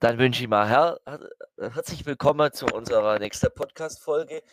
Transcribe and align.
Dann 0.00 0.18
wünsche 0.18 0.42
ich 0.42 0.48
mal 0.48 0.68
her 0.68 1.00
äh, 1.06 1.70
herzlich 1.70 2.06
willkommen 2.06 2.52
zu 2.52 2.66
unserer 2.66 3.18
nächsten 3.18 3.52
Podcast-Folge. 3.52 4.44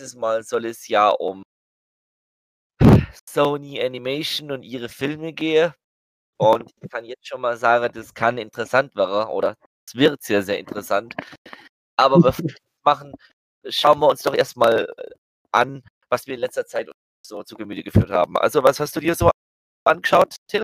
Dieses 0.00 0.16
Mal 0.16 0.42
soll 0.42 0.64
es 0.64 0.88
ja 0.88 1.10
um 1.10 1.44
Sony 3.28 3.80
Animation 3.80 4.50
und 4.50 4.64
ihre 4.64 4.88
Filme 4.88 5.32
gehen. 5.32 5.72
Und 6.36 6.72
ich 6.82 6.90
kann 6.90 7.04
jetzt 7.04 7.28
schon 7.28 7.40
mal 7.40 7.56
sagen, 7.56 7.92
das 7.94 8.12
kann 8.12 8.38
interessant 8.38 8.96
werden 8.96 9.28
oder 9.28 9.54
es 9.86 9.94
wird 9.94 10.20
sehr, 10.22 10.42
sehr 10.42 10.58
interessant. 10.58 11.14
Aber 11.96 12.16
bevor 12.20 12.44
wir 12.44 12.54
das 12.54 12.60
machen, 12.84 13.12
schauen 13.68 14.00
wir 14.00 14.08
uns 14.08 14.22
doch 14.22 14.34
erstmal 14.34 14.92
an, 15.52 15.84
was 16.08 16.26
wir 16.26 16.34
in 16.34 16.40
letzter 16.40 16.66
Zeit 16.66 16.90
so 17.24 17.44
zu 17.44 17.54
Gemüte 17.56 17.84
geführt 17.84 18.10
haben. 18.10 18.36
Also, 18.36 18.64
was 18.64 18.80
hast 18.80 18.96
du 18.96 19.00
dir 19.00 19.14
so 19.14 19.30
angeschaut, 19.84 20.34
Till? 20.48 20.62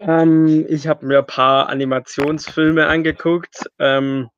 Ähm, 0.00 0.66
ich 0.68 0.86
habe 0.86 1.06
mir 1.06 1.18
ein 1.18 1.26
paar 1.26 1.68
Animationsfilme 1.68 2.86
angeguckt. 2.86 3.70
Ähm, 3.78 4.30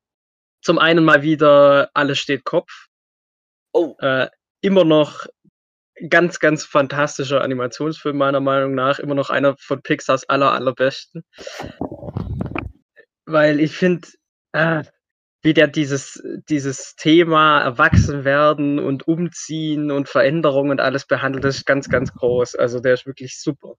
zum 0.61 0.77
einen 0.77 1.05
mal 1.05 1.23
wieder 1.23 1.89
Alles 1.93 2.19
steht 2.19 2.43
Kopf. 2.43 2.87
Oh. 3.71 3.95
Äh, 3.99 4.27
immer 4.61 4.83
noch 4.83 5.25
ganz, 6.09 6.39
ganz 6.39 6.65
fantastischer 6.65 7.41
Animationsfilm, 7.41 8.17
meiner 8.17 8.41
Meinung 8.41 8.75
nach. 8.75 8.99
Immer 8.99 9.15
noch 9.15 9.29
einer 9.29 9.55
von 9.57 9.81
Pixars 9.81 10.27
aller, 10.27 10.51
allerbesten. 10.51 11.23
Weil 13.25 13.61
ich 13.61 13.71
finde, 13.71 14.07
äh, 14.51 14.83
wie 15.43 15.53
der 15.53 15.67
dieses, 15.67 16.21
dieses 16.49 16.95
Thema 16.95 17.61
Erwachsenwerden 17.61 18.79
und 18.79 19.07
Umziehen 19.07 19.91
und 19.91 20.09
Veränderungen 20.09 20.71
und 20.71 20.81
alles 20.81 21.05
behandelt, 21.05 21.45
ist 21.45 21.65
ganz, 21.65 21.89
ganz 21.89 22.13
groß. 22.13 22.55
Also 22.55 22.79
der 22.79 22.95
ist 22.95 23.05
wirklich 23.05 23.39
super. 23.39 23.75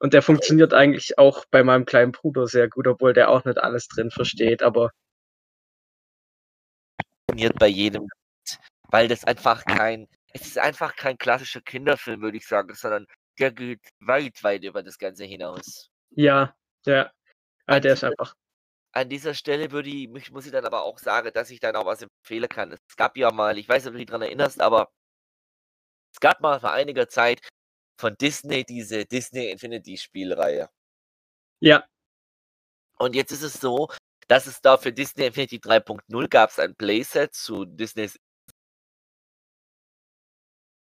Und 0.00 0.14
der 0.14 0.22
funktioniert 0.22 0.72
eigentlich 0.74 1.18
auch 1.18 1.44
bei 1.50 1.64
meinem 1.64 1.84
kleinen 1.84 2.12
Bruder 2.12 2.46
sehr 2.46 2.68
gut, 2.68 2.86
obwohl 2.86 3.12
der 3.12 3.30
auch 3.30 3.44
nicht 3.44 3.58
alles 3.58 3.88
drin 3.88 4.10
versteht, 4.10 4.62
aber. 4.62 4.90
Funktioniert 7.28 7.58
bei 7.58 7.66
jedem, 7.66 8.08
weil 8.90 9.08
das 9.08 9.24
einfach 9.24 9.64
kein, 9.64 10.08
es 10.32 10.42
ist 10.46 10.58
einfach 10.58 10.96
kein 10.96 11.18
klassischer 11.18 11.60
Kinderfilm, 11.60 12.22
würde 12.22 12.36
ich 12.38 12.46
sagen, 12.46 12.74
sondern 12.74 13.06
der 13.38 13.52
geht 13.52 13.80
weit, 14.00 14.42
weit 14.42 14.64
über 14.64 14.82
das 14.82 14.98
Ganze 14.98 15.24
hinaus. 15.24 15.90
Ja, 16.10 16.54
ja. 16.86 17.10
Ah, 17.66 17.80
der 17.80 17.92
ist 17.92 18.04
einfach. 18.04 18.34
An 18.92 19.08
dieser 19.10 19.34
Stelle 19.34 19.70
würde 19.70 19.90
ich, 19.90 20.08
muss 20.30 20.46
ich 20.46 20.52
dann 20.52 20.64
aber 20.64 20.82
auch 20.82 20.98
sagen, 20.98 21.30
dass 21.34 21.50
ich 21.50 21.60
dann 21.60 21.76
auch 21.76 21.86
was 21.86 22.02
empfehlen 22.02 22.48
kann. 22.48 22.72
Es 22.72 22.96
gab 22.96 23.16
ja 23.16 23.30
mal, 23.30 23.58
ich 23.58 23.68
weiß 23.68 23.84
nicht, 23.84 23.88
ob 23.88 23.92
du 23.92 23.98
dich 23.98 24.06
daran 24.06 24.22
erinnerst, 24.22 24.60
aber 24.60 24.90
es 26.12 26.20
gab 26.20 26.40
mal 26.40 26.58
vor 26.58 26.72
einiger 26.72 27.08
Zeit 27.08 27.46
von 27.98 28.16
Disney 28.16 28.64
diese 28.64 29.04
Disney 29.04 29.50
Infinity 29.50 29.96
Spielreihe. 29.96 30.70
Ja. 31.60 31.84
Und 32.98 33.14
jetzt 33.14 33.32
ist 33.32 33.42
es 33.42 33.54
so, 33.54 33.88
dass 34.28 34.46
es 34.46 34.60
da 34.60 34.76
für 34.76 34.92
Disney 34.92 35.26
Infinity 35.26 35.58
3.0 35.58 36.28
gab 36.28 36.50
es 36.50 36.58
ein 36.58 36.74
Playset 36.76 37.34
zu 37.34 37.64
Disneys 37.64 38.18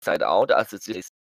Side 0.03 0.27
Out, 0.27 0.51
also 0.51 0.77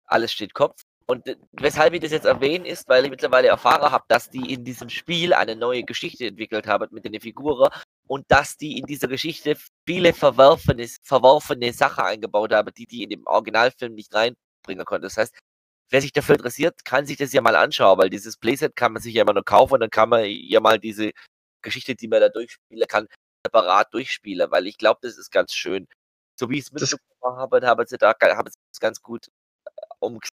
alles 0.06 0.32
steht 0.32 0.54
Kopf. 0.54 0.82
Und 1.06 1.26
weshalb 1.54 1.94
ich 1.96 2.02
das 2.02 2.12
jetzt 2.12 2.26
erwähne, 2.26 2.68
ist, 2.68 2.88
weil 2.88 3.04
ich 3.04 3.10
mittlerweile 3.10 3.48
erfahren 3.48 3.92
habe, 3.92 4.06
dass 4.10 4.30
die 4.30 4.54
in 4.54 4.64
diesem 4.64 4.90
Spiel 4.90 5.34
eine 5.34 5.56
neue 5.56 5.84
Geschichte 5.84 6.28
entwickelt 6.28 6.68
haben 6.68 6.88
mit 6.92 7.04
den 7.04 7.20
Figuren 7.20 7.72
und 8.08 8.26
dass 8.30 8.58
die 8.58 8.78
in 8.78 8.86
dieser 8.86 9.08
Geschichte 9.08 9.58
viele 9.88 10.14
verworfene, 10.14 10.88
verworfene 11.02 11.74
Sachen 11.74 12.04
eingebaut 12.04 12.54
haben, 12.54 12.72
die 12.78 12.86
die 12.86 13.04
in 13.04 13.10
dem 13.10 13.26
Originalfilm 13.26 13.96
nicht 13.96 14.14
reinbringen 14.14 14.86
konnten. 14.86 15.04
Das 15.04 15.18
heißt, 15.18 15.36
wer 15.90 16.02
sich 16.02 16.12
dafür 16.12 16.36
interessiert, 16.36 16.86
kann 16.86 17.06
sich 17.06 17.18
das 17.18 17.34
ja 17.34 17.42
mal 17.42 17.56
anschauen, 17.56 17.98
weil 17.98 18.10
dieses 18.10 18.38
Playset 18.38 18.76
kann 18.76 18.94
man 18.94 19.02
sich 19.02 19.14
ja 19.14 19.24
immer 19.24 19.34
nur 19.34 19.44
kaufen 19.44 19.76
und 19.76 19.80
dann 19.82 19.90
kann 19.90 20.10
man 20.10 20.26
ja 20.26 20.60
mal 20.60 20.80
diese 20.80 21.12
Geschichte, 21.62 21.96
die 21.96 22.08
man 22.08 22.22
da 22.22 22.30
durchspielen 22.30 22.88
kann, 22.88 23.08
separat 23.46 23.94
durchspielen, 23.94 24.52
weil 24.52 24.68
ich 24.68 24.78
glaube, 24.78 25.00
das 25.02 25.18
ist 25.18 25.32
ganz 25.32 25.54
schön. 25.54 25.88
So 26.40 26.50
wie 26.50 26.60
ich 26.60 26.66
es 26.66 26.72
mitbekommen 26.72 27.38
habe, 27.38 27.66
haben 27.68 27.86
sie 27.86 27.98
da 27.98 28.14
haben 28.22 28.50
sie 28.50 28.58
es 28.74 28.80
ganz 28.80 29.02
gut 29.02 29.28
äh, 29.66 29.72
umgesetzt. 30.00 30.30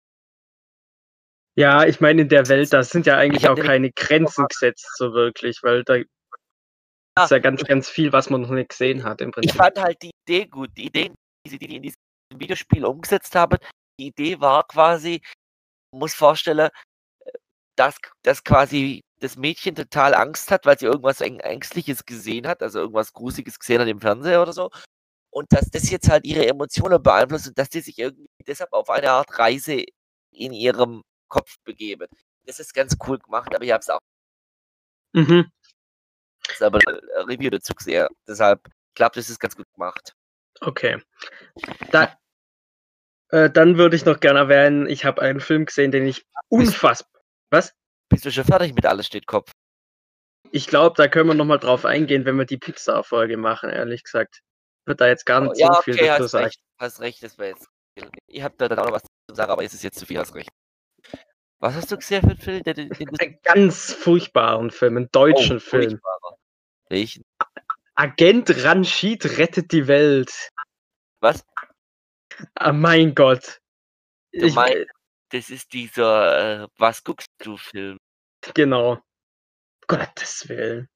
Ja, 1.55 1.85
ich 1.85 2.01
meine, 2.01 2.23
in 2.23 2.29
der 2.29 2.47
Welt, 2.49 2.73
da 2.73 2.81
sind 2.81 3.05
ja 3.05 3.17
eigentlich 3.17 3.47
auch 3.47 3.55
keine 3.55 3.91
Grenzen 3.91 4.47
gesetzt, 4.47 4.87
so 4.97 5.13
wirklich, 5.13 5.61
weil 5.61 5.83
da 5.83 5.95
ist 5.95 7.31
ja 7.31 7.37
ganz, 7.37 7.63
ganz 7.63 7.87
viel, 7.87 8.11
was 8.11 8.31
man 8.31 8.41
noch 8.41 8.49
nicht 8.49 8.69
gesehen 8.69 9.03
hat 9.03 9.21
im 9.21 9.31
Prinzip. 9.31 9.51
Ich 9.51 9.57
fand 9.57 9.79
halt 9.79 10.01
die 10.01 10.11
Idee 10.27 10.47
gut, 10.47 10.71
die 10.75 10.87
Ideen, 10.87 11.13
die 11.45 11.51
sie 11.51 11.57
in 11.57 11.83
diesem 11.83 11.97
Videospiel 12.35 12.85
umgesetzt 12.85 13.35
haben. 13.35 13.59
Die 13.99 14.07
Idee 14.07 14.39
war 14.39 14.65
quasi, 14.65 15.21
muss 15.93 16.13
vorstellen, 16.13 16.69
dass, 17.75 17.97
dass 18.23 18.43
quasi 18.43 19.03
das 19.19 19.37
Mädchen 19.37 19.75
total 19.75 20.13
Angst 20.13 20.51
hat, 20.51 20.65
weil 20.65 20.77
sie 20.77 20.85
irgendwas 20.85 21.21
Ängstliches 21.21 22.05
gesehen 22.05 22.47
hat, 22.47 22.61
also 22.61 22.79
irgendwas 22.79 23.13
Gruseliges 23.13 23.57
gesehen 23.59 23.81
hat 23.81 23.87
im 23.87 24.01
Fernseher 24.01 24.41
oder 24.41 24.53
so. 24.53 24.69
Und 25.29 25.51
dass 25.51 25.69
das 25.71 25.89
jetzt 25.89 26.09
halt 26.09 26.25
ihre 26.25 26.45
Emotionen 26.47 27.01
beeinflusst 27.01 27.47
und 27.47 27.57
dass 27.57 27.69
die 27.69 27.81
sich 27.81 27.97
irgendwie 27.97 28.27
deshalb 28.45 28.71
auf 28.73 28.89
eine 28.89 29.11
Art 29.11 29.39
Reise 29.39 29.83
in 30.31 30.53
ihrem 30.53 31.03
Kopf 31.29 31.55
begeben. 31.63 32.07
Das 32.45 32.59
ist 32.59 32.73
ganz 32.73 32.95
cool 33.07 33.17
gemacht, 33.17 33.55
aber 33.55 33.63
ich 33.63 33.71
habe 33.71 33.81
es 33.81 33.89
auch. 33.89 33.99
Mhm. 35.13 35.49
Das 36.45 36.55
ist 36.55 36.61
aber 36.61 36.79
ein 36.85 37.25
Review 37.25 37.49
dazu 37.49 37.73
gesehen. 37.73 38.07
Deshalb, 38.27 38.61
ich 38.67 38.95
glaube, 38.95 39.15
das 39.15 39.29
ist 39.29 39.39
ganz 39.39 39.55
gut 39.55 39.65
gemacht. 39.73 40.13
Okay. 40.61 41.01
Da, 41.91 42.15
äh, 43.33 43.49
dann 43.49 43.79
würde 43.79 43.95
ich 43.95 44.05
noch 44.05 44.19
gerne 44.19 44.39
erwähnen, 44.39 44.87
ich 44.87 45.05
habe 45.05 45.21
einen 45.23 45.39
Film 45.39 45.65
gesehen, 45.65 45.91
den 45.91 46.05
ich 46.05 46.23
unfassbar. 46.49 47.21
Was? 47.49 47.73
Bist 48.07 48.25
du 48.25 48.31
schon 48.31 48.45
fertig 48.45 48.75
mit 48.75 48.85
Alles 48.85 49.07
steht 49.07 49.25
Kopf? 49.25 49.51
Ich 50.51 50.67
glaube, 50.67 50.95
da 50.95 51.07
können 51.07 51.29
wir 51.29 51.33
nochmal 51.33 51.57
drauf 51.57 51.83
eingehen, 51.83 52.25
wenn 52.25 52.37
wir 52.37 52.45
die 52.45 52.59
Pixar-Folge 52.59 53.37
machen, 53.37 53.71
ehrlich 53.71 54.03
gesagt. 54.03 54.41
Wird 54.85 55.01
da 55.01 55.07
jetzt 55.07 55.25
gar 55.25 55.41
nicht 55.41 55.53
oh, 55.55 55.59
ja, 55.59 55.73
so 55.73 55.81
viel 55.81 55.95
okay, 55.95 56.05
dazu 56.05 56.27
sagen. 56.27 56.51
Hast 56.77 56.99
recht, 56.99 57.23
das 57.23 57.39
wäre 57.39 57.51
jetzt. 57.51 57.67
Ich 58.27 58.43
habe 58.43 58.53
da 58.57 58.67
dann 58.67 58.77
auch 58.77 58.85
noch 58.85 58.93
was 58.93 59.01
zu 59.01 59.35
sagen, 59.35 59.51
aber 59.51 59.63
ist 59.63 59.73
es 59.73 59.81
jetzt 59.81 59.97
zu 59.97 60.05
viel, 60.05 60.19
hast 60.19 60.35
recht. 60.35 60.49
Was 61.59 61.73
hast 61.73 61.91
du 61.91 61.97
gesehen 61.97 62.21
für 62.21 62.29
einen 62.29 62.37
Film? 62.37 62.63
Den, 62.63 62.89
den 62.89 63.19
einen 63.19 63.39
ganz 63.41 63.93
furchtbaren 63.93 64.69
Film, 64.69 64.97
einen 64.97 65.09
deutschen 65.11 65.57
oh, 65.57 65.59
Film. 65.59 65.99
Welchen? 66.89 67.23
Agent 67.95 68.63
Ranjit 68.63 69.39
rettet 69.39 69.71
die 69.71 69.87
Welt. 69.87 70.49
Was? 71.19 71.43
Ah, 72.55 72.73
mein 72.73 73.15
Gott. 73.15 73.59
Du 74.31 74.45
ich, 74.47 74.55
mein, 74.55 74.85
das 75.29 75.49
ist 75.49 75.73
dieser 75.73 76.63
äh, 76.63 76.67
Was 76.77 77.03
guckst 77.03 77.29
du 77.39 77.57
Film? 77.57 77.97
Genau. 78.53 78.99
Gottes 79.87 80.47
Willen. 80.49 80.87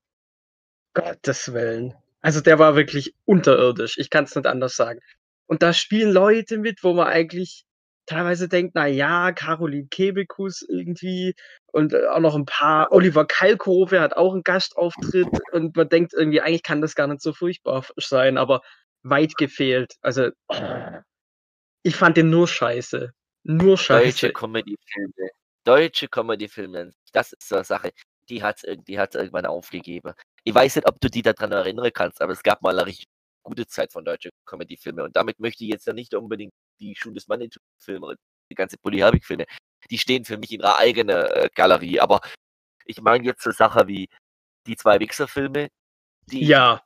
Gottes 0.93 1.53
Willen. 1.53 1.93
Also 2.21 2.41
der 2.41 2.59
war 2.59 2.75
wirklich 2.75 3.13
unterirdisch. 3.25 3.97
Ich 3.97 4.09
kann 4.09 4.25
es 4.25 4.35
nicht 4.35 4.47
anders 4.47 4.75
sagen. 4.75 4.99
Und 5.47 5.61
da 5.61 5.73
spielen 5.73 6.11
Leute 6.11 6.57
mit, 6.57 6.83
wo 6.83 6.93
man 6.93 7.07
eigentlich 7.07 7.65
teilweise 8.07 8.47
denkt, 8.49 8.73
na 8.75 8.87
ja, 8.87 9.31
Caroline 9.33 9.87
Kebekus 9.89 10.65
irgendwie 10.67 11.35
und 11.67 11.93
äh, 11.93 12.07
auch 12.07 12.19
noch 12.19 12.35
ein 12.35 12.45
paar, 12.45 12.91
Oliver 12.91 13.25
Kalkofe 13.25 13.99
hat 13.99 14.13
auch 14.15 14.33
einen 14.33 14.43
Gastauftritt 14.43 15.27
und 15.51 15.75
man 15.75 15.89
denkt 15.89 16.13
irgendwie, 16.13 16.41
eigentlich 16.41 16.63
kann 16.63 16.81
das 16.81 16.95
gar 16.95 17.07
nicht 17.07 17.21
so 17.21 17.33
furchtbar 17.33 17.85
sein, 17.97 18.37
aber 18.37 18.61
weit 19.03 19.35
gefehlt. 19.35 19.95
Also, 20.01 20.31
ich 21.87 21.95
fand 21.95 22.17
den 22.17 22.29
nur 22.29 22.47
scheiße. 22.47 23.13
Nur 23.43 23.77
scheiße. 23.77 24.03
Deutsche 24.03 24.33
Comedy-Filme. 24.33 25.29
Deutsche 25.63 26.07
Comedy-Filme. 26.09 26.91
Das 27.13 27.31
ist 27.33 27.47
so 27.47 27.55
eine 27.55 27.63
Sache, 27.63 27.91
die 28.29 28.43
hat 28.43 28.61
es 28.63 28.77
die 28.83 28.99
hat's 28.99 29.15
irgendwann 29.15 29.45
aufgegeben. 29.45 30.13
Ich 30.43 30.53
weiß 30.53 30.75
nicht, 30.75 30.87
ob 30.87 30.99
du 30.99 31.09
die 31.09 31.21
daran 31.21 31.51
erinnern 31.53 31.89
kannst, 31.93 32.21
aber 32.21 32.33
es 32.33 32.43
gab 32.43 32.61
mal 32.61 32.77
eine 32.77 32.85
richtig 32.85 33.07
gute 33.43 33.65
Zeit 33.67 33.93
von 33.93 34.03
deutschen 34.03 34.31
Comedy-Filmen 34.45 35.05
und 35.05 35.15
damit 35.15 35.39
möchte 35.39 35.63
ich 35.63 35.69
jetzt 35.69 35.87
ja 35.87 35.93
nicht 35.93 36.13
unbedingt 36.13 36.51
die 36.81 36.93
Schuh 36.95 37.11
des 37.11 37.27
Mann-Filme, 37.29 38.15
die 38.51 38.55
ganze 38.55 38.77
Polly 38.77 38.97
Herbig-Filme, 38.97 39.45
die 39.89 39.97
stehen 39.97 40.25
für 40.25 40.37
mich 40.37 40.51
in 40.51 40.59
ihrer 40.59 40.77
eigenen 40.77 41.17
äh, 41.17 41.49
Galerie. 41.55 42.01
Aber 42.01 42.19
ich 42.85 43.01
meine 43.01 43.23
jetzt 43.23 43.43
so 43.43 43.51
Sachen 43.51 43.87
wie 43.87 44.09
die 44.65 44.75
zwei 44.75 44.99
Wichser-Filme, 44.99 45.69
die 46.25 46.45
ja. 46.45 46.83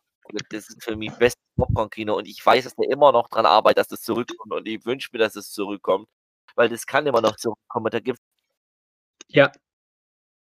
das 0.52 0.70
ist 0.70 0.84
für 0.84 0.96
mich 0.96 1.12
bestes 1.14 1.42
Popcorn-Kino 1.66 2.16
und 2.18 2.28
ich 2.28 2.46
weiß, 2.46 2.64
dass 2.66 2.76
der 2.76 2.90
immer 2.90 3.12
noch 3.12 3.30
dran 3.30 3.46
arbeitet, 3.46 3.80
dass 3.80 3.88
das 3.88 4.02
zurückkommt 4.02 4.54
und 4.54 4.68
ich 4.68 4.86
wünsche 4.86 5.10
mir, 5.14 5.20
dass 5.20 5.36
es 5.36 5.52
zurückkommt, 5.52 6.08
weil 6.56 6.70
das 6.70 6.86
kann 6.86 7.08
immer 7.08 7.22
noch 7.22 7.36
zurückkommen. 7.38 7.90
Da 7.92 8.00
gibt 8.00 8.20
ja. 9.28 9.52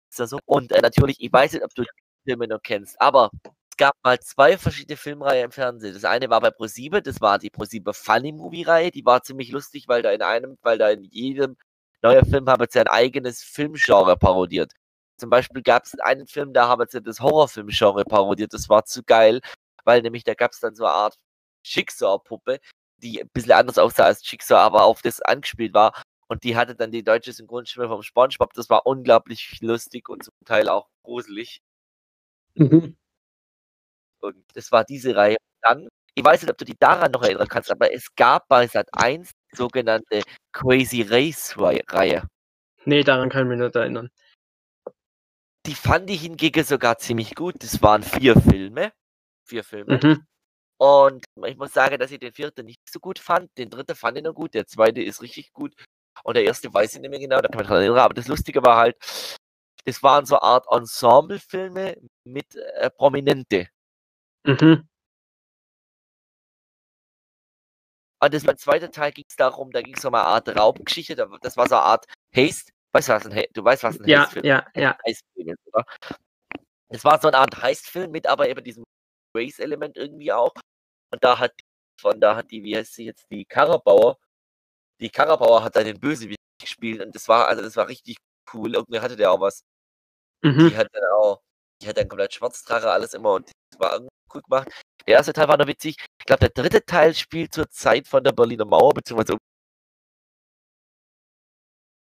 So. 0.09 0.39
Und 0.45 0.71
äh, 0.71 0.81
natürlich, 0.81 1.17
ich 1.19 1.31
weiß 1.31 1.53
nicht, 1.53 1.63
ob 1.63 1.73
du 1.75 1.83
die 1.83 1.89
Filme 2.25 2.47
noch 2.47 2.61
kennst, 2.63 2.99
aber 3.01 3.29
gab 3.77 3.95
mal 4.03 4.19
zwei 4.19 4.57
verschiedene 4.57 4.97
Filmreihen 4.97 5.45
im 5.45 5.51
Fernsehen. 5.51 5.93
Das 5.93 6.05
eine 6.05 6.29
war 6.29 6.41
bei 6.41 6.51
ProSieben, 6.51 7.03
das 7.03 7.21
war 7.21 7.39
die 7.39 7.49
ProSieben 7.49 7.93
Funny 7.93 8.31
Movie 8.31 8.63
Reihe, 8.63 8.91
die 8.91 9.05
war 9.05 9.23
ziemlich 9.23 9.51
lustig, 9.51 9.87
weil 9.87 10.01
da 10.01 10.11
in 10.11 10.21
einem, 10.21 10.57
weil 10.63 10.77
da 10.77 10.89
in 10.89 11.03
jedem 11.03 11.57
neuen 12.01 12.25
Film 12.25 12.49
haben 12.49 12.65
sie 12.69 12.79
ein 12.79 12.87
eigenes 12.87 13.43
Filmgenre 13.43 14.17
parodiert. 14.17 14.73
Zum 15.17 15.29
Beispiel 15.29 15.63
gab 15.63 15.85
es 15.85 15.99
einen 15.99 16.27
Film, 16.27 16.53
da 16.53 16.67
haben 16.67 16.85
sie 16.89 17.01
das 17.01 17.19
Horrorfilmgenre 17.21 18.05
parodiert. 18.05 18.53
Das 18.53 18.69
war 18.69 18.85
zu 18.85 19.03
geil, 19.03 19.41
weil 19.87 20.01
nämlich 20.01 20.25
da 20.25 20.33
gab 20.33 20.51
es 20.51 20.59
dann 20.59 20.75
so 20.75 20.85
eine 20.85 20.93
Art 20.93 21.17
Schicksalpuppe, 21.65 22.59
die 22.97 23.21
ein 23.21 23.29
bisschen 23.29 23.53
anders 23.53 23.77
aussah 23.77 24.05
als 24.05 24.25
Schicksal, 24.25 24.59
aber 24.59 24.83
auf 24.83 25.01
das 25.01 25.21
angespielt 25.21 25.73
war. 25.73 25.99
Und 26.27 26.43
die 26.43 26.57
hatte 26.57 26.75
dann 26.75 26.91
die 26.91 27.03
deutsche 27.03 27.31
Synchronstimme 27.31 27.87
vom 27.87 28.03
SpongeBob. 28.03 28.53
Das 28.53 28.69
war 28.69 28.85
unglaublich 28.85 29.59
lustig 29.61 30.09
und 30.09 30.23
zum 30.23 30.33
Teil 30.45 30.67
auch 30.67 30.89
gruselig. 31.03 31.61
Mhm. 32.55 32.97
Und 34.19 34.43
das 34.53 34.71
war 34.73 34.83
diese 34.83 35.15
Reihe. 35.15 35.37
Dann, 35.61 35.87
ich 36.15 36.23
weiß 36.23 36.41
nicht, 36.41 36.51
ob 36.51 36.57
du 36.57 36.65
dich 36.65 36.77
daran 36.79 37.11
noch 37.11 37.23
erinnern 37.23 37.47
kannst, 37.47 37.71
aber 37.71 37.93
es 37.93 38.13
gab 38.15 38.49
bei 38.49 38.67
Sat 38.67 38.89
1 38.91 39.31
die 39.53 39.55
sogenannte 39.55 40.21
Crazy 40.51 41.03
Race 41.03 41.55
Reihe. 41.57 42.27
Nee, 42.83 43.03
daran 43.03 43.29
kann 43.29 43.43
ich 43.43 43.49
mich 43.49 43.59
nicht 43.59 43.75
erinnern. 43.75 44.09
Die 45.65 45.75
fand 45.75 46.09
ich 46.09 46.21
hingegen 46.21 46.63
sogar 46.65 46.97
ziemlich 46.97 47.35
gut. 47.35 47.55
Das 47.63 47.81
waren 47.81 48.03
vier 48.03 48.39
Filme. 48.39 48.91
Vier 49.47 49.63
Filme. 49.63 49.99
Mhm. 50.01 50.25
Und 50.79 51.25
ich 51.45 51.57
muss 51.57 51.73
sagen, 51.73 51.97
dass 51.97 52.11
ich 52.11 52.19
den 52.19 52.33
vierten 52.33 52.65
nicht 52.65 52.81
so 52.89 52.99
gut 52.99 53.17
fand. 53.17 53.49
Den 53.57 53.69
dritten 53.69 53.95
fand 53.95 54.17
ich 54.17 54.23
noch 54.23 54.33
gut. 54.33 54.53
Der 54.53 54.67
zweite 54.67 55.01
ist 55.01 55.21
richtig 55.21 55.51
gut. 55.53 55.73
Und 56.23 56.35
der 56.35 56.43
erste 56.43 56.71
weiß 56.73 56.95
ich 56.95 57.01
nicht 57.01 57.09
mehr 57.09 57.19
genau, 57.19 57.41
da 57.41 57.47
kann 57.47 57.57
man 57.57 57.65
dran 57.65 57.77
erinnern. 57.81 57.99
Aber 57.99 58.13
das 58.13 58.27
Lustige 58.27 58.63
war 58.63 58.77
halt, 58.77 58.97
das 59.85 60.03
waren 60.03 60.25
so 60.25 60.35
eine 60.39 60.43
Art 60.43 60.65
Ensemble-Filme 60.69 61.97
mit 62.25 62.55
äh, 62.55 62.89
Prominente. 62.89 63.67
Mhm. 64.45 64.87
Und 68.19 68.33
das 68.33 68.43
beim 68.43 68.57
zweiten 68.57 68.91
Teil 68.91 69.11
ging 69.11 69.25
es 69.29 69.35
darum, 69.35 69.71
da 69.71 69.81
ging 69.81 69.95
es 69.95 70.03
um 70.03 70.13
eine 70.13 70.23
Art 70.23 70.49
Raubgeschichte. 70.49 71.15
Das 71.41 71.55
war 71.55 71.67
so 71.67 71.75
eine 71.75 71.83
Art 71.83 72.05
Haste. 72.35 72.71
Weißt 72.91 73.09
du, 73.09 73.13
was 73.13 73.25
ein, 73.27 73.45
du 73.53 73.63
weißt, 73.63 73.83
was 73.83 73.99
ein 73.99 74.07
Ja, 74.07 74.21
Heist-Film 74.21 74.45
ja, 74.45 74.65
ja. 74.75 74.97
Heist-Film 75.05 75.49
ist, 75.49 75.67
oder? 75.67 75.85
Es 76.89 77.03
war 77.03 77.19
so 77.21 77.27
eine 77.27 77.37
Art 77.37 77.61
Heist-Film 77.61 78.11
mit 78.11 78.27
aber 78.27 78.49
eben 78.49 78.63
diesem 78.63 78.83
Race-Element 79.37 79.97
irgendwie 79.97 80.31
auch. 80.31 80.53
Und 81.11 81.23
da 81.23 81.39
hat 81.39 81.53
von 81.99 82.19
da 82.19 82.35
hat 82.35 82.51
die, 82.51 82.63
wie 82.63 82.77
heißt 82.77 82.93
sie 82.93 83.05
jetzt, 83.05 83.25
die 83.31 83.45
Karabauer, 83.45 84.17
die 84.99 85.09
Karabauer 85.09 85.63
hat 85.63 85.75
da 85.75 85.83
den 85.83 85.99
Bösewicht 85.99 86.39
gespielt 86.61 87.01
und 87.01 87.15
das 87.15 87.27
war, 87.27 87.47
also 87.47 87.61
das 87.61 87.75
war 87.75 87.87
richtig 87.87 88.17
cool. 88.53 88.75
Irgendwie 88.75 88.99
hatte 88.99 89.15
der 89.15 89.31
auch 89.31 89.41
was. 89.41 89.63
Mhm. 90.43 90.69
Die 90.69 90.77
hat 90.77 90.87
dann 90.93 91.03
auch, 91.19 91.41
die 91.81 91.87
hat 91.87 91.97
dann 91.97 92.07
komplett 92.07 92.33
Schwarzdrache, 92.33 92.89
alles 92.91 93.13
immer 93.13 93.33
und 93.33 93.51
das 93.71 93.79
war 93.79 93.99
cool 94.33 94.41
gemacht. 94.41 94.69
Der 95.05 95.15
erste 95.15 95.33
Teil 95.33 95.47
war 95.47 95.57
noch 95.57 95.67
witzig. 95.67 95.97
Ich 96.19 96.25
glaube, 96.25 96.39
der 96.39 96.49
dritte 96.49 96.83
Teil 96.85 97.13
spielt 97.13 97.53
zur 97.53 97.69
Zeit 97.69 98.07
von 98.07 98.23
der 98.23 98.33
Berliner 98.33 98.65
Mauer, 98.65 98.93
beziehungsweise 98.93 99.37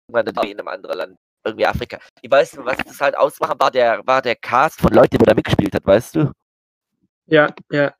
irgendwann 0.08 0.26
in 0.44 0.58
einem 0.58 0.68
anderen 0.68 0.98
Land, 0.98 1.16
irgendwie 1.44 1.66
Afrika. 1.66 1.98
Ich 2.20 2.30
weiß 2.30 2.56
nicht, 2.56 2.66
was 2.66 2.78
das 2.78 3.00
halt 3.00 3.16
ausmachen 3.16 3.58
war, 3.58 3.70
der, 3.70 4.06
war 4.06 4.20
der 4.22 4.36
Cast 4.36 4.80
von 4.80 4.92
Leuten, 4.92 5.18
der 5.18 5.26
da 5.26 5.34
mitgespielt 5.34 5.74
hat, 5.74 5.86
weißt 5.86 6.16
du? 6.16 6.32
Ja, 7.30 7.54
ja. 7.70 7.94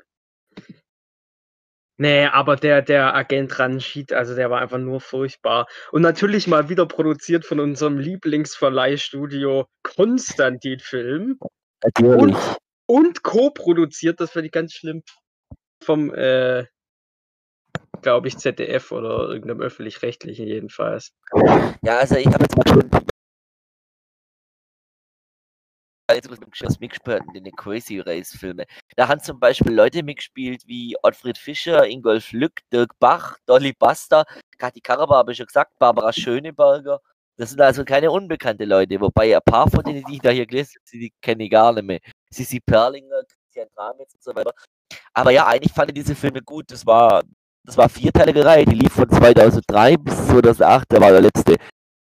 Nee, 1.98 2.24
aber 2.26 2.56
der, 2.56 2.80
der 2.80 3.14
Agent 3.14 3.58
Ranjit, 3.58 4.12
also 4.12 4.34
der 4.34 4.50
war 4.50 4.60
einfach 4.62 4.78
nur 4.78 5.00
furchtbar. 5.00 5.66
Und 5.92 6.00
natürlich 6.02 6.46
mal 6.46 6.70
wieder 6.70 6.86
produziert 6.86 7.44
von 7.44 7.60
unserem 7.60 7.98
Lieblingsverleihstudio 7.98 9.66
Konstantin 9.82 10.80
Film. 10.80 11.38
Natürlich. 11.84 12.36
Und 12.86 13.22
co-produziert, 13.22 14.18
das 14.18 14.30
finde 14.32 14.46
ich 14.46 14.52
ganz 14.52 14.72
schlimm, 14.72 15.02
vom, 15.84 16.12
äh, 16.14 16.64
glaube 18.02 18.28
ich, 18.28 18.38
ZDF 18.38 18.90
oder 18.92 19.28
irgendeinem 19.28 19.60
öffentlich-rechtlichen 19.60 20.46
jedenfalls. 20.46 21.12
Ja, 21.82 21.98
also 21.98 22.16
ich 22.16 22.26
habe 22.26 22.44
jetzt 22.44 22.56
mal 22.56 22.66
schon 22.66 22.90
was 26.28 26.40
mitgespielt 26.80 27.22
in 27.34 27.44
den 27.44 27.54
Crazy 27.54 28.00
Race 28.00 28.36
Filme. 28.36 28.64
Da 28.96 29.08
haben 29.08 29.20
zum 29.20 29.38
Beispiel 29.38 29.72
Leute 29.72 30.02
mitgespielt 30.02 30.62
wie 30.66 30.96
Ottfried 31.02 31.38
Fischer, 31.38 31.86
Ingolf 31.86 32.32
Lück, 32.32 32.60
Dirk 32.72 32.98
Bach, 32.98 33.38
Dolly 33.46 33.72
Buster, 33.72 34.24
Kathi 34.58 34.80
Karaba 34.80 35.16
habe 35.16 35.32
ich 35.32 35.38
schon 35.38 35.46
gesagt, 35.46 35.78
Barbara 35.78 36.12
Schöneberger. 36.12 37.00
Das 37.36 37.50
sind 37.50 37.60
also 37.60 37.84
keine 37.84 38.10
unbekannte 38.10 38.66
Leute, 38.66 39.00
wobei 39.00 39.34
ein 39.34 39.42
paar 39.44 39.70
von 39.70 39.82
denen, 39.82 40.04
die 40.04 40.16
ich 40.16 40.20
da 40.20 40.30
hier 40.30 40.46
gelesen 40.46 40.74
habe, 40.76 40.98
die 40.98 41.12
kenne 41.22 41.44
ich 41.44 41.50
gar 41.50 41.72
nicht 41.72 41.84
mehr. 41.84 42.00
Sissi 42.28 42.60
Perlinger, 42.60 43.22
Christian 43.26 43.68
Dramitz 43.74 44.12
und 44.14 44.22
so 44.22 44.34
weiter. 44.34 44.52
Aber 45.14 45.30
ja, 45.30 45.46
eigentlich 45.46 45.72
fand 45.72 45.90
ich 45.90 45.94
diese 45.94 46.14
Filme 46.14 46.42
gut. 46.42 46.70
Das 46.70 46.84
war, 46.84 47.22
das 47.64 47.76
war 47.76 47.88
vierteilige 47.88 48.44
Reihe, 48.44 48.66
die 48.66 48.74
lief 48.74 48.92
von 48.92 49.08
2003 49.08 49.96
bis 49.96 50.26
2008, 50.28 50.84
da 50.88 51.00
war 51.00 51.12
der 51.12 51.22
letzte. 51.22 51.56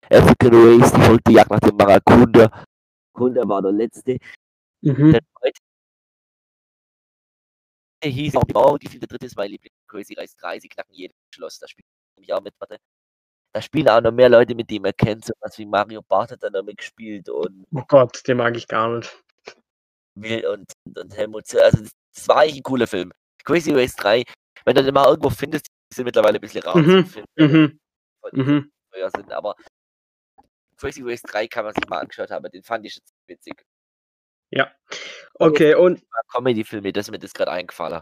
African 0.09 0.51
Race, 0.53 0.91
die 0.91 1.01
verrückte 1.01 1.31
Jagd 1.31 1.49
nach 1.49 1.59
dem 1.59 1.75
Maracunda. 1.75 2.63
Kunda 3.13 3.47
war 3.47 3.61
der 3.61 3.71
letzte. 3.71 4.17
Mhm. 4.81 5.13
Der 5.13 5.21
zweite 5.39 5.59
hieß 8.03 8.35
auch 8.35 8.45
genau, 8.45 8.77
die 8.77 8.87
vierte, 8.87 9.07
dritte 9.07 9.25
ist 9.25 9.37
mein 9.37 9.51
Liebling. 9.51 9.71
Crazy 9.87 10.13
Race 10.15 10.35
3, 10.35 10.59
sie 10.59 10.67
knacken 10.67 10.93
jedes 10.93 11.15
Schloss. 11.33 11.59
Da 11.59 11.67
spielt 11.67 11.85
nämlich 12.17 12.33
auch 12.33 12.41
mit, 12.41 12.53
warte. 12.59 12.77
Da 13.53 13.61
spielen 13.61 13.87
auch 13.87 14.01
noch 14.01 14.11
mehr 14.11 14.29
Leute, 14.29 14.55
mit 14.55 14.69
denen 14.69 14.83
man 14.83 14.93
kennt, 14.97 15.25
so 15.25 15.33
was 15.39 15.57
wie 15.59 15.65
Mario 15.65 16.01
Barth 16.01 16.31
hat 16.31 16.41
dann 16.43 16.53
noch 16.53 16.63
mitgespielt 16.63 17.29
und 17.29 17.65
Oh 17.73 17.83
Gott, 17.87 18.27
den 18.27 18.37
mag 18.37 18.57
ich 18.57 18.67
gar 18.67 18.97
nicht. 18.97 19.23
Will 20.15 20.45
und, 20.47 20.71
und 20.97 21.15
Helmut. 21.15 21.43
Also, 21.55 21.83
das, 22.13 22.27
war 22.27 22.37
eigentlich 22.37 22.57
ein 22.57 22.63
cooler 22.63 22.87
Film. 22.87 23.11
Crazy 23.43 23.71
Race 23.73 23.95
3, 23.95 24.23
wenn 24.65 24.75
du 24.75 24.83
den 24.83 24.93
mal 24.93 25.07
irgendwo 25.07 25.29
findest, 25.29 25.67
die 25.67 25.95
sind 25.95 26.05
mittlerweile 26.05 26.39
ein 26.39 26.41
bisschen 26.41 26.63
raus. 26.63 26.81
Mhm, 26.81 27.09
Mhm. 27.35 27.79
Mhm. 28.31 28.71
sind, 29.15 29.31
aber 29.31 29.55
Crazy 30.77 31.01
Race 31.03 31.21
3 31.21 31.47
kann 31.47 31.65
man 31.65 31.73
sich 31.73 31.87
mal 31.87 31.99
angeschaut 31.99 32.31
haben, 32.31 32.49
den 32.51 32.63
fand 32.63 32.85
ich 32.85 32.95
jetzt 32.95 33.13
witzig. 33.27 33.65
Okay, 35.35 35.75
und 35.75 36.03
Comedy-Filme, 36.31 36.93
das 36.93 37.07
ist 37.07 37.11
mir 37.11 37.19
das 37.19 37.33
gerade 37.33 37.51
eingefallen. 37.51 38.01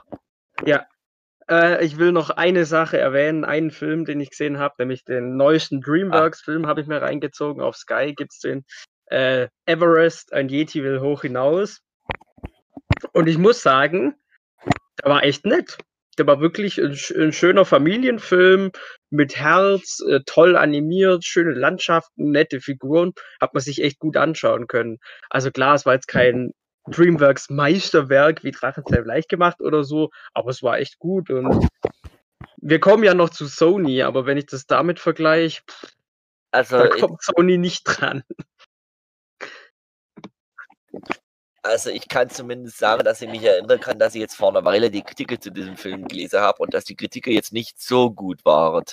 Äh, 1.50 1.84
ich 1.86 1.98
will 1.98 2.12
noch 2.12 2.30
eine 2.30 2.66
Sache 2.66 2.98
erwähnen, 2.98 3.46
einen 3.46 3.72
Film, 3.72 4.06
den 4.06 4.20
ich 4.20 4.30
gesehen 4.30 4.60
habe, 4.60 4.76
nämlich 4.80 5.04
den 5.04 5.38
neuesten 5.38 5.82
DreamWorks-Film 5.82 6.68
habe 6.68 6.82
ich 6.82 6.88
mir 6.88 7.02
reingezogen. 7.02 7.62
Auf 7.62 7.76
Sky 7.76 8.14
gibt 8.16 8.34
es 8.34 8.40
den 8.40 8.66
äh, 9.08 9.48
Everest, 9.66 10.34
ein 10.34 10.50
Yeti 10.50 10.84
will 10.84 11.02
hoch 11.02 11.22
hinaus. 11.22 11.82
Und 13.14 13.28
ich 13.28 13.38
muss 13.38 13.62
sagen, 13.62 14.16
der 15.04 15.12
war 15.12 15.24
echt 15.24 15.46
nett. 15.46 15.78
Der 16.18 16.28
war 16.28 16.42
wirklich 16.42 16.78
ein, 16.80 16.98
ein 17.16 17.34
schöner 17.34 17.66
Familienfilm 17.66 18.72
mit 19.10 19.38
Herz, 19.38 20.00
äh, 20.08 20.20
toll 20.26 20.58
animiert, 20.58 21.24
schöne 21.26 21.52
Landschaften, 21.54 22.32
nette 22.32 22.60
Figuren. 22.62 23.14
Hat 23.40 23.54
man 23.54 23.62
sich 23.62 23.82
echt 23.82 24.00
gut 24.00 24.18
anschauen 24.18 24.68
können. 24.68 25.00
Also 25.30 25.52
klar, 25.52 25.76
es 25.76 25.86
war 25.86 25.94
jetzt 25.94 26.08
kein 26.08 26.52
DreamWorks 26.88 27.50
Meisterwerk 27.50 28.44
wie 28.44 28.52
Drachenzelt 28.52 29.06
leicht 29.06 29.30
gemacht 29.30 29.62
oder 29.62 29.84
so, 29.84 30.10
aber 30.34 30.50
es 30.50 30.64
war 30.64 30.80
echt 30.80 31.00
gut 31.00 31.30
und 31.30 31.68
wir 32.58 32.80
kommen 32.80 33.04
ja 33.04 33.14
noch 33.14 33.30
zu 33.30 33.46
Sony, 33.46 34.04
aber 34.04 34.26
wenn 34.26 34.38
ich 34.38 34.46
das 34.46 34.66
damit 34.66 35.00
vergleiche, 35.00 35.62
Also, 36.52 36.78
da 36.78 36.86
ich, 36.94 37.02
kommt 37.02 37.22
Sony 37.22 37.58
nicht 37.58 37.84
dran. 37.84 38.24
Also 41.64 41.90
ich 41.90 42.08
kann 42.08 42.30
zumindest 42.30 42.78
sagen, 42.78 43.04
dass 43.04 43.22
ich 43.22 43.30
mich 43.30 43.44
erinnern 43.44 43.80
kann, 43.80 44.00
dass 44.00 44.16
ich 44.16 44.22
jetzt 44.22 44.36
vor 44.36 44.50
einer 44.50 44.66
Weile 44.66 44.90
die 44.90 45.04
Kritiken 45.04 45.40
zu 45.40 45.52
diesem 45.52 45.78
Film 45.78 46.08
gelesen 46.08 46.40
habe 46.40 46.62
und 46.62 46.74
dass 46.74 46.86
die 46.86 46.96
Kritiken 46.96 47.34
jetzt 47.34 47.54
nicht 47.54 47.82
so 47.82 48.12
gut 48.12 48.44
waren. 48.46 48.84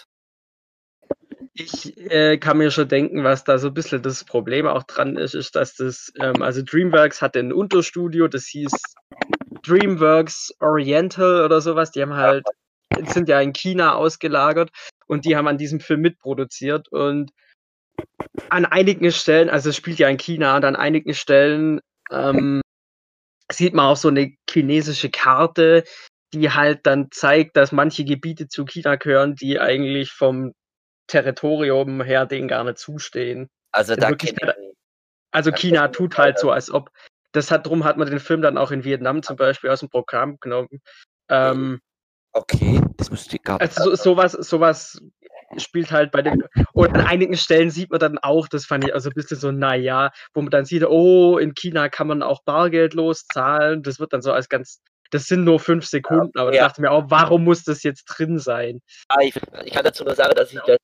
Ich 1.55 1.97
äh, 1.97 2.39
kann 2.39 2.59
mir 2.59 2.71
schon 2.71 2.89
denken, 2.89 3.25
was 3.25 3.43
da 3.43 3.59
so 3.59 3.69
ein 3.69 3.75
bisschen 3.75 4.03
das 4.03 4.23
Problem 4.23 4.67
auch 4.67 4.85
dran 4.85 5.17
ist, 5.17 5.35
ist, 5.35 5.57
dass 5.57 5.75
das, 5.75 6.13
ähm, 6.21 6.41
also 6.43 6.63
DreamWorks 6.63 7.21
hatte 7.21 7.41
ein 7.41 7.53
Unterstudio, 7.53 8.29
das 8.29 8.47
hieß 8.47 8.71
DreamWorks 9.63 10.55
Oriental 10.61 11.45
oder 11.45 11.61
sowas. 11.61 11.91
Die 11.91 12.03
haben 12.03 12.15
halt, 12.15 12.45
sind 13.09 13.29
ja 13.29 13.41
in 13.41 13.53
China 13.53 13.95
ausgelagert 13.95 14.71
und 15.07 15.25
die 15.25 15.37
haben 15.37 15.49
an 15.49 15.59
diesem 15.59 15.81
Film 15.81 16.01
mitproduziert 16.03 16.89
und 16.89 17.33
an 18.51 18.65
einigen 18.65 19.11
Stellen, 19.11 19.51
also 19.51 19.71
es 19.71 19.77
spielt 19.77 19.99
ja 19.99 20.09
in 20.09 20.19
China, 20.19 20.57
und 20.57 20.65
an 20.65 20.77
einigen 20.77 21.15
Stellen 21.15 21.81
ähm, 22.11 22.61
sieht 23.51 23.75
man 23.75 23.87
auch 23.87 23.97
so 23.97 24.09
eine 24.09 24.35
chinesische 24.49 25.11
Karte, 25.11 25.85
die 26.33 26.51
halt 26.51 26.87
dann 26.87 27.09
zeigt, 27.11 27.57
dass 27.57 27.73
manche 27.73 28.05
Gebiete 28.05 28.49
zu 28.49 28.65
China 28.65 28.97
gehören, 28.97 29.35
die 29.35 29.59
eigentlich 29.59 30.13
vom 30.13 30.53
Territorium 31.07 32.03
her 32.03 32.27
denen 32.27 32.49
gar 32.49 32.65
nicht 32.65 32.79
zustehen. 32.79 33.49
Also 33.73 33.97
da 33.97 34.11
ich, 34.11 34.35
Also 35.31 35.51
Ja, 35.51 35.57
China 35.57 35.89
tut 35.89 36.19
halt 36.19 36.39
so, 36.39 36.51
als 36.51 36.71
ob. 36.71 36.91
Das 37.33 37.51
hat 37.51 37.67
drum 37.67 37.85
hat 37.85 37.99
man 37.99 38.09
den 38.09 38.21
Film 38.21 38.41
dann 38.41 38.57
auch 38.57 38.71
in 38.71 38.85
Vietnam 38.85 39.23
zum 39.23 39.37
Beispiel 39.37 39.71
aus 39.71 39.81
dem 39.81 39.91
Programm 39.91 40.39
genommen. 40.41 40.81
Ähm, 41.29 41.81
okay, 42.33 42.81
das 42.97 43.11
müsste 43.11 43.37
ich 43.37 43.43
gar 43.43 43.59
nicht. 43.59 43.77
also 43.77 43.91
so, 43.91 43.97
sowas, 43.97 44.33
sowas 44.33 45.03
spielt 45.57 45.91
halt 45.91 46.11
bei 46.11 46.23
dem. 46.23 46.45
Und 46.73 46.95
an 46.95 47.07
einigen 47.07 47.37
Stellen 47.37 47.71
sieht 47.71 47.91
man 47.91 48.01
dann 48.01 48.19
auch, 48.19 48.49
das 48.49 48.67
fand 48.67 48.85
ich 48.85 48.95
also 48.95 49.09
ein 49.11 49.15
bisschen 49.15 49.39
so, 49.39 49.51
naja, 49.51 50.11
wo 50.35 50.43
man 50.43 50.51
dann 50.51 50.65
sieht, 50.65 50.85
oh, 50.85 51.39
in 51.39 51.55
China 51.55 51.89
kann 51.89 52.07
man 52.07 52.23
auch 52.23 52.43
bargeldlos 52.45 53.27
zahlen. 53.27 53.83
Das 53.83 53.99
wird 53.99 54.13
dann 54.13 54.23
so 54.23 54.33
als 54.33 54.49
ganz. 54.49 54.83
Das 55.11 55.25
sind 55.25 55.45
nur 55.45 55.59
fünf 55.59 55.87
Sekunden, 55.87 56.39
aber 56.39 56.51
da 56.51 56.57
Ja. 56.59 56.63
dachte 56.65 56.81
ich 56.81 56.83
mir 56.83 56.91
auch, 56.91 57.05
warum 57.09 57.45
muss 57.45 57.65
das 57.65 57.83
jetzt 57.83 58.05
drin 58.05 58.39
sein? 58.39 58.81
Ah, 59.09 59.23
ich, 59.23 59.35
ich 59.65 59.73
kann 59.73 59.83
dazu 59.85 60.05
nur 60.05 60.15
sagen, 60.15 60.35
dass 60.35 60.53
ich 60.53 60.61
das. 60.67 60.77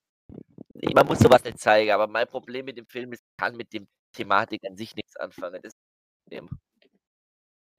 Man 0.95 1.07
muss 1.07 1.19
sowas 1.19 1.45
nicht 1.45 1.59
zeigen, 1.59 1.91
aber 1.91 2.07
mein 2.07 2.27
Problem 2.27 2.65
mit 2.65 2.79
dem 2.79 2.87
Film 2.87 3.13
ist, 3.13 3.21
ich 3.21 3.37
kann 3.45 3.55
mit 3.57 3.73
dem 3.75 3.87
Thematik 4.15 4.63
an 4.67 4.77
sich 4.77 4.95
nichts 4.97 5.17
anfangen. 5.17 5.61
Das 5.63 5.73
ist 5.73 5.79
das 5.79 6.39
Problem. 6.41 6.59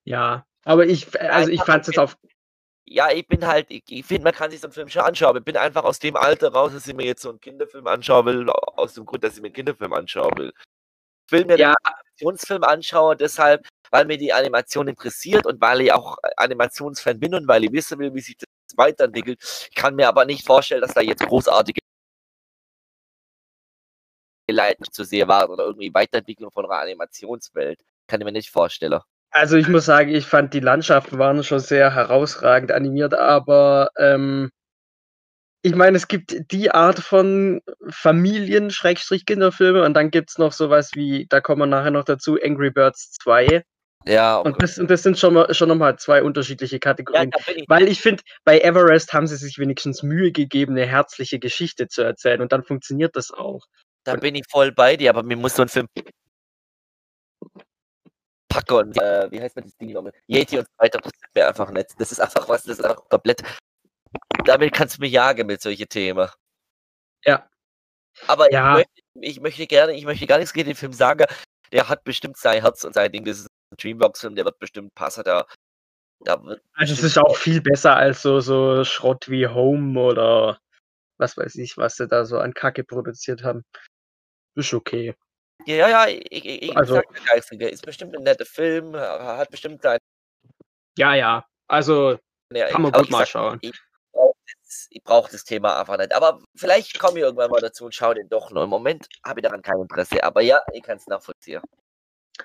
Ja, 0.03 0.45
aber 0.63 0.85
ich, 0.85 1.19
also 1.19 1.49
ich 1.49 1.63
fand 1.63 1.81
es 1.81 1.87
jetzt 1.87 1.99
auf. 1.99 2.15
Ja, 2.87 3.09
ich 3.11 3.27
bin 3.27 3.45
halt, 3.47 3.71
ich, 3.71 3.83
ich 3.89 4.05
finde, 4.05 4.23
man 4.25 4.33
kann 4.33 4.51
sich 4.51 4.61
so 4.61 4.67
einen 4.67 4.73
Film 4.73 4.87
schon 4.89 5.01
anschauen. 5.01 5.29
aber 5.29 5.39
Ich 5.39 5.45
bin 5.45 5.57
einfach 5.57 5.83
aus 5.83 5.97
dem 5.99 6.15
Alter 6.15 6.53
raus, 6.53 6.71
dass 6.73 6.87
ich 6.87 6.93
mir 6.93 7.05
jetzt 7.05 7.21
so 7.23 7.29
einen 7.29 7.39
Kinderfilm 7.39 7.87
anschauen 7.87 8.25
will, 8.27 8.49
aus 8.49 8.93
dem 8.93 9.05
Grund, 9.05 9.23
dass 9.23 9.35
ich 9.35 9.41
mir 9.41 9.47
einen 9.47 9.55
Kinderfilm 9.55 9.91
anschauen 9.93 10.37
will. 10.37 10.53
Ich 11.27 11.31
will 11.31 11.45
mir 11.45 11.57
Ja. 11.57 11.67
einen 11.69 11.75
Aktionsfilm 11.83 12.63
anschauen, 12.63 13.17
deshalb, 13.17 13.67
weil 13.89 14.05
mir 14.05 14.17
die 14.17 14.33
Animation 14.33 14.87
interessiert 14.87 15.45
und 15.47 15.59
weil 15.61 15.81
ich 15.81 15.91
auch 15.93 16.17
Animationsfan 16.37 17.19
bin 17.19 17.33
und 17.33 17.47
weil 17.47 17.63
ich 17.63 17.71
wissen 17.71 17.97
will, 17.99 18.13
wie 18.13 18.21
sich 18.21 18.37
das 18.37 18.47
weiterentwickelt. 18.77 19.41
Ich 19.71 19.75
kann 19.75 19.95
mir 19.95 20.07
aber 20.07 20.25
nicht 20.25 20.45
vorstellen, 20.45 20.81
dass 20.81 20.93
da 20.93 21.01
jetzt 21.01 21.25
großartige 21.25 21.79
Leid 24.51 24.77
zu 24.91 25.03
sehen 25.03 25.27
war 25.27 25.49
oder 25.49 25.65
irgendwie 25.65 25.91
Weiterentwicklung 25.93 26.51
von 26.51 26.65
einer 26.65 26.79
Animationswelt. 26.79 27.79
Kann 28.07 28.21
ich 28.21 28.25
mir 28.25 28.31
nicht 28.31 28.51
vorstellen. 28.51 28.99
Also 29.35 29.57
ich 29.57 29.67
muss 29.67 29.83
sagen, 29.83 30.15
ich 30.15 30.25
fand 30.25 30.53
die 30.53 30.61
Landschaften 30.61 31.19
waren 31.19 31.43
schon 31.43 31.59
sehr 31.59 31.93
herausragend 31.93 32.71
animiert, 32.71 33.13
aber 33.13 33.89
ähm, 33.97 34.49
ich 35.61 35.75
meine, 35.75 35.97
es 35.97 36.07
gibt 36.07 36.53
die 36.53 36.71
Art 36.71 36.99
von 36.99 37.59
Familien-Kinderfilme 37.89 39.83
und 39.83 39.93
dann 39.93 40.09
gibt 40.09 40.29
es 40.29 40.37
noch 40.37 40.53
sowas 40.53 40.91
wie, 40.93 41.27
da 41.27 41.41
kommen 41.41 41.63
wir 41.63 41.65
nachher 41.65 41.91
noch 41.91 42.05
dazu, 42.05 42.37
Angry 42.41 42.71
Birds 42.71 43.11
2. 43.21 43.63
Ja, 44.05 44.37
Und 44.37 44.63
das, 44.63 44.79
und 44.79 44.89
das 44.89 45.03
sind 45.03 45.19
schon, 45.19 45.33
mal, 45.33 45.53
schon 45.53 45.67
nochmal 45.67 45.99
zwei 45.99 46.23
unterschiedliche 46.23 46.79
Kategorien. 46.79 47.31
Ja, 47.33 47.53
ich 47.53 47.65
Weil 47.67 47.89
ich 47.89 47.99
finde, 47.99 48.23
bei 48.45 48.61
Everest 48.61 49.11
haben 49.11 49.27
sie 49.27 49.35
sich 49.35 49.57
wenigstens 49.57 50.01
Mühe 50.01 50.31
gegeben, 50.31 50.77
eine 50.77 50.85
herzliche 50.85 51.39
Geschichte 51.39 51.89
zu 51.89 52.03
erzählen 52.03 52.39
und 52.39 52.53
dann 52.53 52.63
funktioniert 52.63 53.17
das 53.17 53.31
auch. 53.31 53.65
Da 54.05 54.15
bin 54.15 54.35
ich 54.35 54.45
voll 54.49 54.71
bei 54.71 54.95
dir, 54.95 55.09
aber 55.09 55.23
mir 55.23 55.35
muss 55.35 55.57
so 55.57 55.63
ein 55.63 55.67
Film 55.67 55.87
Packer 58.55 58.77
und 58.77 58.97
äh, 58.97 59.29
wie 59.31 59.41
heißt 59.41 59.55
man 59.55 59.65
das 59.65 59.75
Ding 59.75 59.91
nochmal? 59.91 60.13
Yeti 60.27 60.57
und 60.57 60.65
so 60.65 60.73
weiter, 60.77 60.99
das 60.99 61.11
ist 61.11 61.35
mir 61.35 61.47
einfach 61.47 61.69
nett. 61.71 61.91
Das 61.97 62.11
ist 62.11 62.19
einfach 62.21 62.47
was, 62.47 62.63
das 62.63 62.79
ist 62.79 62.85
einfach 62.85 63.03
komplett. 63.09 63.43
Damit 64.45 64.73
kannst 64.73 64.97
du 64.97 65.01
mich 65.01 65.11
jagen 65.11 65.45
mit 65.45 65.61
solchen 65.61 65.89
Themen. 65.89 66.29
Ja. 67.25 67.49
Aber 68.27 68.51
ja. 68.53 68.79
Ich, 68.79 68.85
möchte, 68.85 69.01
ich 69.13 69.41
möchte 69.41 69.67
gerne, 69.67 69.93
ich 69.93 70.05
möchte 70.05 70.25
gar 70.25 70.37
nichts 70.37 70.53
gegen 70.53 70.69
den 70.69 70.75
Film 70.75 70.93
sagen. 70.93 71.25
Der 71.73 71.89
hat 71.89 72.05
bestimmt 72.05 72.37
sein 72.37 72.61
Herz 72.61 72.85
und 72.85 72.93
sein 72.93 73.11
Ding. 73.11 73.25
Das 73.25 73.39
ist 73.39 73.47
ein 73.47 73.77
Dreambox-Film, 73.77 74.35
der 74.35 74.45
wird 74.45 74.59
bestimmt 74.59 74.95
passen. 74.95 75.23
Da, 75.25 75.45
da 76.21 76.41
wird 76.43 76.63
also 76.73 76.93
es 76.93 77.03
ist 77.03 77.17
auch 77.17 77.35
viel 77.35 77.61
besser 77.61 77.97
als 77.97 78.21
so, 78.21 78.39
so 78.39 78.85
Schrott 78.85 79.29
wie 79.29 79.47
Home 79.47 79.99
oder 79.99 80.59
was 81.17 81.35
weiß 81.35 81.55
ich, 81.55 81.75
was 81.77 81.97
sie 81.97 82.07
da 82.07 82.23
so 82.23 82.39
an 82.39 82.53
Kacke 82.53 82.85
produziert 82.85 83.43
haben. 83.43 83.65
Ist 84.55 84.73
okay. 84.73 85.13
Ja, 85.65 85.75
ja, 85.75 85.89
ja, 85.89 86.07
ich, 86.29 86.45
ich, 86.45 86.77
also, 86.77 86.95
sag 86.95 87.11
der 87.13 87.23
Geistige, 87.23 87.67
ist 87.67 87.85
bestimmt 87.85 88.15
ein 88.15 88.23
netter 88.23 88.45
Film, 88.45 88.95
hat 88.95 89.49
bestimmt 89.49 89.81
sein. 89.81 89.97
Ja, 90.97 91.15
ja, 91.15 91.45
also 91.67 92.19
ja, 92.53 92.67
kann 92.67 92.83
man 92.83 92.91
gut 92.91 93.09
mal 93.09 93.19
sag, 93.19 93.29
schauen. 93.29 93.59
Ich 93.61 93.73
brauche 94.11 94.35
das, 94.45 94.89
brauch 95.03 95.29
das, 95.29 95.43
Thema 95.43 95.79
einfach 95.79 95.97
nicht. 95.97 96.13
Aber 96.13 96.39
vielleicht 96.55 96.99
komme 96.99 97.17
ich 97.17 97.23
irgendwann 97.23 97.49
mal 97.49 97.61
dazu 97.61 97.85
und 97.85 97.95
schaue 97.95 98.15
den 98.15 98.29
doch 98.29 98.51
noch. 98.51 98.63
Im 98.63 98.69
Moment 98.69 99.07
habe 99.25 99.39
ich 99.39 99.43
daran 99.43 99.61
kein 99.61 99.79
Interesse, 99.79 100.23
aber 100.23 100.41
ja, 100.41 100.61
ich 100.73 100.83
kann 100.83 100.97
es 100.97 101.07
nachvollziehen. 101.07 101.61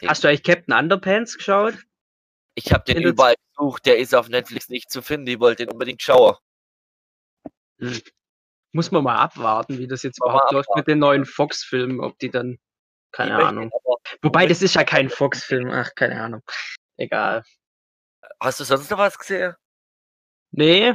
Hast 0.06 0.24
du 0.24 0.28
eigentlich 0.28 0.42
Captain 0.42 0.74
Underpants 0.74 1.36
geschaut? 1.36 1.74
Ich 2.54 2.72
habe 2.72 2.84
den 2.84 2.98
In 2.98 3.02
überall 3.04 3.34
gesucht, 3.54 3.86
der 3.86 3.98
ist 3.98 4.14
auf 4.14 4.28
Netflix 4.28 4.68
nicht 4.68 4.90
zu 4.90 5.02
finden, 5.02 5.26
ich 5.26 5.40
wollte 5.40 5.64
den 5.64 5.72
unbedingt 5.72 6.02
schauen. 6.02 6.36
Hm. 7.78 8.00
Muss 8.72 8.90
man 8.90 9.02
mal 9.02 9.16
abwarten, 9.16 9.78
wie 9.78 9.88
das 9.88 10.02
jetzt 10.02 10.18
überhaupt 10.18 10.52
läuft 10.52 10.68
mit 10.76 10.86
den 10.86 11.00
neuen 11.00 11.24
Fox-Filmen, 11.24 12.00
ob 12.00 12.18
die 12.18 12.30
dann 12.30 12.58
keine 13.12 13.38
ich 13.38 13.44
Ahnung. 13.44 13.70
Wobei, 14.22 14.46
das 14.46 14.62
ist 14.62 14.74
ja 14.74 14.84
kein 14.84 15.08
Fox-Film. 15.08 15.70
Ach, 15.70 15.94
keine 15.94 16.20
Ahnung. 16.20 16.42
Egal. 16.96 17.42
Hast 18.40 18.60
du 18.60 18.64
sonst 18.64 18.90
noch 18.90 18.98
was 18.98 19.18
gesehen? 19.18 19.54
Nee. 20.52 20.94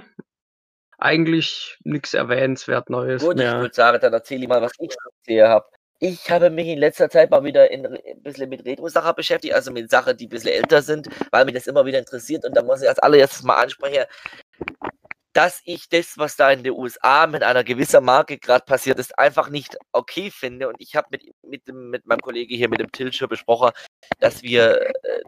Eigentlich 0.98 1.78
nichts 1.84 2.14
erwähnenswert 2.14 2.90
Neues. 2.90 3.24
Gut, 3.24 3.38
mehr. 3.38 3.54
ich 3.54 3.60
würde 3.60 3.76
sagen, 3.76 4.00
dann 4.00 4.14
erzähle 4.14 4.44
ich 4.44 4.48
mal, 4.48 4.62
was 4.62 4.72
ich 4.80 4.96
gesehen 5.24 5.48
habe. 5.48 5.66
Ich 6.00 6.30
habe 6.30 6.50
mich 6.50 6.68
in 6.68 6.80
letzter 6.80 7.10
Zeit 7.10 7.32
mal 7.32 7.44
wieder 7.44 7.72
in, 7.72 7.86
ein 7.86 8.22
bisschen 8.22 8.50
mit 8.50 8.66
Retro-Sachen 8.66 9.16
beschäftigt, 9.16 9.54
also 9.54 9.72
mit 9.72 9.90
Sachen, 9.90 10.18
die 10.18 10.28
ein 10.28 10.30
bisschen 10.30 10.52
älter 10.52 10.82
sind, 10.82 11.08
weil 11.32 11.46
mich 11.46 11.54
das 11.54 11.68
immer 11.68 11.86
wieder 11.86 12.00
interessiert. 12.00 12.46
Und 12.46 12.56
da 12.56 12.64
muss 12.64 12.82
ich 12.82 12.90
als 12.90 13.00
allererstes 13.00 13.44
mal 13.44 13.56
ansprechen, 13.56 14.06
dass 15.36 15.62
ich 15.66 15.90
das, 15.90 16.18
was 16.18 16.38
da 16.38 16.50
in 16.50 16.64
den 16.64 16.72
USA 16.72 17.28
mit 17.28 17.44
einer 17.44 17.66
gewissen 17.66 18.06
Marke 18.06 18.38
gerade 18.38 18.64
passiert 18.64 19.00
ist, 19.00 19.20
einfach 19.20 19.50
nicht 19.50 19.78
okay 19.92 20.32
finde. 20.32 20.70
Und 20.70 20.78
ich 20.80 20.96
habe 20.96 21.10
mit, 21.12 21.30
mit, 21.44 21.68
mit 21.68 22.06
meinem 22.06 22.22
Kollegen 22.22 22.56
hier, 22.56 22.70
mit 22.70 22.80
dem 22.80 22.92
Tilscher 22.92 23.28
besprochen, 23.28 23.72
dass 24.20 24.44
wir 24.44 24.82
äh, 24.82 25.22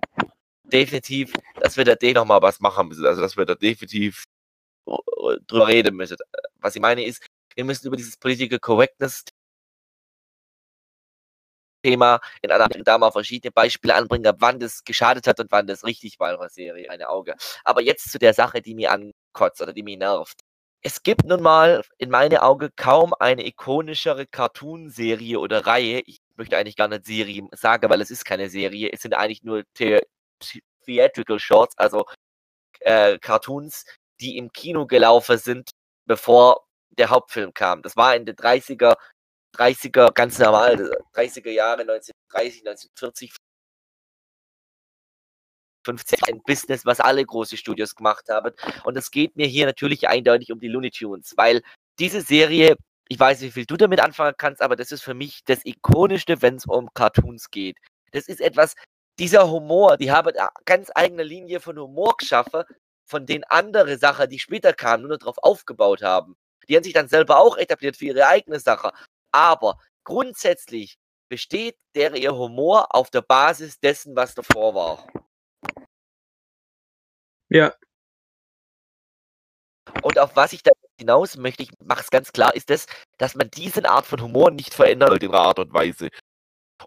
definitiv, 0.64 1.34
dass 1.60 1.76
wir 1.76 1.84
da 1.84 1.96
den 1.96 2.14
nochmal 2.14 2.42
was 2.42 2.62
machen 2.62 2.88
müssen. 2.88 3.06
Also, 3.06 3.22
dass 3.22 3.36
wir 3.36 3.46
da 3.46 3.56
definitiv 3.56 4.24
drüber 5.48 5.68
reden 5.68 5.98
müssen. 5.98 6.16
Was 6.62 6.76
ich 6.76 6.82
meine 6.82 7.04
ist, 7.04 7.26
wir 7.56 7.66
müssen 7.66 7.88
über 7.88 7.98
dieses 7.98 8.16
Political 8.16 8.60
Correctness 8.60 9.26
Thema 11.84 12.20
in 12.42 12.52
einer 12.52 12.68
da 12.70 12.98
mal 12.98 13.12
verschiedene 13.12 13.52
Beispiele 13.52 13.96
anbringen, 13.96 14.34
wann 14.40 14.60
das 14.60 14.84
geschadet 14.84 15.28
hat 15.28 15.40
und 15.40 15.52
wann 15.52 15.68
das 15.68 15.84
richtig 15.86 16.20
war 16.20 16.34
in 16.34 16.40
der 16.40 16.50
Serie, 16.50 16.90
eine 16.90 17.10
Auge. 17.10 17.36
Aber 17.64 17.82
jetzt 17.82 18.12
zu 18.12 18.20
der 18.20 18.34
Sache, 18.34 18.62
die 18.62 18.76
mir 18.76 18.92
ankotzt 19.38 19.62
oder 19.62 19.74
die 19.74 19.84
mich 19.84 19.98
nervt. 19.98 20.40
Es 20.82 21.04
gibt 21.04 21.26
nun 21.26 21.42
mal 21.42 21.84
in 21.98 22.10
meinen 22.10 22.38
Augen 22.38 22.70
kaum 22.76 23.14
eine 23.20 23.46
ikonischere 23.46 24.28
Cartoon-Serie 24.28 25.40
oder 25.40 25.66
Reihe. 25.66 26.02
Ich 26.06 26.20
möchte 26.36 26.58
eigentlich 26.58 26.76
gar 26.76 26.88
nicht 26.88 27.06
Serie 27.06 27.48
sagen, 27.54 27.90
weil 27.90 28.02
es 28.02 28.12
ist 28.12 28.26
keine 28.26 28.50
Serie. 28.50 28.90
Es 28.94 29.02
sind 29.02 29.14
eigentlich 29.14 29.44
nur 29.44 29.64
The 29.78 30.00
Theatrical 30.86 31.40
Shorts, 31.40 31.78
also 31.78 32.06
äh, 32.82 33.18
Cartoons, 33.20 33.86
die 34.22 34.38
im 34.38 34.52
Kino 34.52 34.86
gelaufen 34.86 35.38
sind, 35.38 35.72
bevor 36.06 36.66
der 36.92 37.10
Hauptfilm 37.10 37.54
kam. 37.54 37.82
Das 37.82 37.98
war 37.98 38.16
in 38.16 38.26
den 38.26 38.36
30er, 38.36 38.96
30er, 39.56 40.14
ganz 40.14 40.38
normal, 40.40 40.76
30er 41.14 41.50
Jahre, 41.50 41.82
1930, 41.82 42.60
1940, 42.66 43.32
50 45.88 46.28
ein 46.28 46.42
Business, 46.44 46.86
was 46.86 47.00
alle 47.00 47.26
große 47.26 47.56
Studios 47.56 47.96
gemacht 47.96 48.26
haben. 48.30 48.54
Und 48.84 48.98
es 48.98 49.10
geht 49.10 49.36
mir 49.38 49.48
hier 49.48 49.66
natürlich 49.66 50.08
eindeutig 50.10 50.52
um 50.52 50.60
die 50.60 50.68
Looney 50.68 50.92
Tunes, 50.92 51.34
weil 51.38 51.62
diese 51.98 52.22
Serie, 52.22 52.76
ich 53.08 53.20
weiß 53.20 53.40
nicht, 53.40 53.56
wie 53.56 53.62
viel 53.62 53.66
du 53.66 53.78
damit 53.78 54.02
anfangen 54.02 54.36
kannst, 54.38 54.62
aber 54.62 54.76
das 54.76 54.92
ist 54.92 55.02
für 55.02 55.14
mich 55.14 55.44
das 55.46 55.66
Ikonischste, 55.66 56.42
wenn 56.42 56.56
es 56.56 56.66
um 56.66 56.90
Cartoons 56.94 57.50
geht. 57.50 57.78
Das 58.12 58.28
ist 58.28 58.42
etwas, 58.42 58.76
dieser 59.18 59.50
Humor, 59.50 59.98
die 59.98 60.12
haben 60.12 60.28
eine 60.28 60.50
ganz 60.66 60.92
eigene 60.94 61.24
Linie 61.24 61.60
von 61.60 61.80
Humor 61.80 62.16
geschaffen, 62.18 62.64
von 63.06 63.26
den 63.26 63.46
andere 63.46 63.98
Sachen, 63.98 64.30
die 64.30 64.40
später 64.40 64.74
kamen, 64.74 65.08
nur 65.08 65.18
darauf 65.18 65.38
aufgebaut 65.40 66.04
haben. 66.04 66.36
Die 66.68 66.76
haben 66.76 66.84
sich 66.84 66.94
dann 66.94 67.08
selber 67.08 67.40
auch 67.40 67.58
etabliert 67.58 67.96
für 67.96 68.06
ihre 68.06 68.28
eigene 68.28 68.60
Sache. 68.60 68.92
Aber 69.32 69.80
grundsätzlich 70.04 70.98
besteht 71.30 71.78
der 71.96 72.16
ihr 72.16 72.36
Humor 72.36 72.94
auf 72.94 73.10
der 73.10 73.22
Basis 73.22 73.80
dessen, 73.80 74.16
was 74.16 74.36
davor 74.36 74.76
war. 74.76 75.27
Ja. 77.50 77.74
Und 80.02 80.20
auf 80.20 80.36
was 80.36 80.54
ich 80.54 80.64
da 80.64 80.72
hinaus 81.00 81.38
möchte, 81.38 81.64
ich 81.64 81.72
mache 81.84 82.02
es 82.02 82.10
ganz 82.10 82.32
klar, 82.32 82.56
ist 82.56 82.70
das, 82.70 82.88
dass 83.18 83.36
man 83.36 83.50
diese 83.50 83.88
Art 83.90 84.06
von 84.06 84.22
Humor 84.22 84.52
nicht 84.52 84.74
verändern 84.74 85.10
sollte 85.10 85.26
in 85.28 85.32
einer 85.32 85.42
Art 85.42 85.60
und 85.60 85.74
Weise. 85.74 86.10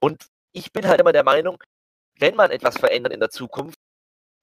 Und 0.01 0.27
ich 0.53 0.73
bin 0.73 0.87
halt 0.87 1.01
immer 1.01 1.13
der 1.13 1.25
Meinung, 1.25 1.63
wenn 2.19 2.35
man 2.37 2.51
etwas 2.51 2.79
verändert 2.79 3.13
in 3.13 3.21
der 3.21 3.31
Zukunft, 3.31 3.79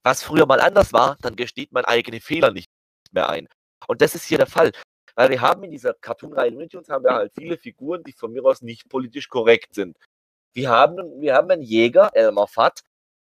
was 0.03 0.23
früher 0.23 0.45
mal 0.45 0.61
anders 0.61 0.93
war, 0.93 1.17
dann 1.21 1.35
gesteht 1.35 1.71
man 1.71 1.85
eigene 1.85 2.21
Fehler 2.21 2.51
nicht 2.51 2.69
mehr 3.11 3.29
ein. 3.29 3.47
Und 3.87 4.01
das 4.01 4.15
ist 4.15 4.25
hier 4.25 4.37
der 4.37 4.47
Fall. 4.47 4.71
Weil 5.15 5.29
wir 5.29 5.41
haben 5.41 5.63
in 5.63 5.71
dieser 5.71 5.93
Cartoon-Reihe 5.95 6.51
Looney 6.51 6.67
Tunes 6.69 6.89
haben 6.89 7.03
wir 7.03 7.13
halt 7.13 7.33
viele 7.35 7.57
Figuren, 7.57 8.03
die 8.03 8.13
von 8.13 8.31
mir 8.31 8.43
aus 8.45 8.61
nicht 8.61 8.87
politisch 8.89 9.29
korrekt 9.29 9.73
sind. 9.73 9.97
Wir 10.53 10.69
haben, 10.69 11.21
wir 11.21 11.35
haben 11.35 11.49
einen 11.49 11.61
Jäger, 11.61 12.11
Elmer 12.13 12.47
Fudd, 12.47 12.81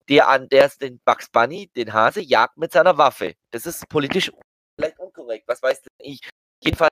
der 0.10 0.28
an 0.30 0.50
der 0.50 0.70
den 0.70 1.00
Bugs 1.06 1.30
Bunny, 1.30 1.70
den 1.76 1.94
Hase, 1.94 2.22
jagt 2.22 2.58
mit 2.58 2.72
seiner 2.72 2.98
Waffe. 2.98 3.36
Das 3.52 3.66
ist 3.66 3.88
politisch 3.90 4.32
vielleicht 4.76 5.00
unkorrekt. 5.00 5.48
Was 5.48 5.62
weiß 5.62 5.82
ich? 6.00 6.20
Jedenfalls 6.64 6.90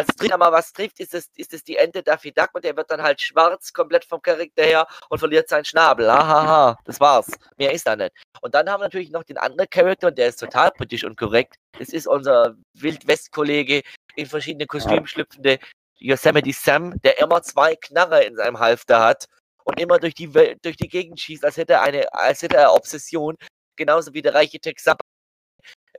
als 0.00 0.16
Dritter 0.16 0.38
mal 0.38 0.50
was 0.50 0.72
trifft, 0.72 0.98
ist 1.00 1.14
es, 1.14 1.28
ist 1.36 1.52
es 1.52 1.62
die 1.62 1.76
Ente 1.76 2.02
Daffy 2.02 2.32
Duck 2.32 2.50
und 2.54 2.64
der 2.64 2.74
wird 2.74 2.90
dann 2.90 3.02
halt 3.02 3.20
schwarz, 3.20 3.70
komplett 3.72 4.04
vom 4.04 4.22
Charakter 4.22 4.62
her 4.62 4.86
und 5.10 5.18
verliert 5.18 5.48
seinen 5.48 5.66
Schnabel. 5.66 6.10
Hahaha, 6.10 6.78
das 6.84 6.98
war's. 7.00 7.30
Mehr 7.58 7.72
ist 7.72 7.86
da 7.86 7.96
nicht. 7.96 8.12
Und 8.40 8.54
dann 8.54 8.68
haben 8.70 8.80
wir 8.80 8.86
natürlich 8.86 9.10
noch 9.10 9.24
den 9.24 9.36
anderen 9.36 9.68
Charakter 9.68 10.08
und 10.08 10.16
der 10.16 10.28
ist 10.28 10.40
total 10.40 10.70
politisch 10.70 11.04
und 11.04 11.18
korrekt. 11.18 11.56
Das 11.78 11.90
ist 11.90 12.06
unser 12.06 12.56
Wildwest-Kollege 12.74 13.82
in 14.16 14.26
verschiedene 14.26 14.66
Kostüme 14.66 15.06
schlüpfende 15.06 15.58
Yosemite 15.98 16.52
Sam, 16.52 16.98
der 17.02 17.18
immer 17.20 17.42
zwei 17.42 17.76
Knarre 17.76 18.24
in 18.24 18.36
seinem 18.36 18.58
Halfter 18.58 19.00
hat 19.00 19.26
und 19.70 19.80
immer 19.80 19.98
durch 19.98 20.14
die, 20.14 20.28
durch 20.28 20.76
die 20.76 20.88
Gegend 20.88 21.20
schießt, 21.20 21.44
als 21.44 21.56
hätte 21.56 21.74
er 21.74 21.82
eine, 21.82 22.12
als 22.12 22.42
hätte 22.42 22.56
er 22.56 22.74
Obsession. 22.74 23.36
Genauso 23.76 24.12
wie 24.12 24.22
der 24.22 24.34
reiche 24.34 24.58
Texan 24.58 24.96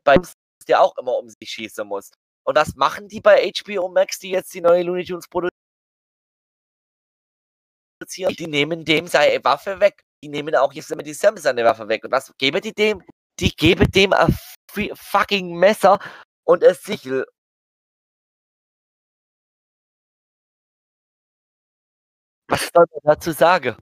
bei 0.03 0.17
der 0.67 0.81
auch 0.81 0.97
immer 0.97 1.17
um 1.17 1.29
sich 1.29 1.49
schießen 1.49 1.87
muss. 1.87 2.11
Und 2.43 2.55
was 2.55 2.75
machen 2.75 3.07
die 3.07 3.21
bei 3.21 3.51
HBO 3.51 3.89
Max, 3.89 4.19
die 4.19 4.31
jetzt 4.31 4.53
die 4.53 4.61
neue 4.61 4.83
Looney 4.83 5.05
Tunes 5.05 5.27
produzieren? 5.27 5.51
Die 8.37 8.47
nehmen 8.47 8.83
dem 8.83 9.07
seine 9.07 9.43
Waffe 9.43 9.79
weg. 9.79 10.01
Die 10.23 10.29
nehmen 10.29 10.55
auch 10.55 10.73
jetzt 10.73 10.95
mit 10.95 11.05
die 11.05 11.13
Sam 11.13 11.37
seine 11.37 11.63
Waffe 11.63 11.87
weg. 11.87 12.03
Und 12.03 12.11
was 12.11 12.31
geben 12.37 12.61
die 12.61 12.73
dem? 12.73 13.03
Die 13.39 13.55
geben 13.55 13.89
dem 13.91 14.13
ein 14.13 14.35
fucking 14.95 15.55
Messer 15.55 15.99
und 16.43 16.63
ein 16.63 16.75
Sichel. 16.75 17.25
Was 22.51 22.69
soll 22.73 22.85
man 22.91 23.15
dazu 23.15 23.31
sagen? 23.31 23.75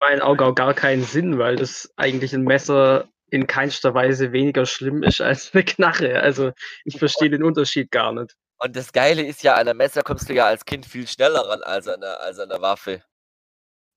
meinen 0.00 0.20
Augen 0.20 0.42
auch 0.44 0.54
gar 0.54 0.74
keinen 0.74 1.04
Sinn, 1.04 1.38
weil 1.38 1.56
das 1.56 1.92
eigentlich 1.96 2.32
ein 2.34 2.42
Messer 2.42 3.08
in 3.30 3.46
keinster 3.46 3.94
Weise 3.94 4.32
weniger 4.32 4.66
schlimm 4.66 5.02
ist 5.02 5.20
als 5.20 5.52
eine 5.52 5.64
Knarre. 5.64 6.20
Also 6.20 6.52
ich 6.84 6.98
verstehe 6.98 7.30
den 7.30 7.42
Unterschied 7.42 7.90
gar 7.90 8.12
nicht. 8.12 8.36
Und 8.58 8.76
das 8.76 8.92
Geile 8.92 9.22
ist 9.22 9.42
ja, 9.42 9.54
an 9.54 9.68
einem 9.68 9.78
Messer 9.78 10.02
kommst 10.02 10.28
du 10.28 10.34
ja 10.34 10.46
als 10.46 10.64
Kind 10.64 10.86
viel 10.86 11.06
schneller 11.06 11.40
ran 11.40 11.62
als 11.62 11.88
an 11.88 12.02
einer, 12.02 12.20
als 12.20 12.38
an 12.38 12.50
einer 12.50 12.62
Waffe. 12.62 13.02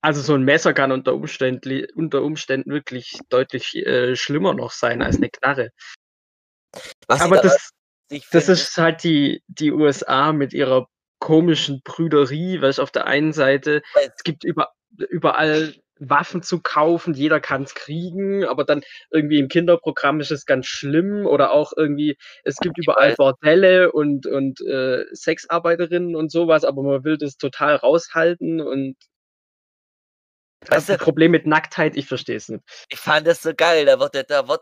Also 0.01 0.21
so 0.21 0.33
ein 0.33 0.43
Messer 0.43 0.73
kann 0.73 0.91
unter 0.91 1.13
Umständen, 1.13 1.85
unter 1.95 2.23
Umständen 2.23 2.71
wirklich 2.71 3.19
deutlich 3.29 3.75
äh, 3.75 4.15
schlimmer 4.15 4.53
noch 4.53 4.71
sein 4.71 5.01
als 5.01 5.17
eine 5.17 5.29
Knarre. 5.29 5.71
Was 7.07 7.21
Aber 7.21 7.37
das, 7.37 7.71
das 8.31 8.49
ist 8.49 8.77
halt 8.77 9.03
die, 9.03 9.43
die 9.47 9.71
USA 9.71 10.31
mit 10.31 10.53
ihrer 10.53 10.87
komischen 11.19 11.81
Brüderie, 11.83 12.61
weil 12.61 12.69
es 12.69 12.79
auf 12.79 12.91
der 12.91 13.07
einen 13.07 13.33
Seite, 13.33 13.81
es 14.15 14.23
gibt 14.23 14.43
über, 14.43 14.69
überall 15.09 15.75
Waffen 15.99 16.41
zu 16.41 16.61
kaufen, 16.61 17.13
jeder 17.13 17.39
kann 17.39 17.63
es 17.63 17.75
kriegen, 17.75 18.45
aber 18.45 18.63
dann 18.63 18.83
irgendwie 19.11 19.39
im 19.39 19.49
Kinderprogramm 19.49 20.21
ist 20.21 20.31
es 20.31 20.45
ganz 20.45 20.65
schlimm 20.65 21.25
oder 21.25 21.51
auch 21.51 21.73
irgendwie, 21.75 22.17
es 22.43 22.55
gibt 22.57 22.77
überall 22.77 23.15
Bordelle 23.15 23.91
und, 23.91 24.25
und 24.25 24.61
äh, 24.61 25.05
Sexarbeiterinnen 25.13 26.15
und 26.15 26.31
sowas, 26.31 26.63
aber 26.63 26.83
man 26.83 27.03
will 27.03 27.17
das 27.17 27.37
total 27.37 27.75
raushalten 27.75 28.61
und 28.61 28.95
das 30.61 30.87
das 30.87 30.97
Problem 30.97 31.31
mit 31.31 31.45
Nacktheit, 31.45 31.95
ich 31.95 32.05
verstehe 32.05 32.35
es 32.35 32.49
nicht. 32.49 32.63
Ich 32.89 32.99
fand 32.99 33.25
das 33.27 33.41
so 33.41 33.53
geil, 33.53 33.85
da 33.85 33.99
wird, 33.99 34.29
da 34.29 34.47
wird 34.47 34.61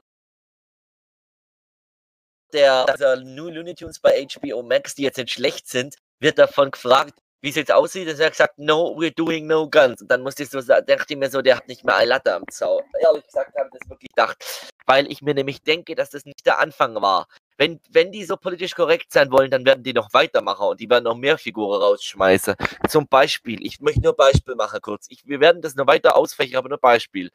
der 2.53 2.87
also 2.87 3.21
New 3.23 3.49
Looney 3.49 3.75
Tunes 3.75 3.99
bei 3.99 4.25
HBO 4.25 4.63
Max, 4.63 4.95
die 4.95 5.03
jetzt 5.03 5.17
nicht 5.17 5.31
schlecht 5.31 5.67
sind, 5.67 5.95
wird 6.19 6.37
davon 6.37 6.71
gefragt, 6.71 7.13
wie 7.41 7.49
es 7.49 7.55
jetzt 7.55 7.71
aussieht, 7.71 8.07
und 8.07 8.19
er 8.19 8.29
gesagt, 8.29 8.57
no, 8.57 8.95
we're 8.97 9.13
doing 9.13 9.45
no 9.45 9.69
guns. 9.69 10.01
Und 10.01 10.09
dann 10.09 10.21
musste 10.21 10.43
ich 10.43 10.49
so 10.49 10.59
dachte 10.59 11.05
ich 11.09 11.17
mir 11.17 11.29
so, 11.29 11.41
der 11.41 11.57
hat 11.57 11.67
nicht 11.67 11.85
mehr 11.85 11.95
eine 11.95 12.09
Latte 12.09 12.33
am 12.33 12.43
Zaun. 12.49 12.83
Ehrlich 12.99 13.25
gesagt 13.25 13.55
habe 13.57 13.69
das 13.71 13.89
wirklich 13.89 14.09
gedacht. 14.09 14.71
Weil 14.85 15.11
ich 15.11 15.21
mir 15.21 15.33
nämlich 15.33 15.61
denke, 15.61 15.95
dass 15.95 16.09
das 16.09 16.25
nicht 16.25 16.45
der 16.45 16.59
Anfang 16.59 16.95
war. 17.01 17.27
Wenn, 17.57 17.79
wenn 17.89 18.11
die 18.11 18.23
so 18.23 18.37
politisch 18.37 18.75
korrekt 18.75 19.11
sein 19.11 19.31
wollen, 19.31 19.51
dann 19.51 19.65
werden 19.65 19.83
die 19.83 19.93
noch 19.93 20.13
weitermachen 20.13 20.67
und 20.67 20.79
die 20.79 20.89
werden 20.89 21.03
noch 21.03 21.15
mehr 21.15 21.37
Figuren 21.37 21.81
rausschmeißen. 21.81 22.55
Zum 22.87 23.07
Beispiel, 23.07 23.65
ich 23.65 23.79
möchte 23.81 24.01
nur 24.01 24.15
Beispiel 24.15 24.55
machen 24.55 24.79
kurz. 24.81 25.07
Ich, 25.09 25.25
wir 25.25 25.39
werden 25.39 25.61
das 25.61 25.75
noch 25.75 25.87
weiter 25.87 26.15
ausfächern, 26.15 26.57
aber 26.57 26.69
nur 26.69 26.79
Beispiel. 26.79 27.31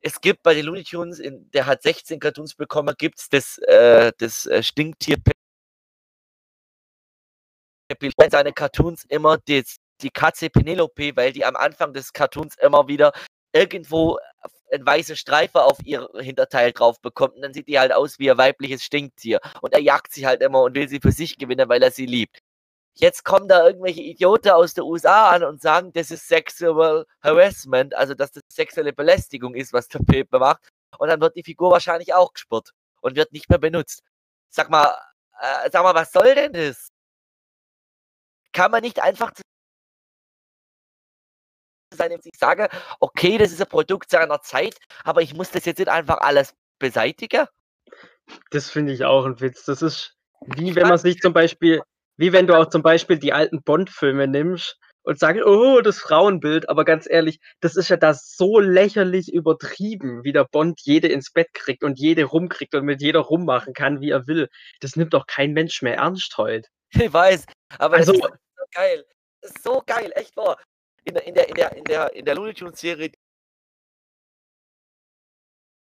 Es 0.00 0.20
gibt 0.20 0.42
bei 0.42 0.54
den 0.54 0.66
Looney 0.66 0.84
Tunes, 0.84 1.18
in, 1.18 1.50
der 1.50 1.66
hat 1.66 1.82
16 1.82 2.20
Cartoons 2.20 2.54
bekommen, 2.54 2.94
gibt 2.96 3.18
es 3.18 3.28
das, 3.28 3.58
äh, 3.58 4.12
das 4.18 4.46
äh, 4.46 4.62
Stinktier 4.62 5.16
in 7.88 8.30
seine 8.30 8.52
Cartoons 8.52 9.04
immer 9.08 9.38
die, 9.38 9.64
die 10.00 10.10
Katze 10.10 10.50
Penelope, 10.50 11.16
weil 11.16 11.32
die 11.32 11.44
am 11.44 11.56
Anfang 11.56 11.92
des 11.92 12.12
Cartoons 12.12 12.56
immer 12.60 12.86
wieder 12.88 13.12
irgendwo 13.52 14.18
ein 14.72 14.84
weißer 14.84 15.16
Streifen 15.16 15.60
auf 15.60 15.78
ihr 15.84 16.08
Hinterteil 16.18 16.72
drauf 16.72 17.00
bekommt 17.00 17.36
und 17.36 17.42
dann 17.42 17.54
sieht 17.54 17.68
die 17.68 17.78
halt 17.78 17.92
aus 17.92 18.18
wie 18.18 18.30
ein 18.30 18.36
weibliches 18.38 18.82
Stinktier 18.82 19.40
und 19.62 19.72
er 19.72 19.80
jagt 19.80 20.12
sie 20.12 20.26
halt 20.26 20.42
immer 20.42 20.62
und 20.62 20.74
will 20.74 20.88
sie 20.88 21.00
für 21.00 21.12
sich 21.12 21.38
gewinnen, 21.38 21.68
weil 21.68 21.82
er 21.82 21.90
sie 21.90 22.06
liebt. 22.06 22.40
Jetzt 22.94 23.24
kommen 23.24 23.48
da 23.48 23.64
irgendwelche 23.64 24.02
Idioten 24.02 24.50
aus 24.50 24.74
der 24.74 24.84
USA 24.84 25.30
an 25.30 25.44
und 25.44 25.62
sagen, 25.62 25.92
das 25.92 26.10
ist 26.10 26.26
Sexual 26.28 27.06
Harassment, 27.22 27.94
also 27.94 28.14
dass 28.14 28.32
das 28.32 28.42
sexuelle 28.48 28.92
Belästigung 28.92 29.54
ist, 29.54 29.72
was 29.72 29.88
der 29.88 30.00
Pepe 30.00 30.38
macht. 30.40 30.68
Und 30.98 31.08
dann 31.08 31.20
wird 31.20 31.36
die 31.36 31.44
Figur 31.44 31.70
wahrscheinlich 31.70 32.12
auch 32.14 32.32
gespürt 32.32 32.72
und 33.00 33.16
wird 33.16 33.32
nicht 33.32 33.48
mehr 33.48 33.58
benutzt. 33.58 34.02
Sag 34.50 34.68
mal, 34.68 34.96
äh, 35.40 35.70
sag 35.70 35.84
mal, 35.84 35.94
was 35.94 36.10
soll 36.10 36.34
denn 36.34 36.52
das? 36.52 36.88
Kann 38.52 38.70
man 38.70 38.82
nicht 38.82 39.02
einfach 39.02 39.32
sein, 41.94 42.12
ich 42.12 42.38
sage, 42.38 42.68
okay, 43.00 43.38
das 43.38 43.52
ist 43.52 43.60
ein 43.60 43.68
Produkt 43.68 44.10
seiner 44.10 44.40
Zeit, 44.42 44.76
aber 45.04 45.22
ich 45.22 45.34
muss 45.34 45.50
das 45.50 45.64
jetzt 45.64 45.78
nicht 45.78 45.88
einfach 45.88 46.18
alles 46.18 46.54
beseitigen? 46.78 47.46
Das 48.50 48.70
finde 48.70 48.92
ich 48.92 49.04
auch 49.04 49.24
ein 49.24 49.40
Witz. 49.40 49.64
Das 49.64 49.82
ist 49.82 50.18
wie 50.46 50.74
wenn 50.76 50.88
man 50.88 50.98
sich 50.98 51.18
zum 51.18 51.32
Beispiel, 51.32 51.82
wie 52.16 52.32
wenn 52.32 52.46
du 52.46 52.54
auch 52.54 52.68
zum 52.68 52.82
Beispiel 52.82 53.18
die 53.18 53.32
alten 53.32 53.62
Bond-Filme 53.62 54.28
nimmst 54.28 54.78
und 55.02 55.18
sagst, 55.18 55.42
oh, 55.44 55.80
das 55.80 55.98
Frauenbild, 55.98 56.68
aber 56.68 56.84
ganz 56.84 57.06
ehrlich, 57.08 57.40
das 57.60 57.76
ist 57.76 57.88
ja 57.88 57.96
da 57.96 58.14
so 58.14 58.58
lächerlich 58.60 59.32
übertrieben, 59.32 60.22
wie 60.24 60.32
der 60.32 60.44
Bond 60.44 60.80
jede 60.82 61.08
ins 61.08 61.32
Bett 61.32 61.48
kriegt 61.54 61.82
und 61.82 61.98
jede 61.98 62.24
rumkriegt 62.24 62.74
und 62.74 62.84
mit 62.84 63.00
jeder 63.00 63.20
rummachen 63.20 63.72
kann, 63.72 64.00
wie 64.00 64.10
er 64.10 64.26
will. 64.26 64.48
Das 64.80 64.96
nimmt 64.96 65.14
doch 65.14 65.26
kein 65.26 65.52
Mensch 65.52 65.82
mehr 65.82 65.96
ernst 65.96 66.36
heute. 66.36 66.68
Ich 66.94 67.12
weiß, 67.12 67.44
aber 67.78 67.96
also, 67.96 68.14
geil. 68.72 69.04
So 69.62 69.82
geil, 69.86 70.12
echt 70.14 70.36
wahr. 70.36 70.58
In 71.04 71.14
der, 71.14 71.26
in 71.26 71.34
der, 71.34 71.48
in 71.48 71.54
der, 71.54 71.76
in 71.76 71.84
der, 71.84 72.12
in 72.14 72.24
der 72.24 72.34
Looney 72.34 72.54
Tunes 72.54 72.80
Serie, 72.80 73.12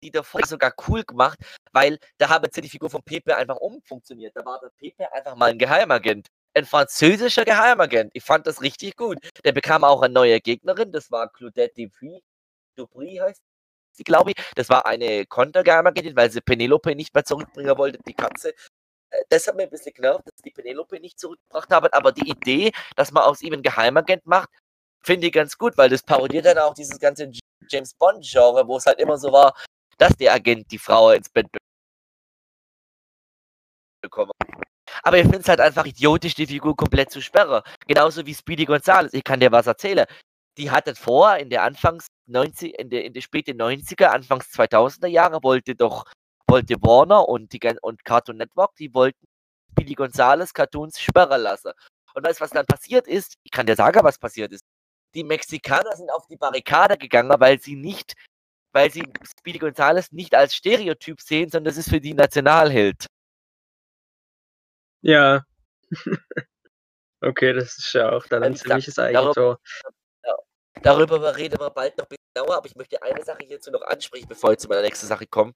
die 0.02 0.10
davor 0.10 0.46
sogar 0.46 0.72
cool 0.88 1.02
gemacht, 1.04 1.38
weil 1.72 1.98
da 2.18 2.28
haben 2.28 2.48
sie 2.52 2.60
die 2.60 2.68
Figur 2.68 2.90
von 2.90 3.02
Pepe 3.02 3.36
einfach 3.36 3.56
umfunktioniert. 3.56 4.36
Da 4.36 4.44
war 4.44 4.60
der 4.60 4.70
Pepe 4.70 5.12
einfach 5.12 5.34
mal 5.36 5.50
ein 5.50 5.58
Geheimagent. 5.58 6.28
Ein 6.54 6.64
französischer 6.64 7.44
Geheimagent. 7.44 8.10
Ich 8.14 8.24
fand 8.24 8.46
das 8.46 8.62
richtig 8.62 8.96
gut. 8.96 9.18
Der 9.44 9.52
bekam 9.52 9.84
auch 9.84 10.02
eine 10.02 10.14
neue 10.14 10.40
Gegnerin, 10.40 10.92
das 10.92 11.10
war 11.10 11.30
Claudette 11.30 11.74
Dupri. 11.74 12.22
Dupri 12.76 13.16
heißt 13.16 13.42
sie, 13.92 14.04
glaube 14.04 14.32
ich. 14.32 14.36
Das 14.54 14.68
war 14.68 14.86
eine 14.86 15.26
Kontergeheimagentin, 15.26 16.16
weil 16.16 16.30
sie 16.30 16.40
Penelope 16.40 16.94
nicht 16.94 17.14
mehr 17.14 17.24
zurückbringen 17.24 17.76
wollte, 17.76 17.98
die 18.06 18.14
Katze. 18.14 18.54
Das 19.30 19.46
hat 19.46 19.56
mir 19.56 19.64
ein 19.64 19.70
bisschen 19.70 19.94
genervt, 19.94 20.24
dass 20.26 20.42
die 20.44 20.50
Penelope 20.50 21.00
nicht 21.00 21.18
zurückgebracht 21.18 21.70
haben, 21.70 21.88
aber 21.92 22.12
die 22.12 22.28
Idee, 22.28 22.72
dass 22.96 23.10
man 23.12 23.22
aus 23.24 23.42
ihm 23.42 23.54
einen 23.54 23.62
Geheimagent 23.62 24.26
macht, 24.26 24.50
finde 25.02 25.26
ich 25.28 25.32
ganz 25.32 25.56
gut, 25.56 25.76
weil 25.78 25.88
das 25.88 26.02
parodiert 26.02 26.46
dann 26.46 26.58
auch 26.58 26.74
dieses 26.74 26.98
ganze 26.98 27.30
James 27.70 27.94
Bond-Genre, 27.94 28.66
wo 28.66 28.76
es 28.76 28.86
halt 28.86 28.98
immer 29.00 29.16
so 29.18 29.32
war, 29.32 29.54
dass 29.98 30.16
der 30.16 30.34
Agent 30.34 30.70
die 30.70 30.78
Frau 30.78 31.10
ins 31.10 31.28
Bett 31.28 31.46
bekommt. 34.02 34.32
Aber 35.02 35.18
ich 35.18 35.24
finde 35.24 35.38
es 35.38 35.48
halt 35.48 35.60
einfach 35.60 35.86
idiotisch, 35.86 36.34
die 36.34 36.46
Figur 36.46 36.76
komplett 36.76 37.10
zu 37.10 37.20
sperren. 37.20 37.62
Genauso 37.86 38.24
wie 38.26 38.34
Speedy 38.34 38.64
Gonzales. 38.64 39.12
Ich 39.14 39.24
kann 39.24 39.40
dir 39.40 39.52
was 39.52 39.66
erzählen. 39.66 40.06
Die 40.56 40.70
hatte 40.70 40.94
vor, 40.94 41.36
in 41.36 41.50
der 41.50 41.62
Anfangs 41.62 42.08
90, 42.26 42.78
in 42.78 42.90
der, 42.90 43.04
in 43.04 43.12
der 43.12 43.20
späten 43.20 43.60
90er, 43.60 44.06
Anfangs 44.06 44.46
2000er 44.52 45.06
Jahre, 45.06 45.42
wollte 45.42 45.74
doch 45.74 46.04
wollte 46.48 46.76
Warner 46.82 47.28
und, 47.28 47.52
die, 47.52 47.61
und 47.82 48.04
Cartoon 48.04 48.38
Network, 48.38 48.74
die 48.76 48.92
wollten 48.94 49.26
Billy 49.74 49.94
Gonzales 49.94 50.52
Cartoons 50.52 50.98
sperren 50.98 51.42
lassen. 51.42 51.72
Und 52.14 52.26
du, 52.26 52.40
was 52.40 52.50
dann 52.50 52.66
passiert 52.66 53.06
ist? 53.06 53.37
Ich 53.44 53.50
kann 53.50 53.66
dir 53.66 53.76
sagen, 53.76 54.02
was 54.02 54.18
passiert 54.18 54.52
ist. 54.52 54.64
Die 55.14 55.24
Mexikaner 55.24 55.94
sind 55.96 56.11
auf 56.11 56.26
die 56.26 56.37
Barrikade 56.37 56.98
gegangen, 56.98 57.34
weil 57.38 57.61
sie 57.61 57.76
nicht, 57.76 58.14
weil 58.72 58.90
sie 58.90 59.04
Speedy 59.38 59.58
Gonzales 59.58 60.12
nicht 60.12 60.34
als 60.34 60.54
Stereotyp 60.54 61.20
sehen, 61.20 61.48
sondern 61.48 61.72
das 61.72 61.76
ist 61.76 61.88
für 61.88 62.00
die 62.00 62.14
Nationalheld. 62.14 63.06
Ja. 65.00 65.44
okay, 67.20 67.52
das 67.52 67.78
ist 67.78 67.92
ja 67.92 68.11
auch 68.11 68.26
dann 68.26 68.42
ein 68.42 68.56
ziemliches 68.56 68.98
Eigentor. 68.98 69.61
Darüber, 70.82 71.18
darüber 71.18 71.37
reden 71.37 71.58
wir 71.58 71.70
bald 71.70 71.96
noch 71.98 72.04
ein 72.04 72.08
bisschen 72.08 72.30
genauer, 72.34 72.56
aber 72.56 72.66
ich 72.66 72.76
möchte 72.76 73.02
eine 73.02 73.22
Sache 73.24 73.44
hierzu 73.44 73.70
noch 73.70 73.82
ansprechen, 73.82 74.28
bevor 74.28 74.52
ich 74.52 74.58
zu 74.58 74.68
meiner 74.68 74.82
nächsten 74.82 75.06
Sache 75.06 75.26
komme 75.26 75.52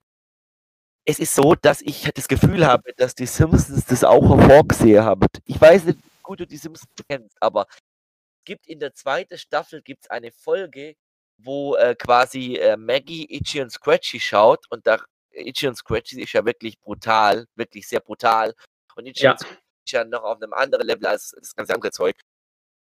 es 1.05 1.19
ist 1.19 1.35
so, 1.35 1.55
dass 1.55 1.81
ich 1.81 2.09
das 2.13 2.27
Gefühl 2.27 2.65
habe, 2.65 2.93
dass 2.93 3.15
die 3.15 3.25
Simpsons 3.25 3.85
das 3.85 4.03
auch 4.03 4.37
hervorgesehen 4.37 5.03
haben. 5.03 5.27
Ich 5.45 5.59
weiß 5.59 5.85
nicht, 5.85 5.99
wie 5.99 6.21
gut 6.21 6.39
du 6.39 6.47
die 6.47 6.57
Simpsons 6.57 6.89
kennst, 7.09 7.35
aber 7.41 7.67
es 7.69 8.45
gibt 8.45 8.67
in 8.67 8.79
der 8.79 8.93
zweiten 8.93 9.37
Staffel 9.37 9.81
gibt's 9.81 10.09
eine 10.09 10.31
Folge, 10.31 10.95
wo 11.37 11.75
äh, 11.75 11.95
quasi 11.95 12.55
äh, 12.55 12.77
Maggie 12.77 13.25
Itchy 13.29 13.61
und 13.61 13.71
Scratchy 13.71 14.19
schaut 14.19 14.65
und 14.69 14.87
da 14.87 14.99
Itchy 15.31 15.67
und 15.67 15.75
Scratchy 15.75 16.21
ist 16.21 16.33
ja 16.33 16.45
wirklich 16.45 16.79
brutal, 16.79 17.47
wirklich 17.55 17.87
sehr 17.87 17.99
brutal 17.99 18.53
und 18.95 19.05
Itchy 19.05 19.25
ja. 19.25 19.31
und 19.31 19.39
Scratchy 19.39 19.61
ist 19.85 19.91
ja 19.91 20.05
noch 20.05 20.23
auf 20.23 20.41
einem 20.41 20.53
anderen 20.53 20.87
Level 20.87 21.05
als 21.07 21.35
das 21.37 21.55
ganze 21.55 21.73
andere 21.73 21.91
Zeug. 21.91 22.15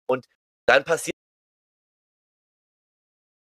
Und 0.07 0.25
dann 0.65 0.83
passiert 0.83 1.15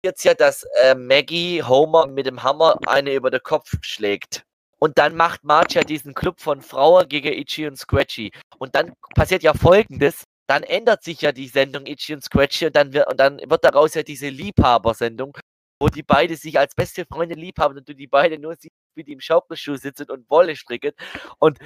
jetzt 0.06 0.24
ja, 0.24 0.34
dass 0.34 0.64
äh, 0.82 0.96
Maggie 0.96 1.62
Homer 1.62 2.08
mit 2.08 2.26
dem 2.26 2.42
Hammer 2.44 2.78
eine 2.88 3.14
über 3.14 3.30
den 3.30 3.44
Kopf 3.44 3.74
schlägt. 3.82 4.44
Und 4.80 4.98
dann 4.98 5.16
macht 5.16 5.44
Marge 5.44 5.76
ja 5.76 5.84
diesen 5.84 6.14
Club 6.14 6.40
von 6.40 6.62
Frauen 6.62 7.08
gegen 7.10 7.34
Itchy 7.34 7.68
und 7.68 7.78
Scratchy. 7.78 8.32
Und 8.58 8.76
dann 8.76 8.94
passiert 9.16 9.44
ja 9.44 9.54
folgendes. 9.54 10.24
Dann 10.48 10.64
ändert 10.64 11.04
sich 11.04 11.22
ja 11.22 11.32
die 11.32 11.48
Sendung 11.48 11.86
Itchy 11.86 12.14
und 12.14 12.24
Scratchy 12.24 12.68
und 12.68 12.76
dann 12.76 12.94
wird, 12.94 13.10
und 13.10 13.20
dann 13.20 13.40
wird 13.40 13.64
daraus 13.64 13.96
ja 13.96 14.04
diese 14.04 14.30
Liebhaber-Sendung, 14.30 15.38
wo 15.82 15.88
die 15.88 16.04
beide 16.04 16.36
sich 16.36 16.60
als 16.60 16.76
beste 16.76 17.06
Freunde 17.06 17.36
lieb 17.36 17.58
haben 17.60 17.78
und 17.78 17.90
du 17.90 17.96
die 17.96 18.08
beide 18.08 18.38
nur 18.38 18.56
siehst, 18.56 18.76
wie 18.96 19.04
die 19.04 19.14
im 19.14 19.22
Schaukelschuh 19.22 19.76
sitzen 19.78 20.10
und 20.12 20.30
Wolle 20.30 20.56
stricken. 20.56 20.92
Und 21.40 21.60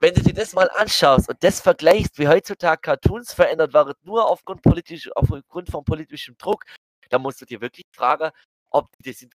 wenn 0.00 0.14
du 0.14 0.22
dir 0.22 0.34
das 0.34 0.54
mal 0.54 0.70
anschaust 0.76 1.28
und 1.28 1.42
das 1.42 1.60
vergleichst, 1.60 2.18
wie 2.18 2.28
heutzutage 2.28 2.80
Cartoons 2.80 3.32
verändert 3.32 3.72
waren, 3.74 3.94
nur 4.02 4.28
aufgrund, 4.28 4.62
politisch, 4.62 5.10
aufgrund 5.14 5.70
von 5.70 5.84
politischem 5.84 6.36
Druck, 6.38 6.64
da 7.10 7.18
musst 7.18 7.40
du 7.40 7.44
dir 7.46 7.60
wirklich 7.60 7.84
fragen, 7.94 8.30
ob 8.70 8.88
die 8.98 9.10
das 9.10 9.26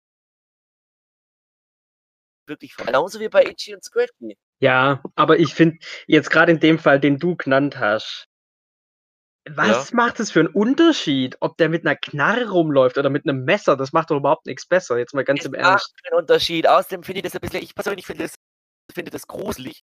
wirklich 2.47 2.75
genauso 2.75 3.19
wie 3.19 3.29
bei 3.29 3.43
Itchy 3.45 3.73
und 3.75 3.83
Scratchy. 3.83 4.35
Ja, 4.61 5.01
aber 5.15 5.39
ich 5.39 5.53
finde 5.53 5.77
jetzt 6.07 6.29
gerade 6.31 6.51
in 6.51 6.59
dem 6.59 6.79
Fall, 6.79 6.99
den 6.99 7.17
du 7.17 7.35
genannt 7.35 7.79
hast, 7.79 8.29
Was 9.55 9.93
macht 9.93 10.19
es 10.19 10.31
für 10.31 10.41
einen 10.41 10.49
Unterschied, 10.49 11.37
ob 11.39 11.57
der 11.57 11.69
mit 11.69 11.85
einer 11.85 11.95
Knarre 11.95 12.49
rumläuft 12.49 12.97
oder 12.97 13.09
mit 13.09 13.25
einem 13.27 13.45
Messer? 13.45 13.75
Das 13.77 13.93
macht 13.93 14.11
doch 14.11 14.17
überhaupt 14.17 14.45
nichts 14.45 14.65
besser, 14.67 14.97
jetzt 14.97 15.13
mal 15.13 15.23
ganz 15.23 15.39
Es 15.39 15.45
im 15.45 15.53
macht 15.53 15.61
Ernst. 15.63 16.03
keinen 16.03 16.19
Unterschied. 16.19 16.67
Außerdem 16.67 17.03
finde 17.03 17.19
ich 17.19 17.23
das 17.23 17.35
ein 17.35 17.41
bisschen 17.41 17.63
ich 17.63 17.73
persönlich 17.73 18.05
finde 18.05 18.23
das 18.25 18.35
finde 18.93 19.11
das 19.11 19.27
gruselig, 19.27 19.81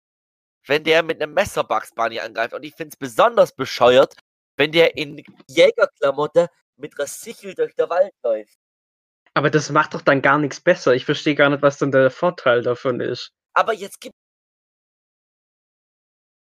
wenn 0.67 0.83
der 0.83 1.03
mit 1.03 1.19
'nem 1.19 1.33
Messer 1.33 1.63
Bugs 1.63 1.93
Bunny 1.95 2.19
angreift 2.19 2.53
und 2.53 2.63
ich 2.63 2.75
finde 2.75 2.91
es 2.93 2.97
besonders 2.97 3.53
bescheuert, 3.55 4.15
wenn 4.57 4.71
der 4.71 4.97
in 4.97 5.23
Jägerklamotte 5.49 6.49
mit 6.79 6.97
'ner 6.97 7.07
Sichel 7.07 7.55
durch 7.55 7.75
der 7.75 7.89
Wald 7.89 8.13
läuft. 8.23 8.55
Aber 9.35 9.49
das 9.49 9.69
macht 9.69 9.93
doch 9.93 10.01
dann 10.01 10.21
gar 10.21 10.37
nix 10.39 10.59
besser. 10.59 10.93
Ich 10.95 11.05
verstehe 11.05 11.35
gar 11.35 11.49
nicht, 11.49 11.61
was 11.61 11.77
dann 11.77 11.91
der 11.91 12.09
Vorteil 12.11 12.61
davon 12.63 12.99
ist. 12.99 13.31
Aber 13.53 13.73
jetzt 13.73 13.99
gib 14.01 14.13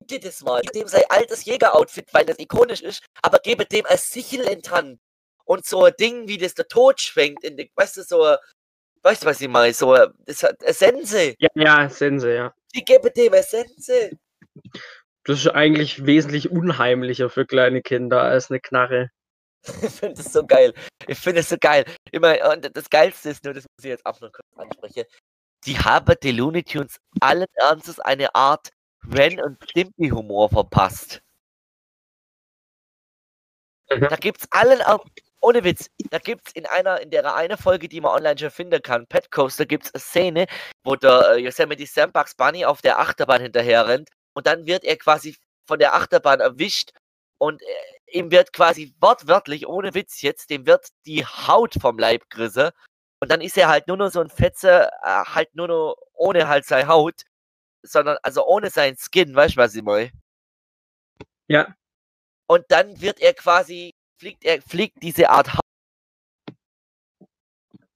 dir 0.01 0.19
das 0.19 0.41
mal. 0.41 0.61
Gib 0.61 0.73
dem 0.73 0.87
sein 0.87 1.03
altes 1.09 1.45
Jägeroutfit, 1.45 2.13
weil 2.13 2.25
das 2.25 2.39
ikonisch 2.39 2.81
ist, 2.81 3.03
aber 3.21 3.39
gebe 3.39 3.65
dem 3.65 3.85
a 3.87 3.97
Sichel 3.97 4.41
in 4.41 4.61
Hand 4.69 4.99
und 5.45 5.65
so 5.65 5.85
'n 5.85 5.93
Ding, 5.99 6.27
wie 6.27 6.37
das 6.37 6.53
der 6.55 6.67
Tod 6.67 6.99
schwenkt 7.01 7.43
in 7.43 7.57
de 7.57 7.69
weißt 7.75 7.97
du, 7.97 8.03
so 8.03 8.35
weißt 9.03 9.23
du, 9.23 9.27
was 9.27 9.41
ich 9.41 9.49
meine? 9.49 9.73
So, 9.73 9.95
äh, 9.95 10.09
das 10.25 10.43
hat 10.43 10.57
Sense. 10.75 11.35
Ja, 11.39 11.49
ja, 11.55 11.89
Sense, 11.89 12.33
ja. 12.33 12.53
Die 12.75 12.83
gebe 12.85 13.11
dem 13.11 13.33
a 13.33 13.43
Sense. 13.43 14.11
Das 15.25 15.39
ist 15.39 15.47
eigentlich 15.49 16.05
wesentlich 16.05 16.51
unheimlicher 16.51 17.29
für 17.29 17.45
kleine 17.45 17.81
Kinder 17.81 18.21
als 18.23 18.49
'ne 18.49 18.59
Knarre. 18.59 19.09
Ich 19.83 19.91
finde 19.91 20.15
das 20.15 20.33
so 20.33 20.45
geil. 20.45 20.73
Ich 21.07 21.17
finde 21.17 21.39
es 21.41 21.49
so 21.49 21.57
geil. 21.59 21.85
Immer 22.11 22.35
und 22.51 22.75
das 22.75 22.89
Geilste 22.89 23.29
ist 23.29 23.43
nur, 23.43 23.53
das 23.53 23.63
muss 23.63 23.85
ich 23.85 23.89
jetzt 23.89 24.05
auch 24.05 24.19
noch 24.19 24.31
kurz 24.31 24.47
ansprechen, 24.57 25.05
die 25.65 25.77
haben 25.79 26.15
die 26.21 26.31
Looney 26.31 26.63
Tunes 26.63 26.97
allen 27.21 27.47
Ernstes 27.55 27.99
eine 27.99 28.33
Art 28.35 28.69
Ren 29.11 29.39
und 29.41 29.57
Stimpy 29.69 30.09
Humor 30.09 30.49
verpasst. 30.49 31.21
Mhm. 33.89 34.07
Da 34.09 34.15
gibt's 34.15 34.47
allen 34.51 34.79
Erns 34.81 35.03
ohne 35.41 35.63
Witz, 35.65 35.89
da 36.09 36.19
gibt's 36.19 36.53
in 36.53 36.65
einer 36.65 37.01
in 37.01 37.09
der 37.11 37.35
eine 37.35 37.57
Folge, 37.57 37.89
die 37.89 37.99
man 37.99 38.15
online 38.15 38.37
schon 38.37 38.49
finden 38.49 38.81
kann, 38.81 39.05
Pet 39.07 39.29
Coaster, 39.29 39.65
gibt's 39.65 39.93
a 39.93 39.99
Szene, 39.99 40.45
wo 40.85 40.95
der, 40.95 41.33
äh, 41.33 41.39
Yosemite 41.39 41.85
Sam 41.85 42.13
Bugs 42.13 42.33
Bunny 42.35 42.63
auf 42.65 42.81
der 42.81 42.99
Achterbahn 42.99 43.41
hinterherrennt 43.41 44.09
und 44.33 44.47
dann 44.47 44.65
wird 44.65 44.85
er 44.85 44.95
quasi 44.97 45.35
von 45.67 45.79
der 45.79 45.95
Achterbahn 45.95 46.39
erwischt 46.39 46.91
und, 47.39 47.61
äh, 47.61 47.65
ihm 48.13 48.31
wird 48.31 48.53
quasi 48.53 48.93
wortwörtlich, 49.01 49.67
ohne 49.67 49.93
Witz 49.95 50.21
jetzt, 50.21 50.49
dem 50.49 50.65
wird 50.67 50.87
die 51.05 51.25
Haut 51.25 51.75
vom 51.81 51.99
Leib 51.99 52.29
gerissen 52.29 52.71
und 53.21 53.31
dann 53.31 53.41
ist 53.41 53.57
er 53.57 53.69
halt 53.69 53.87
nur 53.87 53.97
noch 53.97 54.09
so 54.11 54.21
'n 54.21 54.29
Fetze, 54.29 54.89
äh, 55.03 55.25
halt 55.25 55.55
nur 55.55 55.67
noch 55.69 55.95
ohne 56.13 56.47
halt 56.49 56.65
seine 56.65 56.87
Haut, 56.89 57.23
sondern 57.83 58.17
also 58.23 58.45
ohne 58.47 58.69
seinen 58.71 58.97
Skin, 58.97 59.35
weißt 59.35 59.55
du, 59.57 59.59
was 59.61 59.75
ich 59.75 59.83
meine? 59.83 60.11
Ja. 61.49 61.75
Und 62.47 62.65
dann 62.69 63.01
wird 63.01 63.19
er 63.21 63.33
quasi 63.35 63.93
fliegt 64.19 64.45
er 64.45 64.61
fliegt 64.63 65.03
diese 65.03 65.29
Art 65.29 65.49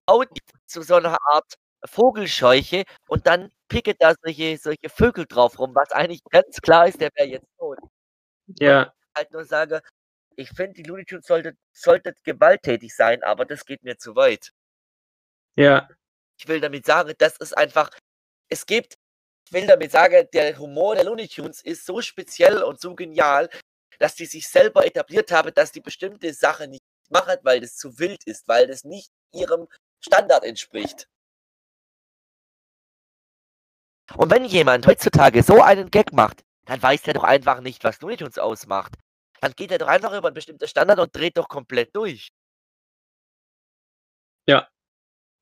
Haut 0.10 0.30
zu 0.68 0.82
so 0.84 1.00
'ner 1.00 1.18
Art 1.34 1.56
Vogelscheuche 1.86 2.84
und 3.10 3.28
dann 3.28 3.52
picken 3.70 3.96
da 4.00 4.14
solche 4.24 4.58
solche 4.58 4.90
Vögel 4.90 5.26
drauf 5.28 5.60
rum, 5.60 5.76
was 5.76 5.92
eigentlich 5.92 6.22
ganz 6.32 6.62
klar 6.62 6.88
ist, 6.88 7.02
der 7.02 7.12
wäre 7.16 7.28
jetzt 7.30 7.48
tot. 7.60 7.78
Ja. 8.60 8.94
Halt 9.18 9.32
nur 9.34 9.46
sage, 9.46 9.82
ich 10.38 10.50
finde, 10.50 10.76
die 10.76 10.84
Looney 10.84 11.06
Tunes 11.06 11.26
sollten 11.26 11.58
sollten 11.74 12.14
gewalttätig 12.24 12.96
sein, 12.96 13.24
aber 13.24 13.46
das 13.46 13.66
geht 13.66 13.84
mir 13.84 13.98
zu 13.98 14.16
weit. 14.16 14.54
Ja. 15.56 15.90
Ich 16.40 16.48
will 16.48 16.62
damit 16.62 16.86
sagen, 16.86 17.14
das 17.18 17.38
ist 17.38 17.58
einfach 17.58 17.90
es 18.50 18.66
gibt 18.66 18.96
ich 19.48 19.54
will 19.54 19.66
damit 19.66 19.92
sagen, 19.92 20.28
der 20.34 20.58
Humor 20.60 20.96
der 20.96 21.06
Looney 21.06 21.28
Tunes 21.28 21.62
ist 21.62 21.86
so 21.86 22.02
speziell 22.02 22.64
und 22.64 22.82
so 22.82 22.96
genial, 22.96 23.50
dass 23.98 24.16
die 24.16 24.26
sich 24.26 24.48
selber 24.48 24.86
etabliert 24.86 25.32
haben, 25.32 25.54
dass 25.54 25.72
die 25.72 25.80
bestimmte 25.82 26.34
Sachen 26.34 26.72
nicht 26.72 26.84
machen, 27.10 27.38
weil 27.44 27.62
das 27.62 27.78
zu 27.78 27.98
wild 27.98 28.24
ist, 28.26 28.48
weil 28.48 28.68
das 28.68 28.84
nicht 28.84 29.10
ihrem 29.34 29.68
Standard 30.02 30.44
entspricht. 30.44 31.08
Und 34.16 34.32
wenn 34.32 34.46
jemand 34.46 34.86
heutzutage 34.86 35.44
so 35.44 35.62
einen 35.62 35.92
Gag 35.92 36.14
macht, 36.14 36.44
dann 36.66 36.82
weiß 36.82 37.04
der 37.04 37.14
doch 37.14 37.24
einfach 37.24 37.62
nicht, 37.62 37.84
was 37.84 38.02
Looney 38.02 38.18
Tunes 38.18 38.38
ausmacht. 38.38 38.96
Dann 39.44 39.54
geht 39.56 39.72
er 39.72 39.78
doch 39.78 39.88
einfach 39.88 40.14
über 40.18 40.30
'n 40.30 40.34
bestimmten 40.34 40.68
Standard 40.68 41.00
und 41.00 41.16
dreht 41.16 41.38
doch 41.38 41.48
komplett 41.48 41.96
durch. 41.96 42.30
Ja. 44.48 44.68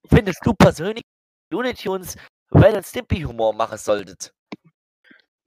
Findest 0.09 0.39
du 0.45 0.53
persönlich, 0.53 1.03
Looney 1.51 1.73
Tunes 1.75 2.17
Ren 2.53 2.75
und 2.77 2.85
Stimpy 2.87 3.21
Humor 3.23 3.53
machen 3.53 3.77
solltet? 3.77 4.33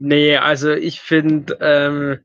Ne, 0.01 0.39
also 0.39 0.73
ich 0.73 1.01
finde, 1.01 1.59
ähm 1.61 2.25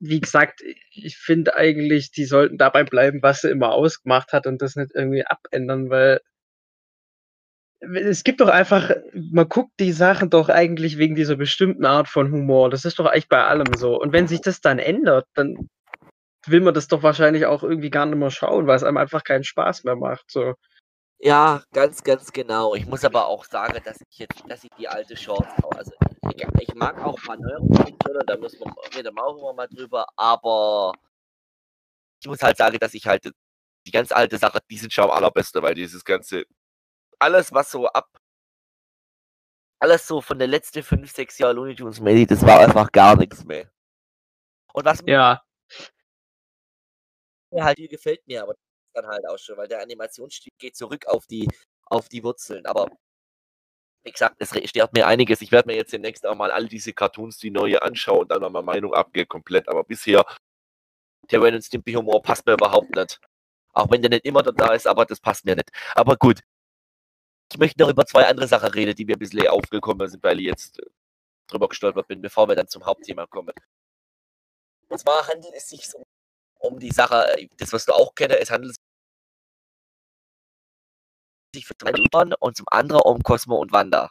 wie 0.00 0.20
gesagt, 0.20 0.62
ich 0.92 1.16
finde 1.18 1.56
eigentlich, 1.56 2.12
die 2.12 2.24
sollten 2.24 2.56
dabei 2.56 2.84
bleiben, 2.84 3.20
was 3.22 3.40
sie 3.40 3.50
immer 3.50 3.72
ausgemacht 3.72 4.32
hat 4.32 4.46
und 4.46 4.62
das 4.62 4.76
nicht 4.76 4.92
irgendwie 4.94 5.26
abändern, 5.26 5.90
weil 5.90 6.20
es 7.80 8.24
gibt 8.24 8.40
doch 8.40 8.48
einfach 8.48 8.90
man 9.14 9.48
guckt 9.48 9.72
die 9.78 9.92
Sachen 9.92 10.30
doch 10.30 10.48
eigentlich 10.48 10.98
wegen 10.98 11.14
dieser 11.14 11.36
bestimmten 11.36 11.84
Art 11.86 12.08
von 12.08 12.32
Humor. 12.32 12.70
Das 12.70 12.84
ist 12.84 12.98
doch 12.98 13.06
eigentlich 13.06 13.28
bei 13.28 13.44
allem 13.44 13.72
so. 13.76 14.00
Und 14.00 14.12
wenn 14.12 14.28
sich 14.28 14.40
das 14.40 14.60
dann 14.60 14.78
ändert, 14.78 15.26
dann 15.34 15.68
will 16.46 16.60
man 16.60 16.74
das 16.74 16.88
doch 16.88 17.02
wahrscheinlich 17.02 17.46
auch 17.46 17.62
irgendwie 17.62 17.90
gar 17.90 18.06
nicht 18.06 18.18
mehr 18.18 18.30
schauen, 18.30 18.66
weil's 18.66 18.82
einem 18.82 18.96
einfach 18.96 19.24
keinen 19.24 19.44
Spaß 19.44 19.84
mehr 19.84 19.96
macht, 19.96 20.30
so. 20.30 20.54
Ja, 21.20 21.64
ganz, 21.72 22.04
ganz 22.04 22.32
genau. 22.32 22.74
Ich 22.76 22.86
muss 22.86 23.04
aber 23.04 23.26
auch 23.26 23.44
sagen, 23.44 23.80
dass 23.84 24.00
ich 24.08 24.18
jetzt 24.18 24.42
dass 24.48 24.62
ich 24.62 24.70
die 24.78 24.88
alte 24.88 25.16
Shorts 25.16 25.48
auch 25.64 25.72
also, 25.72 25.92
ich 26.34 26.46
ich 26.60 26.74
mag 26.74 26.98
auch 27.04 27.20
mal 27.24 27.36
neuere 27.38 27.66
Produktionen, 27.66 28.22
da 28.26 28.36
müssen 28.36 28.60
wir 28.60 28.96
reden 28.96 29.14
wir 29.16 29.24
auch 29.24 29.36
immer 29.38 29.52
mal 29.52 29.68
drüber, 29.68 30.06
aber 30.16 30.92
ich 32.22 32.28
muss 32.28 32.42
halt 32.42 32.56
sagen, 32.56 32.78
dass 32.80 32.94
ich 32.94 33.06
halt 33.06 33.30
die 33.86 33.90
ganz 33.90 34.12
alte 34.12 34.38
Sache, 34.38 34.60
die 34.70 34.78
sind 34.78 34.92
schon 34.92 35.04
am 35.04 35.10
allerbesten, 35.10 35.62
weil 35.62 35.74
dieses 35.74 36.04
ganze 36.04 36.44
alles, 37.18 37.52
was 37.52 37.70
so 37.70 37.86
ab 37.88 38.08
alles 39.80 40.06
so 40.06 40.20
von 40.20 40.38
den 40.38 40.50
letzten 40.50 40.82
5, 40.82 41.10
6 41.12 41.38
Jahren 41.38 41.56
Looney 41.56 41.76
Tunes 41.76 42.00
Medi, 42.00 42.26
das 42.26 42.44
war 42.44 42.60
einfach 42.60 42.90
gar 42.92 43.16
nix 43.16 43.44
mehr. 43.44 43.70
Und 44.72 44.84
was 44.84 45.02
mir 45.02 45.12
Ja. 45.12 45.42
mir 47.52 47.64
halt 47.64 47.76
viel 47.78 47.88
gefällt 47.88 48.26
mir 48.26 48.42
aber 48.42 48.54
dann 48.94 49.06
halt 49.06 49.26
auch 49.28 49.38
schon, 49.38 49.56
weil 49.56 49.68
der 49.68 49.80
Animationsstil 49.82 50.52
geht 50.58 50.76
zurück 50.76 51.06
auf 51.06 51.26
die 51.26 51.48
auf 51.86 52.08
die 52.08 52.22
Wurzeln. 52.24 52.66
Aber 52.66 52.88
wie 54.04 54.12
gesagt, 54.12 54.36
es 54.38 54.50
stört 54.68 54.92
mir 54.94 55.06
einiges. 55.06 55.40
Ich 55.42 55.52
werde 55.52 55.68
mir 55.68 55.76
jetzt 55.76 55.92
demnächst 55.92 56.26
auch 56.26 56.34
mal 56.34 56.50
all 56.50 56.66
diese 56.68 56.92
Cartoons, 56.92 57.38
die 57.38 57.50
neue 57.50 57.82
anschauen 57.82 58.22
und 58.22 58.30
dann 58.30 58.40
mal 58.40 58.50
meine 58.50 58.64
Meinung 58.64 58.94
abgeben 58.94 59.28
komplett. 59.28 59.68
Aber 59.68 59.84
bisher 59.84 60.24
der 61.30 61.42
Ren 61.42 61.54
und 61.54 61.62
Stimpy 61.62 61.92
Humor 61.94 62.22
passt 62.22 62.46
mir 62.46 62.54
überhaupt 62.54 62.94
nicht. 62.94 63.20
Auch 63.72 63.90
wenn 63.90 64.02
der 64.02 64.10
nicht 64.10 64.24
immer 64.24 64.42
da 64.42 64.72
ist, 64.74 64.86
aber 64.86 65.04
das 65.06 65.20
passt 65.20 65.44
mir 65.44 65.56
nicht. 65.56 65.70
Aber 65.94 66.16
gut. 66.16 66.40
Ich 67.50 67.58
möchte 67.58 67.80
noch 67.80 67.88
über 67.88 68.04
2 68.04 68.26
andere 68.26 68.46
Sachen 68.46 68.68
reden, 68.70 68.94
die 68.94 69.04
mir 69.06 69.14
'n 69.16 69.18
bisschen 69.18 69.46
aufgekommen 69.48 70.06
sind, 70.08 70.22
weil 70.22 70.38
ich 70.40 70.46
jetzt, 70.46 70.78
äh, 70.80 70.82
drüber 71.48 71.68
gestolpert 71.68 72.08
bin, 72.08 72.22
bevor 72.22 72.48
wir 72.48 72.56
dann 72.56 72.68
zum 72.68 72.86
Hauptthema 72.86 73.26
kommen. 73.26 73.52
Und 74.90 74.98
zwar 74.98 75.26
handelt 75.28 75.54
es 75.54 75.68
sich 75.68 75.86
um 75.94 76.02
um 76.62 76.78
die 76.80 76.90
Sache, 76.90 77.38
äh, 77.38 77.48
das 77.56 77.72
wirst 77.72 77.88
du 77.88 77.92
auch 77.94 78.14
kennen, 78.16 78.36
es 78.40 78.50
handelt 78.50 78.76
sich 81.54 81.66
für 81.66 81.74
und 82.40 82.56
zum 82.56 82.66
anderen 82.70 83.02
um 83.02 83.22
Cosmo 83.22 83.56
und 83.56 83.72
Wanda. 83.72 84.10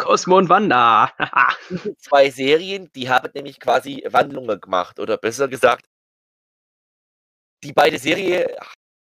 Cosmo 0.00 0.36
und 0.36 0.48
Wanda. 0.50 1.10
2 1.98 2.30
Serien, 2.30 2.90
die 2.94 3.08
haben 3.08 3.30
nämlich 3.34 3.58
quasi 3.60 4.04
Wandlungen 4.10 4.60
gemacht 4.60 5.00
oder 5.00 5.16
besser 5.16 5.48
gesagt 5.48 5.86
die 7.62 7.72
beide 7.72 7.98
Serie 7.98 8.54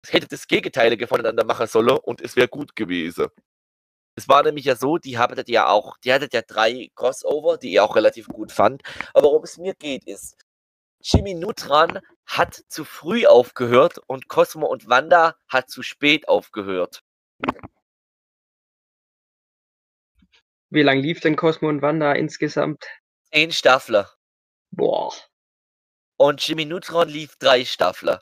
hätte 0.06 0.28
das 0.28 0.46
Gegenteilige 0.46 1.06
voneinander 1.06 1.44
machen 1.44 1.66
sollen 1.66 1.98
und 1.98 2.20
es 2.20 2.36
wäre 2.36 2.48
gut 2.48 2.76
gewesen. 2.76 3.28
Es 4.16 4.28
war 4.28 4.42
nämlich 4.42 4.64
ja 4.64 4.76
so, 4.76 4.98
die 4.98 5.18
habtet 5.18 5.48
ja 5.48 5.68
auch 5.68 5.96
die 5.98 6.12
hattet 6.12 6.34
ja 6.34 6.42
3 6.42 6.90
Crossover, 6.94 7.56
die 7.58 7.72
ich 7.72 7.80
auch 7.80 7.94
relativ 7.96 8.26
gut 8.28 8.52
fand. 8.52 8.82
Aber 9.14 9.28
worum 9.28 9.44
es 9.44 9.58
mir 9.58 9.74
geht, 9.74 10.04
ist, 10.04 10.36
Jimmy 11.00 11.34
Neutron 11.34 12.00
hat 12.26 12.64
zu 12.68 12.84
früh 12.84 13.26
aufgehört 13.26 13.98
und 14.06 14.28
Cosmo 14.28 14.66
und 14.66 14.88
Wanda 14.88 15.36
hat 15.48 15.70
zu 15.70 15.82
spät 15.82 16.28
aufgehört. 16.28 17.02
Wie 20.70 20.82
lang 20.82 20.98
lief 21.00 21.20
denn 21.20 21.36
Cosmo 21.36 21.68
und 21.68 21.80
Wanda 21.80 22.12
insgesamt? 22.12 22.84
10 23.32 23.52
Staffeln. 23.52 24.04
Boah. 24.70 25.14
Und 26.16 26.46
Jimmy 26.46 26.64
Neutron 26.64 27.08
lief 27.08 27.36
3 27.36 27.64
Staffeln. 27.64 28.18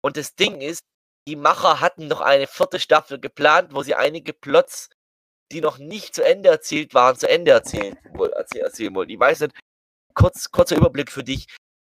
Und 0.00 0.16
das 0.16 0.34
Ding 0.34 0.60
ist, 0.60 0.84
die 1.28 1.36
Macher 1.36 1.80
hatten 1.80 2.08
noch 2.08 2.20
eine 2.20 2.46
4. 2.46 2.78
Staffel 2.78 3.20
geplant, 3.20 3.74
wo 3.74 3.82
sie 3.82 3.94
einige 3.94 4.32
Plots, 4.32 4.88
die 5.52 5.60
noch 5.60 5.78
nicht 5.78 6.14
zu 6.14 6.24
Ende 6.24 6.48
erzählt 6.48 6.94
waren, 6.94 7.16
zu 7.16 7.28
Ende 7.28 7.50
erzählen 7.50 7.96
erzählen 8.54 8.94
wollten. 8.94 9.12
Ich 9.12 9.20
weiß 9.20 9.40
nicht, 9.40 9.58
kurz 10.14 10.50
kurzer 10.50 10.76
Überblick 10.76 11.10
für 11.10 11.24
dich. 11.24 11.46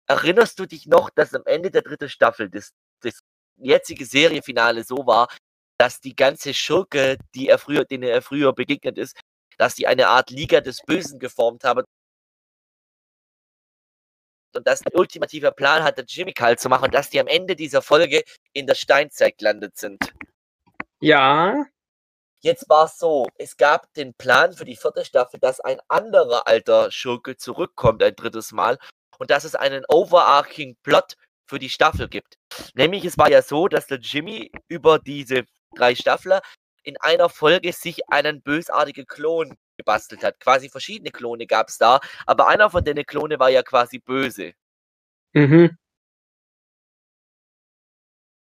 Erinnerst 0.09 0.59
du 0.59 0.67
dich 0.67 0.87
noch, 0.87 1.11
dass 1.11 1.35
am 1.35 1.43
Ende 1.47 1.71
der 1.71 1.83
3. 1.83 2.09
Staffel 2.09 2.51
das 2.51 2.73
das 3.03 3.21
jetzige 3.57 4.05
Serienfinale 4.05 4.85
so 4.85 5.07
war, 5.07 5.29
dass 5.79 6.01
die 6.01 6.17
ganze 6.17 6.55
Schurke, 6.55 7.19
die 7.35 7.49
er 7.49 7.59
früher 7.59 7.85
denen 7.85 8.05
er 8.05 8.23
früher 8.23 8.53
begegnet 8.53 8.99
ist, 8.99 9.19
dass 9.59 9.75
die 9.75 9.87
eine 9.87 10.09
Art 10.09 10.31
Liga 10.31 10.61
des 10.61 10.81
Bösen 10.87 11.19
geformt 11.19 11.65
haben 11.65 11.85
und 14.57 14.67
das 14.67 14.81
der 14.81 14.99
ultimative 14.99 15.53
Plan 15.53 15.85
hatte, 15.85 16.05
Jimmy 16.07 16.33
kalt 16.33 16.61
zu 16.61 16.69
machen, 16.69 16.91
dass 16.91 17.11
die 17.11 17.21
am 17.21 17.27
Ende 17.27 17.57
dieser 17.57 17.83
Folge 17.83 18.23
in 18.53 18.67
der 18.67 18.75
Steinzeit 18.75 19.39
gelandet 19.39 19.77
sind. 19.77 20.13
Ja. 21.01 21.67
Jetzt 22.41 22.69
war 22.69 22.85
es 22.85 22.99
so, 22.99 23.27
es 23.39 23.57
gab 23.57 23.93
den 23.95 24.15
Plan 24.15 24.53
für 24.53 24.65
die 24.65 24.77
vierte 24.77 25.05
Staffel, 25.05 25.41
dass 25.41 25.61
ein 25.61 25.81
anderer 25.89 26.47
alter 26.47 26.91
Schurke 26.91 27.37
zurückkommt 27.37 28.03
ein 28.03 28.15
drittes 28.15 28.53
Mal 28.53 28.79
und 29.19 29.31
dass 29.31 29.45
es 29.45 29.55
einen 29.55 29.85
overarching 29.89 30.77
Plot 30.83 31.15
für 31.47 31.59
die 31.59 31.71
Staffel 31.71 32.09
gibt. 32.09 32.37
Nämlich 32.75 33.05
es 33.05 33.19
war 33.19 33.31
ja 33.31 33.43
so, 33.43 33.69
dass 33.69 33.87
der 33.87 33.99
Jimmy 33.99 34.51
über 34.69 34.99
diese 34.99 35.45
drei 35.75 35.95
Staffler 35.95 36.43
in 36.87 36.97
einer 36.99 37.29
Folge 37.29 37.73
sich 37.73 38.09
einen 38.09 38.43
bösartigen 38.43 39.07
Klon 39.07 39.57
gebastelt 39.77 40.23
hat. 40.25 40.41
Quasi 40.41 40.69
verschiedene 40.69 41.11
Klone 41.11 41.47
gab 41.47 41.69
es 41.69 41.79
da, 41.79 42.01
aber 42.27 42.49
einer 42.49 42.71
von 42.71 42.85
den 42.85 43.05
Klone 43.05 43.39
war 43.39 43.51
ja 43.51 43.63
quasi 43.63 43.99
böse. 43.99 44.53
Mhm. 45.33 45.77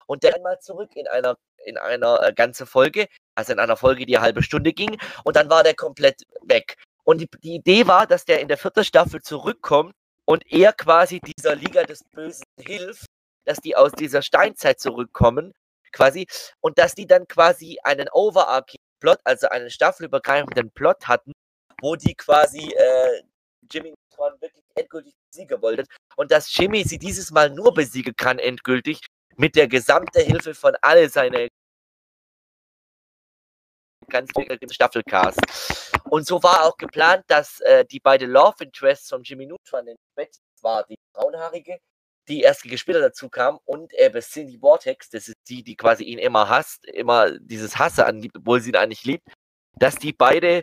Und 0.07 0.23
der 0.23 0.35
einmal 0.35 0.59
zurück 0.61 0.91
in 0.97 1.07
einer, 1.07 1.37
in 1.65 1.79
einer 1.79 2.23
äh, 2.23 2.33
ganzen 2.35 2.67
Folge, 2.67 3.09
also 3.35 3.53
in 3.53 3.59
einer 3.59 3.77
Folge, 3.77 4.05
die 4.05 4.17
eine 4.17 4.25
halbe 4.25 4.43
Stunde 4.43 4.73
ging, 4.73 4.99
und 5.25 5.37
dann 5.37 5.49
war 5.49 5.63
der 5.63 5.75
komplett 5.75 6.23
weg. 6.43 6.77
Und 7.05 7.21
die, 7.21 7.29
die 7.43 7.55
Idee 7.55 7.87
war, 7.87 8.07
dass 8.07 8.25
der 8.25 8.41
in 8.41 8.49
der 8.49 8.59
vierten 8.59 8.85
Staffel 8.85 9.23
zurückkommt 9.23 9.95
und 10.27 10.45
er 10.51 10.73
quasi 10.73 11.21
dieser 11.21 11.55
Liga 11.55 11.85
des 11.85 12.03
Bösen 12.13 12.45
hilft, 12.59 13.07
dass 13.47 13.59
die 13.59 13.77
aus 13.77 13.93
dieser 13.93 14.23
Steinzeit 14.23 14.81
zurückkommen, 14.81 15.53
quasi, 15.95 16.27
und 16.61 16.79
dass 16.79 16.95
die 16.95 17.07
dann 17.07 17.27
quasi 17.27 17.79
einen 17.83 18.09
overarching 18.13 18.81
Plot, 19.01 19.19
also 19.25 19.49
einen 19.49 19.71
staffelübergreifenden 19.71 20.71
Plot 20.73 21.07
hatten, 21.07 21.33
wo 21.81 21.97
die 21.97 22.15
quasi 22.15 22.73
äh, 22.73 23.23
Jimmy 23.71 23.95
Neutron 24.11 24.41
wirklich 24.41 24.65
endgültig 24.75 25.15
besiegen 25.31 25.61
wollten 25.63 25.87
und 26.17 26.31
dass 26.31 26.55
Jimmy 26.55 26.85
sie 26.85 26.99
dieses 26.99 27.31
Mal 27.31 27.51
nur 27.51 27.75
besiegen 27.75 28.15
kann 28.17 28.39
endgültig 28.39 29.01
mit 29.37 29.57
der 29.57 29.69
gesamten 29.69 30.21
Hilfe 30.21 30.55
von 30.55 30.75
all 30.81 31.09
seinen 31.09 31.49
ganz 34.09 34.31
Staffelcast. 34.71 35.41
Und 36.11 36.27
so 36.27 36.43
war 36.43 36.65
auch 36.65 36.77
geplant, 36.77 37.25
dass 37.27 37.61
äh, 37.61 37.85
die 37.85 38.01
beiden 38.01 38.31
Love 38.31 38.65
Interests 38.65 39.09
von 39.09 39.23
Jimmy 39.23 39.47
Neutron 39.47 39.87
in 39.89 39.97
Bett 40.15 40.37
war 40.61 40.85
die 40.85 40.97
braunhaarige, 41.13 41.79
die 42.29 42.41
erste 42.41 42.69
gespielt 42.69 42.99
dazu 43.03 43.29
kam 43.29 43.59
und 43.65 43.93
eben 43.95 44.21
Cindy 44.21 44.59
Vortex, 44.59 45.11
das 45.11 45.29
ist 45.29 45.37
die, 45.49 45.63
die 45.63 45.77
quasi 45.77 46.05
ihn 46.05 46.19
immer 46.19 46.49
hasst, 46.49 46.87
immer 46.87 47.39
dieses 47.39 47.79
Hasse 47.79 48.07
anliebt, 48.07 48.37
obwohl 48.39 48.61
sie 48.61 48.71
ihn 48.71 48.77
eigentlich 48.77 49.05
liebt, 49.05 49.29
dass 49.77 49.97
die 49.97 50.13
beide 50.13 50.63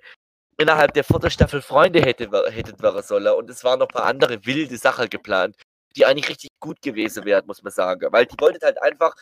innerhalb 0.57 0.93
der 0.93 1.03
vierten 1.03 1.29
Staffel 1.29 1.61
Freunde 1.61 2.01
hätte, 2.01 2.29
hätten 2.51 2.81
werden 2.81 3.03
sollen. 3.03 3.27
Und 3.35 3.49
es 3.49 3.63
waren 3.63 3.79
noch 3.79 3.87
ein 3.87 3.93
paar 3.93 4.05
andere 4.05 4.45
wilde 4.45 4.77
Sachen 4.77 5.09
geplant, 5.09 5.55
die 5.95 6.05
eigentlich 6.05 6.29
richtig 6.29 6.49
gut 6.59 6.81
gewesen 6.81 7.25
wären, 7.25 7.45
muss 7.47 7.63
man 7.63 7.71
sagen. 7.71 8.07
Weil 8.11 8.25
die 8.25 8.39
wollten 8.39 8.63
halt 8.63 8.81
einfach 8.81 9.15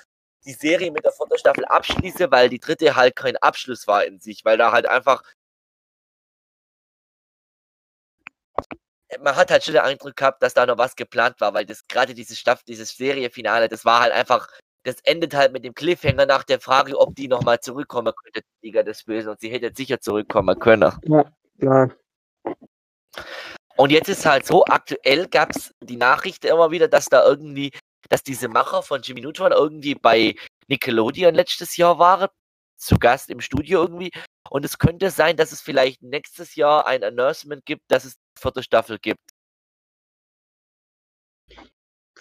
die 0.46 0.54
Serie 0.54 0.92
mit 0.92 1.04
der 1.06 1.12
vierten 1.12 1.38
Staffel 1.38 1.66
abschließen, 1.66 2.32
weil 2.32 2.50
die 2.50 2.60
dritte 2.60 2.96
halt 2.96 3.16
kein 3.16 3.38
Abschluss 3.38 3.88
war 3.88 4.06
in 4.06 4.20
sich, 4.20 4.46
weil 4.46 4.58
da 4.58 4.72
halt 4.72 4.88
einfach 4.88 5.24
man 9.22 9.36
hat 9.36 9.52
halt 9.52 9.64
schon 9.64 9.74
den 9.74 9.84
Eindruck 9.84 10.16
gehabt, 10.16 10.44
dass 10.44 10.54
da 10.54 10.66
noch 10.66 10.78
was 10.78 10.96
geplant 10.96 11.40
war, 11.40 11.54
weil 11.54 11.66
das 11.66 11.88
gerade 11.88 12.14
diese 12.14 12.36
Staffel, 12.36 12.64
dieses 12.68 12.96
Seriefinale, 12.96 13.68
das 13.68 13.86
war 13.86 14.02
halt 14.02 14.14
einfach, 14.14 14.48
das 14.84 14.96
endet 15.04 15.34
halt 15.34 15.52
mit 15.52 15.64
dem 15.64 15.74
Cliffhanger 15.74 16.26
nach 16.26 16.44
der 16.44 16.60
Frage, 16.60 16.98
ob 16.98 17.16
die 17.16 17.28
nochmal 17.28 17.60
zurückkommen 17.60 18.14
könnte, 18.16 18.42
die 18.42 18.68
Liga 18.68 18.84
des 18.84 19.04
Bösen, 19.04 19.30
und 19.30 19.40
sie 19.40 19.50
hätte 19.50 19.72
sicher 19.76 20.00
zurückkommen 20.00 20.58
können. 20.60 20.92
Ja, 21.04 21.26
klar. 21.60 21.92
Und 23.76 23.92
jetzt 23.92 24.10
ist 24.10 24.26
halt 24.26 24.46
so, 24.46 24.66
aktuell 24.66 25.28
gab 25.28 25.52
es 25.52 25.74
die 25.82 25.98
Nachricht 25.98 26.46
immer 26.46 26.70
wieder, 26.72 26.88
dass 26.88 27.06
da 27.06 27.26
irgendwie, 27.26 27.72
dass 28.10 28.24
diese 28.24 28.48
Macher 28.48 28.84
von 28.84 29.02
Jimmy 29.02 29.22
Neutron 29.22 29.52
irgendwie 29.52 29.96
bei 29.96 30.36
Nickelodeon 30.68 31.34
letztes 31.34 31.78
Jahr 31.78 31.98
waren, 31.98 32.28
zu 32.80 32.98
Gast 32.98 33.30
im 33.30 33.42
Studio 33.42 33.82
irgendwie. 33.82 34.12
Und 34.50 34.66
es 34.66 34.80
könnte 34.80 35.12
sein, 35.12 35.38
dass 35.38 35.52
es 35.52 35.62
vielleicht 35.62 36.02
nächstes 36.02 36.56
Jahr 36.56 36.88
ein 36.88 37.04
Announcement 37.04 37.66
gibt, 37.66 37.84
dass 37.90 38.06
es 38.06 38.16
die 38.16 38.42
vierte 38.42 38.64
Staffel 38.64 38.98
gibt. 39.00 39.22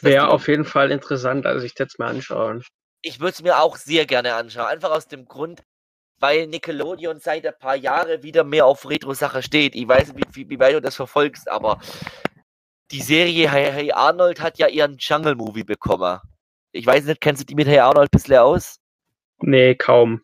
Wäre 0.01 0.29
auf 0.29 0.47
jeden 0.49 0.65
Fall 0.65 0.91
interessant, 0.91 1.47
also 1.47 1.65
ich 1.65 1.75
jetzt 1.77 1.99
mal 1.99 2.09
anschauen. 2.09 2.65
Ich 3.03 3.21
würde 3.21 3.33
es 3.33 3.43
mir 3.43 3.59
auch 3.59 3.77
sehr 3.77 4.07
gerne 4.07 4.35
anschauen. 4.35 4.67
Einfach 4.67 4.91
aus 4.91 5.09
dem 5.09 5.25
Grund, 5.25 5.63
weil 6.19 6.47
Nickelodeon 6.47 7.21
seit 7.21 7.47
ein 7.47 7.59
paar 7.59 7.77
Jahren 7.77 8.23
wieder 8.23 8.45
mehr 8.45 8.67
auf 8.67 8.89
Retro-Sache 8.89 9.43
steht. 9.43 9.75
Ich 9.75 9.89
weiß 9.89 10.13
nicht, 10.13 10.37
wie, 10.37 10.49
wie 10.49 10.59
weit 10.61 10.75
du 10.75 10.81
das 10.81 10.97
verfolgst, 10.97 11.49
aber 11.49 11.81
die 12.91 13.03
Serie 13.03 13.51
Hey, 13.51 13.73
hey 13.73 13.93
Arnold 13.93 14.41
hat 14.41 14.59
ja 14.59 14.69
ihren 14.69 14.97
Jungle-Movie 14.99 15.65
bekommen. 15.65 16.21
Ich 16.73 16.87
weiß 16.87 17.05
nicht, 17.05 17.21
kennst 17.21 17.43
du 17.43 17.47
die 17.47 17.55
mit 17.55 17.67
Hey 17.67 17.79
Arnold 17.79 18.09
ein 18.09 18.17
bisschen 18.17 18.37
aus? 18.37 18.79
Nee, 19.41 19.75
kaum. 19.75 20.23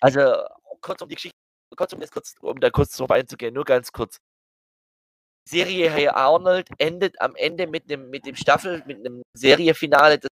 Also, 0.00 0.20
kurz 0.80 1.02
um 1.02 1.08
die 1.08 1.16
Geschichte, 1.16 1.36
kurz 1.76 1.92
um, 1.92 2.00
das 2.00 2.10
kurz, 2.10 2.34
um 2.40 2.60
da 2.60 2.70
kurz 2.70 2.96
drauf 2.96 3.10
einzugehen, 3.10 3.54
nur 3.54 3.64
ganz 3.64 3.92
kurz. 3.92 4.18
Die 5.46 5.58
Serie 5.58 5.90
Hey 5.90 6.08
Arnold 6.08 6.68
endet 6.78 7.20
am 7.20 7.34
Ende 7.34 7.66
mit 7.66 7.90
dem, 7.90 8.10
mit 8.10 8.26
dem 8.26 8.36
Staffel, 8.36 8.82
mit 8.86 8.98
einem 8.98 9.22
Seriefinale 9.34 10.18
des 10.18 10.28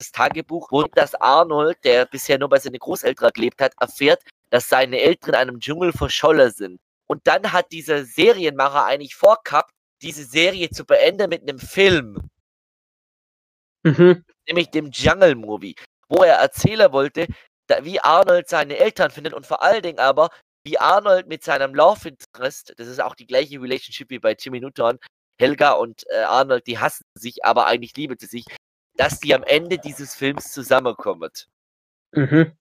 das 0.00 0.12
Tagebuch, 0.12 0.68
wo 0.70 0.82
das 0.84 1.14
Arnold, 1.14 1.84
der 1.84 2.06
bisher 2.06 2.38
nur 2.38 2.48
bei 2.48 2.58
seinen 2.58 2.78
Großeltern 2.78 3.32
gelebt 3.34 3.60
hat, 3.60 3.74
erfährt, 3.78 4.22
dass 4.50 4.68
seine 4.68 4.98
Eltern 4.98 5.30
in 5.30 5.34
einem 5.34 5.60
Dschungel 5.60 5.92
verschollen 5.92 6.50
sind. 6.50 6.80
Und 7.06 7.26
dann 7.26 7.52
hat 7.52 7.70
dieser 7.70 8.04
Serienmacher 8.04 8.86
eigentlich 8.86 9.14
vorgehabt, 9.14 9.72
diese 10.00 10.24
Serie 10.24 10.70
zu 10.70 10.86
beenden 10.86 11.28
mit 11.28 11.42
einem 11.42 11.58
Film. 11.58 12.30
Mhm. 13.82 14.24
Nämlich 14.46 14.70
dem 14.70 14.90
Jungle 14.90 15.34
Movie 15.34 15.74
wo 16.10 16.22
er 16.22 16.36
erzählen 16.36 16.92
wollte, 16.92 17.26
da, 17.68 17.84
wie 17.84 18.00
Arnold 18.00 18.48
seine 18.48 18.76
Eltern 18.76 19.10
findet 19.10 19.32
und 19.32 19.46
vor 19.46 19.62
allen 19.62 19.82
Dingen 19.82 19.98
aber, 19.98 20.28
wie 20.64 20.78
Arnold 20.78 21.28
mit 21.28 21.42
seinem 21.42 21.74
Love 21.74 22.08
Interest, 22.08 22.74
das 22.76 22.88
ist 22.88 23.00
auch 23.00 23.14
die 23.14 23.26
gleiche 23.26 23.60
Relationship 23.62 24.10
wie 24.10 24.18
bei 24.18 24.36
Jimmy 24.38 24.60
Neutron, 24.60 24.98
Helga 25.40 25.72
und 25.72 26.04
äh, 26.10 26.18
Arnold, 26.18 26.66
die 26.66 26.78
hassen 26.78 27.04
sich, 27.14 27.44
aber 27.44 27.66
eigentlich 27.66 27.96
lieben 27.96 28.16
sie 28.18 28.26
sich, 28.26 28.44
dass 28.96 29.20
die 29.20 29.34
am 29.34 29.42
Ende 29.44 29.78
dieses 29.78 30.14
Films 30.14 30.52
zusammenkommen. 30.52 31.30
Mhm. 32.12 32.52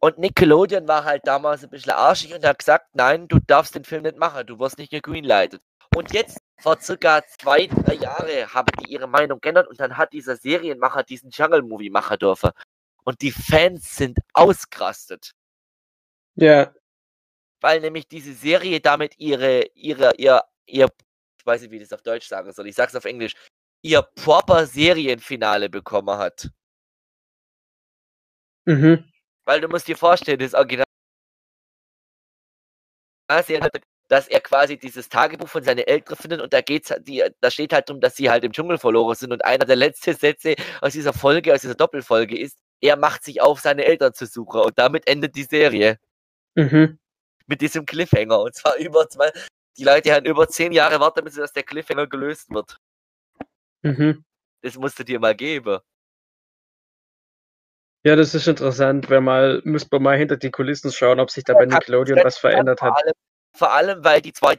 Und 0.00 0.18
Nickelodeon 0.18 0.86
war 0.86 1.04
halt 1.04 1.26
damals 1.26 1.64
ein 1.64 1.70
bisschen 1.70 1.92
arschig 1.92 2.34
und 2.34 2.44
hat 2.44 2.58
gesagt, 2.58 2.94
nein, 2.94 3.26
du 3.26 3.38
darfst 3.46 3.74
den 3.74 3.84
Film 3.84 4.02
nicht 4.02 4.16
machen, 4.16 4.46
du 4.46 4.58
wirst 4.58 4.78
nicht 4.78 4.90
gegreenlightet. 4.90 5.62
Und 5.94 6.12
jetzt, 6.12 6.38
vor 6.60 6.80
circa 6.80 7.22
zwei, 7.26 7.66
drei 7.66 7.94
Jahren, 7.94 8.54
haben 8.54 8.68
die 8.80 8.92
ihre 8.92 9.06
Meinung 9.06 9.40
geändert 9.40 9.68
und 9.68 9.80
dann 9.80 9.96
hat 9.96 10.12
dieser 10.12 10.36
Serienmacher 10.36 11.02
diesen 11.02 11.30
Jungle-Movie 11.30 11.90
machen 11.90 12.18
dürfen. 12.18 12.50
Und 13.04 13.22
die 13.22 13.32
Fans 13.32 13.96
sind 13.96 14.18
ausgerastet. 14.34 15.32
Ja. 16.34 16.74
Weil 17.60 17.80
nämlich 17.80 18.06
diese 18.06 18.32
Serie 18.34 18.80
damit 18.80 19.18
ihre, 19.18 19.66
ihre, 19.74 20.14
ihr, 20.16 20.42
ihr, 20.66 20.88
ich 21.38 21.46
weiß 21.46 21.62
nicht, 21.62 21.70
wie 21.70 21.76
ich 21.76 21.82
das 21.82 21.92
auf 21.92 22.02
Deutsch 22.02 22.28
sagen 22.28 22.52
soll, 22.52 22.68
ich 22.68 22.76
sag's 22.76 22.94
auf 22.94 23.04
Englisch, 23.04 23.34
ihr 23.82 24.02
proper 24.02 24.66
Serienfinale 24.66 25.68
bekommen 25.68 26.16
hat. 26.18 26.50
Mhm. 28.66 29.10
Weil 29.44 29.60
du 29.62 29.68
musst 29.68 29.88
dir 29.88 29.96
vorstellen, 29.96 30.38
das 30.38 30.54
Original 30.54 30.84
dass 34.08 34.26
er 34.26 34.40
quasi 34.40 34.78
dieses 34.78 35.08
Tagebuch 35.08 35.48
von 35.48 35.62
seinen 35.62 35.86
Eltern 35.86 36.16
findet 36.16 36.40
und 36.40 36.52
da 36.52 36.62
geht's, 36.62 36.92
die, 37.00 37.22
da 37.40 37.50
steht 37.50 37.72
halt 37.72 37.88
drum, 37.88 38.00
dass 38.00 38.16
sie 38.16 38.30
halt 38.30 38.42
im 38.42 38.52
Dschungel 38.52 38.78
verloren 38.78 39.14
sind 39.14 39.32
und 39.32 39.44
einer 39.44 39.66
der 39.66 39.76
letzten 39.76 40.14
Sätze 40.14 40.56
aus 40.80 40.94
dieser 40.94 41.12
Folge, 41.12 41.54
aus 41.54 41.60
dieser 41.60 41.74
Doppelfolge 41.74 42.38
ist, 42.38 42.58
er 42.80 42.96
macht 42.96 43.24
sich 43.24 43.40
auf, 43.42 43.60
seine 43.60 43.84
Eltern 43.84 44.14
zu 44.14 44.26
suchen 44.26 44.60
und 44.62 44.78
damit 44.78 45.06
endet 45.06 45.36
die 45.36 45.44
Serie. 45.44 45.98
Mhm. 46.54 46.98
Mit 47.46 47.60
diesem 47.60 47.84
Cliffhanger 47.86 48.40
und 48.40 48.54
zwar 48.54 48.76
über 48.76 49.08
zwei, 49.08 49.30
die 49.76 49.84
Leute 49.84 50.12
haben 50.14 50.26
über 50.26 50.48
zehn 50.48 50.72
Jahre 50.72 51.00
warten 51.00 51.24
müssen, 51.24 51.40
dass 51.40 51.52
der 51.52 51.62
Cliffhanger 51.62 52.06
gelöst 52.06 52.50
wird. 52.50 52.78
Mhm. 53.82 54.24
Das 54.62 54.76
musst 54.76 54.98
du 54.98 55.04
dir 55.04 55.20
mal 55.20 55.36
geben. 55.36 55.78
Ja, 58.04 58.16
das 58.16 58.34
ist 58.34 58.46
interessant, 58.48 59.10
wenn 59.10 59.24
mal, 59.24 59.60
müsste 59.64 59.88
man 59.92 60.02
mal 60.02 60.16
hinter 60.16 60.36
die 60.36 60.50
Kulissen 60.50 60.90
schauen, 60.92 61.20
ob 61.20 61.30
sich 61.30 61.44
da 61.44 61.52
bei 61.54 61.66
Nickelodeon 61.66 62.20
was 62.22 62.38
verändert 62.38 62.80
hat. 62.80 62.94
Vor 63.54 63.72
allem, 63.72 64.04
weil 64.04 64.22
die 64.22 64.32
zwei 64.32 64.58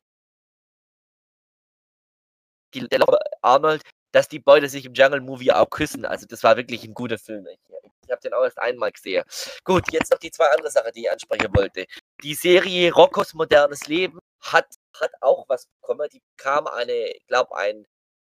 die, 2.73 2.88
der 2.88 3.02
Arnold, 3.41 3.82
dass 4.12 4.28
die 4.28 4.39
beide 4.39 4.69
sich 4.69 4.86
im 4.86 4.93
Jungle 4.93 5.21
Movie 5.21 5.52
auch 5.52 5.69
küssen. 5.69 6.06
Also 6.06 6.25
das 6.28 6.43
war 6.43 6.58
wirklich 6.58 6.84
ein 6.84 6.93
guter 6.93 7.17
Film. 7.17 7.47
Ich, 7.47 7.60
ich 8.04 8.12
habe 8.12 8.21
den 8.21 8.34
auch 8.34 8.43
erst 8.43 8.60
einmal 8.60 8.91
gesehen. 8.91 9.23
Gut, 9.63 9.91
jetzt 9.91 10.12
noch 10.12 10.19
die 10.19 10.32
zwei 10.32 10.47
andere 10.49 10.71
Sachen, 10.71 10.91
die 10.93 11.02
ich 11.02 11.12
ansprechen 11.12 11.49
wollte. 11.56 11.86
Die 12.23 12.34
Serie 12.34 12.91
Rockos 12.93 13.34
modernes 13.34 13.88
Leben 13.88 14.19
hat, 14.41 14.67
hat 14.99 15.12
auch 15.21 15.45
was 15.47 15.67
bekommen. 15.67 16.08
Die 16.12 16.21
kam 16.38 16.67
eine, 16.67 16.93
ich 17.12 17.28
glaube, 17.28 17.56
ein, 17.56 17.86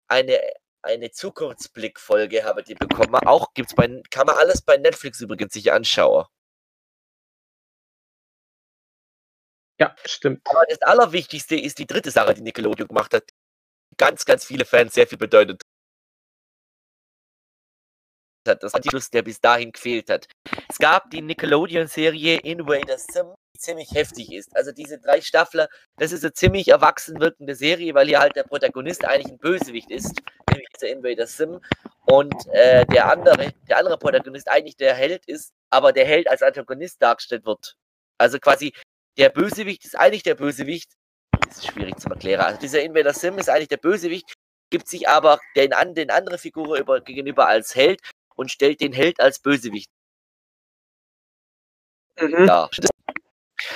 eine, 0.08 0.40
eine 0.82 1.12
Zukunftsblick-Folge 1.12 2.44
habe 2.44 2.64
die 2.64 2.76
bekommen. 2.76 3.16
Auch 3.26 3.54
gibt's 3.54 3.76
bei, 3.76 4.02
kann 4.12 4.28
man 4.28 4.38
alles 4.38 4.62
bei 4.62 4.78
Netflix 4.78 5.22
übrigens 5.22 5.54
sich 5.54 5.72
anschauen. 5.72 6.26
Ja, 9.80 9.96
stimmt. 10.06 10.42
Aber 10.46 10.64
das 10.68 10.82
Allerwichtigste 10.82 11.56
ist 11.56 11.80
die 11.80 11.88
dritte 11.88 12.12
Sache, 12.12 12.34
die 12.34 12.42
Nickelodeon 12.42 12.88
gemacht 12.88 13.14
hat. 13.14 13.24
Ganz, 13.98 14.26
ganz 14.26 14.46
viele 14.46 14.66
Fans 14.66 14.94
sehr 14.94 15.08
viel 15.08 15.18
bedeutet 15.18 15.62
hat. 18.50 18.64
Das 18.64 18.74
war 18.74 18.82
die 18.82 18.90
Schluss, 18.90 19.10
der 19.10 19.22
bis 19.22 19.40
dahin 19.40 19.72
gefehlt 19.72 20.10
hat. 20.10 20.28
Es 20.68 20.78
gab 20.78 21.10
die 21.12 21.22
Nickelodeon-Serie 21.22 22.40
Invader 22.40 22.98
Sim, 22.98 23.34
die 23.56 23.60
ziemlich 23.60 23.92
heftig 23.92 24.34
ist. 24.34 24.56
Also 24.56 24.72
diese 24.72 25.00
drei 25.00 25.22
Staffeln, 25.22 25.68
das 25.98 26.12
ist 26.12 26.24
eine 26.24 26.34
ziemlich 26.34 26.68
erwachsen 26.68 27.20
wirkende 27.20 27.56
Serie, 27.56 27.94
weil 27.94 28.08
hier 28.08 28.20
halt 28.20 28.36
der 28.36 28.44
Protagonist 28.44 29.06
eigentlich 29.06 29.32
ein 29.32 29.38
Bösewicht 29.38 29.90
ist, 29.90 30.20
nämlich 30.50 30.68
dieser 30.76 30.92
Invader 30.92 31.28
Sim. 31.28 31.62
Und 32.06 32.34
äh, 32.52 32.86
der 32.88 33.10
andere, 33.12 33.54
der 33.70 33.78
andere 33.78 33.98
Protagonist 33.98 34.50
eigentlich 34.50 34.76
der 34.76 34.96
Held 34.96 35.26
ist, 35.26 35.54
aber 35.70 35.94
der 35.94 36.06
Held 36.06 36.30
als 36.30 36.42
Antagonist 36.42 37.02
dargestellt 37.02 37.46
wird. 37.46 37.76
Also 38.18 38.40
quasi 38.40 38.74
der 39.20 39.30
Bösewicht 39.30 39.86
ist 39.86 40.00
eigentlich 40.00 40.24
der 40.24 40.36
Bösewicht. 40.36 40.94
Das 41.48 41.58
ist 41.58 41.68
schwierig 41.68 42.00
zu 42.00 42.10
erklären. 42.10 42.42
Also 42.42 42.60
dieser 42.60 42.82
Invader 42.82 43.14
Sim 43.14 43.38
ist 43.38 43.50
eigentlich 43.50 43.68
der 43.68 43.78
Bösewicht, 43.78 44.34
gibt 44.72 44.88
sich 44.88 45.08
aber 45.10 45.40
den, 45.56 45.72
den 45.94 46.10
anderen 46.10 46.40
Figuren 46.40 46.80
über, 46.80 47.02
gegenüber 47.02 47.48
als 47.48 47.76
Held 47.76 48.02
und 48.36 48.50
stellt 48.50 48.80
den 48.82 48.94
Held 48.94 49.20
als 49.20 49.40
Bösewicht 49.40 49.90
mhm. 52.20 52.48
dar. 52.48 52.70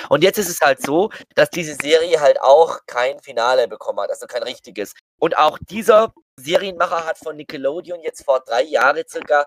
Und 0.08 0.22
jetzt 0.22 0.38
ist 0.38 0.48
es 0.48 0.60
halt 0.62 0.80
so, 0.80 1.10
dass 1.34 1.50
diese 1.50 1.74
Serie 1.74 2.18
halt 2.20 2.40
auch 2.40 2.80
kein 2.86 3.20
Finale 3.20 3.68
bekommen 3.68 4.00
hat, 4.00 4.08
also 4.08 4.26
kein 4.26 4.42
richtiges. 4.42 4.94
Und 5.20 5.36
auch 5.36 5.58
dieser 5.68 6.14
Serienmacher 6.40 7.04
hat 7.04 7.18
von 7.18 7.36
Nickelodeon 7.36 8.00
jetzt 8.00 8.24
vor 8.24 8.40
drei 8.40 8.62
Jahren 8.62 9.04
circa 9.06 9.46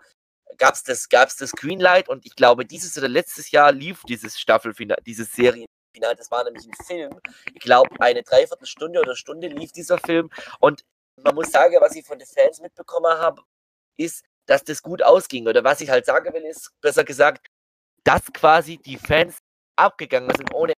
gab 0.58 0.76
es 0.76 0.84
das, 0.84 1.10
gab's 1.10 1.36
das 1.38 1.52
Greenlight 1.52 2.08
und 2.08 2.26
ich 2.26 2.36
glaube, 2.36 2.66
dieses 2.66 2.98
oder 2.98 3.08
letztes 3.08 3.52
Jahr 3.52 3.72
lief 3.72 4.04
dieses 4.08 4.40
Staffelfinale, 4.40 5.02
dieses 5.06 5.34
Serienfinale. 5.98 6.16
Das 6.16 6.32
war 6.32 6.44
nämlich 6.44 6.66
ein 6.66 6.86
Film. 6.86 7.20
Ich 7.54 7.62
glaube, 7.62 7.90
eine 8.00 8.24
Dreiviertelstunde 8.24 9.00
oder 9.00 9.16
Stunde 9.16 9.48
lief 9.48 9.72
dieser 9.72 9.98
Film. 9.98 10.30
Und 10.60 10.84
man 11.18 11.36
muss 11.36 11.52
sagen, 11.52 11.76
was 11.80 11.96
ich 11.96 12.06
von 12.06 12.20
den 12.20 12.28
Fans 12.28 12.62
mitbekommen 12.62 13.18
habe, 13.18 13.42
ist, 13.98 14.24
dass 14.46 14.64
das 14.64 14.82
gut 14.82 15.04
ausging. 15.04 15.48
Oder 15.48 15.64
was 15.64 15.82
ich 15.82 15.90
halt 15.90 16.06
sagen 16.06 16.34
will, 16.34 16.46
ist, 16.46 16.72
besser 16.82 17.04
gesagt, 17.04 17.48
dass 18.04 18.22
quasi 18.34 18.78
die 18.78 18.98
Fans 18.98 19.40
abgegangen 19.76 20.34
sind 20.36 20.54
ohne 20.54 20.74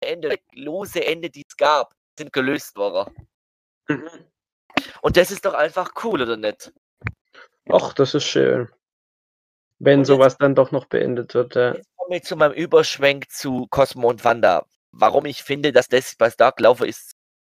Ende. 0.00 0.38
Lose 0.52 1.04
Ende, 1.04 1.30
die 1.30 1.44
es 1.48 1.56
gab, 1.56 1.94
sind 2.18 2.32
gelöst 2.32 2.76
worden. 2.76 3.28
Mhm. 3.88 4.08
Und 5.00 5.16
das 5.16 5.30
ist 5.30 5.44
doch 5.44 5.54
einfach 5.54 5.92
cool, 6.04 6.22
oder 6.22 6.36
nicht? 6.36 6.72
Ach, 7.70 7.92
das 7.94 8.14
ist 8.14 8.24
schön. 8.24 8.68
Wenn 9.78 10.04
sowas 10.04 10.38
dann 10.38 10.54
doch 10.54 10.70
noch 10.70 10.86
beendet 10.86 11.34
wird. 11.34 11.54
Ja. 11.54 11.74
Jetzt 11.74 11.95
komme 12.06 12.18
ich 12.18 12.24
zu 12.24 12.36
meinem 12.36 12.52
Überschwenk 12.52 13.30
zu 13.30 13.66
Cosmo 13.68 14.08
und 14.08 14.24
Wanda. 14.24 14.66
Warum 14.92 15.26
ich 15.26 15.42
finde, 15.42 15.72
dass 15.72 15.88
das 15.88 16.14
bei 16.16 16.30
Dark 16.30 16.60
Laufer 16.60 16.86
ist 16.86 17.12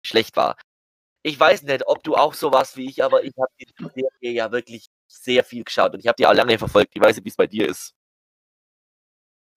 schlecht 0.03 0.37
war 0.37 0.57
ich 1.27 1.41
weiß 1.41 1.65
nicht, 1.65 1.89
ob 1.89 2.05
du 2.05 2.15
auch 2.15 2.35
so 2.35 2.53
warst 2.53 2.77
wie 2.77 2.89
ich, 2.89 3.03
aber 3.03 3.25
ich 3.25 3.33
habe 3.37 3.51
die 3.59 3.67
Serie 3.77 4.33
ja 4.33 4.53
wirklich 4.53 4.87
sehr 5.09 5.43
viel 5.43 5.65
geschaut 5.65 5.93
und 5.93 5.99
ich 5.99 6.07
habe 6.07 6.15
die 6.17 6.25
auch 6.25 6.33
lange 6.33 6.57
verfolgt. 6.57 6.93
Ich 6.95 7.03
weiß 7.03 7.17
nicht, 7.17 7.25
wie 7.25 7.31
es 7.31 7.37
bei 7.37 7.49
dir 7.49 7.69
ist. 7.69 7.95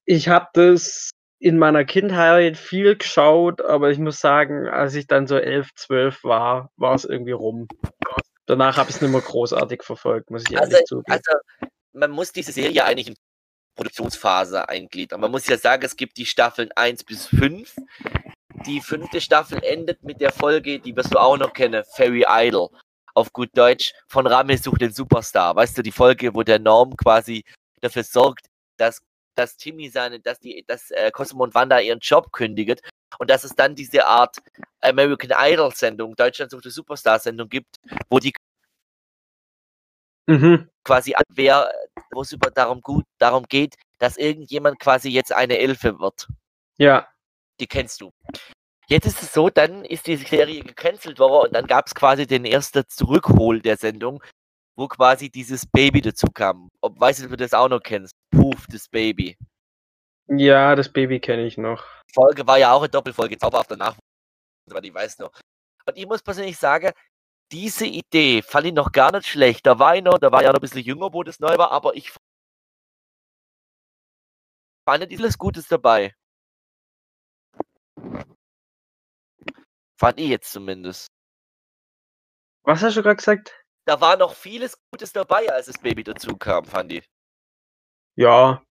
Ich 0.05 0.29
habe 0.29 0.47
das 0.53 1.11
in 1.37 1.59
meiner 1.59 1.85
Kindheit 1.85 2.57
viel 2.57 2.97
geschaut, 2.97 3.61
aber 3.61 3.91
ich 3.91 3.99
muss 3.99 4.19
sagen, 4.19 4.67
als 4.67 4.95
ich 4.95 5.05
dann 5.05 5.27
so 5.27 5.37
elf, 5.37 5.69
zwölf 5.75 6.23
war, 6.23 6.71
war 6.75 6.95
es 6.95 7.05
irgendwie 7.05 7.33
rum. 7.33 7.67
Danach 8.47 8.77
habe 8.77 8.89
ich 8.89 8.95
es 8.95 9.01
nicht 9.03 9.11
mehr 9.11 9.21
großartig 9.21 9.83
verfolgt, 9.83 10.31
muss 10.31 10.45
ich 10.49 10.57
also, 10.57 10.71
ehrlich 10.71 10.87
zugeben. 10.87 11.11
Also, 11.11 11.69
man 11.93 12.09
muss 12.09 12.31
diese 12.31 12.51
Serie 12.51 12.83
eigentlich 12.83 13.15
Produktionsphase 13.79 14.67
eingliedern. 14.67 15.21
Man 15.21 15.31
muss 15.31 15.47
ja 15.47 15.57
sagen, 15.57 15.83
es 15.85 15.95
gibt 15.95 16.17
die 16.17 16.25
Staffeln 16.25 16.69
1 16.75 17.05
bis 17.05 17.27
5 17.27 17.75
die 18.65 18.81
fünfte 18.81 19.21
Staffel 19.21 19.63
endet 19.63 20.03
mit 20.03 20.19
der 20.19 20.31
Folge, 20.31 20.79
die 20.79 20.95
wirst 20.95 21.13
du 21.13 21.17
auch 21.17 21.37
noch 21.37 21.53
kennen, 21.53 21.83
Fairy 21.95 22.25
Idol. 22.27 22.69
Auf 23.13 23.31
gut 23.33 23.49
Deutsch, 23.55 23.93
von 24.07 24.27
Rame 24.27 24.57
sucht 24.57 24.81
den 24.81 24.91
Superstar. 24.91 25.55
Weißt 25.55 25.77
du, 25.77 25.81
die 25.81 25.91
Folge, 25.91 26.33
wo 26.33 26.43
der 26.43 26.59
Norm 26.59 26.95
quasi 26.95 27.43
dafür 27.81 28.03
sorgt, 28.03 28.47
dass, 28.77 29.01
dass 29.35 29.57
Timmy 29.57 29.89
seine, 29.89 30.19
dass 30.19 30.39
die, 30.39 30.63
dass 30.67 30.91
äh, 30.91 31.09
Cosmo 31.11 31.43
und 31.43 31.55
Wanda 31.55 31.79
ihren 31.79 31.99
Job 31.99 32.31
kündigt 32.31 32.81
und 33.17 33.29
dass 33.29 33.43
es 33.43 33.55
dann 33.55 33.75
diese 33.75 34.05
Art 34.05 34.37
American 34.81 35.31
Idol 35.33 35.73
Sendung, 35.73 36.15
Deutschland 36.15 36.51
sucht 36.51 36.65
den 36.65 36.71
Superstar 36.71 37.19
Sendung 37.19 37.49
gibt, 37.49 37.77
wo 38.09 38.19
die 38.19 38.33
mhm. 40.29 40.69
quasi 40.83 41.15
wer, 41.29 41.71
wo 42.11 42.21
es 42.21 42.31
über 42.31 42.51
darum 42.51 42.81
gut, 42.81 43.05
darum 43.17 43.43
geht, 43.43 43.75
dass 43.97 44.17
irgendjemand 44.17 44.79
quasi 44.79 45.09
jetzt 45.09 45.33
eine 45.33 45.57
Elfe 45.57 45.99
wird. 45.99 46.27
Ja 46.77 47.07
die 47.59 47.67
kennst 47.67 48.01
du. 48.01 48.11
Jetzt 48.87 49.05
ist 49.05 49.21
es 49.21 49.33
so, 49.33 49.49
dann 49.49 49.85
ist 49.85 50.07
diese 50.07 50.25
Serie 50.25 50.63
gecancelt 50.63 51.19
worden 51.19 51.47
und 51.47 51.53
dann 51.53 51.67
gab 51.67 51.87
es 51.87 51.93
quasi 51.93 52.25
den 52.25 52.45
ersten 52.45 52.83
Zurückhol 52.87 53.61
der 53.61 53.77
Sendung, 53.77 54.23
wo 54.75 54.87
quasi 54.87 55.29
dieses 55.29 55.65
Baby 55.67 56.01
dazu 56.01 56.27
kam. 56.33 56.69
Ob 56.81 56.99
weißt 56.99 57.19
du, 57.19 57.25
ob 57.25 57.31
du 57.31 57.37
das 57.37 57.53
auch 57.53 57.69
noch 57.69 57.81
kennst? 57.81 58.13
Poof, 58.31 58.65
das 58.71 58.87
Baby. 58.87 59.37
Ja, 60.27 60.75
das 60.75 60.91
Baby 60.91 61.19
kenne 61.19 61.45
ich 61.45 61.57
noch. 61.57 61.83
Die 62.09 62.13
Folge 62.13 62.47
war 62.47 62.57
ja 62.57 62.71
auch 62.71 62.81
eine 62.81 62.89
Doppelfolge, 62.89 63.37
Zauberhaft 63.37 63.71
danach, 63.71 63.95
aber 64.69 64.83
ich 64.83 64.93
weiß 64.93 65.19
noch. 65.19 65.31
Und 65.85 65.97
ich 65.97 66.07
muss 66.07 66.21
persönlich 66.21 66.57
sagen, 66.57 66.91
diese 67.51 67.85
Idee 67.85 68.41
fand 68.41 68.67
ich 68.67 68.73
noch 68.73 68.91
gar 68.91 69.11
nicht 69.11 69.27
schlecht. 69.27 69.65
Da 69.65 69.79
war 69.79 69.95
ich 69.95 70.03
noch, 70.03 70.17
da 70.19 70.31
war 70.31 70.43
ja 70.43 70.49
noch 70.49 70.59
ein 70.59 70.61
bisschen 70.61 70.83
jünger, 70.83 71.13
wo 71.13 71.23
das 71.23 71.39
neu 71.39 71.57
war, 71.57 71.71
aber 71.71 71.95
ich 71.95 72.11
fand 74.87 75.09
nicht 75.09 75.19
alles 75.19 75.37
Gutes 75.37 75.67
dabei. 75.67 76.15
Fand 79.97 80.19
ich 80.19 80.29
jetzt 80.29 80.51
zumindest. 80.51 81.07
Was 82.63 82.81
hast 82.81 82.97
du 82.97 83.03
gerade 83.03 83.17
gesagt? 83.17 83.53
Da 83.85 83.99
war 83.99 84.15
noch 84.17 84.33
vieles 84.33 84.77
Gutes 84.91 85.11
dabei, 85.11 85.51
als 85.51 85.65
das 85.65 85.77
Baby 85.79 86.03
dazu 86.03 86.37
kam, 86.37 86.65
fand 86.65 86.93
ich. 86.93 87.09
Ja. 88.15 88.63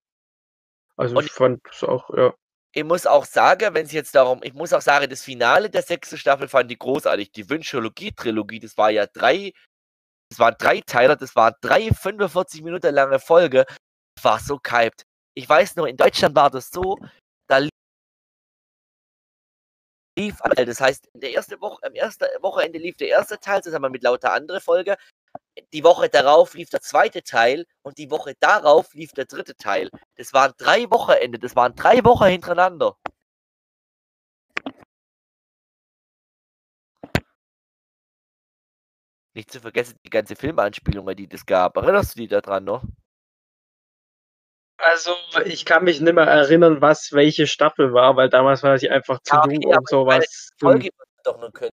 Also 0.97 1.17
Und 1.17 1.25
ich 1.25 1.33
fand 1.33 1.61
es 1.71 1.83
auch, 1.83 2.11
ja. 2.11 2.35
Ich 2.79 2.85
muss 2.85 3.07
auch 3.07 3.25
sagen, 3.25 3.75
wenn 3.75 3.87
es 3.87 3.93
jetzt 3.93 4.15
darum, 4.15 4.41
ich 4.45 4.55
muss 4.55 4.73
auch 4.73 4.81
sagen, 4.81 5.11
das 5.11 5.25
Finale 5.25 5.69
der 5.69 5.83
sechsten 5.83 6.17
Staffel 6.17 6.47
fand 6.47 6.71
ich 6.71 6.79
großartig. 6.79 7.33
Die 7.33 7.51
Wünschologie-Trilogie, 7.51 8.61
das 8.61 8.79
war 8.79 8.91
ja 8.91 9.05
drei, 9.09 9.53
das 10.31 10.39
waren 10.39 10.55
drei 10.57 10.81
Teile, 10.83 11.17
das 11.17 11.35
war 11.35 11.57
drei 11.61 11.91
45 11.91 12.63
Minuten 12.63 12.95
lange 12.95 13.19
Folge. 13.19 13.67
War 14.23 14.39
so 14.39 14.61
gehypt. 14.63 15.03
Ich 15.35 15.49
weiß 15.49 15.75
noch, 15.75 15.87
in 15.87 15.97
Deutschland 15.97 16.37
war 16.37 16.51
das 16.51 16.71
so, 16.71 17.01
da 17.49 17.67
lief, 20.17 20.39
das 20.55 20.81
heißt, 20.81 21.09
der 21.15 21.33
erste 21.33 21.61
Woche, 21.61 21.85
am 21.85 21.95
ersten 21.95 22.27
Wochenende 22.43 22.79
lief 22.79 22.97
der 22.97 23.09
erste 23.09 23.41
Teil 23.41 23.61
zusammen 23.61 23.91
mit 23.91 24.05
lauter 24.05 24.33
andere 24.33 24.61
Folge. 24.61 24.97
Die 25.73 25.85
Woche 25.85 26.09
darauf 26.09 26.55
lief 26.55 26.71
der 26.71 26.81
zweite 26.81 27.23
Teil 27.23 27.67
und 27.83 27.99
die 27.99 28.11
Woche 28.11 28.35
darauf 28.41 28.95
lief 28.95 29.13
der 29.13 29.25
dritte 29.27 29.57
Teil. 29.57 29.91
Das 30.17 30.33
waren 30.33 30.53
drei 30.59 30.91
Wochenende, 30.91 31.39
das 31.39 31.57
waren 31.57 31.75
drei 31.75 32.05
Wochen 32.05 32.27
hintereinander. 32.27 32.97
Nicht 39.35 39.53
zu 39.53 39.61
vergessen 39.61 39.99
die 40.05 40.11
ganze 40.11 40.35
Filmanspielungen, 40.37 41.17
die 41.17 41.29
das 41.29 41.47
gab. 41.47 41.77
Erinnerst 41.77 42.17
du 42.17 42.21
dich 42.21 42.29
daran 42.29 42.65
noch? 42.65 42.83
Also, 44.79 45.15
ich 45.45 45.65
kann 45.65 45.85
mich 45.85 46.01
nicht 46.01 46.13
mehr 46.13 46.25
erinnern, 46.25 46.81
was 46.81 47.13
welche 47.13 47.47
Staffel 47.47 47.93
war, 47.93 48.17
weil 48.17 48.29
damals 48.29 48.63
war 48.63 48.77
ich 48.77 48.91
einfach 48.91 49.21
zu 49.23 49.35
ja, 49.35 49.43
okay, 49.43 49.59
jung, 49.61 49.77
um 49.77 49.85
sowas 49.87 50.51
Folge 50.59 50.91
doch 51.25 51.39
nur 51.39 51.53
können. 51.53 51.73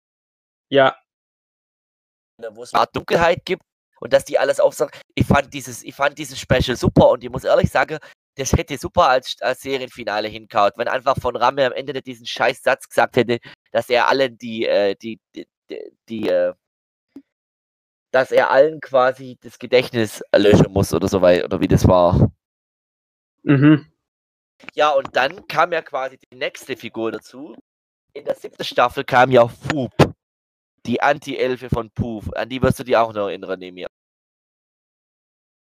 Ja. 0.70 0.98
Wo 2.52 2.64
es 2.64 2.72
Dunkelheit 2.94 3.46
gibt 3.46 3.64
und 4.00 4.14
dass 4.14 4.26
die 4.26 4.40
alles 4.40 4.60
aufsagen. 4.60 4.92
Ich 5.16 5.26
fand 5.26 5.54
dieses, 5.54 5.84
ich 5.84 5.96
fand 5.96 6.18
dieses 6.18 6.40
Special 6.40 6.76
super 6.76 7.10
und 7.10 7.24
ich 7.24 7.30
muss 7.30 7.44
ehrlich 7.44 7.70
sagen, 7.70 7.98
das 8.36 8.54
hätte 8.54 8.78
super 8.78 9.10
als, 9.10 9.36
als 9.42 9.62
Serienfinale 9.62 10.28
hinkaut, 10.28 10.74
wenn 10.78 10.88
einfach 10.88 11.16
von 11.20 11.36
Ramme 11.36 11.66
am 11.66 11.74
Ende 11.74 12.02
diesen 12.02 12.26
scheiß 12.26 12.64
Satz 12.64 12.88
gesagt 12.88 13.18
hätte, 13.18 13.40
dass 13.72 13.90
er 13.90 14.08
allen 14.08 14.38
die, 14.38 14.66
äh, 14.66 14.96
die, 14.96 15.20
die, 15.36 15.48
die, 15.70 15.92
die 16.08 16.30
äh, 16.30 16.54
dass 18.12 18.32
er 18.32 18.50
allen 18.50 18.82
quasi 18.82 19.38
das 19.42 19.60
Gedächtnis 19.60 20.24
löschen 20.36 20.72
muss 20.72 20.94
oder 20.94 21.08
so 21.08 21.22
weit, 21.22 21.44
oder 21.44 21.60
wie 21.60 21.68
das 21.68 21.88
war. 21.88 22.32
Mhm. 23.44 23.86
Ja, 24.74 24.90
und 24.92 25.16
dann 25.16 25.48
kam 25.48 25.72
ja 25.72 25.82
quasi 25.82 26.18
die 26.18 26.36
nächste 26.36 26.76
Figur 26.76 27.12
dazu. 27.12 27.56
In 28.14 28.26
der 28.26 28.36
siebten 28.36 28.64
Staffel 28.64 29.04
kam 29.04 29.32
ja 29.32 29.48
Foop, 29.48 29.94
die 30.86 31.02
Anti-Elfe 31.02 31.70
von 31.70 31.90
Poof. 31.92 32.32
An 32.34 32.50
die 32.50 32.62
wirst 32.62 32.80
du 32.80 32.84
dir 32.84 33.02
auch 33.02 33.14
noch 33.14 33.28
erinnern, 33.28 33.60
Nemir. 33.60 33.88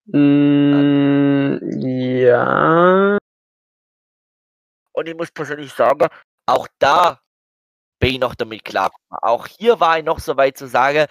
Mm, 0.06 1.60
ja. 1.82 3.18
Und 4.94 5.08
ich 5.08 5.16
muss 5.16 5.32
persönlich 5.32 5.72
sagen, 5.74 6.08
auch 6.46 6.68
da 6.80 7.22
bin 8.00 8.16
ich 8.16 8.20
noch 8.20 8.36
damit 8.36 8.66
klargekommen. 8.66 9.20
Auch 9.22 9.48
hier 9.48 9.80
war 9.80 9.98
ich 10.00 10.04
noch 10.04 10.20
so 10.20 10.36
weit 10.38 10.58
zu 10.58 10.68
sagen, 10.68 11.08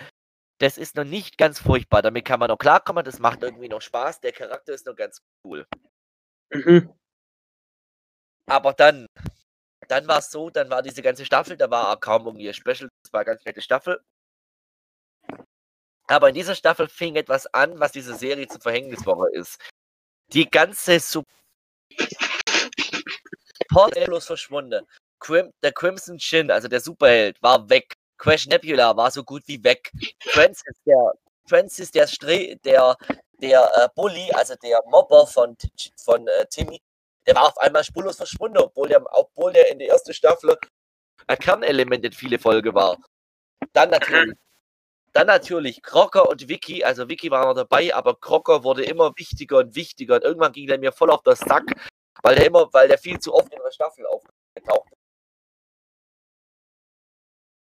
das 0.59 0.77
ist 0.77 0.97
noch 0.97 1.05
nicht 1.05 1.39
ganz 1.39 1.59
furchtbar. 1.61 2.03
Damit 2.03 2.25
kann 2.27 2.41
man 2.41 2.49
noch 2.49 2.59
klarkommen, 2.59 3.05
das 3.05 3.19
macht 3.19 3.43
irgendwie 3.43 3.69
noch 3.69 3.81
Spaß. 3.81 4.21
Der 4.21 4.33
Charakter 4.33 4.75
ist 4.75 4.87
noch 4.87 4.97
ganz 4.97 5.23
cool. 5.45 5.67
Mhm. 6.53 6.93
Aber 8.47 8.73
dann, 8.75 9.07
dann 9.91 10.07
war 10.07 10.19
es 10.19 10.31
so, 10.31 10.51
dann 10.51 10.71
war 10.71 10.83
diese 10.83 11.03
ganze 11.03 11.25
Staffel, 11.25 11.57
da 11.57 11.71
war 11.71 11.93
auch 11.93 12.01
kaum 12.01 12.27
irgendwie 12.27 12.49
ein 12.49 12.55
Special, 12.55 12.89
das 13.03 13.13
war 13.13 13.21
eine 13.21 13.27
ganz 13.27 13.45
nette 13.45 13.61
Staffel. 13.61 14.01
Aber 16.07 16.29
in 16.29 16.35
dieser 16.35 16.55
Staffel 16.55 16.89
fing 16.89 17.17
etwas 17.17 17.47
an, 17.55 17.79
was 17.79 17.93
diese 17.93 18.15
Serie 18.17 18.49
zur 18.49 18.61
Verhängniswoche 18.61 19.31
ist. 19.33 19.61
Die 20.33 20.49
ganze 20.49 20.99
Support 21.01 21.27
ist 23.97 24.07
bloß 24.07 24.27
verschwunden. 24.27 24.87
Crim 25.21 25.53
der 25.63 25.73
Crimson 25.73 26.19
Shin, 26.19 26.51
also 26.51 26.69
der 26.69 26.81
Superheld, 26.81 27.41
war 27.43 27.69
weg. 27.69 27.95
Crash 28.19 28.47
Nebula 28.47 28.97
war 28.97 29.11
so 29.11 29.25
gut 29.25 29.43
wie 29.47 29.63
weg. 29.65 29.91
Francis, 30.21 30.75
der, 30.85 31.13
Francis, 31.49 31.91
der, 31.91 32.07
Stre 32.07 32.57
der, 32.65 32.97
der 33.41 33.71
äh, 33.77 33.89
Bully, 33.95 34.31
also 34.33 34.55
der 34.57 34.81
Mobber 34.87 35.27
von, 35.27 35.57
von 35.97 36.27
äh, 36.29 36.47
Timmy, 36.47 36.81
der 37.27 37.35
war 37.35 37.49
auf 37.49 37.59
einmal 37.59 37.85
spurlos 37.85 38.17
verschwunden, 38.17 38.59
obwohl 38.59 38.89
der, 38.89 39.03
obwohl 39.13 39.53
der 39.53 39.71
in 39.71 39.79
der 39.79 39.89
ersten 39.89 40.13
Staffel 40.13 40.57
ein 41.27 41.39
Kernelement 41.39 42.05
in 42.05 42.13
viele 42.13 42.39
Folgen 42.39 42.75
war. 42.75 42.97
Dann 43.73 43.91
natürlich, 43.91 44.37
dann 45.13 45.27
natürlich 45.27 45.83
Crocker 45.83 46.29
und 46.29 46.49
Vicky, 46.49 46.83
also 46.83 47.09
Vicky 47.09 47.31
war 47.31 47.47
noch 47.47 47.55
dabei, 47.55 47.95
aber 47.95 48.19
Crocker 48.19 48.65
wurde 48.65 48.85
immer 48.85 49.13
wichtiger 49.17 49.59
und 49.59 49.75
wichtiger 49.75 50.17
und 50.17 50.25
irgendwann 50.25 50.53
ging 50.53 50.67
der 50.67 50.79
mir 50.79 50.93
voll 50.93 51.11
auf 51.11 51.23
den 51.23 51.37
Sack, 51.37 51.65
weil 52.23 52.37
der 52.37 52.47
immer, 52.47 52.73
weil 52.73 52.89
der 52.89 52.99
viel 52.99 53.19
zu 53.19 53.35
oft 53.35 53.53
in 53.53 53.61
der 53.63 53.71
Staffel 53.71 54.07
aufgetaucht 54.07 54.89
ist. 54.91 54.99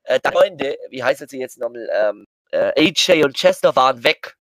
Äh, 0.04 0.20
Freunde, 0.30 0.78
wie 0.88 1.02
heißt 1.02 1.28
sie 1.28 1.38
jetzt 1.38 1.58
nochmal, 1.58 1.88
ähm, 1.92 2.24
äh, 2.50 2.72
AJ 2.76 3.24
und 3.24 3.36
Chester 3.36 3.76
waren 3.76 4.02
weg. 4.04 4.37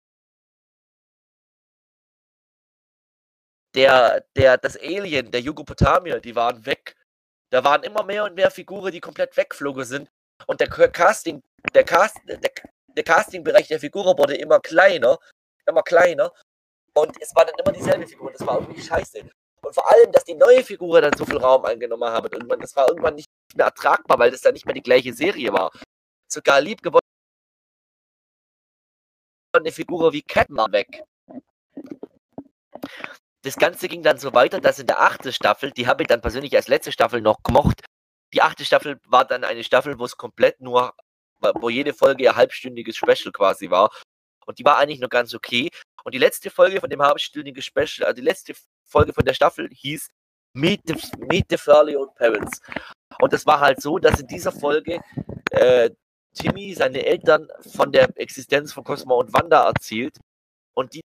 Der, 3.74 4.24
der, 4.36 4.58
das 4.58 4.76
Alien, 4.76 5.30
der 5.30 5.40
Jugopotamier, 5.40 6.20
die 6.20 6.36
waren 6.36 6.64
weg. 6.66 6.96
Da 7.50 7.64
waren 7.64 7.82
immer 7.82 8.02
mehr 8.02 8.24
und 8.24 8.34
mehr 8.34 8.50
Figuren, 8.50 8.92
die 8.92 9.00
komplett 9.00 9.36
wegflogen 9.36 9.84
sind. 9.84 10.10
Und 10.46 10.60
der 10.60 10.68
Casting, 10.68 11.42
der 11.74 11.84
Cast, 11.84 12.18
der, 12.26 12.38
der 12.88 13.04
Castingbereich 13.04 13.68
der 13.68 13.80
Figuren 13.80 14.16
wurde 14.18 14.36
immer 14.36 14.60
kleiner, 14.60 15.18
immer 15.66 15.82
kleiner. 15.82 16.32
Und 16.94 17.16
es 17.20 17.34
war 17.34 17.46
dann 17.46 17.54
immer 17.58 17.72
dieselbe 17.72 18.06
Figur. 18.06 18.32
Das 18.32 18.46
war 18.46 18.60
irgendwie 18.60 18.82
scheiße. 18.82 19.20
Und 19.62 19.74
vor 19.74 19.90
allem, 19.90 20.12
dass 20.12 20.24
die 20.24 20.34
neue 20.34 20.64
Figur 20.64 21.00
dann 21.00 21.16
so 21.16 21.24
viel 21.24 21.38
Raum 21.38 21.64
eingenommen 21.64 22.08
haben. 22.08 22.28
Irgendwann, 22.30 22.60
das 22.60 22.76
war 22.76 22.88
irgendwann 22.88 23.14
nicht 23.14 23.28
mehr 23.54 23.66
ertragbar, 23.66 24.18
weil 24.18 24.30
das 24.30 24.40
dann 24.40 24.54
nicht 24.54 24.66
mehr 24.66 24.74
die 24.74 24.82
gleiche 24.82 25.12
Serie 25.14 25.52
war. 25.52 25.70
Sogar 26.28 26.60
lieb 26.60 26.82
geworden 26.82 27.02
eine 29.54 29.72
Figur 29.72 30.12
wie 30.12 30.22
Cat 30.22 30.46
war 30.50 30.70
weg. 30.72 31.04
Das 33.42 33.56
Ganze 33.56 33.88
ging 33.88 34.02
dann 34.02 34.18
so 34.18 34.32
weiter, 34.34 34.60
dass 34.60 34.78
in 34.78 34.86
der 34.86 35.00
achten 35.00 35.32
Staffel, 35.32 35.72
die 35.72 35.86
habe 35.86 36.04
ich 36.04 36.08
dann 36.08 36.20
persönlich 36.20 36.54
als 36.54 36.68
letzte 36.68 36.92
Staffel 36.92 37.20
noch 37.20 37.42
gemocht. 37.42 37.84
Die 38.32 38.40
achte 38.40 38.64
Staffel 38.64 39.00
war 39.06 39.24
dann 39.24 39.44
eine 39.44 39.64
Staffel, 39.64 39.98
wo 39.98 40.04
es 40.04 40.16
komplett 40.16 40.60
nur, 40.60 40.94
wo 41.40 41.68
jede 41.68 41.92
Folge 41.92 42.30
ein 42.30 42.36
halbstündiges 42.36 42.96
Special 42.96 43.32
quasi 43.32 43.68
war. 43.68 43.90
Und 44.46 44.58
die 44.58 44.64
war 44.64 44.78
eigentlich 44.78 45.00
noch 45.00 45.08
ganz 45.08 45.34
okay. 45.34 45.70
Und 46.04 46.14
die 46.14 46.18
letzte 46.18 46.50
Folge 46.50 46.80
von 46.80 46.88
dem 46.88 47.02
halbstündigen 47.02 47.62
Special, 47.62 48.06
also 48.06 48.14
die 48.14 48.22
letzte 48.22 48.54
Folge 48.84 49.12
von 49.12 49.24
der 49.24 49.34
Staffel 49.34 49.68
hieß 49.72 50.08
Meet 50.54 50.82
the, 50.86 50.94
Meet 51.18 51.46
the 51.50 51.56
Fairly 51.56 51.96
Old 51.96 52.14
Parents. 52.14 52.60
Und 53.20 53.32
es 53.32 53.46
war 53.46 53.60
halt 53.60 53.80
so, 53.80 53.98
dass 53.98 54.20
in 54.20 54.26
dieser 54.26 54.52
Folge 54.52 55.00
äh, 55.50 55.90
Timmy 56.34 56.74
seine 56.74 57.04
Eltern 57.04 57.48
von 57.74 57.92
der 57.92 58.08
Existenz 58.16 58.72
von 58.72 58.84
Cosmo 58.84 59.18
und 59.18 59.32
Wanda 59.32 59.66
erzählt 59.66 60.18
und 60.74 60.94
die 60.94 61.02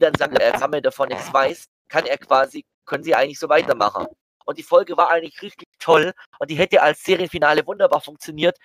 dann 0.00 0.14
sagen, 0.14 0.36
er 0.36 0.58
sammelt 0.58 0.84
davon 0.84 1.08
nichts 1.08 1.32
weiß, 1.32 1.66
kann 1.88 2.06
er 2.06 2.18
quasi, 2.18 2.64
können 2.84 3.04
sie 3.04 3.14
eigentlich 3.14 3.38
so 3.38 3.48
weitermachen. 3.48 4.06
Und 4.44 4.58
die 4.58 4.62
Folge 4.62 4.96
war 4.96 5.10
eigentlich 5.10 5.40
richtig 5.42 5.68
toll 5.78 6.12
und 6.38 6.50
die 6.50 6.56
hätte 6.56 6.82
als 6.82 7.02
Serienfinale 7.02 7.66
wunderbar 7.66 8.00
funktioniert, 8.00 8.58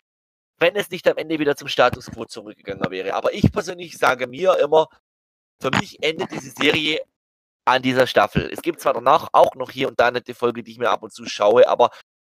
wenn 0.57 0.75
es 0.75 0.89
nicht 0.89 1.07
am 1.07 1.17
Ende 1.17 1.39
wieder 1.39 1.55
zum 1.55 1.67
Status 1.67 2.07
quo 2.07 2.25
zurückgegangen 2.25 2.91
wäre. 2.91 3.13
Aber 3.13 3.33
ich 3.33 3.51
persönlich 3.51 3.97
sage 3.97 4.27
mir 4.27 4.59
immer, 4.59 4.87
für 5.61 5.71
mich 5.71 6.01
endet 6.03 6.31
diese 6.31 6.51
Serie 6.51 7.01
an 7.65 7.81
dieser 7.81 8.07
Staffel. 8.07 8.49
Es 8.51 8.61
gibt 8.61 8.81
zwar 8.81 8.93
danach 8.93 9.29
auch 9.31 9.55
noch 9.55 9.71
hier 9.71 9.87
und 9.87 9.99
da 9.99 10.07
eine 10.07 10.21
Folge, 10.33 10.63
die 10.63 10.71
ich 10.71 10.79
mir 10.79 10.89
ab 10.89 11.03
und 11.03 11.13
zu 11.13 11.25
schaue, 11.25 11.67
aber 11.67 11.91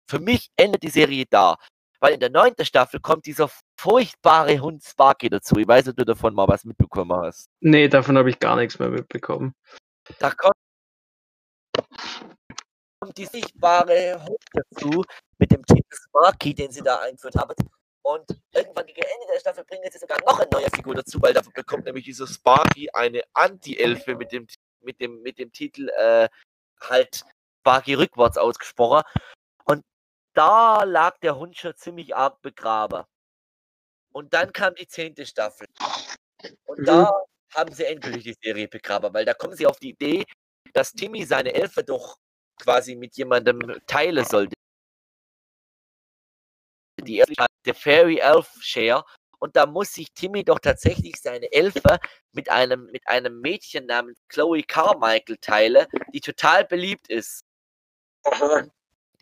für 0.08 0.20
mich 0.20 0.52
endet 0.58 0.84
die 0.84 0.90
Serie 0.90 1.26
da. 1.30 1.58
Weil 2.04 2.16
in 2.16 2.20
der 2.20 2.30
neunten 2.30 2.66
Staffel 2.66 3.00
kommt 3.00 3.26
dieser 3.26 3.50
furchtbare 3.80 4.60
Hund 4.60 4.84
Sparky 4.84 5.30
dazu. 5.30 5.56
Ich 5.56 5.66
weiß 5.66 5.86
nicht, 5.86 5.94
ob 5.94 5.98
du 6.00 6.04
davon 6.04 6.34
mal 6.36 6.50
was 6.50 6.66
mitbekommen 6.66 7.14
hast. 7.14 7.48
Nee, 7.62 7.88
davon 7.88 8.18
habe 8.18 8.30
ich 8.30 8.40
gar 8.40 8.58
nichts 8.58 8.78
mehr 8.78 8.90
mitbekommen. 8.90 9.56
Da 10.20 10.32
kommt 10.32 10.58
die 13.16 13.26
sichtbare 13.26 14.22
Hund 14.22 14.44
dazu 14.52 15.06
mit 15.38 15.50
dem 15.54 15.66
Titel 15.66 15.96
Sparky, 15.96 16.54
den 16.54 16.74
sie 16.74 16.82
da 16.82 17.00
eingeführt 17.00 17.38
haben. 17.38 17.56
Und 18.02 18.38
irgendwann 18.54 18.86
gegen 18.86 19.02
Ende 19.02 19.34
der 19.34 19.40
Staffel 19.40 19.64
bringen 19.64 19.90
sie 19.90 19.98
sogar 19.98 20.18
noch 20.26 20.42
eine 20.42 20.50
neue 20.52 20.70
Figur 20.76 20.96
dazu, 20.96 21.22
weil 21.22 21.32
dafür 21.32 21.54
bekommt 21.54 21.86
nämlich 21.86 22.04
dieser 22.04 22.28
Sparky 22.28 22.90
eine 22.92 23.24
Anti-Elfe 23.32 24.16
mit 24.16 24.34
dem, 24.34 24.46
mit, 24.82 25.00
dem, 25.00 25.22
mit 25.22 25.40
dem 25.40 25.54
Titel 25.54 25.88
äh, 25.98 26.28
halt 26.82 27.24
Sparky 27.62 27.94
rückwärts 27.94 28.38
ausgesprochen. 28.38 29.04
Da 30.34 30.84
lag 30.84 31.18
der 31.20 31.38
Hund 31.38 31.58
schon 31.58 31.76
ziemlich 31.76 32.16
arg 32.16 32.42
begraben. 32.42 33.04
Und 34.12 34.34
dann 34.34 34.52
kam 34.54 34.76
die 34.76 34.88
zehnte 34.88 35.26
Staffel. 35.26 35.68
Und 36.66 36.80
mhm. 36.80 36.86
da 36.86 37.12
haben 37.54 37.74
sie 37.74 37.86
endgültig 37.86 38.24
die 38.24 38.38
Serie 38.42 38.68
begraben, 38.68 39.14
weil 39.14 39.26
da 39.26 39.34
kommen 39.34 39.56
sie 39.56 39.68
auf 39.68 39.80
die 39.80 39.90
Idee, 39.90 40.26
dass 40.74 40.94
Timmy 40.94 41.26
seine 41.26 41.54
Elfe 41.54 41.84
doch 41.84 42.18
quasi 42.62 42.96
mit 42.96 43.16
jemandem 43.16 43.60
teilen 43.88 44.26
sollte. 44.26 44.56
Die 47.02 47.18
erste 47.18 47.46
der 47.66 47.76
Fairy 47.76 48.18
Elf 48.20 48.50
Share. 48.62 49.04
Und 49.40 49.56
da 49.58 49.66
muss 49.66 49.94
sich 49.94 50.12
Timmy 50.14 50.44
doch 50.44 50.60
tatsächlich 50.60 51.16
seine 51.22 51.52
Elfe 51.52 52.00
mit 52.32 52.50
einem, 52.50 52.86
mit 52.92 53.08
einem 53.08 53.42
Mädchen 53.42 53.86
namens 53.88 54.18
Chloe 54.30 54.64
Carmichael 54.64 55.38
teilen, 55.38 55.86
die 56.14 56.22
total 56.22 56.64
beliebt 56.64 57.10
ist. 57.10 57.44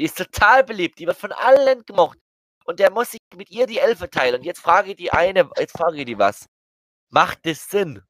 Die 0.01 0.05
ist 0.05 0.17
total 0.17 0.63
beliebt, 0.63 0.97
die 0.97 1.05
wird 1.05 1.17
von 1.17 1.31
allen 1.31 1.85
gemocht. 1.85 2.17
Und 2.65 2.79
der 2.79 2.89
muss 2.89 3.11
sich 3.11 3.19
mit 3.35 3.51
ihr 3.51 3.67
die 3.67 3.77
Elfe 3.77 4.09
teilen. 4.09 4.33
Und 4.33 4.43
jetzt 4.43 4.59
frage 4.59 4.89
ich 4.89 4.95
die 4.95 5.11
eine, 5.11 5.47
jetzt 5.59 5.77
frage 5.77 5.99
ich 5.99 6.05
die 6.05 6.17
was. 6.17 6.47
Macht 7.11 7.45
das 7.45 7.69
Sinn? 7.69 8.01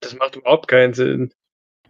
Das 0.00 0.16
macht 0.16 0.34
überhaupt 0.34 0.66
keinen 0.66 0.94
Sinn. 0.94 1.32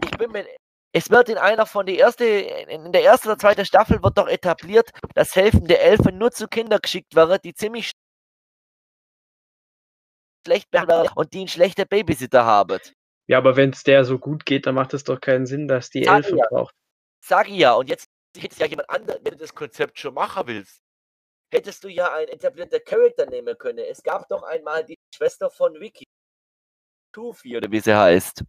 Ich 0.04 0.10
bin 0.18 0.32
mir, 0.32 0.46
es 0.92 1.08
wird 1.08 1.30
in 1.30 1.38
einer 1.38 1.64
von 1.64 1.86
der 1.86 1.96
erste, 1.96 2.26
in 2.26 2.92
der 2.92 3.04
ersten 3.04 3.28
oder 3.28 3.38
zweiten 3.38 3.64
Staffel 3.64 4.02
wird 4.02 4.18
doch 4.18 4.28
etabliert, 4.28 4.90
dass 5.14 5.34
helfende 5.34 5.78
Elfen 5.78 6.18
nur 6.18 6.30
zu 6.30 6.46
Kindern 6.46 6.80
geschickt 6.82 7.14
werden, 7.14 7.38
die 7.42 7.54
ziemlich 7.54 7.92
schlecht 10.46 10.70
behandelt 10.70 11.12
und 11.16 11.32
die 11.32 11.38
einen 11.38 11.48
schlechten 11.48 11.88
Babysitter 11.88 12.44
haben. 12.44 12.80
Ja, 13.28 13.38
aber 13.38 13.56
wenn 13.56 13.70
es 13.70 13.82
der 13.82 14.04
so 14.04 14.18
gut 14.18 14.44
geht, 14.44 14.66
dann 14.66 14.74
macht 14.74 14.92
es 14.92 15.04
doch 15.04 15.22
keinen 15.22 15.46
Sinn, 15.46 15.68
dass 15.68 15.88
die 15.88 16.04
Sag 16.04 16.16
Elfe 16.16 16.36
ja. 16.36 16.46
braucht. 16.50 16.74
Sag 17.24 17.48
ich 17.48 17.56
ja, 17.56 17.72
und 17.72 17.88
jetzt 17.88 18.08
hättest 18.36 18.60
ja 18.60 18.66
jemand 18.66 18.90
anderen, 18.90 19.24
wenn 19.24 19.32
du 19.32 19.38
das 19.38 19.54
Konzept 19.54 19.98
schon 19.98 20.14
machen 20.14 20.46
willst, 20.46 20.82
hättest 21.52 21.82
du 21.84 21.88
ja 21.88 22.12
einen 22.12 22.28
etablierten 22.28 22.80
Charakter 22.84 23.26
nehmen 23.26 23.56
können. 23.58 23.78
Es 23.78 24.02
gab 24.02 24.28
doch 24.28 24.42
einmal 24.42 24.84
die 24.84 24.98
Schwester 25.14 25.50
von 25.50 25.74
Vicky. 25.80 26.04
Tufi 27.12 27.56
oder 27.56 27.70
wie 27.70 27.80
sie 27.80 27.94
heißt. 27.94 28.44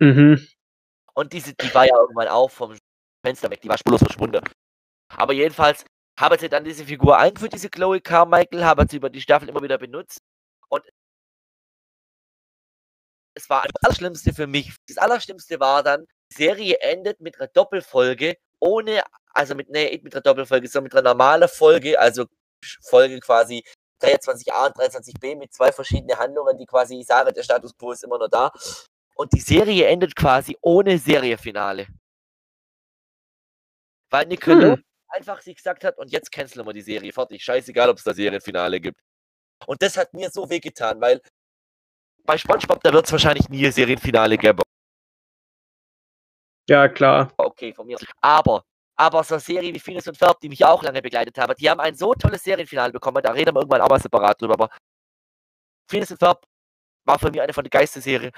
Mhm. 0.00 0.46
Und 1.14 1.32
diese, 1.32 1.54
die 1.54 1.74
war 1.74 1.84
ja 1.86 1.94
irgendwann 1.94 2.28
auch 2.28 2.50
vom 2.50 2.76
Fenster 3.24 3.50
weg, 3.50 3.60
die 3.60 3.68
war 3.68 3.76
spurlos 3.76 4.00
verschwunden. 4.00 4.42
Aber 5.08 5.32
jedenfalls 5.34 5.84
haben 6.18 6.38
sie 6.38 6.48
dann 6.48 6.64
diese 6.64 6.84
Figur 6.84 7.18
eingeführt, 7.18 7.52
diese 7.52 7.68
Chloe 7.68 8.00
Carmichael, 8.00 8.64
haben 8.64 8.88
sie 8.88 8.96
über 8.96 9.10
die 9.10 9.20
Staffel 9.20 9.48
immer 9.48 9.62
wieder 9.62 9.78
benutzt. 9.78 10.20
Und 10.68 10.84
es 13.34 13.48
war 13.50 13.62
das 13.62 13.82
Allerschlimmste 13.82 14.32
für 14.32 14.46
mich. 14.46 14.74
Das 14.88 14.98
Allerschlimmste 14.98 15.60
war 15.60 15.82
dann, 15.82 16.06
Serie 16.32 16.78
endet 16.80 17.20
mit 17.20 17.38
einer 17.38 17.48
Doppelfolge, 17.48 18.36
ohne, 18.60 19.02
also 19.32 19.54
mit, 19.54 19.68
nee, 19.70 20.00
mit 20.02 20.14
einer 20.14 20.22
Doppelfolge, 20.22 20.68
sondern 20.68 20.84
mit 20.84 20.94
einer 20.94 21.10
normalen 21.10 21.48
Folge, 21.48 21.98
also 21.98 22.26
Folge 22.82 23.18
quasi 23.20 23.62
23a 24.00 24.66
und 24.66 24.76
23b 24.76 25.36
mit 25.36 25.52
zwei 25.52 25.72
verschiedenen 25.72 26.18
Handlungen, 26.18 26.56
die 26.56 26.66
quasi 26.66 27.02
sagen, 27.02 27.32
der 27.34 27.42
Status 27.42 27.76
quo 27.76 27.92
ist 27.92 28.04
immer 28.04 28.18
noch 28.18 28.28
da. 28.28 28.50
Und 29.14 29.32
die 29.32 29.40
Serie 29.40 29.86
endet 29.86 30.16
quasi 30.16 30.56
ohne 30.62 30.98
Seriefinale. 30.98 31.86
Weil 34.10 34.26
Nickelodeon 34.26 34.76
hm. 34.76 34.84
einfach 35.08 35.40
sich 35.42 35.56
gesagt 35.56 35.84
hat, 35.84 35.98
und 35.98 36.10
jetzt 36.10 36.32
canceln 36.32 36.66
wir 36.66 36.72
die 36.72 36.80
Serie, 36.80 37.12
fertig, 37.12 37.44
scheißegal, 37.44 37.90
ob 37.90 37.98
es 37.98 38.04
da 38.04 38.14
Serienfinale 38.14 38.80
gibt. 38.80 39.00
Und 39.66 39.82
das 39.82 39.96
hat 39.96 40.14
mir 40.14 40.30
so 40.30 40.48
wehgetan, 40.48 41.00
weil 41.00 41.20
bei 42.24 42.38
SpongeBob, 42.38 42.82
da 42.82 42.92
wird 42.92 43.06
es 43.06 43.12
wahrscheinlich 43.12 43.48
nie 43.48 43.70
Serienfinale 43.70 44.38
geben. 44.38 44.62
Ja, 46.70 46.86
klar. 46.86 47.32
Okay, 47.36 47.72
von 47.74 47.84
mir. 47.84 47.98
Aber, 48.20 48.62
aber 48.94 49.24
so 49.24 49.34
eine 49.34 49.40
Serie 49.40 49.74
wie 49.74 49.80
Phineas 49.80 50.06
und 50.06 50.16
Ferb, 50.16 50.38
die 50.40 50.48
mich 50.48 50.64
auch 50.64 50.84
lange 50.84 51.02
begleitet 51.02 51.36
haben, 51.36 51.52
die 51.58 51.68
haben 51.68 51.80
ein 51.80 51.96
so 51.96 52.14
tolles 52.14 52.44
Serienfinale 52.44 52.92
bekommen, 52.92 53.20
da 53.24 53.32
reden 53.32 53.56
wir 53.56 53.60
irgendwann 53.60 53.80
auch 53.80 53.88
mal 53.88 53.98
separat 54.00 54.40
drüber, 54.40 54.54
aber 54.54 54.68
Phineas 55.90 56.12
und 56.12 56.18
Ferb 56.18 56.46
war 57.04 57.18
für 57.18 57.28
mich 57.32 57.40
eine 57.40 57.52
von 57.52 57.64
den 57.64 57.70
Geisterserien 57.70 58.30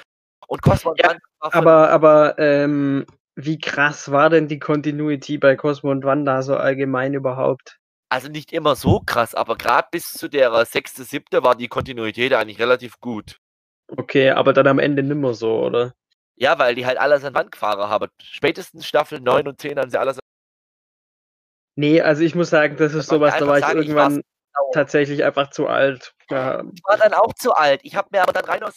Und 0.48 0.62
Cosmo 0.62 0.92
und 0.92 1.00
Ja, 1.00 1.08
Wanda 1.08 1.58
Aber, 1.58 1.90
aber 1.90 2.38
ähm, 2.38 3.04
wie 3.34 3.58
krass 3.58 4.10
war 4.10 4.30
denn 4.30 4.48
die 4.48 4.58
Continuity 4.58 5.36
bei 5.36 5.54
Cosmo 5.54 5.90
und 5.90 6.04
Wanda 6.04 6.40
so 6.40 6.56
allgemein 6.56 7.12
überhaupt? 7.12 7.76
also 8.08 8.28
nicht 8.28 8.52
immer 8.52 8.76
so 8.76 9.00
krass, 9.00 9.34
aber 9.34 9.56
gerade 9.56 9.88
bis 9.90 10.12
zu 10.12 10.28
der 10.28 10.64
sechste, 10.64 11.04
siebte 11.04 11.42
war 11.44 11.54
die 11.54 11.68
Kontinuität 11.68 12.32
eigentlich 12.32 12.58
relativ 12.58 12.98
gut. 12.98 13.36
Okay, 13.88 14.30
aber 14.30 14.54
dann 14.54 14.66
am 14.68 14.78
Ende 14.78 15.02
nimmer 15.02 15.34
so, 15.34 15.60
oder? 15.60 15.92
Ja, 16.36 16.58
weil 16.58 16.74
die 16.74 16.86
halt 16.86 16.98
alles 16.98 17.24
an 17.24 17.34
Wand 17.34 17.52
gefahren 17.52 17.88
haben. 17.88 18.08
Spätestens 18.22 18.86
Staffel 18.86 19.20
9 19.20 19.46
und 19.48 19.60
10 19.60 19.78
haben 19.78 19.90
sie 19.90 19.98
alles 19.98 20.18
Nee, 21.74 22.00
also 22.02 22.22
ich 22.22 22.34
muss 22.34 22.50
sagen, 22.50 22.76
das 22.76 22.92
ist 22.94 23.08
sowas, 23.08 23.34
da 23.38 23.46
war 23.46 23.58
ich 23.58 23.64
sagen, 23.64 23.80
ich 23.80 23.88
irgendwann 23.88 24.22
sauer. 24.54 24.72
tatsächlich 24.72 25.24
einfach 25.24 25.50
zu 25.50 25.68
alt. 25.68 26.14
Ja, 26.28 26.62
Ich 26.74 26.82
war 26.84 26.98
dann 26.98 27.14
auch 27.14 27.32
zu 27.34 27.54
alt. 27.54 27.80
Ich 27.82 27.96
habe 27.96 28.08
mir 28.12 28.22
aber 28.22 28.32
dann 28.32 28.44
rein 28.44 28.62
aus, 28.62 28.76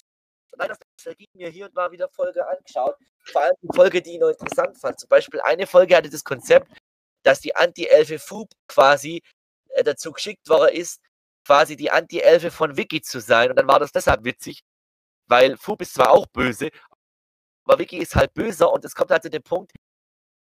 rein 0.57 0.71
aus 0.71 0.77
Nostalgie 0.97 1.27
mir 1.33 1.49
hier 1.49 1.65
und 1.65 1.75
da 1.75 1.91
wieder 1.91 2.07
Folge 2.09 2.47
angeschaut. 2.47 2.95
Vor 3.25 3.41
allem 3.41 3.55
die 3.61 3.75
Folge, 3.75 4.01
die 4.01 4.13
ich 4.13 4.19
noch 4.19 4.29
interessant 4.29 4.77
fand. 4.79 4.99
Zum 4.99 5.09
Beispiel 5.09 5.41
eine 5.41 5.67
Folge 5.67 5.95
hatte 5.95 6.09
das 6.09 6.23
Konzept, 6.23 6.71
dass 7.23 7.41
die 7.41 7.55
Anti-Elfe 7.55 8.19
Fub 8.19 8.49
quasi 8.67 9.21
äh, 9.69 9.83
dazu 9.83 10.13
geschickt 10.13 10.47
worden 10.47 10.73
ist, 10.73 11.01
quasi 11.45 11.75
die 11.75 11.91
Anti-Elfe 11.91 12.49
von 12.49 12.77
Vicky 12.77 13.01
zu 13.01 13.19
sein. 13.19 13.49
Und 13.49 13.57
dann 13.57 13.67
war 13.67 13.79
das 13.79 13.91
deshalb 13.91 14.23
witzig, 14.23 14.63
weil 15.27 15.57
Fub 15.57 15.81
ist 15.81 15.95
zwar 15.95 16.11
auch 16.11 16.27
böse, 16.27 16.69
aber 17.65 17.79
Vicky 17.79 17.97
ist 17.97 18.15
halt 18.15 18.33
böser 18.33 18.71
und 18.71 18.85
es 18.85 18.95
kommt 18.95 19.11
halt 19.11 19.23
zu 19.23 19.29
dem 19.29 19.43
Punkt, 19.43 19.73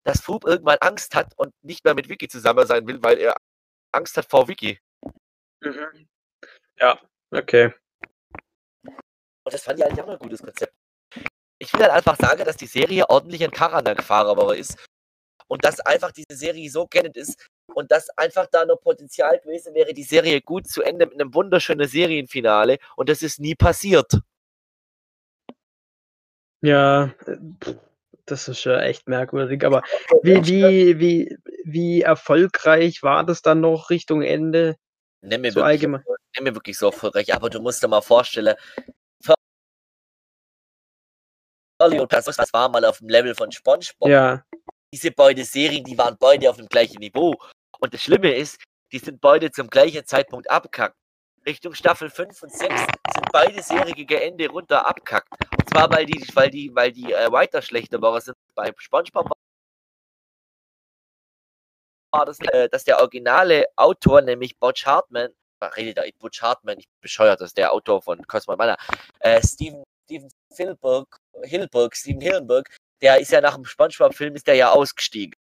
dass 0.06 0.22
Fub 0.22 0.46
irgendwann 0.46 0.78
Angst 0.82 1.16
hat 1.16 1.38
und 1.38 1.54
nicht 1.62 1.84
mehr 1.84 1.94
mit 1.94 2.10
Vicky 2.10 2.28
zusammen 2.28 2.66
sein 2.66 2.88
will, 2.88 3.02
weil 3.04 3.20
er 3.20 3.36
Angst 3.92 4.18
hat 4.18 4.30
vor 4.30 4.48
Vicky. 4.48 4.80
Mhm. 5.62 6.08
ja 6.80 7.00
okay. 7.32 7.74
Und 9.50 9.54
das 9.54 9.64
fand 9.64 9.80
ich 9.80 9.86
eigentlich 9.86 10.02
auch 10.02 10.10
ein 10.10 10.20
gutes 10.20 10.42
Konzept. 10.42 10.74
Ich 11.60 11.74
will 11.74 11.82
halt 11.82 11.92
einfach 11.92 12.16
sagen, 12.16 12.46
dass 12.46 12.56
die 12.56 12.68
Serie 12.68 13.10
ordentlich 13.10 13.44
ein 13.44 13.52
Karanak-Fahrer 13.52 14.56
ist. 14.56 14.78
Und 15.48 15.66
dass 15.66 15.80
einfach 15.80 16.12
diese 16.12 16.38
Serie 16.38 16.70
so 16.70 16.86
kennend 16.86 17.18
ist 17.18 17.50
und 17.74 17.92
dass 17.92 18.10
einfach 18.12 18.46
da 18.52 18.66
noch 18.66 18.80
Potenzial 18.80 19.40
gewesen 19.40 19.74
wäre, 19.74 19.94
die 19.94 20.04
Serie 20.04 20.42
gut 20.42 20.68
zu 20.68 20.84
Ende 20.84 21.08
mit 21.08 21.20
einem 21.20 21.34
wunderschönen 21.34 21.88
Serienfinale. 21.88 22.78
Und 22.96 23.10
das 23.10 23.24
ist 23.24 23.40
nie 23.40 23.56
passiert. 23.56 24.20
Ja, 26.62 27.12
äh, 27.26 27.38
das 28.26 28.48
ist 28.48 28.64
ja 28.64 28.82
echt 28.82 29.08
merkwürdig. 29.08 29.64
Aber 29.66 29.82
wie, 30.24 30.46
wie, 30.46 31.00
wie, 31.00 31.38
wie 31.64 32.02
erfolgreich 32.02 33.04
war 33.04 33.24
das 33.24 33.42
dann 33.42 33.62
noch 33.62 33.90
Richtung 33.90 34.22
Ende? 34.22 34.76
Nimm 35.22 35.42
mir, 35.42 35.52
So 35.52 35.58
wirklich, 35.58 35.66
allgemein. 35.66 36.04
nimm 36.36 36.44
mir 36.46 36.56
wirklich 36.56 36.78
so 36.78 36.88
erfolgreich. 36.88 37.34
Aber 37.34 37.50
du 37.50 37.60
musst 37.62 37.84
dir 37.84 37.88
mal 37.88 38.02
vorstellen, 38.02 38.56
das 41.82 42.54
war 42.54 42.70
mal 42.70 42.84
auf 42.86 42.98
dem 42.98 43.10
Level 43.10 43.34
von 43.36 43.52
SpongeBob. 43.52 44.10
Ja, 44.10 44.44
diese 44.94 45.12
beiden 45.12 45.44
Serien, 45.46 45.84
die 45.84 45.98
waren 45.98 46.18
beide 46.20 46.50
auf 46.50 46.58
dem 46.58 46.68
gleichen 46.68 47.00
Niveau. 47.00 47.36
Und 47.80 47.94
das 47.94 48.02
Schlimme 48.02 48.34
ist, 48.34 48.62
die 48.92 49.00
sind 49.00 49.22
beide 49.22 49.52
zum 49.52 49.70
gleichen 49.70 50.06
Zeitpunkt 50.06 50.50
abkackt. 50.50 50.96
Richtung 51.46 51.74
Staffel 51.74 52.10
5 52.10 52.44
und 52.44 52.52
6 52.52 52.82
sind 53.14 53.32
beide 53.32 53.62
Serien 53.62 53.96
gegen 53.96 54.18
Ende 54.20 54.50
runter 54.50 54.86
abkackt. 54.86 55.30
Zwar, 55.70 55.90
weil 55.92 56.06
die, 56.06 56.26
weil 56.34 56.50
die, 56.50 56.74
weil 56.74 56.92
die 56.92 57.14
äh, 57.14 57.32
weiter 57.32 57.62
schlechter 57.62 58.02
waren. 58.02 58.22
Sind 58.22 58.38
bei 58.56 58.74
SpongeBob 58.78 59.32
war 62.12 62.26
das, 62.26 62.40
äh, 62.40 62.70
dass 62.70 62.84
der 62.84 63.00
originale 63.00 63.66
Autor, 63.76 64.22
nämlich 64.22 64.58
Butch 64.58 64.86
Hartman, 64.86 65.32
redet 65.76 65.98
da 65.98 66.04
Butch 66.18 66.42
Hartman, 66.42 66.80
ich 66.80 66.88
bin 66.88 67.02
bescheuert, 67.02 67.40
das 67.42 67.50
ist 67.50 67.58
der 67.58 67.72
Autor 67.72 68.02
von 68.02 68.26
Cosmo 68.26 68.56
Mana, 68.56 68.78
äh, 69.20 69.42
Steven, 69.44 69.84
Steven 70.06 70.30
Hilberg, 70.56 71.20
Hilberg, 71.44 71.96
Steven 71.96 72.22
Hillenburg, 72.22 72.76
der 73.02 73.20
ist 73.20 73.32
ja 73.32 73.42
nach 73.42 73.56
dem 73.56 73.66
SpongeBob-Film 73.66 74.36
ist 74.36 74.48
der 74.48 74.56
ja 74.56 74.72
ausgestiegen. 74.72 75.36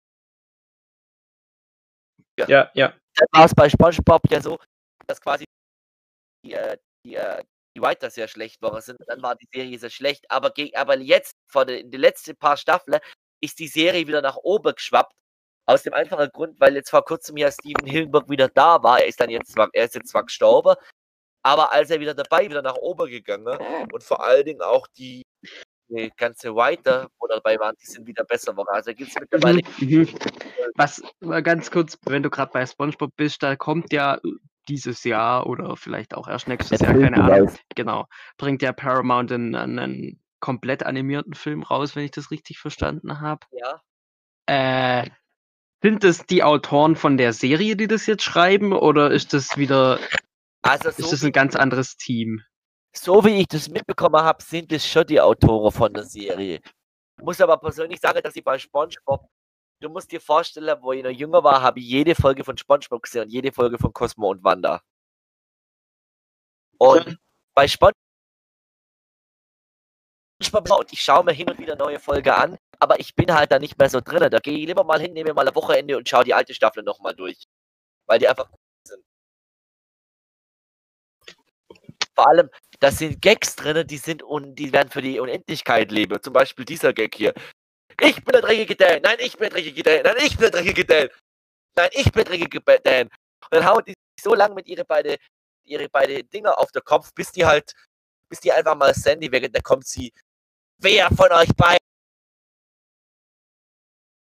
ja, 2.39 2.71
ja. 2.75 2.95
Dann 3.15 3.29
war 3.33 3.45
es 3.47 3.55
bei 3.55 3.69
SpongeBob 3.69 4.23
ja 4.31 4.41
so, 4.41 4.59
dass 5.07 5.21
quasi 5.21 5.45
die, 6.45 6.53
äh, 6.53 6.77
die, 7.05 7.15
äh, 7.15 7.43
die 7.77 7.83
Writer 7.83 8.11
sehr 8.11 8.27
schlecht 8.27 8.63
waren 8.63 8.81
sind. 8.81 8.99
Dann 9.07 9.23
war 9.23 9.37
die 9.37 9.49
Serie 9.53 9.79
sehr 9.79 9.91
schlecht. 9.91 10.25
Aber, 10.31 10.53
aber 10.75 10.99
jetzt, 10.99 11.37
vor 11.47 11.67
den, 11.67 11.81
in 11.81 11.91
den 11.91 12.01
letzten 12.01 12.37
paar 12.37 12.57
Staffeln, 12.57 12.99
ist 13.41 13.59
die 13.59 13.69
Serie 13.69 14.07
wieder 14.07 14.23
nach 14.23 14.37
oben 14.37 14.75
geschwappt. 14.75 15.13
Aus 15.69 15.83
dem 15.83 15.93
einfachen 15.93 16.31
Grund, 16.33 16.61
weil 16.61 16.75
jetzt 16.77 16.91
vor 16.91 17.05
kurzem 17.05 17.37
ja 17.37 17.51
Steven 17.51 17.87
Hillenburg 17.87 18.31
wieder 18.31 18.49
da 18.49 18.83
war. 18.83 19.01
Er 19.01 19.07
ist 19.07 19.21
dann 19.21 19.31
jetzt 19.31 19.53
zwar, 19.53 19.69
er 19.73 19.85
ist 19.85 19.95
jetzt 19.95 20.11
zwar 20.11 20.25
gestorben, 20.25 20.77
aber 21.43 21.73
als 21.73 21.91
er 21.91 21.99
wieder 21.99 22.15
dabei, 22.15 22.45
wieder 22.45 22.63
nach 22.63 22.77
oben 22.77 23.11
gegangen 23.11 23.59
und 23.93 24.03
vor 24.03 24.25
allen 24.25 24.45
Dingen 24.45 24.63
auch 24.63 24.87
die, 24.97 25.23
die 25.89 26.13
ganze 26.17 26.55
Writer, 26.55 27.09
wo 27.19 27.27
dabei 27.27 27.59
waren, 27.59 27.75
die 27.81 27.87
sind 27.87 28.07
wieder 28.07 28.25
besser 28.25 28.53
geworden. 28.53 28.69
Also 28.71 28.95
gibt 28.95 29.11
es 29.11 29.21
mittlerweile 29.21 29.61
Mhm, 29.79 30.01
mhm. 30.01 30.09
Was, 30.77 31.03
mal 31.21 31.43
ganz 31.43 31.71
kurz, 31.71 31.99
wenn 32.05 32.23
du 32.23 32.31
gerade 32.31 32.53
bei 32.53 32.65
SpongeBob 32.65 33.11
bist, 33.17 33.43
da 33.43 33.57
kommt 33.57 33.93
ja 33.93 34.21
dieses 34.69 35.05
Jahr 35.05 35.47
oder 35.47 35.77
vielleicht 35.77 36.15
auch 36.15 36.29
erst 36.29 36.49
nächstes 36.49 36.79
Der 36.81 36.91
Jahr, 36.91 37.01
keine 37.01 37.23
Ahnung. 37.23 37.53
Genau. 37.75 38.07
Bringt 38.37 38.63
ja 38.63 38.73
Paramount 38.73 39.33
einen, 39.33 39.55
einen 39.55 40.21
komplett 40.41 40.85
animierten 40.85 41.35
Film 41.35 41.63
raus, 41.63 41.97
wenn 41.97 42.05
ich 42.05 42.11
das 42.11 42.31
richtig 42.31 42.59
verstanden 42.59 43.21
habe. 43.21 43.47
ja. 43.53 43.81
Äh, 44.49 45.11
sind 45.83 46.05
das 46.05 46.25
die 46.27 46.43
Autoren 46.43 46.97
von 46.97 47.17
der 47.17 47.33
Serie, 47.33 47.77
die 47.77 47.87
das 47.87 48.07
jetzt 48.07 48.23
schreiben, 48.23 48.73
oder 48.73 49.11
ist 49.11 49.33
das 49.33 49.57
wieder, 49.57 50.01
Also 50.63 50.89
ist 50.89 50.99
so 50.99 51.11
das 51.11 51.23
wie 51.23 51.27
ein 51.27 51.33
ganz 51.33 51.55
anderes 51.55 51.97
Team? 51.97 52.43
so 52.95 53.25
wie 53.25 53.41
ich 53.41 53.47
das 53.49 53.69
mitbekommen 53.69 54.23
habe, 54.23 54.43
sind 54.43 54.73
es 54.73 54.87
schon 54.87 55.07
die 55.07 55.21
Autoren 55.21 55.71
von 55.71 55.93
der 55.93 56.05
Serie. 56.05 56.61
Muss 57.23 57.41
aber 57.41 57.59
persönlich 57.59 58.01
sagen, 58.01 58.21
dass 58.23 58.37
ich 58.37 58.45
bei 58.45 58.59
SpongeBob, 58.59 59.29
du 59.81 59.89
musst 59.89 60.11
dir 60.13 60.21
vorstellen, 60.21 60.77
wo 60.83 60.93
ich 60.93 61.03
noch 61.03 61.11
jünger 61.11 61.43
war, 61.45 61.63
habe 61.63 61.81
ich 61.81 61.87
jede 61.87 62.15
Folge 62.15 62.45
von 62.45 62.57
SpongeBob 62.57 63.03
gesehen 63.03 63.23
und 63.23 63.31
jede 63.31 63.53
Folge 63.53 63.79
von 63.79 63.93
Cosmo 63.93 64.31
und 64.31 64.45
Wanda. 64.45 64.83
Und 66.79 67.19
bei 67.55 67.67
SpongeBob 67.69 67.95
und 70.79 70.93
ich 70.93 71.01
schaue 71.03 71.25
mir 71.25 71.33
hin 71.33 71.49
und 71.51 71.59
wieder 71.59 71.77
neue 71.77 71.99
Folge 71.99 72.35
an, 72.35 72.59
aber 72.79 73.01
ich 73.01 73.15
bin 73.15 73.33
halt 73.33 73.51
da 73.53 73.59
nicht 73.59 73.79
mehr 73.79 73.89
so 73.91 74.01
drin. 74.01 74.31
Da 74.31 74.39
gehe 74.39 74.59
ich 74.59 74.67
lieber 74.67 74.85
mal 74.85 75.01
hin, 75.01 75.13
nehme 75.13 75.33
mal 75.35 75.49
ein 75.49 75.55
Wochenende 75.55 75.97
und 75.97 76.09
schaue 76.09 76.25
die 76.25 76.35
alte 76.35 76.55
Staffel 76.55 76.83
nochmal 76.83 77.15
durch. 77.15 77.45
Weil 78.07 78.19
die 78.19 78.29
einfach 78.29 78.51
gut 78.51 78.61
sind. 78.85 79.05
Vor 82.15 82.29
allem, 82.29 82.51
da 82.81 82.91
sind 82.91 83.21
Gags 83.23 83.57
drin, 83.57 83.87
die 83.87 83.99
sind 83.99 84.23
und 84.23 84.55
die 84.57 84.73
werden 84.73 84.91
für 84.91 85.03
die 85.03 85.21
Unendlichkeit 85.21 85.91
leben. 85.93 86.21
Zum 86.23 86.33
Beispiel 86.33 86.65
dieser 86.65 86.93
Gag 86.93 87.15
hier. 87.15 87.35
Ich 88.01 88.17
bin 88.17 88.33
der 88.33 88.43
dreckige 88.43 88.77
Dan. 88.77 89.03
Nein, 89.03 89.17
ich 89.21 89.33
bin 89.33 89.49
der 89.49 89.51
dreckige 89.51 89.83
Dan. 89.83 90.03
Nein, 90.03 90.17
ich 90.27 90.37
bin 90.37 90.41
der 90.41 90.51
dreckige 90.51 90.85
Dan. 90.85 91.09
Nein, 91.77 91.91
ich 91.93 92.05
bin 92.05 92.25
der 92.25 92.25
dreckige 92.25 92.61
Dan. 92.61 93.07
Und 93.09 93.13
dann 93.51 93.67
hauen 93.67 93.85
die 93.85 93.93
sich 93.93 94.23
so 94.23 94.35
lange 94.35 94.55
mit 94.55 94.67
ihre 94.67 94.85
beide, 94.85 95.17
ihre 95.65 95.89
beide 95.89 96.25
Dinger 96.25 96.59
auf 96.59 96.71
den 96.73 96.83
Kopf, 96.85 97.13
bis 97.15 97.33
die 97.33 97.45
halt, 97.45 97.73
bis 98.29 98.41
die 98.41 98.53
einfach 98.53 98.75
mal 98.75 98.95
Sandy 98.95 99.31
weg 99.31 99.53
dann 99.53 99.63
kommt 99.63 99.87
sie. 99.87 100.13
Wer 100.79 101.09
von 101.11 101.33
euch 101.33 101.55
beiden 101.57 101.79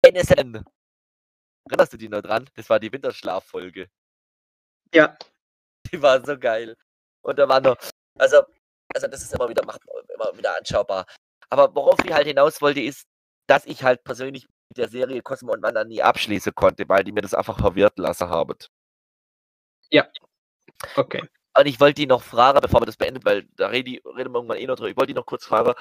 denn? 0.05 0.65
Erinnerst 1.69 1.93
du 1.93 1.97
dich 1.97 2.09
noch 2.09 2.23
dran? 2.23 2.49
Das 2.55 2.69
war 2.69 2.81
die 2.81 2.93
Winterschlaffolge. 2.93 3.89
Ja. 4.95 5.17
Die 5.91 6.01
war 6.01 6.25
so 6.25 6.39
geil. 6.39 6.77
Und 7.23 7.39
da 7.39 7.49
war 7.49 7.61
noch, 7.61 7.77
also, 8.19 8.43
also 8.95 9.07
das 9.07 9.23
ist 9.23 9.35
immer 9.35 9.49
wieder, 9.49 9.65
macht, 9.65 9.81
immer 10.15 10.37
wieder 10.37 10.57
anschaubar. 10.57 11.07
Aber 11.49 11.75
worauf 11.75 11.99
ich 12.05 12.13
halt 12.13 12.27
hinaus 12.27 12.61
wollte, 12.61 12.81
ist, 12.81 13.07
dass 13.51 13.67
ich 13.67 13.83
halt 13.83 14.05
persönlich 14.05 14.47
mit 14.69 14.79
der 14.79 14.89
Serie 14.89 15.23
Cosmo 15.23 15.53
und 15.53 15.63
Wanda 15.63 15.83
nie 15.83 16.03
abschließen 16.03 16.55
konnte, 16.55 16.89
weil 16.89 17.03
die 17.03 17.11
mir 17.11 17.23
das 17.23 17.35
einfach 17.35 17.59
verwirrt 17.59 17.99
lassen 17.99 18.29
haben. 18.29 18.57
Okay. 20.95 21.23
Und 21.59 21.67
ich 21.67 21.81
wollte 21.81 21.95
die 21.95 22.07
noch 22.07 22.23
fragen, 22.23 22.61
bevor 22.61 22.81
wir 22.81 22.87
das 22.87 22.97
beendet, 22.97 23.25
weil 23.25 23.49
da 23.57 23.67
reden, 23.67 23.99
wir 24.05 24.17
irgendwann 24.17 24.57
eh 24.57 24.67
noch 24.67 24.77
drüber. 24.77 24.91
Ich 24.91 24.97
wollte 24.97 25.09
die 25.09 25.19
noch 25.19 25.27
kurz 25.27 25.45
fragen, 25.45 25.73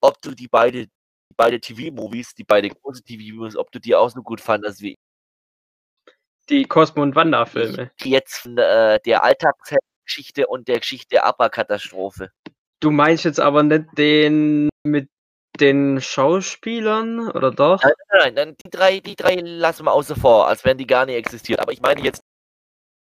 ob 0.00 0.20
du 0.22 0.32
die 0.34 0.48
beide, 0.48 0.86
die 0.86 1.34
beide 1.36 1.60
TV-Movies, 1.60 2.34
die 2.34 2.42
beide 2.42 2.68
großen 2.68 3.04
TV-Movies, 3.04 3.56
ob 3.56 3.70
du 3.70 3.78
die 3.78 3.94
auch 3.94 4.10
so 4.10 4.20
gut 4.22 4.40
fandest 4.40 4.82
wie 4.82 4.96
Die 6.48 6.64
Cosmo 6.64 7.02
und 7.02 7.14
Wanda-Filme. 7.14 7.92
jetzt 8.02 8.38
von 8.38 8.58
äh, 8.58 8.98
der 9.06 9.22
Alltagsgeschichte 9.22 10.48
und 10.48 10.66
der 10.66 10.80
Geschichte 10.80 11.10
der 11.10 11.26
Abba-Katastrophe. 11.26 12.32
Du 12.80 12.90
meinst 12.90 13.24
jetzt 13.24 13.38
aber 13.38 13.62
nicht 13.62 13.86
den 13.96 14.68
mit 14.82 15.08
den 15.60 16.00
Schauspielern, 16.00 17.30
oder 17.30 17.50
doch? 17.50 17.82
Nein, 17.82 17.92
nein, 18.12 18.34
nein, 18.34 18.56
die 18.64 18.70
drei, 18.70 19.00
die 19.00 19.16
drei 19.16 19.36
lassen 19.36 19.84
wir 19.84 19.92
außer 19.92 20.16
vor, 20.16 20.48
als 20.48 20.64
wenn 20.64 20.78
die 20.78 20.86
gar 20.86 21.06
nicht 21.06 21.16
existiert. 21.16 21.60
Aber 21.60 21.72
ich 21.72 21.80
meine 21.80 22.02
jetzt, 22.02 22.22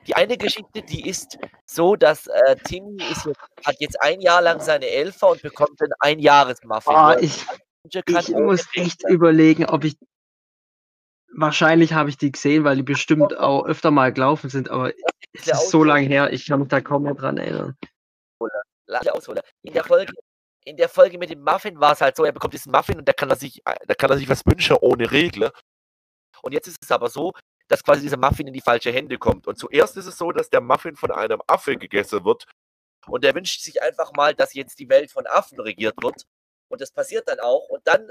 die 0.08 0.16
eine 0.16 0.38
Geschichte, 0.38 0.82
die 0.84 1.08
ist 1.08 1.38
so, 1.66 1.96
dass 1.96 2.28
äh, 2.28 2.56
Timmy 2.64 3.02
ist 3.12 3.26
jetzt, 3.26 3.40
hat 3.66 3.76
jetzt 3.80 4.02
ein 4.02 4.22
Jahr 4.22 4.42
lang 4.42 4.60
seine 4.60 4.88
Elfer 4.88 5.30
und 5.30 5.42
bekommt 5.42 5.82
dann 5.82 5.90
ein 6.00 6.20
Jahresmuffin. 6.20 6.96
Ah, 6.96 7.14
er 7.14 7.24
ich, 7.24 7.44
ich 7.84 8.30
muss 8.30 8.68
echt 8.74 9.02
sein. 9.02 9.12
überlegen, 9.12 9.66
ob 9.66 9.84
ich. 9.84 9.98
Wahrscheinlich 11.38 11.92
habe 11.94 12.10
ich 12.10 12.18
die 12.18 12.32
gesehen, 12.32 12.64
weil 12.64 12.78
die 12.78 12.84
bestimmt 12.84 13.38
auch 13.38 13.66
öfter 13.66 13.92
mal 13.92 14.14
gelaufen 14.14 14.50
sind, 14.50 14.70
aber 14.70 14.94
es 15.34 15.48
ist 15.48 15.70
so 15.70 15.84
lange 15.84 16.08
her, 16.08 16.32
ich 16.32 16.46
kann 16.46 16.62
mich 16.62 16.70
da 16.70 16.80
kaum 16.80 17.04
mehr 17.04 17.14
dran 17.14 17.38
erinnern. 17.38 17.76
Lass 18.88 19.04
mich 19.04 19.12
ausholen. 19.12 19.42
In 19.64 19.74
der 19.74 19.84
Folge, 19.84 20.14
in 20.66 20.78
der 20.78 20.90
Folge 20.90 21.18
mit 21.18 21.30
dem 21.30 21.42
Muffin 21.42 21.80
war 21.80 21.94
es 21.94 22.02
halt 22.02 22.16
so, 22.18 22.26
er 22.26 22.32
bekommt 22.32 22.54
diesen 22.54 22.72
Muffin 22.72 22.98
und 22.98 23.08
da 23.08 23.14
kann 23.14 23.30
er 23.30 23.36
sich, 23.36 23.62
da 23.64 23.94
kann 23.94 24.10
er 24.10 24.18
sich 24.18 24.28
was 24.28 24.46
wünschen 24.46 24.76
ohne 24.82 25.10
Regel. 25.12 25.52
Und 26.42 26.52
jetzt 26.52 26.68
ist 26.68 26.78
es 26.82 26.92
aber 26.92 27.10
so, 27.10 27.34
dass 27.68 27.84
quasi 27.84 28.02
dieser 28.02 28.18
Muffin 28.18 28.48
in 28.48 28.54
die 28.54 28.62
falsche 28.62 28.92
Hände 28.92 29.18
kommt. 29.18 29.48
Und 29.48 29.58
zuerst 29.58 29.96
ist 29.98 30.08
es 30.08 30.18
so, 30.18 30.32
dass 30.32 30.50
der 30.50 30.62
Muffin 30.62 30.96
von 30.96 31.12
einem 31.12 31.42
Affe 31.48 31.78
gegessen 31.78 32.26
wird. 32.26 32.46
Und 33.08 33.24
er 33.24 33.36
wünscht 33.36 33.62
sich 33.62 33.82
einfach 33.82 34.12
mal, 34.14 34.34
dass 34.34 34.54
jetzt 34.54 34.80
die 34.80 34.90
Welt 34.90 35.12
von 35.12 35.28
Affen 35.28 35.60
regiert 35.60 35.96
wird. 36.02 36.24
Und 36.68 36.82
das 36.82 36.92
passiert 36.92 37.28
dann 37.28 37.40
auch. 37.40 37.70
Und 37.70 37.88
dann 37.88 38.10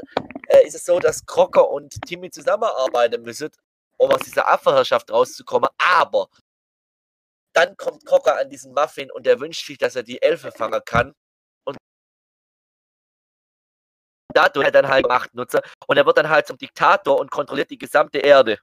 äh, 0.49 0.67
ist 0.67 0.75
es 0.75 0.85
so, 0.85 1.01
dass 1.01 1.27
Crocker 1.27 1.69
und 1.71 2.01
Timmy 2.07 2.31
zusammenarbeiten 2.31 3.23
müssen, 3.23 3.51
um 3.97 4.11
aus 4.11 4.21
dieser 4.21 4.49
Affenherrschaft 4.49 5.11
rauszukommen. 5.11 5.69
Aber 5.79 6.29
dann 7.53 7.77
kommt 7.77 8.05
Crocker 8.07 8.39
an 8.39 8.49
diesen 8.49 8.73
Muffin 8.75 9.11
und 9.11 9.27
er 9.27 9.41
wünscht 9.41 9.67
sich, 9.67 9.79
dass 9.79 9.97
er 9.97 10.03
die 10.03 10.23
Elfe 10.23 10.53
fangen 10.53 10.83
kann. 10.85 11.15
Dadurch 14.35 14.71
dann 14.71 14.89
halt 14.89 15.07
Macht 15.09 15.35
nutze. 15.35 15.63
Und 15.87 15.97
er 15.97 16.07
wird 16.07 16.19
dann 16.19 16.29
halt 16.29 16.47
zum 16.47 16.59
Diktator 16.59 17.19
und 17.19 17.31
kontrolliert 17.31 17.71
die 17.71 17.79
gesamte 17.79 18.19
Erde. 18.19 18.59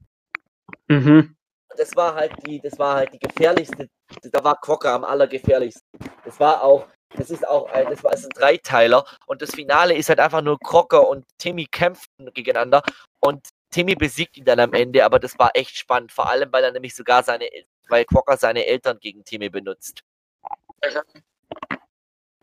Mhm. 0.88 1.36
Das 1.78 1.96
war 1.96 2.16
halt 2.16 2.34
die, 2.46 2.60
das 2.60 2.78
war 2.78 2.96
halt 2.96 3.14
die 3.14 3.20
gefährlichste. 3.20 3.88
Da 4.32 4.44
war 4.44 4.60
Crocker 4.60 4.92
am 4.92 5.04
allergefährlichsten. 5.04 5.88
Das 6.26 6.40
war 6.40 6.62
auch, 6.62 6.88
das 7.16 7.30
ist 7.30 7.48
auch, 7.48 7.70
ein, 7.72 7.90
das 7.90 8.04
war 8.04 8.12
das 8.12 8.26
ein 8.26 8.30
Dreiteiler 8.30 9.06
und 9.26 9.42
das 9.42 9.52
Finale 9.52 9.96
ist 9.96 10.10
halt 10.10 10.20
einfach 10.20 10.42
nur 10.42 10.60
Crocker 10.60 11.08
und 11.08 11.26
Timmy 11.38 11.66
kämpfen 11.66 12.32
gegeneinander 12.34 12.84
und 13.20 13.48
Timmy 13.70 13.96
besiegt 13.96 14.38
ihn 14.38 14.44
dann 14.44 14.60
am 14.60 14.74
Ende, 14.74 15.06
aber 15.06 15.18
das 15.18 15.40
war 15.40 15.52
echt 15.54 15.78
spannend, 15.78 16.12
vor 16.12 16.30
allem 16.30 16.52
weil 16.52 16.64
er 16.64 16.72
nämlich 16.72 16.94
sogar 16.94 17.24
seine, 17.24 17.48
weil 17.88 18.04
Crocker 18.04 18.36
seine 18.36 18.66
Eltern 18.66 19.00
gegen 19.00 19.24
Timmy 19.24 19.50
benutzt. 19.50 20.04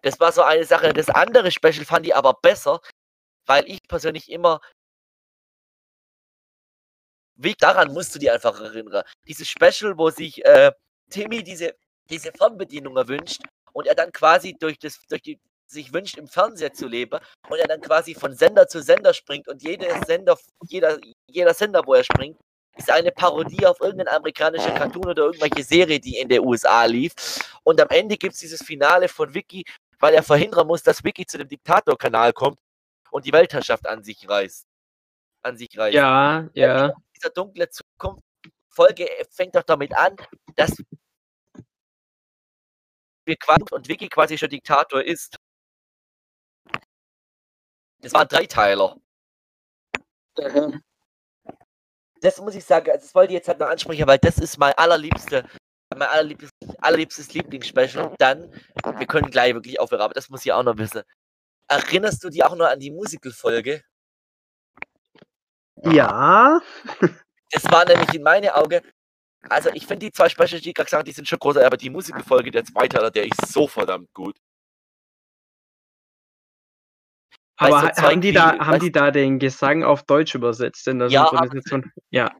Das 0.03 0.21
war 0.21 0.33
so 0.33 0.43
eine 0.43 0.65
Sache. 0.65 0.93
Das 0.93 1.11
andere 1.11 1.51
Special 1.51 1.85
fand 1.85 2.07
ich 2.07 2.15
aber 2.15 2.35
besser, 2.41 2.81
weil 3.49 3.69
ich 3.69 3.81
persönlich 3.89 4.31
immer 4.31 4.61
wie 7.39 7.55
daran 7.55 7.93
musst 7.93 8.15
du 8.15 8.19
dir 8.19 8.35
einfach 8.35 8.61
erinnern. 8.61 9.05
Dieses 9.27 9.49
Special, 9.49 9.97
wo 9.97 10.11
sich 10.11 10.45
äh, 10.45 10.73
Timmy 11.09 11.43
diese, 11.43 11.75
diese 12.11 12.33
Fernbedienung 12.33 12.97
erwünscht 12.97 13.41
und 13.73 13.87
er 13.87 13.95
dann 13.95 14.13
quasi 14.13 14.57
durch 14.59 14.79
das, 14.79 14.99
durch 15.09 15.23
die, 15.23 15.41
sich 15.67 15.93
wünscht, 15.93 16.19
im 16.19 16.27
Fernseher 16.27 16.73
zu 16.73 16.89
leben 16.89 17.21
und 17.49 17.59
er 17.59 17.69
dann 17.69 17.81
quasi 17.81 18.15
von 18.15 18.35
Sender 18.35 18.67
zu 18.67 18.83
Sender 18.83 19.15
springt 19.15 19.49
und 19.49 19.63
jeder 19.63 20.05
Sender, 20.05 20.37
jeder, 20.67 20.99
jeder 21.29 21.55
Sender, 21.55 21.83
wo 21.87 21.95
er 21.95 22.05
springt, 22.05 22.39
ist 22.77 22.91
eine 22.91 23.13
Parodie 23.13 23.67
auf 23.67 23.81
irgendeine 23.81 24.17
amerikanische 24.17 24.73
Cartoon 24.75 25.09
oder 25.09 25.25
irgendwelche 25.25 25.63
Serie, 25.63 26.01
die 26.01 26.19
in 26.19 26.29
der 26.29 26.43
USA 26.43 26.85
lief. 26.85 27.13
Und 27.65 27.81
am 27.81 27.89
Ende 27.91 28.17
gibt 28.17 28.35
es 28.35 28.41
dieses 28.41 28.63
Finale 28.63 29.09
von 29.09 29.33
Vicky, 29.35 29.65
weil 29.99 30.15
er 30.15 30.23
verhindern 30.23 30.67
muss, 30.67 30.83
dass 30.83 31.03
Vicky 31.03 31.27
zu 31.27 31.39
dem 31.39 31.49
Diktatorkanal 31.49 32.33
kommt 32.33 32.59
und 33.11 33.27
die 33.27 33.33
Weltherrschaft 33.33 33.87
an 33.87 34.03
sich 34.03 34.29
reißt. 34.29 34.67
An 35.43 35.57
sich 35.57 35.77
reißt. 35.77 35.95
Ja, 35.95 36.49
ja. 36.55 36.93
Dieser 37.15 37.31
dunkle 37.31 37.69
Zukunft 37.71 38.23
Folge 38.79 39.09
fängt 39.31 39.57
doch 39.57 39.65
damit 39.65 39.93
an, 39.97 40.17
dass 40.55 40.71
wir 43.25 43.37
quasi 43.37 43.65
und 43.73 43.89
Vicky 43.89 44.09
quasi 44.09 44.39
schon 44.39 44.51
Diktator 44.51 45.03
ist. 45.03 45.37
Das 48.01 48.13
war 48.13 48.23
ein 48.23 48.29
Dreiteiler. 48.29 48.97
Mhm. 50.39 50.81
Das 52.21 52.41
muss 52.41 52.55
ich 52.55 52.65
sagen, 52.65 52.91
also 52.91 53.05
das 53.05 53.15
wollte 53.17 53.33
ich 53.33 53.39
jetzt 53.39 53.49
halt 53.49 53.59
noch 53.59 53.69
ansprechen, 53.69 54.07
weil 54.07 54.19
das 54.19 54.39
ist 54.39 54.59
mein 54.59 54.73
allerliebste, 54.75 55.45
mein 55.97 56.09
allerliebstes, 56.09 56.51
allerliebstes 56.79 57.35
Lieblingsspecial. 57.35 58.15
Dann, 58.19 58.53
wir 58.97 59.07
können 59.07 59.31
gleich 59.31 59.55
wirklich 59.55 59.81
aufhören, 59.81 60.03
aber 60.03 60.15
das 60.15 60.29
muss 60.29 60.45
ich 60.45 60.53
auch 60.53 60.63
noch 60.63 60.79
wissen. 60.79 61.03
Erinnerst 61.69 62.25
du 62.25 62.31
dich 62.31 62.43
auch 62.45 62.57
noch 62.57 62.67
an 62.67 62.81
die 62.81 62.91
Musical-Folge? 62.91 63.83
Ja. 65.85 66.61
Das 67.51 67.65
war 67.71 67.85
nämlich 67.85 68.13
in 68.15 68.23
meinen 68.23 68.51
Augen, 68.51 68.81
also 69.49 69.71
ich 69.73 69.87
finde 69.87 70.07
die 70.07 70.13
zwei 70.13 70.29
Specials, 70.29 70.63
die 70.63 70.71
ich 70.71 70.75
gerade 70.75 70.87
gesagt 70.87 71.01
habe, 71.01 71.05
die 71.05 71.13
sind 71.13 71.29
schon 71.29 71.39
großartig, 71.39 71.67
aber 71.67 71.77
die 71.77 71.91
Musical-Folge, 71.91 72.51
der 72.51 72.65
Zweiteiler, 72.65 73.11
der 73.11 73.27
ist 73.27 73.53
so 73.53 73.69
verdammt 73.69 74.13
gut. 74.13 74.37
Aber 77.57 77.93
zwei 77.93 78.03
haben 78.13 78.21
die 78.21 78.33
da, 78.33 78.59
haben 78.59 78.77
weißt- 78.77 78.81
die 78.81 78.93
da 78.93 79.11
den 79.11 79.39
Gesang 79.39 79.83
auf 79.83 80.05
Deutsch 80.05 80.35
übersetzt 80.35 80.87
in 80.89 80.99
der 81.01 81.09
Ja, 81.09 81.27
Synchronisation? 81.29 81.93
Ja. 82.11 82.37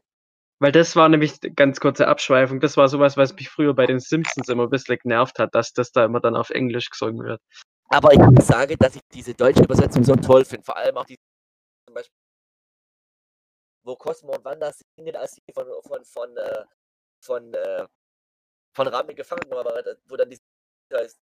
Weil 0.59 0.71
das 0.71 0.95
war 0.95 1.07
nämlich 1.07 1.39
ganz 1.55 1.79
kurze 1.79 2.07
Abschweifung. 2.07 2.59
Das 2.59 2.75
war 2.77 2.89
sowas, 2.89 3.15
was 3.15 3.33
mich 3.33 3.49
früher 3.49 3.73
bei 3.73 3.85
den 3.85 3.99
Simpsons 3.99 4.49
immer 4.49 4.63
ein 4.63 4.69
bisschen 4.69 4.97
genervt 4.97 5.39
hat, 5.39 5.55
dass 5.55 5.71
das 5.71 5.91
da 5.91 6.03
immer 6.05 6.19
dann 6.19 6.35
auf 6.35 6.49
Englisch 6.49 6.89
gesungen 6.89 7.25
wird. 7.25 7.41
Aber 7.91 8.13
ich 8.13 8.43
sagen, 8.45 8.75
dass 8.79 8.95
ich 8.95 9.01
diese 9.11 9.33
deutsche 9.33 9.63
Übersetzung 9.63 10.03
so 10.03 10.15
toll 10.15 10.45
finde. 10.45 10.63
Vor 10.63 10.77
allem 10.77 10.97
auch 10.97 11.05
die 11.05 11.17
zum 11.87 11.95
Beispiel, 11.95 12.15
wo 13.83 13.95
Cosmo 13.95 14.35
und 14.35 14.45
Wanda 14.45 14.71
singen, 14.71 15.15
als 15.15 15.33
sie 15.33 15.41
von 15.53 15.65
von 15.83 16.05
von 16.05 16.37
äh, 16.37 16.65
von, 17.21 17.53
äh, 17.53 17.85
von 18.75 18.87
Rami 18.87 19.13
gefangen 19.15 19.49
waren, 19.51 19.97
wo 20.07 20.15
dann 20.15 20.29
die 20.29 20.37
heißt, 20.93 21.19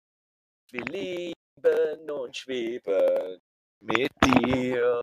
wir 0.73 0.85
leben 0.87 2.11
und 2.11 2.37
schweben 2.37 3.41
mit 3.81 4.11
dir. 4.25 5.01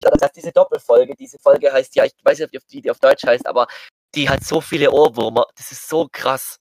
Das 0.00 0.22
heißt, 0.22 0.36
diese 0.36 0.52
Doppelfolge, 0.52 1.14
diese 1.14 1.38
Folge 1.38 1.72
heißt 1.72 1.94
ja, 1.96 2.04
ich 2.04 2.14
weiß 2.22 2.38
nicht, 2.38 2.56
ob 2.56 2.66
die, 2.68 2.80
die 2.80 2.90
auf 2.90 2.98
Deutsch 2.98 3.24
heißt, 3.24 3.46
aber 3.46 3.66
die 4.14 4.28
hat 4.28 4.42
so 4.42 4.60
viele 4.60 4.90
Ohrwürmer. 4.90 5.46
Das 5.56 5.72
ist 5.72 5.88
so 5.88 6.08
krass. 6.10 6.56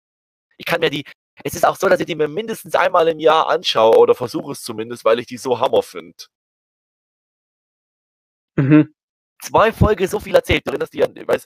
Ich 0.57 0.65
kann 0.65 0.81
mir 0.81 0.89
die, 0.89 1.05
es 1.43 1.53
ist 1.55 1.65
auch 1.65 1.75
so, 1.77 1.87
dass 1.87 1.99
ich 1.99 2.05
die 2.05 2.15
mir 2.15 2.27
mindestens 2.27 2.75
einmal 2.75 3.07
im 3.07 3.19
Jahr 3.19 3.49
anschaue 3.49 3.97
oder 3.97 4.15
versuche 4.15 4.51
es 4.51 4.61
zumindest, 4.61 5.05
weil 5.05 5.19
ich 5.19 5.27
die 5.27 5.37
so 5.37 5.59
hammer 5.59 5.83
finde. 5.83 6.25
Mhm. 8.55 8.93
Zwei 9.41 9.71
Folgen 9.71 10.07
so 10.07 10.19
viel 10.19 10.35
erzählt, 10.35 10.65
du 10.65 10.71
erinnerst 10.71 10.93
dich 10.93 11.03
an, 11.03 11.15
weiß, 11.15 11.45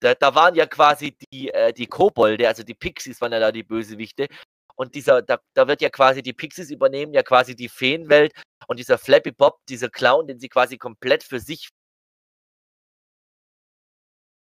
da, 0.00 0.14
da 0.14 0.34
waren 0.34 0.54
ja 0.54 0.66
quasi 0.66 1.16
die, 1.32 1.48
äh, 1.50 1.72
die 1.72 1.86
Kobolde, 1.86 2.48
also 2.48 2.62
die 2.62 2.74
Pixies 2.74 3.20
waren 3.20 3.32
ja 3.32 3.40
da 3.40 3.52
die 3.52 3.62
Bösewichte. 3.62 4.28
Und 4.74 4.94
dieser, 4.94 5.22
da, 5.22 5.38
da 5.54 5.68
wird 5.68 5.80
ja 5.80 5.90
quasi 5.90 6.22
die 6.22 6.32
Pixies 6.32 6.70
übernehmen, 6.70 7.14
ja 7.14 7.22
quasi 7.22 7.54
die 7.54 7.68
Feenwelt 7.68 8.32
und 8.66 8.78
dieser 8.78 8.98
Flappy 8.98 9.30
Bob, 9.32 9.58
dieser 9.68 9.88
Clown, 9.90 10.26
den 10.26 10.40
sie 10.40 10.48
quasi 10.48 10.76
komplett 10.76 11.22
für 11.22 11.40
sich 11.40 11.68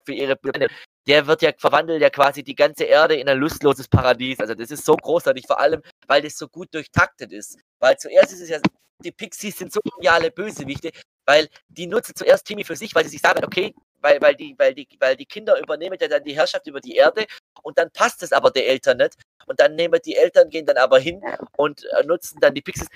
für 0.05 0.13
ihre 0.13 0.35
Pläne, 0.35 0.67
der 1.07 1.27
wird 1.27 1.41
ja 1.41 1.51
verwandelt 1.57 2.01
ja 2.01 2.09
quasi 2.09 2.43
die 2.43 2.55
ganze 2.55 2.83
Erde 2.83 3.15
in 3.15 3.27
ein 3.29 3.37
lustloses 3.37 3.87
Paradies. 3.87 4.39
Also 4.39 4.53
das 4.53 4.71
ist 4.71 4.85
so 4.85 4.95
großartig, 4.95 5.45
vor 5.47 5.59
allem, 5.59 5.81
weil 6.07 6.21
das 6.21 6.37
so 6.37 6.47
gut 6.47 6.73
durchtaktet 6.73 7.31
ist. 7.31 7.57
Weil 7.79 7.97
zuerst 7.97 8.33
ist 8.33 8.41
es 8.41 8.49
ja, 8.49 8.59
die 9.03 9.11
Pixies 9.11 9.57
sind 9.57 9.71
so 9.71 9.79
geniale 9.81 10.29
Bösewichte, 10.31 10.91
weil 11.25 11.47
die 11.67 11.87
nutzen 11.87 12.15
zuerst 12.15 12.45
Timmy 12.45 12.63
für 12.63 12.75
sich, 12.75 12.93
weil 12.93 13.05
sie 13.05 13.11
sich 13.11 13.21
sagen, 13.21 13.43
okay, 13.45 13.73
weil, 14.01 14.21
weil, 14.21 14.35
die, 14.35 14.55
weil, 14.57 14.73
die, 14.73 14.87
weil 14.99 15.15
die 15.15 15.25
Kinder 15.25 15.59
übernehmen 15.59 15.97
ja 15.99 16.07
dann 16.07 16.23
die 16.23 16.35
Herrschaft 16.35 16.67
über 16.67 16.79
die 16.79 16.95
Erde 16.95 17.25
und 17.63 17.77
dann 17.77 17.91
passt 17.91 18.23
es 18.23 18.31
aber 18.31 18.51
der 18.51 18.67
Eltern 18.67 18.97
nicht. 18.97 19.15
Und 19.45 19.59
dann 19.59 19.75
nehmen 19.75 19.99
die 20.05 20.15
Eltern, 20.15 20.49
gehen 20.49 20.65
dann 20.65 20.77
aber 20.77 20.99
hin 20.99 21.21
und 21.57 21.83
äh, 21.85 22.03
nutzen 22.05 22.39
dann 22.39 22.53
die 22.53 22.61
Pixies. 22.61 22.87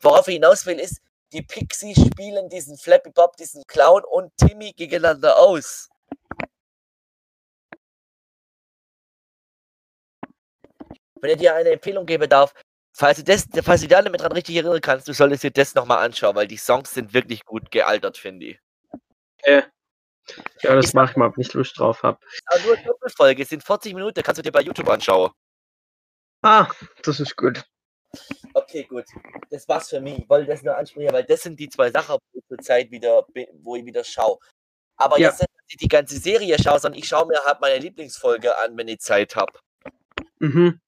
Worauf 0.00 0.28
ich 0.28 0.34
hinaus 0.34 0.66
will, 0.66 0.78
ist, 0.78 1.00
die 1.32 1.42
Pixies 1.42 1.98
spielen 1.98 2.48
diesen 2.50 2.76
Flappy 2.76 3.10
Bob, 3.10 3.36
diesen 3.36 3.62
Clown 3.66 4.02
und 4.04 4.32
Timmy 4.36 4.72
gegeneinander 4.72 5.38
aus. 5.38 5.88
Wenn 11.22 11.30
ich 11.30 11.38
dir 11.38 11.54
eine 11.54 11.70
Empfehlung 11.70 12.04
geben 12.04 12.28
darf, 12.28 12.52
falls 12.92 13.18
du, 13.18 13.24
das, 13.24 13.46
falls 13.62 13.80
du 13.80 13.88
da 13.88 14.02
nicht 14.02 14.10
mehr 14.10 14.18
dran 14.20 14.32
richtig 14.32 14.56
erinnern 14.56 14.80
kannst, 14.80 15.06
du 15.08 15.14
solltest 15.14 15.44
dir 15.44 15.52
das 15.52 15.74
nochmal 15.74 16.04
anschauen, 16.04 16.34
weil 16.34 16.48
die 16.48 16.56
Songs 16.58 16.92
sind 16.92 17.14
wirklich 17.14 17.44
gut 17.44 17.70
gealtert, 17.70 18.18
finde 18.18 18.46
ich. 18.46 18.58
Ja, 19.46 19.62
das 20.62 20.92
mache 20.92 21.12
ich 21.12 21.16
mal, 21.16 21.28
ob 21.28 21.38
ich 21.38 21.52
Lust 21.52 21.78
drauf 21.78 22.02
habe. 22.02 22.18
Aber 22.46 22.60
nur 22.62 22.76
eine 22.76 22.86
Doppelfolge, 22.86 23.42
es 23.42 23.48
sind 23.48 23.62
40 23.64 23.94
Minuten, 23.94 24.22
kannst 24.22 24.38
du 24.38 24.42
dir 24.42 24.52
bei 24.52 24.62
YouTube 24.62 24.88
anschauen. 24.88 25.30
Ah, 26.42 26.68
das 27.02 27.20
ist 27.20 27.36
gut. 27.36 27.64
Okay, 28.52 28.84
gut. 28.84 29.04
Das 29.50 29.66
war's 29.68 29.88
für 29.88 30.00
mich. 30.00 30.18
Ich 30.18 30.28
wollte 30.28 30.48
das 30.50 30.62
nur 30.62 30.76
ansprechen, 30.76 31.12
weil 31.12 31.24
das 31.24 31.42
sind 31.42 31.58
die 31.58 31.68
zwei 31.68 31.90
Sachen, 31.90 32.16
wo 32.16 32.38
ich 32.38 32.44
zurzeit 32.46 32.90
wieder, 32.90 33.22
bin- 33.32 33.46
wo 33.62 33.76
ich 33.76 33.84
wieder 33.84 34.04
schaue. 34.04 34.38
Aber 34.96 35.18
Ja. 35.18 35.28
jetzt 35.28 35.40
nicht, 35.40 35.50
dass 35.54 35.64
ich 35.68 35.76
die 35.78 35.88
ganze 35.88 36.18
Serie 36.18 36.56
schaue, 36.62 36.78
sondern 36.78 36.98
ich 36.98 37.06
schaue 37.08 37.26
mir 37.26 37.40
halt 37.44 37.60
meine 37.60 37.78
Lieblingsfolge 37.78 38.56
an, 38.58 38.76
wenn 38.76 38.88
ich 38.88 38.98
Zeit 39.00 39.34
habe. 39.36 39.52
Mhm. 40.40 40.80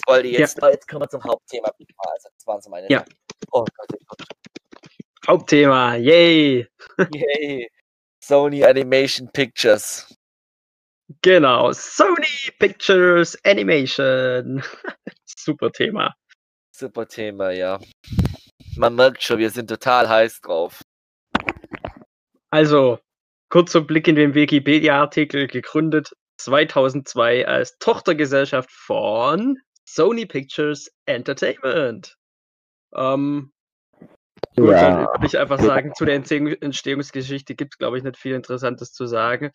Jetzt 0.00 0.06
wollte 0.06 0.28
ich 0.28 0.38
jetzt, 0.38 0.58
jetzt 0.62 0.88
kommen 0.88 1.02
wir 1.02 1.08
zum 1.08 1.22
Hauptthema. 1.24 1.68
Also, 1.68 2.28
das 2.34 2.46
waren 2.46 2.60
so 2.60 2.70
meine 2.70 2.88
Ja. 2.90 3.04
Oh 3.52 3.64
Gott, 3.64 3.88
oh 3.92 4.04
Gott. 4.06 4.26
Hauptthema, 5.26 5.96
yay! 5.96 6.66
Yay. 7.14 7.68
Sony 8.22 8.64
Animation 8.64 9.30
Pictures. 9.32 10.14
Genau, 11.22 11.72
Sony 11.72 12.50
Pictures 12.58 13.36
Animation. 13.44 14.62
Super 15.26 15.70
Thema. 15.72 16.14
Super 16.74 17.06
Thema, 17.06 17.50
ja. 17.50 17.78
Man 18.76 18.94
merkt 18.94 19.22
schon, 19.22 19.38
wir 19.38 19.50
sind 19.50 19.68
total 19.68 20.08
heiß 20.08 20.40
drauf. 20.40 20.80
Also, 22.50 22.98
kurzer 23.50 23.82
Blick 23.82 24.08
in 24.08 24.16
den 24.16 24.34
Wikipedia-Artikel, 24.34 25.46
gegründet 25.46 26.12
2002 26.44 27.46
als 27.46 27.78
Tochtergesellschaft 27.78 28.70
von 28.70 29.58
Sony 29.84 30.26
Pictures 30.26 30.90
Entertainment. 31.06 32.16
Ähm, 32.94 33.52
gut, 34.56 34.70
Ja. 34.70 34.80
dann 34.80 34.98
würde 35.06 35.26
ich 35.26 35.38
einfach 35.38 35.60
sagen, 35.60 35.94
zu 35.94 36.04
der 36.04 36.14
Entstehung- 36.16 36.48
Entstehungsgeschichte 36.48 37.54
gibt 37.54 37.74
es, 37.74 37.78
glaube 37.78 37.98
ich, 37.98 38.04
nicht 38.04 38.16
viel 38.16 38.34
Interessantes 38.34 38.92
zu 38.92 39.06
sagen. 39.06 39.50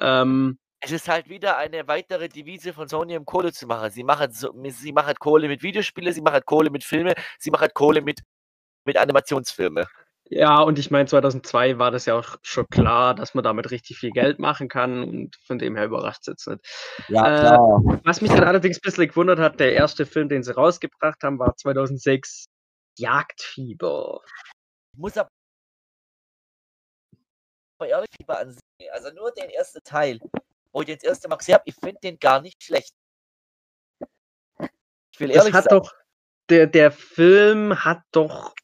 Ähm, 0.00 0.58
Es 0.80 0.92
ist 0.92 1.08
halt 1.08 1.28
wieder 1.28 1.56
eine 1.56 1.88
weitere 1.88 2.28
Devise 2.28 2.72
von 2.74 2.86
Sony, 2.86 3.16
um 3.16 3.24
Kohle 3.24 3.52
zu 3.52 3.66
machen. 3.66 3.90
Sie 3.90 4.04
machen, 4.04 4.30
so, 4.32 4.54
sie 4.68 4.92
machen 4.92 5.14
Kohle 5.18 5.48
mit 5.48 5.62
Videospiele, 5.62 6.12
sie 6.12 6.20
machen 6.20 6.42
Kohle 6.44 6.70
mit 6.70 6.84
Filme, 6.84 7.14
sie 7.38 7.50
machen 7.50 7.68
Kohle 7.72 8.02
mit, 8.02 8.20
mit 8.84 8.96
Animationsfilme. 8.98 9.86
Ja, 10.28 10.60
und 10.60 10.78
ich 10.78 10.90
meine, 10.90 11.06
2002 11.06 11.78
war 11.78 11.90
das 11.90 12.06
ja 12.06 12.14
auch 12.18 12.36
schon 12.42 12.66
klar, 12.68 13.14
dass 13.14 13.34
man 13.34 13.44
damit 13.44 13.70
richtig 13.70 13.98
viel 13.98 14.10
Geld 14.10 14.38
machen 14.38 14.68
kann 14.68 15.02
und 15.04 15.36
von 15.36 15.58
dem 15.58 15.76
her 15.76 15.86
überrascht 15.86 16.22
es 16.22 16.26
jetzt 16.26 16.48
nicht. 16.48 16.64
Ja, 17.08 17.26
Äh, 17.26 17.40
klar. 17.40 18.00
Was 18.04 18.20
mich 18.20 18.32
dann 18.32 18.44
allerdings 18.44 18.78
ein 18.78 18.82
bisschen 18.82 19.08
gewundert 19.08 19.38
hat, 19.38 19.60
der 19.60 19.72
erste 19.74 20.04
Film, 20.04 20.28
den 20.28 20.42
sie 20.42 20.54
rausgebracht 20.54 21.22
haben, 21.22 21.38
war 21.38 21.56
2006 21.56 22.46
Jagdfieber. 22.98 24.20
Ich 24.94 24.98
muss 24.98 25.16
aber 25.16 25.28
ehrlich 27.84 28.10
lieber 28.18 28.38
ansehen. 28.38 28.60
Also 28.92 29.10
nur 29.14 29.30
den 29.32 29.50
ersten 29.50 29.82
Teil, 29.84 30.18
wo 30.72 30.80
ich 30.80 30.86
den 30.86 30.96
das 30.96 31.04
erste 31.04 31.28
Mal 31.28 31.36
gesehen 31.36 31.54
habe, 31.54 31.64
ich 31.66 31.74
finde 31.74 32.00
den 32.02 32.18
gar 32.18 32.40
nicht 32.40 32.62
schlecht. 32.64 32.92
Ich 35.12 35.20
will 35.20 35.28
Das 35.28 35.36
ehrlich 35.36 35.54
hat 35.54 35.64
sein. 35.64 35.78
doch, 35.78 35.94
der, 36.48 36.66
der 36.66 36.90
Film 36.90 37.84
hat 37.84 38.02
doch 38.10 38.54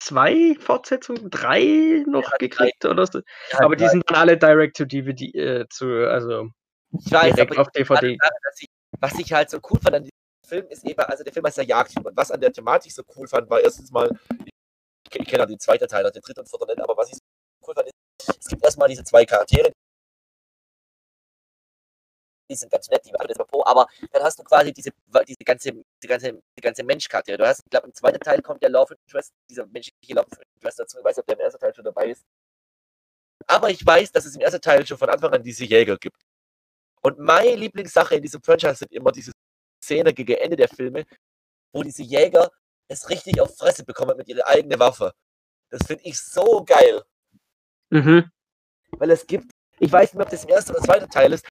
zwei 0.00 0.54
Fortsetzungen, 0.58 1.30
drei 1.30 2.04
noch 2.06 2.30
hat 2.30 2.38
gekriegt 2.38 2.84
oder 2.84 3.06
so. 3.06 3.20
Ja, 3.52 3.60
Aber 3.60 3.76
die 3.76 3.88
sind 3.88 4.04
dann 4.08 4.16
alle 4.16 4.36
direct 4.36 4.76
to 4.76 4.84
DVD, 4.84 5.26
äh, 5.34 5.68
zu, 5.68 5.86
also 6.08 6.48
ich 6.92 7.10
weiß, 7.10 7.34
direkt 7.34 7.58
auf 7.58 7.68
DVD. 7.70 8.16
dass 8.18 8.60
ich, 8.60 8.68
was 9.00 9.18
ich 9.18 9.32
halt 9.32 9.50
so 9.50 9.58
cool 9.70 9.78
fand 9.80 9.96
an 9.96 10.02
diesem 10.04 10.16
Film 10.46 10.66
ist 10.68 10.84
eben, 10.84 11.00
also 11.00 11.24
der 11.24 11.32
Film 11.32 11.44
heißt 11.44 11.58
ja 11.58 11.64
Jagdfieber. 11.64 12.10
Und 12.10 12.16
was 12.16 12.30
an 12.30 12.40
der 12.40 12.52
Thematik 12.52 12.92
so 12.92 13.02
cool 13.16 13.26
fand, 13.26 13.50
war 13.50 13.60
erstens 13.60 13.90
mal, 13.90 14.08
ich, 14.44 14.52
ich 15.14 15.26
kenne 15.26 15.40
ja 15.40 15.46
den 15.46 15.58
zweiten 15.58 15.88
Teil, 15.88 16.04
den 16.10 16.22
dritten 16.22 16.40
und 16.40 16.48
vierten 16.48 16.66
nicht, 16.68 16.80
aber 16.80 16.96
was 16.96 17.08
ich 17.08 17.14
so 17.14 17.20
cool 17.68 17.74
fand, 17.74 17.88
ist, 17.88 18.38
es 18.40 18.46
gibt 18.46 18.64
erstmal 18.64 18.88
diese 18.88 19.04
zwei 19.04 19.24
Charaktere, 19.24 19.72
die 22.48 22.54
sind 22.54 22.70
ganz 22.70 22.88
nett, 22.88 23.04
die 23.04 23.12
machen 23.12 23.26
das 23.28 23.38
mal 23.38 23.44
pro, 23.44 23.64
aber 23.64 23.86
dann 24.12 24.22
hast 24.22 24.38
du 24.38 24.44
quasi 24.44 24.72
diese, 24.72 24.90
diese 25.26 25.44
ganze, 25.44 25.72
diese 25.72 26.08
ganze, 26.08 26.42
die 26.56 26.62
ganze 26.62 26.84
Menschcharaktere. 26.84 27.38
Du 27.38 27.46
hast, 27.46 27.60
ich 27.64 27.70
glaube, 27.70 27.86
im 27.88 27.94
zweiten 27.94 28.20
Teil 28.20 28.40
kommt 28.42 28.62
der 28.62 28.70
Love 28.70 28.94
Interest, 28.94 29.32
dieser 29.50 29.66
menschliche 29.66 30.14
Love 30.14 30.28
Interest 30.54 30.78
dazu. 30.78 30.98
Ich 30.98 31.04
weiß 31.04 31.16
nicht, 31.16 31.22
ob 31.22 31.26
der 31.26 31.36
im 31.36 31.40
ersten 31.40 31.60
Teil 31.60 31.74
schon 31.74 31.84
dabei 31.84 32.10
ist. 32.10 32.24
Aber 33.46 33.70
ich 33.70 33.84
weiß, 33.84 34.12
dass 34.12 34.24
es 34.24 34.34
im 34.34 34.40
ersten 34.40 34.60
Teil 34.60 34.86
schon 34.86 34.98
von 34.98 35.08
Anfang 35.08 35.32
an 35.32 35.42
diese 35.42 35.64
Jäger 35.64 35.96
gibt. 35.96 36.20
Und 37.02 37.18
meine 37.18 37.54
Lieblingssache 37.54 38.16
in 38.16 38.22
diesem 38.22 38.42
Franchise 38.42 38.76
sind 38.76 38.92
immer 38.92 39.12
diese 39.12 39.32
Szene 39.82 40.12
gegen 40.12 40.34
Ende 40.34 40.56
der 40.56 40.68
Filme, 40.68 41.04
wo 41.72 41.82
diese 41.82 42.02
Jäger 42.02 42.50
es 42.88 43.08
richtig 43.08 43.40
auf 43.40 43.56
Fresse 43.56 43.84
bekommen 43.84 44.16
mit 44.16 44.28
ihrer 44.28 44.46
eigenen 44.46 44.78
Waffe. 44.80 45.12
Das 45.70 45.86
finde 45.86 46.04
ich 46.04 46.18
so 46.18 46.64
geil. 46.64 47.02
Mhm. 47.90 48.30
Weil 48.92 49.10
es 49.10 49.26
gibt, 49.26 49.50
ich 49.78 49.92
weiß 49.92 50.14
nicht, 50.14 50.22
ob 50.22 50.30
das 50.30 50.44
im 50.44 50.50
ersten 50.50 50.72
oder 50.72 50.82
zweiten 50.82 51.10
Teil 51.10 51.32
ist, 51.32 51.46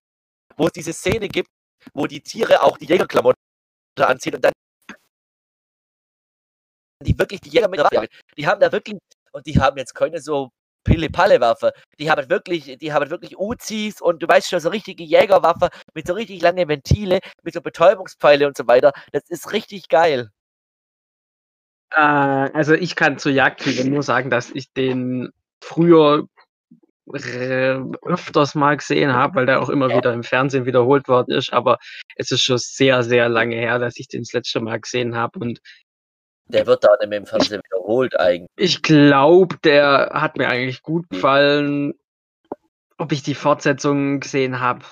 wo 0.57 0.67
es 0.67 0.73
diese 0.73 0.93
Szene 0.93 1.27
gibt, 1.27 1.49
wo 1.93 2.07
die 2.07 2.21
Tiere 2.21 2.63
auch 2.63 2.77
die 2.77 2.85
Jägerklamotten 2.85 3.39
anziehen 3.99 4.35
und 4.35 4.43
dann 4.43 4.53
die 7.03 7.17
wirklich 7.17 7.41
die 7.41 7.49
Jäger 7.49 7.67
mit 7.67 7.79
der 7.79 7.85
Waffe. 7.85 8.07
Die 8.37 8.47
haben 8.47 8.59
da 8.59 8.71
wirklich, 8.71 8.97
und 9.31 9.45
die 9.45 9.59
haben 9.59 9.77
jetzt 9.77 9.93
keine 9.93 10.19
so 10.19 10.49
Pille-Palle-Waffe. 10.85 11.73
Die 11.99 12.09
haben 12.09 12.29
wirklich, 12.29 12.77
die 12.77 12.93
haben 12.93 13.09
wirklich 13.09 13.37
Uzis 13.37 14.01
und 14.01 14.23
du 14.23 14.27
weißt 14.27 14.49
schon, 14.49 14.59
so 14.59 14.69
richtige 14.69 15.03
Jägerwaffe 15.03 15.69
mit 15.93 16.07
so 16.07 16.13
richtig 16.13 16.41
lange 16.41 16.67
Ventile, 16.67 17.19
mit 17.43 17.53
so 17.53 17.61
Betäubungspfeile 17.61 18.47
und 18.47 18.55
so 18.55 18.67
weiter. 18.67 18.93
Das 19.11 19.23
ist 19.29 19.51
richtig 19.51 19.89
geil. 19.89 20.29
Äh, 21.91 21.99
also 21.99 22.73
ich 22.73 22.95
kann 22.95 23.17
zu 23.17 23.29
Jagdfieber 23.29 23.83
nur 23.83 24.03
sagen, 24.03 24.29
dass 24.29 24.51
ich 24.51 24.71
den 24.73 25.31
früher 25.61 26.27
öfters 27.13 28.55
mal 28.55 28.77
gesehen 28.77 29.13
habe, 29.13 29.35
weil 29.35 29.45
der 29.45 29.61
auch 29.61 29.69
immer 29.69 29.89
wieder 29.89 30.13
im 30.13 30.23
Fernsehen 30.23 30.65
wiederholt 30.65 31.07
worden 31.07 31.31
ist, 31.35 31.53
aber 31.53 31.77
es 32.15 32.31
ist 32.31 32.41
schon 32.41 32.57
sehr, 32.57 33.03
sehr 33.03 33.29
lange 33.29 33.55
her, 33.55 33.79
dass 33.79 33.97
ich 33.97 34.07
den 34.07 34.21
das 34.21 34.33
letzte 34.33 34.59
Mal 34.59 34.79
gesehen 34.79 35.15
habe 35.15 35.39
und 35.39 35.59
Der 36.47 36.65
wird 36.65 36.83
da 36.83 36.89
nicht 36.99 37.09
mehr 37.09 37.19
im 37.19 37.25
Fernsehen 37.25 37.61
wiederholt 37.63 38.19
eigentlich. 38.19 38.49
ich 38.57 38.81
glaube, 38.81 39.57
der 39.63 40.11
hat 40.13 40.37
mir 40.37 40.47
eigentlich 40.47 40.81
gut 40.81 41.09
gefallen. 41.09 41.93
Ob 42.97 43.11
ich 43.11 43.23
die 43.23 43.35
Fortsetzung 43.35 44.21
gesehen 44.21 44.59
habe, 44.61 44.85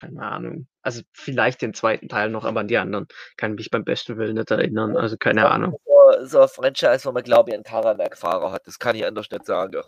keine 0.00 0.22
Ahnung. 0.22 0.66
Also 0.82 1.02
vielleicht 1.12 1.62
den 1.62 1.74
zweiten 1.74 2.08
Teil 2.08 2.30
noch, 2.30 2.44
aber 2.44 2.60
an 2.60 2.68
die 2.68 2.78
anderen 2.78 3.06
kann 3.36 3.52
ich 3.52 3.56
mich 3.56 3.70
beim 3.70 3.84
besten 3.84 4.16
Willen 4.16 4.36
nicht 4.36 4.50
erinnern. 4.50 4.96
Also 4.96 5.16
keine 5.16 5.50
Ahnung. 5.50 5.76
So, 5.84 6.26
so 6.26 6.40
ein 6.42 6.48
Franchise, 6.48 7.04
wo 7.04 7.12
man, 7.12 7.22
glaube 7.22 7.50
ich, 7.50 7.54
einen 7.54 7.64
Taranak-Fahrer 7.64 8.52
hat. 8.52 8.66
Das 8.66 8.78
kann 8.78 8.96
ich 8.96 9.06
anders 9.06 9.30
nicht 9.30 9.46
sagen. 9.46 9.82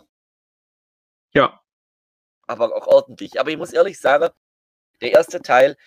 Ja, 1.33 1.61
aber 2.47 2.75
auch 2.75 2.87
ordentlich. 2.87 3.39
Aber 3.39 3.51
ich 3.51 3.57
muss 3.57 3.73
ehrlich 3.73 3.99
sagen, 3.99 4.29
der 5.01 5.11
erste 5.11 5.41
Teil, 5.41 5.77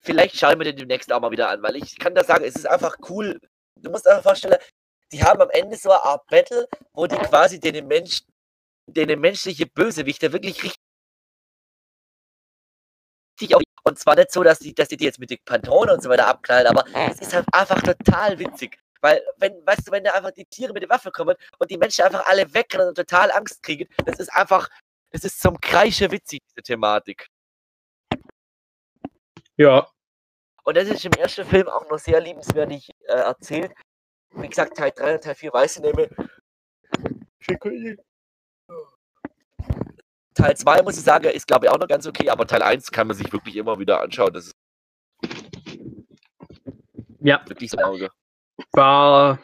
vielleicht 0.00 0.36
schauen 0.36 0.58
wir 0.58 0.64
den 0.64 0.76
demnächst 0.76 1.12
auch 1.12 1.20
mal 1.20 1.30
wieder 1.30 1.48
an, 1.48 1.62
weil 1.62 1.76
ich 1.76 1.98
kann 1.98 2.14
da 2.14 2.22
sagen, 2.24 2.44
es 2.44 2.56
ist 2.56 2.66
einfach 2.66 2.96
cool. 3.08 3.40
Du 3.76 3.90
musst 3.90 4.06
einfach 4.06 4.22
vorstellen, 4.22 4.58
die 5.12 5.22
haben 5.24 5.40
am 5.40 5.50
Ende 5.50 5.76
so 5.76 5.90
eine 5.90 6.04
Art 6.04 6.26
Battle, 6.28 6.68
wo 6.92 7.06
die 7.06 7.16
quasi 7.16 7.58
den 7.58 7.86
Mensch, 7.88 8.22
den 8.86 9.20
menschliche 9.20 9.66
Bösewicht, 9.66 10.22
der 10.22 10.32
wirklich 10.32 10.62
richtig 10.62 10.76
auf, 13.54 13.62
und 13.84 13.98
zwar 13.98 14.14
nicht 14.14 14.30
so, 14.30 14.42
dass 14.42 14.58
die, 14.58 14.74
dass 14.74 14.88
die 14.88 14.96
die 14.96 15.04
jetzt 15.04 15.18
mit 15.18 15.30
den 15.30 15.38
Pantonen 15.44 15.94
und 15.94 16.02
so 16.02 16.10
weiter 16.10 16.26
abknallen, 16.26 16.66
aber 16.66 16.84
es 17.10 17.20
ist 17.20 17.34
halt 17.34 17.46
einfach 17.52 17.82
total 17.82 18.38
witzig. 18.38 18.78
Weil, 19.00 19.22
wenn, 19.38 19.66
weißt 19.66 19.88
du, 19.88 19.92
wenn 19.92 20.04
da 20.04 20.12
einfach 20.12 20.32
die 20.32 20.44
Tiere 20.44 20.74
mit 20.74 20.82
der 20.82 20.90
Waffe 20.90 21.10
kommen 21.10 21.34
und 21.58 21.70
die 21.70 21.78
Menschen 21.78 22.04
einfach 22.04 22.26
alle 22.26 22.52
wegrennen 22.52 22.88
und 22.88 22.96
total 22.96 23.32
Angst 23.32 23.62
kriegen, 23.62 23.88
das 24.04 24.18
ist 24.20 24.28
einfach, 24.28 24.68
das 25.10 25.24
ist 25.24 25.40
zum 25.40 25.60
Kreische 25.60 26.10
witzig, 26.10 26.42
diese 26.48 26.62
Thematik. 26.62 27.26
ja. 29.56 29.86
Und 30.64 30.76
das 30.76 30.88
ist 30.88 31.04
im 31.04 31.12
ersten 31.12 31.44
Film 31.46 31.68
auch 31.68 31.88
noch 31.90 31.98
sehr 31.98 32.20
liebenswürdig 32.20 32.90
äh, 33.08 33.12
erzählt. 33.12 33.72
Wie 34.34 34.48
gesagt, 34.48 34.76
Teil 34.76 34.92
3 34.94 35.14
und 35.14 35.24
Teil 35.24 35.34
4 35.34 35.52
weiß 35.52 35.76
ich 35.76 35.82
nicht 35.82 35.96
mehr. 35.96 36.08
Teil 40.34 40.56
2, 40.56 40.82
muss 40.82 40.96
ich 40.96 41.02
sagen, 41.04 41.24
ist 41.26 41.46
glaube 41.46 41.66
ich 41.66 41.72
auch 41.72 41.78
noch 41.78 41.88
ganz 41.88 42.06
okay, 42.06 42.28
aber 42.30 42.46
Teil 42.46 42.62
1 42.62 42.90
kann 42.92 43.06
man 43.08 43.16
sich 43.16 43.32
wirklich 43.32 43.56
immer 43.56 43.78
wieder 43.78 44.00
anschauen. 44.00 44.32
Das 44.32 44.46
ist 44.46 44.54
Ja, 47.20 47.42
wirklich 47.48 47.70
so 47.70 47.78
ein 47.78 47.84
Auge. 47.84 48.10
war 48.72 49.40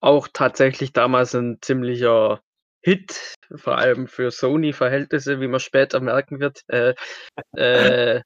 auch 0.00 0.28
tatsächlich 0.32 0.92
damals 0.92 1.34
ein 1.34 1.58
ziemlicher 1.62 2.42
Hit, 2.82 3.34
vor 3.54 3.78
allem 3.78 4.08
für 4.08 4.30
Sony-Verhältnisse, 4.30 5.40
wie 5.40 5.48
man 5.48 5.60
später 5.60 6.00
merken 6.00 6.40
wird. 6.40 6.62
Äh, 6.68 6.94
äh, 7.56 8.22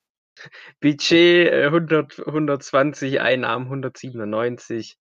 Budget 0.81 1.53
äh, 1.53 1.67
100, 1.67 2.21
120, 2.21 3.21
Einnahmen 3.21 3.67
197. 3.67 4.97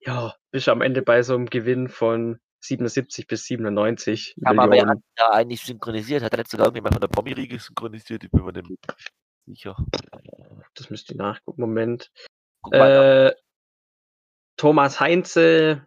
Ja, 0.00 0.34
bist 0.50 0.68
am 0.68 0.82
Ende 0.82 1.02
bei 1.02 1.22
so 1.22 1.34
einem 1.34 1.46
Gewinn 1.46 1.88
von 1.88 2.38
77 2.60 3.26
bis 3.26 3.44
97 3.44 4.36
Aber 4.44 4.62
wer 4.62 4.68
Millionen. 4.68 4.90
hat 4.90 4.98
da 5.16 5.30
eigentlich 5.30 5.62
synchronisiert? 5.62 6.22
Hat 6.22 6.32
er 6.32 6.38
nicht 6.38 6.50
sogar 6.50 6.66
irgendjemand 6.66 6.94
von 6.94 7.00
der 7.00 7.08
Pommi-Riege 7.08 7.58
synchronisiert? 7.58 8.24
Ich 8.24 8.30
bin 8.30 8.44
mir 8.44 8.52
nicht 8.52 8.78
sicher. 9.46 9.76
Das 10.74 10.90
müsst 10.90 11.10
ihr 11.10 11.16
nachgucken. 11.16 11.60
Moment. 11.60 12.10
Äh, 12.72 13.32
Thomas 14.56 14.98
Heinze, 15.00 15.86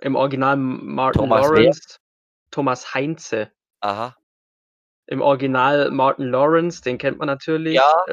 im 0.00 0.16
Original 0.16 0.56
Martin 0.56 1.20
Thomas? 1.20 1.46
Lawrence. 1.46 1.98
Thomas 2.50 2.94
Heinze. 2.94 3.52
aha. 3.80 4.16
Im 5.08 5.22
Original 5.22 5.92
Martin 5.92 6.26
Lawrence, 6.30 6.82
den 6.82 6.98
kennt 6.98 7.18
man 7.18 7.26
natürlich. 7.26 7.74
Ja. 7.74 8.04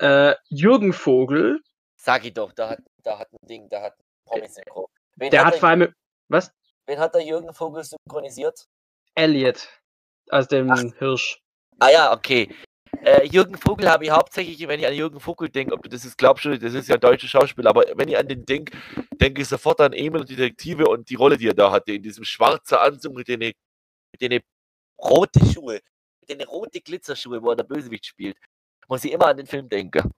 Äh, 0.00 0.34
Jürgen 0.48 0.92
Vogel, 0.92 1.60
Sag 2.00 2.24
ich 2.24 2.32
doch, 2.34 2.52
da 2.52 2.70
hat, 2.70 2.78
da 3.02 3.18
hat 3.18 3.32
ein 3.32 3.46
Ding, 3.46 3.68
da 3.68 3.82
hat 3.82 3.94
ein 3.98 4.04
Promi-Synchro. 4.24 4.88
Wen, 5.16 5.30
der 5.30 5.44
hat 5.44 5.54
hat 5.54 5.60
vor 5.60 5.68
allem. 5.68 5.94
Was? 6.28 6.52
wen 6.86 6.98
hat 6.98 7.14
der 7.14 7.22
Jürgen 7.22 7.52
Vogel 7.52 7.84
synchronisiert? 7.84 8.66
Elliot. 9.14 9.68
Aus 10.30 10.46
dem 10.48 10.70
Ach. 10.70 10.80
Hirsch. 10.98 11.40
Ah 11.80 11.90
ja, 11.90 12.12
okay. 12.12 12.54
Äh, 13.04 13.26
Jürgen 13.26 13.56
Vogel 13.56 13.88
habe 13.88 14.04
ich 14.04 14.10
hauptsächlich, 14.10 14.66
wenn 14.66 14.80
ich 14.80 14.86
an 14.86 14.94
Jürgen 14.94 15.20
Vogel 15.20 15.48
denke, 15.48 15.74
ob 15.74 15.82
du 15.82 15.88
das 15.88 16.04
ist, 16.04 16.18
glaubst 16.18 16.44
du, 16.44 16.58
das 16.58 16.74
ist 16.74 16.88
ja 16.88 16.96
ein 16.96 17.00
deutscher 17.00 17.28
Schauspieler, 17.28 17.70
aber 17.70 17.84
wenn 17.94 18.08
ich 18.08 18.18
an 18.18 18.26
den 18.26 18.44
denke, 18.44 18.76
denke 19.20 19.42
ich 19.42 19.48
sofort 19.48 19.80
an 19.80 19.92
Emil 19.92 20.20
und 20.20 20.28
die 20.28 20.36
Detektive 20.36 20.86
und 20.88 21.08
die 21.08 21.14
Rolle, 21.14 21.36
die 21.36 21.48
er 21.48 21.54
da 21.54 21.70
hatte, 21.70 21.92
in 21.92 22.02
diesem 22.02 22.24
schwarzen 22.24 22.76
Anzug 22.76 23.14
mit 23.14 23.28
den, 23.28 23.38
mit 23.40 23.54
den 24.20 24.40
roten 24.98 25.44
Schuhe, 25.52 25.80
mit 26.20 26.30
den 26.30 26.46
roten 26.46 26.80
Glitzerschuhe, 26.82 27.42
wo 27.42 27.50
er 27.50 27.56
der 27.56 27.64
Bösewicht 27.64 28.06
spielt. 28.06 28.36
Muss 28.88 29.04
ich 29.04 29.12
immer 29.12 29.26
an 29.26 29.36
den 29.36 29.46
Film 29.46 29.68
denken. 29.68 30.10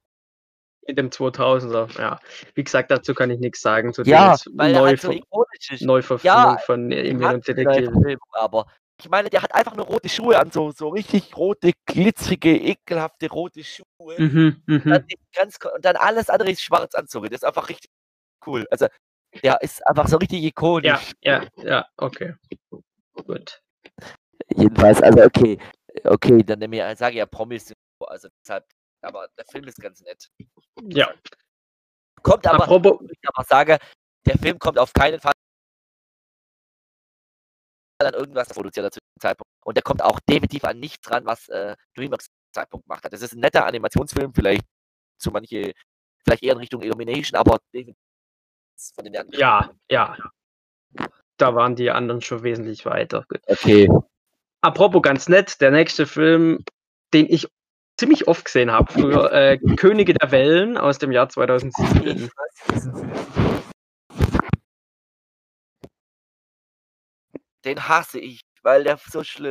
In 0.86 0.96
dem 0.96 1.10
2000er. 1.10 2.00
Ja. 2.00 2.18
Wie 2.54 2.64
gesagt, 2.64 2.90
dazu 2.90 3.14
kann 3.14 3.30
ich 3.30 3.38
nichts 3.38 3.60
sagen. 3.60 3.92
Zu 3.92 4.02
Ja, 4.02 4.36
weil 4.54 4.74
er 4.74 4.82
halt 4.82 5.00
so 5.00 5.08
Neuver 5.08 5.44
ist. 5.70 5.82
Neuverfilmung 5.82 6.36
Ja, 6.36 6.58
von 6.58 6.90
Emil 6.90 7.26
und 7.26 7.46
Detektive. 7.46 7.90
Neuverfilmung, 7.90 8.28
aber 8.32 8.66
ich 9.00 9.08
meine, 9.10 9.30
der 9.30 9.42
hat 9.42 9.54
einfach 9.54 9.74
nur 9.74 9.86
rote 9.86 10.08
Schuhe 10.08 10.38
an, 10.38 10.50
so, 10.50 10.70
so 10.72 10.88
richtig 10.88 11.36
rote, 11.36 11.72
glitzige, 11.86 12.56
ekelhafte 12.56 13.30
rote 13.30 13.64
Schuhe. 13.64 14.16
Mhm, 14.18 14.62
Und, 14.68 14.84
mhm. 14.84 14.90
dann 14.90 15.04
ganz, 15.34 15.58
und 15.74 15.84
dann 15.84 15.96
alles 15.96 16.28
andere 16.28 16.50
ist 16.50 16.62
schwarz 16.62 16.94
anzogen. 16.94 17.28
Das 17.30 17.42
ist 17.42 17.44
einfach 17.44 17.68
richtig 17.68 17.90
cool. 18.46 18.66
Also, 18.70 18.86
der 19.42 19.60
ist 19.62 19.86
einfach 19.86 20.08
so 20.08 20.16
richtig 20.18 20.42
ikonisch. 20.42 21.12
Ja, 21.22 21.42
ja, 21.42 21.64
ja, 21.64 21.86
okay. 21.96 22.34
Gut. 23.14 23.62
Jedenfalls, 24.54 25.02
also 25.02 25.22
okay. 25.22 25.58
Okay, 26.04 26.42
dann 26.42 26.58
nehme 26.58 26.76
ich, 26.92 26.98
sage 26.98 27.14
ich 27.14 27.18
ja 27.18 27.26
Promis. 27.26 27.72
Also 28.06 28.28
deshalb, 28.42 28.64
aber 29.02 29.28
der 29.36 29.44
Film 29.46 29.64
ist 29.64 29.80
ganz 29.80 30.00
nett. 30.02 30.28
Ja. 30.88 31.12
Kommt 32.22 32.46
aber, 32.46 32.64
Apropos, 32.64 33.00
ich 33.10 33.18
aber 33.28 33.44
sage, 33.44 33.78
der 34.26 34.38
Film 34.38 34.58
kommt 34.58 34.78
auf 34.78 34.92
keinen 34.92 35.20
Fall 35.20 35.32
an 38.06 38.14
irgendwas 38.14 38.48
produziert 38.48 38.92
zu 38.92 39.00
dem 39.00 39.20
Zeitpunkt. 39.20 39.50
Und 39.64 39.76
der 39.76 39.82
kommt 39.82 40.02
auch 40.02 40.20
definitiv 40.20 40.64
an 40.64 40.78
nichts 40.78 41.10
ran, 41.10 41.26
was 41.26 41.48
äh, 41.48 41.76
DreamWorks 41.96 42.28
Zeitpunkt 42.52 42.86
gemacht 42.86 43.04
hat. 43.04 43.12
Das 43.12 43.22
ist 43.22 43.34
ein 43.34 43.40
netter 43.40 43.66
Animationsfilm, 43.66 44.34
vielleicht 44.34 44.64
zu 45.18 45.30
manche, 45.30 45.72
vielleicht 46.24 46.42
eher 46.42 46.52
in 46.52 46.58
Richtung 46.58 46.82
Illumination, 46.82 47.38
aber 47.38 47.58
definitiv 47.72 47.96
von 48.94 49.04
den 49.04 49.16
anderen. 49.16 49.40
ja, 49.40 49.70
ja. 49.90 50.16
Da 51.36 51.54
waren 51.54 51.76
die 51.76 51.90
anderen 51.90 52.20
schon 52.20 52.42
wesentlich 52.42 52.84
weiter. 52.84 53.24
Okay. 53.46 53.88
Apropos 54.60 55.00
ganz 55.00 55.28
nett, 55.28 55.60
der 55.60 55.70
nächste 55.70 56.06
Film, 56.06 56.64
den 57.14 57.26
ich 57.30 57.48
ziemlich 57.98 58.28
oft 58.28 58.44
gesehen 58.44 58.70
habe 58.70 58.92
früher, 58.92 59.32
äh, 59.32 59.58
Könige 59.76 60.14
der 60.14 60.30
Wellen 60.32 60.76
aus 60.76 60.98
dem 60.98 61.12
Jahr 61.12 61.28
2007. 61.28 62.30
Den 67.64 67.88
hasse 67.88 68.18
ich, 68.18 68.40
weil 68.62 68.84
der 68.84 68.98
so 68.98 69.22
schlimm 69.24 69.50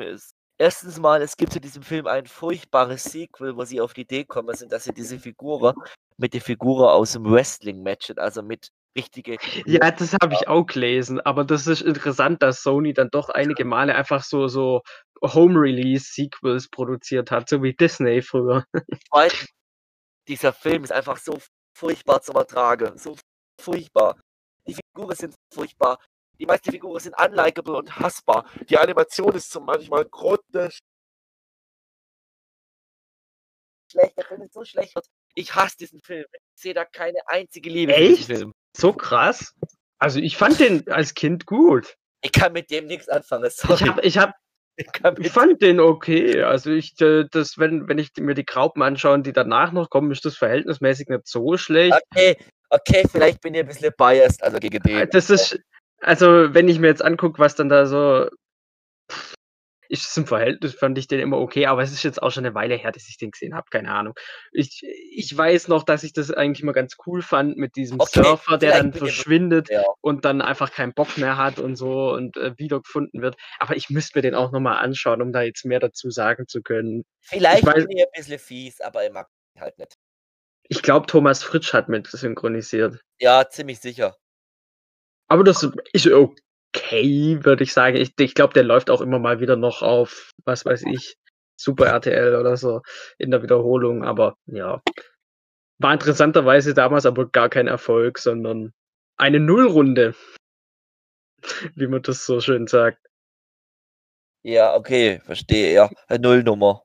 ist. 0.00 0.30
Erstens 0.58 0.98
mal, 0.98 1.20
es 1.20 1.36
gibt 1.36 1.52
zu 1.52 1.60
diesem 1.60 1.82
Film 1.82 2.06
ein 2.06 2.26
furchtbares 2.26 3.04
Sequel, 3.04 3.56
wo 3.56 3.64
sie 3.64 3.80
auf 3.80 3.92
die 3.92 4.00
Idee 4.02 4.24
kommen 4.24 4.56
sind, 4.56 4.72
dass 4.72 4.84
sie 4.84 4.94
diese 4.94 5.18
Figuren 5.18 5.74
mit 6.16 6.32
der 6.32 6.40
Figur 6.40 6.92
aus 6.94 7.12
dem 7.12 7.30
Wrestling 7.30 7.82
matchen, 7.82 8.18
also 8.18 8.42
mit 8.42 8.70
richtige. 8.96 9.36
Ja, 9.66 9.90
das 9.90 10.14
habe 10.14 10.34
ich 10.34 10.48
auch 10.48 10.64
gelesen, 10.64 11.20
aber 11.20 11.44
das 11.44 11.66
ist 11.66 11.82
interessant, 11.82 12.42
dass 12.42 12.62
Sony 12.62 12.94
dann 12.94 13.10
doch 13.10 13.28
einige 13.28 13.66
Male 13.66 13.94
einfach 13.94 14.24
so, 14.24 14.48
so 14.48 14.80
Home-Release-Sequels 15.22 16.68
produziert 16.70 17.30
hat, 17.30 17.50
so 17.50 17.62
wie 17.62 17.74
Disney 17.74 18.22
früher. 18.22 18.64
Zweitens, 19.10 19.48
dieser 20.26 20.54
Film 20.54 20.84
ist 20.84 20.92
einfach 20.92 21.18
so 21.18 21.38
furchtbar 21.76 22.22
zum 22.22 22.36
Ertragen, 22.36 22.96
so 22.96 23.14
furchtbar. 23.60 24.18
Die 24.66 24.74
Figuren 24.74 25.16
sind 25.16 25.34
furchtbar. 25.52 25.98
Die 26.38 26.46
meisten 26.46 26.70
Figuren 26.70 27.00
sind 27.00 27.14
unlikable 27.18 27.76
und 27.76 27.98
hassbar. 27.98 28.48
Die 28.68 28.76
Animation 28.76 29.34
ist 29.34 29.50
so 29.50 29.60
manchmal 29.60 30.04
grotesk. 30.04 30.80
Schlecht, 33.90 34.16
der 34.18 34.24
Film 34.24 34.42
ist 34.42 34.52
so 34.52 34.64
schlecht. 34.64 34.94
Ich 35.34 35.54
hasse 35.54 35.76
diesen 35.78 36.00
Film. 36.00 36.26
Ich 36.32 36.62
sehe 36.62 36.74
da 36.74 36.84
keine 36.84 37.18
einzige 37.26 37.70
Liebe 37.70 37.94
Echt? 37.94 38.30
So 38.76 38.92
krass. 38.92 39.54
Also 39.98 40.20
ich 40.20 40.36
fand 40.36 40.60
den 40.60 40.86
als 40.88 41.14
Kind 41.14 41.46
gut. 41.46 41.96
Ich 42.20 42.32
kann 42.32 42.52
mit 42.52 42.70
dem 42.70 42.86
nichts 42.86 43.08
anfangen. 43.08 43.46
Ich 43.46 43.54
Sorry. 43.54 43.86
habe 43.86 44.00
ich 44.02 44.18
hab, 44.18 44.34
Ich 44.76 45.30
fand 45.30 45.62
den 45.62 45.80
okay. 45.80 46.42
Also 46.42 46.70
ich, 46.70 47.00
äh, 47.00 47.24
das, 47.30 47.58
wenn, 47.58 47.88
wenn 47.88 47.98
ich 47.98 48.10
mir 48.18 48.34
die 48.34 48.44
Graupen 48.44 48.82
anschaue, 48.82 49.20
die 49.20 49.32
danach 49.32 49.72
noch 49.72 49.88
kommen, 49.88 50.10
ist 50.10 50.24
das 50.24 50.36
verhältnismäßig 50.36 51.08
nicht 51.08 51.26
so 51.26 51.56
schlecht. 51.56 51.94
okay, 52.12 52.36
okay, 52.70 53.04
vielleicht 53.10 53.40
bin 53.40 53.54
ich 53.54 53.60
ein 53.60 53.66
bisschen 53.66 53.92
biased, 53.96 54.42
also 54.42 54.58
gegen 54.58 54.82
den. 54.82 55.08
Das 55.10 55.30
ist, 55.30 55.58
also 56.00 56.52
wenn 56.54 56.68
ich 56.68 56.78
mir 56.78 56.88
jetzt 56.88 57.04
angucke, 57.04 57.38
was 57.38 57.54
dann 57.54 57.68
da 57.68 57.86
so 57.86 58.28
ist 59.88 60.08
es 60.08 60.16
im 60.16 60.26
Verhältnis, 60.26 60.74
fand 60.74 60.98
ich 60.98 61.06
den 61.08 61.20
immer 61.20 61.38
okay, 61.38 61.66
aber 61.66 61.82
es 61.82 61.92
ist 61.92 62.02
jetzt 62.02 62.22
auch 62.22 62.30
schon 62.30 62.44
eine 62.44 62.54
Weile 62.54 62.74
her, 62.76 62.92
dass 62.92 63.08
ich 63.08 63.16
den 63.18 63.30
gesehen 63.30 63.54
habe, 63.54 63.66
keine 63.70 63.92
Ahnung. 63.92 64.14
Ich, 64.52 64.82
ich 65.12 65.36
weiß 65.36 65.68
noch, 65.68 65.82
dass 65.82 66.02
ich 66.02 66.12
das 66.12 66.30
eigentlich 66.30 66.62
mal 66.62 66.72
ganz 66.72 66.96
cool 67.06 67.22
fand 67.22 67.56
mit 67.56 67.76
diesem 67.76 68.00
Okay, 68.00 68.22
Surfer, 68.22 68.58
der 68.58 68.72
dann 68.78 68.90
ich- 68.90 68.96
verschwindet 68.98 69.68
Ja. 69.70 69.84
und 70.00 70.24
dann 70.24 70.40
einfach 70.42 70.72
keinen 70.72 70.92
Bock 70.94 71.16
mehr 71.18 71.36
hat 71.36 71.58
und 71.58 71.76
so 71.76 72.12
und 72.12 72.36
äh, 72.36 72.58
wiedergefunden 72.58 73.22
wird. 73.22 73.36
Aber 73.58 73.76
ich 73.76 73.90
müsste 73.90 74.18
mir 74.18 74.22
den 74.22 74.34
auch 74.34 74.52
nochmal 74.52 74.78
anschauen, 74.84 75.22
um 75.22 75.32
da 75.32 75.42
jetzt 75.42 75.64
mehr 75.64 75.80
dazu 75.80 76.10
sagen 76.10 76.46
zu 76.48 76.62
können. 76.62 77.04
Vielleicht 77.20 77.64
weiß- 77.64 77.86
bin 77.86 77.96
ich 77.98 78.04
ein 78.04 78.10
bisschen 78.14 78.38
fies, 78.38 78.80
aber 78.80 79.04
ich 79.06 79.12
mag 79.12 79.28
ihn 79.54 79.60
halt 79.62 79.78
nicht. 79.78 79.94
Ich 80.68 80.82
glaube, 80.82 81.06
Thomas 81.06 81.44
Fritsch 81.44 81.72
hat 81.72 81.88
mit 81.88 82.08
synchronisiert. 82.08 83.00
Ja, 83.20 83.48
ziemlich 83.48 83.78
sicher. 83.80 84.16
Aber 85.28 85.44
das 85.44 85.68
ist 85.92 86.06
okay, 86.76 87.44
würde 87.44 87.64
ich 87.64 87.72
sagen. 87.72 87.96
Ich, 87.96 88.12
ich 88.18 88.34
glaube, 88.34 88.54
der 88.54 88.64
läuft 88.64 88.90
auch 88.90 89.00
immer 89.00 89.18
mal 89.18 89.40
wieder 89.40 89.56
noch 89.56 89.82
auf, 89.82 90.32
was 90.44 90.64
weiß 90.64 90.84
ich, 90.86 91.16
Super 91.58 91.86
RTL 91.86 92.36
oder 92.36 92.56
so 92.56 92.82
in 93.18 93.30
der 93.30 93.42
Wiederholung. 93.42 94.04
Aber 94.04 94.36
ja, 94.46 94.82
war 95.78 95.92
interessanterweise 95.92 96.74
damals 96.74 97.06
aber 97.06 97.28
gar 97.30 97.48
kein 97.48 97.66
Erfolg, 97.66 98.18
sondern 98.18 98.72
eine 99.16 99.40
Nullrunde, 99.40 100.14
wie 101.74 101.86
man 101.86 102.02
das 102.02 102.26
so 102.26 102.40
schön 102.40 102.66
sagt. 102.66 102.98
Ja, 104.42 104.76
okay, 104.76 105.20
verstehe, 105.24 105.74
ja. 105.74 105.90
Eine 106.06 106.20
Nullnummer. 106.20 106.82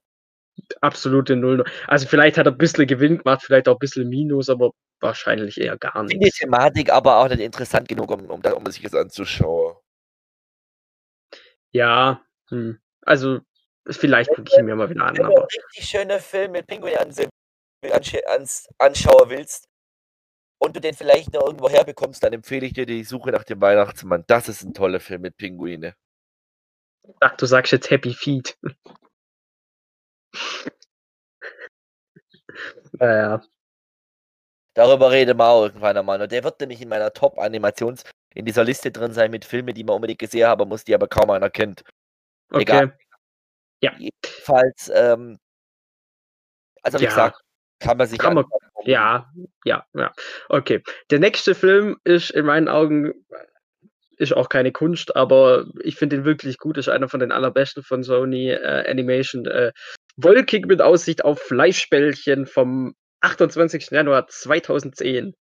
Absolute 0.82 1.36
Null. 1.36 1.64
Also 1.88 2.08
vielleicht 2.08 2.38
hat 2.38 2.48
er 2.48 2.54
ein 2.54 2.58
bisschen 2.58 2.88
Gewinn 2.88 3.20
gemacht, 3.20 3.44
vielleicht 3.44 3.68
auch 3.68 3.76
ein 3.76 3.80
bisschen 3.80 4.10
Minus, 4.10 4.50
aber 4.50 4.72
wahrscheinlich 5.00 5.60
eher 5.60 5.78
gar 5.78 6.04
Ich 6.06 6.12
finde 6.12 6.26
die. 6.26 6.32
Thematik 6.32 6.92
aber 6.92 7.18
auch 7.18 7.30
nicht 7.30 7.40
interessant 7.40 7.88
genug, 7.88 8.10
um, 8.12 8.26
um, 8.26 8.42
um 8.42 8.66
sich 8.68 8.82
das 8.82 8.96
anzuschauen. 8.96 9.76
Ja, 11.74 12.22
hm. 12.50 12.80
also 13.02 13.40
vielleicht 13.90 14.30
gucke 14.30 14.44
ich 14.52 14.58
ihn 14.58 14.66
mir 14.66 14.76
mal 14.76 14.90
wieder 14.90 15.06
an, 15.06 15.18
Wenn 15.18 15.26
du 15.26 15.36
einen 15.36 15.44
richtig 15.46 15.86
schönen 15.90 16.20
Film 16.20 16.52
mit 16.52 16.68
Pinguin 16.68 16.98
ansehen, 16.98 17.30
ansche- 17.86 18.26
ans, 18.28 18.68
anschauen 18.78 19.30
willst 19.30 19.66
und 20.62 20.76
du 20.76 20.82
den 20.82 20.94
vielleicht 20.96 21.34
noch 21.34 21.46
irgendwo 21.46 21.70
herbekommst, 21.70 22.24
dann 22.24 22.34
empfehle 22.34 22.66
ich 22.66 22.74
dir 22.74 22.86
die 22.86 23.04
Suche 23.04 23.32
nach 23.32 23.44
dem 23.44 23.62
Weihnachtsmann. 23.62 24.24
Das 24.28 24.50
ist 24.50 24.64
ein 24.64 24.74
toller 24.74 25.00
Film 25.00 25.22
mit 25.22 25.38
Pinguine. 25.38 25.96
ach, 27.22 27.38
du 27.38 27.46
sagst 27.46 27.72
jetzt 27.72 27.90
Happy 27.90 28.14
Feet. 28.14 28.58
naja. 33.00 33.42
Darüber 34.74 35.12
reden 35.12 35.38
wir 35.38 35.46
auch 35.48 35.64
irgendwann 35.64 35.98
einmal. 35.98 36.22
Und 36.22 36.32
der 36.32 36.44
wird 36.44 36.60
nämlich 36.60 36.82
in 36.82 36.90
meiner 36.90 37.14
Top-Animations 37.14 38.04
in 38.34 38.46
dieser 38.46 38.64
Liste 38.64 38.92
drin 38.92 39.14
sein 39.14 39.32
mit 39.32 39.46
Filmen, 39.46 39.74
die 39.74 39.84
man 39.84 39.96
unbedingt 39.96 40.20
gesehen 40.20 40.48
haben 40.48 40.68
muss, 40.70 40.84
die 40.84 40.96
aber 40.96 41.08
kaum 41.08 41.30
einer 41.30 41.50
kennt. 41.50 41.84
Okay. 42.52 42.62
Egal. 42.64 42.98
Ja. 43.82 43.94
Jedenfalls, 43.98 44.92
ähm, 44.94 45.38
also 46.82 47.00
wie 47.00 47.04
Ja. 47.04 47.10
gesagt, 47.10 47.42
kann 47.80 47.98
man 47.98 48.08
sich 48.08 48.20
Kann 48.20 48.36
man-. 48.36 48.46
Ja, 48.86 49.32
ja, 49.66 49.86
ja. 49.94 50.12
Okay. 50.50 50.84
Der 51.10 51.20
nächste 51.20 51.56
Film 51.56 51.98
ist 52.04 52.30
in 52.32 52.46
meinen 52.46 52.68
Augen 52.68 53.14
ist 54.18 54.34
auch 54.34 54.50
keine 54.50 54.72
Kunst, 54.72 55.16
aber 55.16 55.66
ich 55.84 55.96
finde 55.96 56.18
ihn 56.18 56.26
wirklich 56.26 56.60
gut. 56.60 56.78
Ist 56.78 56.90
einer 56.90 57.10
von 57.10 57.20
den 57.20 57.32
allerbesten 57.32 57.84
von 57.84 58.04
Sony 58.04 58.52
äh, 58.52 58.88
Animation. 58.88 59.46
Äh, 59.48 59.72
Wolkig 60.16 60.68
mit 60.68 60.82
Aussicht 60.82 61.26
auf 61.26 61.40
Fleischbällchen 61.42 62.46
vom 62.46 62.94
28. 63.22 63.90
Januar 63.90 64.28
2010. 64.28 65.34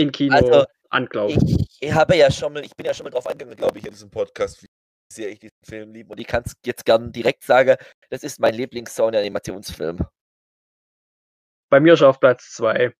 In 0.00 0.12
Kino 0.12 0.34
Also, 0.34 0.64
anglauben. 0.88 1.36
Ich, 1.46 1.66
ich 1.80 1.92
habe 1.92 2.16
ja 2.16 2.30
schon 2.30 2.52
mal, 2.54 2.64
ich 2.64 2.74
bin 2.74 2.86
ja 2.86 2.94
schon 2.94 3.04
mal 3.04 3.10
drauf 3.10 3.26
eingegangen, 3.26 3.56
glaube 3.56 3.78
ich, 3.78 3.84
in 3.84 3.90
diesem 3.90 4.10
Podcast, 4.10 4.62
wie 4.62 4.66
sehr 5.12 5.30
ich 5.30 5.40
diesen 5.40 5.56
Film 5.64 5.92
liebe. 5.92 6.10
Und 6.10 6.18
ich 6.18 6.26
kann 6.26 6.42
es 6.44 6.54
jetzt 6.64 6.84
gern 6.84 7.12
direkt 7.12 7.42
sagen, 7.42 7.76
das 8.08 8.22
ist 8.22 8.40
mein 8.40 8.54
Lieblings-Sony-Animationsfilm. 8.54 9.98
Bei 11.70 11.80
mir 11.80 11.94
ist 11.94 12.00
er 12.00 12.08
auf 12.08 12.18
Platz 12.20 12.50
2. 12.52 12.92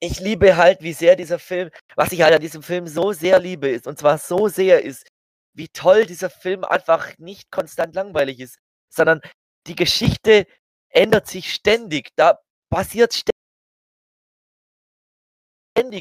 Ich 0.00 0.20
liebe 0.20 0.56
halt, 0.56 0.82
wie 0.82 0.92
sehr 0.92 1.16
dieser 1.16 1.38
Film, 1.38 1.70
was 1.96 2.12
ich 2.12 2.22
halt 2.22 2.34
an 2.34 2.40
diesem 2.40 2.62
Film 2.62 2.86
so 2.86 3.12
sehr 3.12 3.38
liebe, 3.38 3.68
ist, 3.68 3.86
und 3.86 3.98
zwar 3.98 4.18
so 4.18 4.48
sehr 4.48 4.82
ist, 4.82 5.06
wie 5.54 5.68
toll 5.68 6.06
dieser 6.06 6.30
Film 6.30 6.64
einfach 6.64 7.16
nicht 7.18 7.50
konstant 7.50 7.94
langweilig 7.94 8.40
ist, 8.40 8.58
sondern 8.92 9.20
die 9.66 9.74
Geschichte 9.74 10.46
ändert 10.90 11.26
sich 11.26 11.52
ständig. 11.52 12.10
Da 12.16 12.38
passiert 12.70 13.12
ständig 13.14 13.29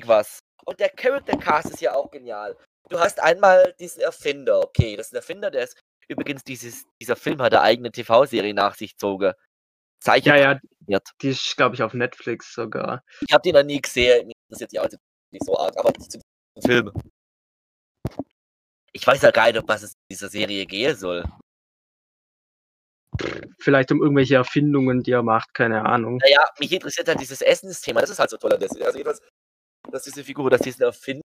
was. 0.07 0.39
Und 0.65 0.79
der 0.79 0.89
Character 0.89 1.37
Cast 1.37 1.71
ist 1.71 1.81
ja 1.81 1.93
auch 1.93 2.11
genial. 2.11 2.57
Du 2.89 2.99
hast 2.99 3.19
einmal 3.19 3.73
diesen 3.79 4.01
Erfinder, 4.01 4.61
okay, 4.61 4.95
das 4.95 5.07
ist 5.07 5.13
ein 5.13 5.17
Erfinder, 5.17 5.51
der 5.51 5.63
ist 5.63 5.79
übrigens 6.07 6.43
dieses, 6.43 6.85
dieser 7.01 7.15
Film 7.15 7.41
hat 7.41 7.53
eine 7.53 7.61
eigene 7.61 7.91
TV-Serie 7.91 8.53
nach 8.53 8.75
sich 8.75 8.93
gezogen. 8.93 9.33
Zeichen 10.01 10.29
Ja, 10.29 10.35
ja, 10.37 10.59
wird. 10.87 11.07
die 11.21 11.29
ist, 11.29 11.55
glaube 11.55 11.75
ich, 11.75 11.83
auf 11.83 11.93
Netflix 11.93 12.53
sogar. 12.53 13.03
Ich 13.27 13.33
habe 13.33 13.41
den 13.43 13.55
noch 13.55 13.63
nie 13.63 13.81
gesehen. 13.81 14.27
Mich 14.27 14.35
interessiert 14.47 14.71
die 14.71 14.79
auch 14.79 14.87
nicht 15.31 15.45
so 15.45 15.57
arg, 15.57 15.77
aber 15.77 15.93
zu 15.93 16.07
diesem 16.07 16.21
Film. 16.65 16.91
Ich 18.91 19.05
weiß 19.05 19.21
ja 19.21 19.31
gar 19.31 19.47
nicht, 19.47 19.57
ob 19.57 19.67
was 19.67 19.83
es 19.83 19.91
in 19.91 19.99
dieser 20.11 20.29
Serie 20.29 20.65
gehen 20.65 20.95
soll. 20.95 21.23
Vielleicht 23.59 23.91
um 23.91 24.01
irgendwelche 24.01 24.35
Erfindungen, 24.35 25.03
die 25.03 25.11
er 25.11 25.23
macht, 25.23 25.53
keine 25.53 25.85
Ahnung. 25.85 26.17
Naja, 26.17 26.47
mich 26.59 26.71
interessiert 26.71 27.07
halt 27.07 27.19
dieses 27.19 27.41
Essensthema. 27.41 28.01
Das 28.01 28.09
ist 28.09 28.19
halt 28.19 28.29
so 28.29 28.37
toll 28.37 28.53
an 28.53 28.59
der 28.59 28.69
Serie. 28.69 28.85
Also 28.87 28.97
jedenfalls, 28.97 29.21
dass 29.91 30.03
diese 30.03 30.23
Figur, 30.23 30.49
dass 30.49 30.61
diesen 30.61 30.83
Erfinder 30.83 31.23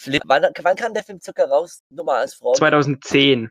Flip, 0.00 0.22
wann, 0.26 0.46
wann 0.62 0.76
kam 0.76 0.94
der 0.94 1.02
Film 1.02 1.20
circa 1.20 1.44
raus? 1.44 1.82
Nur 1.90 2.04
mal 2.04 2.20
als 2.20 2.34
Frau. 2.34 2.52
2010. 2.52 3.50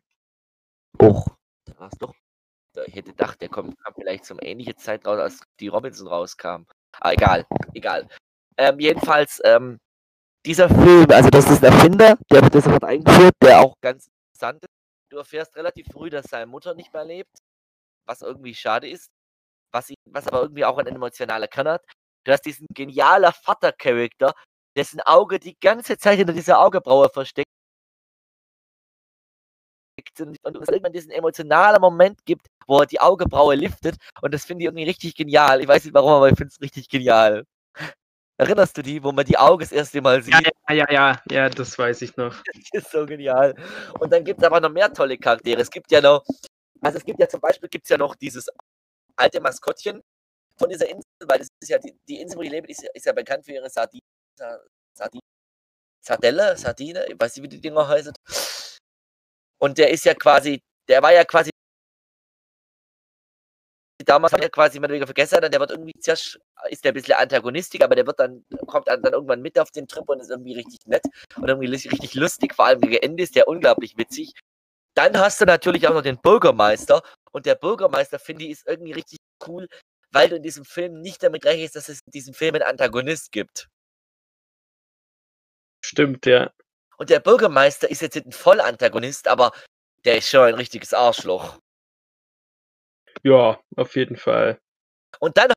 Och, 1.01 1.27
da 1.65 1.79
war's 1.79 1.97
doch. 1.99 2.13
Ich 2.85 2.95
hätte 2.95 3.11
gedacht, 3.11 3.41
der 3.41 3.49
kommt, 3.49 3.77
kam 3.83 3.93
vielleicht 3.93 4.25
zum 4.25 4.39
ähnlichen 4.41 4.77
Zeit 4.77 5.05
raus, 5.05 5.19
als 5.19 5.41
die 5.59 5.67
Robinson 5.67 6.07
rauskam. 6.07 6.63
Ah, 7.01 7.11
egal, 7.11 7.45
egal. 7.73 8.07
Ähm, 8.57 8.79
jedenfalls, 8.79 9.41
ähm, 9.43 9.79
dieser 10.45 10.69
Film, 10.69 11.05
also 11.09 11.29
das 11.29 11.49
ist 11.49 11.63
ein 11.63 11.73
Erfinder, 11.73 12.17
der 12.31 12.41
wird 12.41 12.53
sofort 12.53 12.83
eingeführt, 12.83 13.33
der 13.43 13.59
auch 13.59 13.75
ganz 13.81 14.07
interessant 14.07 14.63
ist. 14.63 14.69
Du 15.11 15.17
erfährst 15.17 15.55
relativ 15.55 15.87
früh, 15.91 16.09
dass 16.09 16.25
seine 16.25 16.45
Mutter 16.45 16.73
nicht 16.75 16.93
mehr 16.93 17.03
lebt, 17.03 17.37
was 18.05 18.21
irgendwie 18.21 18.55
schade 18.55 18.89
ist, 18.89 19.09
was, 19.73 19.89
ihn, 19.89 19.97
was 20.05 20.27
aber 20.27 20.41
irgendwie 20.41 20.65
auch 20.65 20.77
einen 20.77 20.95
emotionalen 20.95 21.49
Kern 21.49 21.67
hat. 21.67 21.85
Du 22.25 22.31
hast 22.31 22.45
diesen 22.45 22.67
genialer 22.73 23.31
Vater-Charakter, 23.31 24.33
dessen 24.75 25.01
Auge 25.01 25.39
die 25.39 25.57
ganze 25.59 25.97
Zeit 25.97 26.17
hinter 26.17 26.33
dieser 26.33 26.59
Augebraue 26.59 27.09
versteckt 27.09 27.47
und 30.19 30.37
es 30.61 30.69
irgendwann 30.69 30.93
diesen 30.93 31.11
emotionalen 31.11 31.81
Moment 31.81 32.25
gibt, 32.25 32.47
wo 32.67 32.79
er 32.79 32.85
die 32.85 32.99
Augebraue 32.99 33.55
liftet 33.55 33.95
und 34.21 34.33
das 34.33 34.45
finde 34.45 34.63
ich 34.63 34.65
irgendwie 34.67 34.85
richtig 34.85 35.15
genial. 35.15 35.61
Ich 35.61 35.67
weiß 35.67 35.83
nicht 35.83 35.93
warum, 35.93 36.11
aber 36.11 36.29
ich 36.29 36.37
finde 36.37 36.51
es 36.53 36.61
richtig 36.61 36.87
genial. 36.89 37.45
Erinnerst 38.37 38.77
du 38.77 38.81
die, 38.81 39.03
wo 39.03 39.11
man 39.11 39.25
die 39.25 39.37
Augen 39.37 39.59
das 39.59 39.73
erste 39.73 40.01
Mal 40.01 40.23
sieht? 40.23 40.33
Ja, 40.33 40.73
ja, 40.73 40.85
ja, 40.89 41.21
ja, 41.29 41.49
das 41.49 41.77
weiß 41.77 42.01
ich 42.03 42.15
noch. 42.15 42.33
Das 42.71 42.83
ist 42.83 42.91
so 42.91 43.05
genial. 43.05 43.53
Und 43.99 44.13
dann 44.13 44.23
gibt 44.23 44.39
es 44.39 44.45
aber 44.45 44.61
noch 44.61 44.69
mehr 44.69 44.93
tolle 44.93 45.17
Charaktere. 45.17 45.59
Es 45.61 45.69
gibt 45.69 45.91
ja 45.91 45.99
noch, 45.99 46.23
also 46.79 46.97
es 46.97 47.03
gibt 47.03 47.19
ja 47.19 47.27
zum 47.27 47.41
Beispiel 47.41 47.67
gibt's 47.67 47.89
ja 47.89 47.97
noch 47.97 48.15
dieses 48.15 48.47
alte 49.17 49.41
Maskottchen 49.41 50.01
von 50.59 50.69
dieser 50.69 50.87
Insel, 50.89 51.03
weil 51.25 51.39
das 51.39 51.47
ist 51.61 51.69
ja 51.69 51.79
die, 51.79 51.97
die 52.07 52.21
Insel, 52.21 52.37
wo 52.37 52.41
die 52.41 52.49
leben, 52.49 52.67
ist, 52.67 52.83
ist 52.93 53.05
ja 53.05 53.13
bekannt 53.13 53.45
für 53.45 53.53
ihre 53.53 53.69
Sardine. 53.69 54.03
Sardine. 54.93 55.21
Sardelle, 56.01 56.57
Sardine, 56.57 57.05
ich 57.07 57.15
weiß 57.19 57.35
nicht, 57.35 57.43
wie 57.43 57.49
die 57.49 57.61
Dinger 57.61 57.87
heißen. 57.87 58.13
Und 59.61 59.77
der 59.77 59.89
ist 59.91 60.05
ja 60.05 60.13
quasi, 60.13 60.61
der 60.87 61.01
war 61.01 61.13
ja 61.13 61.23
quasi 61.25 61.51
damals 64.09 64.33
hat 64.33 64.41
er 64.41 64.49
quasi 64.49 64.79
mehr 64.79 64.85
oder 64.87 64.93
weniger 64.93 65.07
vergessen, 65.07 65.39
der 65.39 65.59
wird 65.59 65.71
irgendwie 65.71 65.93
zuerst, 65.99 66.39
ist 66.69 66.83
der 66.83 66.91
ein 66.91 66.95
bisschen 66.95 67.15
antagonistik, 67.15 67.83
aber 67.83 67.95
der 67.95 68.07
wird 68.07 68.19
dann, 68.19 68.43
kommt 68.65 68.87
dann, 68.87 69.01
dann 69.01 69.13
irgendwann 69.13 69.41
mit 69.41 69.59
auf 69.59 69.69
den 69.71 69.87
Trip 69.87 70.07
und 70.09 70.19
ist 70.19 70.31
irgendwie 70.31 70.55
richtig 70.55 70.79
nett 70.85 71.03
und 71.35 71.47
irgendwie 71.47 71.67
richtig 71.67 72.15
lustig, 72.15 72.55
vor 72.55 72.65
allem 72.65 72.81
gegen 72.81 72.95
Ende 72.95 73.23
ist 73.23 73.35
der 73.35 73.47
unglaublich 73.47 73.97
witzig. 73.97 74.33
Dann 74.95 75.17
hast 75.17 75.39
du 75.39 75.45
natürlich 75.45 75.87
auch 75.87 75.93
noch 75.93 76.01
den 76.01 76.17
Bürgermeister 76.17 77.03
und 77.31 77.45
der 77.45 77.55
Bürgermeister, 77.55 78.17
finde 78.17 78.45
ich, 78.45 78.51
ist 78.51 78.67
irgendwie 78.67 78.93
richtig 78.93 79.19
cool, 79.47 79.67
weil 80.11 80.29
du 80.29 80.35
in 80.35 80.43
diesem 80.43 80.65
Film 80.65 81.01
nicht 81.01 81.23
damit 81.23 81.45
rechnest, 81.45 81.75
dass 81.75 81.89
es 81.89 82.01
in 82.05 82.11
diesem 82.11 82.33
Film 82.33 82.55
einen 82.55 82.63
Antagonist 82.63 83.31
gibt. 83.31 83.69
Stimmt, 85.83 86.25
ja. 86.25 86.51
Und 86.97 87.09
der 87.09 87.19
Bürgermeister 87.19 87.89
ist 87.89 88.01
jetzt 88.01 88.17
ein 88.17 88.31
Vollantagonist, 88.31 89.27
aber 89.27 89.51
der 90.05 90.17
ist 90.17 90.29
schon 90.29 90.47
ein 90.47 90.55
richtiges 90.55 90.93
Arschloch. 90.93 91.57
Ja, 93.23 93.59
auf 93.75 93.95
jeden 93.95 94.17
Fall. 94.17 94.59
Und 95.19 95.37
dann 95.37 95.51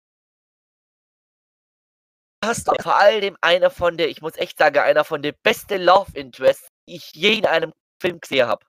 hast 2.44 2.68
du 2.68 2.72
vor 2.80 2.96
allem 2.96 3.36
einer 3.40 3.70
von 3.70 3.96
der, 3.96 4.08
ich 4.08 4.20
muss 4.20 4.36
echt 4.36 4.58
sagen, 4.58 4.78
einer 4.78 5.04
von 5.04 5.22
den 5.22 5.34
besten 5.42 5.82
Love 5.82 6.10
Interests, 6.14 6.68
die 6.88 6.96
ich 6.96 7.12
je 7.12 7.38
in 7.38 7.46
einem 7.46 7.72
Film 8.00 8.20
gesehen 8.20 8.48
habe. 8.48 8.64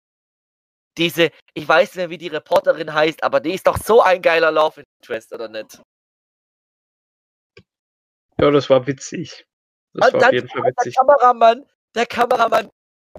Diese, 0.97 1.31
ich 1.53 1.67
weiß 1.67 1.89
nicht 1.89 1.95
mehr, 1.95 2.09
wie 2.09 2.17
die 2.17 2.27
Reporterin 2.27 2.93
heißt, 2.93 3.23
aber 3.23 3.39
die 3.39 3.53
ist 3.53 3.65
doch 3.65 3.77
so 3.77 4.01
ein 4.01 4.21
geiler 4.21 4.51
Love 4.51 4.83
Interest, 5.01 5.33
oder 5.33 5.47
nicht? 5.47 5.81
Ja, 8.39 8.51
das 8.51 8.69
war 8.69 8.85
witzig. 8.85 9.45
Das 9.93 10.13
Und 10.13 10.21
war 10.21 10.27
auf 10.27 10.33
jeden 10.33 10.47
Fall 10.49 10.63
witzig. 10.63 10.95
Der 10.95 11.05
Kameramann, 11.05 11.65
der 11.95 12.05
Kameramann, 12.05 12.69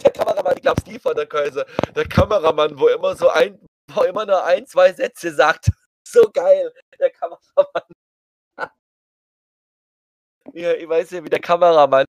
der 0.03 0.11
Kameramann, 0.12 0.57
ich 0.57 0.62
glaube 0.62 0.81
Steve 0.81 1.01
von 1.01 1.16
der 1.16 1.27
Kaiser, 1.27 1.66
der 1.95 2.07
Kameramann, 2.09 2.79
wo 2.79 2.89
immer 2.89 3.16
so 3.16 3.29
ein, 3.29 3.59
wo 3.93 4.03
immer 4.03 4.27
nur 4.27 4.45
ein, 4.45 4.66
zwei 4.66 4.93
Sätze 4.93 5.33
sagt. 5.35 5.70
So 6.07 6.31
geil, 6.31 6.70
der 7.01 7.11
Kameramann. 7.11 7.89
ja, 10.53 10.75
ich 10.75 10.87
weiß 10.87 11.11
nicht, 11.12 11.25
wie 11.25 11.31
der 11.31 11.41
Kameramann 11.41 12.05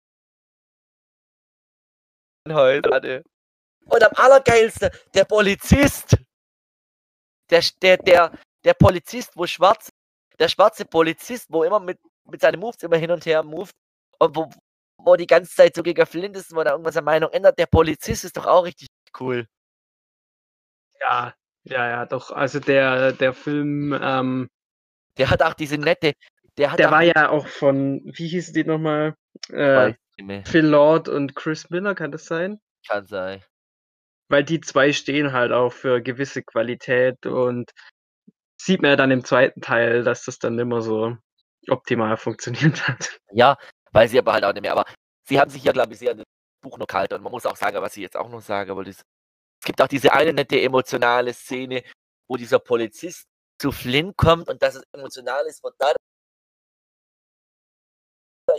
heute 2.50 2.94
hatte. 2.94 3.24
Und 3.86 4.04
am 4.04 4.12
allergeilsten, 4.16 4.90
der 5.14 5.26
Polizist. 5.26 6.18
Der, 7.50 7.64
der, 7.82 7.98
der, 7.98 8.32
der 8.64 8.74
Polizist, 8.74 9.32
wo 9.36 9.46
schwarz, 9.46 9.90
der 10.40 10.50
schwarze 10.50 10.86
Polizist, 10.86 11.46
wo 11.50 11.64
immer 11.64 11.80
mit, 11.80 12.00
mit 12.26 12.42
seinen 12.42 12.60
Moves 12.60 12.82
immer 12.82 12.98
hin 12.98 13.12
und 13.12 13.26
her 13.26 13.44
moved 13.44 13.76
und 14.20 14.36
wo, 14.36 14.50
wo 14.98 15.16
die 15.16 15.28
ganze 15.28 15.54
Zeit 15.54 15.76
so 15.76 15.84
gegen 15.84 16.06
Flint 16.06 16.36
ist, 16.36 16.54
wo 16.54 16.62
er 16.62 16.72
irgendwas 16.72 16.98
an 16.98 17.06
Meinung 17.06 17.30
ändert. 17.32 17.60
Der 17.60 17.68
Polizist 17.68 18.26
ist 18.26 18.36
doch 18.36 18.48
auch 18.48 18.66
richtig 18.66 18.88
cool. 19.20 19.48
Ja, 21.00 21.36
ja, 21.64 21.90
ja, 21.90 22.06
doch. 22.06 22.32
Also 22.32 22.60
der, 22.60 23.12
der 23.12 23.34
Film, 23.34 23.98
ähm, 24.02 24.50
der 25.18 25.30
hat 25.30 25.44
auch 25.44 25.54
diese 25.54 25.78
nette. 25.78 26.14
Der, 26.58 26.72
hat 26.72 26.80
der 26.80 26.92
war 26.92 27.04
ja 27.04 27.30
auch 27.30 27.48
von, 27.48 28.02
wie 28.06 28.28
hieß 28.28 28.54
die 28.54 28.64
nochmal? 28.64 29.16
Äh, 29.50 29.94
Phil 30.46 30.66
Lord 30.66 31.10
und 31.10 31.36
Chris 31.36 31.70
Miller, 31.70 31.94
kann 31.94 32.12
das 32.12 32.26
sein? 32.26 32.60
Kann 32.88 33.06
sein. 33.06 33.44
Weil 34.30 34.44
die 34.44 34.62
zwei 34.62 34.92
stehen 34.92 35.34
halt 35.34 35.52
auch 35.52 35.72
für 35.72 36.02
gewisse 36.02 36.44
Qualität 36.44 37.26
und 37.26 37.72
sieht 38.60 38.82
man 38.82 38.92
ja 38.92 38.96
dann 38.98 39.12
im 39.12 39.24
zweiten 39.24 39.62
Teil, 39.62 40.04
dass 40.04 40.26
das 40.26 40.40
dann 40.40 40.58
immer 40.58 40.82
so 40.82 41.16
optimal 41.70 42.18
funktioniert 42.18 42.88
hat. 42.88 43.20
Ja, 43.32 43.58
weil 43.92 44.08
sie 44.08 44.20
aber 44.20 44.34
halt 44.34 44.44
auch 44.46 44.54
nicht 44.54 44.62
mehr. 44.62 44.72
Aber 44.72 44.86
sie 45.28 45.40
haben 45.40 45.52
sich 45.52 45.64
ja, 45.64 45.72
glaube 45.72 45.94
ich, 45.94 46.00
sehr 46.00 46.12
an 46.12 46.18
das 46.18 46.26
Buch 46.64 46.78
noch 46.78 46.88
gehalten 46.88 47.16
und 47.16 47.24
man 47.24 47.32
muss 47.32 47.46
auch 47.46 47.56
sagen, 47.56 47.80
was 47.82 47.96
ich 47.96 48.04
jetzt 48.04 48.18
auch 48.18 48.30
noch 48.30 48.42
sage, 48.42 48.72
aber 48.72 48.84
das 48.84 49.04
es 49.66 49.68
gibt 49.68 49.82
auch 49.82 49.88
diese 49.88 50.14
eine 50.14 50.32
nette 50.32 50.62
emotionale 50.62 51.34
Szene, 51.34 51.84
wo 52.30 52.38
dieser 52.38 52.60
Polizist 52.60 53.26
zu 53.60 53.72
Flynn 53.72 54.16
kommt 54.16 54.48
und 54.48 54.62
dass 54.62 54.76
es 54.76 54.84
emotional 54.92 55.44
ist, 55.48 55.64
wird 55.64 55.74
dadurch 55.80 55.98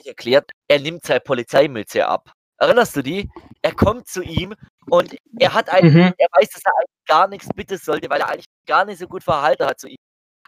erklärt, 0.04 0.50
er 0.68 0.80
nimmt 0.80 1.04
seine 1.04 1.20
Polizeimütze 1.20 2.04
ab. 2.06 2.32
Erinnerst 2.58 2.96
du 2.96 3.02
die? 3.02 3.30
Er 3.62 3.74
kommt 3.74 4.08
zu 4.08 4.22
ihm 4.22 4.54
und 4.88 5.16
er 5.38 5.52
hat 5.52 5.68
eigentlich, 5.68 5.94
mhm. 5.94 6.14
er 6.16 6.28
weiß, 6.32 6.48
dass 6.50 6.62
er 6.64 6.72
eigentlich 6.72 7.06
gar 7.06 7.28
nichts 7.28 7.48
bitten 7.54 7.76
sollte, 7.76 8.08
weil 8.08 8.20
er 8.20 8.28
eigentlich 8.28 8.46
gar 8.66 8.84
nicht 8.84 8.98
so 8.98 9.06
gut 9.06 9.22
verhalten 9.22 9.66
hat 9.66 9.78
zu 9.78 9.88
ihm. 9.88 9.98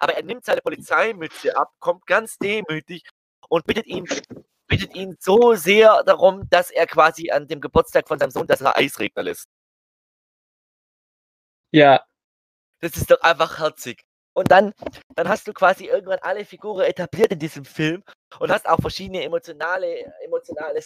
Aber 0.01 0.15
er 0.15 0.23
nimmt 0.23 0.45
seine 0.45 0.61
Polizeimütze 0.61 1.57
ab, 1.57 1.73
kommt 1.81 2.07
ganz 2.07 2.39
demütig 2.39 3.03
und 3.49 3.67
bittet 3.67 3.87
ihn, 3.87 4.07
bittet 4.69 4.95
ihn 4.95 5.17
so 5.21 5.55
sehr 5.55 6.03
darum, 6.05 6.49
dass 6.51 6.71
er 6.71 6.87
quasi 6.87 7.31
an 7.31 7.47
dem 7.49 7.61
Geburtstag 7.61 8.09
von 8.09 8.19
seinem 8.19 8.31
Sohn, 8.31 8.47
dass 8.47 8.61
er 8.61 8.77
Eis 8.77 8.99
regnen 8.99 9.27
lässt. 9.27 9.49
Ja. 11.73 12.05
Das 12.81 12.97
ist 12.97 13.11
doch 13.11 13.21
einfach 13.23 13.59
herzig. 13.59 14.03
Und 14.35 14.53
dann, 14.53 14.73
dann 15.17 15.29
hast 15.29 15.49
du 15.49 15.53
quasi 15.53 15.87
irgendwann 15.87 16.21
alle 16.21 16.45
Figuren 16.45 16.85
etabliert 16.85 17.33
in 17.33 17.41
diesem 17.41 17.65
Film 17.65 18.05
und 18.39 18.53
hast 18.53 18.69
auch 18.69 18.81
verschiedene 18.81 19.25
emotionale, 19.25 20.13
emotionale 20.25 20.81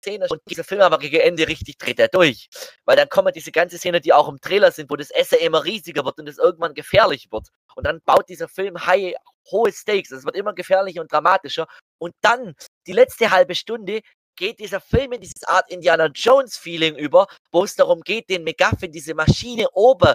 Szenen. 0.00 0.28
Und 0.28 0.40
dieser 0.48 0.64
Film 0.64 0.80
aber 0.80 1.02
Ende 1.02 1.46
richtig 1.46 1.78
dreht 1.78 1.98
er 1.98 2.08
durch. 2.08 2.48
Weil 2.84 2.96
dann 2.96 3.08
kommen 3.08 3.32
diese 3.32 3.52
ganze 3.52 3.78
Szene, 3.78 4.00
die 4.00 4.12
auch 4.12 4.28
im 4.28 4.40
Trailer 4.40 4.72
sind, 4.72 4.90
wo 4.90 4.96
das 4.96 5.10
Essen 5.10 5.38
immer 5.38 5.64
riesiger 5.64 6.04
wird 6.04 6.18
und 6.18 6.28
es 6.28 6.38
irgendwann 6.38 6.74
gefährlich 6.74 7.28
wird. 7.30 7.48
Und 7.76 7.86
dann 7.86 8.00
baut 8.02 8.28
dieser 8.28 8.48
Film 8.48 8.86
high, 8.86 9.14
hohe 9.50 9.72
Stakes. 9.72 10.10
Es 10.10 10.24
wird 10.24 10.36
immer 10.36 10.54
gefährlicher 10.54 11.00
und 11.00 11.12
dramatischer. 11.12 11.66
Und 11.98 12.14
dann, 12.22 12.54
die 12.86 12.92
letzte 12.92 13.30
halbe 13.30 13.54
Stunde, 13.54 14.00
geht 14.36 14.58
dieser 14.58 14.80
Film 14.80 15.12
in 15.12 15.20
dieses 15.20 15.44
Art 15.44 15.70
Indiana 15.70 16.06
Jones 16.06 16.56
Feeling 16.56 16.96
über, 16.96 17.26
wo 17.52 17.64
es 17.64 17.74
darum 17.74 18.00
geht, 18.00 18.30
den 18.30 18.42
McGuffin, 18.42 18.90
diese 18.90 19.14
Maschine 19.14 19.68
oben, 19.72 20.14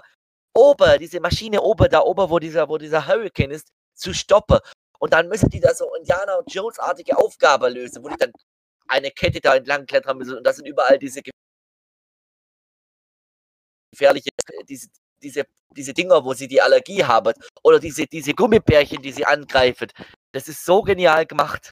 oben, 0.53 0.99
diese 0.99 1.19
Maschine 1.19 1.61
oben, 1.61 1.89
da 1.89 2.01
oben, 2.01 2.29
wo 2.29 2.39
dieser, 2.39 2.67
wo 2.67 2.77
dieser 2.77 3.05
Hurricane 3.07 3.51
ist, 3.51 3.67
zu 3.93 4.13
stoppen. 4.13 4.59
Und 4.99 5.13
dann 5.13 5.27
müssen 5.27 5.49
die 5.49 5.59
da 5.59 5.73
so 5.73 5.93
Indiana 5.95 6.39
Jones 6.47 6.79
artige 6.79 7.17
Aufgabe 7.17 7.69
lösen, 7.69 8.03
wo 8.03 8.09
die 8.09 8.17
dann 8.17 8.31
eine 8.87 9.11
Kette 9.11 9.41
da 9.41 9.55
entlang 9.55 9.85
klettern 9.85 10.17
müssen 10.17 10.37
und 10.37 10.43
das 10.43 10.57
sind 10.57 10.67
überall 10.67 10.97
diese 10.99 11.21
gefährliche, 13.91 14.29
diese, 14.67 14.87
diese, 15.21 15.43
diese 15.75 15.93
Dinger, 15.93 16.23
wo 16.23 16.33
sie 16.33 16.47
die 16.47 16.61
Allergie 16.61 17.03
haben 17.03 17.33
oder 17.63 17.79
diese, 17.79 18.05
diese 18.07 18.33
Gummibärchen, 18.33 19.01
die 19.01 19.11
sie 19.11 19.25
angreifen. 19.25 19.87
Das 20.33 20.47
ist 20.47 20.65
so 20.65 20.81
genial 20.83 21.25
gemacht. 21.25 21.71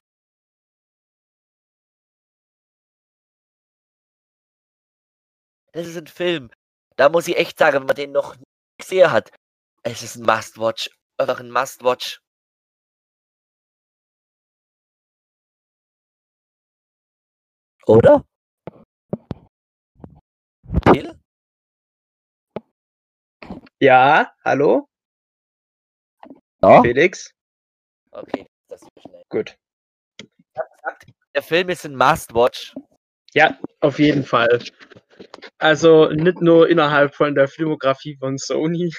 Das 5.73 5.87
ist 5.87 5.97
ein 5.97 6.07
Film. 6.07 6.49
Da 6.97 7.09
muss 7.09 7.27
ich 7.27 7.37
echt 7.37 7.57
sagen, 7.57 7.79
wenn 7.79 7.87
man 7.87 7.95
den 7.95 8.11
noch 8.11 8.35
nie 8.35 8.43
gesehen 8.79 9.11
hat, 9.11 9.31
es 9.83 10.03
ist 10.03 10.15
ein 10.15 10.23
Must-Watch. 10.23 10.89
Einfach 11.17 11.39
ein 11.39 11.51
Must-Watch. 11.51 12.22
Oder? 17.85 18.23
Phil? 20.85 21.19
Ja, 23.79 24.31
hallo? 24.45 24.87
Ja? 26.61 26.81
Felix? 26.81 27.33
Okay, 28.11 28.45
das 28.69 28.83
ist 28.83 28.89
schnell. 29.01 29.23
Gut. 29.27 29.57
Ich 30.21 30.59
habe 30.59 30.69
gesagt, 30.77 31.05
der 31.35 31.43
Film 31.43 31.69
ist 31.69 31.85
ein 31.85 31.95
Must-Watch. 31.95 32.73
Ja, 33.33 33.59
auf 33.81 33.99
jeden 33.99 34.23
Fall. 34.23 34.63
Also 35.57 36.09
nicht 36.11 36.41
nur 36.41 36.69
innerhalb 36.69 37.13
von 37.15 37.35
der 37.35 37.49
Filmografie 37.49 38.15
von 38.15 38.37
Sony, 38.37 38.93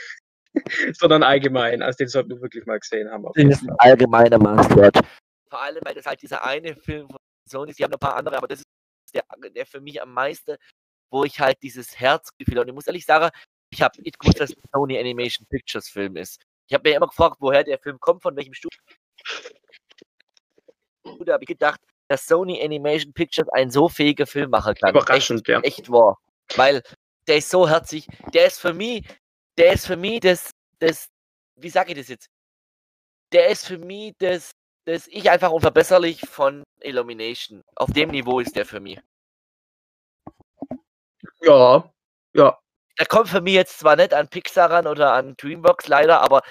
sondern 0.98 1.22
allgemein. 1.22 1.80
Also 1.80 1.98
den 1.98 2.08
sollten 2.08 2.30
wir 2.30 2.42
wirklich 2.42 2.66
mal 2.66 2.78
gesehen 2.78 3.10
haben. 3.10 3.24
Das 3.34 3.44
ist 3.44 3.62
ein 3.62 3.74
allgemeiner 3.78 4.38
Must-Watch. 4.38 5.00
Vor 5.48 5.62
allem, 5.62 5.80
weil 5.84 5.94
das 5.94 6.04
halt 6.04 6.20
dieser 6.20 6.44
eine 6.44 6.76
Film 6.76 7.08
von 7.08 7.16
Sony 7.48 7.70
ist. 7.70 7.78
Die 7.78 7.84
haben 7.84 7.92
noch 7.92 7.98
ein 7.98 8.06
paar 8.06 8.16
andere, 8.16 8.36
aber 8.36 8.48
das 8.48 8.58
ist 8.58 8.73
der, 9.14 9.24
der 9.50 9.66
für 9.66 9.80
mich 9.80 10.00
am 10.02 10.12
meisten, 10.12 10.56
wo 11.10 11.24
ich 11.24 11.40
halt 11.40 11.62
dieses 11.62 11.98
Herzgefühl 11.98 12.56
habe. 12.56 12.62
Und 12.62 12.68
ich 12.68 12.74
muss 12.74 12.86
ehrlich 12.86 13.06
sagen, 13.06 13.30
ich 13.70 13.82
habe 13.82 14.00
nicht 14.02 14.18
gewusst, 14.18 14.40
dass 14.40 14.50
es 14.50 14.56
ein 14.62 14.68
Sony 14.72 14.98
Animation 14.98 15.46
Pictures 15.48 15.88
Film 15.88 16.16
ist. 16.16 16.42
Ich 16.68 16.74
habe 16.74 16.88
mir 16.88 16.96
immer 16.96 17.08
gefragt, 17.08 17.36
woher 17.40 17.64
der 17.64 17.78
Film 17.78 17.98
kommt, 18.00 18.22
von 18.22 18.36
welchem 18.36 18.54
Studio. 18.54 18.78
Da 21.24 21.34
habe 21.34 21.44
ich 21.44 21.48
gedacht, 21.48 21.80
dass 22.08 22.26
Sony 22.26 22.62
Animation 22.62 23.12
Pictures 23.12 23.48
einen 23.50 23.70
so 23.70 23.88
fähigen 23.88 24.26
Film 24.26 24.50
machen 24.50 24.74
kann. 24.74 24.90
Überraschend, 24.90 25.40
echt, 25.40 25.48
ja. 25.48 25.60
Echt 25.60 25.90
wahr. 25.90 26.18
Weil 26.56 26.82
der 27.26 27.38
ist 27.38 27.50
so 27.50 27.68
herzig. 27.68 28.06
Der 28.32 28.46
ist 28.46 28.60
für 28.60 28.72
mich, 28.72 29.06
der 29.56 29.72
ist 29.72 29.86
für 29.86 29.96
mich 29.96 30.20
das, 30.20 30.50
das, 30.78 31.08
wie 31.56 31.70
sage 31.70 31.92
ich 31.92 31.98
das 31.98 32.08
jetzt? 32.08 32.28
Der 33.32 33.48
ist 33.48 33.66
für 33.66 33.78
mich 33.78 34.14
das, 34.18 34.50
das 34.86 35.06
ich 35.08 35.30
einfach 35.30 35.50
unverbesserlich 35.50 36.20
von 36.20 36.62
Illumination. 36.80 37.62
Auf 37.76 37.90
dem 37.92 38.10
Niveau 38.10 38.40
ist 38.40 38.54
der 38.56 38.66
für 38.66 38.80
mich. 38.80 39.00
Ja, 41.40 41.90
ja. 42.34 42.58
Der 42.98 43.06
kommt 43.06 43.28
für 43.28 43.40
mich 43.40 43.54
jetzt 43.54 43.78
zwar 43.78 43.96
nicht 43.96 44.14
an 44.14 44.28
Pixar 44.28 44.70
ran 44.70 44.86
oder 44.86 45.12
an 45.12 45.34
Dreamworks 45.36 45.88
leider, 45.88 46.20
aber 46.20 46.42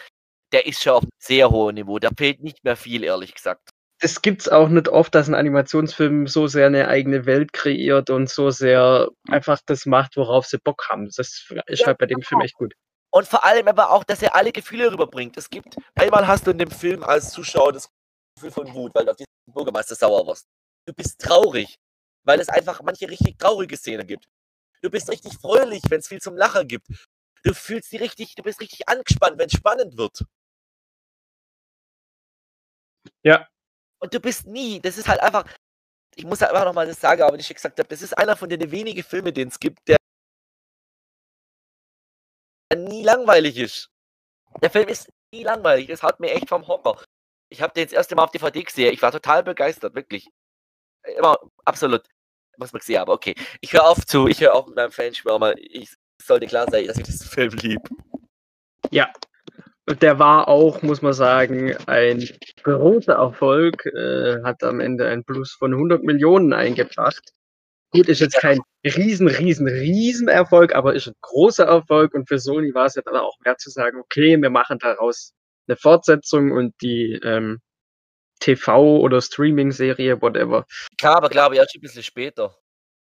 der 0.51 0.65
ist 0.65 0.81
schon 0.81 0.93
auf 0.93 1.03
einem 1.03 1.11
sehr 1.19 1.49
hohen 1.49 1.75
Niveau. 1.75 1.99
Da 1.99 2.09
fehlt 2.17 2.41
nicht 2.41 2.63
mehr 2.63 2.75
viel, 2.75 3.03
ehrlich 3.03 3.33
gesagt. 3.33 3.69
Es 4.01 4.21
gibt's 4.21 4.49
auch 4.49 4.67
nicht 4.67 4.89
oft, 4.89 5.15
dass 5.15 5.29
ein 5.29 5.35
Animationsfilm 5.35 6.27
so 6.27 6.47
sehr 6.47 6.67
eine 6.67 6.89
eigene 6.89 7.25
Welt 7.25 7.53
kreiert 7.53 8.09
und 8.09 8.29
so 8.29 8.49
sehr 8.49 9.07
einfach 9.29 9.61
das 9.65 9.85
macht, 9.85 10.17
worauf 10.17 10.45
sie 10.45 10.57
Bock 10.57 10.89
haben. 10.89 11.05
Das 11.05 11.17
ist 11.19 11.79
Ja, 11.79 11.87
halt 11.87 11.97
bei 11.99 12.05
dem 12.05 12.21
Film 12.21 12.39
genau. 12.39 12.45
echt 12.45 12.55
gut. 12.55 12.73
Und 13.11 13.27
vor 13.27 13.45
allem 13.45 13.67
aber 13.67 13.91
auch, 13.91 14.03
dass 14.03 14.21
er 14.21 14.35
alle 14.35 14.51
Gefühle 14.51 14.91
rüberbringt. 14.91 15.37
Es 15.37 15.49
gibt, 15.49 15.77
einmal 15.95 16.27
hast 16.27 16.47
du 16.47 16.51
in 16.51 16.57
dem 16.57 16.71
Film 16.71 17.03
als 17.03 17.31
Zuschauer 17.31 17.71
das 17.71 17.87
Gefühl 18.35 18.51
von 18.51 18.73
Wut, 18.73 18.95
weil 18.95 19.05
du 19.05 19.11
auf 19.11 19.17
diesen 19.17 19.27
Bürgermeister 19.53 19.95
sauer 19.95 20.25
warst. 20.25 20.47
Du 20.85 20.93
bist 20.93 21.19
traurig, 21.19 21.77
weil 22.23 22.39
es 22.39 22.49
einfach 22.49 22.81
manche 22.81 23.09
richtig 23.09 23.37
traurige 23.37 23.77
Szenen 23.77 24.07
gibt. 24.07 24.27
Du 24.81 24.89
bist 24.89 25.09
richtig 25.09 25.37
fröhlich, 25.37 25.81
wenn 25.89 25.99
es 25.99 26.07
viel 26.07 26.21
zum 26.21 26.35
Lachen 26.35 26.67
gibt. 26.67 26.87
Du 27.43 27.53
fühlst 27.53 27.91
dich 27.91 28.01
richtig, 28.01 28.35
du 28.35 28.43
bist 28.43 28.59
richtig 28.59 28.87
angespannt, 28.87 29.37
wenn 29.37 29.47
es 29.47 29.53
spannend 29.53 29.97
wird. 29.97 30.23
Ja. 33.23 33.47
Und 33.99 34.13
du 34.13 34.19
bist 34.19 34.45
nie, 34.45 34.79
das 34.79 34.97
ist 34.97 35.07
halt 35.07 35.21
einfach, 35.21 35.45
ich 36.15 36.25
muss 36.25 36.41
halt 36.41 36.51
einfach 36.51 36.65
nochmal 36.65 36.87
das 36.87 36.99
sagen, 36.99 37.21
aber 37.21 37.35
wie 37.35 37.41
ich 37.41 37.47
schon 37.47 37.55
gesagt 37.55 37.79
habe, 37.79 37.87
das 37.87 38.01
ist 38.01 38.17
einer 38.17 38.35
von 38.35 38.49
den 38.49 38.71
wenigen 38.71 39.03
Filmen, 39.03 39.33
den 39.33 39.47
es 39.47 39.59
gibt, 39.59 39.79
der 39.87 39.97
nie 42.75 43.03
langweilig 43.03 43.57
ist. 43.57 43.89
Der 44.61 44.69
Film 44.69 44.87
ist 44.89 45.09
nie 45.33 45.43
langweilig, 45.43 45.87
das 45.87 46.03
haut 46.03 46.19
mir 46.19 46.31
echt 46.31 46.49
vom 46.49 46.67
Hocker. 46.67 47.03
Ich 47.53 47.61
habe 47.61 47.71
den 47.71 47.85
das 47.85 47.93
erste 47.93 48.15
Mal 48.15 48.23
auf 48.23 48.31
DVD 48.31 48.63
gesehen, 48.63 48.91
ich 48.91 49.01
war 49.03 49.11
total 49.11 49.43
begeistert, 49.43 49.93
wirklich. 49.93 50.27
Immer, 51.17 51.37
absolut. 51.65 52.01
Muss 52.57 52.73
man 52.73 52.79
gesehen, 52.79 52.97
aber 52.97 53.13
okay. 53.13 53.35
Ich 53.61 53.73
höre 53.73 53.87
auf 53.87 54.03
zu, 54.07 54.27
ich 54.27 54.41
höre 54.41 54.55
auf 54.55 54.65
mit 54.65 54.75
meinem 54.75 54.91
Fanschwärmer. 54.91 55.53
Ich 55.57 55.93
sollte 56.19 56.47
klar 56.47 56.65
sein, 56.71 56.87
dass 56.87 56.97
ich 56.97 57.03
diesen 57.03 57.27
Film 57.27 57.51
lieb. 57.61 57.81
Ja. 58.89 59.13
Und 59.85 60.01
der 60.01 60.17
war 60.17 60.47
auch, 60.47 60.81
muss 60.81 61.03
man 61.03 61.13
sagen, 61.13 61.75
ein 61.85 62.27
großer 62.63 63.13
Erfolg. 63.13 63.85
Äh, 63.85 64.41
hat 64.43 64.63
am 64.63 64.79
Ende 64.79 65.07
ein 65.07 65.23
Plus 65.23 65.51
von 65.51 65.73
100 65.73 66.01
Millionen 66.01 66.53
eingebracht. 66.53 67.33
Gut, 67.91 68.07
ist 68.07 68.21
jetzt 68.21 68.39
kein 68.39 68.61
riesen, 68.83 69.27
riesen, 69.27 69.67
riesen 69.67 70.27
Erfolg, 70.27 70.73
aber 70.73 70.95
ist 70.95 71.07
ein 71.07 71.15
großer 71.21 71.65
Erfolg. 71.65 72.15
Und 72.15 72.27
für 72.27 72.39
Sony 72.39 72.73
war 72.73 72.87
es 72.87 72.95
ja 72.95 73.03
dann 73.03 73.17
auch 73.17 73.37
mehr 73.45 73.57
zu 73.57 73.69
sagen, 73.69 73.99
okay, 73.99 74.41
wir 74.41 74.49
machen 74.49 74.79
daraus 74.79 75.33
eine 75.67 75.77
Fortsetzung 75.77 76.51
und 76.51 76.73
die 76.81 77.19
ähm, 77.23 77.61
TV- 78.41 78.99
oder 78.99 79.21
Streaming-Serie, 79.21 80.21
whatever. 80.21 80.65
Klar, 80.99 81.17
aber 81.17 81.29
glaube 81.29 81.55
ich 81.55 81.61
erst 81.61 81.75
ein 81.75 81.81
bisschen 81.81 82.03
später. 82.03 82.55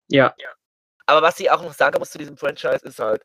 Ja, 0.09 0.33
Aber 1.05 1.21
was 1.21 1.39
ich 1.39 1.49
auch 1.51 1.61
noch 1.61 1.73
sagen 1.73 1.99
muss 1.99 2.11
zu 2.11 2.17
diesem 2.17 2.37
Franchise 2.37 2.79
ist 2.83 2.99
halt, 2.99 3.23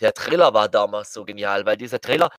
der 0.00 0.12
Trailer 0.14 0.54
war 0.54 0.68
damals 0.68 1.12
so 1.12 1.24
genial, 1.24 1.66
weil 1.66 1.76
dieser 1.76 2.00
Trailer, 2.00 2.30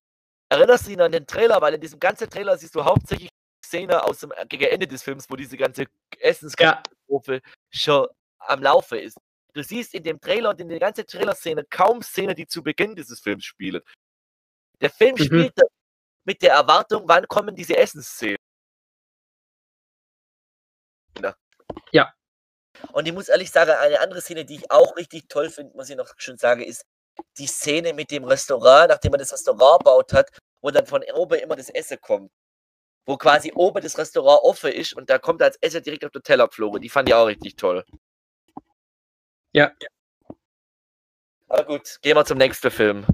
erinnerst 0.50 0.86
du 0.86 0.90
dich 0.90 1.00
an 1.00 1.12
den 1.12 1.26
Trailer, 1.26 1.60
weil 1.60 1.74
in 1.74 1.80
diesem 1.80 2.00
ganzen 2.00 2.28
Trailer 2.30 2.56
siehst 2.56 2.74
du 2.74 2.84
hauptsächlich 2.84 3.28
Szene 3.64 4.02
aus 4.02 4.20
dem 4.20 4.32
gegen 4.48 4.64
Ende 4.64 4.86
des 4.86 5.02
Films, 5.02 5.26
wo 5.28 5.36
diese 5.36 5.56
ganze 5.56 5.82
ja, 5.82 5.88
Essenskatastrophe 6.18 7.40
schon 7.70 8.08
am 8.38 8.62
Laufe 8.62 8.98
ist. 8.98 9.18
Du 9.52 9.62
siehst 9.62 9.94
in 9.94 10.02
dem 10.02 10.20
Trailer 10.20 10.50
und 10.50 10.60
in 10.60 10.68
der 10.68 10.78
ganzen 10.78 11.06
Trailer-Szene 11.06 11.64
kaum 11.68 12.02
Szenen, 12.02 12.34
die 12.34 12.46
zu 12.46 12.62
Beginn 12.62 12.94
dieses 12.96 13.20
Films 13.20 13.44
spielen. 13.44 13.82
Der 14.80 14.90
Film 14.90 15.16
Mhm. 15.16 15.24
spielt 15.24 15.52
mit 16.24 16.42
der 16.42 16.52
Erwartung, 16.52 17.04
wann 17.06 17.26
kommen 17.28 17.54
diese 17.54 17.76
Essensszenen. 17.76 18.36
Ja. 21.92 22.12
Und 22.92 23.06
ich 23.06 23.12
muss 23.12 23.28
ehrlich 23.28 23.50
sagen, 23.50 23.72
eine 23.72 24.00
andere 24.00 24.20
Szene, 24.20 24.44
die 24.44 24.56
ich 24.56 24.70
auch 24.70 24.96
richtig 24.96 25.28
toll 25.28 25.50
finde, 25.50 25.76
muss 25.76 25.90
ich 25.90 25.96
noch 25.96 26.12
schon 26.16 26.38
sagen, 26.38 26.62
ist 26.62 26.84
die 27.38 27.46
Szene 27.46 27.92
mit 27.92 28.10
dem 28.10 28.24
Restaurant, 28.24 28.88
nachdem 28.88 29.10
man 29.10 29.20
das 29.20 29.32
Restaurant 29.32 29.84
baut 29.84 30.12
hat, 30.12 30.30
wo 30.62 30.70
dann 30.70 30.86
von 30.86 31.02
oben 31.14 31.38
immer 31.38 31.56
das 31.56 31.68
Essen 31.70 32.00
kommt. 32.00 32.30
Wo 33.06 33.16
quasi 33.16 33.52
oben 33.54 33.82
das 33.82 33.98
Restaurant 33.98 34.40
offen 34.42 34.72
ist 34.72 34.94
und 34.94 35.10
da 35.10 35.18
kommt 35.18 35.42
als 35.42 35.56
Essen 35.60 35.82
direkt 35.82 36.04
auf 36.04 36.12
den 36.12 36.22
Teller 36.22 36.48
geflogen. 36.48 36.80
Die 36.80 36.88
fand 36.88 37.08
ich 37.08 37.14
auch 37.14 37.26
richtig 37.26 37.56
toll. 37.56 37.84
Ja. 39.52 39.72
Aber 41.48 41.64
gut, 41.64 41.98
gehen 42.02 42.16
wir 42.16 42.24
zum 42.24 42.38
nächsten 42.38 42.70
Film. 42.70 43.06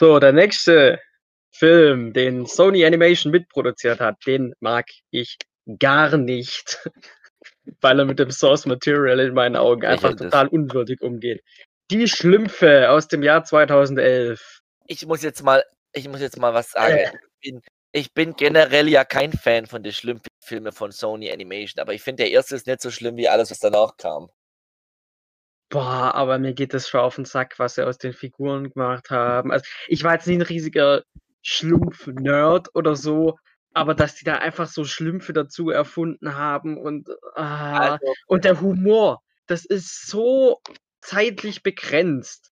So, 0.00 0.18
der 0.18 0.32
nächste 0.32 0.98
Film, 1.50 2.14
den 2.14 2.46
Sony 2.46 2.86
Animation 2.86 3.30
mitproduziert 3.32 4.00
hat, 4.00 4.16
den 4.26 4.54
mag 4.58 4.86
ich 5.10 5.36
gar 5.78 6.16
nicht, 6.16 6.78
weil 7.82 7.98
er 7.98 8.06
mit 8.06 8.18
dem 8.18 8.30
Source 8.30 8.64
Material 8.64 9.20
in 9.20 9.34
meinen 9.34 9.56
Augen 9.56 9.84
einfach 9.84 10.16
total 10.16 10.48
unwürdig 10.48 11.02
umgeht. 11.02 11.44
Die 11.90 12.08
Schlümpfe 12.08 12.88
aus 12.88 13.08
dem 13.08 13.22
Jahr 13.22 13.44
2011. 13.44 14.62
Ich 14.86 15.04
muss 15.04 15.22
jetzt 15.22 15.42
mal, 15.42 15.62
ich 15.92 16.08
muss 16.08 16.22
jetzt 16.22 16.38
mal 16.38 16.54
was 16.54 16.70
sagen. 16.70 16.96
Äh. 16.96 17.12
Ich 17.42 17.50
bin, 17.50 17.62
ich 17.92 18.14
bin 18.14 18.36
generell 18.36 18.88
ja 18.88 19.04
kein 19.04 19.34
Fan 19.34 19.66
von 19.66 19.82
den 19.82 19.92
schlimmen 19.92 20.22
Filmen 20.42 20.72
von 20.72 20.92
Sony 20.92 21.30
Animation, 21.30 21.82
aber 21.82 21.92
ich 21.92 22.00
finde, 22.00 22.22
der 22.22 22.32
erste 22.32 22.56
ist 22.56 22.66
nicht 22.66 22.80
so 22.80 22.90
schlimm 22.90 23.18
wie 23.18 23.28
alles, 23.28 23.50
was 23.50 23.58
danach 23.58 23.98
kam. 23.98 24.30
Boah, 25.70 26.14
aber 26.14 26.38
mir 26.40 26.52
geht 26.52 26.74
das 26.74 26.88
schon 26.88 27.00
auf 27.00 27.14
den 27.14 27.24
Sack, 27.24 27.58
was 27.58 27.76
sie 27.76 27.86
aus 27.86 27.96
den 27.96 28.12
Figuren 28.12 28.70
gemacht 28.70 29.10
haben. 29.10 29.52
Also, 29.52 29.64
ich 29.86 30.02
war 30.02 30.14
jetzt 30.14 30.26
nie 30.26 30.34
ein 30.34 30.42
riesiger 30.42 31.04
Schlumpf-Nerd 31.42 32.74
oder 32.74 32.96
so, 32.96 33.38
aber 33.72 33.94
dass 33.94 34.16
die 34.16 34.24
da 34.24 34.34
einfach 34.34 34.66
so 34.66 34.84
Schlümpfe 34.84 35.32
dazu 35.32 35.70
erfunden 35.70 36.34
haben 36.34 36.76
und, 36.76 37.08
ah, 37.36 37.92
Also, 37.92 38.12
und 38.26 38.44
der 38.44 38.60
Humor, 38.60 39.22
das 39.46 39.64
ist 39.64 40.08
so 40.08 40.60
zeitlich 41.00 41.62
begrenzt. 41.62 42.50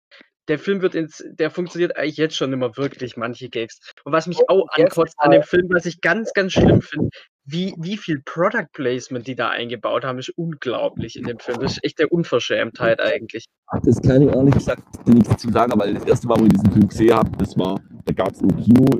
Der 0.50 0.60
Film 0.60 0.82
wird 0.82 0.94
ins, 0.94 1.24
der 1.26 1.50
funktioniert 1.52 1.96
eigentlich 1.96 2.18
jetzt 2.18 2.36
schon 2.36 2.54
immer 2.54 2.76
wirklich, 2.78 3.18
manche 3.18 3.50
Gags. 3.50 3.80
Und 4.04 4.12
was 4.12 4.28
mich 4.28 4.48
auch 4.50 4.68
jetzt 4.76 4.92
ankotzt 4.92 5.16
an 5.20 5.32
dem 5.32 5.44
Film, 5.44 5.70
was 5.70 5.86
ich 5.86 6.02
ganz, 6.02 6.34
ganz 6.34 6.52
schlimm 6.54 6.82
finde, 6.82 7.10
wie, 7.46 7.76
wie 7.78 7.98
viel 7.98 8.22
Product 8.24 8.68
Placement 8.74 9.28
die 9.28 9.36
da 9.36 9.50
eingebaut 9.50 10.04
haben, 10.04 10.18
ist 10.18 10.30
unglaublich 10.30 11.16
in 11.16 11.26
dem 11.26 11.40
Film. 11.40 11.60
Das 11.60 11.74
ist 11.74 11.84
echt 11.84 12.00
der 12.00 12.12
Unverschämtheit 12.12 13.00
eigentlich. 13.00 13.46
Das 13.84 14.02
kann 14.02 14.24
ich 14.24 14.36
ehrlich 14.36 14.56
gesagt 14.56 15.08
nichts 15.08 15.42
zu 15.42 15.52
sagen, 15.52 15.80
weil 15.80 15.94
das 15.94 16.06
erste 16.06 16.28
Mal, 16.28 16.40
wo 16.40 16.46
ich 16.46 16.54
diesen 16.54 16.72
Film 16.72 16.88
gesehen 16.88 17.16
habe, 17.16 17.32
das 17.38 17.58
war, 17.58 17.80
da 18.06 18.14
gab 18.14 18.32
es 18.32 18.42
ein 18.42 18.56
Kino 18.64 19.00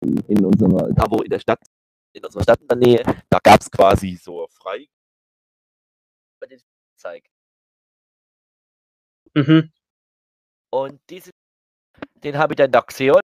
in, 0.00 0.16
in 0.28 0.44
unserer, 0.44 0.92
da 0.92 1.04
wo 1.08 1.22
in 1.22 1.30
der 1.30 1.38
Stadt, 1.38 1.60
in 2.12 2.24
unserer 2.24 2.42
Stadt 2.42 2.60
in 2.60 2.68
der 2.68 2.76
Nähe, 2.76 3.02
da 3.30 3.38
gab 3.42 3.60
es 3.60 3.70
quasi 3.70 4.16
so 4.16 4.46
frei. 4.50 4.86
den 6.50 6.60
zeigt. 6.96 7.28
Mhm. 9.34 9.70
Und 10.72 11.00
diesen, 11.08 11.30
den 12.24 12.36
habe 12.36 12.54
ich 12.54 12.56
dann 12.56 12.72
da 12.72 12.80
gesehen. 12.80 13.20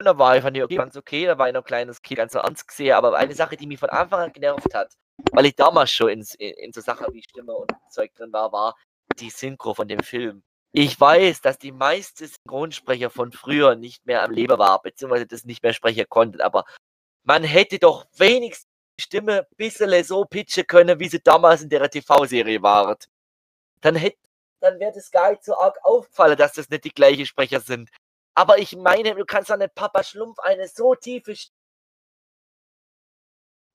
Und 0.00 0.04
da 0.04 0.16
war 0.16 0.36
ich 0.36 0.42
fand 0.42 0.56
ich 0.56 0.62
okay, 0.62 0.76
ganz 0.76 0.96
okay, 0.96 1.26
da 1.26 1.36
war 1.38 1.48
ich 1.48 1.54
noch 1.54 1.62
ein 1.62 1.66
kleines 1.66 2.00
Kind, 2.02 2.18
ganz 2.18 2.32
so 2.32 2.38
ernst 2.38 2.68
gesehen, 2.68 2.94
aber 2.94 3.16
eine 3.16 3.34
Sache, 3.34 3.56
die 3.56 3.66
mich 3.66 3.80
von 3.80 3.90
Anfang 3.90 4.20
an 4.20 4.32
genervt 4.32 4.72
hat, 4.72 4.94
weil 5.32 5.46
ich 5.46 5.56
damals 5.56 5.90
schon 5.90 6.10
in, 6.10 6.24
in, 6.38 6.54
in 6.54 6.72
so 6.72 6.80
Sachen 6.80 7.12
wie 7.12 7.22
Stimme 7.22 7.52
und 7.52 7.72
Zeug 7.90 8.14
drin 8.14 8.32
war, 8.32 8.52
war 8.52 8.76
die 9.18 9.30
Synchro 9.30 9.74
von 9.74 9.88
dem 9.88 10.00
Film. 10.00 10.44
Ich 10.70 11.00
weiß, 11.00 11.40
dass 11.40 11.58
die 11.58 11.72
meisten 11.72 12.28
Synchronsprecher 12.28 13.10
von 13.10 13.32
früher 13.32 13.74
nicht 13.74 14.06
mehr 14.06 14.22
am 14.22 14.30
Leben 14.30 14.56
waren, 14.56 14.80
beziehungsweise 14.84 15.26
das 15.26 15.44
nicht 15.44 15.64
mehr 15.64 15.72
sprechen 15.72 16.06
konnten, 16.08 16.40
aber 16.40 16.64
man 17.24 17.42
hätte 17.42 17.80
doch 17.80 18.06
wenigstens 18.16 18.68
die 19.00 19.02
Stimme 19.02 19.40
ein 19.40 19.56
bisschen 19.56 20.04
so 20.04 20.24
pitchen 20.24 20.66
können, 20.66 21.00
wie 21.00 21.08
sie 21.08 21.20
damals 21.20 21.62
in 21.62 21.70
der 21.70 21.90
TV-Serie 21.90 22.62
waren. 22.62 22.96
Dann 23.80 23.96
hätte 23.96 24.18
dann 24.60 24.78
wäre 24.80 24.92
das 24.92 25.10
gar 25.10 25.30
nicht 25.30 25.44
so 25.44 25.56
arg 25.56 25.76
auffallen, 25.84 26.36
dass 26.36 26.52
das 26.52 26.68
nicht 26.68 26.84
die 26.84 26.90
gleichen 26.90 27.26
Sprecher 27.26 27.60
sind. 27.60 27.90
Aber 28.38 28.56
ich 28.60 28.76
meine, 28.76 29.16
du 29.16 29.24
kannst 29.24 29.50
doch 29.50 29.56
nicht 29.56 29.74
Papa 29.74 30.04
Schlumpf 30.04 30.38
eine 30.38 30.68
so 30.68 30.94
tiefe 30.94 31.34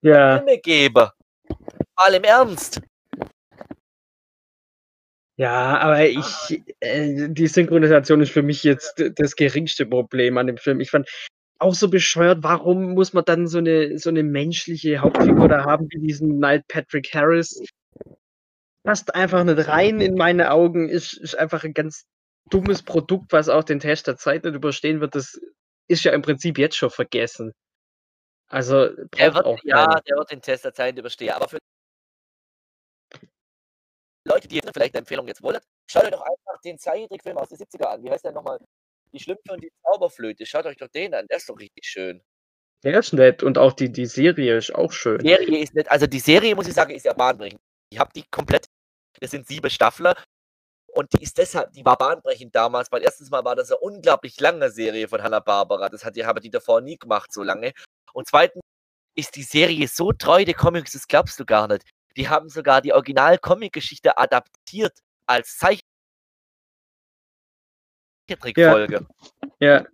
Ja, 0.02 0.38
Filme 0.38 0.58
geben. 0.60 1.10
Mal 1.98 2.14
im 2.14 2.24
Ernst. 2.24 2.80
ja, 5.36 5.78
aber 5.80 6.06
ich, 6.06 6.64
äh, 6.80 7.28
die 7.28 7.48
Synchronisation 7.48 8.22
ist 8.22 8.32
für 8.32 8.42
mich 8.42 8.64
jetzt 8.64 9.04
das 9.16 9.36
geringste 9.36 9.86
Problem 9.86 10.38
an 10.38 10.48
dem 10.48 10.58
Film. 10.58 10.80
Ich 10.80 10.92
fand 10.92 11.10
auch 11.60 11.74
so 11.74 11.90
bescheuert, 11.90 12.42
warum 12.44 12.94
muss 12.94 13.12
man 13.12 13.26
dann 13.26 13.48
so 13.48 13.58
eine, 13.58 14.00
so 14.00 14.08
eine 14.12 14.24
menschliche 14.24 15.00
Hauptfigur 15.00 15.50
da 15.50 15.66
haben, 15.66 15.88
wie 15.90 16.00
diesen 16.00 16.40
Neil 16.40 16.64
Patrick 16.70 17.14
Harris? 17.14 17.62
Passt 18.86 19.14
einfach 19.14 19.44
nicht 19.44 19.68
rein 19.68 20.00
in 20.00 20.16
meine 20.16 20.52
Augen, 20.52 20.88
ist, 20.88 21.18
ist 21.18 21.38
einfach 21.38 21.66
ein 21.66 21.74
ganz 21.74 22.06
dummes 22.54 22.84
Produkt, 22.84 23.32
was 23.32 23.50
auch 23.50 23.64
den 23.64 23.80
Test 23.80 24.08
der 24.08 24.18
Zeit 24.18 24.44
nicht 24.44 24.54
überstehen 24.54 25.02
wird. 25.02 25.16
Das 25.16 25.40
ist 25.88 26.04
ja 26.04 26.14
im 26.14 26.22
Prinzip 26.22 26.58
jetzt 26.58 26.78
schon 26.78 26.92
vergessen. 26.92 27.52
Also 28.48 28.90
Der 29.18 29.34
wird, 29.34 29.46
auch 29.46 29.60
ja, 29.64 30.00
der 30.02 30.18
wird 30.18 30.32
den 30.32 30.42
Test 30.42 30.64
der 30.64 30.74
Zeit 30.74 30.98
überstehen. 30.98 31.32
Aber 31.32 31.48
für 31.48 31.58
Leute, 34.26 34.48
die 34.48 34.56
jetzt 34.56 34.70
vielleicht 34.72 34.94
eine 34.94 35.00
Empfehlung 35.00 35.28
jetzt 35.28 35.42
wollen, 35.42 35.60
schaut 35.90 36.04
euch 36.04 36.12
doch 36.12 36.22
einfach 36.22 36.62
den 36.64 36.78
Zeichentrickfilm 36.78 37.38
aus 37.38 37.50
den 37.50 37.58
70er 37.58 37.86
an. 37.86 38.04
Wie 38.04 38.12
heißt 38.12 38.24
der 38.24 38.32
nochmal? 38.32 38.60
Die 39.12 39.20
Schlümpfe 39.20 39.54
und 39.54 39.64
die 39.64 39.72
Zauberflöte. 39.84 40.46
Schaut 40.46 40.66
euch 40.66 40.78
doch 40.78 40.88
den 40.88 41.14
an. 41.14 41.26
Der 41.28 41.38
ist 41.38 41.50
doch 41.50 41.58
richtig 41.60 41.86
schön. 41.86 42.22
Der 42.84 43.00
ist 43.00 43.14
nett 43.14 43.44
und 43.44 43.58
auch 43.58 43.74
die, 43.74 43.92
die 43.92 44.06
Serie 44.06 44.58
ist 44.58 44.74
auch 44.76 44.92
schön. 44.92 45.20
Die 45.20 45.30
Serie 45.30 45.60
ist 45.60 45.74
nicht, 45.74 45.90
also 45.90 46.06
die 46.06 46.20
Serie, 46.20 46.56
muss 46.56 46.68
ich 46.68 46.74
sagen, 46.74 46.94
ist 46.94 47.06
ja 47.06 47.14
bahnbrechend. 47.14 47.62
Ich 47.90 48.00
habe 48.00 48.12
die 48.14 48.24
komplett, 48.30 48.68
das 49.20 49.32
sind 49.32 49.48
sieben 49.48 49.70
Staffeln 49.70 50.14
und 50.94 51.12
die 51.14 51.24
ist 51.24 51.38
deshalb, 51.38 51.72
die 51.74 51.84
war 51.86 51.98
bahnbrechend 51.98 52.56
damals, 52.56 52.92
weil 52.92 53.04
erstens 53.04 53.30
mal 53.30 53.44
war 53.44 53.56
das 53.56 53.72
eine 53.72 53.80
unglaublich 53.80 54.40
lange 54.40 54.70
Serie 54.70 55.08
von 55.08 55.24
Hanna-Barbera. 55.24 55.90
Das 55.90 56.06
hat 56.06 56.16
die, 56.16 56.26
haben 56.26 56.40
die 56.40 56.50
davor 56.50 56.82
nie 56.82 56.98
gemacht, 56.98 57.34
so 57.34 57.44
lange. 57.44 57.74
Und 58.14 58.28
zweitens 58.28 58.62
ist 59.16 59.36
die 59.36 59.44
Serie 59.44 59.88
so 59.88 60.12
treu 60.12 60.46
der 60.46 60.54
Comics, 60.54 60.94
das 60.94 61.08
glaubst 61.08 61.40
du 61.40 61.46
gar 61.46 61.68
nicht. 61.68 61.84
Die 62.16 62.30
haben 62.30 62.50
sogar 62.50 62.82
die 62.82 62.94
Original-Comic-Geschichte 62.94 64.18
adaptiert 64.18 65.00
als 65.26 65.58
Zeichentrickfolge. 68.28 69.06
Ja, 69.60 69.86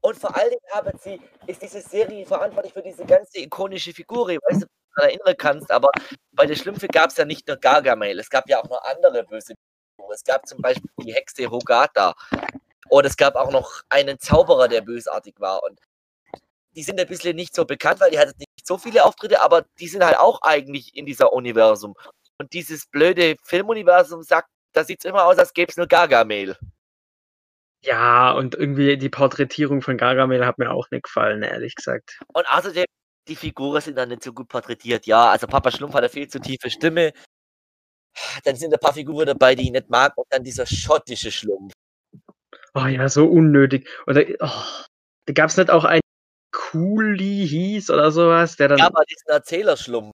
Und 0.00 0.18
vor 0.18 0.36
allen 0.36 0.50
Dingen 0.50 0.70
haben 0.72 0.98
sie, 0.98 1.20
ist 1.46 1.62
diese 1.62 1.80
Serie 1.80 2.26
verantwortlich 2.26 2.72
für 2.74 2.82
diese 2.82 3.04
ganze 3.06 3.38
ikonische 3.38 3.92
Figur. 3.92 4.28
Ich 4.28 4.38
weiß 4.38 4.56
nicht, 4.56 4.64
ob 4.64 4.70
du 4.70 4.74
dich 4.74 4.94
daran 4.96 5.10
erinnern 5.10 5.36
kannst, 5.38 5.70
aber 5.70 5.90
bei 6.32 6.46
der 6.46 6.56
Schlümpfe 6.56 6.88
gab 6.88 7.10
es 7.10 7.16
ja 7.16 7.24
nicht 7.24 7.46
nur 7.48 7.56
Gargamel, 7.56 8.18
es 8.18 8.28
gab 8.28 8.48
ja 8.48 8.60
auch 8.60 8.68
noch 8.68 8.82
andere 8.84 9.24
böse 9.24 9.54
Figuren. 10.04 10.14
Es 10.14 10.24
gab 10.24 10.46
zum 10.46 10.60
Beispiel 10.60 10.90
die 11.00 11.14
Hexe 11.14 11.50
Hogata. 11.50 12.14
Und 12.88 13.06
es 13.06 13.16
gab 13.16 13.34
auch 13.34 13.50
noch 13.50 13.82
einen 13.88 14.18
Zauberer, 14.20 14.68
der 14.68 14.82
bösartig 14.82 15.34
war. 15.38 15.62
Und 15.62 15.80
die 16.72 16.82
sind 16.82 17.00
ein 17.00 17.06
bisschen 17.06 17.36
nicht 17.36 17.54
so 17.54 17.64
bekannt, 17.64 18.00
weil 18.00 18.10
die 18.10 18.18
hatten 18.18 18.36
nicht 18.38 18.66
so 18.66 18.78
viele 18.78 19.04
Auftritte, 19.04 19.40
aber 19.42 19.64
die 19.78 19.88
sind 19.88 20.04
halt 20.04 20.18
auch 20.18 20.42
eigentlich 20.42 20.94
in 20.96 21.06
dieser 21.06 21.32
Universum. 21.32 21.94
Und 22.38 22.52
dieses 22.52 22.86
blöde 22.86 23.36
Filmuniversum 23.42 24.22
sagt, 24.22 24.48
da 24.72 24.84
sieht 24.84 25.00
es 25.00 25.04
immer 25.04 25.24
aus, 25.24 25.38
als 25.38 25.52
gäbe 25.52 25.70
es 25.70 25.76
nur 25.76 25.86
Gargamel. 25.86 26.56
ja, 27.82 28.32
und 28.32 28.54
irgendwie 28.54 28.96
die 28.96 29.10
Porträtierung 29.10 29.82
von 29.82 29.96
Gargamel 29.98 30.46
hat 30.46 30.58
mir 30.58 30.70
auch 30.70 30.90
nicht 30.90 31.04
gefallen, 31.04 31.42
ehrlich 31.42 31.74
gesagt. 31.74 32.20
Und 32.32 32.46
außerdem, 32.48 32.86
die 33.28 33.36
Figuren 33.36 33.80
sind 33.80 33.96
dann 33.98 34.08
nicht 34.08 34.22
so 34.24 34.32
gut 34.32 34.48
porträtiert. 34.48 35.06
Ja, 35.06 35.30
also 35.30 35.46
Papa 35.46 35.70
Schlumpf 35.70 35.94
hat 35.94 36.02
eine 36.02 36.08
viel 36.10 36.28
zu 36.28 36.40
tiefe 36.40 36.70
Stimme. 36.70 37.12
Dann 38.44 38.56
sind 38.56 38.72
ein 38.72 38.80
paar 38.80 38.94
Figuren 38.94 39.26
dabei, 39.26 39.54
die 39.54 39.64
ich 39.64 39.70
nicht 39.70 39.90
mag. 39.90 40.16
Und 40.16 40.26
dann 40.30 40.44
dieser 40.44 40.66
schottische 40.66 41.30
Schlumpf. 41.30 41.72
Oh 42.74 42.86
ja, 42.86 43.08
so 43.08 43.26
unnötig. 43.26 43.88
Oder 44.06 44.24
oh, 44.40 44.84
da 45.26 45.32
gab 45.32 45.50
es 45.50 45.56
nicht 45.56 45.70
auch 45.70 45.84
einen 45.84 46.02
Cooley 46.52 47.46
hieß 47.48 47.90
oder 47.90 48.10
sowas, 48.10 48.56
der 48.56 48.68
dann. 48.68 48.78
Ja, 48.78 48.86
aber 48.86 49.04
diesen 49.04 49.28
Erzählerschlumpf. 49.28 50.12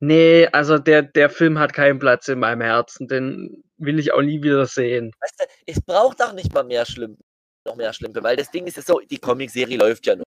Nee, 0.00 0.46
also 0.48 0.78
der, 0.78 1.02
der 1.02 1.30
Film 1.30 1.58
hat 1.58 1.72
keinen 1.72 1.98
Platz 1.98 2.28
in 2.28 2.38
meinem 2.38 2.60
Herzen. 2.60 3.08
Den 3.08 3.64
will 3.78 3.98
ich 3.98 4.12
auch 4.12 4.22
nie 4.22 4.42
wieder 4.42 4.66
sehen. 4.66 5.12
Weißt 5.20 5.40
du, 5.40 5.44
es 5.66 5.80
braucht 5.80 6.22
auch 6.22 6.32
nicht 6.32 6.52
mal 6.52 6.64
mehr 6.64 6.84
Schlümpfe. 6.84 7.22
Noch 7.66 7.76
mehr 7.76 7.92
Schlümpfe, 7.92 8.22
weil 8.22 8.36
das 8.36 8.50
Ding 8.50 8.66
ist 8.66 8.76
ja 8.76 8.82
so, 8.82 9.00
die 9.00 9.18
Comicserie 9.18 9.76
läuft 9.76 10.06
ja 10.06 10.16
noch 10.16 10.24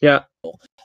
Ja, 0.00 0.28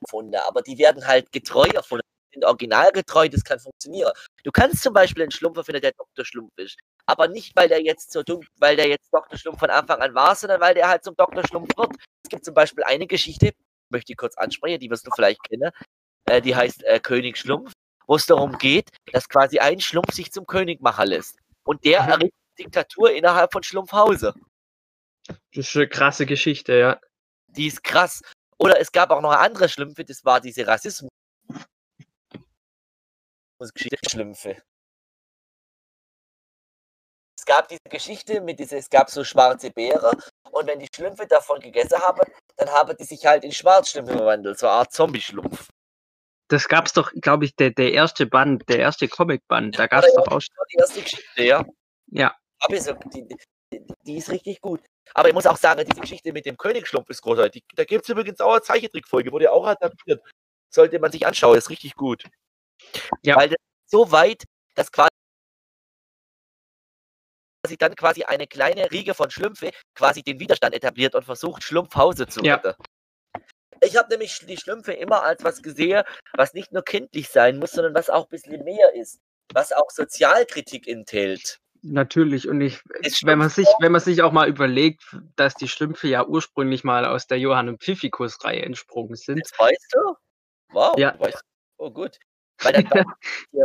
erfunden, 0.02 0.35
aber 0.48 0.61
die 0.61 0.77
werden 0.77 1.06
halt 1.07 1.31
getreu 1.31 1.68
erfunden. 1.73 2.03
Die 2.31 2.35
sind 2.40 2.45
originalgetreu, 2.45 3.30
das 3.30 3.44
kann 3.44 3.60
funktionieren. 3.60 4.11
Du 4.44 4.52
kannst 4.52 4.81
zum 4.81 4.94
Beispiel 4.94 5.22
einen 5.23 5.31
Schlumpf 5.31 5.57
erfinden, 5.57 5.81
der 5.81 5.91
Dr. 5.91 6.26
Schlumpf 6.26 6.52
ist. 6.57 6.77
Aber 7.06 7.27
nicht, 7.27 7.56
weil 7.56 7.68
der 7.69 7.81
jetzt 7.84 8.11
so 8.11 8.23
dumm, 8.23 8.41
weil 8.57 8.76
der 8.76 8.88
jetzt 8.88 9.14
Dr. 9.14 9.38
Schlumpf 9.38 9.60
von 9.60 9.69
Anfang 9.69 10.02
an 10.02 10.15
war, 10.15 10.35
sondern 10.35 10.60
weil 10.60 10.73
der 10.73 10.88
halt 10.90 11.03
zum 11.03 11.15
Dr. 11.15 11.45
Schlumpf 11.45 11.69
wird. 11.77 11.91
Es 12.23 12.30
gibt 12.30 12.44
zum 12.45 12.53
Beispiel 12.56 12.84
eine 12.85 13.06
Geschichte, 13.06 13.52
möchte 13.90 14.14
ich 14.14 14.18
kurz 14.18 14.35
ansprechen, 14.38 14.80
die 14.80 14.90
wirst 14.90 15.06
du 15.06 15.11
vielleicht 15.14 15.44
kennen. 15.44 15.69
Äh, 16.26 16.41
die 16.41 16.56
heißt 16.56 16.84
äh, 16.85 16.99
König 16.99 17.38
Schlumpf, 17.38 17.72
wo 18.07 18.15
es 18.15 18.26
darum 18.26 18.57
geht, 18.57 18.90
dass 19.11 19.30
quasi 19.30 19.60
ein 19.60 19.80
Schlumpf 19.80 20.14
sich 20.14 20.31
zum 20.31 20.48
König 20.48 20.81
machen 20.81 21.07
lässt. 21.10 21.38
Und 21.65 21.85
der 21.85 22.02
Mhm. 22.03 22.10
errichtet 22.10 22.34
Diktatur 22.57 23.11
innerhalb 23.11 23.52
von 23.52 23.61
Schlumpfhause. 23.61 24.34
das 25.27 25.38
ist 25.69 25.76
eine 25.76 25.88
krasse 25.88 26.26
Geschichte, 26.26 26.73
ja. 26.73 26.99
Die 27.48 27.68
ist 27.68 27.84
krass. 27.84 28.22
Oder 28.64 28.80
es 28.80 28.94
gab 28.94 29.11
auch 29.11 29.19
noch 29.19 29.31
eine 29.31 29.41
andere 29.41 29.68
Schlümpfe, 29.68 30.06
das 30.06 30.23
war 30.23 30.40
diese 30.40 30.65
Rassismus. 30.65 31.11
Schlümpfe. 34.10 34.64
Es 37.38 37.45
gab 37.45 37.68
diese 37.68 37.81
Geschichte 37.90 38.40
mit 38.40 38.60
diese, 38.60 38.77
es 38.77 38.90
gab 38.90 39.10
so 39.10 39.26
schwarze 39.26 39.69
Beere 39.69 40.11
und 40.52 40.68
wenn 40.68 40.80
die 40.80 40.88
Schlümpfe 40.95 41.27
davon 41.27 41.60
gegessen 41.60 41.99
haben, 41.99 42.22
dann 42.56 42.69
haben 42.69 42.95
die 42.98 43.03
sich 43.03 43.26
halt 43.26 43.44
in 43.44 43.52
Schwarzschlümpfe 43.52 44.15
verwandelt, 44.15 44.57
so 44.57 44.68
eine 44.68 44.76
Art 44.77 44.94
Zombie-Schlumpf. 44.94 45.68
Das 46.48 46.69
gab's 46.69 46.94
doch, 46.94 47.11
glaube 47.19 47.44
ich, 47.44 47.56
der, 47.57 47.72
der 47.72 47.91
erste 47.91 48.27
Band, 48.27 48.64
der 48.69 48.80
erste 48.80 49.10
Comicband. 49.10 49.77
Da 49.77 49.88
gab's 49.88 50.14
doch 50.14 50.27
auch. 50.27 50.40
War 50.40 50.65
die 50.72 50.77
erste 50.77 51.02
Geschichte, 51.02 51.44
ja. 51.44 51.65
Ja, 52.07 52.34
Aber 52.61 52.80
so, 52.80 52.94
die, 52.94 53.27
die, 54.04 54.18
ist 54.18 54.30
richtig 54.30 54.62
gut. 54.62 54.82
Aber 55.14 55.28
ich 55.28 55.34
muss 55.34 55.45
auch 55.45 55.58
sagen, 55.58 55.84
diese 55.86 56.02
Geschichte 56.02 56.32
mit 56.34 56.45
dem 56.45 56.58
Königsschlumpf 56.58 57.10
ist 57.10 57.22
großartig. 57.22 57.64
Da 57.76 57.84
gibt 57.84 58.04
es 58.04 58.10
übrigens 58.10 58.40
auch 58.40 58.54
eine 58.54 58.62
Zeichentrickfolge, 58.62 59.32
wurde 59.32 59.52
auch 59.52 59.66
adaptiert. 59.66 60.22
Sollte 60.70 61.00
man 61.00 61.12
sich 61.12 61.26
anschauen, 61.26 61.58
ist 61.58 61.70
richtig 61.70 61.95
gut. 61.95 62.24
Ja. 63.22 63.36
Weil 63.36 63.50
das 63.50 63.58
so 63.86 64.12
weit, 64.12 64.44
dass 64.76 64.91
quasi 64.91 65.10
dann 67.78 67.95
quasi 67.95 68.24
eine 68.24 68.48
kleine 68.48 68.91
Riege 68.91 69.14
von 69.14 69.30
Schlümpfe 69.30 69.72
quasi 69.95 70.22
den 70.24 70.40
Widerstand 70.40 70.76
etabliert 70.76 71.16
und 71.16 71.24
versucht, 71.24 71.64
Schlumpfhause 71.64 72.28
zu 72.28 72.41
Ja. 72.41 72.56
retten. 72.56 72.76
Ich 73.82 73.98
habe 73.98 74.10
nämlich 74.10 74.40
die 74.45 74.58
Schlümpfe 74.58 74.94
immer 74.94 75.24
als 75.24 75.44
was 75.44 75.62
gesehen, 75.62 76.04
was 76.34 76.54
nicht 76.54 76.72
nur 76.72 76.84
kindlich 76.84 77.30
sein 77.30 77.60
muss, 77.60 77.72
sondern 77.72 77.94
was 77.94 78.10
auch 78.10 78.26
ein 78.26 78.30
bisschen 78.30 78.64
mehr 78.64 78.94
ist. 78.94 79.20
Was 79.54 79.74
auch 79.74 79.90
Sozialkritik 79.90 80.88
enthält. 80.88 81.60
Natürlich. 81.84 82.48
Und 82.48 82.62
ich, 82.62 82.82
wenn 83.24 83.38
man 83.38 83.50
sich, 83.50 83.68
wenn 83.80 83.92
man 83.92 84.02
sich 84.02 84.22
auch 84.22 84.32
mal 84.32 84.48
überlegt, 84.50 85.04
dass 85.36 85.54
die 85.54 85.68
Schlümpfe 85.68 86.08
ja 86.08 86.26
ursprünglich 86.26 86.84
mal 86.84 87.06
aus 87.06 87.28
der 87.28 87.40
Johann 87.40 87.70
und 87.70 87.84
Pfiffikus-Reihe 87.84 88.64
entsprungen 88.64 89.16
sind. 89.16 89.42
Das 89.42 89.60
weißt 89.60 89.94
du? 89.94 90.16
Wow, 90.70 90.98
Ja. 90.98 91.14
weißt 91.20 91.36
du? 91.36 91.42
Oh 91.78 91.92
gut. 91.92 92.18
Weil 92.62 92.84
dann, 92.84 93.06
ich, 93.52 93.64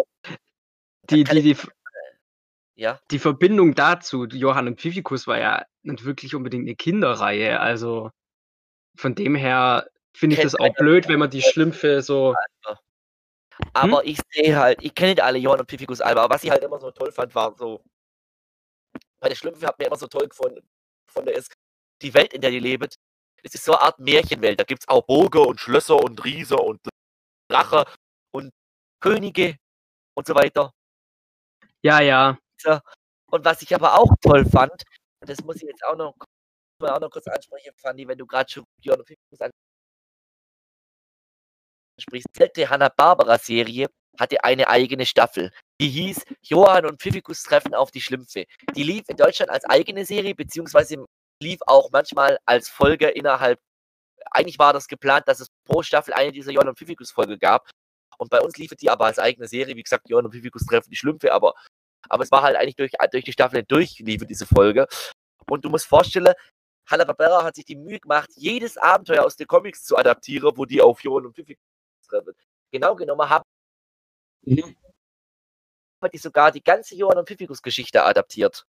Die, 1.11 1.25
die, 1.25 1.43
die, 1.43 1.57
ja, 2.75 3.01
die 3.11 3.19
Verbindung 3.19 3.75
dazu, 3.75 4.27
Johann 4.27 4.69
und 4.69 4.81
Pfiffikus 4.81 5.27
war 5.27 5.39
ja 5.39 5.65
nicht 5.83 6.05
wirklich 6.05 6.35
unbedingt 6.35 6.65
eine 6.67 6.77
Kinderreihe. 6.77 7.61
Also 7.61 8.11
von 8.97 9.15
dem 9.15 9.35
her 9.35 9.89
finde 10.15 10.37
ich 10.37 10.43
das 10.43 10.55
auch 10.55 10.75
blöd, 10.75 11.09
wenn 11.09 11.19
man 11.19 11.31
die 11.31 11.43
Schlümpfe 11.43 12.03
so. 12.03 12.35
aber 13.73 14.05
ich 14.05 14.19
sehe 14.31 14.57
halt, 14.57 14.79
ich 14.83 14.95
kenne 14.95 15.11
nicht 15.13 15.23
alle 15.23 15.39
Johann 15.39 15.61
und 15.61 15.69
Pfiffikus 15.69 16.01
Alba, 16.01 16.25
aber 16.25 16.35
was 16.35 16.45
ich 16.45 16.51
halt 16.51 16.63
immer 16.63 16.79
so 16.81 16.91
toll 16.91 17.13
fand, 17.13 17.35
war 17.35 17.55
so, 17.57 17.83
bei 19.21 19.29
der 19.29 19.37
Schlümpfe 19.37 19.67
hat 19.67 19.79
mir 19.79 19.87
immer 19.87 19.97
so 19.97 20.07
toll 20.07 20.29
gefunden, 20.29 20.69
gefunden 21.07 21.31
ist, 21.31 21.53
die 22.03 22.15
Welt, 22.15 22.33
in 22.33 22.41
der 22.41 22.51
die 22.51 22.61
leben, 22.61 22.89
das 23.43 23.55
ist 23.55 23.65
so 23.65 23.73
eine 23.73 23.83
Art 23.83 23.99
Märchenwelt. 23.99 24.59
Da 24.59 24.65
gibt 24.65 24.83
es 24.83 24.89
auch 24.89 25.07
Burge 25.07 25.41
und 25.41 25.61
Schlösser 25.61 25.97
und 25.97 26.25
Riese 26.25 26.57
und 26.57 26.81
Drache 27.51 27.85
und 28.33 28.51
Könige 29.01 29.57
und 30.15 30.27
so 30.27 30.35
weiter. 30.35 30.73
Ja, 31.83 32.01
ja. 32.01 32.39
Und 33.31 33.45
was 33.45 33.63
ich 33.63 33.75
aber 33.75 33.99
auch 33.99 34.13
toll 34.21 34.45
fand, 34.45 34.83
und 35.21 35.29
das 35.29 35.43
muss 35.45 35.57
ich 35.57 35.63
jetzt 35.63 35.85
auch 35.85 35.97
noch, 35.97 36.15
auch 36.83 37.01
noch 37.01 37.11
kurz 37.11 37.27
ansprechen, 37.29 37.73
Fanny, 37.77 38.07
wenn 38.09 38.19
du 38.19 38.27
gerade 38.27 38.51
schon 38.51 38.65
Johann 38.81 39.01
und 39.01 39.53
ansprichst. 41.99 42.29
Die 42.37 42.43
alte 42.43 42.69
Hanna-Barbera-Serie 42.69 43.89
hatte 44.19 44.43
eine 44.45 44.69
eigene 44.69 45.07
Staffel. 45.07 45.53
Die 45.81 45.89
hieß 45.89 46.25
Johann 46.43 46.87
und 46.87 47.01
Pfiffikus 47.01 47.43
treffen 47.43 47.75
auf 47.75 47.91
die 47.91 48.01
Schlümpfe. 48.01 48.47
Die 48.75 48.83
lief 48.83 49.09
in 49.09 49.17
Deutschland 49.17 49.51
als 49.51 49.65
eigene 49.65 50.05
Serie, 50.05 50.35
beziehungsweise 50.35 51.05
lief 51.41 51.61
auch 51.67 51.91
manchmal 51.93 52.39
als 52.47 52.69
Folge 52.69 53.09
innerhalb. 53.09 53.61
Eigentlich 54.31 54.59
war 54.59 54.73
das 54.73 54.89
geplant, 54.89 55.29
dass 55.29 55.41
es 55.41 55.49
pro 55.65 55.83
Staffel 55.83 56.15
eine 56.15 56.33
dieser 56.33 56.51
Johann 56.51 56.69
und 56.69 56.79
Pfiffikus-Folge 56.79 57.39
gab. 57.39 57.71
Und 58.19 58.31
bei 58.31 58.41
uns 58.41 58.57
lief 58.57 58.71
die 58.71 58.91
aber 58.91 59.07
als 59.07 59.21
eigene 59.21 59.47
Serie. 59.47 59.77
Wie 59.77 59.83
gesagt, 59.83 60.09
Johann 60.09 60.27
und 60.27 60.33
Pfiffikus 60.33 60.67
treffen 60.67 60.91
die 60.91 60.97
Schlümpfe, 60.97 61.33
aber, 61.33 61.55
aber 62.09 62.25
es 62.25 62.33
war 62.33 62.43
halt 62.43 62.57
eigentlich 62.57 62.77
durch, 62.77 62.93
durch 63.13 63.25
die 63.25 63.33
Staffel 63.33 63.63
durch 63.63 64.01
lief 64.01 64.27
diese 64.27 64.47
Folge. 64.47 64.89
Und 65.49 65.65
du 65.65 65.71
musst 65.71 65.87
vorstellen, 65.87 66.35
Hanna-Barbera 66.91 67.45
hat 67.45 67.55
sich 67.55 67.65
die 67.65 67.77
Mühe 67.77 68.01
gemacht, 68.01 68.31
jedes 68.35 68.77
Abenteuer 68.77 69.25
aus 69.25 69.37
den 69.37 69.47
Comics 69.47 69.85
zu 69.85 69.97
adaptieren, 69.97 70.57
wo 70.57 70.65
die 70.65 70.83
auf 70.83 71.03
Johann 71.05 71.27
und 71.27 71.35
Pfiffi 71.37 71.57
treffen. 72.09 72.35
Genau 72.73 72.97
genommen 72.97 73.29
haben 73.29 73.45
Mhm. 74.43 74.77
Die 76.13 76.19
sogar 76.19 76.53
die 76.53 76.63
ganze 76.63 76.95
Johann 76.95 77.19
und 77.19 77.29
Pfiffikus 77.29 77.63
Geschichte 77.63 78.05
adaptiert. 78.05 78.65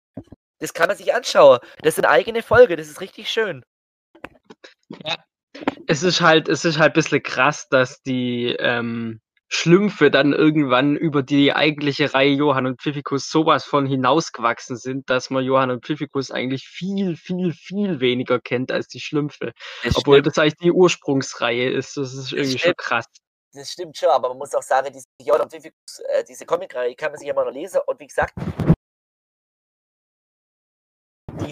Das 0.60 0.74
kann 0.74 0.88
man 0.88 0.98
sich 0.98 1.14
anschauen. 1.14 1.60
Das 1.82 1.98
ist 1.98 2.04
eine 2.04 2.10
eigene 2.10 2.42
Folge, 2.42 2.76
das 2.76 2.88
ist 2.88 3.02
richtig 3.02 3.30
schön. 3.30 3.64
Es 5.88 6.04
ist 6.04 6.22
halt, 6.22 6.48
es 6.48 6.66
ist 6.66 6.78
halt 6.80 6.92
ein 6.92 6.94
bisschen 6.94 7.24
krass, 7.24 7.68
dass 7.70 8.02
die 8.02 8.56
ähm, 8.60 9.22
Schlümpfe 9.50 10.12
dann 10.12 10.34
irgendwann 10.34 10.96
über 10.96 11.24
die 11.24 11.54
eigentliche 11.54 12.14
Reihe 12.14 12.34
Johann 12.34 12.66
und 12.66 12.82
Pfiffikus 12.82 13.30
sowas 13.30 13.64
von 13.64 13.86
hinausgewachsen 13.86 14.76
sind, 14.76 15.10
dass 15.10 15.30
man 15.30 15.44
Johann 15.44 15.72
und 15.72 15.86
Pfiffikus 15.86 16.32
eigentlich 16.32 16.68
viel, 16.68 17.16
viel, 17.16 17.54
viel 17.54 18.00
weniger 18.00 18.40
kennt 18.40 18.72
als 18.72 18.88
die 18.88 19.00
Schlümpfe. 19.00 19.54
Das 19.84 19.96
Obwohl 19.96 20.18
stimmt, 20.18 20.28
das 20.28 20.38
eigentlich 20.38 20.58
die 20.58 20.72
Ursprungsreihe 20.72 21.70
ist. 21.70 21.96
Das 21.96 22.14
ist 22.14 22.34
irgendwie 22.34 22.52
schon 22.52 22.60
stimmt. 22.60 22.78
krass. 22.78 23.06
Das 23.54 23.72
stimmt 23.72 23.98
schon, 23.98 24.10
aber 24.10 24.30
man 24.30 24.38
muss 24.38 24.54
auch 24.56 24.64
sagen, 24.64 24.92
diese 24.94 25.08
und 25.34 25.52
Pfiffikus, 25.52 26.00
äh, 26.10 26.24
diese 26.24 26.46
Comicreihe 26.46 26.96
kann 26.96 27.12
man 27.12 27.20
sich 27.20 27.28
immer 27.28 27.46
noch 27.46 27.52
lesen 27.52 27.82
und 27.86 28.00
wie 28.00 28.08
gesagt, 28.08 28.34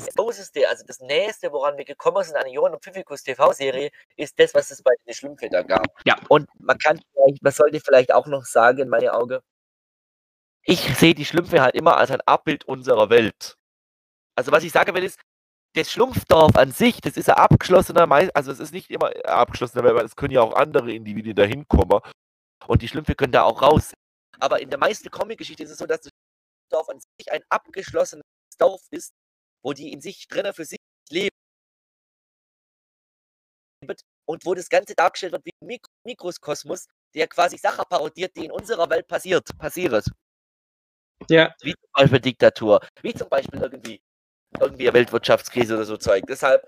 das 0.05 0.07
Closeste, 0.07 0.67
also 0.67 0.83
das 0.85 0.99
Nächste, 0.99 1.51
woran 1.51 1.77
wir 1.77 1.85
gekommen 1.85 2.23
sind 2.23 2.35
an 2.35 2.43
eine 2.43 2.53
Johann 2.53 2.73
und 2.73 2.83
Pfiffikus 2.83 3.23
TV-Serie, 3.23 3.91
ist 4.15 4.37
das, 4.39 4.53
was 4.53 4.71
es 4.71 4.81
bei 4.81 4.91
den 5.05 5.13
Schlümpfe 5.13 5.49
da 5.49 5.61
gab. 5.61 5.85
Ja. 6.05 6.15
Und 6.29 6.49
man 6.59 6.77
kann 6.77 6.99
vielleicht, 7.13 7.41
man 7.43 7.53
sollte 7.53 7.79
vielleicht 7.79 8.13
auch 8.13 8.27
noch 8.27 8.43
sagen, 8.43 8.79
in 8.79 8.89
meine 8.89 9.13
Augen, 9.13 9.39
ich 10.63 10.79
sehe 10.97 11.13
die 11.13 11.25
Schlümpfe 11.25 11.61
halt 11.61 11.75
immer 11.75 11.97
als 11.97 12.11
ein 12.11 12.21
Abbild 12.21 12.65
unserer 12.65 13.09
Welt. 13.09 13.57
Also 14.35 14.51
was 14.51 14.63
ich 14.63 14.71
sagen 14.71 14.93
will 14.95 15.03
ist, 15.03 15.19
das 15.75 15.91
Schlumpfdorf 15.91 16.55
an 16.55 16.71
sich, 16.71 17.01
das 17.01 17.17
ist 17.17 17.29
ein 17.29 17.35
abgeschlossener, 17.35 18.09
also 18.33 18.51
es 18.51 18.59
ist 18.59 18.71
nicht 18.71 18.89
immer 18.89 19.11
abgeschlossener, 19.25 19.83
weil 19.95 20.05
es 20.05 20.15
können 20.15 20.33
ja 20.33 20.41
auch 20.41 20.53
andere 20.55 20.93
Individuen 20.93 21.35
da 21.35 21.43
hinkommen 21.43 21.99
und 22.67 22.81
die 22.81 22.87
Schlümpfe 22.87 23.15
können 23.15 23.33
da 23.33 23.43
auch 23.43 23.61
raus. 23.61 23.93
Aber 24.39 24.61
in 24.61 24.69
der 24.69 24.79
meisten 24.79 25.09
Comic-Geschichte 25.09 25.63
ist 25.63 25.71
es 25.71 25.77
so, 25.77 25.85
dass 25.85 26.01
das 26.01 26.11
Dorf 26.69 26.89
an 26.89 26.99
sich 26.99 27.31
ein 27.31 27.43
abgeschlossenes 27.49 28.23
Dorf 28.57 28.81
ist, 28.91 29.13
wo 29.63 29.73
die 29.73 29.91
in 29.91 30.01
sich 30.01 30.27
drinnen 30.27 30.53
für 30.53 30.65
sich 30.65 30.79
leben 31.09 31.35
und 34.25 34.45
wo 34.45 34.53
das 34.53 34.69
Ganze 34.69 34.95
dargestellt 34.95 35.33
wird 35.33 35.45
wie 35.45 35.51
ein 35.61 35.67
Mik 35.67 35.87
Mikrokosmos, 36.05 36.87
der 37.13 37.27
quasi 37.27 37.57
Sachen 37.57 37.85
parodiert, 37.89 38.35
die 38.35 38.45
in 38.45 38.51
unserer 38.51 38.89
Welt 38.89 39.07
passiert, 39.07 39.47
passiert. 39.57 40.05
Ja, 41.29 41.55
Wie 41.61 41.73
zum 41.73 41.89
Beispiel 41.93 42.19
Diktatur, 42.19 42.79
wie 43.01 43.13
zum 43.13 43.29
Beispiel 43.29 43.61
irgendwie, 43.61 44.01
irgendwie 44.59 44.87
eine 44.87 44.93
Weltwirtschaftskrise 44.93 45.75
oder 45.75 45.85
so 45.85 45.97
Zeug. 45.97 46.25
Deshalb, 46.27 46.67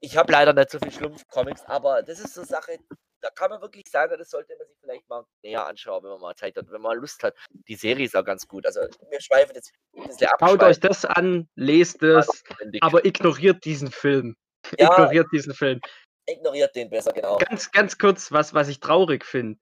ich 0.00 0.16
habe 0.16 0.32
leider 0.32 0.52
nicht 0.52 0.70
so 0.70 0.78
viel 0.78 0.92
Schlumpf-Comics, 0.92 1.64
aber 1.66 2.02
das 2.02 2.20
ist 2.20 2.34
so 2.34 2.44
Sache, 2.44 2.78
da 3.20 3.28
kann 3.30 3.50
man 3.50 3.60
wirklich 3.60 3.88
sagen, 3.88 4.14
das 4.18 4.30
sollte 4.30 4.54
man 4.58 4.66
sich 4.66 4.76
vielleicht 4.80 5.08
mal 5.08 5.24
näher 5.42 5.66
anschauen, 5.66 6.02
wenn 6.02 6.10
man 6.10 6.20
mal 6.20 6.34
Zeit 6.34 6.56
hat, 6.56 6.70
wenn 6.70 6.80
man 6.80 6.96
Lust 6.96 7.22
hat. 7.22 7.34
Die 7.68 7.74
Serie 7.74 8.06
ist 8.06 8.16
auch 8.16 8.24
ganz 8.24 8.46
gut. 8.46 8.66
Also 8.66 8.80
wir 9.10 9.20
schweifen 9.20 9.54
jetzt 9.54 9.72
ein 9.96 10.06
bisschen 10.06 10.28
ab. 10.28 10.38
schaut 10.40 10.62
euch 10.62 10.80
das 10.80 11.04
an, 11.04 11.48
lest 11.54 12.02
es, 12.02 12.44
aber 12.80 13.04
ignoriert 13.04 13.64
diesen 13.64 13.90
Film. 13.90 14.36
Ja. 14.78 14.92
Ignoriert 14.92 15.26
diesen 15.32 15.54
Film. 15.54 15.80
Ignoriert 16.26 16.74
den 16.76 16.90
besser, 16.90 17.12
genau. 17.12 17.38
Ganz, 17.38 17.70
ganz 17.70 17.98
kurz, 17.98 18.30
was, 18.32 18.54
was 18.54 18.68
ich 18.68 18.80
traurig 18.80 19.24
finde. 19.24 19.58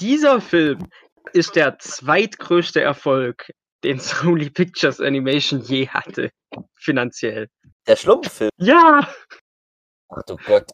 Dieser 0.00 0.40
Film 0.40 0.88
ist 1.32 1.56
der 1.56 1.78
zweitgrößte 1.78 2.80
Erfolg, 2.80 3.50
den 3.84 3.98
Sony 4.00 4.50
Pictures 4.50 5.00
Animation 5.00 5.60
je 5.60 5.88
hatte. 5.88 6.30
Finanziell. 6.74 7.48
Der 7.86 7.96
Schlumpffilm. 7.96 8.50
Ja! 8.56 9.08
Ach 10.08 10.22
du 10.26 10.36
Gott. 10.36 10.70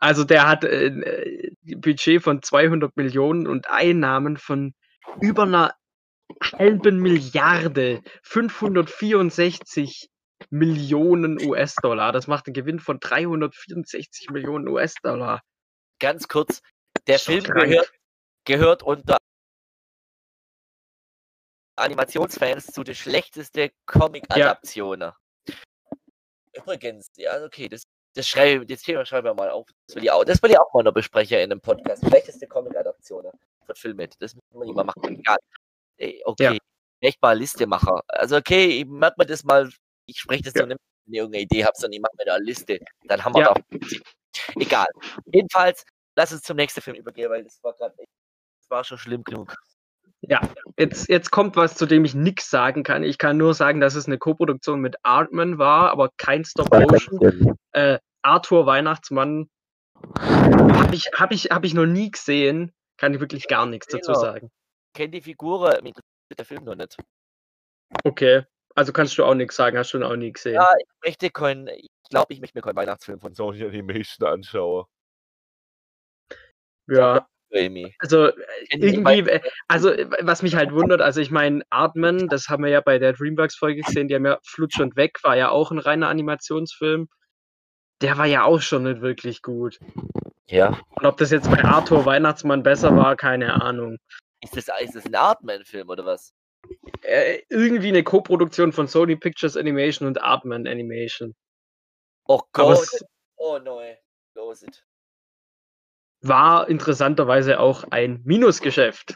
Also 0.00 0.24
der 0.24 0.48
hat 0.48 0.64
äh, 0.64 0.86
äh, 0.86 1.52
ein 1.66 1.80
Budget 1.80 2.22
von 2.22 2.42
200 2.42 2.96
Millionen 2.96 3.46
und 3.46 3.68
Einnahmen 3.70 4.36
von 4.36 4.74
über 5.20 5.42
einer 5.42 5.74
halben 6.54 6.98
Milliarde. 6.98 8.02
564 8.22 10.08
Millionen 10.48 11.38
US-Dollar. 11.44 12.12
Das 12.12 12.26
macht 12.26 12.46
einen 12.46 12.54
Gewinn 12.54 12.78
von 12.78 12.98
364 12.98 14.30
Millionen 14.30 14.68
US-Dollar. 14.68 15.42
Ganz 15.98 16.28
kurz. 16.28 16.62
Der 17.06 17.18
Film 17.18 17.44
krank. 17.44 17.68
gehört, 17.68 17.92
gehört 18.44 18.82
unter 18.82 19.18
Animationsfans 21.80 22.66
zu 22.66 22.84
den 22.84 22.94
schlechtesten 22.94 23.70
Comic-Adaptionen. 23.86 25.12
Übrigens, 26.52 27.10
ja, 27.16 27.42
okay, 27.44 27.68
das, 27.68 27.82
das, 28.14 28.26
schreibe, 28.28 28.66
das 28.66 28.82
Thema 28.82 29.04
schreiben 29.04 29.26
wir 29.28 29.34
mal 29.34 29.50
auf. 29.50 29.66
Das 29.86 29.96
will 29.96 30.04
ich 30.04 30.10
auch, 30.10 30.24
das 30.24 30.42
will 30.42 30.50
ich 30.50 30.58
auch 30.58 30.72
mal 30.74 30.82
noch 30.82 30.92
besprechen 30.92 31.38
in 31.38 31.52
einem 31.52 31.60
Podcast. 31.60 32.06
Schlechteste 32.06 32.46
Comic-Adaptionen 32.46 33.32
von 33.66 33.74
Filmen. 33.76 34.10
Das 34.18 34.34
müssen 34.34 34.46
wir 34.52 34.66
nicht 34.66 34.74
mal 34.74 34.84
machen. 34.84 35.02
Egal. 35.04 35.38
Okay, 36.24 36.58
echt 37.00 37.20
mal 37.22 37.38
Liste 37.38 37.66
machen. 37.66 38.00
Also, 38.08 38.36
okay, 38.36 38.80
ich 38.80 38.86
merke 38.86 39.16
mir 39.18 39.26
das 39.26 39.44
mal. 39.44 39.70
Ich 40.06 40.18
spreche 40.18 40.42
das 40.44 40.54
Ja. 40.54 40.62
so 40.62 40.66
nicht, 40.66 40.78
wenn 41.06 41.14
ihr 41.14 41.20
irgendeine 41.22 41.44
Idee 41.44 41.64
habt, 41.64 41.76
sondern 41.76 41.92
ich 41.94 42.00
mache 42.00 42.12
mir 42.18 42.24
da 42.24 42.34
eine 42.34 42.44
Liste. 42.44 42.80
Dann 43.04 43.24
haben 43.24 43.34
wir 43.34 43.42
Ja. 43.42 43.54
da 43.54 43.60
auch. 43.60 44.60
Egal. 44.60 44.86
Jedenfalls, 45.32 45.84
lass 46.16 46.32
uns 46.32 46.42
zum 46.42 46.56
nächsten 46.56 46.80
Film 46.80 46.96
übergehen, 46.96 47.30
weil 47.30 47.44
das 47.44 47.62
war 47.62 47.74
gerade 47.74 47.94
das 47.96 48.70
war 48.70 48.82
schon 48.84 48.98
schlimm 48.98 49.22
genug. 49.24 49.54
Jetzt, 50.76 51.08
jetzt 51.08 51.30
kommt 51.30 51.56
was, 51.56 51.76
zu 51.76 51.86
dem 51.86 52.04
ich 52.04 52.14
nichts 52.14 52.50
sagen 52.50 52.82
kann. 52.82 53.02
Ich 53.02 53.18
kann 53.18 53.36
nur 53.36 53.54
sagen, 53.54 53.80
dass 53.80 53.94
es 53.94 54.06
eine 54.06 54.18
Koproduktion 54.18 54.80
mit 54.80 54.96
Artman 55.02 55.58
war, 55.58 55.90
aber 55.90 56.10
kein 56.16 56.44
Stop-Motion. 56.44 57.56
Äh, 57.72 57.98
Arthur 58.22 58.66
Weihnachtsmann 58.66 59.48
habe 60.18 60.94
ich, 60.94 61.10
hab 61.14 61.32
ich, 61.32 61.46
hab 61.46 61.64
ich 61.64 61.74
noch 61.74 61.86
nie 61.86 62.10
gesehen. 62.10 62.72
Kann 62.98 63.14
ich 63.14 63.20
wirklich 63.20 63.48
gar 63.48 63.64
nichts 63.64 63.86
dazu 63.86 64.12
Genau. 64.12 64.20
sagen. 64.20 64.50
Kennt 64.94 65.14
die 65.14 65.22
Figur, 65.22 65.68
mir 65.82 65.88
interessiert 65.88 66.38
der 66.38 66.44
Film 66.44 66.64
noch 66.64 66.74
nicht. 66.74 66.96
Okay, 68.04 68.44
also 68.74 68.92
kannst 68.92 69.16
du 69.16 69.24
auch 69.24 69.34
nichts 69.34 69.56
sagen, 69.56 69.78
hast 69.78 69.92
du 69.92 69.98
ihn 69.98 70.04
auch 70.04 70.16
nie 70.16 70.32
gesehen. 70.32 70.54
Ja, 70.54 70.68
ich 70.78 70.86
möchte 71.04 71.30
keinen, 71.30 71.68
ich 71.68 71.90
glaube, 72.10 72.34
ich 72.34 72.40
möchte 72.40 72.58
mir 72.58 72.62
keinen 72.62 72.76
Weihnachtsfilm 72.76 73.20
von 73.20 73.34
Sony 73.34 73.64
Animation 73.64 74.28
anschaue. 74.28 74.86
Ja, 76.88 77.26
Also 77.98 78.26
äh, 78.26 78.34
irgendwie, 78.70 79.30
äh, 79.30 79.40
also 79.68 79.90
äh, 79.90 80.08
was 80.20 80.42
mich 80.42 80.54
halt 80.54 80.72
wundert, 80.72 81.00
also 81.00 81.20
ich 81.20 81.30
meine, 81.30 81.62
Artman, 81.70 82.28
das 82.28 82.48
haben 82.48 82.62
wir 82.64 82.70
ja 82.70 82.80
bei 82.80 82.98
der 82.98 83.12
Dreamworks-Folge 83.12 83.82
gesehen, 83.82 84.08
die 84.08 84.14
haben 84.14 84.26
ja 84.26 84.38
Flutsch 84.44 84.80
und 84.80 84.96
Weg, 84.96 85.18
war 85.22 85.36
ja 85.36 85.50
auch 85.50 85.70
ein 85.70 85.78
reiner 85.78 86.08
Animationsfilm. 86.08 87.08
Der 88.02 88.16
war 88.16 88.26
ja 88.26 88.44
auch 88.44 88.60
schon 88.60 88.84
nicht 88.84 89.02
wirklich 89.02 89.42
gut. 89.42 89.78
Ja. 90.46 90.78
Und 90.96 91.06
ob 91.06 91.16
das 91.18 91.30
jetzt 91.30 91.50
bei 91.50 91.62
Arthur 91.62 92.06
Weihnachtsmann 92.06 92.62
besser 92.62 92.96
war, 92.96 93.16
keine 93.16 93.60
Ahnung. 93.62 93.98
Ist 94.42 94.56
das, 94.56 94.68
ist 94.80 94.94
das 94.94 95.06
ein 95.06 95.14
Artman-Film 95.14 95.88
oder 95.88 96.06
was? 96.06 96.32
Äh, 97.02 97.42
irgendwie 97.48 97.88
eine 97.88 98.02
Koproduktion 98.02 98.72
von 98.72 98.86
Sony 98.86 99.16
Pictures 99.16 99.56
Animation 99.56 100.08
und 100.08 100.22
Artman 100.22 100.66
Animation. 100.66 101.34
Oh 102.26 102.40
Gott. 102.52 102.88
Oh 103.36 103.58
nein. 103.58 103.96
Los 104.34 104.62
it. 104.62 104.84
War 106.22 106.68
interessanterweise 106.68 107.60
auch 107.60 107.84
ein 107.90 108.20
Minusgeschäft. 108.24 109.14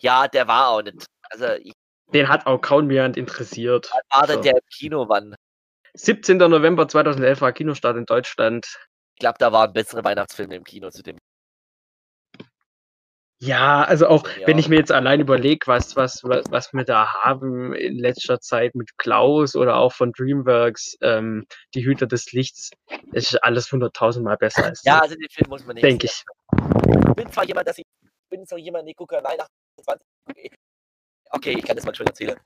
Ja, 0.00 0.26
der 0.28 0.48
war 0.48 0.68
auch 0.68 0.82
nicht. 0.82 1.06
Also, 1.30 1.46
ich 1.62 1.72
Den 2.12 2.28
hat 2.28 2.46
auch 2.46 2.58
kaum 2.58 2.90
jemand 2.90 3.16
interessiert. 3.16 3.90
war 4.10 4.26
der, 4.26 4.36
So. 4.36 4.42
der 4.42 4.52
im 4.54 4.68
Kino 4.70 5.08
wann. 5.08 5.34
17. 5.94 6.38
November 6.38 6.88
2011 6.88 7.40
war 7.40 7.52
Kinostart 7.52 7.96
in 7.96 8.06
Deutschland. 8.06 8.66
Ich 9.14 9.20
glaube, 9.20 9.36
da 9.38 9.52
waren 9.52 9.72
bessere 9.72 10.02
Weihnachtsfilme 10.04 10.56
im 10.56 10.64
Kino 10.64 10.90
zu 10.90 11.02
dem. 11.02 11.18
Ja, 13.42 13.82
also 13.82 14.06
auch 14.06 14.28
Ja. 14.38 14.46
wenn 14.46 14.58
ich 14.58 14.68
mir 14.68 14.76
jetzt 14.76 14.92
allein 14.92 15.18
überlege, 15.18 15.66
was, 15.66 15.96
was, 15.96 16.22
was, 16.22 16.48
was 16.52 16.72
wir 16.72 16.84
da 16.84 17.12
haben 17.12 17.74
in 17.74 17.98
letzter 17.98 18.38
Zeit 18.38 18.76
mit 18.76 18.96
Klaus 18.98 19.56
oder 19.56 19.78
auch 19.78 19.92
von 19.92 20.12
DreamWorks, 20.12 20.96
ähm, 21.00 21.44
die 21.74 21.84
Hüter 21.84 22.06
des 22.06 22.30
Lichts, 22.30 22.70
ist 23.10 23.42
alles 23.42 23.72
hunderttausendmal 23.72 24.36
besser 24.36 24.66
als 24.66 24.84
Ja, 24.84 25.00
also 25.00 25.16
den 25.16 25.28
Film 25.28 25.50
muss 25.50 25.66
man 25.66 25.74
nicht. 25.74 25.82
denke 25.82 26.06
ich. 26.06 26.22
Ich 27.08 27.14
bin 27.16 27.32
zwar 27.32 27.44
jemand, 27.44 27.66
dass 27.66 27.78
ich 27.78 27.84
bin 28.30 28.46
zwar 28.46 28.58
jemand, 28.58 28.88
ich 28.88 28.94
gucke 28.94 29.16
Weihnachten 29.16 29.52
20. 29.82 30.06
Okay, 31.30 31.56
ich 31.58 31.64
kann 31.64 31.74
das 31.74 31.84
mal 31.84 31.94
schon 31.96 32.06
erzählen. 32.06 32.38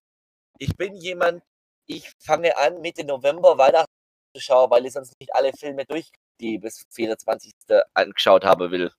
Ich 0.59 0.75
bin 0.79 0.95
jemand, 0.95 1.43
ich 1.87 2.11
fange 2.25 2.57
an, 2.57 2.81
Mitte 2.81 3.05
November 3.05 3.59
Weihnachten 3.59 3.93
zu 4.35 4.41
schauen, 4.41 4.71
weil 4.71 4.87
ich 4.87 4.95
sonst 4.95 5.13
nicht 5.21 5.35
alle 5.35 5.53
Filme 5.53 5.85
durch 5.85 6.09
die 6.41 6.57
bis 6.57 6.87
24. 6.95 7.53
angeschaut 7.93 8.47
habe 8.47 8.71
will. 8.71 8.91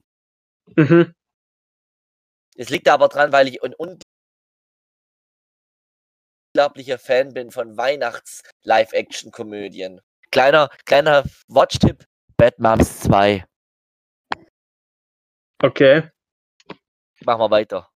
Mhm. 0.76 1.16
Es 2.58 2.70
liegt 2.70 2.90
aber 2.90 3.08
dran, 3.08 3.32
weil 3.32 3.48
ich 3.48 3.64
ein 3.64 3.74
unglaublicher 6.54 6.98
Fan 6.98 7.36
bin 7.36 7.52
von 7.52 7.78
Weihnachts-Live-Action-Komödien. 7.78 10.02
Kleiner, 10.32 10.72
kleiner 10.86 11.24
Watch-Tipp: 11.48 12.04
Bad 12.36 12.58
Moms 12.58 13.02
2. 13.02 13.46
Okay. 15.62 16.10
Machen 17.22 17.42
wir 17.42 17.52
weiter. 17.52 17.92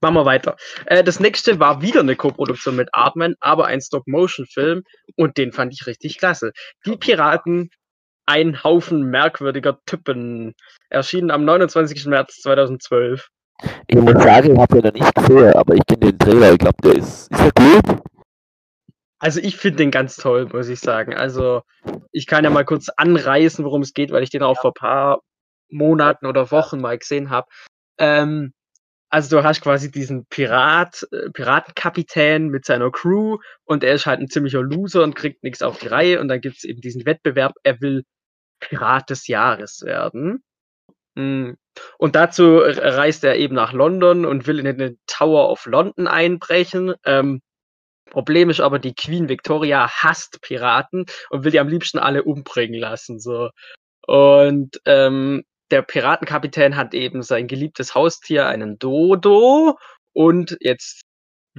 Machen 0.00 0.14
wir 0.14 0.24
weiter. 0.24 0.56
Äh, 0.86 1.02
das 1.02 1.20
nächste 1.20 1.60
war 1.60 1.82
wieder 1.82 2.00
eine 2.00 2.16
Koproduktion 2.16 2.76
mit 2.76 2.88
Artman, 2.92 3.34
aber 3.40 3.66
ein 3.66 3.80
Stop-Motion-Film 3.80 4.82
und 5.16 5.36
den 5.36 5.52
fand 5.52 5.72
ich 5.72 5.86
richtig 5.86 6.18
klasse. 6.18 6.52
Die 6.86 6.96
Piraten, 6.96 7.70
ein 8.28 8.62
Haufen 8.62 9.04
merkwürdiger 9.04 9.78
Typen, 9.86 10.54
erschienen 10.90 11.30
am 11.30 11.44
29. 11.46 12.06
März 12.06 12.42
2012. 12.42 13.28
Ich 13.86 13.96
muss 13.96 14.22
sagen, 14.22 14.52
ich 14.52 14.58
habe 14.58 14.80
den 14.80 14.84
noch 14.84 14.92
nicht 14.92 15.14
gesehen, 15.14 15.52
aber 15.54 15.74
ich 15.74 15.86
kenne 15.86 16.12
den 16.12 16.18
Trailer. 16.18 16.52
Ich 16.52 16.58
glaube, 16.58 16.76
der 16.84 16.96
ist, 16.96 17.32
ist 17.32 17.40
der 17.40 17.52
gut. 17.52 18.02
Also 19.18 19.40
ich 19.40 19.56
finde 19.56 19.78
den 19.78 19.90
ganz 19.90 20.16
toll, 20.16 20.46
muss 20.52 20.68
ich 20.68 20.78
sagen. 20.78 21.14
Also 21.14 21.62
ich 22.12 22.26
kann 22.26 22.44
ja 22.44 22.50
mal 22.50 22.66
kurz 22.66 22.88
anreißen, 22.90 23.64
worum 23.64 23.80
es 23.80 23.94
geht, 23.94 24.12
weil 24.12 24.22
ich 24.22 24.30
den 24.30 24.42
auch 24.42 24.60
vor 24.60 24.70
ein 24.70 24.78
paar 24.78 25.20
Monaten 25.70 26.26
oder 26.26 26.50
Wochen 26.50 26.80
mal 26.80 26.98
gesehen 26.98 27.30
habe. 27.30 27.48
Ähm, 27.98 28.52
also 29.10 29.38
du 29.38 29.42
hast 29.42 29.62
quasi 29.62 29.90
diesen 29.90 30.26
Pirat, 30.26 31.06
äh, 31.12 31.30
Piratenkapitän 31.30 32.48
mit 32.48 32.66
seiner 32.66 32.90
Crew 32.90 33.38
und 33.64 33.82
er 33.82 33.94
ist 33.94 34.04
halt 34.04 34.20
ein 34.20 34.28
ziemlicher 34.28 34.62
Loser 34.62 35.02
und 35.02 35.16
kriegt 35.16 35.42
nichts 35.42 35.62
auf 35.62 35.78
die 35.78 35.88
Reihe 35.88 36.20
und 36.20 36.28
dann 36.28 36.42
gibt 36.42 36.58
es 36.58 36.64
eben 36.64 36.82
diesen 36.82 37.06
Wettbewerb, 37.06 37.54
er 37.64 37.80
will 37.80 38.04
Pirat 38.60 39.10
des 39.10 39.26
Jahres 39.26 39.82
werden. 39.82 40.42
Mm. 41.14 41.52
Und 41.98 42.16
dazu 42.16 42.58
reist 42.58 43.24
er 43.24 43.36
eben 43.36 43.54
nach 43.54 43.72
London 43.72 44.24
und 44.24 44.46
will 44.46 44.58
in 44.58 44.78
den 44.78 44.98
Tower 45.06 45.50
of 45.50 45.66
London 45.66 46.06
einbrechen. 46.06 46.94
Ähm, 47.04 47.40
Problem 48.10 48.50
ist 48.50 48.60
aber, 48.60 48.78
die 48.78 48.94
Queen 48.94 49.28
Victoria 49.28 49.88
hasst 49.88 50.40
Piraten 50.40 51.06
und 51.30 51.44
will 51.44 51.52
die 51.52 51.60
am 51.60 51.68
liebsten 51.68 51.98
alle 51.98 52.24
umbringen 52.24 52.80
lassen. 52.80 53.20
So. 53.20 53.50
Und 54.06 54.80
ähm, 54.86 55.44
der 55.70 55.82
Piratenkapitän 55.82 56.76
hat 56.76 56.94
eben 56.94 57.22
sein 57.22 57.46
geliebtes 57.46 57.94
Haustier, 57.94 58.46
einen 58.46 58.78
Dodo. 58.78 59.78
Und 60.12 60.56
jetzt 60.60 61.02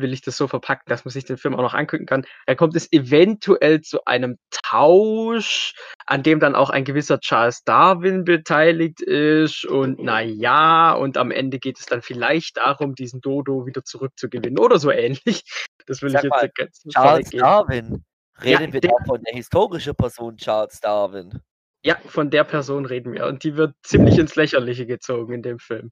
will 0.01 0.13
ich 0.13 0.21
das 0.21 0.37
so 0.37 0.47
verpacken, 0.47 0.85
dass 0.87 1.05
man 1.05 1.11
sich 1.11 1.25
den 1.25 1.37
Film 1.37 1.55
auch 1.55 1.61
noch 1.61 1.73
angucken 1.73 2.05
kann. 2.05 2.25
Da 2.45 2.55
kommt 2.55 2.75
es 2.75 2.91
eventuell 2.91 3.81
zu 3.81 4.05
einem 4.05 4.37
Tausch, 4.51 5.73
an 6.05 6.23
dem 6.23 6.39
dann 6.39 6.55
auch 6.55 6.69
ein 6.69 6.83
gewisser 6.85 7.19
Charles 7.19 7.63
Darwin 7.63 8.23
beteiligt 8.23 9.01
ist. 9.01 9.65
Und 9.65 9.99
naja, 9.99 10.93
und 10.93 11.17
am 11.17 11.31
Ende 11.31 11.59
geht 11.59 11.79
es 11.79 11.85
dann 11.85 12.01
vielleicht 12.01 12.57
darum, 12.57 12.95
diesen 12.95 13.21
Dodo 13.21 13.65
wieder 13.65 13.83
zurückzugewinnen 13.83 14.59
oder 14.59 14.79
so 14.79 14.91
ähnlich. 14.91 15.43
Das 15.85 16.01
will 16.01 16.09
Sag 16.11 16.19
ich 16.19 16.23
jetzt 16.25 16.31
mal, 16.31 16.49
ganz 16.55 16.83
Charles. 16.91 17.29
Darwin. 17.31 18.03
Reden 18.41 18.67
Ja, 18.67 18.73
wir 18.73 18.81
da 18.81 18.89
von 19.05 19.21
der 19.23 19.35
historischen 19.35 19.95
Person 19.95 20.37
Charles 20.37 20.79
Darwin. 20.79 21.41
Ja, 21.83 21.95
von 22.05 22.29
der 22.29 22.43
Person 22.43 22.85
reden 22.85 23.13
wir. 23.13 23.25
Und 23.25 23.43
die 23.43 23.55
wird 23.55 23.75
ziemlich 23.83 24.17
ins 24.17 24.35
Lächerliche 24.35 24.85
gezogen 24.85 25.33
in 25.33 25.41
dem 25.41 25.59
Film. 25.59 25.91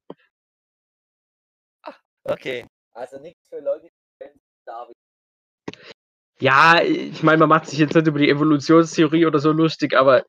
Okay. 2.23 2.65
Also 2.93 3.19
nichts 3.19 3.47
für 3.47 3.59
Leute. 3.59 3.89
Ja, 6.39 6.81
ich 6.81 7.23
meine, 7.23 7.39
man 7.39 7.49
macht 7.49 7.67
sich 7.67 7.79
jetzt 7.79 7.95
nicht 7.95 8.07
über 8.07 8.19
die 8.19 8.29
Evolutionstheorie 8.29 9.25
oder 9.25 9.39
so 9.39 9.51
lustig, 9.51 9.97
aber 9.97 10.23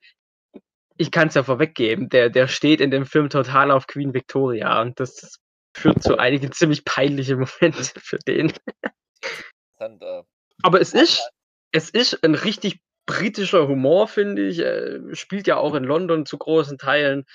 ich 0.96 1.10
kann 1.10 1.28
es 1.28 1.34
ja 1.34 1.42
vorweggeben. 1.42 2.08
Der, 2.08 2.30
der 2.30 2.48
steht 2.48 2.80
in 2.80 2.90
dem 2.90 3.04
Film 3.06 3.28
total 3.28 3.70
auf 3.70 3.86
Queen 3.86 4.14
Victoria 4.14 4.80
und 4.80 4.98
das 4.98 5.38
führt 5.76 6.02
zu 6.02 6.16
einigen 6.18 6.50
ziemlich 6.52 6.84
peinliche 6.84 7.36
Momente 7.36 7.82
für 8.00 8.18
den. 8.18 8.52
Äh, 9.78 10.22
Aber 10.62 10.80
es 10.80 10.94
ist, 10.94 11.22
es 11.72 11.90
ist 11.90 12.24
ein 12.24 12.34
richtig 12.34 12.80
britischer 13.06 13.68
Humor, 13.68 14.08
finde 14.08 14.48
ich. 14.48 14.58
Er 14.58 15.14
spielt 15.14 15.46
ja 15.46 15.56
auch 15.56 15.74
in 15.74 15.84
London 15.84 16.26
zu 16.26 16.38
großen 16.38 16.78
Teilen. 16.78 17.26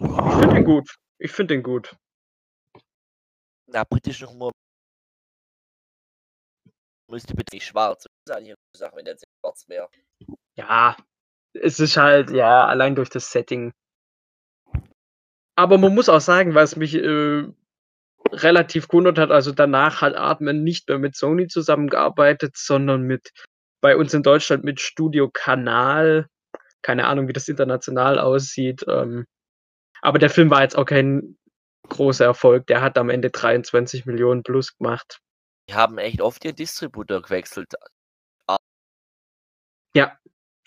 Ich 0.00 0.06
finde 0.06 0.54
den 0.54 0.64
gut. 0.64 0.94
Ich 1.18 1.32
finde 1.32 1.54
den 1.54 1.62
gut. 1.62 1.96
na, 3.66 3.84
britischen 3.84 4.28
Humor 4.28 4.52
müsste 7.08 7.34
bitte 7.34 7.54
nicht 7.54 7.66
schwarz 7.66 8.06
sein. 8.28 8.44
Hier 8.44 8.56
Sache, 8.76 8.96
wenn 8.96 9.04
der 9.04 9.16
schwarz 9.40 9.68
wäre. 9.68 9.88
Ja, 10.56 10.96
es 11.54 11.80
ist 11.80 11.96
halt, 11.96 12.30
ja, 12.30 12.66
allein 12.66 12.94
durch 12.94 13.08
das 13.08 13.30
Setting. 13.30 13.72
Aber 15.56 15.78
man 15.78 15.94
muss 15.94 16.08
auch 16.08 16.20
sagen, 16.20 16.54
was 16.54 16.76
mich 16.76 16.94
äh, 16.94 17.46
relativ 18.32 18.88
gewundert 18.88 19.18
hat, 19.18 19.30
also 19.30 19.52
danach 19.52 20.02
hat 20.02 20.14
Artman 20.14 20.62
nicht 20.62 20.88
mehr 20.88 20.98
mit 20.98 21.16
Sony 21.16 21.48
zusammengearbeitet, 21.48 22.56
sondern 22.56 23.02
mit 23.02 23.32
bei 23.80 23.96
uns 23.96 24.12
in 24.14 24.22
Deutschland 24.22 24.64
mit 24.64 24.80
Studio 24.80 25.30
Kanal. 25.32 26.28
Keine 26.82 27.06
Ahnung, 27.06 27.28
wie 27.28 27.32
das 27.32 27.48
international 27.48 28.18
aussieht. 28.18 28.84
Ähm, 28.88 29.26
aber 30.02 30.18
der 30.18 30.30
Film 30.30 30.50
war 30.50 30.62
jetzt 30.62 30.76
auch 30.76 30.84
kein 30.84 31.38
großer 31.88 32.24
Erfolg. 32.24 32.66
Der 32.66 32.80
hat 32.80 32.98
am 32.98 33.10
Ende 33.10 33.30
23 33.30 34.06
Millionen 34.06 34.42
plus 34.42 34.76
gemacht. 34.76 35.20
Die 35.68 35.74
haben 35.74 35.98
echt 35.98 36.20
oft 36.20 36.44
ihren 36.44 36.56
Distributor 36.56 37.22
gewechselt. 37.22 37.74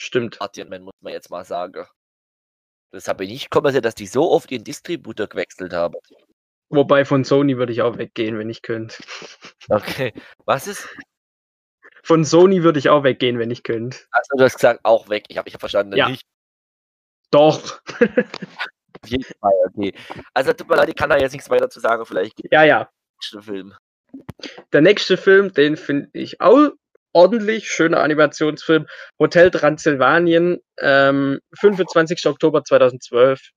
Stimmt. 0.01 0.41
Artian 0.41 0.69
muss 0.81 0.93
man 1.01 1.11
jetzt 1.11 1.29
mal 1.29 1.43
sagen. 1.43 1.85
Das 2.91 3.09
habe 3.09 3.25
ich 3.25 3.29
nicht 3.29 3.51
kommen 3.51 3.81
dass 3.81 3.95
die 3.95 4.07
so 4.07 4.31
oft 4.31 4.49
ihren 4.49 4.63
Distributor 4.63 5.27
gewechselt 5.27 5.73
haben. 5.73 5.95
Wobei 6.69 7.03
von 7.03 7.25
Sony 7.25 7.57
würde 7.57 7.73
ich 7.73 7.81
auch 7.81 7.97
weggehen, 7.97 8.39
wenn 8.39 8.49
ich 8.49 8.61
könnte. 8.61 8.95
Okay. 9.69 10.13
Was 10.45 10.67
ist? 10.67 10.87
Von 12.03 12.23
Sony 12.23 12.63
würde 12.63 12.79
ich 12.79 12.89
auch 12.89 13.03
weggehen, 13.03 13.37
wenn 13.37 13.51
ich 13.51 13.61
könnte. 13.61 13.99
Also 14.09 14.37
du 14.37 14.43
hast 14.45 14.55
gesagt, 14.55 14.79
auch 14.83 15.09
weg. 15.09 15.25
Ich 15.27 15.37
habe 15.37 15.47
ich 15.49 15.53
hab 15.53 15.59
verstanden, 15.59 15.95
Ja. 15.97 16.09
nicht. 16.09 16.25
Doch. 17.29 17.81
Auf 17.89 19.07
jeden 19.09 19.23
Fall, 19.23 19.53
okay. 19.67 19.93
Also 20.33 20.53
tut 20.53 20.69
mir 20.69 20.77
leid, 20.77 20.89
ich 20.89 20.95
kann 20.95 21.09
da 21.09 21.17
jetzt 21.17 21.33
nichts 21.33 21.49
weiter 21.49 21.69
zu 21.69 21.79
sagen. 21.81 22.05
Vielleicht 22.05 22.37
geht 22.37 22.51
Ja, 22.51 22.63
ja. 22.63 22.89
Film. 23.41 23.75
Der 24.73 24.81
nächste 24.81 25.17
Film, 25.17 25.53
den 25.53 25.77
finde 25.77 26.09
ich 26.13 26.41
auch 26.41 26.69
ordentlich. 27.13 27.69
Schöner 27.69 28.01
Animationsfilm. 28.01 28.87
Hotel 29.19 29.51
Transsilvanien, 29.51 30.59
ähm, 30.79 31.39
25. 31.59 32.25
Oktober 32.27 32.63
2012. 32.63 33.51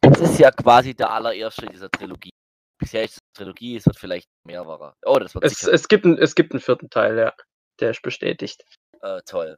Das 0.00 0.20
ist 0.20 0.38
ja 0.38 0.50
quasi 0.50 0.94
der 0.94 1.10
allererste 1.10 1.66
dieser 1.66 1.90
Trilogie. 1.90 2.30
Bisher 2.78 3.04
ist 3.04 3.12
es 3.14 3.18
eine 3.22 3.46
Trilogie, 3.46 3.76
es 3.76 3.86
wird 3.86 3.98
vielleicht 3.98 4.28
mehrere. 4.44 4.94
Oh, 5.04 5.18
das 5.18 5.34
wird 5.34 5.44
Es, 5.44 5.58
sicher 5.58 5.72
es, 5.72 5.88
gibt 5.88 6.04
ein, 6.04 6.18
es 6.18 6.34
gibt 6.34 6.52
einen 6.52 6.60
vierten 6.60 6.90
Teil, 6.90 7.18
ja. 7.18 7.32
Der 7.80 7.90
ist 7.90 8.02
bestätigt. 8.02 8.62
äh, 9.00 9.20
toll. 9.26 9.56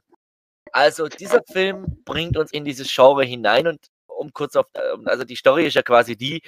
Also 0.71 1.07
dieser 1.07 1.41
Film 1.51 2.01
bringt 2.05 2.37
uns 2.37 2.51
in 2.51 2.65
dieses 2.65 2.93
Genre 2.93 3.23
hinein 3.23 3.67
und 3.67 3.85
um 4.17 4.31
kurz 4.33 4.55
auf, 4.55 4.67
äh, 4.73 4.95
also 5.05 5.23
die 5.23 5.35
Story 5.35 5.67
ist 5.67 5.75
ja 5.75 5.83
quasi 5.83 6.15
die, 6.15 6.41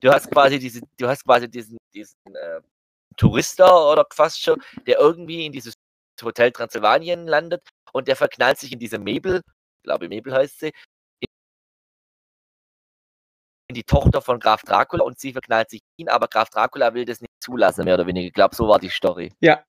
du 0.00 0.10
hast 0.10 0.30
quasi 0.30 0.58
diese, 0.58 0.80
du 0.98 1.08
hast 1.08 1.24
quasi 1.24 1.48
diesen, 1.48 1.78
diesen 1.94 2.16
äh, 2.34 2.60
Tourister 3.16 3.90
oder 3.90 4.06
fast 4.12 4.42
schon, 4.42 4.62
der 4.86 4.98
irgendwie 4.98 5.46
in 5.46 5.52
dieses 5.52 5.74
Hotel 6.22 6.52
Transsilvanien 6.52 7.26
landet 7.26 7.62
und 7.92 8.08
der 8.08 8.16
verknallt 8.16 8.58
sich 8.58 8.72
in 8.72 8.78
diese 8.78 8.98
Mabel, 8.98 9.40
ich 9.46 9.82
glaube 9.84 10.08
Mabel 10.08 10.34
heißt 10.34 10.60
sie, 10.60 10.72
in 13.68 13.74
die 13.74 13.84
Tochter 13.84 14.22
von 14.22 14.38
Graf 14.38 14.62
Dracula 14.62 15.04
und 15.04 15.18
sie 15.18 15.32
verknallt 15.32 15.70
sich 15.70 15.80
ihn, 15.96 16.08
aber 16.08 16.28
Graf 16.28 16.50
Dracula 16.50 16.94
will 16.94 17.04
das 17.04 17.20
nicht 17.20 17.32
zulassen, 17.40 17.84
mehr 17.84 17.94
oder 17.94 18.06
weniger. 18.06 18.28
Ich 18.28 18.32
glaube, 18.32 18.54
so 18.54 18.68
war 18.68 18.78
die 18.78 18.88
Story. 18.88 19.32
Ja. 19.40 19.64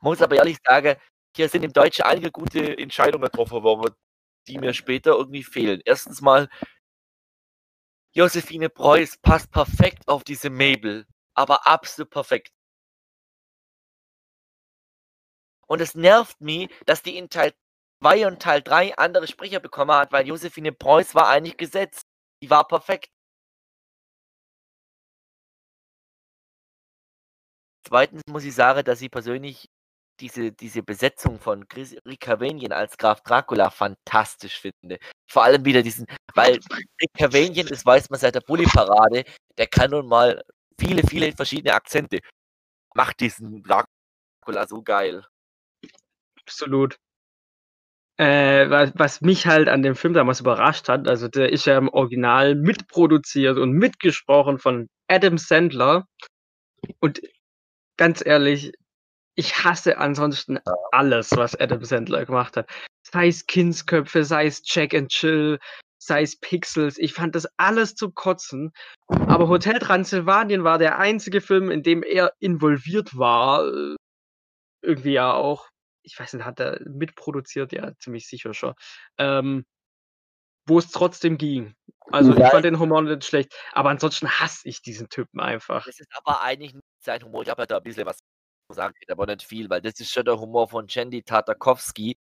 Muss 0.00 0.22
aber 0.22 0.36
ehrlich 0.36 0.58
sagen, 0.64 0.96
hier 1.36 1.48
sind 1.48 1.64
im 1.64 1.72
Deutschen 1.72 2.04
einige 2.04 2.30
gute 2.30 2.78
Entscheidungen 2.78 3.24
getroffen 3.24 3.62
worden, 3.62 3.94
die 4.48 4.58
mir 4.58 4.74
später 4.74 5.12
irgendwie 5.12 5.42
fehlen. 5.44 5.80
Erstens 5.84 6.20
mal, 6.20 6.48
Josephine 8.14 8.68
Preuß 8.70 9.18
passt 9.18 9.50
perfekt 9.50 10.06
auf 10.08 10.24
diese 10.24 10.48
Mabel, 10.50 11.06
aber 11.34 11.66
absolut 11.66 12.10
perfekt. 12.10 12.52
Und 15.66 15.80
es 15.80 15.94
nervt 15.94 16.40
mich, 16.40 16.68
dass 16.86 17.02
die 17.02 17.16
in 17.16 17.28
Teil 17.30 17.52
2 18.00 18.26
und 18.26 18.40
Teil 18.40 18.62
3 18.62 18.96
andere 18.98 19.26
Sprecher 19.26 19.60
bekommen 19.60 19.92
hat, 19.92 20.12
weil 20.12 20.26
Josephine 20.26 20.72
Preuß 20.72 21.14
war 21.14 21.28
eigentlich 21.28 21.56
gesetzt. 21.56 22.06
Die 22.42 22.50
war 22.50 22.66
perfekt. 22.68 23.10
Zweitens 27.86 28.22
muss 28.28 28.44
ich 28.44 28.54
sagen, 28.54 28.84
dass 28.84 29.00
ich 29.02 29.10
persönlich 29.10 29.68
diese, 30.20 30.52
diese 30.52 30.82
Besetzung 30.82 31.38
von 31.40 31.66
Chris 31.68 31.96
Rickavenien 32.06 32.72
als 32.72 32.96
Graf 32.96 33.20
Dracula 33.22 33.70
fantastisch 33.70 34.60
finde. 34.60 34.98
Vor 35.28 35.44
allem 35.44 35.64
wieder 35.64 35.82
diesen, 35.82 36.06
weil 36.34 36.58
Rickavenien, 37.02 37.66
das 37.66 37.84
weiß 37.84 38.10
man 38.10 38.20
seit 38.20 38.34
der 38.34 38.40
Bully-Parade, 38.40 39.24
der 39.58 39.66
kann 39.66 39.90
nun 39.90 40.06
mal 40.06 40.42
viele, 40.78 41.02
viele 41.06 41.32
verschiedene 41.32 41.74
Akzente. 41.74 42.20
Macht 42.94 43.20
diesen 43.20 43.62
Dracula 43.62 44.66
so 44.66 44.82
geil. 44.82 45.24
Absolut. 46.40 46.96
Äh, 48.16 48.70
was, 48.70 48.92
was 48.94 49.20
mich 49.22 49.46
halt 49.46 49.68
an 49.68 49.82
dem 49.82 49.96
Film 49.96 50.14
damals 50.14 50.40
überrascht 50.40 50.88
hat, 50.88 51.08
also 51.08 51.26
der 51.26 51.50
ist 51.50 51.66
ja 51.66 51.76
im 51.76 51.88
Original 51.88 52.54
mitproduziert 52.54 53.58
und 53.58 53.72
mitgesprochen 53.72 54.58
von 54.58 54.88
Adam 55.08 55.36
Sandler. 55.36 56.06
Und 57.00 57.20
ganz 57.96 58.24
ehrlich, 58.24 58.72
ich 59.36 59.64
hasse 59.64 59.98
ansonsten 59.98 60.58
alles, 60.92 61.32
was 61.32 61.54
Adam 61.58 61.84
Sandler 61.84 62.24
gemacht 62.24 62.56
hat. 62.56 62.70
Sei 63.02 63.28
es 63.28 63.46
Kindsköpfe, 63.46 64.24
sei 64.24 64.46
es 64.46 64.62
Jack 64.64 64.94
and 64.94 65.10
Chill, 65.10 65.58
sei 65.98 66.22
es 66.22 66.38
Pixels, 66.38 66.98
ich 66.98 67.12
fand 67.14 67.34
das 67.34 67.46
alles 67.56 67.94
zu 67.94 68.10
kotzen. 68.10 68.72
Aber 69.08 69.48
Hotel 69.48 69.78
Transylvanien 69.78 70.64
war 70.64 70.78
der 70.78 70.98
einzige 70.98 71.40
Film, 71.40 71.70
in 71.70 71.82
dem 71.82 72.02
er 72.02 72.32
involviert 72.40 73.16
war. 73.16 73.64
Irgendwie 74.82 75.12
ja 75.12 75.32
auch. 75.32 75.68
Ich 76.02 76.18
weiß 76.18 76.34
nicht, 76.34 76.44
hat 76.44 76.60
er 76.60 76.80
mitproduziert? 76.86 77.72
Ja, 77.72 77.92
ziemlich 77.98 78.28
sicher 78.28 78.52
schon. 78.52 78.74
Ähm, 79.18 79.64
wo 80.66 80.78
es 80.78 80.90
trotzdem 80.90 81.38
ging. 81.38 81.74
Also 82.10 82.32
ich 82.32 82.38
Ja. 82.38 82.50
fand 82.50 82.64
den 82.64 82.78
Humor 82.78 83.02
nicht 83.02 83.24
schlecht, 83.24 83.54
aber 83.72 83.90
ansonsten 83.90 84.28
hasse 84.28 84.68
ich 84.68 84.82
diesen 84.82 85.08
Typen 85.08 85.40
einfach. 85.40 85.84
Das 85.86 85.98
ist 85.98 86.10
aber 86.14 86.42
eigentlich 86.42 86.74
nicht 86.74 86.84
sein 87.02 87.22
Humor. 87.22 87.42
Ich 87.42 87.48
habe 87.48 87.62
ja 87.62 87.66
da 87.66 87.76
ein 87.78 87.82
bisschen 87.82 88.06
was 88.06 88.18
sagen, 88.72 88.94
aber 89.08 89.26
nicht 89.26 89.42
viel, 89.42 89.68
weil 89.70 89.80
das 89.82 90.00
ist 90.00 90.10
schon 90.12 90.24
der 90.24 90.38
Humor 90.38 90.68
von 90.68 90.86
Jandy 90.88 91.22
Tartakowski. 91.22 92.16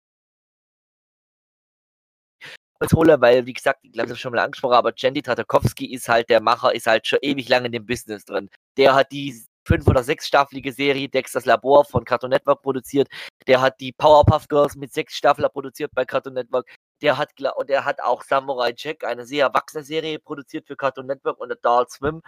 Als 2.80 2.92
Holer, 2.94 3.22
weil, 3.22 3.46
wie 3.46 3.54
gesagt, 3.54 3.80
ich 3.84 3.94
glaube, 3.94 4.10
das 4.10 4.20
schon 4.20 4.34
mal 4.34 4.42
angesprochen, 4.42 4.74
aber 4.74 4.92
Jandy 4.96 5.22
Tartakowski 5.22 5.94
ist 5.94 6.10
halt 6.10 6.30
der 6.30 6.42
Macher, 6.42 6.74
ist 6.74 6.88
halt 6.88 7.08
schon 7.08 7.20
ewig 7.22 7.48
lang 7.48 7.64
in 7.66 7.72
dem 7.72 7.86
Business 7.86 8.26
drin. 8.26 8.50
Der 8.78 8.94
hat 8.94 9.12
die 9.12 9.42
fünf- 9.66 9.88
oder 9.88 10.04
sechsstaffelige 10.04 10.74
Serie 10.74 11.08
Dexters 11.08 11.46
Labor 11.46 11.86
von 11.86 12.04
Cartoon 12.04 12.32
Network 12.32 12.62
produziert. 12.62 13.08
Der 13.48 13.62
hat 13.62 13.80
die 13.80 13.94
Powerpuff 13.94 14.48
Girls 14.50 14.76
mit 14.76 14.94
sechs 14.94 15.16
Staffeln 15.16 15.48
produziert 15.52 15.92
bei 15.94 16.04
Cartoon 16.04 16.34
Network. 16.34 16.70
Der 17.02 17.18
hat, 17.18 17.32
und 17.56 17.70
der 17.70 17.86
hat 17.86 18.02
auch 18.02 18.24
Samurai 18.24 18.74
Jack, 18.76 19.06
eine 19.06 19.26
sehr 19.26 19.46
erwachsene 19.46 19.84
Serie, 19.84 20.20
produziert 20.20 20.68
für 20.68 20.76
Cartoon 20.76 21.08
Network 21.08 21.40
und 21.40 21.52
Adult 21.52 21.92
Swim. 21.92 22.22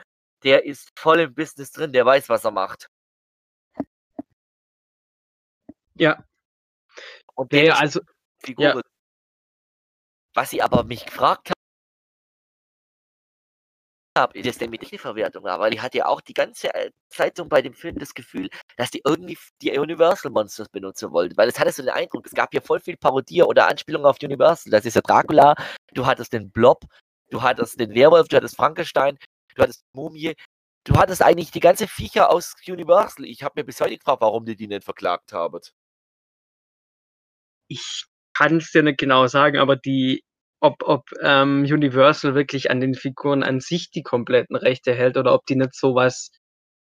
Der 0.43 0.65
ist 0.65 0.89
voll 0.97 1.19
im 1.19 1.33
Business 1.33 1.71
drin, 1.71 1.91
der 1.91 2.05
weiß, 2.05 2.29
was 2.29 2.45
er 2.45 2.51
macht. 2.51 2.87
Ja, 5.97 6.23
Und 7.35 7.51
der 7.51 7.63
der, 7.63 7.79
also, 7.79 8.01
Figur. 8.39 8.65
ja. 8.65 8.81
Was 10.33 10.51
ich 10.51 10.63
aber 10.63 10.83
mich 10.83 11.05
gefragt 11.05 11.51
habe, 14.17 14.37
ist 14.39 14.61
denn 14.61 14.69
mit 14.69 14.89
der 14.89 14.99
Verwertung 14.99 15.43
war, 15.43 15.59
weil 15.59 15.73
ich 15.73 15.81
hatte 15.81 15.97
ja 15.97 16.05
auch 16.07 16.21
die 16.21 16.33
ganze 16.33 16.73
äh, 16.73 16.91
Zeit 17.09 17.35
so 17.37 17.45
bei 17.45 17.61
dem 17.61 17.73
Film 17.73 17.97
das 17.99 18.13
Gefühl, 18.13 18.49
dass 18.77 18.91
die 18.91 19.01
irgendwie 19.05 19.37
die 19.61 19.77
Universal 19.77 20.31
Monsters 20.31 20.69
benutzen 20.69 21.11
wollten, 21.11 21.35
weil 21.37 21.49
es 21.49 21.59
hatte 21.59 21.71
so 21.71 21.83
den 21.83 21.91
Eindruck, 21.91 22.25
es 22.25 22.33
gab 22.33 22.51
hier 22.51 22.61
voll 22.61 22.79
viel 22.79 22.97
Parodie 22.97 23.43
oder 23.43 23.67
Anspielungen 23.67 24.05
auf 24.07 24.17
Universal. 24.21 24.71
Das 24.71 24.85
ist 24.85 24.95
ja 24.95 25.01
Dracula, 25.01 25.55
du 25.93 26.05
hattest 26.05 26.31
den 26.33 26.49
Blob, 26.51 26.85
du 27.29 27.41
hattest 27.41 27.79
den 27.79 27.93
Werwolf, 27.93 28.27
du 28.29 28.37
hattest 28.37 28.55
Frankenstein, 28.55 29.17
du 29.55 29.63
hattest 29.63 29.83
Mumie, 29.93 30.35
du 30.85 30.95
hattest 30.95 31.21
eigentlich 31.21 31.51
die 31.51 31.59
ganze 31.59 31.87
Viecher 31.87 32.29
aus 32.29 32.55
Universal. 32.67 33.25
Ich 33.25 33.43
habe 33.43 33.59
mir 33.59 33.65
bis 33.65 33.81
heute 33.81 33.97
gefragt, 33.97 34.21
warum 34.21 34.45
die 34.45 34.55
die 34.55 34.67
nicht 34.67 34.85
verklagt 34.85 35.33
haben. 35.33 35.59
Ich 37.67 38.05
kann 38.33 38.57
es 38.57 38.71
dir 38.71 38.83
nicht 38.83 38.97
genau 38.97 39.27
sagen, 39.27 39.57
aber 39.57 39.75
die, 39.75 40.23
ob, 40.59 40.83
ob 40.83 41.03
ähm, 41.21 41.61
Universal 41.61 42.35
wirklich 42.35 42.69
an 42.71 42.79
den 42.79 42.93
Figuren 42.93 43.43
an 43.43 43.59
sich 43.59 43.91
die 43.91 44.03
kompletten 44.03 44.55
Rechte 44.55 44.93
hält 44.93 45.17
oder 45.17 45.33
ob 45.33 45.45
die 45.45 45.55
nicht 45.55 45.75
sowas 45.75 46.31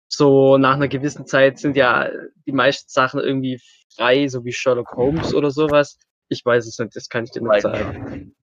so 0.09 0.57
nach 0.57 0.75
einer 0.75 0.89
gewissen 0.89 1.27
Zeit 1.27 1.59
sind 1.59 1.77
ja 1.77 2.09
die 2.47 2.53
meisten 2.53 2.89
Sachen 2.89 3.21
irgendwie 3.21 3.61
frei, 3.95 4.27
so 4.29 4.45
wie 4.45 4.53
Sherlock 4.53 4.93
Holmes 4.93 5.35
oder 5.35 5.51
sowas. 5.51 5.99
Ich 6.29 6.45
weiß 6.45 6.67
es 6.67 6.79
nicht, 6.79 6.97
das 6.97 7.09
kann 7.09 7.25
ich 7.25 7.31
dir 7.31 7.43
nicht 7.43 7.63
sagen. 7.63 8.35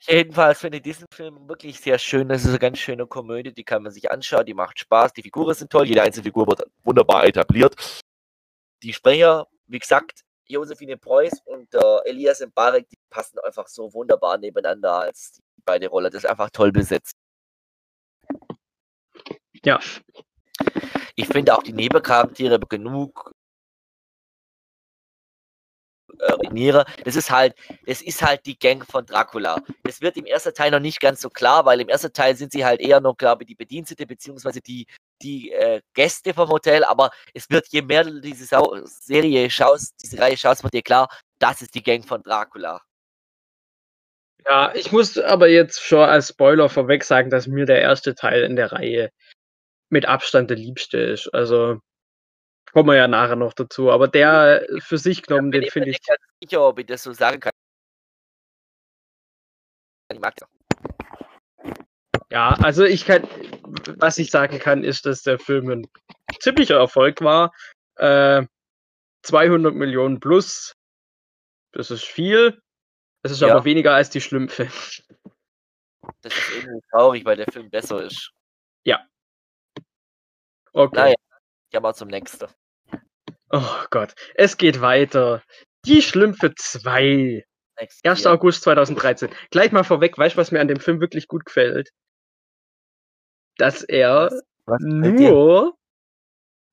Jedenfalls 0.00 0.60
finde 0.60 0.78
ich 0.78 0.82
diesen 0.82 1.06
Film 1.12 1.48
wirklich 1.48 1.78
sehr 1.78 1.98
schön. 1.98 2.28
Das 2.28 2.42
ist 2.42 2.48
eine 2.48 2.58
ganz 2.58 2.78
schöne 2.78 3.06
Komödie, 3.06 3.52
die 3.52 3.64
kann 3.64 3.82
man 3.82 3.92
sich 3.92 4.10
anschauen, 4.10 4.46
die 4.46 4.54
macht 4.54 4.78
Spaß, 4.78 5.12
die 5.12 5.22
Figuren 5.22 5.54
sind 5.54 5.70
toll, 5.70 5.86
jede 5.86 6.02
einzelne 6.02 6.24
Figur 6.24 6.46
wird 6.46 6.62
wunderbar 6.82 7.24
etabliert. 7.24 8.02
Die 8.82 8.92
Sprecher, 8.92 9.46
wie 9.66 9.78
gesagt, 9.78 10.22
Josephine 10.50 10.96
Preuß 10.96 11.42
und 11.44 11.74
äh, 11.74 12.08
Elias 12.08 12.40
Mbarek, 12.40 12.88
die 12.88 12.96
passen 13.10 13.38
einfach 13.40 13.68
so 13.68 13.92
wunderbar 13.94 14.38
nebeneinander 14.38 15.00
als 15.00 15.32
die 15.32 15.42
beide 15.64 15.88
Rolle. 15.88 16.10
Das 16.10 16.24
ist 16.24 16.30
einfach 16.30 16.50
toll 16.50 16.72
besetzt. 16.72 17.14
Ja, 19.64 19.78
Ich 21.16 21.26
finde 21.28 21.54
auch 21.56 21.62
die 21.62 21.72
Nebencharaktere 21.72 22.58
genug 22.60 23.32
äh, 26.18 26.48
Niere. 26.50 26.84
Das 27.04 27.16
ist 27.16 27.30
halt, 27.30 27.54
das 27.86 28.02
ist 28.02 28.22
halt 28.22 28.46
die 28.46 28.58
Gang 28.58 28.84
von 28.86 29.06
Dracula. 29.06 29.62
Das 29.84 30.00
wird 30.00 30.16
im 30.16 30.26
ersten 30.26 30.54
Teil 30.54 30.70
noch 30.70 30.80
nicht 30.80 31.00
ganz 31.00 31.20
so 31.20 31.30
klar, 31.30 31.64
weil 31.66 31.80
im 31.80 31.88
ersten 31.88 32.12
Teil 32.12 32.36
sind 32.36 32.52
sie 32.52 32.64
halt 32.64 32.80
eher 32.80 33.00
noch, 33.00 33.16
glaube 33.16 33.42
ich, 33.42 33.48
die 33.48 33.54
Bedienstete 33.54 34.06
beziehungsweise 34.06 34.60
die 34.60 34.86
die 35.22 35.52
äh, 35.52 35.80
Gäste 35.94 36.34
vom 36.34 36.48
Hotel, 36.48 36.84
aber 36.84 37.10
es 37.34 37.48
wird 37.50 37.66
je 37.68 37.82
mehr 37.82 38.04
du 38.04 38.20
diese 38.20 38.44
Sau 38.44 38.76
Serie 38.84 39.50
schaust, 39.50 39.94
diese 40.02 40.18
Reihe 40.18 40.36
schaust, 40.36 40.62
wird 40.62 40.74
dir 40.74 40.82
klar, 40.82 41.08
das 41.38 41.62
ist 41.62 41.74
die 41.74 41.82
Gang 41.82 42.04
von 42.06 42.22
Dracula. 42.22 42.80
ja, 44.46 44.74
ich 44.74 44.92
muss 44.92 45.18
aber 45.18 45.48
jetzt 45.48 45.80
schon 45.82 46.08
als 46.08 46.28
Spoiler 46.28 46.68
vorweg 46.68 47.04
sagen, 47.04 47.30
dass 47.30 47.46
mir 47.46 47.66
der 47.66 47.80
erste 47.80 48.14
Teil 48.14 48.42
in 48.42 48.56
der 48.56 48.72
Reihe 48.72 49.10
mit 49.90 50.06
Abstand 50.06 50.50
der 50.50 50.56
liebste 50.56 50.98
ist. 50.98 51.28
Also 51.34 51.80
kommen 52.72 52.88
wir 52.88 52.96
ja 52.96 53.08
nachher 53.08 53.36
noch 53.36 53.52
dazu. 53.52 53.90
Aber 53.90 54.08
der 54.08 54.66
für 54.80 54.98
sich 54.98 55.22
genommen, 55.22 55.50
Bin 55.50 55.60
den 55.60 55.66
ich 55.68 55.72
finde 55.72 55.90
ich 55.90 55.96
nicht 55.96 56.06
ganz 56.06 56.20
sicher, 56.42 56.66
ob 56.66 56.78
ich 56.78 56.86
das 56.86 57.02
so 57.02 57.12
sagen 57.12 57.40
kann. 57.40 57.52
Ich 60.12 60.20
mag 60.20 60.34
das. 60.36 60.59
Ja, 62.30 62.50
also 62.62 62.84
ich 62.84 63.04
kann, 63.04 63.26
was 63.98 64.18
ich 64.18 64.30
sagen 64.30 64.58
kann, 64.58 64.84
ist, 64.84 65.04
dass 65.06 65.22
der 65.22 65.38
Film 65.38 65.68
ein 65.70 65.86
ziemlicher 66.40 66.76
Erfolg 66.76 67.20
war. 67.22 67.52
Äh, 67.96 68.46
200 69.22 69.74
Millionen 69.74 70.20
plus, 70.20 70.74
das 71.72 71.90
ist 71.90 72.04
viel. 72.04 72.60
Das 73.22 73.32
ist 73.32 73.40
Ja. 73.40 73.52
aber 73.54 73.64
weniger 73.64 73.94
als 73.94 74.10
die 74.10 74.20
Schlümpfe. 74.20 74.68
Das 76.22 76.36
ist 76.36 76.50
irgendwie 76.56 76.80
traurig, 76.90 77.24
weil 77.24 77.36
der 77.36 77.50
Film 77.52 77.70
besser 77.70 78.02
ist. 78.02 78.32
Okay. 80.72 80.96
Naja. 80.96 81.14
Ja, 81.72 81.80
mal 81.80 81.94
zum 81.94 82.08
nächsten. 82.08 82.46
Oh 83.50 83.84
Gott. 83.90 84.14
Es 84.34 84.56
geht 84.56 84.80
weiter. 84.80 85.42
Die 85.84 86.02
Schlümpfe 86.02 86.54
2. 86.54 87.44
Nächstes 87.80 88.04
1. 88.04 88.24
Jahr. 88.24 88.34
August 88.34 88.62
2013. 88.62 89.30
Gleich 89.50 89.72
mal 89.72 89.84
vorweg, 89.84 90.16
weißt 90.16 90.36
du, 90.36 90.38
was 90.40 90.52
mir 90.52 90.60
an 90.60 90.68
dem 90.68 90.78
Film 90.80 91.00
wirklich 91.00 91.26
gut 91.26 91.44
gefällt? 91.44 91.90
Dass 93.60 93.82
er 93.82 94.30
Was 94.64 94.78
dir? 94.80 94.88
nur 94.88 95.76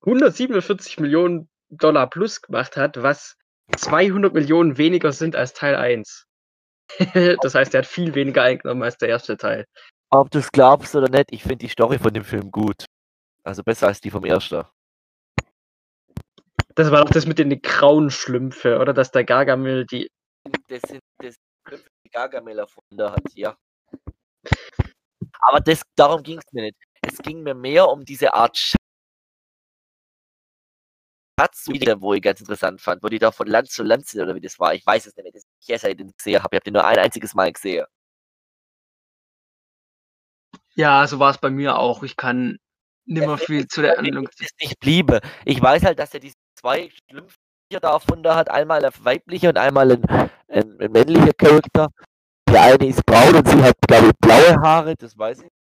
147 0.05 0.99
Millionen 1.01 1.49
Dollar 1.69 2.09
plus 2.09 2.41
gemacht 2.41 2.77
hat, 2.77 3.03
was 3.03 3.35
200 3.75 4.33
Millionen 4.33 4.77
weniger 4.77 5.11
sind 5.11 5.35
als 5.35 5.53
Teil 5.53 5.75
1. 5.75 6.25
das 7.41 7.55
heißt, 7.55 7.73
er 7.73 7.79
hat 7.79 7.87
viel 7.87 8.15
weniger 8.15 8.43
eingenommen 8.43 8.83
als 8.83 8.97
der 8.97 9.09
erste 9.09 9.35
Teil. 9.35 9.65
Ob 10.09 10.31
du 10.31 10.39
es 10.39 10.49
glaubst 10.49 10.95
oder 10.95 11.09
nicht, 11.09 11.33
ich 11.33 11.41
finde 11.41 11.57
die 11.57 11.67
Story 11.67 11.99
von 11.99 12.13
dem 12.13 12.23
Film 12.23 12.51
gut. 12.51 12.85
Also 13.43 13.63
besser 13.63 13.87
als 13.87 13.99
die 13.99 14.09
vom 14.09 14.23
ersten. 14.23 14.63
Das 16.75 16.89
war 16.91 17.03
doch 17.03 17.11
das 17.11 17.25
mit 17.25 17.37
den 17.37 17.61
grauen 17.61 18.09
Schlümpfe, 18.09 18.79
oder? 18.79 18.93
Dass 18.93 19.11
der 19.11 19.25
Gargamel 19.25 19.85
die. 19.85 20.09
Das 20.69 20.81
sind 20.83 21.01
das 21.17 21.35
Schlümpfe, 21.67 21.89
die 22.05 22.09
Gargamel 22.09 22.59
erfunden 22.59 23.11
hat, 23.11 23.23
ja. 23.33 23.57
Aber 25.39 25.59
das, 25.59 25.81
darum 25.95 26.23
ging 26.23 26.39
es 26.39 26.51
mir 26.51 26.63
nicht. 26.63 26.77
Es 27.01 27.17
ging 27.19 27.43
mir 27.43 27.53
mehr 27.53 27.87
um 27.89 28.05
diese 28.05 28.33
Art 28.33 28.57
Schatz, 28.57 28.77
wo 31.99 32.13
ich 32.13 32.21
ganz 32.21 32.39
interessant 32.39 32.81
fand, 32.81 33.03
wo 33.03 33.09
die 33.09 33.19
da 33.19 33.31
von 33.31 33.47
Land 33.47 33.69
zu 33.69 33.83
Land 33.83 34.07
sind 34.07 34.21
oder 34.21 34.35
wie 34.35 34.41
das 34.41 34.59
war. 34.59 34.73
Ich 34.73 34.85
weiß 34.85 35.05
es 35.05 35.15
nicht 35.15 35.23
mehr. 35.23 35.31
Das 35.33 35.43
ich 35.61 35.69
erst 35.69 35.85
den 35.85 36.11
gesehen 36.17 36.43
habe. 36.43 36.55
Ich 36.55 36.57
habe 36.57 36.63
den 36.63 36.73
nur 36.73 36.85
ein 36.85 36.97
einziges 36.97 37.33
Mal 37.33 37.51
gesehen. 37.51 37.85
Ja, 40.75 41.07
so 41.07 41.19
war 41.19 41.31
es 41.31 41.37
bei 41.37 41.49
mir 41.49 41.77
auch. 41.77 42.03
Ich 42.03 42.15
kann 42.15 42.57
nimmer 43.05 43.37
viel 43.37 43.67
zu 43.67 43.81
der 43.81 43.97
Handlung. 43.97 44.29
nicht 44.61 44.79
bliebe. 44.79 45.21
Ich 45.45 45.61
weiß 45.61 45.83
halt, 45.83 45.99
dass 45.99 46.13
er 46.13 46.19
diese 46.19 46.35
zwei 46.55 46.89
Schlümpfe 47.09 47.35
da 47.69 47.91
erfunden 47.91 48.33
hat. 48.33 48.49
Einmal 48.49 48.85
ein 48.85 48.91
weiblicher 48.99 49.49
und 49.49 49.57
einmal 49.57 49.91
ein, 49.91 50.03
ein, 50.47 50.79
ein 50.79 50.91
männlicher 50.91 51.33
Charakter. 51.33 51.89
Der 52.47 52.61
eine 52.61 52.87
ist 52.87 53.05
braun 53.05 53.35
und 53.35 53.47
sie 53.47 53.61
hat, 53.61 53.75
glaube 53.87 54.07
ich, 54.07 54.13
blaue 54.19 54.55
Haare. 54.61 54.95
Das 54.95 55.17
weiß 55.17 55.41
ich. 55.41 55.51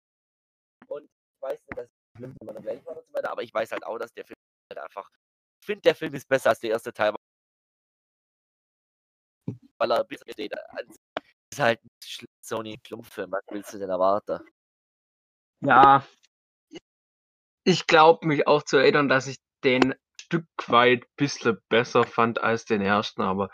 Und 0.87 1.03
ich 1.03 1.41
weiß 1.41 1.59
nicht, 1.59 1.77
dass 1.77 1.87
die 1.89 2.17
Schlümpfe 2.17 2.37
immer 2.41 2.53
noch 2.53 2.61
gleich 2.61 2.85
waren 2.85 2.97
und 2.97 3.07
so 3.07 3.13
weiter. 3.13 3.31
Aber 3.31 3.43
ich 3.43 3.53
weiß 3.53 3.71
halt 3.71 3.85
auch, 3.85 3.97
dass 3.97 4.13
der 4.13 4.25
Film 4.25 4.37
halt 4.71 4.83
einfach. 4.83 5.09
Ich 5.61 5.65
finde, 5.65 5.81
der 5.81 5.95
Film 5.95 6.13
ist 6.13 6.27
besser 6.27 6.49
als 6.49 6.59
der 6.59 6.71
erste 6.71 6.93
Teil. 6.93 7.13
Weil 9.77 9.91
er 9.91 9.99
ein 9.99 10.07
bisschen 10.07 10.31
steht. 10.31 10.53
ist 11.51 11.59
halt 11.59 11.83
ein 11.83 11.89
Schl- 12.03 12.29
Sony 12.43 12.79
Schlumpffilm. 12.85 13.31
Was 13.31 13.43
willst 13.49 13.73
du 13.73 13.79
denn 13.79 13.89
erwarten? 13.89 14.39
Ja. 15.61 16.05
Ich 17.63 17.85
glaube 17.85 18.25
mich 18.25 18.47
auch 18.47 18.63
zu 18.63 18.77
erinnern, 18.77 19.09
dass 19.09 19.27
ich 19.27 19.37
den 19.63 19.93
Stück 20.21 20.47
weit 20.67 21.05
bisschen 21.17 21.57
besser 21.69 22.05
fand 22.05 22.39
als 22.39 22.65
den 22.65 22.81
ersten, 22.81 23.21
aber 23.21 23.49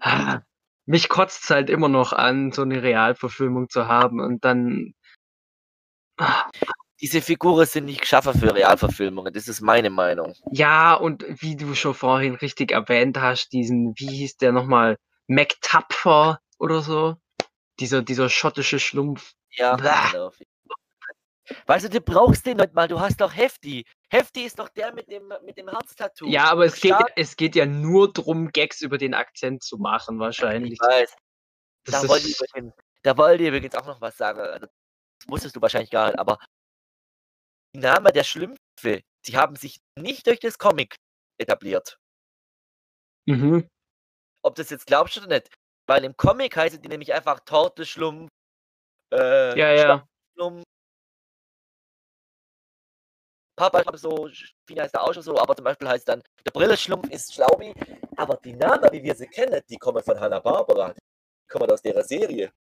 ah, 0.00 0.40
mich 0.86 1.08
kotzt 1.08 1.48
halt 1.50 1.70
immer 1.70 1.88
noch 1.88 2.12
an, 2.12 2.52
so 2.52 2.62
eine 2.62 2.82
Realverfilmung 2.82 3.68
zu 3.68 3.86
haben 3.88 4.20
und 4.20 4.44
dann. 4.44 4.94
ah, 6.18 6.44
Diese 7.00 7.20
Figuren 7.22 7.66
sind 7.66 7.86
nicht 7.86 8.00
geschaffen 8.02 8.34
für 8.38 8.54
Realverfilmungen. 8.54 9.32
Das 9.32 9.48
ist 9.48 9.60
meine 9.60 9.90
Meinung. 9.90 10.34
Ja, 10.52 10.94
und 10.94 11.24
wie 11.28 11.56
du 11.56 11.74
schon 11.74 11.94
vorhin 11.94 12.34
richtig 12.34 12.70
erwähnt 12.72 13.18
hast, 13.20 13.52
diesen, 13.52 13.94
wie 13.96 14.08
hieß 14.08 14.36
der 14.36 14.52
nochmal, 14.52 14.96
MacTapfer 15.26 16.40
oder 16.58 16.82
so, 16.82 17.16
Dieser, 17.80 18.02
dieser 18.02 18.28
schottische 18.28 18.78
Schlumpf. 18.78 19.32
Ja. 19.56 19.76
Weißt 21.66 21.84
du, 21.84 21.90
du 21.90 22.00
brauchst 22.00 22.46
den 22.46 22.56
nicht 22.56 22.72
mal, 22.72 22.88
du 22.88 23.00
hast 23.00 23.20
doch 23.20 23.34
Hefti. 23.34 23.84
Hefti 24.08 24.44
ist 24.44 24.58
doch 24.58 24.68
der 24.70 24.92
mit 24.94 25.10
dem, 25.10 25.32
mit 25.44 25.58
dem 25.58 25.68
Herztattoo. 25.68 26.26
Ja, 26.26 26.44
aber 26.50 26.64
es 26.66 26.80
geht, 26.80 26.94
es 27.16 27.36
geht 27.36 27.54
ja 27.54 27.66
nur 27.66 28.12
darum, 28.12 28.50
Gags 28.50 28.80
über 28.80 28.96
den 28.96 29.14
Akzent 29.14 29.62
zu 29.62 29.76
machen, 29.76 30.18
wahrscheinlich. 30.18 30.74
Ich 30.74 30.80
weiß. 30.80 31.14
Das 31.84 32.02
Da 32.02 32.08
wollte, 32.08 32.28
ich 32.28 32.40
übrigens, 32.40 32.74
da 33.02 33.16
wollte 33.18 33.42
ich 33.42 33.48
übrigens 33.48 33.74
auch 33.74 33.86
noch 33.86 34.00
was 34.00 34.16
sagen. 34.16 34.40
Also, 34.40 34.66
Das 34.66 35.28
wusstest 35.28 35.56
du 35.56 35.60
wahrscheinlich 35.60 35.90
gar 35.90 36.06
nicht, 36.06 36.18
aber 36.18 36.38
die 37.74 37.80
Namen 37.80 38.12
der 38.12 38.24
Schlümpfe, 38.24 39.02
die 39.26 39.36
haben 39.36 39.56
sich 39.56 39.80
nicht 39.98 40.26
durch 40.26 40.40
das 40.40 40.58
Comic 40.58 40.96
etabliert. 41.38 41.98
mhm. 43.26 43.68
Ob 44.42 44.54
das 44.54 44.70
jetzt 44.70 44.86
glaubst 44.86 45.16
oder 45.18 45.26
nicht. 45.26 45.48
Weil 45.86 46.04
im 46.04 46.16
Comic 46.16 46.56
heißen 46.56 46.80
die 46.80 46.88
nämlich 46.88 47.12
einfach 47.12 47.40
Torte, 47.40 47.84
Schlumpf, 47.84 48.28
äh, 49.12 49.58
Ja, 49.58 49.72
ja. 49.72 50.08
Schlumpf. 50.34 50.64
Papa 53.56 53.80
ich 53.80 53.86
glaub, 53.86 53.96
so, 53.98 54.28
Fina 54.66 54.82
heißt 54.82 54.94
er 54.94 55.02
auch 55.02 55.14
schon 55.14 55.22
so, 55.22 55.38
aber 55.38 55.54
zum 55.54 55.64
Beispiel 55.64 55.88
heißt 55.88 56.08
dann, 56.08 56.22
der 56.44 56.50
Brille-Schlumpf 56.50 57.08
ist 57.10 57.34
Schlaubi, 57.34 57.72
aber 58.16 58.36
die 58.44 58.52
Namen, 58.52 58.90
wie 58.92 59.02
wir 59.02 59.14
sie 59.14 59.26
kennen, 59.26 59.60
die 59.68 59.76
kommen 59.76 60.02
von 60.02 60.18
Hanna-Barbara. 60.18 60.92
Die 60.92 61.48
kommen 61.48 61.70
aus 61.70 61.82
der 61.82 62.02
Serie. 62.04 62.52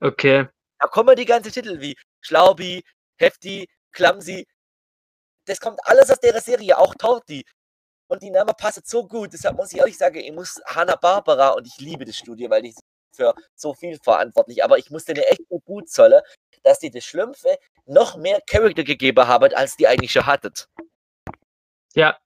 Okay. 0.00 0.48
Da 0.78 0.88
kommen 0.88 1.14
die 1.16 1.24
ganzen 1.24 1.52
Titel 1.52 1.80
wie 1.80 1.96
Schlaubi, 2.20 2.82
Hefti, 3.18 3.68
Clumsy. 3.92 4.46
Das 5.46 5.60
kommt 5.60 5.78
alles 5.84 6.10
aus 6.10 6.18
der 6.20 6.40
Serie, 6.40 6.76
auch 6.76 6.94
Torti. 6.94 7.44
Und 8.08 8.22
die 8.22 8.30
Namen 8.30 8.54
passen 8.56 8.82
so 8.84 9.06
gut. 9.06 9.32
Deshalb 9.32 9.56
muss 9.56 9.72
ich 9.72 9.78
ehrlich 9.78 9.96
sagen, 9.96 10.16
ich 10.16 10.32
muss 10.32 10.60
Hanna-Barbara 10.66 11.50
und 11.50 11.66
ich 11.66 11.78
liebe 11.78 12.04
das 12.04 12.16
Studio, 12.16 12.50
weil 12.50 12.66
ich 12.66 12.74
für 13.14 13.34
so 13.54 13.74
viel 13.74 13.98
verantwortlich. 14.02 14.62
Aber 14.64 14.78
ich 14.78 14.90
muss 14.90 15.04
denen 15.04 15.22
echt 15.22 15.42
gut 15.64 15.88
zollen, 15.88 16.20
dass 16.62 16.80
die 16.80 16.90
das 16.90 17.04
Schlümpfe 17.04 17.56
noch 17.86 18.16
mehr 18.16 18.40
Charakter 18.46 18.84
gegeben 18.84 19.26
haben, 19.26 19.52
als 19.54 19.76
die 19.76 19.86
eigentlich 19.86 20.12
schon 20.12 20.26
hattet. 20.26 20.68
Ja, 21.94 22.18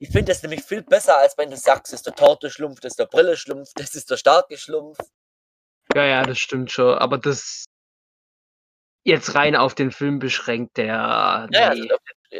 Ich 0.00 0.10
finde 0.10 0.32
das 0.32 0.42
nämlich 0.42 0.62
viel 0.62 0.82
besser, 0.82 1.18
als 1.18 1.36
wenn 1.36 1.50
du 1.50 1.56
sagst, 1.56 1.92
ist 1.92 2.06
der 2.06 2.14
Torte-Schlumpf, 2.14 2.80
das 2.80 2.92
ist 2.92 2.98
der 3.00 3.06
Brille-Schlumpf, 3.06 3.72
das 3.74 3.94
ist 3.96 4.08
der 4.10 4.16
starke 4.16 4.56
Schlumpf. 4.56 4.96
ja, 5.94 6.04
ja, 6.04 6.22
das 6.22 6.38
stimmt 6.38 6.70
schon. 6.70 6.96
Aber 6.98 7.18
das 7.18 7.64
jetzt 9.04 9.34
rein 9.34 9.56
auf 9.56 9.74
den 9.74 9.90
Film 9.90 10.18
beschränkt, 10.20 10.76
der. 10.76 10.86
Ja, 10.86 11.46
Nee. 11.50 11.58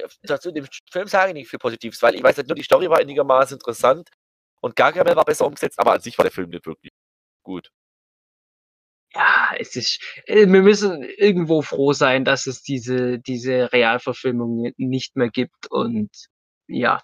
also, 0.03 0.17
dazu 0.23 0.53
dem 0.53 0.69
Film 0.91 1.09
sage 1.09 1.31
ich 1.31 1.35
nicht 1.35 1.51
viel 1.51 1.59
Positives, 1.59 2.01
weil 2.03 2.15
ich 2.15 2.23
weiß 2.23 2.37
nicht 2.37 2.49
nur, 2.49 2.57
die 2.57 2.63
Story 2.63 2.89
war 2.89 2.99
einigermaßen 2.99 3.57
interessant 3.57 4.09
und 4.61 4.77
Gargamel 4.77 5.17
war 5.17 5.25
besser 5.25 5.47
umgesetzt, 5.47 5.79
aber 5.79 5.93
an 5.95 6.01
sich 6.01 6.17
war 6.19 6.25
der 6.25 6.33
Film 6.33 6.51
nicht 6.51 6.67
wirklich 6.67 6.93
gut. 7.43 7.71
Ja, 9.15 9.51
es 9.59 9.75
ist. 9.77 10.01
äh, 10.27 10.47
Wir 10.47 10.63
müssen 10.63 11.03
irgendwo 11.03 11.63
froh 11.63 11.93
sein, 11.93 12.25
dass 12.25 12.47
es 12.47 12.63
diese, 12.63 13.19
diese 13.19 13.73
Realverfilmung 13.73 14.73
nicht 14.77 15.17
mehr 15.17 15.31
gibt. 15.31 15.67
Und 15.71 16.11
ja. 16.69 17.03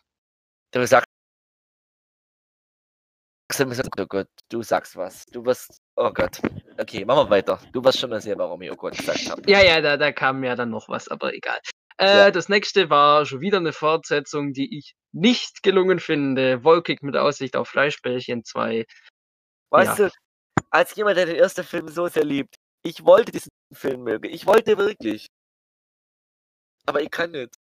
Du 0.72 0.86
sagst, 0.86 1.06
oh 3.98 4.06
Gott, 4.06 4.28
du 4.48 4.62
sagst 4.62 4.96
was. 4.96 5.24
Du 5.26 5.44
wirst, 5.44 5.78
oh 5.96 6.10
Gott. 6.12 6.40
Okay, 6.78 7.04
machen 7.04 7.26
wir 7.26 7.30
weiter. 7.30 7.60
Du 7.72 7.84
wirst 7.84 8.00
schon 8.00 8.10
mal 8.10 8.20
sehen, 8.20 8.38
warum 8.38 8.60
ich 8.62 8.70
oh 8.72 8.76
Gott 8.76 8.96
gesagt 8.96 9.30
habe. 9.30 9.42
Ja, 9.50 9.62
ja, 9.62 9.80
da, 9.80 9.96
da 9.96 10.12
kam 10.12 10.42
ja 10.44 10.56
dann 10.56 10.70
noch 10.70 10.88
was, 10.88 11.08
aber 11.08 11.34
egal. 11.34 11.58
Äh, 11.98 12.06
Ja. 12.06 12.30
Das 12.30 12.48
nächste 12.48 12.90
war 12.90 13.24
schon 13.26 13.40
wieder 13.40 13.58
eine 13.58 13.72
Fortsetzung, 13.72 14.52
die 14.52 14.76
ich 14.78 14.94
nicht 15.12 15.62
gelungen 15.62 16.00
finde. 16.00 16.64
Wolkig 16.64 17.02
mit 17.02 17.16
Aussicht 17.16 17.54
auf 17.56 17.68
Fleischbällchen 17.68 18.44
2. 18.44 18.84
Weißt 19.70 19.98
Ja. 20.00 20.08
du, 20.08 20.14
als 20.70 20.94
jemand, 20.94 21.16
der 21.16 21.26
den 21.26 21.36
ersten 21.36 21.64
Film 21.64 21.88
so 21.88 22.08
sehr 22.08 22.24
liebt, 22.24 22.56
ich 22.82 23.04
wollte 23.04 23.32
diesen 23.32 23.50
Film 23.72 24.04
mögen. 24.04 24.30
Ich 24.30 24.46
wollte 24.46 24.76
wirklich. 24.78 25.26
Aber 26.86 27.00
ich 27.00 27.10
kann 27.10 27.30
nicht. 27.30 27.54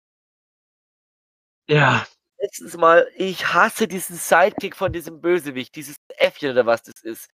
Ja, 1.69 2.05
Letztens 2.43 2.75
mal, 2.75 3.07
ich 3.15 3.53
hasse 3.53 3.87
diesen 3.87 4.17
Sidekick 4.17 4.75
von 4.75 4.91
diesem 4.91 5.21
Bösewicht, 5.21 5.73
dieses 5.77 5.95
Äffchen 6.17 6.51
oder 6.51 6.65
was 6.65 6.83
das 6.83 7.01
ist. 7.01 7.29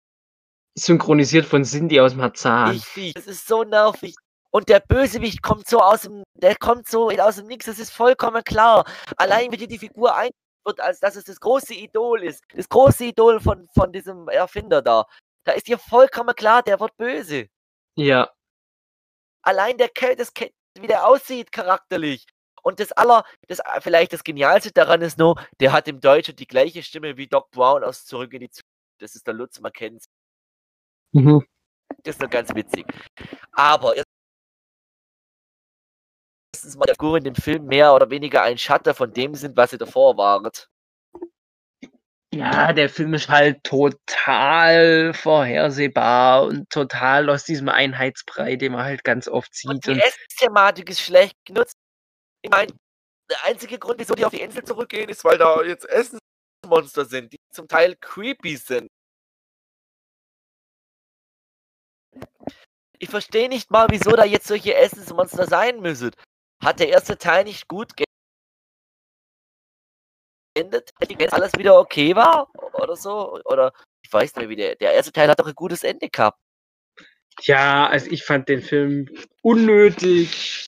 synchronisiert 0.78 1.46
von 1.46 1.64
Cindy 1.64 2.02
aus 2.02 2.14
Marzahn. 2.14 2.76
Ich 2.76 2.86
fies. 2.86 3.14
Das 3.14 3.26
ist 3.26 3.48
so 3.48 3.64
nervig. 3.64 4.16
Und 4.52 4.68
der 4.68 4.82
Bösewicht 4.82 5.42
kommt 5.42 5.66
so 5.66 5.80
aus 5.80 6.02
dem, 6.02 6.24
der 6.34 6.58
kommt 6.58 6.90
so 6.90 7.10
aus 7.10 7.38
dem 7.38 7.48
Nix, 7.48 7.68
das 7.68 7.80
ist 7.80 7.92
vollkommen 7.92 8.44
klar. 8.44 8.84
Allein 9.16 9.50
wie 9.54 9.56
dir 9.56 9.70
die 9.70 9.80
Figur 9.80 10.14
ein 10.14 10.32
wird, 10.66 10.82
als 10.82 11.00
dass 11.00 11.16
es 11.16 11.24
das 11.24 11.40
große 11.40 11.74
Idol 11.74 12.24
ist. 12.24 12.44
Das 12.54 12.68
große 12.68 13.06
Idol 13.06 13.40
von, 13.40 13.66
von 13.74 13.94
diesem 13.94 14.28
Erfinder 14.28 14.82
da. 14.82 15.06
Da 15.48 15.54
ist 15.54 15.68
dir 15.68 15.78
vollkommen 15.78 16.36
klar, 16.36 16.62
der 16.62 16.80
wird 16.80 16.96
böse. 16.98 17.48
Ja, 17.96 18.30
Allein 19.44 19.78
der 19.78 19.88
Ke- 19.90 20.16
das 20.18 20.34
wie 20.80 20.88
der 20.88 21.08
aussieht 21.08 21.52
charakterlich. 21.54 22.26
Und 22.64 22.82
das 22.82 22.92
aller, 22.92 23.24
das 23.48 23.60
äh, 23.60 23.80
vielleicht 23.80 24.12
das 24.12 24.24
Genialste 24.26 24.74
daran 24.74 25.02
ist 25.02 25.18
nur, 25.18 25.42
der 25.62 25.72
hat 25.72 25.88
im 25.88 26.02
Deutschen 26.02 26.36
die 26.36 26.48
gleiche 26.48 26.84
Stimme 26.84 27.16
wie 27.16 27.28
Doc 27.28 27.50
Brown 27.52 27.82
aus 27.84 28.06
Zurück 28.06 28.34
in 28.34 28.42
die 28.42 28.50
Zukunft. 28.50 28.68
Das 29.00 29.16
ist 29.16 29.26
der 29.26 29.34
Lutz 29.36 29.62
Mackenzie. 29.62 30.10
mhm. 31.14 31.48
Das 32.04 32.16
ist 32.16 32.22
noch 32.22 32.30
ganz 32.30 32.54
witzig. 32.54 32.86
Aber 33.54 33.96
erstens 36.54 36.76
mal, 36.76 36.86
die 36.86 36.92
Figuren 36.92 37.20
in 37.20 37.34
dem 37.34 37.36
Film 37.36 37.66
mehr 37.66 37.94
oder 37.94 38.10
weniger 38.10 38.44
ein 38.44 38.58
Schatten 38.58 38.94
von 38.94 39.14
dem 39.14 39.34
sind, 39.36 39.56
was 39.56 39.70
sie 39.72 39.78
davor 39.78 40.18
waren. 40.18 40.50
Ja, 42.34 42.74
der 42.74 42.90
Film 42.90 43.14
ist 43.14 43.30
halt 43.30 43.64
total 43.64 45.14
vorhersehbar 45.14 46.44
und 46.44 46.70
total 46.70 47.30
aus 47.30 47.46
diesem 47.46 47.70
Einheitsbrei, 47.70 48.58
den 48.58 48.74
man 48.74 48.84
halt 48.84 49.04
ganz 49.04 49.28
oft 49.28 49.50
Und 49.66 49.84
sieht. 49.84 49.86
die 49.86 49.92
Und 49.92 50.00
Essensthematik 50.00 50.90
ist 50.90 51.02
schlecht 51.02 51.38
genutzt. 51.46 51.78
Ich 52.42 52.52
meine, 52.52 52.72
der 53.30 53.44
einzige 53.46 53.80
Grund, 53.80 54.00
wieso 54.00 54.14
die 54.14 54.26
auf 54.26 54.32
die 54.32 54.42
Insel 54.42 54.64
zurückgehen, 54.64 55.10
ist, 55.10 55.24
weil 55.24 55.38
da 55.38 55.62
jetzt 55.64 55.88
Essensmonster 55.90 57.06
sind, 57.06 57.32
die 57.32 57.40
zum 57.52 57.68
Teil 57.68 57.96
creepy 57.96 58.58
sind. 58.58 58.90
Ich 63.00 63.10
verstehe 63.10 63.48
nicht 63.48 63.72
mal, 63.72 63.88
wieso 63.90 64.12
da 64.12 64.26
jetzt 64.26 64.48
solche 64.48 64.76
Essensmonster 64.76 65.46
sein 65.46 65.80
müssen. 65.82 66.12
Hat 66.64 66.80
der 66.80 66.90
erste 66.90 67.18
Teil 67.18 67.44
nicht 67.44 67.68
gut 67.68 67.96
geendet? 70.58 70.92
Wenn 71.00 71.20
jetzt 71.20 71.34
alles 71.34 71.54
wieder 71.58 71.80
okay 71.80 72.16
war? 72.16 72.50
Oder 72.74 72.96
so? 72.96 73.40
Oder 73.46 73.72
ich 74.04 74.12
weiß 74.12 74.36
nicht 74.36 74.38
mehr, 74.38 74.50
wie 74.50 74.56
der, 74.56 74.76
der 74.76 74.94
erste 74.94 75.12
Teil 75.12 75.30
hat 75.30 75.40
doch 75.40 75.48
ein 75.48 75.56
gutes 75.56 75.84
Ende 75.84 76.10
gehabt. 76.10 76.40
ja, 77.42 77.88
also 77.88 78.10
ich 78.10 78.24
fand 78.24 78.50
den 78.50 78.62
Film 78.62 79.08
unnötig. 79.42 80.66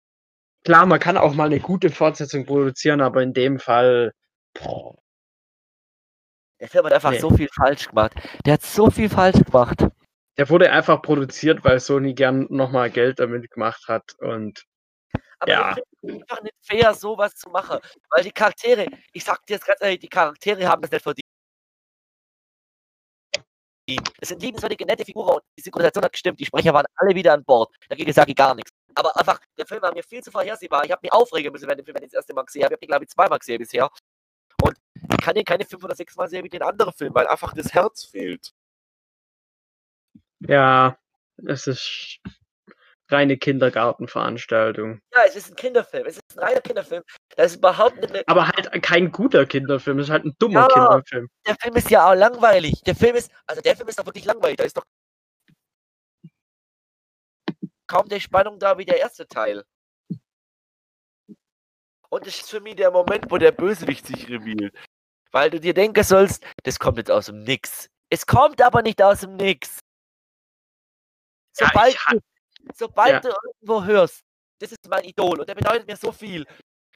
Klar, 0.65 0.85
man 0.85 0.99
kann 0.99 1.17
auch 1.17 1.33
mal 1.33 1.45
eine 1.45 1.59
gute 1.59 1.89
Fortsetzung 1.89 2.45
produzieren, 2.45 3.01
aber 3.01 3.23
in 3.23 3.33
dem 3.33 3.59
Fall. 3.59 4.13
Boah, 4.53 4.95
Der 6.59 6.67
Film 6.67 6.85
hat 6.85 6.93
einfach 6.93 7.11
Nee. 7.11 7.19
so 7.19 7.29
viel 7.31 7.47
falsch 7.55 7.87
gemacht. 7.87 8.13
Der 8.45 8.53
hat 8.53 8.61
so 8.63 8.89
viel 8.91 9.09
falsch 9.09 9.43
gemacht. 9.45 9.85
der 10.37 10.49
wurde 10.49 10.71
einfach 10.71 11.01
produziert, 11.01 11.63
weil 11.63 11.79
Sony 11.79 12.13
gern 12.13 12.45
nochmal 12.49 12.89
Geld 12.91 13.19
damit 13.19 13.49
gemacht 13.51 13.87
hat. 13.87 14.13
Und 14.19 14.63
Aber 15.39 15.51
Ja. 15.51 15.75
Einfach 16.03 16.41
nicht 16.41 16.55
fair, 16.61 16.93
sowas 16.93 17.35
zu 17.35 17.49
machen. 17.49 17.79
Weil 18.09 18.23
die 18.23 18.31
Charaktere, 18.31 18.87
ich 19.13 19.23
sag 19.23 19.45
dir 19.45 19.55
jetzt 19.55 19.65
ganz 19.65 19.81
ehrlich, 19.81 19.99
die 19.99 20.09
Charaktere 20.09 20.67
haben 20.67 20.81
das 20.81 20.91
nicht 20.91 21.03
verdient. 21.03 21.25
Es 24.21 24.29
sind 24.29 24.41
liebenswürdige, 24.41 24.85
nette 24.85 25.03
Figuren 25.03 25.35
und 25.35 25.43
die 25.57 25.63
Synchronisation 25.63 26.03
hat 26.03 26.11
gestimmt. 26.11 26.39
Die 26.39 26.45
Sprecher 26.45 26.73
waren 26.73 26.85
alle 26.95 27.15
wieder 27.15 27.33
an 27.33 27.43
Bord. 27.43 27.73
Dagegen 27.89 28.13
sage 28.13 28.31
ich 28.31 28.37
gar 28.37 28.53
nichts. 28.53 28.71
Aber 28.95 29.15
einfach, 29.17 29.39
der 29.57 29.65
Film 29.65 29.81
war 29.81 29.93
mir 29.93 30.03
viel 30.03 30.21
zu 30.21 30.31
vorhersehbar. 30.31 30.85
Ich 30.85 30.91
habe 30.91 30.99
mich 31.01 31.11
aufregen 31.11 31.51
müssen, 31.51 31.67
wenn 31.67 31.79
ich 31.79 31.85
den 31.85 31.95
Film 31.95 32.03
das 32.03 32.13
erste 32.13 32.33
Mal 32.33 32.43
gesehen 32.43 32.63
habe. 32.63 32.73
Ich 32.73 32.77
habe 32.77 32.85
ihn, 32.85 32.89
glaube 32.89 33.05
ich, 33.05 33.09
zweimal 33.09 33.39
gesehen 33.39 33.57
bisher. 33.59 33.89
Und 34.61 34.77
ich 35.11 35.17
kann 35.17 35.35
den 35.35 35.45
keine 35.45 35.65
fünf 35.65 35.83
oder 35.83 35.95
sechs 35.95 36.15
Mal 36.15 36.29
sehen 36.29 36.43
wie 36.43 36.49
den 36.49 36.61
anderen 36.61 36.93
Film, 36.93 37.13
weil 37.15 37.27
einfach 37.27 37.53
das 37.53 37.73
Herz 37.73 38.05
fehlt. 38.05 38.53
ja, 40.41 40.97
es 41.47 41.67
ist 41.67 42.19
reine 43.11 43.37
Kindergartenveranstaltung. 43.37 44.99
Ja, 45.13 45.21
es 45.27 45.35
ist 45.35 45.49
ein 45.49 45.55
Kinderfilm. 45.55 46.05
Es 46.07 46.15
ist 46.17 46.37
ein 46.37 46.39
reiner 46.39 46.61
Kinderfilm. 46.61 47.03
Das 47.35 47.51
ist 47.51 47.57
überhaupt 47.57 47.97
nicht 47.97 48.27
Aber 48.27 48.47
halt 48.47 48.71
kein 48.83 49.11
guter 49.11 49.45
Kinderfilm, 49.45 49.99
es 49.99 50.07
ist 50.07 50.11
halt 50.11 50.25
ein 50.25 50.35
dummer 50.39 50.61
Ja. 50.61 50.67
Kinderfilm. 50.67 51.29
der 51.47 51.55
Film 51.55 51.75
ist 51.75 51.89
ja 51.89 52.09
auch 52.09 52.15
langweilig. 52.15 52.81
Der 52.85 52.95
Film 52.95 53.15
ist, 53.15 53.31
also 53.47 53.61
der 53.61 53.75
Film 53.75 53.87
ist 53.89 53.99
doch 53.99 54.05
wirklich 54.05 54.25
langweilig. 54.25 54.57
Da 54.57 54.63
ist 54.63 54.77
doch 54.77 54.83
kaum 57.87 58.07
der 58.07 58.19
Spannung 58.19 58.59
da 58.59 58.77
wie 58.77 58.85
der 58.85 58.99
erste 58.99 59.27
Teil. 59.27 59.63
Und 62.09 62.25
das 62.25 62.35
ist 62.39 62.49
für 62.49 62.59
mich 62.59 62.75
der 62.75 62.91
Moment, 62.91 63.25
wo 63.29 63.37
der 63.37 63.51
Bösewicht 63.51 64.05
sich 64.07 64.27
revealt. 64.29 64.73
Weil 65.31 65.51
du 65.51 65.59
dir 65.59 65.75
denken 65.75 66.03
sollst, 66.03 66.43
das 66.63 66.79
kommt 66.79 66.97
jetzt 66.97 67.11
aus 67.11 67.27
dem 67.27 67.43
Nix. 67.43 67.87
Es 68.09 68.25
kommt 68.25 68.61
aber 68.63 68.81
nicht 68.81 69.01
aus 69.01 69.21
dem 69.21 69.35
Nix. 69.35 69.79
Ja, 71.59 71.67
Sobald, 71.67 71.95
du, 72.11 72.19
sobald 72.75 73.11
Ja. 73.11 73.19
du 73.19 73.29
irgendwo 73.29 73.83
hörst, 73.83 74.21
das 74.59 74.71
ist 74.71 74.89
mein 74.89 75.03
Idol 75.03 75.39
und 75.39 75.47
der 75.49 75.55
bedeutet 75.55 75.87
mir 75.87 75.95
so 75.97 76.11
viel, 76.11 76.45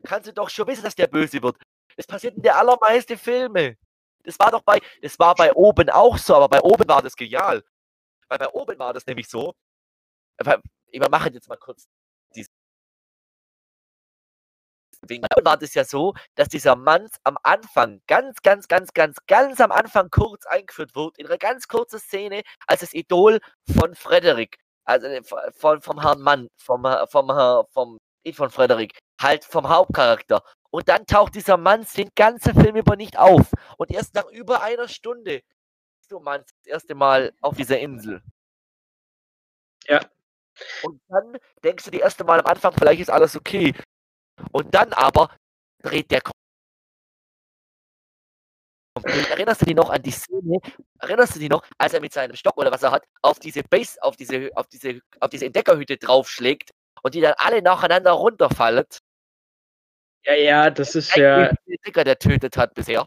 kannst 0.04 0.28
du 0.28 0.34
doch 0.34 0.50
schon 0.50 0.68
wissen, 0.68 0.84
dass 0.84 0.96
der 0.96 1.08
böse 1.08 1.42
wird. 1.42 1.58
Das 1.96 2.08
passiert 2.08 2.36
in 2.36 2.42
der 2.42 2.58
allermeisten 2.58 3.18
Filme. 3.18 3.78
Das 4.24 4.40
war 4.40 4.52
doch 4.52 4.62
bei, 4.64 4.80
das 5.02 5.18
war 5.20 5.36
bei 5.36 5.54
oben 5.54 5.90
auch 5.90 6.18
so, 6.18 6.36
aber 6.36 6.50
bei 6.50 6.62
oben 6.62 6.88
war 6.88 7.02
das 7.02 7.16
genial. 7.16 7.64
Weil 8.30 8.40
bei 8.40 8.50
oben 8.50 8.80
war 8.80 8.94
das 8.94 9.06
nämlich 9.06 9.30
so. 9.30 9.54
Ich 10.92 11.00
mache 11.10 11.30
jetzt 11.30 11.48
mal 11.50 11.58
kurz 11.58 11.88
Wegen 15.08 15.26
war 15.44 15.58
das 15.58 15.74
ja 15.74 15.84
so, 15.84 16.14
dass 16.36 16.48
dieser 16.48 16.76
Mann 16.76 17.10
am 17.24 17.38
Anfang, 17.44 18.02
ganz, 18.08 18.42
ganz, 18.42 18.68
ganz, 18.68 18.94
ganz, 18.94 19.18
ganz 19.28 19.60
am 19.60 19.72
Anfang 19.72 20.10
kurz 20.10 20.46
eingeführt 20.46 20.96
wird, 20.96 21.18
in 21.18 21.28
einer 21.28 21.38
ganz 21.38 21.68
kurzen 21.68 22.00
Szene, 22.00 22.44
als 22.68 22.82
das 22.82 22.94
Idol 22.94 23.40
von 23.78 23.96
Frederik, 23.96 24.58
also 24.86 25.08
äh, 25.08 25.24
von, 25.54 25.82
vom 25.82 26.02
Herrn 26.02 26.22
Mann, 26.22 26.48
vom, 26.58 26.86
vom, 27.10 27.28
vom, 27.28 27.66
vom 27.72 27.98
nicht 28.26 28.38
von 28.38 28.50
Frederik, 28.50 28.98
halt 29.22 29.44
vom 29.44 29.68
Hauptcharakter. 29.68 30.44
Und 30.72 30.90
dann 30.90 31.06
taucht 31.06 31.36
dieser 31.36 31.58
Mann 31.58 31.86
den 31.96 32.10
ganzen 32.16 32.54
Film 32.56 32.76
über 32.76 32.96
nicht 32.96 33.18
auf. 33.18 33.52
Und 33.78 33.92
erst 33.92 34.16
nach 34.16 34.26
über 34.30 34.62
einer 34.62 34.88
Stunde 34.88 35.42
ist 36.02 36.12
du 36.12 36.20
Mann 36.20 36.42
das 36.42 36.68
erste 36.68 36.96
Mal 36.96 37.34
auf 37.42 37.56
dieser 37.56 37.80
Insel. 37.80 38.22
Ja. 39.86 40.00
Und 40.84 41.02
dann 41.10 41.38
denkst 41.64 41.86
du 41.86 41.92
die 41.92 42.00
erste 42.00 42.24
Mal 42.24 42.40
am 42.40 42.46
Anfang, 42.46 42.74
vielleicht 42.74 43.02
ist 43.02 43.10
alles 43.10 43.36
okay. 43.36 43.74
Und 44.52 44.74
dann 44.74 44.94
aber 44.94 45.36
dreht 45.82 46.12
der 46.12 46.22
Erinnerst 49.04 49.62
du 49.62 49.66
dich 49.66 49.76
noch 49.76 49.90
an 49.90 50.02
die 50.02 50.12
Szene? 50.12 50.60
Erinnerst 51.00 51.36
du 51.36 51.40
dich 51.40 51.50
noch, 51.50 51.64
als 51.78 51.94
er 51.94 52.02
mit 52.02 52.14
seinem 52.14 52.36
Stock 52.36 52.58
oder 52.58 52.72
was 52.72 52.84
er 52.84 52.92
hat, 52.92 53.04
auf 53.22 53.40
diese 53.40 53.64
Base, 53.64 54.02
auf 54.02 54.16
diese, 54.16 54.50
auf 54.56 54.68
diese, 54.68 55.02
auf 55.20 55.30
diese 55.30 55.46
Entdeckerhütte 55.46 55.98
draufschlägt 55.98 56.72
und 57.02 57.14
die 57.14 57.22
dann 57.22 57.34
alle 57.38 57.62
nacheinander 57.62 58.12
runterfallen? 58.12 58.86
Ja, 60.26 60.34
ja, 60.36 60.70
das 60.70 60.96
ist 60.96 61.16
ja. 61.16 61.38
Der 61.50 61.58
Entdecker, 61.66 62.04
der 62.04 62.18
tötet 62.18 62.56
hat 62.58 62.74
bisher. 62.74 63.06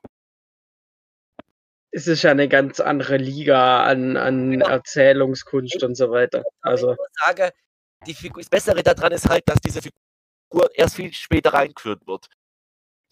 Es 1.91 2.07
ist 2.07 2.23
ja 2.23 2.31
eine 2.31 2.47
ganz 2.49 2.79
andere 2.79 3.17
Liga 3.17 3.85
an, 3.85 4.19
an 4.19 4.51
Genau. 4.51 4.69
Erzählungskunst 4.69 5.83
und 5.83 5.95
so 5.95 6.11
weiter. 6.11 6.45
Also, 6.61 6.93
Ich 6.93 6.99
sagen, 7.27 7.51
die 8.07 8.15
Figur, 8.15 8.43
das 8.43 8.51
Bessere 8.51 8.83
daran 8.83 9.13
ist 9.13 9.29
halt, 9.29 9.45
dass 9.49 9.59
diese 9.65 9.81
Figur 9.81 10.69
erst 10.75 10.97
viel 10.97 11.13
später 11.15 11.55
reingeführt 11.55 12.07
wird. 12.07 12.27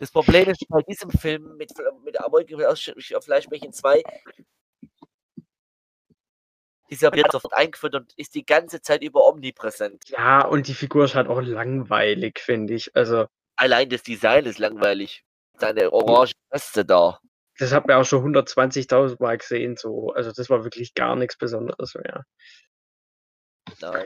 Das 0.04 0.10
Problem 0.10 0.50
ist 0.50 0.62
bei 0.68 0.82
diesem 0.82 1.10
Film 1.10 1.56
mit, 1.56 1.72
mit 2.04 2.16
Erfolg 2.16 2.52
auf 2.52 3.24
Fleischbällchen 3.24 3.72
2, 3.72 4.02
dieser 6.90 7.10
wird 7.14 7.32
sofort 7.32 7.54
eingeführt 7.54 7.94
und 7.94 8.12
ist 8.18 8.34
die 8.34 8.44
ganze 8.44 8.82
Zeit 8.82 9.02
über 9.02 9.26
omnipräsent. 9.26 10.06
ja, 10.10 10.44
und 10.44 10.68
die 10.68 10.74
Figur 10.74 11.06
ist 11.06 11.14
halt 11.14 11.28
auch 11.28 11.40
langweilig, 11.40 12.38
finde 12.38 12.74
ich. 12.74 12.94
Also, 12.94 13.28
Allein 13.56 13.88
das 13.88 14.02
Design 14.02 14.44
ist 14.44 14.58
langweilig. 14.58 15.24
Seine 15.56 15.90
orange 15.90 16.32
Weste 16.50 16.84
da. 16.84 17.18
das 17.58 17.72
hat 17.72 17.86
man 17.86 17.96
auch 17.96 18.04
schon 18.04 18.34
120.000 18.34 19.22
Mal 19.22 19.38
gesehen. 19.38 19.78
So. 19.78 20.12
Also, 20.12 20.32
das 20.32 20.50
war 20.50 20.64
wirklich 20.64 20.92
gar 20.92 21.16
nichts 21.16 21.38
Besonderes 21.38 21.94
mehr. 21.94 22.26
Nein. 23.80 24.04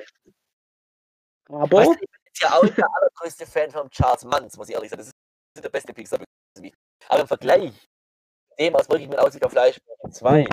Aber, 1.48 1.78
Weißt 1.78 1.88
du, 1.88 1.92
ich 1.94 1.98
bin 1.98 2.20
jetzt 2.26 2.40
ja 2.40 2.52
auch 2.52 2.68
der 2.68 2.86
allergrößte 2.94 3.46
Fan 3.46 3.72
von 3.72 3.90
Charles 3.90 4.24
Manns, 4.24 4.56
muss 4.56 4.68
ich 4.68 4.76
ehrlich 4.76 4.90
sagen. 4.90 5.02
Das 5.02 5.10
der 5.64 5.70
beste 5.70 5.92
pixar 5.92 6.20
Aber 7.08 7.20
im 7.20 7.28
Vergleich 7.28 7.72
dem 8.58 8.74
aus 8.74 8.88
wirklich 8.88 9.08
mit 9.08 9.18
Aussicht 9.18 9.44
auf 9.44 9.52
Fleisch 9.52 9.78
2, 10.10 10.46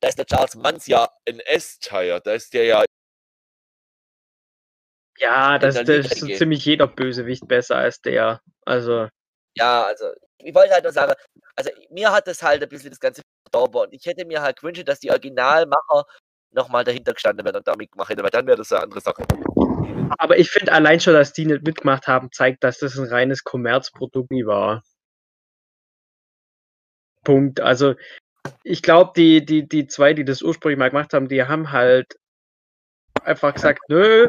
da 0.00 0.08
ist 0.08 0.18
der 0.18 0.26
Charles 0.26 0.54
Manns 0.54 0.86
ja 0.86 1.08
ein 1.28 1.40
S-Tire. 1.40 2.20
Da 2.22 2.34
ist 2.34 2.54
der 2.54 2.64
ja 2.64 2.84
ja, 5.20 5.58
das, 5.58 5.74
das 5.74 5.88
ist 5.88 6.20
so 6.20 6.26
ziemlich 6.28 6.64
jeder 6.64 6.86
Bösewicht 6.86 7.46
besser 7.46 7.76
als 7.76 8.00
der. 8.00 8.40
Also, 8.64 9.06
Ja, 9.54 9.84
also, 9.84 10.12
ich 10.38 10.54
wollte 10.54 10.72
halt 10.72 10.84
nur 10.84 10.92
sagen, 10.92 11.12
also 11.56 11.70
mir 11.90 12.10
hat 12.10 12.26
das 12.26 12.42
halt 12.42 12.62
ein 12.62 12.68
bisschen 12.70 12.90
das 12.90 13.00
Ganze 13.00 13.20
verdorben 13.44 13.82
und 13.82 13.92
ich 13.92 14.06
hätte 14.06 14.24
mir 14.24 14.40
halt 14.40 14.58
gewünscht, 14.60 14.88
dass 14.88 15.00
die 15.00 15.10
Originalmacher 15.10 16.04
nochmal 16.52 16.84
dahinter 16.84 17.12
gestanden 17.12 17.44
wären 17.44 17.56
und 17.56 17.68
da 17.68 17.76
mitgemacht 17.76 18.08
hätten, 18.08 18.22
weil 18.22 18.30
dann 18.30 18.46
wäre 18.46 18.56
das 18.56 18.72
eine 18.72 18.82
andere 18.84 19.00
Sache. 19.00 19.22
Aber 20.18 20.38
ich 20.38 20.50
finde 20.50 20.72
allein 20.72 21.00
schon, 21.00 21.14
dass 21.14 21.32
die 21.32 21.46
nicht 21.46 21.62
mitgemacht 21.62 22.06
haben, 22.06 22.30
zeigt, 22.32 22.64
dass 22.64 22.78
das 22.78 22.98
ein 22.98 23.08
reines 23.08 23.44
Kommerzprodukt 23.44 24.30
nie 24.30 24.46
war. 24.46 24.82
Punkt. 27.24 27.60
Also, 27.60 27.94
ich 28.64 28.82
glaube, 28.82 29.12
die, 29.16 29.44
die, 29.44 29.68
die 29.68 29.86
zwei, 29.86 30.14
die 30.14 30.24
das 30.24 30.42
ursprünglich 30.42 30.78
mal 30.78 30.90
gemacht 30.90 31.12
haben, 31.12 31.28
die 31.28 31.44
haben 31.44 31.72
halt 31.72 32.18
einfach 33.22 33.54
gesagt, 33.54 33.82
nö, 33.88 34.28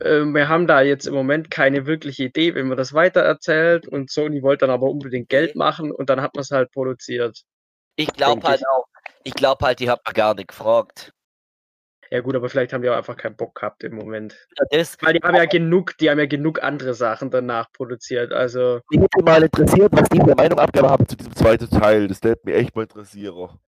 äh, 0.00 0.24
wir 0.24 0.48
haben 0.48 0.66
da 0.66 0.82
jetzt 0.82 1.06
im 1.06 1.14
Moment 1.14 1.50
keine 1.50 1.86
wirkliche 1.86 2.24
Idee, 2.24 2.54
wenn 2.54 2.68
man 2.68 2.76
das 2.76 2.92
weitererzählt 2.92 3.88
und 3.88 4.10
Sony 4.10 4.42
wollte 4.42 4.66
dann 4.66 4.74
aber 4.74 4.88
unbedingt 4.90 5.28
Geld 5.28 5.50
Okay. 5.50 5.58
machen 5.58 5.90
und 5.92 6.10
dann 6.10 6.20
hat 6.20 6.34
man 6.34 6.42
es 6.42 6.50
halt 6.50 6.70
produziert. 6.72 7.42
Ich 7.96 8.12
glaube 8.12 8.46
halt 8.46 8.60
ich. 8.60 8.68
auch, 8.68 8.86
ich 9.24 9.34
glaube 9.34 9.64
halt, 9.64 9.80
die 9.80 9.88
hat 9.88 10.02
man 10.04 10.14
gar 10.14 10.34
nicht 10.34 10.48
gefragt. 10.48 11.12
Ja 12.10 12.20
gut, 12.20 12.36
aber 12.36 12.48
vielleicht 12.48 12.72
haben 12.72 12.82
die 12.82 12.88
auch 12.88 12.96
einfach 12.96 13.16
keinen 13.16 13.36
Bock 13.36 13.54
gehabt 13.56 13.82
im 13.84 13.94
Moment. 13.96 14.46
Das, 14.70 14.96
Weil 15.00 15.14
die 15.14 15.20
haben 15.20 15.34
ja 15.34 15.44
genug, 15.46 15.96
die 15.98 16.08
haben 16.10 16.18
ja 16.18 16.26
genug 16.26 16.62
andere 16.62 16.94
Sachen 16.94 17.30
danach 17.30 17.70
produziert. 17.72 18.32
Also, 18.32 18.80
Mich 18.90 19.00
hätte 19.00 19.24
mal 19.24 19.42
interessiert, 19.42 19.92
was 19.92 20.08
die 20.08 20.20
für 20.20 20.34
Meinung 20.34 20.58
abgegeben 20.58 20.88
haben 20.90 21.06
zu 21.08 21.16
diesem 21.16 21.34
zweiten 21.34 21.68
Teil. 21.68 22.06
Das 22.08 22.22
lädt 22.22 22.44
mich 22.44 22.54
echt 22.54 22.76
mal 22.76 22.82
interessieren. 22.82 23.58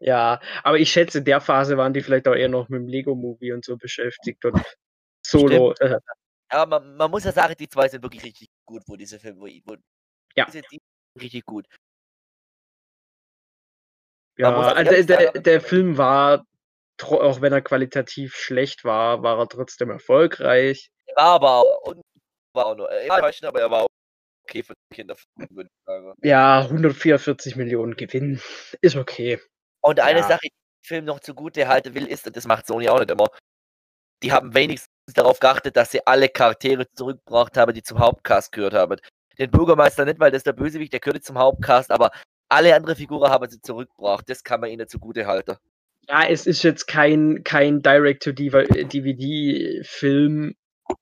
ja, 0.00 0.40
aber 0.64 0.78
ich 0.78 0.90
schätze, 0.90 1.18
in 1.18 1.24
der 1.24 1.40
Phase 1.40 1.76
waren 1.76 1.92
die 1.92 2.00
vielleicht 2.00 2.26
auch 2.26 2.34
eher 2.34 2.48
noch 2.48 2.68
mit 2.68 2.80
dem 2.80 2.88
Lego-Movie 2.88 3.52
und 3.52 3.64
so 3.64 3.76
beschäftigt 3.76 4.44
und 4.44 4.60
Solo. 5.24 5.72
Äh, 5.78 5.98
ja, 6.52 6.66
man, 6.66 6.96
man 6.96 7.10
muss 7.10 7.24
ja 7.24 7.32
sagen, 7.32 7.54
die 7.58 7.68
zwei 7.68 7.88
sind 7.88 8.02
wirklich 8.02 8.24
richtig 8.24 8.48
gut, 8.66 8.82
wo 8.86 8.96
diese 8.96 9.18
Filme, 9.18 9.40
wo, 9.40 9.46
wo 9.64 9.76
Ja. 10.36 10.44
diese, 10.46 10.62
die 10.62 10.78
sind 11.14 11.22
richtig 11.22 11.44
gut. 11.46 11.66
ja, 14.36 14.54
also 14.56 15.04
der, 15.04 15.04
sagen, 15.04 15.42
der 15.42 15.60
Film 15.60 15.96
war, 15.96 16.44
auch 17.04 17.40
wenn 17.40 17.52
er 17.52 17.62
qualitativ 17.62 18.34
schlecht 18.34 18.84
war, 18.84 19.22
war 19.22 19.38
er 19.38 19.48
trotzdem 19.48 19.90
erfolgreich. 19.90 20.90
Er 21.06 21.16
war 21.16 21.34
aber 21.34 21.50
auch, 21.60 21.82
und 21.82 22.02
war 22.54 22.66
auch 22.66 22.76
nur, 22.76 22.90
enttäuschend, 22.90 23.48
aber 23.48 23.60
er 23.60 23.70
war 23.70 23.86
okay 24.44 24.62
für 24.62 24.74
Kinderfilme, 24.92 25.48
würde 25.50 25.70
ich 25.70 25.84
sagen. 25.86 26.14
Ja, 26.22 26.60
144 26.60 27.56
Millionen 27.56 27.96
Gewinn 27.96 28.40
ist 28.80 28.96
okay. 28.96 29.40
Und 29.80 30.00
eine 30.00 30.20
Ja. 30.20 30.28
Sache, 30.28 30.40
die 30.42 30.48
ich 30.82 30.88
Film 30.88 31.04
noch 31.04 31.20
zugute 31.20 31.68
halten 31.68 31.94
will, 31.94 32.06
ist, 32.06 32.26
und 32.26 32.36
das 32.36 32.46
macht 32.46 32.66
Sony 32.66 32.88
auch 32.88 32.98
nicht 32.98 33.10
immer, 33.10 33.28
die 34.22 34.32
haben 34.32 34.54
wenigstens 34.54 34.88
darauf 35.14 35.40
geachtet, 35.40 35.76
dass 35.76 35.90
sie 35.90 36.06
alle 36.06 36.28
Charaktere 36.28 36.86
zurückgebracht 36.92 37.56
haben, 37.56 37.74
die 37.74 37.82
zum 37.82 37.98
Hauptcast 37.98 38.52
gehört 38.52 38.74
haben. 38.74 38.98
Den 39.38 39.50
Bürgermeister 39.50 40.04
nicht, 40.04 40.20
weil 40.20 40.30
das 40.30 40.40
ist 40.40 40.46
der 40.46 40.52
Bösewicht, 40.52 40.92
der 40.92 41.00
gehört 41.00 41.24
zum 41.24 41.38
Hauptcast, 41.38 41.90
aber 41.90 42.10
alle 42.48 42.74
andere 42.76 42.94
Figuren 42.94 43.30
haben 43.30 43.48
sie 43.48 43.60
zurückgebracht. 43.60 44.28
Das 44.28 44.44
kann 44.44 44.60
man 44.60 44.70
ihnen 44.70 44.86
zugute 44.86 45.26
halten. 45.26 45.56
Ja, 46.08 46.24
es 46.28 46.46
ist 46.46 46.62
jetzt 46.62 46.86
kein, 46.86 47.42
kein 47.44 47.82
Direct-to-DVD-Film, 47.82 50.54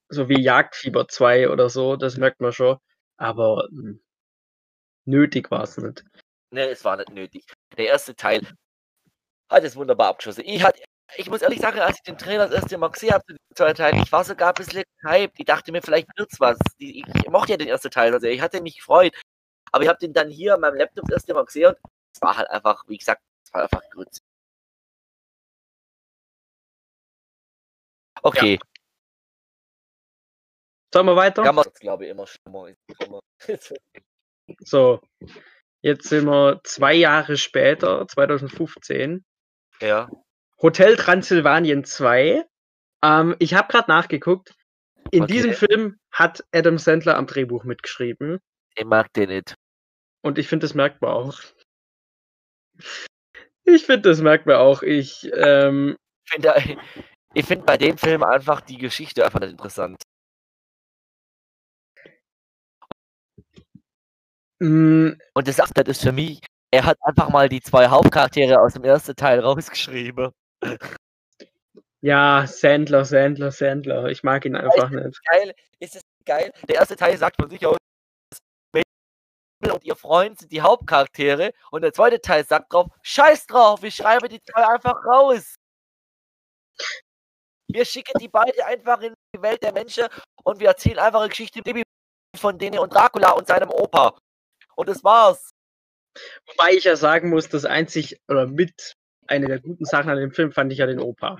so 0.08 0.28
wie 0.28 0.40
Jagdfieber 0.40 1.08
2 1.08 1.48
oder 1.48 1.68
so, 1.70 1.96
das 1.96 2.16
merkt 2.16 2.40
man 2.40 2.52
schon. 2.52 2.78
Aber 3.16 3.66
hm, 3.70 4.00
nötig 5.06 5.50
war 5.50 5.64
es 5.64 5.76
nicht. 5.78 6.04
Ne, 6.52 6.68
es 6.68 6.84
war 6.84 6.96
nicht 6.96 7.10
nötig. 7.10 7.44
Der 7.76 7.86
erste 7.86 8.14
Teil 8.14 8.40
hat 9.50 9.64
es 9.64 9.76
wunderbar 9.76 10.08
abgeschossen. 10.08 10.42
Ich, 10.44 10.62
hat, 10.62 10.78
ich 11.16 11.28
muss 11.30 11.42
ehrlich 11.42 11.60
sagen, 11.60 11.80
als 11.80 11.96
ich 11.96 12.02
den 12.02 12.18
Trailer 12.18 12.46
das 12.48 12.62
erste 12.62 12.78
Mal 12.78 12.88
gesehen 12.90 13.12
habe, 13.12 13.24
den 13.28 13.36
zweiten 13.54 13.76
Teil, 13.76 13.94
ich 14.02 14.12
war 14.12 14.24
sogar 14.24 14.48
ein 14.48 14.54
bisschen 14.54 14.82
hyped. 15.02 15.38
Ich 15.38 15.44
dachte 15.46 15.72
mir, 15.72 15.82
vielleicht 15.82 16.08
wird's 16.16 16.38
was. 16.40 16.58
Die- 16.78 17.04
Ich 17.16 17.28
mochte 17.28 17.52
ja 17.52 17.56
den 17.58 17.68
ersten 17.68 17.90
Teil, 17.90 18.12
also 18.12 18.26
ich 18.26 18.40
hatte 18.40 18.60
mich 18.62 18.76
gefreut. 18.76 19.14
Aber 19.72 19.84
ich 19.84 19.88
habe 19.88 19.98
den 19.98 20.12
dann 20.12 20.30
hier 20.30 20.54
an 20.54 20.60
meinem 20.60 20.76
Laptop 20.76 21.04
das 21.06 21.16
erste 21.18 21.34
Mal 21.34 21.44
gesehen 21.44 21.68
und 21.68 21.76
es 22.14 22.20
war 22.22 22.36
halt 22.36 22.50
einfach, 22.50 22.84
wie 22.88 22.98
gesagt, 22.98 23.22
es 23.46 23.52
war 23.54 23.62
einfach 23.62 23.82
grütz. 23.90 24.18
Okay, 28.22 28.58
Sollen 30.92 31.06
wir 31.06 31.16
weiter? 31.16 31.42
kann 31.44 31.54
man 31.54 31.64
glaube 31.78 32.04
ich, 32.04 32.10
immer 32.10 32.26
schlimmer. 32.26 33.20
So, 34.64 35.00
jetzt 35.80 36.08
sind 36.08 36.26
wir 36.26 36.60
zwei 36.64 36.94
Jahre 36.94 37.36
später, 37.36 38.06
2015. 38.08 39.24
ja. 39.80 40.10
Hotel 40.60 40.96
Transsilvanien 40.96 41.84
2. 41.84 42.44
Ähm, 43.02 43.36
ich 43.38 43.54
habe 43.54 43.68
gerade 43.68 43.88
nachgeguckt. 43.90 44.54
In 45.12 45.22
Okay. 45.22 45.32
diesem 45.32 45.52
Film 45.54 45.98
hat 46.12 46.44
Adam 46.52 46.76
Sandler 46.76 47.16
am 47.16 47.26
Drehbuch 47.26 47.64
mitgeschrieben. 47.64 48.40
Ich 48.74 48.84
mag 48.84 49.10
den 49.14 49.30
nicht. 49.30 49.54
Und 50.22 50.36
ich 50.36 50.48
finde, 50.48 50.64
das 50.64 50.74
merkt 50.74 51.00
man 51.00 51.12
auch. 51.12 51.40
Ich 53.64 53.86
finde, 53.86 54.10
das 54.10 54.20
merkt 54.20 54.44
man 54.46 54.56
auch. 54.56 54.82
Ich, 54.82 55.30
ähm, 55.32 55.96
Ich 56.26 56.32
finde 56.32 56.76
ich 57.34 57.46
find 57.46 57.64
bei 57.66 57.76
dem 57.76 57.96
Film 57.98 58.22
einfach 58.22 58.60
die 58.60 58.78
Geschichte 58.78 59.24
einfach 59.24 59.40
nicht 59.40 59.52
interessant. 59.52 60.02
mh, 64.60 65.16
Und 65.34 65.48
das 65.48 65.60
Update 65.60 65.88
ist 65.88 66.02
für 66.02 66.12
mich, 66.12 66.40
er 66.70 66.84
hat 66.84 66.98
einfach 67.02 67.28
mal 67.30 67.48
die 67.48 67.60
zwei 67.60 67.88
Hauptcharaktere 67.88 68.60
aus 68.60 68.74
dem 68.74 68.84
ersten 68.84 69.16
Teil 69.16 69.40
rausgeschrieben. 69.40 70.30
ja, 72.00 72.46
Sandler, 72.46 73.04
Sandler, 73.04 73.50
Sandler. 73.50 74.06
Ich 74.06 74.22
mag 74.22 74.44
ihn 74.44 74.56
einfach 74.56 74.90
nicht. 74.90 75.20
Geil, 75.24 75.54
ist 75.80 75.96
es 75.96 76.02
geil? 76.24 76.52
Der 76.68 76.76
erste 76.76 76.96
Teil 76.96 77.16
sagt 77.16 77.36
von 77.36 77.50
sich 77.50 77.64
aus, 77.66 77.76
und 79.62 79.84
ihr 79.84 79.94
Freund 79.96 80.38
sind 80.38 80.50
die 80.52 80.62
Hauptcharaktere 80.62 81.52
und 81.70 81.82
der 81.82 81.92
zweite 81.92 82.20
Teil 82.20 82.46
sagt 82.46 82.72
drauf, 82.72 82.86
scheiß 83.02 83.46
drauf, 83.46 83.82
wir 83.82 83.90
schreiben 83.90 84.28
die 84.28 84.40
zwei 84.42 84.66
einfach 84.66 85.04
raus. 85.04 85.56
Wir 87.72 87.84
schicken 87.84 88.18
die 88.20 88.28
beide 88.28 88.64
einfach 88.66 89.00
in 89.00 89.14
die 89.34 89.42
Welt 89.42 89.62
der 89.62 89.72
Menschen 89.72 90.06
und 90.44 90.60
wir 90.60 90.68
erzählen 90.68 90.98
einfach 90.98 91.20
eine 91.20 91.28
Geschichte 91.28 91.62
von 92.36 92.58
denen 92.58 92.78
und 92.78 92.92
Dracula 92.94 93.32
und 93.32 93.46
seinem 93.46 93.70
Opa. 93.70 94.18
Und 94.76 94.88
das 94.88 95.02
war's. 95.04 95.50
Wobei 96.46 96.72
ich 96.72 96.84
ja 96.84 96.96
sagen 96.96 97.30
muss, 97.30 97.48
das 97.48 97.64
einzig 97.64 98.20
oder 98.28 98.46
mit 98.46 98.94
eine 99.26 99.46
der 99.46 99.60
guten 99.60 99.84
Sachen 99.84 100.10
an 100.10 100.18
dem 100.18 100.32
Film 100.32 100.52
fand 100.52 100.72
ich 100.72 100.78
ja 100.78 100.86
den 100.86 101.00
Opa. 101.00 101.38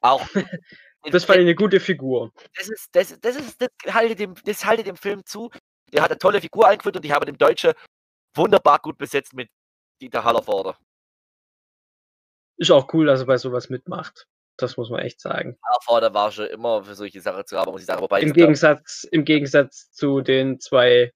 Auch. 0.00 0.26
Das 1.10 1.24
fand 1.24 1.38
ich 1.38 1.46
eine 1.46 1.56
gute 1.56 1.80
Figur. 1.80 2.30
Das 2.54 2.68
ist, 2.68 2.88
das, 2.92 3.18
das 3.20 3.34
ist, 3.34 3.60
das 3.60 3.92
haltet 3.92 4.20
dem, 4.20 4.36
das 4.44 4.64
haltet 4.64 4.86
dem 4.86 4.94
Film 4.94 5.26
zu. 5.26 5.50
Der 5.92 6.00
hat 6.00 6.12
eine 6.12 6.18
tolle 6.18 6.40
Figur 6.40 6.68
eingeführt 6.68 6.96
und 6.96 7.04
ich 7.04 7.10
habe 7.10 7.26
den 7.26 7.36
Deutsche 7.36 7.74
wunderbar 8.36 8.78
gut 8.78 8.98
besetzt 8.98 9.34
mit 9.34 9.48
Dieter 10.00 10.22
Hallervorder. 10.22 10.78
Ist 12.56 12.70
auch 12.70 12.92
cool, 12.94 13.06
dass 13.06 13.18
er 13.18 13.26
bei 13.26 13.36
sowas 13.36 13.68
mitmacht. 13.68 14.28
Das 14.56 14.76
muss 14.76 14.90
man 14.90 15.00
echt 15.00 15.20
sagen. 15.20 15.58
Hallervorder 15.66 16.14
war 16.14 16.30
schon 16.30 16.46
immer 16.46 16.84
für 16.84 16.94
solche 16.94 17.20
Sachen 17.20 17.46
zu 17.46 17.56
haben, 17.56 17.72
muss 17.72 17.80
ich 17.80 17.86
sagen. 17.86 18.02
Wobei 18.02 18.20
Im 18.20 18.32
Gegensatz, 18.32 19.06
im 19.10 19.24
Gegensatz 19.24 19.90
zu 19.90 20.20
den 20.20 20.60
zwei, 20.60 21.12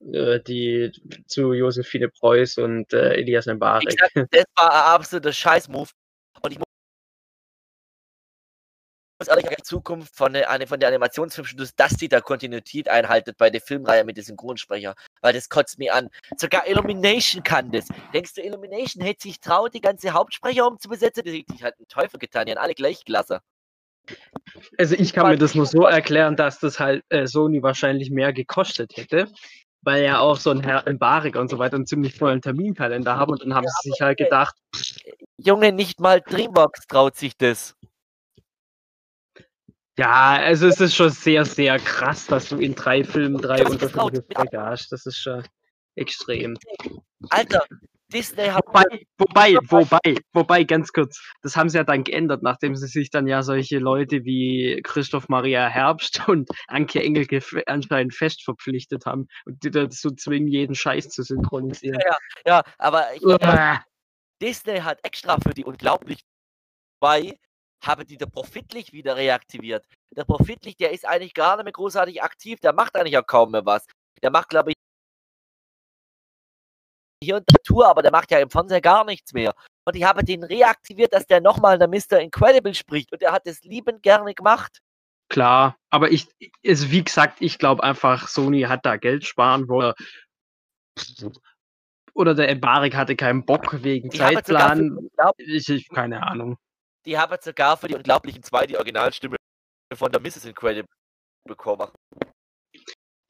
äh, 0.00 0.40
die 0.40 0.92
zu 1.26 1.52
Josephine 1.52 2.08
Preuß 2.08 2.58
und 2.58 2.92
äh, 2.92 3.14
Elias 3.14 3.46
Mbarek. 3.46 3.96
Das 4.30 4.44
war 4.56 4.72
ein 4.72 4.94
absoluter 4.94 5.32
Scheiß-Move. 5.32 5.90
Ehrlich 9.28 9.44
sagen, 9.44 9.56
in 9.58 9.64
Zukunft 9.64 10.16
von 10.16 10.32
der, 10.32 10.48
von 10.66 10.80
der 10.80 10.88
Animationsfilmstudios, 10.88 11.74
dass 11.74 11.96
die 11.96 12.08
da 12.08 12.20
Kontinuität 12.20 12.88
einhaltet 12.88 13.36
bei 13.38 13.50
der 13.50 13.60
Filmreihe 13.60 14.04
mit 14.04 14.16
den 14.16 14.24
Synchronsprecher. 14.24 14.94
Weil 15.20 15.32
das 15.32 15.48
kotzt 15.48 15.78
mir 15.78 15.94
an. 15.94 16.08
Sogar 16.36 16.66
Illumination 16.66 17.42
kann 17.42 17.70
das. 17.70 17.86
Denkst 18.12 18.34
du, 18.34 18.42
Illumination 18.42 19.02
hätte 19.04 19.22
sich 19.22 19.40
traut, 19.40 19.74
die 19.74 19.80
ganze 19.80 20.12
Hauptsprecher 20.12 20.66
umzubesetzen? 20.66 21.22
Das 21.24 21.34
hätte 21.34 21.52
sich 21.52 21.62
halt 21.62 21.74
einen 21.78 21.88
Teufel 21.88 22.18
getan. 22.18 22.46
Die 22.46 22.52
haben 22.52 22.58
alle 22.58 22.74
gleich 22.74 23.04
klasse. 23.04 23.40
Also 24.78 24.94
ich 24.96 25.12
kann 25.12 25.28
mir 25.28 25.38
das 25.38 25.54
nur 25.54 25.66
so 25.66 25.84
erklären, 25.86 26.36
dass 26.36 26.58
das 26.58 26.80
halt 26.80 27.04
äh, 27.08 27.26
Sony 27.26 27.62
wahrscheinlich 27.62 28.10
mehr 28.10 28.32
gekostet 28.32 28.96
hätte, 28.96 29.28
weil 29.82 30.02
ja 30.02 30.18
auch 30.18 30.36
so 30.36 30.50
ein 30.50 30.60
Herr 30.60 30.90
Mbarek 30.90 31.36
und 31.36 31.48
so 31.48 31.58
weiter 31.58 31.76
einen 31.76 31.86
ziemlich 31.86 32.16
vollen 32.16 32.42
Terminkalender 32.42 33.16
haben 33.16 33.32
und 33.32 33.42
dann 33.42 33.54
haben 33.54 33.64
Ja, 33.64 33.70
sie 33.82 33.90
sich 33.90 34.00
halt 34.00 34.18
gedacht, 34.18 34.56
Junge, 35.36 35.72
nicht 35.72 36.00
mal 36.00 36.20
Dreamworks 36.20 36.86
traut 36.86 37.16
sich 37.16 37.36
das. 37.36 37.74
Ja, 39.98 40.36
also 40.36 40.66
es 40.66 40.80
ist 40.80 40.94
schon 40.94 41.10
sehr, 41.10 41.44
sehr 41.44 41.78
krass, 41.78 42.26
dass 42.26 42.48
du 42.48 42.56
in 42.56 42.74
drei 42.74 43.04
Filmen 43.04 43.40
drei 43.40 43.58
Ja, 43.58 43.68
unterschiedliche 43.68 44.62
hast. 44.62 44.90
Das 44.90 45.06
ist 45.06 45.18
schon 45.18 45.42
extrem. 45.96 46.56
Alter, 47.28 47.64
Disney 48.12 48.46
hat. 48.46 48.64
Wobei, 48.66 49.06
wobei, 49.18 49.56
wobei, 49.68 50.16
wobei, 50.32 50.64
ganz 50.64 50.92
kurz, 50.92 51.20
das 51.42 51.56
haben 51.56 51.68
sie 51.68 51.78
ja 51.78 51.84
dann 51.84 52.04
geändert, 52.04 52.42
nachdem 52.42 52.76
sie 52.76 52.86
sich 52.86 53.10
dann 53.10 53.26
ja 53.26 53.42
solche 53.42 53.78
Leute 53.78 54.24
wie 54.24 54.80
Christoph 54.82 55.28
Maria 55.28 55.66
Herbst 55.68 56.22
und 56.28 56.48
Anke 56.68 57.02
Engelke 57.02 57.40
anscheinend 57.66 58.14
fest 58.14 58.44
verpflichtet 58.44 59.06
haben 59.06 59.28
und 59.44 59.62
die 59.62 59.70
dazu 59.70 60.10
zwingen, 60.10 60.48
jeden 60.48 60.74
Scheiß 60.74 61.08
zu 61.08 61.22
synchronisieren. 61.22 62.00
Ja, 62.46 62.62
aber 62.78 63.14
ich. 63.14 63.22
Disney 64.40 64.80
hat 64.80 64.98
extra 65.04 65.36
für 65.40 65.54
die 65.54 65.64
unglaublich 65.64 66.18
zwei 66.98 67.38
habe 67.84 68.04
die 68.04 68.16
der 68.16 68.26
Profitlich 68.26 68.92
wieder 68.92 69.16
reaktiviert. 69.16 69.86
Der 70.16 70.24
Profitlich, 70.24 70.76
der 70.76 70.92
ist 70.92 71.06
eigentlich 71.06 71.34
gar 71.34 71.56
nicht 71.56 71.64
mehr 71.64 71.72
großartig 71.72 72.22
aktiv, 72.22 72.60
der 72.60 72.72
macht 72.72 72.96
eigentlich 72.96 73.18
auch 73.18 73.26
kaum 73.26 73.50
mehr 73.50 73.66
was. 73.66 73.86
Der 74.22 74.30
macht, 74.30 74.48
glaube 74.48 74.70
ich, 74.70 74.76
hier 77.24 77.36
und 77.36 77.44
da 77.46 77.56
Tour, 77.64 77.86
aber 77.88 78.02
der 78.02 78.10
macht 78.12 78.30
ja 78.30 78.38
im 78.38 78.50
Fernseher 78.50 78.80
gar 78.80 79.04
nichts 79.04 79.32
mehr. 79.32 79.54
Und 79.84 79.96
ich 79.96 80.04
habe 80.04 80.24
den 80.24 80.44
reaktiviert, 80.44 81.12
dass 81.12 81.26
der 81.26 81.40
nochmal 81.40 81.78
der 81.78 81.88
Mr. 81.88 82.18
Incredible 82.20 82.74
spricht. 82.74 83.12
Und 83.12 83.22
er 83.22 83.32
hat 83.32 83.46
es 83.46 83.62
liebend 83.62 84.02
gerne 84.02 84.34
gemacht. 84.34 84.78
Klar, 85.28 85.76
aber 85.90 86.10
ich, 86.10 86.28
ist, 86.62 86.90
wie 86.90 87.02
gesagt, 87.02 87.40
ich 87.40 87.58
glaube 87.58 87.82
einfach, 87.82 88.28
Sony 88.28 88.62
hat 88.62 88.84
da 88.84 88.96
Geld 88.96 89.24
sparen 89.24 89.68
wollen. 89.68 89.94
Oder 92.14 92.34
der 92.34 92.48
Embarek 92.50 92.94
hatte 92.94 93.16
keinen 93.16 93.44
Bock 93.46 93.82
wegen 93.82 94.10
für 94.10 94.18
Zeitplan. 94.18 94.90
unglaub- 94.98 95.34
Ich, 95.38 95.68
ich, 95.68 95.88
keine 95.88 96.22
Ahnung. 96.22 96.58
Die 97.04 97.18
haben 97.18 97.36
sogar 97.40 97.76
für 97.76 97.88
die 97.88 97.94
Unglaublichen 97.94 98.42
zwei 98.42 98.66
die 98.66 98.76
Originalstimme 98.76 99.36
von 99.94 100.10
der 100.12 100.20
Mrs. 100.20 100.44
Incredible 100.44 100.88
bekommen. 101.44 101.90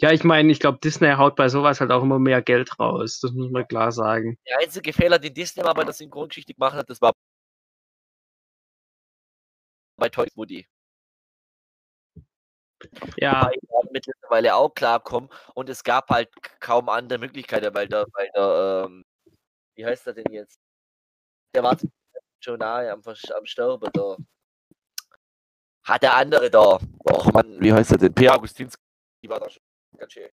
Ja, 0.00 0.10
ich 0.10 0.24
meine, 0.24 0.50
ich 0.50 0.58
glaube, 0.58 0.78
Disney 0.82 1.14
haut 1.14 1.36
bei 1.36 1.48
sowas 1.48 1.80
halt 1.80 1.92
auch 1.92 2.02
immer 2.02 2.18
mehr 2.18 2.42
Geld 2.42 2.78
raus. 2.78 3.20
Das 3.20 3.30
muss 3.32 3.50
man 3.50 3.66
klar 3.68 3.92
sagen. 3.92 4.36
Der 4.48 4.58
einzige 4.58 4.92
Fehler, 4.92 5.18
den 5.18 5.32
Disney 5.32 5.62
mal 5.62 5.72
bei 5.74 5.84
der 5.84 5.92
Synchrongeschichte 5.92 6.54
gemacht 6.54 6.74
hat, 6.74 6.90
das 6.90 7.00
war 7.00 7.12
bei 9.96 10.08
Toy 10.08 10.26
Woody. 10.34 10.66
Ja, 13.16 13.48
die 13.48 13.60
mittlerweile 13.92 14.56
auch 14.56 14.74
klarkommen 14.74 15.30
und 15.54 15.68
es 15.68 15.84
gab 15.84 16.08
halt 16.10 16.30
kaum 16.60 16.88
andere 16.88 17.20
Möglichkeiten, 17.20 17.72
weil 17.74 17.86
der, 17.86 18.06
weil 18.12 18.28
der, 18.34 18.86
ähm, 18.86 19.04
wie 19.76 19.86
heißt 19.86 20.06
er 20.08 20.14
denn 20.14 20.32
jetzt? 20.32 20.58
Der 21.54 21.62
war 21.62 21.76
schon 22.44 22.58
nahe 22.58 22.90
am, 22.90 23.02
am 23.04 23.46
Sterben 23.46 23.90
da. 23.92 24.16
Hat 25.84 26.02
der 26.02 26.14
andere 26.14 26.50
da. 26.50 26.78
Och 27.04 27.32
Mann, 27.32 27.60
wie 27.60 27.72
heißt 27.72 27.92
er 27.92 27.98
denn? 27.98 28.14
P. 28.14 28.28
Augustinski 28.28 28.78
war 29.26 29.40
da 29.40 29.50
schon 29.50 29.62
ganz 29.98 30.12
schön. 30.12 30.28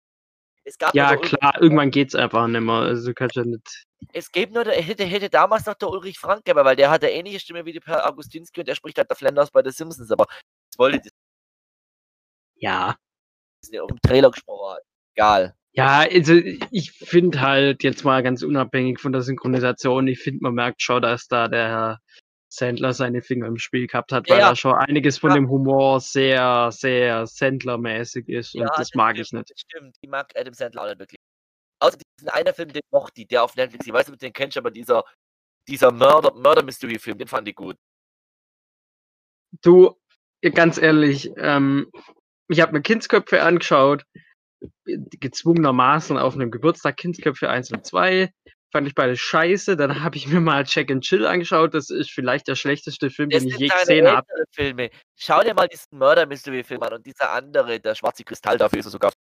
Es 0.65 0.77
gab 0.77 0.93
ja 0.95 1.11
der 1.11 1.21
klar, 1.21 1.63
irgendwann 1.63 1.93
geht's 1.93 2.17
einfach 2.17 2.49
nicht 2.49 2.61
mehr. 2.61 2.75
Also 2.75 3.15
kannst 3.15 3.37
ja 3.37 3.45
nicht. 3.45 3.87
Es 4.13 4.33
gibt 4.33 4.53
nur, 4.53 4.65
der, 4.65 4.75
hätte, 4.83 5.05
hätte 5.05 5.31
damals 5.31 5.65
noch 5.67 5.75
der 5.75 5.89
Ulrich 5.89 6.19
Frank 6.19 6.45
gegeben, 6.45 6.65
weil 6.65 6.75
der 6.75 6.91
hat 6.91 7.05
eine 7.05 7.13
ähnliche 7.13 7.39
Stimme 7.39 7.65
wie 7.65 7.73
die 7.73 7.81
Per 7.81 8.05
Augustinski 8.05 8.61
und 8.61 8.67
der 8.67 8.75
spricht 8.75 8.99
halt 8.99 9.09
der 9.09 9.17
Flanders 9.17 9.53
bei 9.53 9.63
den 9.63 9.73
Simpsons, 9.73 10.11
aber 10.11 10.27
das 10.27 10.79
wollte 10.79 11.09
Ja. 12.57 12.97
Disney 13.63 13.79
auch 13.79 13.89
im 13.89 14.01
Trailer 14.01 14.31
gesprochen. 14.31 14.81
Egal. 15.15 15.57
Ja, 15.77 16.07
also 16.11 16.33
ich 16.33 16.93
finde 16.93 17.41
halt 17.43 17.83
jetzt 17.83 18.03
mal 18.03 18.23
ganz 18.23 18.43
unabhängig 18.43 18.99
von 18.99 19.13
der 19.13 19.21
Synchronisation, 19.21 20.09
ich 20.09 20.21
finde, 20.21 20.43
man 20.43 20.55
merkt 20.55 20.81
schon, 20.81 21.03
dass 21.03 21.29
da 21.29 21.49
der 21.49 21.69
Herr 21.69 22.01
Sandler 22.49 22.95
seine 22.95 23.21
Finger 23.21 23.47
im 23.47 23.59
Spiel 23.59 23.87
gehabt 23.87 24.13
hat, 24.13 24.31
weil 24.31 24.39
ja. 24.39 24.49
da 24.49 24.57
schon 24.57 24.75
einiges 24.75 25.19
von 25.19 25.31
Ja. 25.31 25.37
dem 25.37 25.51
Humor 25.51 26.01
sehr, 26.01 26.71
sehr 26.73 27.27
Sandler-mäßig 27.27 28.29
ist 28.29 28.55
und 28.55 28.63
Ja, 28.63 28.69
das 28.75 28.95
mag 28.95 29.19
ich 29.19 29.27
stimmt, 29.27 29.41
nicht. 29.41 29.51
Das 29.51 29.61
stimmt, 29.61 29.97
die 30.03 30.09
mag 30.09 30.33
Adam 30.35 30.55
Sandler 30.55 30.83
auch 30.83 30.87
nicht 30.87 30.99
wirklich. 30.99 31.21
Außer 31.81 31.99
diesen 32.19 32.31
einen 32.31 32.55
Film, 32.55 32.73
den 32.73 32.83
mochte 32.91 33.21
ich, 33.21 33.29
der 33.29 33.45
auf 33.45 33.55
Netflix, 33.55 33.87
ich 33.87 33.93
weiß 33.93 34.07
nicht, 34.07 34.15
ob 34.15 34.19
du 34.19 34.27
den 34.27 34.33
kennst, 34.33 34.57
aber 34.57 34.71
dieser, 34.71 35.05
dieser 35.69 35.93
Murder, 35.93 36.33
Murder 36.35 36.63
Mystery 36.63 36.99
Film, 36.99 37.19
den 37.19 37.29
fand 37.29 37.49
ich 37.49 37.55
gut. 37.55 37.77
Du, 39.61 39.95
ganz 40.55 40.79
ehrlich, 40.79 41.31
ähm, 41.37 41.91
ich 42.49 42.63
habe 42.63 42.73
mir 42.73 42.81
Kindsköpfe 42.81 43.43
angeschaut, 43.43 44.07
gezwungenermaßen 44.85 46.17
auf 46.19 46.35
einem 46.35 46.51
Geburtstag 46.51 46.97
Kindsköpfe 46.97 47.49
1 47.49 47.73
und 47.73 47.87
2. 47.87 48.31
Fand 48.73 48.87
ich 48.89 48.95
beide 48.95 49.17
scheiße. 49.17 49.77
Dann 49.77 49.89
habe 50.05 50.17
ich 50.17 50.27
mir 50.27 50.41
mal 50.41 50.65
Check 50.65 50.91
and 50.91 51.03
Chill 51.05 51.27
angeschaut. 51.27 51.75
Das 51.75 51.91
ist 51.91 52.11
vielleicht 52.11 52.49
der 52.49 52.55
schlechteste 52.57 53.11
Film, 53.11 53.31
Das 53.31 53.43
den 53.43 53.51
ich 53.53 53.59
je 53.59 53.69
gesehen 53.69 54.07
habe. 54.09 54.27
Filme. 54.53 54.91
Schau 55.17 55.41
dir 55.43 55.55
mal 55.55 55.69
diesen 55.69 55.99
Murder 55.99 56.27
Mystery 56.27 56.65
Film 56.65 56.83
an 56.83 56.95
und 56.95 57.07
dieser 57.07 57.31
andere, 57.33 57.81
der 57.81 57.95
schwarze 57.95 58.25
Kristall, 58.25 58.59
dafür 58.59 58.81
ist 58.81 58.87
er 58.87 58.91
sogar 58.91 59.13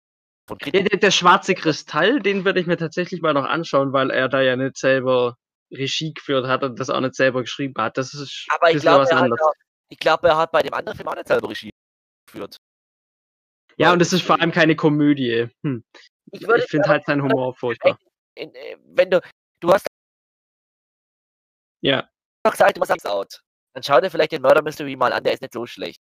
von 0.48 0.58
Der, 0.58 0.72
Kritik. 0.72 0.90
der, 0.90 0.98
der 1.00 1.10
schwarze 1.10 1.54
Kristall, 1.54 2.20
den 2.20 2.44
würde 2.44 2.60
ich 2.60 2.66
mir 2.66 2.76
tatsächlich 2.76 3.20
mal 3.22 3.32
noch 3.34 3.44
anschauen, 3.44 3.92
weil 3.92 4.10
er 4.10 4.28
da 4.28 4.40
ja 4.40 4.56
nicht 4.56 4.76
selber 4.76 5.36
Regie 5.72 6.12
geführt 6.14 6.46
hat 6.46 6.62
und 6.62 6.78
das 6.78 6.90
auch 6.90 7.00
nicht 7.00 7.14
selber 7.16 7.40
geschrieben 7.42 7.74
hat. 7.78 7.96
Das 7.98 8.14
ist 8.14 8.46
Aber 8.50 8.66
ein 8.66 8.70
ich 8.70 8.74
bisschen 8.74 8.82
glaube, 8.90 9.02
was 9.04 9.10
er, 9.10 9.16
anderes. 9.18 9.40
auch- 9.42 9.52
ich 9.88 9.98
glaub, 9.98 10.24
er 10.24 10.36
hat 10.36 10.50
bei 10.52 10.62
dem 10.62 10.74
anderen 10.74 10.96
Film 10.96 11.08
auch 11.08 11.14
nicht 11.16 11.28
selber 11.28 11.48
Regie 11.50 11.70
geführt. 12.26 12.56
Ja, 13.78 13.92
und 13.92 14.00
es 14.00 14.12
ist 14.12 14.22
vor 14.22 14.40
allem 14.40 14.52
keine 14.52 14.74
Komödie. 14.76 15.48
Hm. 15.62 15.84
Ich 16.32 16.42
Ich, 16.42 16.64
finde 16.64 16.88
halt 16.88 17.04
seinen 17.06 17.22
Humor 17.22 17.54
furchtbar. 17.58 17.98
äh, 18.34 18.76
wenn 18.84 19.10
du, 19.10 19.20
du 19.60 19.72
hast 19.72 19.86
Ja, 21.82 22.08
gesagt, 22.50 22.76
du 22.76 22.80
machst 22.80 23.06
out. 23.06 23.40
Dann 23.74 23.82
schau 23.82 24.00
dir 24.00 24.10
vielleicht 24.10 24.32
den 24.32 24.42
Murder 24.42 24.62
Mystery 24.62 24.96
mal 24.96 25.12
an, 25.12 25.22
der 25.22 25.34
ist 25.34 25.42
nicht 25.42 25.52
so 25.52 25.66
schlecht. 25.66 26.00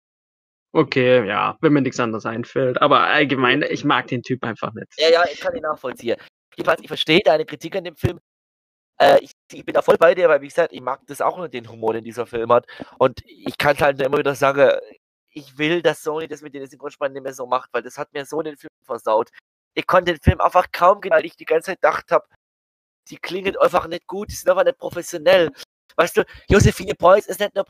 okay, 0.73 1.27
ja, 1.27 1.57
wenn 1.61 1.73
mir 1.73 1.83
nichts 1.83 1.99
anderes 2.01 2.27
einfällt. 2.27 2.81
Aber 2.81 3.01
allgemein, 3.01 3.63
ich 3.63 3.85
mag 3.85 4.07
den 4.07 4.23
Typ 4.23 4.45
einfach 4.45 4.73
nicht. 4.75 4.87
Ja, 4.99 5.11
ja, 5.11 5.25
ich 5.31 5.41
kann 5.41 5.55
ihn 5.57 5.63
nachvollziehen. 5.63 6.17
Jedenfalls, 6.57 6.81
ich 6.83 6.89
verstehe 6.89 7.21
deine 7.25 7.45
Kritik 7.45 7.75
an 7.77 7.85
dem 7.85 7.97
Film. 7.97 8.21
Äh, 9.01 9.19
ich, 9.21 9.33
ich 9.53 9.65
bin 9.65 9.75
da 9.75 9.83
voll 9.83 9.97
bei 9.99 10.15
dir, 10.15 10.29
weil 10.29 10.41
wie 10.41 10.49
gesagt, 10.49 10.73
ich 10.73 10.81
mag 10.81 11.01
das 11.07 11.21
auch 11.21 11.37
nur 11.37 11.49
den 11.49 11.69
Humor, 11.69 11.95
den 11.95 12.05
dieser 12.05 12.27
Film 12.27 12.53
hat. 12.53 12.67
Und 12.99 13.21
ich 13.27 13.59
kann 13.59 13.77
halt 13.79 14.01
immer 14.01 14.19
wieder 14.19 14.35
sagen, 14.37 14.71
ich 15.35 15.59
will, 15.59 15.83
dass 15.83 16.03
Sony 16.03 16.29
das 16.29 16.43
mit 16.43 16.55
den 16.55 16.67
Synchronsprechern 16.67 17.13
nicht 17.13 17.23
mehr 17.23 17.35
so 17.35 17.47
macht, 17.47 17.71
weil 17.73 17.83
das 17.83 17.99
hat 17.99 18.13
mir 18.13 18.25
so 18.25 18.41
den 18.41 18.57
Film 18.57 18.71
versaut. 18.85 19.31
Ich 19.75 19.87
konnte 19.87 20.13
den 20.13 20.21
Film 20.21 20.41
einfach 20.41 20.71
kaum 20.73 21.01
gehen, 21.01 21.13
weil 21.13 21.27
ich 21.27 21.37
die 21.37 21.45
ganze 21.45 21.67
Zeit 21.67 21.83
gedacht 21.83 22.11
habe, 22.11 22.27
die 23.09 23.17
klingen 23.17 23.57
einfach 23.59 23.87
nicht 23.89 24.07
gut, 24.07 24.31
die 24.31 24.35
sind 24.35 24.49
einfach 24.49 24.65
nicht 24.65 24.79
professionell. 24.79 25.51
Weißt 25.97 26.17
du, 26.17 26.25
Josephine 26.49 26.95
Preuß 26.95 27.27
ist 27.27 27.41
nicht 27.41 27.55
nur 27.55 27.65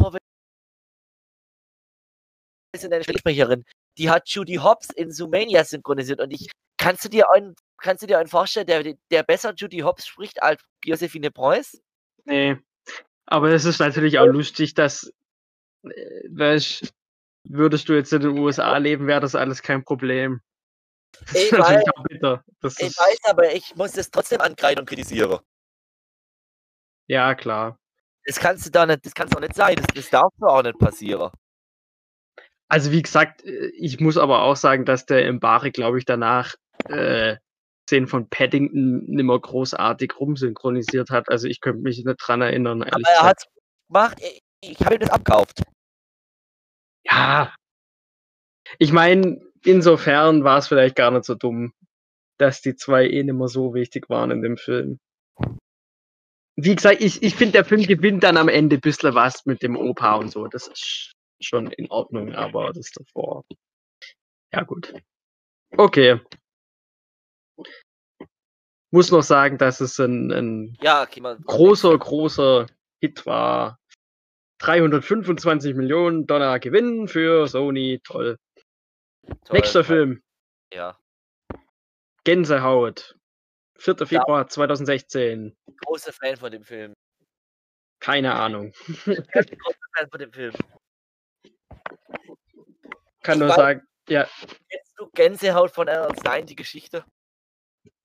professionelle 2.73 3.05
Sprecherin. 3.05 3.65
Die 3.99 4.11
hat 4.11 4.29
Judy 4.29 4.57
Hobbs 4.57 4.91
in 4.91 5.11
Zoomania 5.11 5.65
synchronisiert 5.65 6.21
und 6.21 6.31
ich 6.31 6.51
kannst 6.77 7.05
du 7.05 7.09
dir 7.09 7.31
einen, 7.31 7.55
kannst 7.79 8.03
du 8.03 8.07
dir 8.07 8.19
einen 8.19 8.29
vorstellen, 8.29 8.67
der, 8.67 8.95
der 9.11 9.23
besser 9.23 9.55
Judy 9.57 9.79
Hobbs 9.79 10.07
spricht 10.07 10.43
als 10.43 10.63
Josephine 10.85 11.31
Preuß? 11.31 11.81
Nee. 12.25 12.59
Aber 13.27 13.51
es 13.51 13.65
ist 13.65 13.79
natürlich 13.79 14.19
auch 14.19 14.27
lustig, 14.27 14.75
dass, 14.75 15.11
äh, 15.83 16.29
weißt, 16.29 16.93
würdest 17.45 17.89
du 17.89 17.95
jetzt 17.95 18.13
in 18.13 18.23
den 18.23 18.39
USA 18.39 18.77
leben, 18.79 19.07
wäre 19.07 19.21
das 19.21 19.35
alles 19.35 19.63
kein 19.63 19.85
Problem. 19.85 20.41
Ich 21.33 21.53
weiß. 21.53 21.85
Ich 22.79 22.99
weiß, 22.99 23.19
aber 23.25 23.55
ich 23.55 23.75
muss 23.77 23.97
es 23.97 24.11
trotzdem 24.11 24.41
ankreiden 24.41 24.81
und 24.81 24.89
kritisieren. 24.89 25.39
ja, 27.07 27.35
klar. 27.35 27.79
Das 28.27 28.41
kannst 28.41 28.67
du 28.67 28.71
da 28.71 28.87
nicht, 28.87 29.05
das 29.05 29.15
kann 29.15 29.29
doch 29.29 29.41
nicht 29.41 29.55
sein. 29.55 29.77
Das, 29.77 29.87
das 29.95 30.11
darf 30.11 30.33
doch 30.39 30.49
auch 30.49 30.63
nicht 30.63 30.79
passieren. 30.79 31.31
Also 32.69 32.91
wie 32.91 33.03
gesagt, 33.03 33.45
äh, 33.45 33.71
ich 33.77 34.01
muss 34.01 34.17
aber 34.17 34.43
auch 34.43 34.57
sagen, 34.57 34.85
dass 34.85 35.05
der 35.05 35.31
Mbare, 35.33 35.71
glaube 35.71 35.99
ich, 35.99 36.07
danach 36.07 36.55
äh, 36.89 37.37
Szenen 37.87 38.09
von 38.09 38.29
Paddington 38.31 39.05
nimmer 39.05 39.39
großartig 39.39 40.13
rumsynchronisiert 40.19 41.11
hat. 41.11 41.29
Also 41.29 41.49
ich 41.49 41.61
könnte 41.61 41.83
mich 41.83 42.03
nicht 42.03 42.17
dran 42.19 42.41
erinnern, 42.41 42.83
Aber 42.83 43.03
er 43.09 43.23
hat 43.23 43.45
gemacht, 43.89 44.19
ich, 44.21 44.41
ich 44.63 44.81
habe 44.81 44.95
ihm 44.95 45.01
das 45.01 45.11
abkauft. 45.11 45.63
Ja. 47.05 47.55
Ich 48.79 48.93
meine, 48.93 49.41
insofern 49.65 50.45
war 50.45 50.59
es 50.59 50.69
vielleicht 50.69 50.97
gar 50.97 51.11
nicht 51.11 51.25
so 51.25 51.35
dumm, 51.35 51.73
dass 52.39 52.61
die 52.61 52.75
zwei 52.75 53.07
eh 53.09 53.23
nicht 53.23 53.35
mehr 53.35 53.49
so 53.49 53.75
wichtig 53.75 54.09
waren 54.09 54.31
in 54.31 54.43
dem 54.43 54.57
Film. 54.57 54.99
Wie 56.57 56.75
gesagt, 56.75 57.01
ich, 57.01 57.23
ich 57.23 57.35
finde, 57.35 57.53
der 57.53 57.65
Film 57.65 57.83
gewinnt 57.83 58.23
dann 58.23 58.37
am 58.37 58.49
Ende 58.49 58.77
ein 58.77 58.81
bisschen 58.81 59.15
was 59.15 59.45
mit 59.45 59.63
dem 59.63 59.77
Opa 59.77 60.15
und 60.15 60.31
so. 60.31 60.47
Das 60.47 60.69
ist 60.69 61.13
schon 61.41 61.71
in 61.73 61.91
Ordnung, 61.91 62.33
aber 62.33 62.73
das 62.73 62.91
davor. 62.93 63.45
Ja, 64.53 64.63
gut. 64.63 64.95
Okay. 65.77 66.21
Muss 68.93 69.11
noch 69.11 69.23
sagen, 69.23 69.59
dass 69.59 69.81
es 69.81 69.99
ein, 69.99 70.31
ein 70.31 70.79
Ja, 70.81 71.03
okay, 71.03 71.21
großer, 71.45 71.99
großer 71.99 72.67
Hit 73.01 73.27
war. 73.27 73.81
325 74.59 75.75
Millionen 75.75 76.27
Dollar 76.27 76.59
Gewinn 76.59 77.09
für 77.09 77.47
Sony. 77.49 78.01
Toll. 78.05 78.39
Toll, 79.27 79.37
Nächster 79.53 79.81
toll. 79.81 79.97
Film. 79.97 80.23
Ja, 80.73 80.99
Gänsehaut. 82.25 83.17
4. 83.77 84.07
Februar 84.07 84.49
2016. 84.49 85.57
großer 85.85 86.13
Fan 86.13 86.37
von 86.37 86.51
dem 86.51 86.65
Film. 86.65 86.95
Keine 88.01 88.35
Ahnung. 88.35 88.73
großer 89.05 89.25
Fan 89.97 90.09
von 90.11 90.19
dem 90.21 90.33
Film. 90.33 90.55
Kann 93.23 93.35
Ich 93.35 93.41
nur 93.41 93.51
sagen, 93.51 93.87
ja, 94.09 94.29
Kennst 94.71 94.93
du 94.99 95.09
Gänsehaut 95.15 95.71
von 95.71 95.89
Ernst 95.89 96.21
Stein, 96.21 96.47
die 96.47 96.57
Geschichte? 96.57 97.05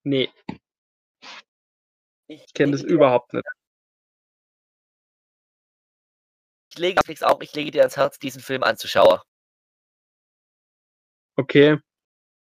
nee, 0.03 0.30
Ich 2.27 2.53
kenne 2.53 2.71
das 2.73 2.84
überhaupt 2.84 3.34
nicht. 3.34 3.45
Ich 6.69 6.77
lege 6.77 6.95
Netflix 6.95 7.23
auch, 7.23 7.41
ich 7.41 7.53
lege 7.53 7.71
dir 7.71 7.81
ans 7.81 7.97
Herz, 7.97 8.19
diesen 8.19 8.41
Film 8.41 8.63
anzuschauen. 8.63 9.19
Okay. 11.35 11.79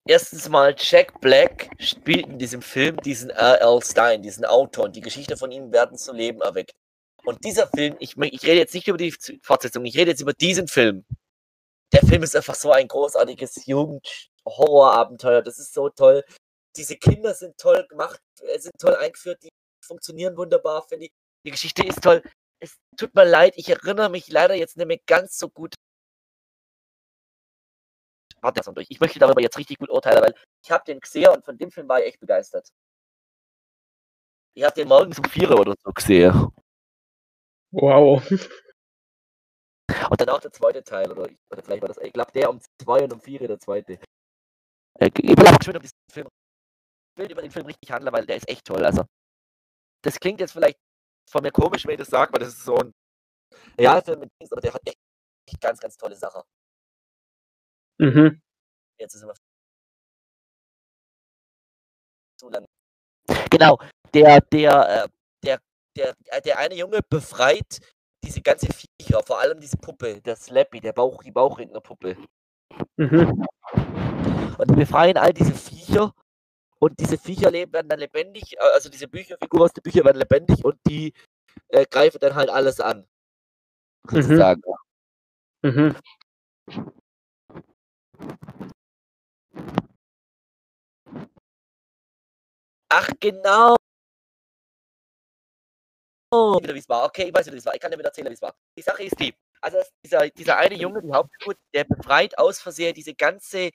Erstens 0.07 0.49
mal, 0.49 0.75
Jack 0.77 1.21
Black 1.21 1.71
spielt 1.79 2.27
in 2.27 2.39
diesem 2.39 2.63
Film 2.63 2.97
diesen 2.99 3.31
R.L. 3.31 3.83
Stein, 3.83 4.23
diesen 4.23 4.45
Autor, 4.45 4.87
und 4.87 4.97
die 4.97 5.01
Geschichte 5.01 5.37
von 5.37 5.51
ihm 5.51 5.73
werden 5.73 5.99
zu 5.99 6.13
Leben 6.13 6.41
erweckt. 6.41 6.73
Und 7.25 7.45
dieser 7.45 7.69
Film, 7.69 7.97
ich, 7.99 8.17
ich 8.17 8.43
rede 8.43 8.59
jetzt 8.59 8.75
nicht 8.75 8.89
über 8.89 8.97
die 8.97 9.15
Fortsetzung, 9.43 9.85
ich 9.85 9.97
rede 9.97 10.11
jetzt 10.11 10.23
über 10.23 10.33
diesen 10.33 10.67
Film. 10.67 11.05
Der 11.93 12.01
Film 12.01 12.23
ist 12.23 12.37
einfach 12.37 12.55
so 12.55 12.73
ein 12.73 12.89
großartiges 12.89 13.67
Jugend-Horror-Abenteuer. 13.67 15.43
Das 15.43 15.59
ist 15.59 15.75
so 15.75 15.89
toll. 15.91 16.25
Diese 16.77 16.97
Kinder 16.97 17.35
sind 17.35 17.59
toll 17.59 17.87
gemacht, 17.89 18.21
äh, 18.43 18.59
sind 18.59 18.79
toll 18.79 18.97
eingeführt, 18.97 19.43
die 19.43 19.49
funktionieren 19.85 20.37
wunderbar, 20.37 20.87
finde 20.89 21.07
ich. 21.07 21.13
Die 21.45 21.51
Geschichte 21.51 21.87
ist 21.87 22.03
toll. 22.03 22.23
Es 22.61 22.77
tut 22.97 23.15
mir 23.15 23.25
leid, 23.25 23.55
ich 23.57 23.69
erinnere 23.69 24.11
mich 24.11 24.29
leider 24.29 24.55
jetzt 24.55 24.77
nicht 24.77 24.87
mehr 24.87 24.99
ganz 25.07 25.39
so 25.39 25.49
gut. 25.49 25.75
Warte 28.41 28.73
durch. 28.73 28.87
Ich 28.91 29.01
möchte 29.01 29.19
darüber 29.19 29.41
jetzt 29.41 29.59
richtig 29.59 29.79
gut 29.79 29.91
urteilen, 29.91 30.23
weil 30.23 30.35
ich 30.65 30.71
habe 30.71 30.85
den 30.85 31.01
gesehen 31.01 31.29
und 31.31 31.45
von 31.45 31.59
dem 31.59 31.71
Film 31.71 31.89
war 31.89 32.01
ich 32.01 32.07
echt 32.07 32.21
begeistert. 32.21 32.69
Ich 34.57 34.65
habe 34.65 34.75
den 34.75 34.89
morgens 34.89 35.19
um 35.19 35.25
4 35.25 35.51
oder 35.59 35.75
so 35.83 35.93
gesehen. 35.93 36.49
Wow. 37.73 38.23
Und 40.11 40.21
dann 40.21 40.29
auch 40.29 40.41
der 40.41 40.53
zweite 40.53 40.83
Teil, 40.83 41.11
oder, 41.11 41.29
ich- 41.31 41.39
oder 41.51 41.63
vielleicht 41.63 41.83
war 41.83 41.89
das, 41.89 41.99
ich 41.99 42.13
glaube, 42.13 42.33
der 42.33 42.51
um 42.51 42.61
2 42.83 43.05
und 43.05 43.13
um 43.13 43.21
4 43.21 43.47
der 43.47 43.59
zweite. 43.59 43.95
Äh, 44.99 45.11
ich 45.17 45.37
will 45.37 45.47
aber 45.47 45.63
schön 45.65 45.77
um 45.77 45.83
diesen 45.83 45.97
Film. 46.11 46.29
Ich 47.17 47.23
will 47.23 47.31
über 47.33 47.43
den 47.43 47.51
Film 47.51 47.67
richtig 47.67 47.91
handeln, 47.91 48.13
weil 48.13 48.27
der 48.27 48.37
ist 48.37 48.49
echt 48.49 48.65
toll. 48.67 48.85
Also, 48.85 49.05
das 50.03 50.19
klingt 50.21 50.41
jetzt 50.41 50.53
vielleicht 50.53 50.79
von 51.31 51.43
mir 51.43 51.53
komisch, 51.53 51.85
wenn 51.87 51.93
ich 51.93 51.99
das 51.99 52.09
sage, 52.09 52.33
weil 52.33 52.41
das 52.41 52.51
ist 52.51 52.65
so 52.65 52.77
ein 52.77 52.93
Realfilm 53.79 54.21
mit 54.21 54.31
Dings, 54.41 54.53
aber 54.53 54.61
der 54.61 54.75
hat 54.75 54.83
echt, 54.85 54.99
echt 55.47 55.61
ganz, 55.61 55.81
ganz 55.81 55.97
tolle 55.97 56.17
Sachen. 56.17 56.43
Mhm. 57.99 58.41
Jetzt 58.99 59.15
ist 59.15 59.23
immer 59.23 59.35
zu 62.39 62.49
lang. 62.49 62.65
Genau, 63.51 63.79
der, 64.15 64.41
der, 64.41 65.05
äh, 65.05 65.09
der, 65.45 65.61
der, 65.97 66.15
äh, 66.27 66.43
der 66.43 66.59
eine 66.59 66.75
Junge 66.75 67.01
befreit 67.09 67.81
diese 68.25 68.43
ganze 68.43 68.69
Viecher, 68.73 69.23
vor 69.23 69.41
allem 69.41 69.61
diese 69.61 69.77
Puppe, 69.77 70.21
der 70.21 70.37
Slappy, 70.37 70.81
der 70.81 70.93
Bauch, 70.93 71.23
die 71.23 71.31
Bauchrednerpuppe. 71.31 72.17
Mhm. 72.97 73.47
Und 74.59 74.71
die 74.71 74.75
befreien 74.75 75.17
all 75.17 75.33
diese 75.33 75.55
Viecher 75.55 76.13
und 76.81 76.99
diese 77.01 77.19
Viecher 77.19 77.51
leben, 77.51 77.73
werden 77.73 77.89
dann 77.89 77.99
lebendig, 78.01 78.55
äh, 78.57 78.61
also 78.75 78.89
diese 78.89 79.09
Bücherfiguren 79.09 79.65
aus 79.65 79.73
den 79.73 79.83
Büchern 79.83 80.05
werden 80.05 80.19
lebendig 80.19 80.65
und 80.65 80.79
die 80.87 81.13
äh, 81.69 81.87
greifen 81.87 82.19
dann 82.21 82.35
halt 82.35 82.51
alles 82.51 82.81
an. 82.81 83.07
Mhm. 84.11 84.23
Sozusagen. 84.23 84.63
Mhm. 85.63 85.97
Ach, 92.91 93.09
genau. 93.21 93.77
Oh, 96.31 96.59
wie 96.63 96.79
es 96.79 96.89
war. 96.89 97.05
Okay, 97.07 97.25
ich 97.29 97.35
weiß 97.35 97.47
wieder, 97.47 97.55
wie 97.55 97.59
es 97.59 97.67
war. 97.67 97.75
Ich 97.75 97.81
kann 97.81 97.91
dir 97.91 97.99
wieder 97.99 98.09
erzählen, 98.09 98.29
wie 98.29 98.35
es 98.35 98.43
war. 98.43 98.55
Die 98.77 98.83
Sache 98.83 99.03
ist 99.03 99.19
die. 99.19 99.35
Also 99.61 99.79
es- 99.79 99.91
dieser, 100.05 100.29
dieser 100.31 100.59
eine 100.59 100.75
Junge, 100.77 101.03
die 101.03 101.13
Hauptfigur, 101.13 101.55
der 101.75 101.85
befreit 101.85 102.37
aus 102.39 102.61
Versehen 102.61 102.95
diese 102.95 103.15
ganze 103.15 103.71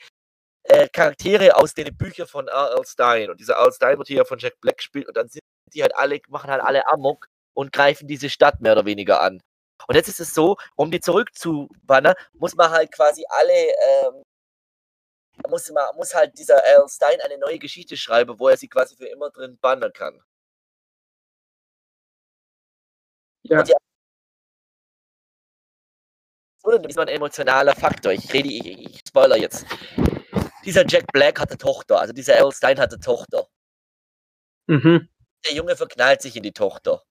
äh, 0.64 0.88
Charaktere 0.90 1.56
aus 1.56 1.73
den 1.73 1.95
Büchern 1.95 2.27
von 2.27 2.48
R.L. 2.48 2.85
Stein. 2.85 3.30
Und 3.30 3.40
dieser 3.40 3.56
R.L. 3.56 3.73
Stein 3.73 3.98
wird 3.98 4.07
hier 4.07 4.26
von 4.26 4.40
Jack 4.40 4.60
Black 4.61 4.77
gespielt 4.77 5.07
und 5.07 5.18
dann 5.18 5.27
sind 5.27 5.41
die 5.73 5.81
halt 5.81 5.95
alle, 5.95 6.19
machen 6.30 6.49
halt 6.52 6.61
alle 6.61 6.88
Amok 6.91 7.27
und 7.53 7.72
greifen 7.72 8.07
diese 8.07 8.30
Stadt 8.30 8.61
mehr 8.61 8.73
oder 8.73 8.85
weniger 8.85 9.22
an. 9.22 9.41
Und 9.88 9.95
jetzt 9.95 10.07
ist 10.07 10.19
es 10.19 10.34
so, 10.34 10.57
um 10.76 10.91
die 10.91 11.02
zurückzubannen, 11.02 12.14
muss 12.34 12.56
man 12.56 12.72
halt 12.72 12.91
quasi 12.91 13.23
alle, 13.30 13.53
ähm, 13.53 14.23
muss, 15.49 15.69
man, 15.72 15.95
muss 15.95 16.14
halt 16.15 16.38
dieser 16.38 16.56
R.L. 16.56 16.88
Stein 16.90 17.19
eine 17.22 17.38
neue 17.38 17.60
Geschichte 17.60 17.98
schreiben, 17.98 18.40
wo 18.40 18.48
er 18.49 18.57
sie 18.57 18.68
quasi 18.69 18.95
für 18.95 19.07
immer 19.07 19.30
drin 19.31 19.57
bannen 19.60 19.91
kann. 19.94 20.22
Ja. 23.44 23.64
So, 26.64 26.72
dann 26.72 26.84
ist 26.85 26.95
man 26.95 27.10
ein 27.10 27.15
emotionaler 27.15 27.76
Faktor. 27.76 28.14
Ich 28.14 28.31
rede, 28.34 28.48
ich, 28.48 28.65
ich 28.65 29.02
spoiler 29.06 29.35
jetzt. 29.38 29.65
Dieser 30.65 30.88
Jack 30.88 31.11
Black 31.11 31.40
hatte 31.40 31.57
Tochter, 31.57 31.99
also 31.99 32.14
dieser 32.14 32.38
L. 32.38 32.52
Stein 32.52 32.80
hatte 32.80 32.99
Tochter. 32.99 33.48
Mhm. 34.68 35.10
Der 35.45 35.53
Junge 35.53 35.76
verknallt 35.76 36.22
sich 36.22 36.35
in 36.35 36.44
die 36.44 36.53
Tochter. 36.53 37.03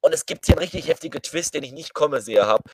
Und 0.00 0.12
es 0.12 0.26
gibt 0.26 0.46
hier 0.46 0.54
einen 0.54 0.64
richtig 0.64 0.88
heftigen 0.88 1.20
Twist, 1.22 1.54
den 1.54 1.62
ich 1.62 1.72
nicht 1.72 1.94
kommen 1.94 2.20
sehe 2.20 2.46
habe. 2.46 2.70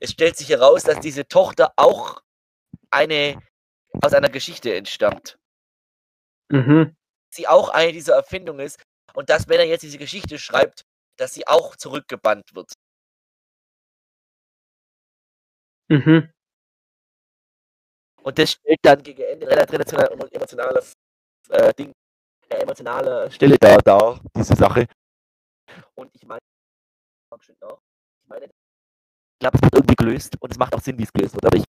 Es 0.00 0.10
stellt 0.10 0.36
sich 0.36 0.48
heraus, 0.48 0.84
dass 0.84 1.00
diese 1.00 1.26
Tochter 1.26 1.72
auch 1.76 2.22
eine 2.90 3.40
aus 4.02 4.14
einer 4.14 4.30
Geschichte 4.30 4.74
entstammt. 4.74 5.38
Mhm. 6.48 6.96
Sie 7.30 7.46
auch 7.48 7.68
eine 7.68 7.92
dieser 7.92 8.14
Erfindungen 8.14 8.66
ist 8.66 8.82
und 9.14 9.30
dass, 9.30 9.48
wenn 9.48 9.58
er 9.58 9.66
jetzt 9.66 9.82
diese 9.82 9.98
Geschichte 9.98 10.38
schreibt, 10.38 10.82
dass 11.18 11.34
sie 11.34 11.46
auch 11.46 11.76
zurückgebannt 11.76 12.54
wird. 12.54 12.72
Mhm. 15.88 16.32
Und 18.22 18.38
das 18.38 18.52
stellt 18.52 18.78
dann 18.82 19.02
gegen 19.02 19.22
Ende 19.22 19.48
relativ 19.48 19.74
emotionale, 20.30 20.82
äh, 21.50 21.74
Ding, 21.74 21.92
äh, 22.48 22.56
emotionale 22.56 23.30
Stille 23.30 23.56
da, 23.58 23.76
da, 23.78 24.20
diese 24.36 24.54
Sache. 24.54 24.86
Und 25.94 26.10
ich 26.14 26.24
meine, 26.26 26.40
ich 27.40 28.28
meine, 28.28 28.44
ich 28.44 28.50
glaube, 29.40 29.56
es 29.56 29.62
wird 29.62 29.74
irgendwie 29.74 29.96
gelöst 29.96 30.36
und 30.40 30.52
es 30.52 30.58
macht 30.58 30.74
auch 30.74 30.80
Sinn, 30.80 30.98
wie 30.98 31.02
es 31.02 31.12
gelöst 31.12 31.34
wird. 31.34 31.46
Aber 31.46 31.56
ich 31.56 31.64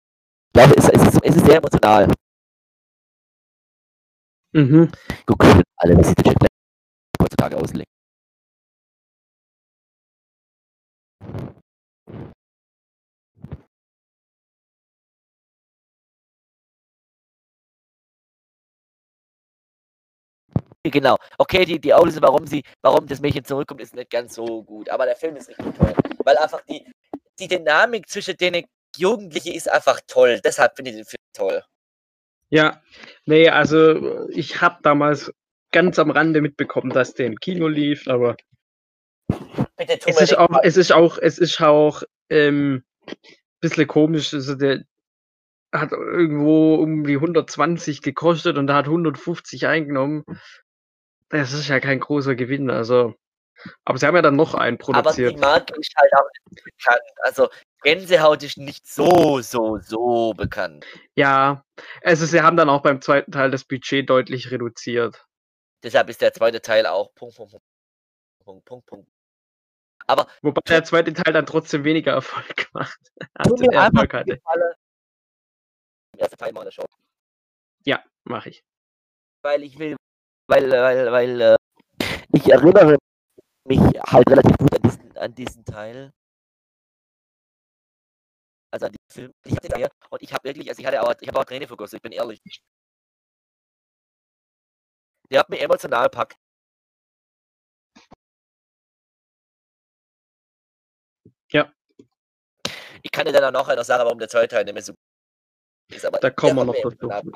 glaube, 0.53 0.74
es, 0.77 0.89
es, 0.89 1.15
ist, 1.15 1.24
es 1.24 1.37
ist 1.37 1.47
sehr 1.47 1.57
emotional. 1.57 2.12
Mhm. 4.55 4.93
Guck 5.24 5.43
alle, 5.77 5.97
wie 5.97 6.05
sieht 6.05 6.19
der 6.19 6.27
Jack 6.27 6.39
Black 6.39 6.51
heutzutage 7.20 7.57
auslegt. 7.57 7.91
Genau. 20.85 21.17
Okay, 21.39 21.65
die, 21.65 21.81
die 21.81 21.95
Auflösung, 21.95 22.23
warum 22.23 22.47
sie, 22.47 22.63
warum 22.83 23.07
das 23.07 23.21
Mädchen 23.21 23.45
zurückkommt, 23.45 23.81
ist 23.81 23.95
nicht 23.95 24.11
ganz 24.11 24.35
so 24.35 24.63
gut. 24.63 24.89
Aber 24.89 25.07
der 25.07 25.17
Film 25.17 25.37
ist 25.37 25.49
richtig 25.49 25.75
toll. 25.77 25.95
Weil 26.25 26.37
einfach 26.39 26.61
die, 26.63 26.85
die 27.39 27.49
Dynamik 27.49 28.09
zwischen 28.09 28.37
den 28.37 28.65
Jugendlichen 28.97 29.55
ist 29.55 29.71
einfach 29.71 30.01
toll. 30.07 30.41
Deshalb 30.45 30.75
finde 30.75 30.91
ich 30.91 30.97
den 30.97 31.05
Film 31.05 31.23
toll. 31.33 31.63
Ja, 32.51 32.83
nee, 33.25 33.49
also 33.49 34.29
ich 34.29 34.61
habe 34.61 34.79
damals 34.83 35.33
ganz 35.71 35.99
am 35.99 36.11
Rande 36.11 36.41
mitbekommen, 36.43 36.91
dass 36.91 37.15
der 37.15 37.27
im 37.27 37.39
Kino 37.39 37.69
lief, 37.69 38.07
aber 38.09 38.37
Bitte 39.77 39.99
es 40.05 40.21
ist 40.21 40.37
auch, 40.37 40.59
es 40.63 40.77
ist 40.77 40.93
auch, 40.93 41.19
es 41.19 41.39
ist 41.39 41.61
auch 41.63 42.03
ähm, 42.29 42.85
bisschen 43.61 43.87
komisch. 43.87 44.35
Also 44.35 44.55
der 44.55 44.85
hat 45.73 45.93
irgendwo 45.93 46.75
um 46.75 47.05
die 47.05 47.15
120 47.15 48.03
gekostet 48.03 48.59
und 48.59 48.67
da 48.67 48.75
hat 48.75 48.87
150 48.87 49.67
eingenommen. 49.67 50.25
Das 51.33 51.53
ist 51.55 51.69
ja 51.69 51.81
kein 51.81 51.99
großer 51.99 52.35
Gewinn. 52.35 52.69
Also, 52.71 53.15
aber 53.87 53.97
sie 53.97 54.07
haben 54.07 54.17
ja 54.17 54.23
dann 54.23 54.37
noch 54.37 54.53
einen 54.55 54.79
Aber 54.81 54.93
die 54.93 55.01
produziert. 55.01 55.41
Marke 55.41 55.75
ist 55.81 55.95
halt 55.97 56.13
auch 56.15 56.29
nicht 56.51 56.63
bekannt. 56.63 57.03
Also 57.23 57.49
Gänsehaut 57.83 58.43
ist 58.43 58.59
nicht 58.59 58.87
so, 58.87 59.41
so, 59.41 59.79
so 59.79 60.35
bekannt. 60.35 60.85
Ja, 61.17 61.65
also 62.03 62.27
sie 62.27 62.43
haben 62.43 62.59
dann 62.59 62.69
auch 62.69 62.83
beim 62.83 63.01
zweiten 63.01 63.33
Teil 63.33 63.51
das 63.51 63.65
Budget 63.65 64.11
deutlich 64.11 64.51
reduziert. 64.51 65.27
Deshalb 65.83 66.11
ist 66.11 66.21
der 66.21 66.35
zweite 66.35 66.61
Teil 66.61 66.87
auch 66.87 67.15
Punkt, 67.15 67.35
Punkt, 67.37 67.57
Punkt, 68.45 68.65
Punkt, 68.67 68.87
Punkt. 68.87 69.11
Aber 70.07 70.27
Wobei 70.43 70.61
der 70.69 70.85
zweite 70.85 71.15
Teil 71.15 71.33
dann 71.33 71.47
trotzdem 71.47 71.85
weniger 71.85 72.13
Erfolg 72.13 72.69
macht. 72.75 73.01
als 73.33 73.59
er 73.59 73.81
einfach 73.81 74.03
Erfolg 74.03 74.15
hatte. 74.15 74.41
Erster 76.19 76.37
Teil 76.37 76.53
mal 76.53 76.71
schon. 76.71 76.85
Ja, 77.87 78.05
mache 78.25 78.51
ich. 78.51 78.63
Weil 79.43 79.63
ich 79.63 79.79
will, 79.79 79.97
weil, 80.47 80.70
weil, 80.70 81.12
weil, 81.12 81.40
äh, 81.40 81.56
ich 82.32 82.51
erinnere 82.51 82.98
mich 83.66 83.81
halt 83.81 84.31
relativ 84.31 84.56
gut 84.59 84.74
an 84.74 84.82
diesen, 84.82 85.16
an 85.19 85.35
diesen 85.35 85.64
Teil. 85.64 86.12
Also 88.73 88.86
an 88.86 88.93
diesen 88.93 89.10
Film. 89.10 89.32
Ich 89.44 89.56
hatte 89.56 89.69
den 89.69 89.89
und 90.10 90.23
ich 90.23 90.32
habe 90.32 90.44
wirklich, 90.44 90.69
also 90.69 90.81
ich 90.81 90.86
hatte 90.86 91.02
auch, 91.02 91.14
ich 91.20 91.28
habe 91.28 91.39
auch 91.39 91.44
Träne 91.44 91.66
vergossen, 91.66 91.97
ich 91.97 92.02
bin 92.02 92.12
ehrlich. 92.12 92.40
Der 95.31 95.40
hat 95.40 95.48
mich 95.48 95.60
emotional 95.60 96.09
packt. 96.10 96.36
Ja. 101.51 101.73
Ich 103.02 103.10
kann 103.10 103.27
dir 103.27 103.32
dann 103.32 103.44
auch 103.44 103.60
nachher 103.60 103.77
noch 103.77 103.85
sagen, 103.85 104.05
warum 104.05 104.19
der 104.19 104.28
zweite 104.28 104.48
Teil 104.48 104.64
nicht 104.64 104.74
mehr 104.74 104.82
so 104.82 104.93
gut 104.93 105.97
ist. 105.97 106.06
Aber 106.06 106.19
Da 106.19 106.31
kommen 106.31 106.56
wir 106.56 106.64
noch 106.64 106.74
dazu. 106.74 107.32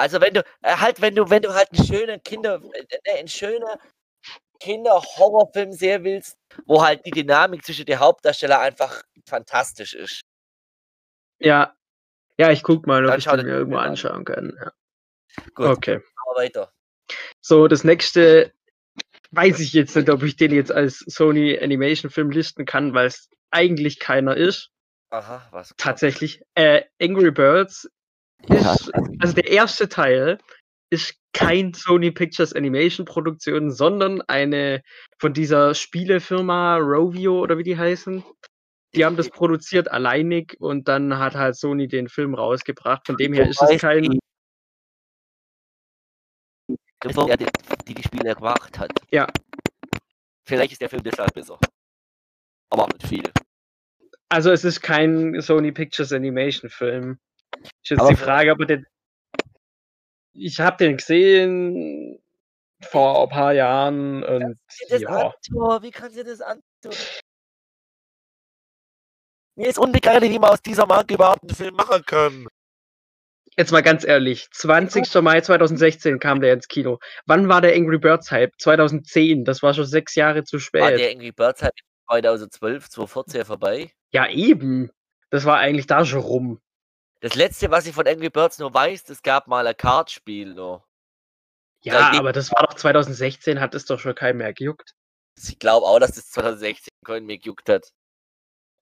Also 0.00 0.20
wenn 0.20 0.32
du 0.34 0.40
äh, 0.62 0.76
halt, 0.76 1.00
wenn 1.00 1.14
du, 1.14 1.28
wenn 1.28 1.42
du 1.42 1.52
halt 1.54 1.68
einen 1.72 1.86
schönen 1.86 2.22
Kinder, 2.22 2.60
äh, 3.04 3.18
einen 3.18 3.28
schönen 3.28 3.68
Kinder-Horrorfilm 4.60 5.72
sehen 5.72 6.04
willst, 6.04 6.38
wo 6.66 6.82
halt 6.82 7.04
die 7.04 7.10
Dynamik 7.10 7.64
zwischen 7.64 7.86
den 7.86 7.98
Hauptdarsteller 7.98 8.60
einfach 8.60 9.02
fantastisch 9.26 9.94
ist. 9.94 10.20
Ja. 11.38 11.74
Ja, 12.38 12.50
ich 12.50 12.62
guck 12.62 12.86
mal, 12.86 13.04
ob 13.04 13.10
Dann 13.10 13.18
ich 13.18 13.24
den 13.26 13.46
mir 13.46 13.52
irgendwo 13.52 13.76
an. 13.78 13.90
anschauen 13.90 14.24
kann. 14.24 14.56
Ja. 14.58 14.72
Gut, 15.54 15.66
Okay. 15.66 16.00
aber 16.26 16.40
weiter. 16.40 16.72
So, 17.40 17.68
das 17.68 17.84
nächste 17.84 18.52
weiß 19.32 19.60
ich 19.60 19.72
jetzt 19.74 19.94
nicht, 19.96 20.08
ob 20.10 20.22
ich 20.22 20.36
den 20.36 20.52
jetzt 20.52 20.72
als 20.72 20.98
Sony 21.00 21.58
Animation 21.60 22.10
Film 22.10 22.30
listen 22.30 22.64
kann, 22.64 22.94
weil 22.94 23.06
es 23.06 23.28
eigentlich 23.50 23.98
keiner 23.98 24.36
ist. 24.36 24.70
Aha, 25.10 25.46
was? 25.50 25.74
Tatsächlich. 25.76 26.42
Äh, 26.54 26.84
Angry 27.00 27.30
Birds 27.30 27.90
ist, 28.48 28.92
also 29.20 29.34
der 29.34 29.48
erste 29.48 29.88
Teil 29.88 30.38
ist 30.90 31.14
kein 31.32 31.72
Sony 31.72 32.10
Pictures 32.10 32.52
Animation 32.52 33.06
Produktion, 33.06 33.70
sondern 33.70 34.20
eine 34.22 34.82
von 35.18 35.32
dieser 35.32 35.74
Spielefirma 35.74 36.78
Rovio 36.78 37.40
oder 37.40 37.58
wie 37.58 37.62
die 37.62 37.78
heißen. 37.78 38.24
Die 38.94 39.04
haben 39.04 39.16
das 39.16 39.30
produziert 39.30 39.90
alleinig 39.90 40.56
und 40.58 40.88
dann 40.88 41.18
hat 41.18 41.36
halt 41.36 41.54
Sony 41.54 41.86
den 41.86 42.08
Film 42.08 42.34
rausgebracht. 42.34 43.06
Von 43.06 43.16
dem 43.16 43.32
her 43.32 43.48
ist 43.48 43.62
es 43.62 43.80
kein. 43.80 44.02
die, 44.02 44.18
die 47.86 47.94
die 47.94 48.02
Spiele 48.02 48.34
gemacht 48.34 48.78
hat. 48.78 48.90
Ja. 49.12 49.28
Vielleicht 50.44 50.72
ist 50.72 50.80
der 50.80 50.88
Film 50.88 51.04
deshalb 51.04 51.32
besser. 51.32 51.56
Aber 52.70 52.84
auch 52.84 52.92
nicht 52.92 53.06
viel. 53.06 53.30
Also 54.28 54.50
es 54.50 54.64
ist 54.64 54.80
kein 54.80 55.40
Sony 55.40 55.70
Pictures 55.70 56.12
Animation 56.12 56.68
Film. 56.68 57.20
Ist 57.62 57.90
jetzt 57.90 58.00
Aber 58.00 58.10
die 58.10 58.16
Frage, 58.16 58.50
aber 58.50 58.66
den. 58.66 58.86
Ich 60.32 60.60
habe 60.60 60.76
den 60.76 60.96
gesehen 60.96 62.22
vor 62.82 63.22
ein 63.22 63.28
paar 63.28 63.52
Jahren 63.52 64.22
und 64.22 64.58
Wie 64.78 64.88
das 64.88 65.02
ja. 65.02 65.08
antun? 65.08 65.82
Wie 65.82 65.90
kann 65.90 66.10
sie 66.10 66.24
das 66.24 66.40
antun? 66.40 66.92
Mir 69.56 69.68
ist 69.68 69.78
unbekannt, 69.78 70.22
wie 70.22 70.38
man 70.38 70.50
aus 70.50 70.62
dieser 70.62 70.86
Marke 70.86 71.14
überhaupt 71.14 71.42
einen 71.42 71.54
Film 71.54 71.74
machen 71.74 72.02
kann. 72.06 72.46
Jetzt 73.56 73.72
mal 73.72 73.82
ganz 73.82 74.04
ehrlich, 74.04 74.48
20. 74.52 75.12
Mai 75.22 75.40
2016 75.40 76.18
kam 76.18 76.40
der 76.40 76.54
ins 76.54 76.68
Kino. 76.68 76.98
Wann 77.26 77.48
war 77.48 77.60
der 77.60 77.74
Angry 77.74 77.98
Birds 77.98 78.30
Hype? 78.30 78.52
2010, 78.58 79.44
das 79.44 79.62
war 79.62 79.74
schon 79.74 79.84
sechs 79.84 80.14
Jahre 80.14 80.44
zu 80.44 80.56
War 80.56 80.60
spät. 80.60 80.98
der 80.98 81.10
Angry 81.10 81.32
Birds 81.32 81.62
halt 81.62 81.74
2012, 82.08 82.88
2014 82.88 83.44
vorbei? 83.44 83.92
Ja, 84.12 84.28
eben. 84.28 84.90
Das 85.30 85.44
war 85.44 85.58
eigentlich 85.58 85.86
da 85.86 86.04
schon 86.06 86.20
rum. 86.20 86.60
Das 87.20 87.34
letzte, 87.34 87.70
was 87.70 87.86
ich 87.86 87.94
von 87.94 88.06
Angry 88.06 88.30
Birds 88.30 88.58
nur 88.58 88.72
weiß, 88.72 89.08
es 89.10 89.22
gab 89.22 89.46
mal 89.46 89.66
ein 89.66 89.76
Kartspiel 89.76 90.54
noch. 90.54 90.86
Ja, 91.84 91.94
Ja, 91.94 92.10
die- 92.12 92.18
aber 92.18 92.32
das 92.32 92.50
war 92.52 92.66
doch 92.66 92.74
2016, 92.74 93.60
hat 93.60 93.74
es 93.74 93.84
doch 93.84 93.98
schon 93.98 94.14
keinen 94.14 94.38
mehr 94.38 94.52
gejuckt. 94.52 94.92
Ich 95.38 95.58
glaube 95.58 95.86
auch, 95.86 95.98
dass 95.98 96.12
das 96.12 96.30
2016 96.30 96.88
keinen 97.04 97.26
mehr 97.26 97.38
gejuckt 97.38 97.68
hat. 97.68 97.90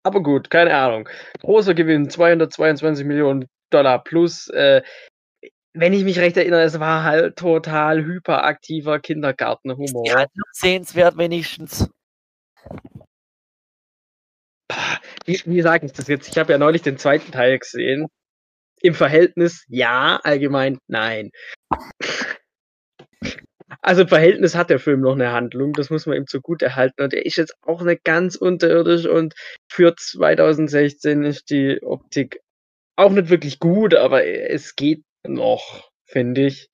Aber 0.04 0.22
gut, 0.22 0.50
keine 0.50 0.76
Ahnung. 0.76 1.08
Großer 1.40 1.74
Gewinn, 1.74 2.08
222 2.10 3.04
Millionen 3.04 3.46
Dollar 3.70 4.02
plus. 4.02 4.48
Äh, 4.48 4.82
wenn 5.74 5.92
ich 5.92 6.02
mich 6.04 6.18
recht 6.18 6.36
erinnere, 6.36 6.62
es 6.62 6.80
war 6.80 7.04
halt 7.04 7.36
total 7.36 8.04
hyperaktiver 8.04 8.98
Kindergartenhumor. 9.00 10.08
Handlung 10.08 10.48
sehenswert 10.52 11.16
wenigstens? 11.18 11.88
Wie, 15.24 15.40
wie 15.44 15.62
sage 15.62 15.86
ich 15.86 15.92
das 15.92 16.08
jetzt? 16.08 16.28
Ich 16.28 16.38
habe 16.38 16.52
ja 16.52 16.58
neulich 16.58 16.82
den 16.82 16.98
zweiten 16.98 17.30
Teil 17.32 17.58
gesehen. 17.58 18.08
Im 18.80 18.94
Verhältnis 18.94 19.64
ja, 19.68 20.20
allgemein 20.22 20.78
nein. 20.86 21.30
Also 23.80 24.02
im 24.02 24.08
Verhältnis 24.08 24.54
hat 24.54 24.70
der 24.70 24.80
Film 24.80 25.00
noch 25.00 25.14
eine 25.14 25.32
Handlung, 25.32 25.72
das 25.72 25.90
muss 25.90 26.06
man 26.06 26.16
ihm 26.16 26.26
zugute 26.26 26.66
erhalten. 26.66 27.02
Und 27.02 27.14
er 27.14 27.24
ist 27.24 27.36
jetzt 27.36 27.54
auch 27.62 27.82
nicht 27.82 28.04
ganz 28.04 28.36
unterirdisch 28.36 29.06
und 29.06 29.34
für 29.68 29.94
2016 29.94 31.24
ist 31.24 31.50
die 31.50 31.82
Optik 31.82 32.40
auch 32.96 33.10
nicht 33.10 33.28
wirklich 33.28 33.60
gut, 33.60 33.94
aber 33.94 34.26
es 34.26 34.74
geht 34.74 35.04
noch, 35.26 35.90
finde 36.06 36.46
ich. 36.46 36.68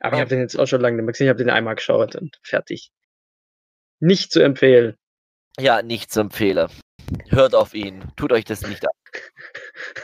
Aber 0.00 0.16
ich 0.16 0.20
habe 0.20 0.30
den 0.30 0.40
jetzt 0.40 0.58
auch 0.58 0.66
schon 0.66 0.80
lange 0.80 0.96
nicht 0.96 1.04
mehr 1.04 1.12
gesehen, 1.12 1.26
ich 1.26 1.30
habe 1.30 1.42
den 1.42 1.50
einmal 1.50 1.74
geschaut 1.74 2.16
und 2.16 2.38
fertig. 2.42 2.90
Nicht 4.00 4.32
zu 4.32 4.40
empfehlen. 4.40 4.96
Ja, 5.58 5.82
nicht 5.82 6.10
zu 6.10 6.20
empfehlen. 6.20 6.68
Hört 7.28 7.54
auf 7.54 7.74
ihn. 7.74 8.04
Tut 8.16 8.32
euch 8.32 8.44
das 8.44 8.66
nicht 8.66 8.84
an. 8.84 8.95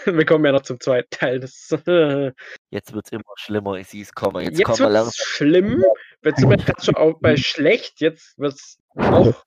Wir 0.06 0.24
kommen 0.24 0.44
ja 0.44 0.52
noch 0.52 0.62
zum 0.62 0.80
zweiten 0.80 1.10
Teil. 1.10 1.40
Das, 1.40 1.68
Jetzt 2.70 2.92
wird 2.92 3.06
es 3.06 3.12
immer 3.12 3.22
schlimmer. 3.36 3.74
Ich 3.76 3.88
sehe 3.88 4.02
es 4.02 4.12
kommen. 4.12 4.44
Jetzt, 4.44 4.58
Jetzt 4.58 4.78
wird 4.78 4.90
es 4.90 5.16
schlimm. 5.16 5.84
Jetzt 6.24 6.40
sind 6.40 6.50
wir 6.50 6.56
gerade 6.56 6.82
schon 6.82 6.96
auch 6.96 7.18
bei 7.20 7.36
schlecht. 7.36 8.00
Jetzt 8.00 8.38
wird 8.38 8.54
es 8.54 8.78
auch, 8.96 9.44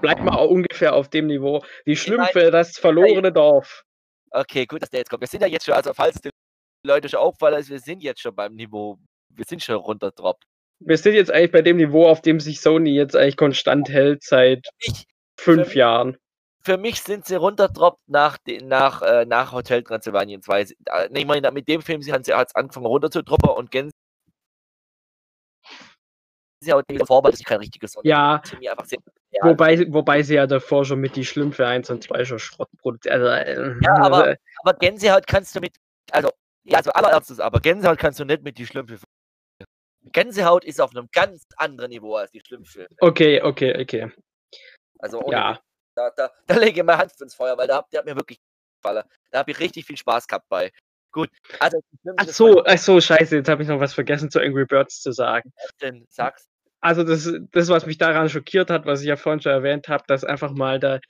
bleibt 0.00 0.22
mal 0.22 0.36
auch 0.36 0.50
ungefähr 0.50 0.94
auf 0.94 1.08
dem 1.08 1.26
Niveau. 1.26 1.64
Die 1.86 1.96
Schlümpfe, 1.96 2.50
das 2.50 2.78
verlorene 2.78 3.32
Dorf. 3.32 3.84
Okay, 4.30 4.66
gut, 4.66 4.82
dass 4.82 4.90
der 4.90 5.00
jetzt 5.00 5.10
kommt. 5.10 5.22
Wir 5.22 5.28
sind 5.28 5.40
ja 5.40 5.48
jetzt 5.48 5.64
schon, 5.64 5.74
also 5.74 5.94
falls 5.94 6.20
die 6.20 6.30
Leute 6.84 7.08
schon 7.08 7.20
auffallen, 7.20 7.54
also 7.54 7.70
wir 7.70 7.80
sind 7.80 8.02
jetzt 8.02 8.20
schon 8.20 8.34
beim 8.34 8.54
Niveau. 8.54 8.98
Wir 9.30 9.44
sind 9.44 9.62
schon 9.62 9.76
runterdroppt. 9.76 10.44
Wir 10.80 10.98
sind 10.98 11.14
jetzt 11.14 11.30
eigentlich 11.30 11.52
bei 11.52 11.62
dem 11.62 11.76
Niveau, 11.76 12.06
auf 12.06 12.22
dem 12.22 12.40
sich 12.40 12.60
Sony 12.60 12.94
jetzt 12.94 13.16
eigentlich 13.16 13.36
konstant 13.36 13.88
hält 13.88 14.22
seit 14.22 14.68
Ich, 14.78 15.06
fünf 15.36 15.74
Jahren. 15.74 16.16
Für 16.68 16.76
mich 16.76 17.00
sind 17.02 17.24
sie 17.24 17.34
runterdroppt 17.36 18.06
nach, 18.08 18.36
nach, 18.62 19.00
äh, 19.00 19.24
nach 19.24 19.52
Hotel 19.52 19.82
Transylvanien 19.82 20.42
2. 20.42 20.66
Sie- 20.66 20.76
äh, 20.84 21.08
Ich 21.18 21.24
meine, 21.24 21.50
mit 21.50 21.66
dem 21.66 21.80
Film 21.80 22.02
haben 22.12 22.22
sie 22.22 22.34
als 22.34 22.54
angefangen 22.54 22.84
runterzudroppen 22.84 23.48
und 23.50 23.70
Gänse. 23.70 23.92
Sie 26.60 26.70
vorbei, 27.06 27.30
das 27.30 27.40
ist 27.40 27.46
kein 27.46 27.60
richtiges 27.60 27.92
Sonic. 27.92 28.06
Ja, 28.10 28.42
wobei, 29.44 29.90
wobei 29.92 30.22
sie 30.22 30.34
ja 30.34 30.46
davor 30.46 30.84
schon 30.84 30.98
mit 31.00 31.16
die 31.16 31.24
Schlümpfe 31.24 31.66
1 31.66 31.88
und 31.88 32.02
2 32.02 32.24
schon 32.26 32.38
Schrott 32.38 32.68
produziert. 32.82 33.14
Also, 33.14 33.26
äh, 33.28 33.74
Ja, 33.82 33.94
aber- 34.00 34.36
aber 34.62 34.74
Gänsehaut 34.74 35.26
kannst 35.26 35.54
du 35.56 35.60
mit, 35.60 35.74
also, 36.10 36.30
ja, 36.64 36.78
also 36.78 36.90
allererstes, 36.90 37.40
aber 37.40 37.60
Gänsehaut 37.60 37.98
kannst 37.98 38.20
du 38.20 38.24
nicht 38.26 38.42
mit 38.42 38.58
die 38.58 38.66
Schlümpfe. 38.66 38.98
Gänsehaut 40.12 40.64
ist 40.64 40.80
auf 40.80 40.90
einem 40.90 41.08
ganz 41.12 41.44
anderen 41.56 41.90
Niveau 41.90 42.16
als 42.16 42.30
die 42.32 42.40
Schlümpfe. 42.40 42.88
Okay, 43.00 43.40
okay, 43.40 43.80
okay. 43.80 44.12
Also 44.98 45.30
Ja. 45.30 45.60
Da, 45.98 46.10
da, 46.16 46.30
da 46.46 46.54
lege 46.56 46.80
ich 46.80 46.86
meine 46.86 46.98
Hand 46.98 47.12
ins 47.20 47.34
Feuer, 47.34 47.56
weil 47.58 47.66
da, 47.66 47.78
hat- 47.78 47.92
der 47.92 47.98
hat 48.00 48.06
mir 48.06 48.16
wirklich 48.16 48.40
gefallen. 48.82 49.04
Da 49.30 49.40
habe 49.40 49.50
ich 49.50 49.58
richtig 49.60 49.84
viel 49.86 49.96
Spaß 49.96 50.26
gehabt 50.26 50.48
bei. 50.48 50.70
Gut. 51.10 51.30
Also, 51.58 51.80
ach 52.16 52.28
so, 52.28 52.64
ach 52.64 52.78
so, 52.78 53.00
scheiße, 53.00 53.36
jetzt 53.36 53.48
habe 53.48 53.62
ich 53.62 53.68
noch 53.68 53.80
was 53.80 53.94
vergessen 53.94 54.30
zu 54.30 54.40
Angry 54.40 54.66
Birds 54.66 55.00
zu 55.00 55.10
sagen. 55.12 55.52
Denn, 55.80 56.06
sag's. 56.10 56.46
Also 56.80 57.02
das, 57.02 57.32
das, 57.50 57.68
was 57.70 57.86
mich 57.86 57.98
daran 57.98 58.28
schockiert 58.28 58.70
hat, 58.70 58.86
was 58.86 59.00
ich 59.00 59.08
ja 59.08 59.16
vorhin 59.16 59.40
schon 59.40 59.50
erwähnt 59.52 59.88
habe, 59.88 60.04
dass 60.06 60.22
einfach 60.22 60.52
mal 60.52 60.78
der 60.78 61.00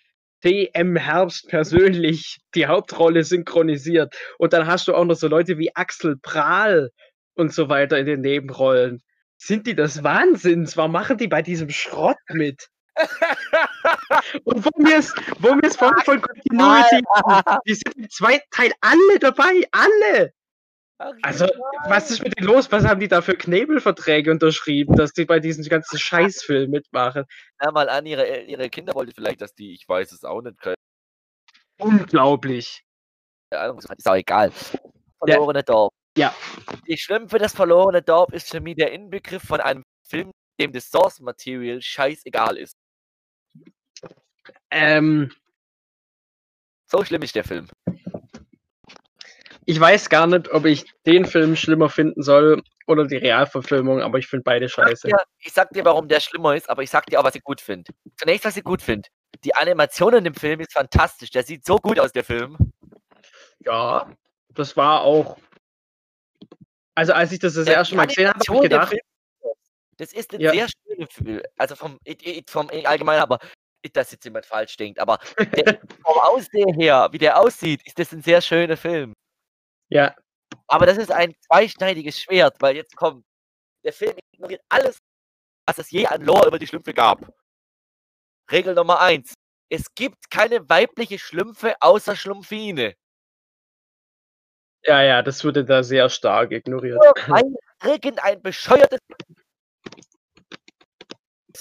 TM 0.42 0.96
Herbst 0.96 1.48
persönlich 1.48 2.38
die 2.54 2.66
Hauptrolle 2.66 3.24
synchronisiert. 3.24 4.14
Und 4.38 4.52
dann 4.52 4.66
hast 4.66 4.88
du 4.88 4.94
auch 4.94 5.04
noch 5.04 5.16
so 5.16 5.28
Leute 5.28 5.58
wie 5.58 5.74
Axel 5.74 6.16
Prahl 6.22 6.90
und 7.34 7.52
so 7.52 7.68
weiter 7.68 7.98
in 7.98 8.06
den 8.06 8.20
Nebenrollen. 8.20 9.02
Sind 9.36 9.66
die 9.66 9.74
das 9.74 10.02
Wahnsinns? 10.02 10.76
Warum 10.76 10.92
machen 10.92 11.18
die 11.18 11.28
bei 11.28 11.42
diesem 11.42 11.70
Schrott 11.70 12.16
mit? 12.28 12.68
Und 14.44 14.64
wo 14.64 14.70
mir 14.82 14.98
es, 14.98 15.14
wo 15.38 15.54
mir 15.54 15.66
es 15.66 15.76
von, 15.76 15.94
von 16.04 16.20
Continuity, 16.20 17.04
die 17.66 17.74
sind 17.74 17.96
im 17.96 18.10
zweiten 18.10 18.48
Teil 18.50 18.72
alle 18.80 19.18
dabei, 19.20 19.68
alle. 19.72 20.32
Also, 21.22 21.46
was 21.86 22.10
ist 22.10 22.24
mit 22.24 22.36
denen 22.36 22.48
los? 22.48 22.72
Was 22.72 22.84
haben 22.84 22.98
die 22.98 23.06
da 23.06 23.22
für 23.22 23.36
Knebelverträge 23.36 24.32
unterschrieben, 24.32 24.96
dass 24.96 25.12
die 25.12 25.24
bei 25.24 25.38
diesem 25.38 25.64
ganzen 25.64 25.96
Scheißfilm 25.96 26.70
mitmachen? 26.70 27.24
Ja, 27.62 27.70
mal 27.70 27.88
an, 27.88 28.04
ihre, 28.04 28.42
ihre 28.42 28.68
Kinder 28.68 28.94
wollte 28.94 29.12
vielleicht, 29.14 29.40
dass 29.40 29.54
die, 29.54 29.74
ich 29.74 29.88
weiß 29.88 30.10
es 30.10 30.24
auch 30.24 30.42
nicht, 30.42 30.60
können. 30.60 30.74
Unglaublich. 31.78 32.82
Ja, 33.52 33.70
ist 33.70 34.08
auch 34.08 34.14
egal. 34.16 34.50
Verlorene 35.18 35.60
ja. 35.60 35.62
Dorf. 35.62 35.92
Ja. 36.16 36.34
Die 36.88 36.98
Schlümpfe 36.98 37.38
des 37.38 37.54
verlorene 37.54 38.02
Dorf 38.02 38.32
ist 38.32 38.50
für 38.50 38.60
mich 38.60 38.74
der 38.74 38.90
Inbegriff 38.92 39.42
von 39.44 39.60
einem 39.60 39.84
Film, 40.04 40.32
dem 40.60 40.72
das 40.72 40.90
Source 40.90 41.20
Material 41.20 41.80
scheißegal 41.80 42.56
ist. 42.56 42.74
Ähm. 44.70 45.30
So 46.86 47.04
schlimm 47.04 47.22
ist 47.22 47.34
der 47.34 47.44
Film. 47.44 47.68
Ich 49.66 49.78
weiß 49.78 50.08
gar 50.08 50.26
nicht, 50.26 50.50
ob 50.50 50.64
ich 50.64 50.86
den 51.04 51.26
Film 51.26 51.54
schlimmer 51.54 51.90
finden 51.90 52.22
soll 52.22 52.62
oder 52.86 53.06
die 53.06 53.18
Realverfilmung, 53.18 54.00
aber 54.00 54.16
ich 54.18 54.26
finde 54.26 54.44
beide 54.44 54.66
scheiße. 54.66 55.08
Ich 55.08 55.12
sag, 55.12 55.18
dir, 55.18 55.24
ich 55.40 55.52
sag 55.52 55.70
dir, 55.72 55.84
warum 55.84 56.08
der 56.08 56.20
schlimmer 56.20 56.56
ist, 56.56 56.70
aber 56.70 56.82
ich 56.82 56.88
sag 56.88 57.04
dir 57.04 57.20
auch, 57.20 57.24
was 57.24 57.34
ich 57.34 57.44
gut 57.44 57.60
finde. 57.60 57.92
Zunächst, 58.16 58.46
was 58.46 58.56
ich 58.56 58.64
gut 58.64 58.80
finde. 58.80 59.10
Die 59.44 59.54
Animation 59.54 60.14
in 60.14 60.24
dem 60.24 60.34
Film 60.34 60.60
ist 60.60 60.72
fantastisch. 60.72 61.30
Der 61.30 61.42
sieht 61.42 61.66
so 61.66 61.76
gut 61.76 62.00
aus, 62.00 62.12
der 62.12 62.24
Film. 62.24 62.56
Ja, 63.58 64.10
das 64.54 64.74
war 64.76 65.02
auch. 65.02 65.36
Also, 66.94 67.12
als 67.12 67.30
ich 67.32 67.38
das 67.38 67.52
das 67.52 67.66
erste 67.66 67.94
Mal 67.94 68.06
gesehen 68.06 68.28
habe, 68.28 68.40
habe 68.48 68.56
ich 68.56 68.62
gedacht. 68.62 68.88
Film, 68.88 69.00
das 69.98 70.12
ist 70.14 70.32
ein 70.32 70.40
ja. 70.40 70.52
sehr 70.52 70.68
schöner 70.68 71.06
Film. 71.10 71.42
Also 71.58 71.76
vom, 71.76 71.98
vom 72.46 72.70
Allgemeinen, 72.70 73.20
aber 73.20 73.38
dass 73.92 74.10
jetzt 74.12 74.24
jemand 74.24 74.46
falsch 74.46 74.76
denkt, 74.76 74.98
aber 74.98 75.18
der, 75.38 75.80
vom 76.04 76.18
Aussehen 76.18 76.74
her, 76.74 77.08
wie 77.12 77.18
der 77.18 77.40
aussieht, 77.40 77.80
ist 77.86 77.98
das 77.98 78.12
ein 78.12 78.22
sehr 78.22 78.40
schöner 78.40 78.76
Film. 78.76 79.14
Ja. 79.88 80.14
Aber 80.66 80.86
das 80.86 80.98
ist 80.98 81.10
ein 81.10 81.34
zweischneidiges 81.46 82.20
Schwert, 82.20 82.56
weil 82.60 82.76
jetzt 82.76 82.96
kommt, 82.96 83.24
der 83.84 83.92
Film 83.92 84.16
ignoriert 84.32 84.62
alles, 84.68 84.98
was 85.66 85.78
es 85.78 85.90
je 85.90 86.06
an 86.06 86.22
Lore 86.22 86.48
über 86.48 86.58
die 86.58 86.66
Schlümpfe 86.66 86.92
gab. 86.92 87.32
Regel 88.50 88.74
Nummer 88.74 89.00
eins. 89.00 89.34
Es 89.70 89.94
gibt 89.94 90.30
keine 90.30 90.68
weibliche 90.68 91.18
Schlümpfe 91.18 91.74
außer 91.80 92.16
Schlumpfine. 92.16 92.94
Ja, 94.84 95.02
ja, 95.02 95.22
das 95.22 95.44
wurde 95.44 95.64
da 95.64 95.82
sehr 95.82 96.08
stark 96.08 96.52
ignoriert. 96.52 96.98
Irgendein 97.84 98.40
bescheuertes 98.40 99.00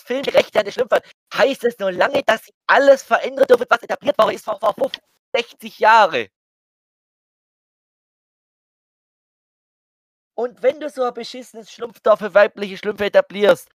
Filmrechte 0.02 0.60
an 0.60 0.66
die 0.66 0.72
Schlümpfe 0.72 1.02
heißt 1.34 1.64
es 1.66 1.78
nur 1.80 1.92
lange, 1.92 2.24
dass 2.24 2.46
sie 2.46 2.54
alles 2.68 3.04
verändern 3.04 3.48
dürfen, 3.48 3.66
was 3.70 3.84
etabliert 3.84 4.18
worden 4.18 4.36
ist 4.36 4.46
vor, 4.46 4.60
vor 4.60 4.74
50, 4.74 5.02
60 5.36 5.80
Jahren. 5.80 6.28
Und 10.36 10.62
wenn 10.62 10.80
du 10.80 10.90
so 10.90 11.04
ein 11.04 11.14
beschissenes 11.14 11.72
Schlumpfdorf 11.72 12.20
für 12.20 12.34
weibliche 12.34 12.78
Schlümpfe 12.78 13.06
etablierst, 13.06 13.70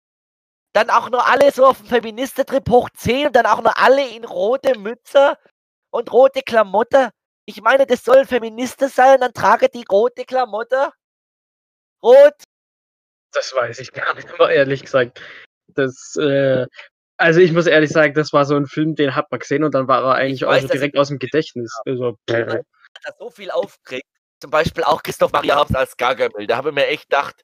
dann 0.74 0.90
auch 0.90 1.10
nur 1.10 1.26
alle 1.26 1.52
so 1.52 1.66
auf 1.66 1.78
dem 1.78 1.88
Feministentrip 1.88 2.70
hochziehen 2.70 3.28
und 3.28 3.36
dann 3.36 3.46
auch 3.46 3.62
nur 3.62 3.78
alle 3.78 4.08
in 4.10 4.26
rote 4.26 4.78
Mütze 4.78 5.38
und 5.90 6.12
rote 6.12 6.42
Klamotte. 6.42 7.12
Ich 7.46 7.62
meine, 7.62 7.86
das 7.86 8.04
sollen 8.04 8.28
Feministen 8.28 8.90
sein, 8.90 9.22
dann 9.22 9.34
trage 9.34 9.70
die 9.70 9.86
rote 9.90 10.26
Klamotte. 10.26 10.92
Rot. 12.04 12.36
Das 13.32 13.54
weiß 13.54 13.80
ich 13.80 13.92
gar 13.92 14.14
nicht, 14.16 14.30
aber 14.32 14.52
ehrlich 14.52 14.82
gesagt. 14.82 15.22
Das, 15.76 16.16
äh, 16.20 16.66
also 17.18 17.40
ich 17.40 17.52
muss 17.52 17.68
ehrlich 17.68 17.92
sagen, 17.92 18.14
das 18.14 18.34
war 18.34 18.46
so 18.46 18.56
ein 18.56 18.66
Film, 18.66 18.96
den 18.96 19.16
hat 19.16 19.32
man 19.32 19.40
gesehen 19.40 19.64
und 19.64 19.74
dann 19.74 19.88
war 19.88 20.04
er 20.04 20.16
eigentlich 20.16 20.44
weiß, 20.44 20.66
auch 20.66 20.70
direkt 20.70 20.98
aus 20.98 21.10
dem 21.10 21.20
Gedächtnis. 21.20 21.78
Also, 21.86 22.18
hat 22.30 23.18
so 23.20 23.30
viel 23.30 23.52
aufgeregt 23.52 24.08
zum 24.40 24.52
Beispiel 24.52 24.84
auch 24.84 25.04
Christoph 25.04 25.32
Maria 25.32 25.56
Habs 25.56 25.76
als 25.76 25.98
Gargamel. 25.98 26.48
Da 26.48 26.58
habe 26.58 26.70
ich 26.70 26.76
mir 26.76 26.88
echt 26.88 27.10
gedacht, 27.10 27.44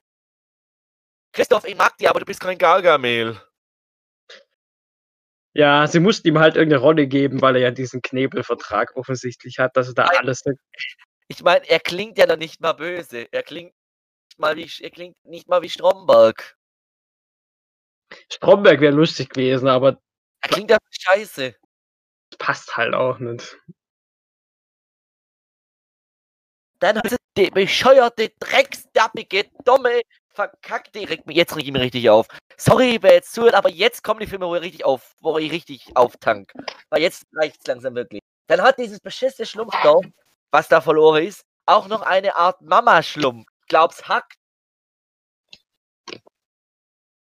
Christoph, 1.32 1.66
ich 1.66 1.76
mag 1.76 1.96
dich, 1.98 2.08
aber 2.08 2.20
du 2.20 2.26
bist 2.26 2.40
kein 2.40 2.58
Gargamel. 2.58 3.40
Ja, 5.52 5.86
sie 5.86 6.00
mussten 6.00 6.28
ihm 6.28 6.38
halt 6.38 6.56
irgendeine 6.56 6.82
Rolle 6.82 7.06
geben, 7.06 7.40
weil 7.40 7.56
er 7.56 7.62
ja 7.62 7.70
diesen 7.70 8.02
Knebelvertrag 8.02 8.96
offensichtlich 8.96 9.58
hat, 9.58 9.76
dass 9.76 9.88
er 9.88 9.94
da 9.94 10.06
Nein. 10.06 10.18
alles. 10.18 10.42
Ich 11.28 11.42
meine, 11.42 11.68
er 11.68 11.80
klingt 11.80 12.18
ja 12.18 12.26
noch 12.26 12.36
nicht 12.36 12.60
mal 12.60 12.74
böse. 12.74 13.26
Er 13.32 13.42
klingt 13.42 13.72
mal 14.36 14.56
wie, 14.56 14.70
er 14.80 14.90
klingt 14.90 15.16
nicht 15.24 15.48
mal 15.48 15.62
wie 15.62 15.70
Stromberg. 15.70 16.55
Stromberg 18.30 18.80
wäre 18.80 18.94
lustig 18.94 19.30
gewesen, 19.30 19.68
aber. 19.68 19.98
Er 20.40 20.48
klingt 20.48 20.70
ja 20.70 20.78
scheiße. 20.90 21.54
Passt 22.38 22.76
halt 22.76 22.94
auch 22.94 23.18
nicht. 23.18 23.56
Dann 26.78 26.98
hat 26.98 27.16
die 27.36 27.50
bescheuerte, 27.50 28.30
drecksdappige, 28.38 29.50
dumme, 29.64 30.02
verkackte, 30.28 31.08
regt 31.08 31.26
mich 31.26 31.36
jetzt 31.36 31.56
regt 31.56 31.72
mich 31.72 31.82
richtig 31.82 32.10
auf. 32.10 32.28
Sorry, 32.56 32.98
wer 33.00 33.14
jetzt 33.14 33.32
zuhört, 33.32 33.54
aber 33.54 33.70
jetzt 33.70 34.04
kommen 34.04 34.20
die 34.20 34.26
Filme, 34.26 34.46
wo 34.46 34.54
ich 34.56 34.62
richtig 34.62 34.84
auf, 34.84 35.14
wo 35.20 35.38
ich 35.38 35.50
richtig 35.50 35.96
auftank. 35.96 36.52
Weil 36.90 37.02
jetzt 37.02 37.24
reicht's 37.34 37.66
langsam 37.66 37.94
wirklich. 37.94 38.20
Dann 38.46 38.62
hat 38.62 38.78
dieses 38.78 39.00
beschissene 39.00 39.46
Schlumpfdorf, 39.46 40.04
was 40.50 40.68
da 40.68 40.80
verloren 40.80 41.24
ist, 41.24 41.44
auch 41.66 41.88
noch 41.88 42.02
eine 42.02 42.36
Art 42.36 42.60
Mama-Schlumpf. 42.62 43.46
Glaub's 43.68 44.06
hackt. 44.06 44.36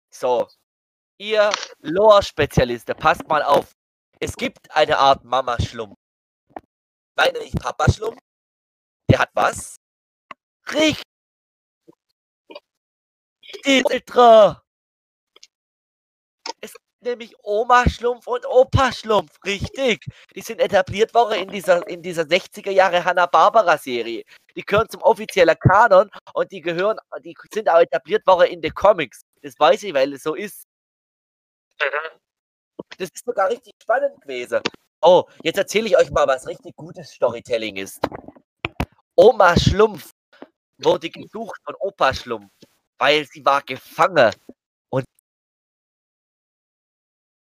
So. 0.10 0.48
Ihr 1.18 1.50
Lore-Spezialiste, 1.80 2.94
passt 2.94 3.28
mal 3.28 3.42
auf. 3.42 3.72
Es 4.20 4.36
gibt 4.36 4.70
eine 4.72 4.98
Art 4.98 5.24
Mama-Schlumpf. 5.24 5.96
Meine 7.16 7.40
nicht 7.40 7.58
Papa-Schlumpf, 7.60 8.20
der 9.10 9.20
hat 9.20 9.30
was? 9.34 9.78
Richtig. 10.74 11.04
Ultra. 13.86 14.62
Es 16.60 16.74
gibt 16.74 17.02
nämlich 17.02 17.34
Oma-Schlumpf 17.44 18.28
und 18.28 18.46
Opa-Schlumpf. 18.46 19.32
Richtig. 19.46 20.06
Die 20.36 20.42
sind 20.42 20.60
etabliert 20.60 21.14
worden 21.14 21.40
in 21.40 21.50
dieser, 21.50 21.88
in 21.88 22.02
dieser 22.02 22.24
60er 22.24 22.72
Jahre 22.72 23.06
Hanna-Barbara-Serie. 23.06 24.24
Die 24.56 24.62
gehören 24.64 24.90
zum 24.90 25.02
offiziellen 25.02 25.58
Kanon 25.60 26.10
und 26.34 26.52
die 26.52 26.62
gehören, 26.62 26.98
die 27.24 27.36
sind 27.54 27.70
auch 27.70 27.80
etabliert 27.80 28.28
worden 28.28 28.50
in 28.52 28.62
den 28.62 28.74
Comics. 28.74 29.22
Das 29.42 29.54
weiß 29.58 29.84
ich, 29.84 29.94
weil 29.94 30.14
es 30.14 30.24
so 30.24 30.36
ist. 30.36 30.66
Das 32.98 33.10
ist 33.14 33.26
sogar 33.26 33.50
richtig 33.50 33.74
spannend 33.82 34.22
gewesen. 34.22 34.62
Oh, 35.02 35.26
jetzt 35.44 35.58
erzähle 35.58 35.88
ich 35.88 35.98
euch 35.98 36.10
mal, 36.12 36.28
was 36.28 36.48
richtig 36.48 36.76
gutes 36.76 37.12
Storytelling 37.12 37.76
ist. 37.76 38.00
Oma 39.16 39.58
Schlumpf 39.60 40.12
wurde 40.78 41.10
gesucht 41.10 41.60
von 41.64 41.76
Opa 41.80 42.14
Schlumpf, 42.14 42.52
weil 42.98 43.26
sie 43.26 43.44
war 43.46 43.62
gefangen 43.62 44.34
und 44.90 45.06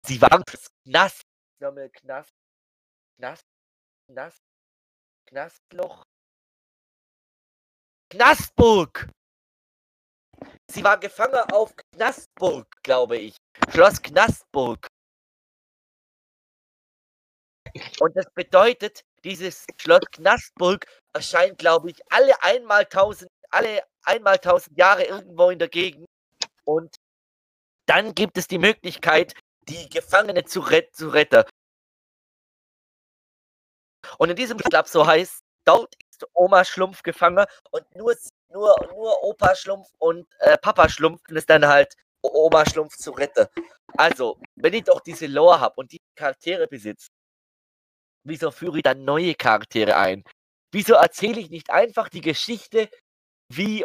sie 0.06 0.20
war 0.20 0.32
im 0.32 0.44
Knast. 0.44 1.22
Knast, 1.58 2.32
Knast, 3.16 3.44
Knast, 4.08 4.42
Knastloch. 5.26 6.04
Knastburg! 8.10 9.08
Sie 10.70 10.82
war 10.82 10.98
gefangen 10.98 11.40
auf 11.52 11.74
Knastburg, 11.92 12.66
glaube 12.82 13.16
ich. 13.18 13.36
Schloss 13.70 14.00
Knastburg. 14.02 14.86
Und 18.00 18.16
das 18.16 18.26
bedeutet, 18.34 19.02
dieses 19.24 19.66
Schloss 19.80 20.04
Knastburg 20.12 20.86
erscheint, 21.12 21.58
glaube 21.58 21.90
ich, 21.90 22.00
alle 22.10 22.40
einmal 22.42 22.86
tausend, 22.86 23.30
alle 23.50 23.82
einmal 24.04 24.38
tausend 24.38 24.76
Jahre 24.78 25.04
irgendwo 25.04 25.50
in 25.50 25.58
der 25.58 25.68
Gegend. 25.68 26.06
Und 26.64 26.96
dann 27.86 28.14
gibt 28.14 28.38
es 28.38 28.46
die 28.46 28.58
Möglichkeit, 28.58 29.34
die 29.68 29.88
Gefangene 29.88 30.44
zu, 30.44 30.60
ret 30.60 30.94
zu 30.94 31.08
retten. 31.08 31.44
Und 34.18 34.30
in 34.30 34.36
diesem 34.36 34.58
Club, 34.58 34.86
so 34.86 35.06
heißt, 35.06 35.40
dort 35.64 35.94
ist 36.10 36.26
Oma 36.34 36.64
Schlumpf 36.64 37.02
gefangen 37.02 37.46
und 37.70 37.94
nur, 37.96 38.14
nur, 38.54 38.74
nur 38.90 39.22
Opa 39.22 39.54
Schlumpf 39.54 39.88
und 39.98 40.26
äh, 40.38 40.56
Papa 40.58 40.88
Schlumpf 40.88 41.20
ist 41.28 41.50
dann 41.50 41.66
halt 41.66 41.94
Oma 42.22 42.64
Schlumpf 42.64 42.96
zu 42.96 43.10
retten. 43.10 43.46
Also, 43.98 44.40
wenn 44.56 44.72
ich 44.72 44.84
doch 44.84 45.00
diese 45.00 45.26
Lore 45.26 45.60
habe 45.60 45.74
und 45.76 45.92
die 45.92 46.00
Charaktere 46.16 46.66
besitze, 46.66 47.08
wieso 48.24 48.50
führe 48.50 48.78
ich 48.78 48.82
dann 48.82 49.04
neue 49.04 49.34
Charaktere 49.34 49.96
ein, 49.96 50.24
Wieso 50.74 50.94
erzähle 50.94 51.38
ich 51.38 51.50
nicht 51.50 51.70
einfach 51.70 52.08
die 52.08 52.20
Geschichte, 52.20 52.90
wie, 53.48 53.84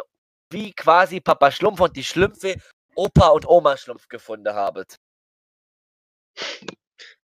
wie 0.50 0.72
quasi 0.72 1.20
Papa 1.20 1.52
Schlumpf 1.52 1.78
und 1.78 1.94
die 1.96 2.02
Schlümpfe 2.02 2.56
Opa 2.96 3.28
und 3.28 3.46
Oma 3.46 3.76
Schlumpf 3.76 4.08
gefunden 4.08 4.52
haben? 4.52 4.84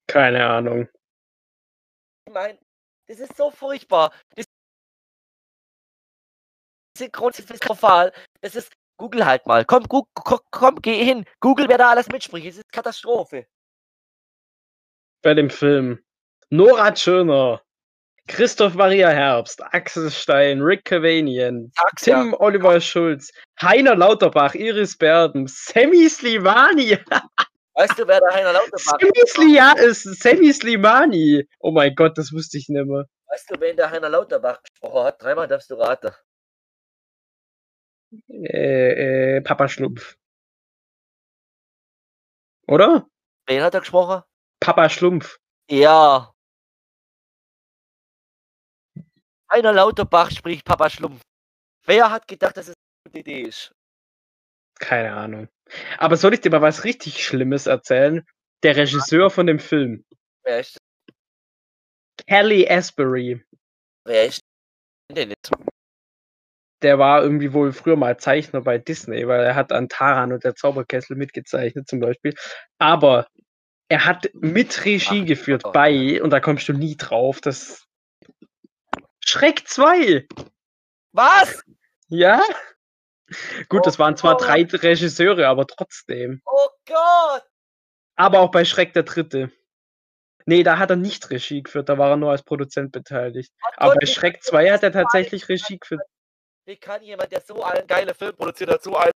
Keine 0.05 0.45
Ahnung. 0.45 0.87
Ich 2.27 2.33
meine, 2.33 2.59
das 3.07 3.19
ist 3.19 3.35
so 3.35 3.49
furchtbar. 3.49 4.13
Das 4.35 4.45
Synchron 6.97 7.31
ist 7.31 7.47
katastrophal. 7.47 8.13
Das 8.41 8.55
ist. 8.55 8.71
Google 8.97 9.25
halt 9.25 9.45
mal. 9.45 9.65
Komm, 9.65 9.83
gu 9.83 10.03
komm, 10.13 10.39
komm, 10.51 10.81
geh 10.81 11.03
hin. 11.03 11.25
Google, 11.41 11.67
wer 11.67 11.77
da 11.77 11.89
alles 11.89 12.07
mitspricht. 12.07 12.47
Es 12.47 12.57
ist 12.57 12.71
Katastrophe. 12.71 13.45
Bei 15.21 15.33
dem 15.33 15.49
Film. 15.49 15.99
Nora 16.49 16.91
Tschirner. 16.93 17.61
Christoph 18.27 18.73
Maria 18.73 19.09
Herbst, 19.09 19.61
Axel 19.73 20.09
Stein, 20.09 20.59
Rick 20.59 20.85
Cavanian, 20.85 21.71
Tim 21.97 22.31
ja. 22.31 22.39
Oliver 22.39 22.81
Schulz, 22.81 23.31
Heiner 23.61 23.95
Lauterbach, 23.95 24.55
Iris 24.55 24.97
Berben, 24.97 25.45
Sammy 25.47 26.09
Slimani. 26.09 26.97
Weißt 27.75 27.99
du, 27.99 28.07
wer 28.07 28.19
der 28.19 28.33
Heiner 28.33 28.53
Lauterbach 28.53 28.97
Sammy, 28.99 29.27
Slia 29.27 29.73
ist 29.73 30.03
Sammy 30.23 30.51
Slimani. 30.51 31.47
Oh 31.59 31.71
mein 31.71 31.93
Gott, 31.93 32.17
das 32.17 32.31
wusste 32.33 32.57
ich 32.57 32.67
nicht 32.67 32.87
mehr. 32.87 33.05
Weißt 33.27 33.51
du, 33.51 33.59
wen 33.59 33.75
der 33.75 33.91
Heiner 33.91 34.09
Lauterbach 34.09 34.59
gesprochen 34.63 35.03
hat? 35.03 35.21
Dreimal 35.21 35.47
darfst 35.47 35.69
du 35.69 35.75
raten. 35.75 36.11
Äh, 38.29 39.37
äh, 39.37 39.41
Papa 39.41 39.67
Schlumpf. 39.67 40.17
Oder? 42.67 43.07
Wen 43.47 43.61
hat 43.61 43.73
er 43.73 43.81
gesprochen? 43.81 44.23
Papa 44.59 44.89
Schlumpf. 44.89 45.37
Ja. 45.69 46.33
Heiner 49.51 49.73
Lauterbach 49.73 50.31
spricht 50.31 50.65
Papa 50.65 50.89
Schlumpf. 50.89 51.21
Wer 51.85 52.09
hat 52.09 52.27
gedacht, 52.27 52.57
dass 52.57 52.69
es 52.69 52.73
eine 52.73 53.11
gute 53.11 53.19
Idee 53.19 53.41
ist? 53.43 53.71
Keine 54.79 55.13
Ahnung. 55.13 55.47
Aber 55.97 56.17
soll 56.17 56.33
ich 56.33 56.41
dir 56.41 56.49
mal 56.49 56.61
was 56.61 56.83
richtig 56.83 57.23
Schlimmes 57.25 57.67
erzählen? 57.67 58.25
Der 58.63 58.75
Regisseur 58.75 59.29
von 59.29 59.47
dem 59.47 59.59
Film, 59.59 60.03
Wer 60.43 60.59
ist, 60.59 60.77
Kelly 62.27 62.67
Asbury, 62.67 63.43
wer 64.05 64.25
ist 64.25 64.41
denn 65.11 65.29
nicht? 65.29 65.49
Der 66.81 66.99
war 66.99 67.23
irgendwie 67.23 67.53
wohl 67.53 67.71
früher 67.71 67.95
mal 67.95 68.17
Zeichner 68.17 68.61
bei 68.61 68.77
Disney, 68.77 69.27
weil 69.27 69.43
er 69.43 69.55
hat 69.55 69.71
an 69.71 69.89
Taran 69.89 70.33
und 70.33 70.43
der 70.43 70.55
Zauberkessel 70.55 71.15
mitgezeichnet 71.15 71.87
zum 71.87 71.99
Beispiel. 71.99 72.33
Aber 72.77 73.27
er 73.87 74.05
hat 74.05 74.29
mit 74.33 74.85
Regie 74.85 75.21
Ach, 75.23 75.27
geführt 75.27 75.63
oh. 75.65 75.71
bei, 75.71 76.21
und 76.21 76.31
da 76.31 76.39
kommst 76.39 76.67
du 76.67 76.73
nie 76.73 76.97
drauf, 76.97 77.39
das 77.41 77.85
Schreck 79.23 79.67
2. 79.67 80.27
Was? 81.13 81.63
Ja? 82.07 82.41
Gut, 83.69 83.81
Oh 83.81 83.85
das 83.85 83.97
waren 83.97 84.15
zwar 84.17 84.37
Gott. 84.37 84.47
drei 84.47 84.63
Regisseure, 84.63 85.47
aber 85.47 85.65
trotzdem. 85.65 86.41
Oh 86.45 86.69
Gott! 86.85 87.43
Aber 88.15 88.39
auch 88.39 88.51
bei 88.51 88.65
Schreck 88.65 88.93
der 88.93 89.03
Dritte. 89.03 89.51
Nee, 90.45 90.61
da 90.61 90.77
hat 90.77 90.91
er 90.91 90.95
nicht 90.95 91.29
Regie 91.31 91.63
geführt, 91.63 91.89
da 91.89 91.97
war 91.97 92.11
er 92.11 92.17
nur 92.17 92.29
als 92.29 92.43
Produzent 92.43 92.91
beteiligt. 92.91 93.51
Oh 93.63 93.69
Aber 93.77 93.93
Gott, 93.93 94.01
bei 94.01 94.07
wie 94.07 94.11
Schreck 94.11 94.33
kann 94.35 94.41
2 94.43 94.71
hat 94.71 94.83
er 94.83 94.91
tatsächlich 94.91 95.49
Regie 95.49 95.79
geführt. 95.79 96.01
Wie 96.65 96.77
kann 96.77 97.03
jemand, 97.03 97.31
der 97.31 97.41
so 97.41 97.63
einen 97.63 97.85
geilen 97.85 98.13
Film 98.15 98.35
produziert 98.35 98.71
hat, 98.71 98.83
so 98.83 98.95
einen 98.95 99.11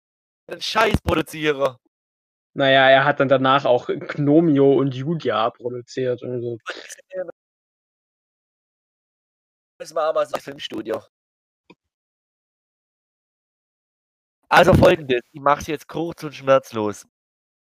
Scheiß 0.61 1.01
produzieren? 1.01 1.77
Naja, 2.53 2.89
er 2.89 3.05
hat 3.05 3.19
dann 3.19 3.29
danach 3.29 3.65
auch 3.65 3.87
Gnomio 3.87 4.73
und 4.73 4.93
Julia 4.93 5.49
produziert. 5.51 6.21
Und 6.23 6.41
so. 6.41 6.57
Müssen 9.79 9.95
wir 9.95 10.09
auch 10.09 10.13
mal 10.13 10.25
so 10.25 10.35
ein 10.35 10.41
Filmstudio. 10.41 11.03
Also 14.49 14.73
folgendes, 14.73 15.21
ich 15.31 15.41
mache 15.41 15.61
es 15.61 15.67
jetzt 15.67 15.87
kurz 15.87 16.23
und 16.23 16.33
schmerzlos. 16.33 17.05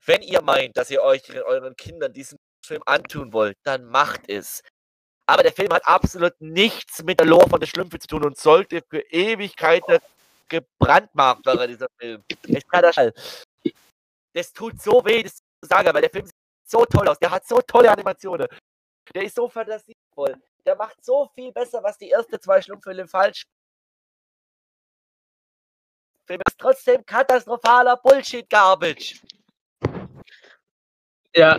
Wenn 0.06 0.22
ihr 0.22 0.42
meint, 0.42 0.78
dass 0.78 0.90
ihr 0.90 1.02
euch 1.04 1.30
euren 1.44 1.76
Kindern 1.76 2.14
diesen 2.14 2.38
Film 2.66 2.82
antun 2.86 3.32
wollt, 3.34 3.58
dann 3.64 3.86
macht 3.86 4.30
es. 4.30 4.62
Aber 5.30 5.44
der 5.44 5.54
Film 5.54 5.72
hat 5.72 5.86
absolut 5.86 6.34
nichts 6.42 7.04
mit 7.04 7.20
der 7.20 7.28
Lore 7.28 7.48
von 7.48 7.60
der 7.60 7.68
Schlümpfe 7.68 8.00
zu 8.00 8.08
tun 8.08 8.26
und 8.26 8.36
sollte 8.36 8.82
für 8.90 9.02
Ewigkeiten 9.12 10.00
gebrandmarkt 10.48 11.46
werden, 11.46 11.68
dieser 11.68 11.88
Film. 12.00 12.24
Es 12.48 12.68
kann 12.68 12.82
das, 12.82 12.96
das 14.34 14.52
tut 14.52 14.82
so 14.82 15.06
weh, 15.06 15.22
das 15.22 15.36
zu 15.36 15.44
sagen, 15.70 15.94
weil 15.94 16.02
der 16.02 16.10
Film 16.10 16.26
sieht 16.26 16.36
so 16.66 16.84
toll 16.84 17.08
aus. 17.08 17.20
Der 17.20 17.30
hat 17.30 17.48
so 17.48 17.62
tolle 17.62 17.92
Animationen. 17.92 18.48
Der 19.14 19.22
ist 19.22 19.36
so 19.36 19.48
fantasievoll. 19.48 20.36
Der 20.66 20.76
macht 20.76 21.06
so 21.06 21.30
viel 21.36 21.52
besser, 21.52 21.84
was 21.84 21.96
die 22.00 22.10
ersten 22.10 22.42
zwei 22.42 22.60
Schlumpffilme 22.60 23.08
falsch. 23.08 23.44
Film 26.26 26.42
ist 26.48 26.58
trotzdem 26.58 27.06
katastrophaler 27.06 27.98
Bullshit-Garbage. 27.98 29.22
Ja, 31.36 31.56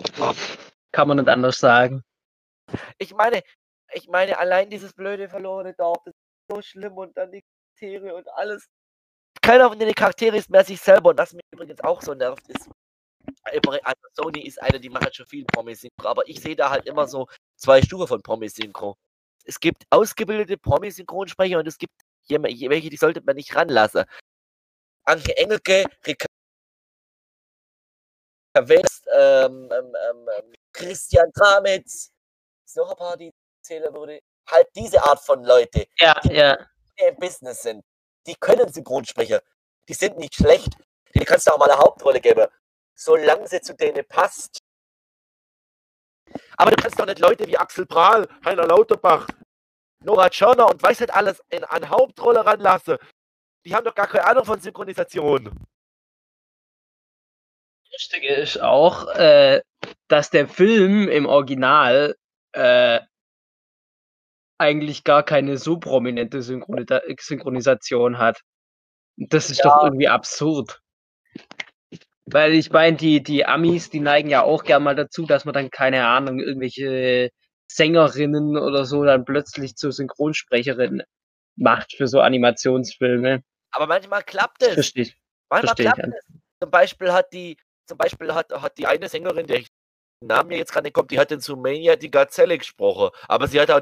kann 0.90 1.06
man 1.06 1.18
nicht 1.18 1.28
anders 1.28 1.58
sagen. 1.58 2.02
Ich 2.98 3.14
meine, 3.14 3.42
ich 3.92 4.08
meine, 4.08 4.38
allein 4.38 4.70
dieses 4.70 4.92
blöde 4.92 5.28
verlorene 5.28 5.74
Dorf, 5.74 6.04
ist 6.06 6.16
so 6.50 6.62
schlimm 6.62 6.96
und 6.96 7.16
dann 7.16 7.32
die 7.32 7.42
Charaktere 7.80 8.14
und 8.14 8.28
alles. 8.34 8.66
Keiner 9.42 9.68
von 9.68 9.78
den 9.78 9.94
Charakteren 9.94 10.34
ist 10.34 10.50
mehr 10.50 10.64
sich 10.64 10.80
selber 10.80 11.10
und 11.10 11.18
das 11.18 11.32
mich 11.32 11.44
übrigens 11.52 11.80
auch 11.80 12.02
so 12.02 12.14
nervt 12.14 12.46
ist. 12.48 12.68
Also 13.42 13.60
Sony 14.14 14.40
ist 14.40 14.60
eine, 14.60 14.78
die 14.78 14.90
macht 14.90 15.04
halt 15.04 15.16
schon 15.16 15.26
viel 15.26 15.44
Promi-Synchro, 15.44 16.08
aber 16.08 16.28
ich 16.28 16.40
sehe 16.40 16.56
da 16.56 16.70
halt 16.70 16.86
immer 16.86 17.06
so 17.06 17.26
zwei 17.56 17.80
Stufen 17.80 18.06
von 18.06 18.22
Promi-Synchro. 18.22 18.96
Es 19.44 19.58
gibt 19.58 19.84
ausgebildete 19.90 20.58
Promi-Synchronsprecher 20.58 21.58
und 21.58 21.66
es 21.66 21.78
gibt 21.78 21.92
welche, 22.28 22.90
die 22.90 22.96
sollte 22.96 23.22
man 23.22 23.36
nicht 23.36 23.54
ranlassen. 23.56 24.04
Anke 25.04 25.36
Engelke, 25.36 25.84
Ricarda 26.06 26.28
West, 28.54 29.06
ähm, 29.12 29.68
ähm, 29.72 29.96
ähm, 30.10 30.28
ähm, 30.38 30.52
Christian 30.72 31.32
Tramitz, 31.32 32.12
ist 32.64 32.76
noch 32.76 32.90
ein 32.90 32.96
paar, 32.96 33.16
die 33.16 33.32
ich 33.60 33.66
zählen 33.66 33.92
würde. 33.94 34.20
Halt 34.48 34.68
diese 34.74 35.02
Art 35.02 35.20
von 35.20 35.44
Leute, 35.44 35.86
Ja, 35.98 36.18
ja. 36.24 36.56
die 36.98 37.04
im 37.04 37.16
Business 37.16 37.62
sind. 37.62 37.84
Die 38.26 38.34
können 38.34 38.72
Synchronsprecher. 38.72 39.42
Die 39.88 39.94
sind 39.94 40.18
nicht 40.18 40.34
schlecht. 40.34 40.72
Die 41.14 41.24
kannst 41.24 41.46
du 41.46 41.52
auch 41.52 41.58
mal 41.58 41.70
eine 41.70 41.80
Hauptrolle 41.80 42.20
geben. 42.20 42.46
Solange 42.94 43.46
sie 43.48 43.60
zu 43.60 43.74
denen 43.74 44.06
passt. 44.06 44.58
Aber 46.56 46.70
du 46.70 46.76
kannst 46.76 46.98
doch 46.98 47.06
nicht 47.06 47.18
Leute 47.18 47.46
wie 47.46 47.56
Axel 47.56 47.86
Prahl, 47.86 48.28
Heiner 48.44 48.66
Lauterbach, 48.66 49.26
Nora 50.04 50.28
Tschörner 50.30 50.68
und 50.68 50.80
weiß 50.82 51.00
nicht 51.00 51.12
alles 51.12 51.42
in 51.48 51.64
eine 51.64 51.88
Hauptrolle 51.88 52.44
ranlassen. 52.44 52.98
Die 53.64 53.74
haben 53.74 53.84
doch 53.84 53.94
gar 53.94 54.06
keine 54.06 54.24
Ahnung 54.26 54.44
von 54.44 54.60
Synchronisation. 54.60 55.50
Lustige 57.92 58.28
ist 58.34 58.60
auch, 58.60 59.08
äh, 59.16 59.62
dass 60.08 60.30
der 60.30 60.46
Film 60.46 61.08
im 61.08 61.26
Original 61.26 62.16
äh, 62.52 63.00
eigentlich 64.60 65.04
gar 65.04 65.22
keine 65.22 65.56
so 65.56 65.78
prominente 65.78 66.42
Synchronita 66.42 67.00
Synchronisation 67.18 68.18
hat. 68.18 68.40
Das 69.16 69.50
ist 69.50 69.64
doch 69.64 69.82
irgendwie 69.82 70.08
absurd. 70.08 70.80
Weil 72.26 72.54
ich 72.54 72.70
meine, 72.70 72.96
die, 72.96 73.22
die 73.22 73.46
Amis, 73.46 73.90
die 73.90 74.00
neigen 74.00 74.28
ja 74.28 74.42
auch 74.42 74.62
gern 74.62 74.82
mal 74.82 74.94
dazu, 74.94 75.26
dass 75.26 75.44
man 75.44 75.54
dann, 75.54 75.70
keine 75.70 76.06
Ahnung, 76.06 76.38
irgendwelche 76.38 77.30
Sängerinnen 77.66 78.56
oder 78.56 78.84
so 78.84 79.04
dann 79.04 79.24
plötzlich 79.24 79.76
zur 79.76 79.92
Synchronsprecherin 79.92 81.02
macht 81.56 81.94
für 81.96 82.06
so 82.06 82.20
Animationsfilme. 82.20 83.42
Aber 83.72 83.86
manchmal 83.86 84.22
klappt 84.22 84.62
es. 84.62 84.74
Verstehe 84.74 85.02
ich. 85.04 85.16
Manchmal 85.48 85.74
verstehe 85.74 85.86
ich, 85.86 85.92
klappt 85.94 86.14
es. 86.14 86.34
Zum 86.62 86.70
Beispiel 86.70 87.12
hat 87.12 87.32
die, 87.32 87.56
zum 87.86 87.98
Beispiel 87.98 88.34
hat, 88.34 88.52
hat 88.52 88.78
die 88.78 88.86
eine 88.86 89.08
Sängerin, 89.08 89.46
der 89.46 89.60
ich 89.60 89.68
Namen 90.22 90.50
mir 90.50 90.58
jetzt 90.58 90.72
gerade 90.72 90.84
nicht 90.84 90.92
kommt, 90.92 91.10
die 91.10 91.18
hat 91.18 91.32
in 91.32 91.40
Sumania 91.40 91.96
die 91.96 92.10
Gazelle 92.10 92.58
gesprochen. 92.58 93.10
Aber 93.26 93.48
sie 93.48 93.58
hat 93.58 93.70
auch 93.70 93.80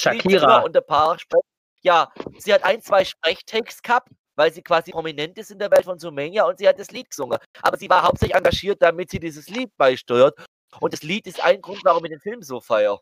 Shakira. 0.00 0.60
und 0.60 0.76
ein 0.76 0.86
paar 0.86 1.18
Sprech 1.18 1.42
Ja, 1.82 2.12
sie 2.38 2.52
hat 2.52 2.64
ein, 2.64 2.82
zwei 2.82 3.04
Sprechtext 3.04 3.82
gehabt, 3.82 4.08
weil 4.36 4.52
sie 4.52 4.62
quasi 4.62 4.92
prominent 4.92 5.38
ist 5.38 5.50
in 5.50 5.58
der 5.58 5.70
Welt 5.70 5.84
von 5.84 5.98
Sumania 5.98 6.44
und 6.44 6.58
sie 6.58 6.68
hat 6.68 6.78
das 6.78 6.90
Lied 6.90 7.10
gesungen. 7.10 7.38
Aber 7.62 7.76
sie 7.76 7.88
war 7.88 8.02
hauptsächlich 8.02 8.36
engagiert, 8.36 8.82
damit 8.82 9.10
sie 9.10 9.20
dieses 9.20 9.48
Lied 9.48 9.76
beisteuert. 9.76 10.38
Und 10.78 10.92
das 10.92 11.02
Lied 11.02 11.26
ist 11.26 11.42
ein 11.42 11.60
Grund, 11.60 11.80
warum 11.84 12.04
ich 12.04 12.10
den 12.10 12.20
Film 12.20 12.42
so 12.42 12.60
feier. 12.60 13.00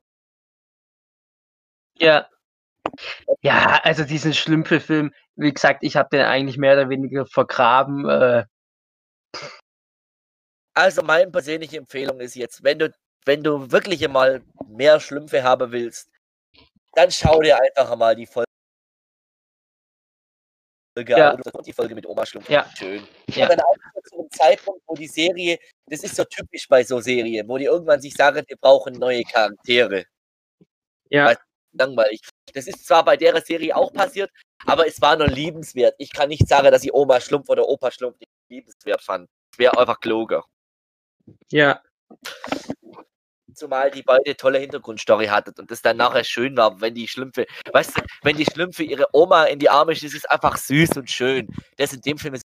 Ja. 1.99 2.29
Ja, 3.43 3.81
also 3.83 4.05
diesen 4.05 4.33
Schlümpfe-Film, 4.33 5.13
wie 5.37 5.53
gesagt, 5.53 5.83
ich 5.83 5.97
habe 5.97 6.09
den 6.11 6.23
eigentlich 6.25 6.57
mehr 6.57 6.75
oder 6.75 6.89
weniger 6.89 7.27
vergraben. 7.27 8.09
Äh, 8.09 8.45
Also 10.75 11.03
meine 11.03 11.31
persönliche 11.31 11.77
Empfehlung 11.77 12.21
ist 12.21 12.37
jetzt, 12.37 12.63
wenn 12.63 12.79
du, 12.79 12.93
wenn 13.25 13.43
du 13.43 13.71
wirklich 13.71 14.07
mal 14.09 14.43
mehr 14.69 15.01
Schlümpfe 15.01 15.43
haben 15.43 15.73
willst, 15.73 16.09
dann 16.95 17.11
schau 17.11 17.41
dir 17.41 17.61
einfach 17.61 17.97
mal 17.97 18.15
die 18.17 18.27
Folge 18.27 18.47
Ja. 21.07 21.31
Und 21.33 21.67
die 21.67 21.73
Folge 21.73 21.95
mit 21.95 22.07
Oma 22.07 22.27
Schlumpf. 22.27 22.49
Ja. 22.51 22.69
Schön. 22.77 23.07
Ja. 23.31 23.45
Und 23.45 23.51
dann 23.53 23.61
auch 23.61 23.75
zu 24.05 24.19
einem 24.19 24.31
Zeitpunkt, 24.31 24.83
wo 24.87 24.95
die 24.95 25.07
Serie, 25.07 25.59
das 25.87 26.03
ist 26.03 26.17
so 26.17 26.25
typisch 26.25 26.67
bei 26.69 26.83
so 26.83 27.01
Serien, 27.01 27.49
wo 27.49 27.57
die 27.57 27.67
irgendwann 27.67 28.01
sich 28.01 28.15
sagen, 28.15 28.43
wir 28.47 28.57
brauchen 28.57 28.95
neue 28.95 29.23
Charaktere. 29.23 30.07
ja, 31.11 31.35
langweilig. 31.73 32.21
Das 32.53 32.67
ist 32.67 32.87
zwar 32.87 33.05
bei 33.05 33.17
der 33.17 33.41
Serie 33.43 33.75
auch 33.77 33.93
passiert, 33.93 34.31
aber 34.67 34.87
es 34.87 35.01
war 35.01 35.17
noch 35.17 35.29
liebenswert. 35.29 35.95
Ich 35.99 36.13
kann 36.13 36.29
nicht 36.29 36.49
sagen, 36.49 36.71
dass 36.71 36.85
ich 36.85 36.93
Oma 36.93 37.21
Schlumpf 37.21 37.49
oder 37.49 37.67
Opa 37.69 37.91
Schlumpf 37.91 38.19
nicht 38.19 38.33
liebenswert 38.49 39.03
fand. 39.03 39.29
Wäre 39.57 39.79
einfach 39.79 40.01
gelogen. 40.01 40.43
Ja. 41.51 41.83
Zumal 43.59 43.91
die 43.91 44.03
beide 44.03 44.37
tolle 44.37 44.59
Hintergrundstory 44.59 45.27
hatten 45.27 45.53
und 45.59 45.71
das 45.71 45.83
dann 45.83 45.97
nachher 45.97 46.25
schön 46.25 46.57
war, 46.57 46.81
wenn 46.81 46.95
die 46.95 47.09
Schlümpfe, 47.09 47.47
weißt 47.73 47.99
du, 47.99 48.03
wenn 48.23 48.37
die 48.37 48.45
Schlümpfe 48.45 48.85
ihre 48.85 49.09
Oma 49.13 49.45
in 49.45 49.59
die 49.59 49.69
Arme 49.69 49.97
schießt, 49.97 50.15
ist 50.15 50.31
einfach 50.31 50.57
süß 50.57 50.97
und 50.97 51.11
schön. 51.11 51.49
Das 51.77 51.93
in 51.93 52.01
dem 52.03 52.19
Film 52.19 52.35
ist 52.35 52.45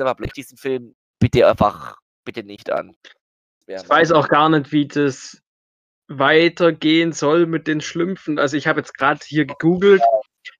aber 0.00 0.26
diesen 0.26 0.58
Film 0.58 0.94
bitte 1.18 1.46
einfach 1.46 1.96
bitte 2.24 2.42
nicht 2.42 2.70
an. 2.70 2.96
Ich 3.66 3.88
weiß 3.88 4.12
auch 4.12 4.28
gar 4.28 4.48
nicht, 4.48 4.72
wie 4.72 4.86
das 4.86 5.40
weitergehen 6.08 7.12
soll 7.12 7.46
mit 7.46 7.66
den 7.66 7.80
Schlümpfen. 7.80 8.38
Also 8.38 8.56
ich 8.56 8.66
habe 8.66 8.80
jetzt 8.80 8.94
gerade 8.94 9.20
hier 9.24 9.44
gegoogelt. 9.44 10.02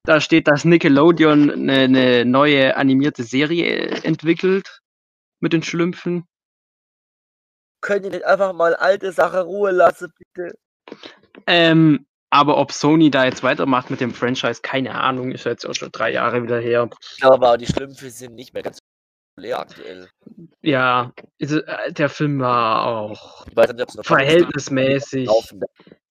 Da 0.04 0.20
steht, 0.20 0.46
dass 0.46 0.64
Nickelodeon 0.64 1.50
eine, 1.50 1.80
eine 1.80 2.24
neue 2.24 2.76
animierte 2.76 3.24
Serie 3.24 3.88
entwickelt 4.02 4.80
mit 5.40 5.52
den 5.52 5.62
Schlümpfen. 5.62 6.26
Können 7.80 8.04
die 8.04 8.10
nicht 8.10 8.24
einfach 8.24 8.52
mal 8.52 8.74
alte 8.74 9.12
Sache 9.12 9.42
Ruhe 9.42 9.70
lassen, 9.70 10.12
bitte? 10.18 10.56
Ähm, 11.46 12.06
aber 12.30 12.58
ob 12.58 12.72
Sony 12.72 13.10
da 13.10 13.24
jetzt 13.24 13.42
weitermacht 13.42 13.90
mit 13.90 14.00
dem 14.00 14.12
Franchise, 14.12 14.60
keine 14.62 14.94
Ahnung, 14.94 15.32
ist 15.32 15.44
jetzt 15.44 15.66
auch 15.66 15.74
schon 15.74 15.92
drei 15.92 16.12
Jahre 16.12 16.42
wieder 16.42 16.58
her. 16.60 16.90
Aber, 17.22 17.56
die 17.56 17.66
Schlümpfe 17.66 18.10
sind 18.10 18.34
nicht 18.34 18.52
mehr 18.52 18.62
ganz 18.62 18.78
populär 19.34 19.60
aktuell. 19.60 20.08
Ja, 20.60 21.12
äh, 21.38 21.92
der 21.92 22.08
Film 22.08 22.40
war 22.40 22.86
auch 22.86 23.46
nicht, 23.46 24.06
verhältnismäßig 24.06 25.26
laufen. 25.26 25.62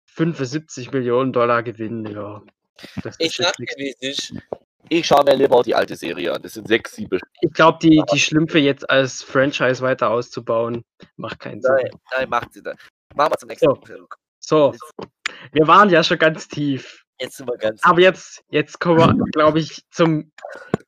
75 0.07 0.93
Millionen 0.93 1.33
Dollar 1.33 1.63
Gewinn, 1.63 2.07
ja. 2.07 2.43
Das 3.03 3.17
Ich 3.19 3.37
sag 3.37 3.55
dir, 3.57 3.67
wie 3.77 3.95
es 4.01 4.19
ist. 4.19 4.35
Ich 4.89 5.07
schaue 5.07 5.25
mir 5.25 5.35
lieber 5.35 5.63
die 5.63 5.75
alte 5.75 5.97
Serie 5.97 6.33
an. 6.33 6.43
Das 6.43 6.55
sind 6.55 6.69
sechs, 6.69 6.95
sieben. 6.95 7.21
Ich 7.41 7.53
glaube, 7.53 7.79
die, 7.83 8.03
die 8.13 8.19
Schlümpfe 8.19 8.59
jetzt 8.59 8.89
als 8.89 9.23
Franchise 9.23 9.83
weiter 9.83 10.11
auszubauen, 10.11 10.85
macht 11.17 11.41
keinen 11.41 11.61
Sinn. 11.63 11.73
Nein, 11.75 11.91
nein, 12.13 12.29
macht 12.29 12.53
sie 12.53 12.63
da. 12.63 12.75
Machen 13.15 13.33
wir 13.33 13.39
zum 13.39 13.49
nächsten 13.49 13.67
So. 13.67 13.81
Film. 13.85 14.07
So, 14.39 14.75
wir 15.53 15.67
waren 15.67 15.91
ja 15.91 16.05
schon 16.05 16.19
ganz 16.19 16.47
tief. 16.47 17.05
Jetzt 17.21 17.39
sind 17.39 17.49
wir 17.49 17.57
ganz. 17.57 17.83
Aber 17.83 18.01
jetzt, 18.01 18.45
jetzt 18.51 18.79
kommen 18.79 18.99
wir, 18.99 19.25
glaube 19.33 19.59
ich, 19.59 19.83
zum. 19.91 20.31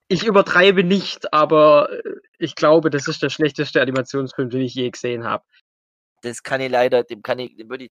Ich 0.08 0.24
übertreibe 0.24 0.84
nicht, 0.84 1.32
aber 1.32 1.90
äh, 1.92 2.02
ich 2.38 2.54
glaube, 2.54 2.90
das 2.90 3.08
ist 3.08 3.22
der 3.22 3.30
schlechteste 3.30 3.80
Animationsfilm, 3.82 4.50
den 4.50 4.60
ich 4.60 4.74
je 4.74 4.90
gesehen 4.90 5.24
habe. 5.24 5.44
Das 6.22 6.42
kann 6.42 6.60
ich 6.60 6.70
leider, 6.70 7.02
dem 7.02 7.22
kann 7.22 7.38
ich, 7.38 7.56
dem 7.56 7.68
würde 7.68 7.84
ich 7.84 7.90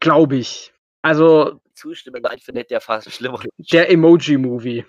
Glaube 0.00 0.36
ich. 0.36 0.72
Also 1.02 1.60
zustimmen, 1.74 2.22
weil 2.22 2.36
ich 2.36 2.44
finde 2.44 2.64
der 2.64 2.80
fast 2.80 3.10
schlimmer. 3.12 3.40
der 3.58 3.90
Emoji-Movie. 3.90 4.84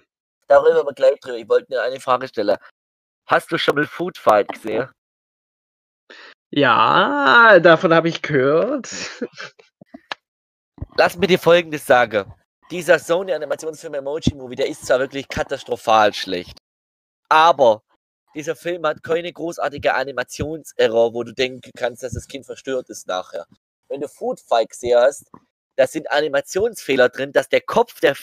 Darüber 0.51 0.81
aber 0.81 0.91
gleich 0.91 1.17
drüber. 1.21 1.37
Ich 1.37 1.47
wollte 1.47 1.67
dir 1.67 1.81
eine 1.81 2.01
Frage 2.01 2.27
stellen. 2.27 2.57
Hast 3.25 3.49
du 3.53 3.57
schon 3.57 3.75
mal 3.75 3.87
Food 3.87 4.17
Fight 4.17 4.49
gesehen? 4.49 4.91
Ja, 6.49 7.57
davon 7.59 7.93
habe 7.93 8.09
ich 8.09 8.21
gehört. 8.21 8.89
Lass 10.97 11.15
mir 11.15 11.27
dir 11.27 11.39
folgendes 11.39 11.85
sagen. 11.85 12.33
Dieser 12.69 12.99
Sony-Animationsfilm 12.99 13.93
Emoji 13.93 14.35
Movie, 14.35 14.57
der 14.57 14.67
ist 14.67 14.85
zwar 14.85 14.99
wirklich 14.99 15.29
katastrophal 15.29 16.13
schlecht, 16.13 16.57
aber 17.29 17.81
dieser 18.35 18.57
Film 18.57 18.85
hat 18.85 19.03
keine 19.03 19.31
großartige 19.31 19.93
Animationserror, 19.93 21.13
wo 21.13 21.23
du 21.23 21.33
denken 21.33 21.71
kannst, 21.77 22.03
dass 22.03 22.11
das 22.11 22.27
Kind 22.27 22.45
verstört 22.45 22.89
ist 22.89 23.07
nachher. 23.07 23.45
Wenn 23.87 24.01
du 24.01 24.09
Food 24.09 24.41
Fight 24.41 24.71
gesehen 24.71 24.99
hast, 24.99 25.31
da 25.77 25.87
sind 25.87 26.11
Animationsfehler 26.11 27.07
drin, 27.07 27.31
dass 27.31 27.47
der 27.47 27.61
Kopf 27.61 28.01
der 28.01 28.15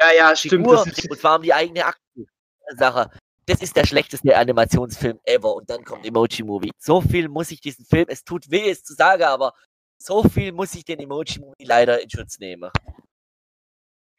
Ja, 0.00 0.06
ja, 0.16 0.36
stimmt. 0.36 0.64
Figur, 0.64 0.76
Das 0.76 0.86
ist, 0.86 1.10
und 1.10 1.18
zwar 1.18 1.36
um 1.36 1.42
die 1.42 1.54
eigene 1.54 1.84
Aktensache. 1.84 3.10
Das 3.46 3.62
ist 3.62 3.76
der 3.76 3.86
schlechteste 3.86 4.36
Animationsfilm 4.36 5.20
ever 5.24 5.54
und 5.54 5.70
dann 5.70 5.84
kommt 5.84 6.04
Emoji 6.04 6.42
Movie. 6.42 6.72
So 6.78 7.00
viel 7.00 7.28
muss 7.28 7.50
ich 7.52 7.60
diesen 7.60 7.84
Film, 7.84 8.06
es 8.08 8.24
tut 8.24 8.50
weh, 8.50 8.68
es 8.70 8.82
zu 8.82 8.94
sagen, 8.94 9.22
aber 9.22 9.52
so 9.98 10.24
viel 10.24 10.52
muss 10.52 10.74
ich 10.74 10.84
den 10.84 10.98
Emoji 10.98 11.40
Movie 11.40 11.64
leider 11.64 12.02
in 12.02 12.10
Schutz 12.10 12.38
nehmen. 12.38 12.70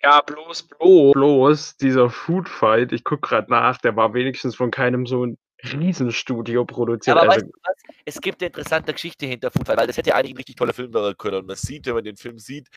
ja, 0.01 0.21
bloß, 0.21 0.63
bloß, 0.63 1.13
bloß 1.13 1.77
dieser 1.77 2.09
Food 2.09 2.47
Fight, 2.47 2.91
ich 2.93 3.03
gucke 3.03 3.27
gerade 3.27 3.51
nach, 3.51 3.77
der 3.79 3.95
war 3.95 4.13
wenigstens 4.13 4.55
von 4.55 4.71
keinem 4.71 5.05
so 5.05 5.25
ein 5.25 5.37
Riesenstudio 5.63 6.65
produziert. 6.65 7.17
Aber 7.17 7.31
also, 7.31 7.45
weißt 7.45 7.53
du 7.53 7.59
was? 7.63 7.95
Es 8.05 8.21
gibt 8.21 8.41
eine 8.41 8.47
interessante 8.47 8.93
Geschichte 8.93 9.25
hinter 9.25 9.51
Food 9.51 9.67
Fight, 9.67 9.77
weil 9.77 9.87
das 9.87 9.97
hätte 9.97 10.11
ja 10.11 10.15
eigentlich 10.15 10.33
ein 10.33 10.37
richtig 10.37 10.55
toller 10.55 10.73
Film 10.73 10.93
werden 10.93 11.17
können. 11.17 11.37
Und 11.37 11.47
man 11.47 11.55
sieht, 11.55 11.85
wenn 11.87 11.95
man 11.95 12.03
den 12.03 12.15
Film 12.15 12.37
sieht, 12.39 12.69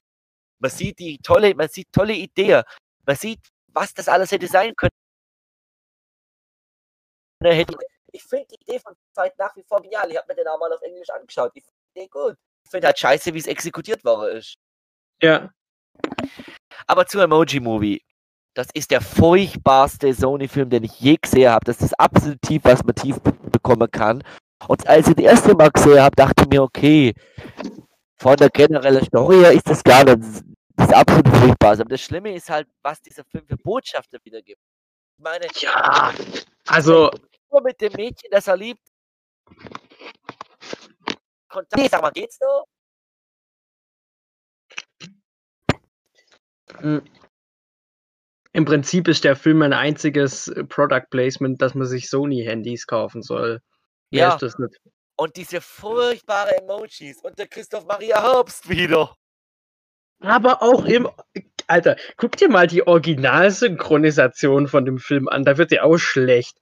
man 0.60 0.70
sieht 0.70 0.98
die 0.98 1.18
tolle, 1.18 1.54
man 1.54 1.68
sieht 1.68 1.92
tolle 1.92 2.14
Idee. 2.14 2.62
Man 3.06 3.16
sieht, 3.16 3.40
was 3.68 3.92
das 3.94 4.08
alles 4.08 4.30
hätte 4.32 4.46
sein 4.46 4.74
können. 4.76 4.90
Ne, 7.42 7.64
Ich 8.12 8.22
finde 8.24 8.46
die 8.50 8.56
Idee 8.62 8.78
von 8.80 8.94
Fight 9.14 9.38
nach 9.38 9.54
wie 9.56 9.62
vor 9.64 9.80
genial. 9.82 10.10
Ich 10.10 10.16
habe 10.18 10.26
mir 10.28 10.36
den 10.36 10.48
auch 10.48 10.58
mal 10.58 10.72
auf 10.72 10.82
Englisch 10.82 11.10
angeschaut. 11.10 11.52
Ich 11.54 11.64
finde 11.64 11.78
die 11.94 12.00
Idee 12.00 12.08
gut. 12.08 12.36
Ich 12.64 12.70
finde 12.70 12.86
halt 12.88 12.98
scheiße, 12.98 13.32
wie 13.34 13.38
es 13.38 13.46
exekutiert 13.46 14.04
worden 14.04 14.36
ist. 14.38 14.56
ja, 15.22 15.50
Aber 16.86 17.06
zu 17.06 17.20
Emoji 17.20 17.60
Movie. 17.60 18.02
Das 18.54 18.68
ist 18.74 18.90
der 18.90 19.00
furchtbarste 19.00 20.12
Sony-Film, 20.12 20.70
den 20.70 20.84
ich 20.84 20.98
je 21.00 21.16
gesehen 21.16 21.50
habe. 21.50 21.64
Das 21.64 21.76
ist 21.76 21.92
das 21.92 21.98
absolute 21.98 22.38
Tief, 22.40 22.62
was 22.64 22.82
man 22.84 22.94
tief 22.96 23.20
be 23.20 23.32
bekommen 23.32 23.90
kann. 23.90 24.22
Und 24.68 24.86
als 24.88 25.08
ich 25.08 25.14
das 25.14 25.24
erste 25.24 25.54
Mal 25.54 25.70
gesehen 25.70 26.00
habe, 26.00 26.16
dachte 26.16 26.44
ich 26.44 26.48
mir, 26.50 26.62
okay, 26.62 27.14
von 28.18 28.36
der 28.36 28.50
generellen 28.50 29.04
Story 29.04 29.38
her 29.38 29.52
ist 29.52 29.68
das 29.70 29.82
gar 29.84 30.04
nicht 30.04 30.42
das 30.80 30.92
absolute 30.92 31.30
Furchtbarste. 31.30 31.82
Aber 31.82 31.90
das 31.90 32.00
Schlimme 32.00 32.34
ist 32.34 32.50
halt, 32.50 32.68
was 32.82 33.00
dieser 33.00 33.24
Film 33.24 33.46
für 33.46 33.56
Botschaften 33.56 34.18
wiedergibt. 34.24 34.60
Ich 35.18 35.22
meine, 35.22 35.46
ja, 35.56 36.14
also, 36.66 37.10
nur 37.50 37.62
mit 37.62 37.80
dem 37.80 37.92
Mädchen, 37.92 38.30
das 38.30 38.46
er 38.46 38.56
liebt. 38.56 38.80
Kontakt, 41.48 41.90
sag 41.90 42.02
mal, 42.02 42.10
geht's 42.10 42.38
noch? 42.40 42.64
mh, 46.80 47.02
im 48.52 48.64
Prinzip 48.64 49.08
ist 49.08 49.24
der 49.24 49.36
Film 49.36 49.62
ein 49.62 49.72
einziges 49.72 50.48
äh, 50.48 50.64
Product 50.64 51.06
Placement, 51.10 51.60
dass 51.62 51.74
man 51.74 51.86
sich 51.86 52.08
Sony-Handys 52.08 52.86
kaufen 52.86 53.22
soll. 53.22 53.60
Mehr 54.10 54.36
Ja. 54.40 54.46
ist. 54.46 54.58
Und 55.16 55.36
diese 55.36 55.60
furchtbare 55.60 56.56
Emojis 56.56 57.22
und 57.22 57.38
der 57.38 57.46
Christoph 57.46 57.84
Maria 57.84 58.20
Herbst 58.22 58.68
wieder. 58.68 59.14
Aber 60.20 60.62
auch 60.62 60.84
im. 60.84 61.08
Alter, 61.66 61.96
guck 62.16 62.36
dir 62.36 62.48
mal 62.48 62.66
die 62.66 62.86
Originalsynchronisation 62.86 64.66
von 64.66 64.84
dem 64.84 64.98
Film 64.98 65.28
an, 65.28 65.44
da 65.44 65.56
wird 65.56 65.70
die 65.70 65.80
auch 65.80 65.98
schlecht. 65.98 66.58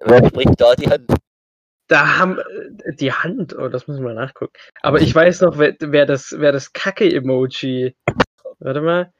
Wer 0.00 0.26
spricht 0.26 0.60
da 0.60 0.74
die 0.74 0.90
Hand? 0.90 1.06
Da 1.86 2.18
haben 2.18 2.38
äh, 2.38 2.94
die 2.94 3.12
Hand, 3.12 3.56
oh, 3.56 3.68
das 3.68 3.86
müssen 3.86 4.04
wir 4.04 4.14
nachgucken. 4.14 4.52
Aber 4.82 5.00
ich 5.00 5.14
weiß 5.14 5.42
noch, 5.42 5.58
wer, 5.58 5.76
wer 5.80 6.06
das, 6.06 6.34
wer 6.36 6.52
das 6.52 6.72
Kacke-Emoji. 6.72 7.96
Warte 8.58 8.80
mal. 8.80 9.12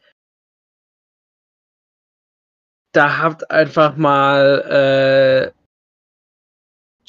Da 2.92 3.18
habt 3.18 3.50
einfach 3.50 3.96
mal 3.96 5.52
äh, 5.52 5.59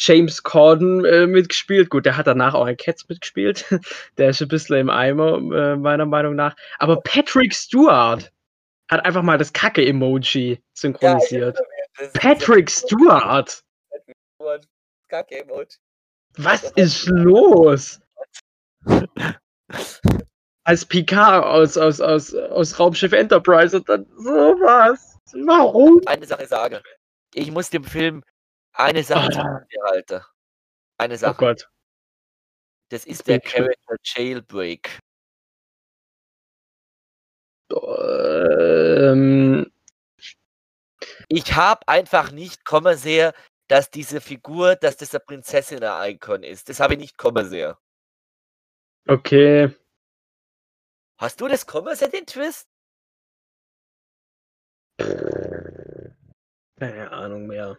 James 0.03 0.41
Corden 0.41 1.05
äh, 1.05 1.27
mitgespielt. 1.27 1.91
Gut, 1.91 2.05
der 2.07 2.17
hat 2.17 2.25
danach 2.25 2.55
auch 2.55 2.65
ein 2.65 2.75
Cats 2.75 3.07
mitgespielt. 3.07 3.65
der 4.17 4.29
ist 4.29 4.41
ein 4.41 4.47
bisschen 4.47 4.77
im 4.77 4.89
Eimer, 4.89 5.37
äh, 5.37 5.75
meiner 5.75 6.07
Meinung 6.07 6.35
nach. 6.35 6.55
Aber 6.79 7.01
Patrick 7.01 7.53
Stewart 7.53 8.31
hat 8.89 9.05
einfach 9.05 9.21
mal 9.21 9.37
das 9.37 9.53
Kacke-Emoji 9.53 10.59
synchronisiert. 10.73 11.59
Patrick 12.13 12.69
Stewart! 12.71 13.63
Kacke 15.07 15.39
Emoji. 15.39 15.77
Was 16.37 16.71
ist 16.71 17.05
los? 17.07 17.99
Als 20.63 20.85
Picard 20.85 21.45
aus, 21.45 21.77
aus, 21.77 22.01
aus, 22.01 22.33
aus 22.33 22.79
Raumschiff 22.79 23.11
Enterprise 23.11 23.75
und 23.77 23.87
dann 23.89 24.05
sowas. 24.17 25.17
Warum? 25.33 26.01
Eine 26.05 26.25
Sache 26.25 26.47
sage. 26.47 26.81
Ich 27.33 27.51
muss 27.51 27.69
dem 27.69 27.83
Film 27.83 28.23
eine 28.73 29.03
Sache 29.03 29.39
Ah. 29.39 29.65
halten. 29.89 30.21
Eine 30.97 31.15
Oh 31.15 31.17
Sache. 31.17 31.37
Gott. 31.37 31.69
das 32.89 33.05
ist 33.05 33.27
der. 33.27 33.39
Character 33.39 33.95
Jailbreak. 34.03 34.99
Ähm, 37.71 39.71
Ich 41.29 41.53
habe 41.55 41.87
einfach 41.87 42.31
nicht 42.31 42.65
kommen 42.65 42.97
sehen, 42.97 43.31
dass 43.67 43.89
diese 43.89 44.19
Figur, 44.21 44.75
dass 44.75 44.97
das 44.97 45.13
eine 45.15 45.21
Prinzessin-Icon 45.21 46.43
ist. 46.43 46.67
Das 46.69 46.79
habe 46.81 46.93
ich 46.95 46.99
nicht 46.99 47.17
kommen 47.17 47.47
sehen. 47.49 47.73
okay. 49.07 49.73
Hast 51.17 51.39
du 51.39 51.47
das 51.47 51.65
kommen 51.67 51.95
sehen, 51.95 52.11
den 52.11 52.25
Twist? 52.25 52.67
Keine 56.79 57.11
Ahnung 57.11 57.45
mehr. 57.47 57.77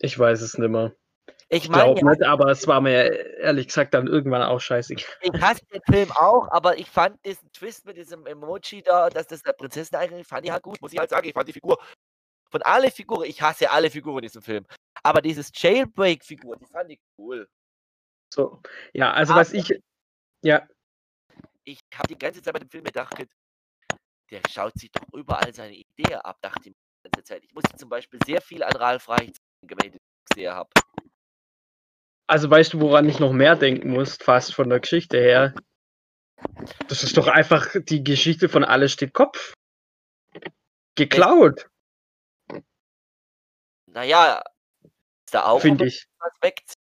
Ich 0.00 0.18
weiß 0.18 0.40
es 0.40 0.58
nimmer. 0.58 0.92
Ich 1.48 1.64
Ich 1.64 1.68
meine, 1.68 1.94
glaube 1.94 2.10
nicht, 2.10 2.22
aber 2.22 2.50
es 2.50 2.66
war 2.66 2.80
mir 2.80 3.38
ehrlich 3.38 3.66
gesagt 3.68 3.94
dann 3.94 4.06
irgendwann 4.06 4.42
auch 4.42 4.60
scheißegal. 4.60 5.04
ich 5.20 5.40
hasse 5.40 5.64
den 5.66 5.82
Film 5.82 6.10
auch, 6.12 6.48
aber 6.50 6.78
ich 6.78 6.88
fand 6.88 7.24
diesen 7.24 7.50
Twist 7.52 7.84
mit 7.86 7.96
diesem 7.96 8.26
Emoji 8.26 8.82
da, 8.82 9.10
dass 9.10 9.26
das 9.26 9.42
der 9.42 9.52
Prinzessin 9.52 9.96
eigentlich 9.96 10.26
fand 10.26 10.44
ich 10.46 10.52
halt 10.52 10.62
gut, 10.62 10.80
muss 10.80 10.92
ich 10.92 10.98
halt 10.98 11.10
sagen. 11.10 11.26
Ich 11.28 11.34
fand 11.34 11.48
die 11.48 11.52
Figur 11.52 11.78
von 12.50 12.62
alle 12.62 12.90
Figuren, 12.90 13.24
ich 13.24 13.40
hasse 13.42 13.70
alle 13.70 13.90
Figuren 13.90 14.18
in 14.18 14.22
diesem 14.22 14.42
Film. 14.42 14.66
Aber 15.02 15.20
dieses 15.20 15.50
Jailbreak-Figur, 15.54 16.56
die 16.56 16.66
fand 16.66 16.90
ich 16.90 17.00
cool. 17.18 17.48
So. 18.32 18.60
Ja, 18.92 19.12
also 19.12 19.34
was 19.34 19.52
ich. 19.52 19.80
Ja, 20.42 20.66
Ich 21.64 21.80
habe 21.94 22.08
die 22.08 22.18
ganze 22.18 22.42
Zeit 22.42 22.54
bei 22.54 22.60
dem 22.60 22.70
Film 22.70 22.84
gedacht, 22.84 23.14
der 24.30 24.40
schaut 24.48 24.74
sich 24.78 24.90
doch 24.92 25.02
überall 25.12 25.52
seine 25.52 25.74
Idee 25.74 26.14
ab, 26.14 26.38
dachte 26.40 26.60
ich 26.60 26.66
mir 26.68 26.74
die 27.04 27.10
ganze 27.10 27.24
Zeit. 27.24 27.44
Ich 27.44 27.52
musste 27.52 27.76
zum 27.76 27.88
Beispiel 27.88 28.20
sehr 28.24 28.40
viel 28.40 28.62
an 28.62 28.72
Ralf 28.72 29.08
Reich 29.08 29.32
den 29.62 29.98
gesehen 30.30 30.54
habe. 30.54 30.70
also 32.26 32.50
weißt 32.50 32.74
du, 32.74 32.80
woran 32.80 33.08
ich 33.08 33.18
noch 33.18 33.32
mehr 33.32 33.56
denken 33.56 33.90
muss, 33.90 34.16
fast 34.16 34.54
von 34.54 34.68
der 34.68 34.80
Geschichte 34.80 35.18
her? 35.18 35.54
Das 36.88 37.02
ist 37.02 37.16
doch 37.16 37.26
einfach 37.26 37.68
die 37.74 38.02
Geschichte 38.02 38.48
von 38.48 38.64
Alles 38.64 38.92
steht 38.92 39.12
Kopf. 39.12 39.54
Geklaut, 40.96 41.68
Naja, 43.86 44.42
ist 44.82 45.34
da 45.34 45.44
auch 45.46 45.60
finde 45.60 45.86
ich. 45.86 46.06
Aspekt. 46.18 46.74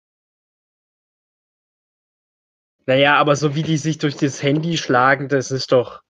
Naja, 2.85 3.15
aber 3.17 3.35
so 3.35 3.55
wie 3.55 3.63
die 3.63 3.77
sich 3.77 3.97
durch 3.97 4.15
das 4.15 4.41
Handy 4.43 4.77
schlagen, 4.77 5.27
das 5.29 5.51
ist 5.51 5.71
doch 5.71 6.01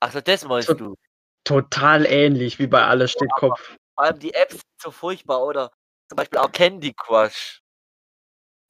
Achso, 0.00 0.20
das 0.20 0.44
meinst 0.44 0.68
So- 0.68 0.74
du. 0.74 0.94
total 1.44 2.06
ähnlich 2.06 2.58
wie 2.58 2.66
bei 2.66 2.82
Alles 2.84 3.12
steht 3.12 3.30
Kopf. 3.36 3.76
Vor 3.94 4.04
allem 4.04 4.18
die 4.18 4.34
Apps 4.34 4.54
sind 4.54 4.62
so 4.80 4.90
furchtbar, 4.90 5.42
oder? 5.44 5.70
Zum 6.08 6.16
Beispiel 6.16 6.38
auch 6.38 6.52
Candy 6.52 6.92
Crush. 6.92 7.60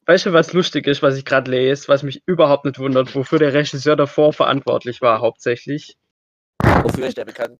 Weißt 0.06 0.26
du, 0.26 0.32
was 0.32 0.52
lustig 0.52 0.86
ist, 0.86 1.02
was 1.02 1.16
ich 1.16 1.24
gerade 1.24 1.50
lese, 1.50 1.88
was 1.88 2.02
mich 2.02 2.22
überhaupt 2.26 2.66
nicht 2.66 2.78
wundert, 2.78 3.14
wofür 3.14 3.38
der 3.38 3.54
Regisseur 3.54 3.96
davor 3.96 4.32
verantwortlich 4.32 5.00
war, 5.00 5.20
hauptsächlich? 5.20 5.96
Wofür 6.82 7.06
ist 7.06 7.16
der 7.16 7.24
bekannt? 7.24 7.58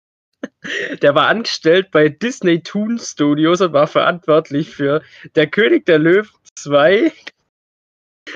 Der 1.00 1.14
war 1.14 1.28
angestellt 1.28 1.90
bei 1.90 2.10
Disney 2.10 2.62
Toon 2.62 2.98
Studios 2.98 3.62
und 3.62 3.72
war 3.72 3.86
verantwortlich 3.86 4.70
für 4.70 5.02
Der 5.34 5.46
König 5.46 5.86
der 5.86 5.98
Löwen 5.98 6.28
2, 6.56 7.10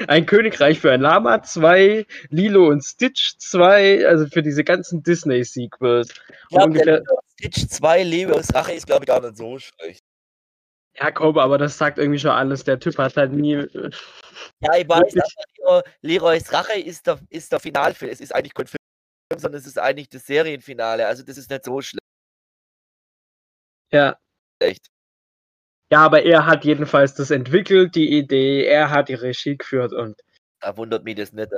Ein 0.06 0.26
Königreich 0.26 0.80
für 0.80 0.92
ein 0.92 1.00
Lama 1.00 1.42
2, 1.42 2.06
Lilo 2.28 2.68
und 2.68 2.82
Stitch 2.82 3.36
2, 3.38 4.06
also 4.06 4.26
für 4.26 4.42
diese 4.42 4.62
ganzen 4.62 5.02
Disney-Sequels. 5.02 6.08
Stitch 7.38 7.68
2 7.68 8.02
Leos 8.04 8.54
Rache 8.54 8.72
ist, 8.72 8.86
glaube 8.86 9.04
ich, 9.04 9.08
gar 9.08 9.20
nicht 9.20 9.36
so 9.36 9.58
schlecht. 9.58 10.04
Ja, 11.00 11.10
komm, 11.12 11.38
aber 11.38 11.58
das 11.58 11.78
sagt 11.78 11.98
irgendwie 11.98 12.18
schon 12.18 12.30
alles. 12.32 12.64
Der 12.64 12.78
Typ 12.80 12.98
hat 12.98 13.16
halt 13.16 13.32
nie. 13.32 13.52
Ja, 14.60 14.76
ich 14.76 14.88
weiß, 14.88 15.14
aber 15.16 15.28
Leroy, 15.58 15.82
Leroys 16.02 16.52
Rache 16.52 16.78
ist 16.80 17.06
der, 17.06 17.20
ist 17.30 17.52
der 17.52 17.60
Finalfilm. 17.60 18.10
Es 18.10 18.20
ist 18.20 18.34
eigentlich 18.34 18.54
kein 18.54 18.66
Film, 18.66 18.78
sondern 19.36 19.60
es 19.60 19.66
ist 19.66 19.78
eigentlich 19.78 20.08
das 20.08 20.26
Serienfinale. 20.26 21.06
Also 21.06 21.22
das 21.22 21.38
ist 21.38 21.50
nicht 21.50 21.64
so 21.64 21.80
Ja. 23.92 24.18
schlecht. 24.60 24.86
ja, 25.92 26.00
aber 26.00 26.22
er 26.24 26.46
hat 26.46 26.64
jedenfalls 26.64 27.14
das 27.14 27.30
entwickelt, 27.30 27.94
die 27.94 28.18
Idee, 28.18 28.64
er 28.66 28.90
hat 28.90 29.08
die 29.08 29.14
Regie 29.14 29.56
geführt 29.56 29.92
und. 29.92 30.20
Da 30.60 30.76
wundert 30.76 31.04
mich 31.04 31.14
das 31.14 31.32
nicht. 31.32 31.50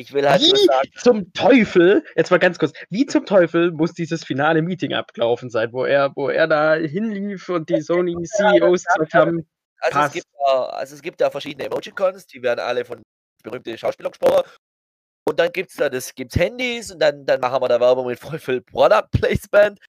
Ich 0.00 0.12
will 0.12 0.28
halt 0.28 0.40
Wie 0.40 0.64
sagen, 0.64 0.88
zum 0.96 1.32
Teufel, 1.32 2.04
jetzt 2.14 2.30
mal 2.30 2.38
ganz 2.38 2.56
kurz, 2.56 2.72
wie 2.88 3.04
zum 3.06 3.26
Teufel 3.26 3.72
muss 3.72 3.94
dieses 3.94 4.22
finale 4.22 4.62
Meeting 4.62 4.94
abgelaufen 4.94 5.50
sein, 5.50 5.72
wo 5.72 5.84
er, 5.84 6.12
wo 6.14 6.28
er 6.28 6.46
da 6.46 6.74
hinlief 6.74 7.48
und 7.48 7.68
die 7.68 7.80
Sony 7.80 8.14
CEOs 8.22 8.84
gesagt 8.84 9.14
haben, 9.14 9.44
also 9.80 9.98
es, 9.98 10.12
gibt 10.12 10.26
da, 10.46 10.66
also 10.66 10.94
es 10.94 11.02
gibt 11.02 11.20
da 11.20 11.30
verschiedene 11.32 11.66
Emojicons, 11.66 12.28
die 12.28 12.40
werden 12.40 12.60
alle 12.60 12.84
von 12.84 13.02
berühmten 13.42 13.76
Schauspielern 13.76 14.12
gesprochen. 14.12 14.48
Und 15.28 15.40
dann 15.40 15.50
gibt 15.50 15.70
es 15.70 15.76
da 15.76 15.88
das 15.88 16.14
gibt's 16.14 16.36
Handys 16.36 16.92
und 16.92 17.00
dann, 17.00 17.26
dann 17.26 17.40
machen 17.40 17.60
wir 17.60 17.68
da 17.68 17.80
Werbung 17.80 18.06
mit 18.06 18.20
voll 18.20 18.38
viel 18.38 18.60
Product 18.60 19.08
Placement. 19.10 19.80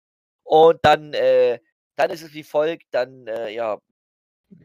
Und 0.43 0.79
dann, 0.81 1.13
äh, 1.13 1.59
dann 1.97 2.09
ist 2.09 2.23
es 2.23 2.33
wie 2.33 2.43
folgt, 2.43 2.85
dann, 2.89 3.27
äh, 3.27 3.51
ja, 3.51 3.77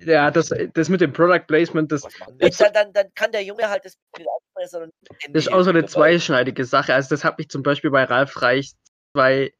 ja, 0.00 0.30
das, 0.30 0.52
das 0.72 0.88
mit 0.88 1.00
dem 1.00 1.12
Product 1.12 1.46
Placement, 1.46 1.92
das? 1.92 2.06
Jetzt- 2.40 2.60
dann, 2.60 2.72
dann, 2.72 2.92
dann 2.92 3.14
kann 3.14 3.32
der 3.32 3.42
Junge 3.42 3.68
halt 3.68 3.84
das 3.84 3.96
nicht 4.16 4.28
aufpressen 4.28 4.82
und 4.84 4.92
das 5.30 5.46
ist 5.46 5.52
auch 5.52 5.62
so 5.62 5.70
eine 5.70 5.84
zweischneidige 5.86 6.64
Sache. 6.64 6.94
Also, 6.94 7.10
das 7.10 7.24
hat 7.24 7.38
mich 7.38 7.48
zum 7.48 7.62
Beispiel 7.62 7.90
bei 7.90 8.04
Ralf 8.04 8.40
Reich 8.40 8.72
2 9.12 9.52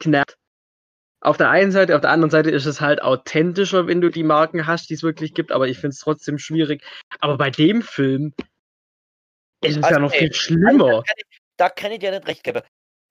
knappt. 0.00 0.36
Auf 1.20 1.36
der 1.36 1.50
einen 1.50 1.72
Seite, 1.72 1.96
auf 1.96 2.00
der 2.00 2.10
anderen 2.10 2.30
Seite 2.30 2.50
ist 2.50 2.66
es 2.66 2.80
halt 2.80 3.02
authentischer, 3.02 3.88
wenn 3.88 4.00
du 4.00 4.08
die 4.08 4.22
Marken 4.22 4.66
hast, 4.66 4.88
die 4.88 4.94
es 4.94 5.02
wirklich 5.02 5.34
gibt, 5.34 5.50
aber 5.50 5.66
ich 5.66 5.78
finde 5.78 5.94
es 5.94 5.98
trotzdem 5.98 6.38
schwierig. 6.38 6.84
Aber 7.18 7.36
bei 7.36 7.50
dem 7.50 7.82
Film 7.82 8.34
ist 9.62 9.76
es 9.76 9.82
Also, 9.84 9.94
ja 9.96 10.00
noch 10.00 10.12
ey, 10.12 10.18
viel 10.20 10.32
schlimmer. 10.32 11.02
Da 11.02 11.02
kann, 11.02 11.16
ich, 11.16 11.40
da 11.56 11.68
kann 11.70 11.92
ich 11.92 11.98
dir 11.98 12.10
nicht 12.12 12.26
recht 12.28 12.44
geben. 12.44 12.62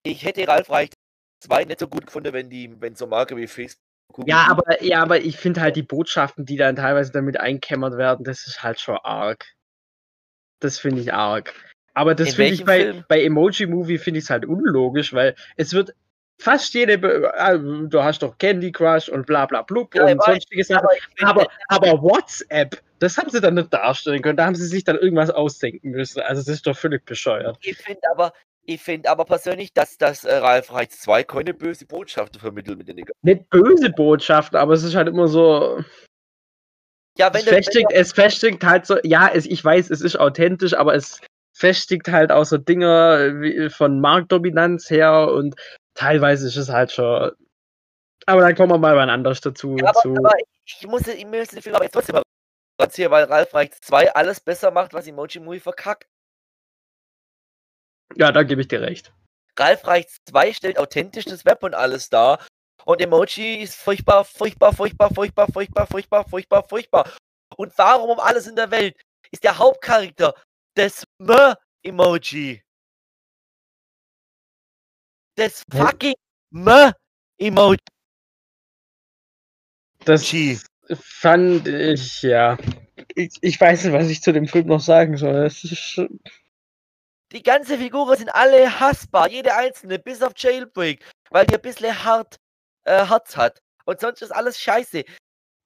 Ich 0.03 0.23
hätte 0.23 0.47
Ralf 0.47 0.69
Reich 0.69 0.89
2 1.43 1.65
nicht 1.65 1.79
so 1.79 1.87
gut 1.87 2.05
gefunden, 2.05 2.31
wenn 2.31 2.49
die, 2.49 2.79
wenn 2.79 2.95
so 2.95 3.07
Marke 3.07 3.35
wie 3.35 3.47
Facebook. 3.47 3.83
Google 4.13 4.29
Ja, 4.31 4.47
aber, 4.49 4.83
ja, 4.83 5.01
aber 5.01 5.19
ich 5.21 5.37
finde 5.37 5.61
halt 5.61 5.75
die 5.75 5.83
Botschaften, 5.83 6.45
die 6.45 6.57
dann 6.57 6.75
teilweise 6.75 7.11
damit 7.11 7.39
einkämmert 7.39 7.97
werden, 7.97 8.23
das 8.23 8.47
ist 8.47 8.63
halt 8.63 8.79
schon 8.79 8.97
arg. 9.03 9.45
Das 10.59 10.79
finde 10.79 11.01
ich 11.01 11.13
arg. 11.13 11.53
Aber 11.93 12.15
das 12.15 12.29
In 12.29 12.35
finde 12.35 12.53
ich 12.53 12.65
bei, 12.65 12.81
Film? 12.83 13.05
bei 13.07 13.23
Emoji 13.23 13.65
Movie 13.67 13.97
finde 13.97 14.19
ich 14.19 14.25
es 14.25 14.29
halt 14.29 14.45
unlogisch, 14.45 15.13
weil 15.13 15.35
es 15.55 15.73
wird 15.73 15.93
fast 16.39 16.73
jede, 16.73 16.97
Be 16.97 17.31
ah, 17.35 17.57
du 17.57 18.03
hast 18.03 18.21
doch 18.21 18.37
Candy 18.37 18.71
Crush 18.71 19.09
und 19.09 19.25
bla 19.25 19.45
bla 19.47 19.63
blub 19.63 19.95
Ja, 19.95 20.05
und 20.05 20.23
sonstige 20.23 20.63
Sachen. 20.63 20.87
finde- 21.15 21.29
Aber, 21.31 21.47
aber 21.67 22.01
WhatsApp, 22.03 22.81
das 22.99 23.17
haben 23.17 23.29
sie 23.29 23.41
dann 23.41 23.55
nicht 23.55 23.73
darstellen 23.73 24.21
können. 24.21 24.37
Da 24.37 24.45
haben 24.45 24.55
sie 24.55 24.67
sich 24.67 24.83
dann 24.83 24.97
irgendwas 24.97 25.29
ausdenken 25.31 25.89
müssen. 25.89 26.21
Also 26.21 26.41
das 26.41 26.49
ist 26.49 26.67
doch 26.67 26.77
völlig 26.77 27.05
bescheuert. 27.05 27.57
Ich 27.61 27.77
finde 27.77 28.01
aber, 28.11 28.33
ich 28.69 28.81
finde 28.81 29.09
aber 29.09 29.23
persönlich, 29.23 29.73
dass 29.73 29.97
das 29.97 30.25
äh, 30.25 30.35
Ralf 30.35 30.73
Reich 30.73 30.89
2 30.89 31.23
keine 31.23 31.53
böse 31.53 31.85
Botschaften 31.85 32.39
vermittelt 32.39 32.77
mit 32.77 32.89
den 32.89 32.97
Dingen. 32.97 33.09
Nicht 33.21 33.49
böse 33.49 33.89
Botschaften, 33.89 34.59
aber 34.59 34.73
es 34.73 34.83
ist 34.83 34.93
halt 34.93 35.07
immer 35.07 35.29
so. 35.29 35.81
Ja, 37.17 37.29
Es 37.29 37.33
wenn 37.33 37.45
wenn 37.45 37.63
festigt, 37.63 37.87
es 37.91 38.11
festigt 38.11 38.63
halt 38.65 38.85
so, 38.85 38.97
ja, 39.03 39.29
es, 39.33 39.45
ich 39.45 39.63
weiß, 39.63 39.89
es 39.89 40.01
ist 40.01 40.19
authentisch, 40.19 40.73
aber 40.73 40.95
es 40.95 41.21
festigt 41.53 42.09
halt 42.09 42.29
auch 42.29 42.43
so 42.43 42.57
Dinge 42.57 43.71
von 43.73 44.01
Marktdominanz 44.01 44.89
her 44.89 45.31
und 45.31 45.55
teilweise 45.95 46.45
ist 46.45 46.57
es 46.57 46.67
halt 46.67 46.91
schon. 46.91 47.31
Aber 48.25 48.41
dann 48.41 48.53
kommen 48.53 48.73
wir 48.73 48.77
mal 48.77 48.97
wann 48.97 49.09
anders 49.09 49.39
dazu. 49.39 49.77
Ja, 49.79 49.91
aber, 49.91 50.01
zu. 50.01 50.13
aber 50.17 50.33
ich, 50.65 50.77
ich 50.81 50.87
muss, 50.87 51.07
ich 51.07 51.25
muss 51.25 51.47
den 51.47 51.61
Film 51.61 51.73
aber 51.73 51.85
jetzt 51.85 51.93
trotzdem 51.93 52.21
erzählen, 52.77 53.11
weil 53.11 53.23
Ralf 53.23 53.53
Reich 53.53 53.71
2 53.79 54.13
alles 54.13 54.41
besser 54.41 54.71
macht, 54.71 54.93
was 54.93 55.07
Emoji 55.07 55.39
Movie 55.39 55.61
verkackt. 55.61 56.05
Ja, 58.15 58.31
da 58.31 58.43
gebe 58.43 58.61
ich 58.61 58.67
dir 58.67 58.81
recht. 58.81 59.13
Ralf 59.59 59.85
Reich 59.87 60.07
2 60.29 60.53
stellt 60.53 60.77
authentisch 60.79 61.25
das 61.25 61.45
Web 61.45 61.63
und 61.63 61.73
alles 61.73 62.09
dar. 62.09 62.45
Und 62.85 63.01
Emoji 63.01 63.55
ist 63.63 63.75
furchtbar, 63.75 64.23
furchtbar, 64.23 64.73
furchtbar, 64.73 65.09
furchtbar, 65.13 65.47
furchtbar, 65.51 65.87
furchtbar, 65.87 66.23
furchtbar, 66.29 66.63
furchtbar. 66.67 67.11
Und 67.55 67.77
warum 67.77 68.11
um 68.11 68.19
alles 68.19 68.47
in 68.47 68.55
der 68.55 68.71
Welt 68.71 68.95
ist 69.31 69.43
der 69.43 69.57
Hauptcharakter 69.57 70.33
das 70.75 71.03
M-Emoji? 71.19 72.61
Das 75.35 75.63
Hä? 75.73 75.77
fucking 75.77 76.13
M-Emoji. 76.53 77.77
Das 80.05 80.31
fand 80.93 81.67
ich, 81.67 82.21
ja. 82.21 82.57
Ich, 83.15 83.31
ich 83.41 83.59
weiß 83.59 83.83
nicht, 83.83 83.93
was 83.93 84.07
ich 84.07 84.21
zu 84.21 84.31
dem 84.31 84.47
Film 84.47 84.67
noch 84.67 84.79
sagen 84.79 85.17
soll. 85.17 85.45
Es 85.45 85.63
ist 85.63 85.77
schon- 85.77 86.19
Die 87.33 87.43
ganze 87.43 87.77
Figuren 87.77 88.17
sind 88.17 88.29
alle 88.29 88.79
hassbar, 88.79 89.29
jede 89.29 89.53
einzelne, 89.53 89.99
bis 89.99 90.21
auf 90.21 90.33
Jailbreak, 90.35 91.03
weil 91.29 91.45
die 91.45 91.55
ein 91.55 91.61
bisschen 91.61 92.03
hart 92.03 92.37
äh, 92.85 93.05
Herz 93.05 93.35
hat. 93.35 93.61
Und 93.85 93.99
sonst 93.99 94.21
ist 94.21 94.31
alles 94.31 94.59
scheiße. 94.59 95.03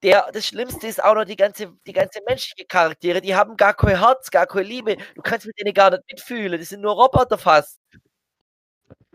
Der, 0.02 0.28
das 0.32 0.46
Schlimmste 0.46 0.88
ist 0.88 1.02
auch 1.02 1.14
noch 1.14 1.24
die 1.24 1.36
ganze, 1.36 1.72
die 1.86 1.92
ganze 1.92 2.20
menschliche 2.26 2.66
Charaktere, 2.66 3.20
die 3.20 3.36
haben 3.36 3.56
gar 3.56 3.74
kein 3.74 3.98
Herz, 3.98 4.30
gar 4.30 4.46
keine 4.46 4.64
Liebe. 4.64 4.96
Du 5.14 5.22
kannst 5.22 5.46
mit 5.46 5.58
denen 5.60 5.72
gar 5.72 5.90
nicht 5.90 6.02
mitfühlen, 6.10 6.58
die 6.58 6.64
sind 6.64 6.80
nur 6.80 6.94
Roboter 6.94 7.38
fast. 7.38 7.78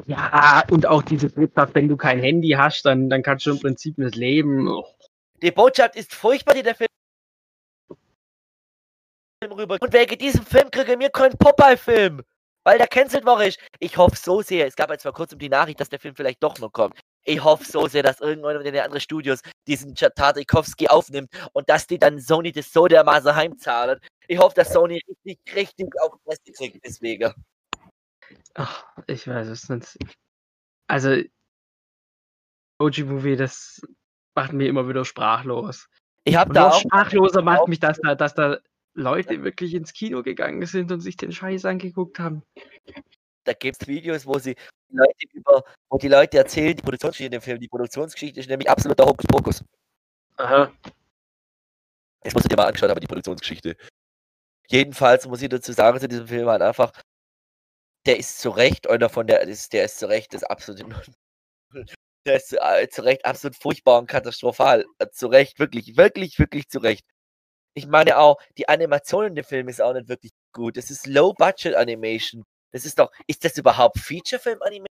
Ja, 0.06 0.64
und 0.72 0.86
auch 0.86 1.02
diese 1.02 1.30
Botschaft, 1.30 1.76
wenn 1.76 1.90
du 1.90 1.98
kein 1.98 2.20
Handy 2.20 2.52
hast, 2.52 2.84
dann, 2.86 3.10
dann 3.10 3.24
kannst 3.24 3.46
du 3.46 3.52
im 3.52 3.60
Prinzip 3.60 3.98
nicht 3.98 4.16
leben. 4.16 4.70
Oh. 4.70 4.86
Die 5.42 5.52
Botschaft 5.52 5.98
ist 5.98 6.16
furchtbar, 6.16 6.54
die 6.54 6.64
der 6.64 6.76
Film 6.76 6.88
rüber. 9.52 9.78
Und 9.82 9.92
wegen 9.92 10.18
diesem 10.18 10.46
Film 10.46 10.72
kriege 10.72 10.96
mir 10.96 11.10
keinen 11.10 11.38
Popeye-Film. 11.38 12.24
Weil 12.68 12.80
der 12.80 12.88
cancelt 12.90 13.24
war 13.24 13.40
ich. 13.40 13.58
Ich 13.80 13.96
hoffe 13.96 14.18
so 14.18 14.42
sehr. 14.42 14.68
Es 14.68 14.76
gab 14.76 14.92
jetzt 14.92 15.04
vor 15.04 15.14
kurzem 15.14 15.40
die 15.40 15.48
Nachricht, 15.48 15.80
dass 15.80 15.88
der 15.88 16.02
Film 16.02 16.18
vielleicht 16.18 16.44
doch 16.44 16.60
noch 16.60 16.74
kommt. 16.74 17.00
Ich 17.24 17.42
hoffe 17.42 17.64
so 17.64 17.88
sehr, 17.88 18.04
dass 18.04 18.20
irgendwann 18.20 18.58
in 18.58 18.74
den 18.74 18.84
anderen 18.84 19.00
Studios 19.00 19.40
diesen 19.66 19.96
Tatarikowski 19.96 20.90
aufnimmt 20.90 21.30
und 21.54 21.70
dass 21.70 21.88
die 21.88 21.98
dann 21.98 22.20
Sony 22.20 22.52
das 22.52 22.74
so 22.74 22.86
dermaßen 22.88 23.34
heimzahlen. 23.34 24.02
Ich 24.28 24.38
hoffe, 24.38 24.56
dass 24.56 24.74
Sony 24.74 25.02
richtig, 25.08 25.40
richtig 25.56 25.88
auf 26.02 26.18
die 26.18 26.24
Fresse 26.26 26.52
kriegt 26.52 26.86
deswegen. 26.86 27.34
Ach, 28.56 28.86
ich 29.08 29.26
weiß 29.26 29.48
es 29.48 29.70
nicht. 29.70 29.98
Also, 30.88 31.22
OG 32.80 32.98
Movie, 33.06 33.38
das 33.38 33.80
macht 34.36 34.52
mir 34.52 34.68
immer 34.68 34.90
wieder 34.90 35.06
sprachlos. 35.06 35.88
Ich 36.26 36.36
habe 36.36 36.54
da 36.54 36.68
auch 36.68 36.82
sprachloser 36.82 37.42
macht 37.44 37.70
mich, 37.70 37.80
dass 37.80 37.98
da, 38.04 38.14
dass 38.14 38.34
da 38.34 38.60
Leute 38.98 39.44
wirklich 39.44 39.74
ins 39.76 39.94
Kino 39.94 40.24
gegangen 40.24 40.66
sind 40.66 40.92
und 40.92 41.02
sich 41.02 41.16
den 41.18 41.32
Scheiß 41.32 41.66
angeguckt 41.66 42.20
haben. 42.20 42.44
da 43.44 43.54
gibt 43.54 43.82
es 43.82 43.88
Videos, 43.88 44.26
wo 44.26 44.40
sie 44.40 44.56
die 44.90 44.96
Leute 44.96 45.26
über, 45.34 45.64
wo 45.90 45.98
die 45.98 46.08
Leute 46.08 46.38
erzählen, 46.38 46.76
die 46.76 46.82
Produktionsgeschichte 46.82 47.26
in 47.26 47.40
dem 47.40 47.42
Film. 47.42 47.60
Die 47.60 47.68
Produktionsgeschichte 47.68 48.40
ist 48.40 48.50
nämlich 48.50 48.70
absoluter 48.70 49.06
Hokuspokus. 49.06 49.64
Aha. 50.38 50.72
Das 52.22 52.34
musst 52.34 52.46
du 52.46 52.50
dir 52.50 52.58
mal 52.58 52.66
angeschaut 52.66 52.90
haben, 52.90 53.00
die 53.00 53.08
Produktionsgeschichte. 53.08 53.78
Jedenfalls 54.68 55.28
muss 55.28 55.42
ich 55.42 55.50
dazu 55.50 55.72
sagen, 55.72 56.00
zu 56.00 56.08
diesem 56.08 56.28
Film 56.28 56.50
halt 56.50 56.62
einfach, 56.62 56.92
der 58.06 58.18
ist 58.18 58.40
zu 58.40 58.50
Recht 58.50 58.90
einer 58.90 59.10
von 59.10 59.28
der, 59.28 59.42
ist, 59.42 59.74
der 59.74 59.86
ist 59.86 60.00
zu 60.00 60.10
Recht 60.10 60.34
das 60.34 60.44
absolute 60.44 60.86
Der 62.26 62.36
ist 62.36 62.50
zu, 62.50 62.58
äh, 62.60 62.90
zu 62.90 63.04
Recht 63.04 63.26
absolut 63.26 63.56
furchtbar 63.56 64.00
und 64.00 64.08
katastrophal. 64.08 64.86
Äh, 65.00 65.08
Zu 65.12 65.28
Recht, 65.28 65.60
wirklich, 65.60 65.96
wirklich, 65.96 66.38
wirklich 66.40 66.68
zu 66.68 66.80
Recht. 66.80 67.06
Ich 67.78 67.86
meine 67.86 68.18
auch, 68.18 68.42
die 68.58 68.68
Animation 68.68 69.28
in 69.28 69.36
dem 69.36 69.46
Film 69.46 69.68
ist 69.68 69.84
auch 69.84 69.94
nicht 69.94 70.10
wirklich 70.10 70.32
gut. 70.52 70.78
Das 70.78 70.90
ist 70.90 71.06
Low-Budget-Animation. 71.06 72.44
Das 72.74 72.86
ist 72.86 72.98
doch, 72.98 73.12
ist 73.28 73.46
das 73.46 73.56
überhaupt 73.60 74.00
Feature-Film-Animation? 74.00 74.88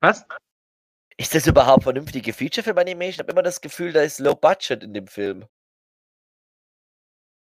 Was? 0.00 0.24
Ist 1.18 1.34
das 1.34 1.48
überhaupt 1.48 1.82
vernünftige 1.82 2.32
Feature-Film-Animation? 2.32 3.10
Ich 3.14 3.18
habe 3.18 3.32
immer 3.32 3.42
das 3.42 3.60
Gefühl, 3.60 3.92
da 3.92 4.02
ist 4.02 4.20
Low-Budget 4.20 4.84
in 4.84 4.94
dem 4.94 5.08
Film. 5.08 5.46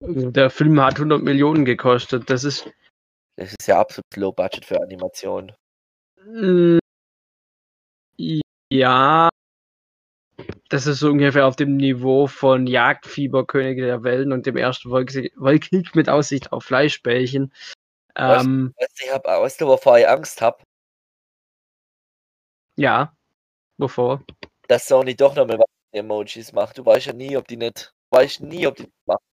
Der 0.03 0.51
Film 0.51 0.79
hat 0.83 0.97
100 0.97 1.23
Millionen 1.23 1.65
gekostet. 1.65 2.29
Das 2.29 2.45
ist. 2.45 2.71
Das 3.39 3.55
ist 3.59 3.67
ja 3.67 3.81
absolut 3.81 4.05
Low-Budget 4.17 4.67
für 4.67 4.83
Animation. 4.83 5.55
Mm, 6.27 6.79
Ja. 8.71 9.30
Das 10.71 10.87
ist 10.87 11.01
so 11.01 11.11
ungefähr 11.11 11.47
auf 11.47 11.57
dem 11.57 11.77
Niveau 11.77 12.29
von 12.29 12.69
Jagdfieber, 12.69 13.45
Könige 13.45 13.83
der 13.83 14.05
Wellen 14.05 14.33
und 14.33 14.47
dem 14.47 14.57
ersten 14.57 14.91
Weltkrieg 14.93 15.97
mit 15.97 16.09
Aussicht 16.09 16.53
auf 16.53 16.63
Fleischbällchen. 16.65 17.53
Was? 18.15 18.45
Ähm, 18.45 18.73
Weißt 18.79 19.01
du, 19.01 19.05
ich 19.05 19.13
hab, 19.13 19.25
weißt 19.25 19.61
du, 19.61 19.67
wovor 19.67 19.99
ich 19.99 20.09
Angst 20.09 20.41
habe? 20.41 20.63
ja. 22.77 23.13
Wovor? 23.79 24.23
Dass 24.69 24.87
Sony 24.87 25.17
doch 25.17 25.35
nochmal 25.35 25.59
was 25.59 25.67
mit 25.93 26.01
Emojis 26.05 26.53
macht. 26.53 26.79
Du 26.79 26.87
weißt 26.87 27.07
ja 27.07 27.13
nie, 27.15 27.37
ob 27.37 27.49
die 27.49 27.57
nicht. 27.57 27.93
Du 28.11 28.19
weißt 28.19 28.43
nie, 28.43 28.67
ob 28.67 28.77
die 28.77 28.85
das 28.85 28.93
machen. 29.07 29.25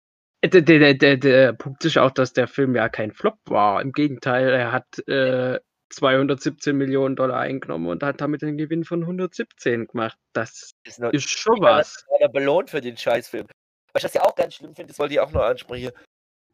Der, 0.43 0.61
der, 0.61 0.93
der, 0.93 1.17
der 1.17 1.53
Punkt 1.53 1.85
ist 1.85 1.97
auch, 1.97 2.11
dass 2.11 2.33
der 2.33 2.47
Film 2.47 2.75
ja 2.75 2.89
kein 2.89 3.11
Flop 3.11 3.37
war. 3.45 3.81
Im 3.81 3.91
Gegenteil, 3.91 4.49
er 4.49 4.71
hat 4.71 5.07
äh, 5.07 5.59
217 5.89 6.75
Millionen 6.75 7.15
Dollar 7.15 7.39
eingenommen 7.39 7.87
und 7.87 8.03
hat 8.03 8.21
damit 8.21 8.43
einen 8.43 8.57
Gewinn 8.57 8.83
von 8.83 9.01
117 9.01 9.87
gemacht. 9.87 10.17
Das 10.33 10.71
ist, 10.83 10.99
nur, 10.99 11.13
ist 11.13 11.29
schon 11.29 11.61
was. 11.61 12.05
einer 12.17 12.29
belohnt 12.29 12.69
für 12.69 12.81
den 12.81 12.97
Scheißfilm. 12.97 13.47
Was 13.93 14.03
ich 14.03 14.11
das 14.11 14.13
ja 14.13 14.23
auch 14.23 14.35
ganz 14.35 14.55
schlimm 14.55 14.75
finde, 14.75 14.91
das 14.91 14.99
wollte 14.99 15.13
ich 15.13 15.19
auch 15.19 15.31
noch 15.31 15.43
ansprechen. 15.43 15.91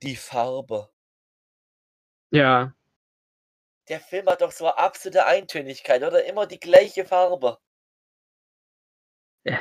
Die 0.02 0.16
Farbe. 0.16 0.90
Ja. 2.32 2.74
Der 3.90 4.00
Film 4.00 4.28
hat 4.28 4.42
doch 4.42 4.52
so 4.52 4.66
eine 4.66 4.78
absolute 4.78 5.26
Eintönigkeit, 5.26 6.04
oder? 6.04 6.26
Immer 6.26 6.48
die 6.48 6.60
gleiche 6.60 7.06
Farbe. 7.06 7.58
ja. 9.44 9.60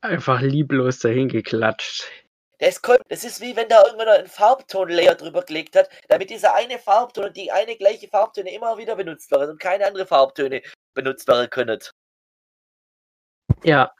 Einfach 0.00 0.40
lieblos 0.40 0.98
dahin 0.98 1.28
geklatscht. 1.28 2.10
Das, 2.58 2.80
kommt, 2.80 3.00
das 3.08 3.24
ist 3.24 3.40
wie 3.40 3.54
wenn 3.54 3.68
da 3.68 3.84
irgendwann 3.84 4.08
einen 4.08 4.26
Farbton-Layer 4.26 5.14
drüber 5.14 5.42
gelegt 5.42 5.76
hat, 5.76 5.90
damit 6.08 6.30
dieser 6.30 6.54
eine 6.54 6.78
Farbton 6.78 7.26
und 7.26 7.36
die 7.36 7.52
eine 7.52 7.76
gleiche 7.76 8.08
Farbtöne 8.08 8.54
immer 8.54 8.78
wieder 8.78 8.96
benutzt 8.96 9.30
werden 9.30 9.50
und 9.50 9.60
keine 9.60 9.86
andere 9.86 10.06
Farbtöne 10.06 10.62
benutzt 10.94 11.28
werden 11.28 11.50
können. 11.50 11.78
Ja, 13.62 13.92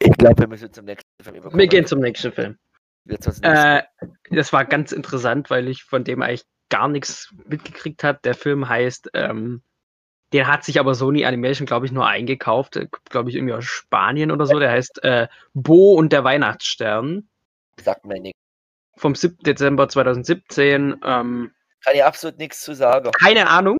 Ich 0.00 0.12
glaube, 0.12 0.38
wir 0.38 0.48
müssen 0.48 0.72
zum 0.72 0.84
nächsten 0.84 1.08
Film 1.22 1.36
überkommen. 1.36 1.58
wir 1.58 1.66
gehen 1.66 1.86
zum 1.86 2.00
nächsten 2.00 2.32
Film. 2.32 2.58
Nächsten. 3.04 3.42
Äh, 3.42 3.82
das 4.30 4.52
war 4.52 4.64
ganz 4.64 4.92
interessant, 4.92 5.50
weil 5.50 5.68
ich 5.68 5.84
von 5.84 6.04
dem 6.04 6.22
eigentlich 6.22 6.44
gar 6.68 6.88
nichts 6.88 7.34
mitgekriegt 7.46 8.04
habe. 8.04 8.18
Der 8.24 8.34
Film 8.34 8.68
heißt, 8.68 9.10
ähm, 9.14 9.62
den 10.32 10.46
hat 10.46 10.64
sich 10.64 10.78
aber 10.78 10.94
Sony 10.94 11.24
Animation, 11.24 11.66
glaube 11.66 11.86
ich, 11.86 11.92
nur 11.92 12.06
eingekauft, 12.06 12.78
glaube 13.08 13.30
ich, 13.30 13.36
irgendwie 13.36 13.54
aus 13.54 13.64
Spanien 13.64 14.30
oder 14.30 14.46
so. 14.46 14.58
Der 14.58 14.70
heißt 14.70 15.02
äh, 15.04 15.28
Bo 15.54 15.94
und 15.94 16.12
der 16.12 16.24
Weihnachtsstern 16.24 17.28
Sagt 17.80 18.04
mir 18.04 18.20
nichts. 18.20 18.38
vom 18.96 19.14
7. 19.14 19.38
Dezember 19.38 19.88
2017. 19.88 21.00
Ähm, 21.04 21.54
Kann 21.82 21.94
ich 21.94 22.04
absolut 22.04 22.38
nichts 22.38 22.60
zu 22.62 22.74
sagen. 22.74 23.10
keine 23.12 23.48
Ahnung. 23.48 23.78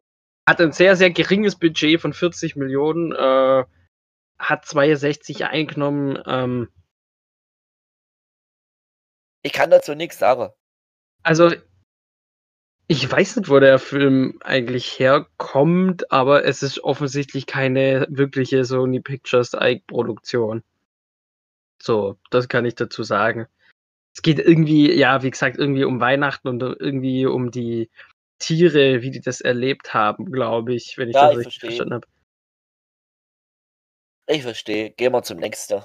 Hat 0.48 0.60
ein 0.62 0.72
sehr, 0.72 0.97
sehr 0.97 1.10
geringes 1.10 1.56
Budget 1.58 2.00
von 2.00 2.12
40 2.14 2.56
Millionen. 2.56 3.12
Äh, 3.12 3.64
hat 4.39 4.64
62 4.64 5.44
eingenommen. 5.44 6.18
Ähm, 6.26 6.68
Ich 9.42 9.52
kann 9.52 9.70
dazu 9.70 9.94
nichts 9.94 10.18
sagen. 10.18 10.50
Also, 11.22 11.52
ich 12.91 13.10
weiß 13.10 13.36
nicht, 13.36 13.50
wo 13.50 13.60
der 13.60 13.78
Film 13.78 14.39
eigentlich 14.42 14.99
herkommt, 14.99 16.10
aber 16.10 16.44
es 16.47 16.62
ist 16.62 16.83
offensichtlich 16.83 17.47
keine 17.47 18.07
wirkliche 18.08 18.65
Sony 18.65 19.00
Pictures 19.00 19.55
Eigenproduktion. 19.55 20.62
So, 21.83 22.18
das 22.31 22.49
kann 22.49 22.65
ich 22.65 22.75
dazu 22.75 23.02
sagen. 23.02 23.47
Es 24.15 24.23
geht 24.23 24.39
irgendwie, 24.39 24.91
ja, 24.92 25.23
wie 25.23 25.31
gesagt, 25.31 25.58
irgendwie 25.58 25.84
um 25.84 26.00
Weihnachten 26.00 26.49
und 26.49 26.62
irgendwie 26.62 27.26
um 27.26 27.50
die 27.50 27.91
Tiere, 28.39 29.02
wie 29.02 29.10
die 29.10 29.20
das 29.20 29.42
erlebt 29.42 29.92
haben, 29.92 30.33
glaube 30.33 30.75
ich, 30.75 30.97
wenn 30.97 31.10
ich 31.10 31.15
Ja, 31.15 31.28
das 31.28 31.33
ich 31.33 31.47
richtig 31.47 31.60
verstehe. 31.60 31.70
verstanden 31.70 31.94
habe. 31.94 32.07
Ich 34.28 34.42
verstehe. 34.42 34.91
Gehen 34.91 35.12
wir 35.12 35.23
zum 35.23 35.39
nächsten. 35.39 35.83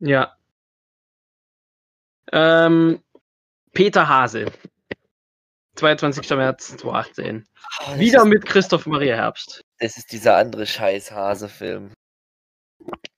Ja. 0.00 0.36
Ähm, 2.32 3.02
Peter 3.72 4.08
Hase. 4.08 4.46
22. 5.80 6.28
März 6.36 6.76
2018. 6.76 7.48
Ah, 7.78 7.90
das 7.90 7.98
Wieder 7.98 8.24
mit 8.26 8.44
Christoph 8.44 8.86
Maria 8.86 9.16
Herbst. 9.16 9.62
Das 9.78 9.96
ist 9.96 10.12
dieser 10.12 10.36
andere 10.36 10.66
Scheiß-Hase-Film. 10.66 11.94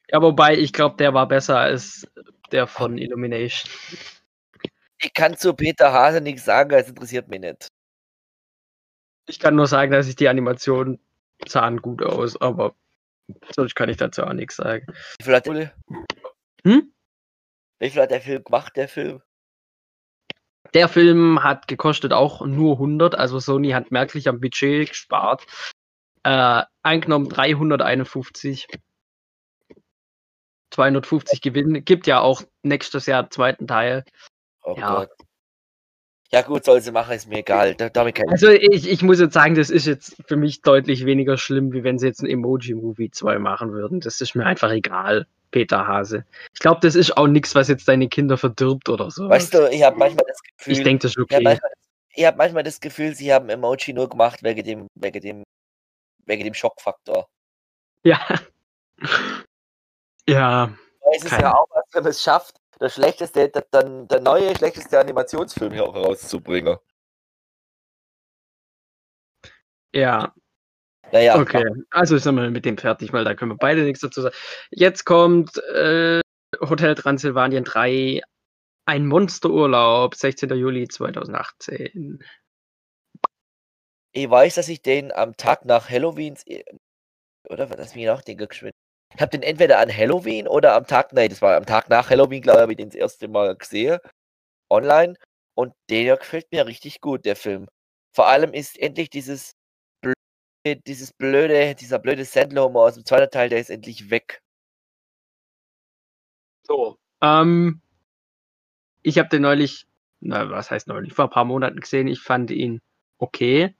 Ja, 0.08 0.22
wobei 0.22 0.56
ich 0.56 0.72
glaube, 0.72 0.96
der 0.96 1.12
war 1.12 1.26
besser 1.26 1.58
als 1.58 2.06
der 2.52 2.66
von 2.68 2.98
Illumination. 2.98 3.70
Ich 5.00 5.12
kann 5.12 5.36
zu 5.36 5.54
Peter 5.54 5.92
Hase 5.92 6.20
nichts 6.20 6.44
sagen, 6.44 6.70
es 6.70 6.88
interessiert 6.88 7.28
mich 7.28 7.40
nicht. 7.40 7.68
Ich 9.28 9.40
kann 9.40 9.56
nur 9.56 9.66
sagen, 9.66 9.90
dass 9.90 10.06
ich 10.06 10.14
die 10.14 10.28
Animation 10.28 11.00
sahen 11.46 11.82
gut 11.82 12.02
aus, 12.02 12.40
aber 12.40 12.76
sonst 13.54 13.74
kann 13.74 13.88
ich 13.88 13.96
dazu 13.96 14.22
auch 14.22 14.32
nichts 14.32 14.56
sagen. 14.56 14.86
Wie 15.18 15.24
viel 15.24 15.34
hat 15.34 15.46
der, 15.46 15.74
Hm? 16.64 16.92
wie 17.80 17.90
viel 17.90 18.02
hat 18.02 18.10
der 18.12 18.20
Film 18.20 18.44
gemacht, 18.44 18.76
der 18.76 18.88
Film? 18.88 19.20
Der 20.74 20.88
Film 20.88 21.42
hat 21.42 21.68
gekostet 21.68 22.12
auch 22.12 22.44
nur 22.46 22.74
100, 22.74 23.14
also 23.14 23.38
Sony 23.38 23.70
hat 23.70 23.90
merklich 23.90 24.28
am 24.28 24.40
Budget 24.40 24.88
gespart. 24.88 25.44
Äh, 26.22 26.62
eingenommen 26.82 27.28
351. 27.28 28.66
250 30.70 31.40
Gewinn. 31.42 31.84
Gibt 31.84 32.06
ja 32.06 32.20
auch 32.20 32.42
nächstes 32.62 33.06
Jahr 33.06 33.20
einen 33.20 33.30
zweiten 33.30 33.66
Teil. 33.66 34.04
Oh 34.62 34.74
Ja. 34.78 34.94
Gott. 34.94 35.10
Ja 36.34 36.40
gut, 36.40 36.64
soll 36.64 36.80
sie 36.80 36.92
machen, 36.92 37.14
ist 37.14 37.28
mir 37.28 37.40
egal. 37.40 37.74
Da, 37.74 37.90
damit 37.90 38.14
kann 38.14 38.24
ich 38.26 38.32
Also 38.32 38.48
ich, 38.48 38.88
ich 38.88 39.02
muss 39.02 39.20
jetzt 39.20 39.34
sagen, 39.34 39.54
das 39.54 39.68
ist 39.68 39.86
jetzt 39.86 40.16
für 40.26 40.36
mich 40.36 40.62
deutlich 40.62 41.04
weniger 41.04 41.36
schlimm, 41.36 41.72
wie 41.72 41.84
wenn 41.84 41.98
sie 41.98 42.06
jetzt 42.06 42.22
ein 42.22 42.26
Emoji-Movie 42.26 43.10
2 43.10 43.38
machen 43.38 43.72
würden. 43.72 44.00
Das 44.00 44.20
ist 44.22 44.34
mir 44.34 44.46
einfach 44.46 44.70
egal, 44.70 45.26
Peter 45.50 45.86
Hase. 45.86 46.24
Ich 46.54 46.60
glaube, 46.60 46.80
das 46.80 46.94
ist 46.94 47.18
auch 47.18 47.26
nichts, 47.26 47.54
was 47.54 47.68
jetzt 47.68 47.86
deine 47.86 48.08
Kinder 48.08 48.38
verdirbt 48.38 48.88
oder 48.88 49.10
so. 49.10 49.28
Weißt 49.28 49.52
du, 49.52 49.68
ich 49.70 49.82
habe 49.82 49.96
manchmal 49.98 50.24
das 50.26 50.40
Gefühl, 50.42 50.72
ich 50.72 50.82
denke, 50.82 51.02
das 51.02 51.10
ist 51.10 51.16
ich 51.18 51.20
habe 51.20 51.34
okay. 51.34 51.44
manchmal, 51.44 52.26
hab 52.26 52.36
manchmal 52.38 52.62
das 52.62 52.80
Gefühl, 52.80 53.14
sie 53.14 53.32
haben 53.32 53.50
Emoji 53.50 53.92
nur 53.92 54.08
gemacht 54.08 54.42
wegen 54.42 54.64
dem, 54.64 54.86
wegen 54.94 55.20
dem, 55.20 55.42
wegen 56.24 56.44
dem 56.44 56.54
Schockfaktor. 56.54 57.26
Ja. 58.04 58.20
Ja, 60.28 60.72
Es 61.16 61.24
ist 61.24 61.30
Keine- 61.30 61.42
ja 61.42 61.54
auch 61.56 61.66
was, 61.70 61.82
wenn 61.92 62.04
man 62.04 62.10
es 62.10 62.22
schafft, 62.22 62.54
das 62.82 62.94
schlechteste, 62.94 63.48
der, 63.48 63.64
dann 63.70 64.08
der 64.08 64.20
neue 64.20 64.54
schlechteste 64.56 64.98
Animationsfilm 64.98 65.72
hier 65.72 65.84
auch 65.84 65.94
rauszubringen. 65.94 66.76
ja, 69.94 70.34
Naja, 71.12 71.38
okay. 71.38 71.64
Also 71.90 72.18
sind 72.18 72.34
wir 72.34 72.50
mit 72.50 72.64
dem 72.64 72.78
fertig, 72.78 73.12
weil 73.12 73.24
da 73.24 73.34
können 73.34 73.52
wir 73.52 73.58
beide 73.58 73.82
nichts 73.82 74.00
dazu 74.00 74.22
sagen. 74.22 74.34
Jetzt 74.70 75.04
kommt 75.04 75.56
äh, 75.74 76.20
Hotel 76.60 76.94
Transsilvanien 76.94 77.64
3, 77.64 78.22
ein 78.86 79.06
Monsterurlaub, 79.06 80.14
16. 80.14 80.50
Juli 80.50 80.88
2018. 80.88 82.22
ich 84.12 84.30
weiß, 84.30 84.56
dass 84.56 84.68
ich 84.68 84.82
den 84.82 85.12
am 85.12 85.36
Tag 85.36 85.64
nach 85.66 85.88
Halloween, 85.88 86.36
oder 87.48 87.70
was 87.70 87.76
das 87.76 87.94
mir 87.94 88.12
nachdenke, 88.12 88.48
geschwind. 88.48 88.74
Ich 89.14 89.20
habe 89.20 89.30
den 89.30 89.42
entweder 89.42 89.78
an 89.78 89.94
Halloween 89.94 90.48
oder 90.48 90.74
am 90.74 90.86
Tag, 90.86 91.12
nein, 91.12 91.28
das 91.28 91.42
war 91.42 91.56
am 91.56 91.66
Tag 91.66 91.88
nach 91.88 92.10
Halloween, 92.10 92.42
glaube 92.42 92.58
ich, 92.58 92.62
habe 92.62 92.72
ich 92.72 92.78
den 92.78 92.88
das 92.88 92.96
erste 92.96 93.28
Mal 93.28 93.56
gesehen, 93.56 93.98
online. 94.70 95.14
Und 95.54 95.74
der 95.90 96.16
gefällt 96.16 96.50
mir 96.52 96.66
richtig 96.66 97.00
gut, 97.00 97.24
der 97.26 97.36
Film. 97.36 97.68
Vor 98.14 98.28
allem 98.28 98.54
ist 98.54 98.78
endlich 98.78 99.10
dieses 99.10 99.54
dieses 100.64 101.12
blöde, 101.12 101.74
dieser 101.74 101.98
blöde 101.98 102.24
Sandler-Humor 102.24 102.86
aus 102.86 102.94
dem 102.94 103.04
zweiten 103.04 103.30
Teil, 103.30 103.48
der 103.48 103.60
ist 103.60 103.70
endlich 103.70 104.10
weg. 104.10 104.42
So. 106.62 106.98
Ähm, 107.20 107.80
ich 109.02 109.18
habe 109.18 109.28
den 109.28 109.42
neulich, 109.42 109.86
na, 110.20 110.48
was 110.50 110.70
heißt 110.70 110.86
neulich, 110.86 111.12
vor 111.12 111.26
ein 111.26 111.30
paar 111.30 111.44
Monaten 111.44 111.80
gesehen. 111.80 112.06
Ich 112.06 112.20
fand 112.20 112.50
ihn 112.50 112.80
okay. 113.18 113.74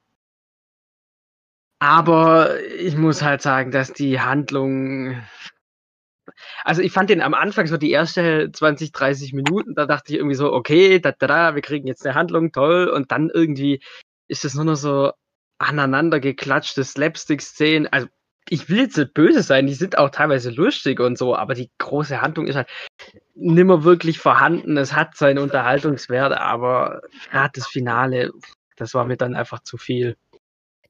Aber 1.82 2.62
ich 2.78 2.96
muss 2.96 3.22
halt 3.22 3.42
sagen, 3.42 3.72
dass 3.72 3.92
die 3.92 4.20
Handlung. 4.20 5.20
Also 6.62 6.80
ich 6.80 6.92
fand 6.92 7.10
den 7.10 7.20
am 7.20 7.34
Anfang 7.34 7.66
so 7.66 7.76
die 7.76 7.90
erste 7.90 8.52
20, 8.52 8.92
30 8.92 9.32
Minuten, 9.32 9.74
da 9.74 9.86
dachte 9.86 10.12
ich 10.12 10.18
irgendwie 10.20 10.36
so, 10.36 10.52
okay, 10.52 11.00
da, 11.00 11.10
da, 11.10 11.26
da, 11.26 11.54
wir 11.56 11.62
kriegen 11.62 11.88
jetzt 11.88 12.06
eine 12.06 12.14
Handlung, 12.14 12.52
toll. 12.52 12.86
Und 12.86 13.10
dann 13.10 13.30
irgendwie 13.30 13.82
ist 14.28 14.44
es 14.44 14.54
nur 14.54 14.64
noch 14.64 14.76
so 14.76 15.10
aneinander 15.58 16.20
geklatschte 16.20 16.84
Slapstick-Szenen. 16.84 17.88
Also 17.88 18.06
ich 18.48 18.68
will 18.68 18.82
jetzt 18.82 18.96
nicht 18.96 19.12
böse 19.12 19.42
sein, 19.42 19.66
die 19.66 19.74
sind 19.74 19.98
auch 19.98 20.10
teilweise 20.10 20.50
lustig 20.50 21.00
und 21.00 21.18
so, 21.18 21.34
aber 21.34 21.54
die 21.54 21.72
große 21.78 22.20
Handlung 22.22 22.46
ist 22.46 22.54
halt 22.54 22.68
nimmer 23.34 23.82
wirklich 23.82 24.20
vorhanden. 24.20 24.76
Es 24.76 24.92
hat 24.92 25.16
seinen 25.16 25.38
Unterhaltungswert, 25.38 26.32
aber 26.32 27.02
gerade 27.28 27.50
das 27.56 27.66
Finale, 27.66 28.30
das 28.76 28.94
war 28.94 29.04
mir 29.04 29.16
dann 29.16 29.34
einfach 29.34 29.64
zu 29.64 29.78
viel. 29.78 30.16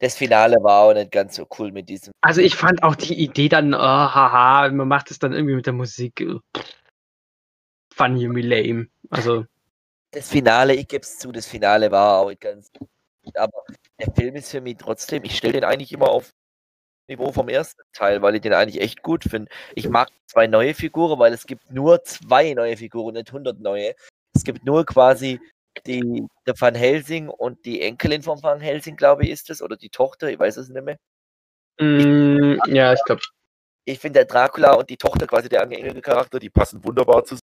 Das 0.03 0.17
Finale 0.17 0.57
war 0.65 0.83
auch 0.83 0.95
nicht 0.95 1.13
ganz 1.13 1.37
so 1.37 1.47
cool 1.57 1.71
mit 1.71 1.89
diesem. 1.89 2.13
Also 2.23 2.41
ich 2.41 2.57
fand 2.57 2.83
auch 2.83 2.97
die 2.97 3.15
Idee 3.15 3.49
dann, 3.49 3.73
oh, 3.73 3.79
haha, 3.79 4.69
man 4.73 4.89
macht 4.89 5.13
es 5.13 5.21
dann 5.21 5.33
irgendwie 5.33 5.55
mit 5.55 5.67
der 5.67 5.75
Musik. 5.75 6.27
Fun 7.95 8.17
you 8.17 8.33
me 8.33 8.41
lame. 8.41 8.89
Also, 9.11 9.45
Das 10.11 10.29
Finale, 10.29 10.75
ich 10.75 10.89
gebe 10.89 11.03
es 11.03 11.21
zu, 11.21 11.31
das 11.31 11.47
Finale 11.47 11.93
war 11.93 12.19
auch 12.19 12.31
nicht 12.31 12.41
ganz. 12.41 12.69
Aber 13.37 13.63
der 14.01 14.13
Film 14.13 14.35
ist 14.35 14.51
für 14.51 14.61
mich 14.61 14.77
trotzdem, 14.77 15.23
ich 15.23 15.37
stelle 15.37 15.53
den 15.53 15.65
eigentlich 15.65 15.93
immer 15.93 16.09
auf 16.09 16.33
Niveau 17.07 17.31
vom 17.31 17.49
ersten 17.49 17.83
Teil, 17.93 18.23
weil 18.23 18.35
ich 18.35 18.41
den 18.41 18.55
eigentlich 18.55 18.83
echt 18.83 19.03
gut 19.05 19.23
finde. 19.23 19.53
Ich 19.77 19.89
mag 19.89 20.09
zwei 20.27 20.49
neue 20.49 20.75
Figuren, 20.75 21.21
weil 21.21 21.33
es 21.33 21.47
gibt 21.47 21.71
nur 21.71 22.03
zwei 22.03 22.55
neue 22.55 22.77
Figuren, 22.77 23.15
nicht 23.15 23.29
100 23.29 23.61
neue. 23.61 23.95
Es 24.35 24.43
gibt 24.43 24.65
nur 24.65 24.85
quasi 24.85 25.39
die 25.87 26.27
der 26.47 26.55
Van 26.59 26.75
Helsing 26.75 27.29
und 27.29 27.65
die 27.65 27.83
Enkelin 27.83 28.23
von 28.23 28.43
Van 28.43 28.61
Helsing, 28.61 28.97
glaube 28.97 29.25
ich, 29.25 29.31
ist 29.31 29.51
es, 29.51 29.63
oder 29.63 29.77
die 29.77 29.91
Tochter, 29.91 30.29
ich 30.31 30.39
weiß 30.39 30.57
es 30.59 30.69
nicht 30.69 30.85
mehr. 30.85 30.99
mm, 31.81 32.59
ja, 32.69 32.93
ich 32.93 33.03
glaube, 33.05 33.23
Ich 33.85 33.99
finde 34.01 34.21
der 34.21 34.27
Dracula 34.27 34.75
und 34.75 34.91
die 34.91 34.97
Tochter, 34.97 35.27
quasi 35.27 35.49
der 35.49 35.63
angehängige 35.63 36.03
Charakter, 36.03 36.39
die 36.39 36.51
passen 36.51 36.85
wunderbar 36.85 37.25
zusammen. 37.25 37.41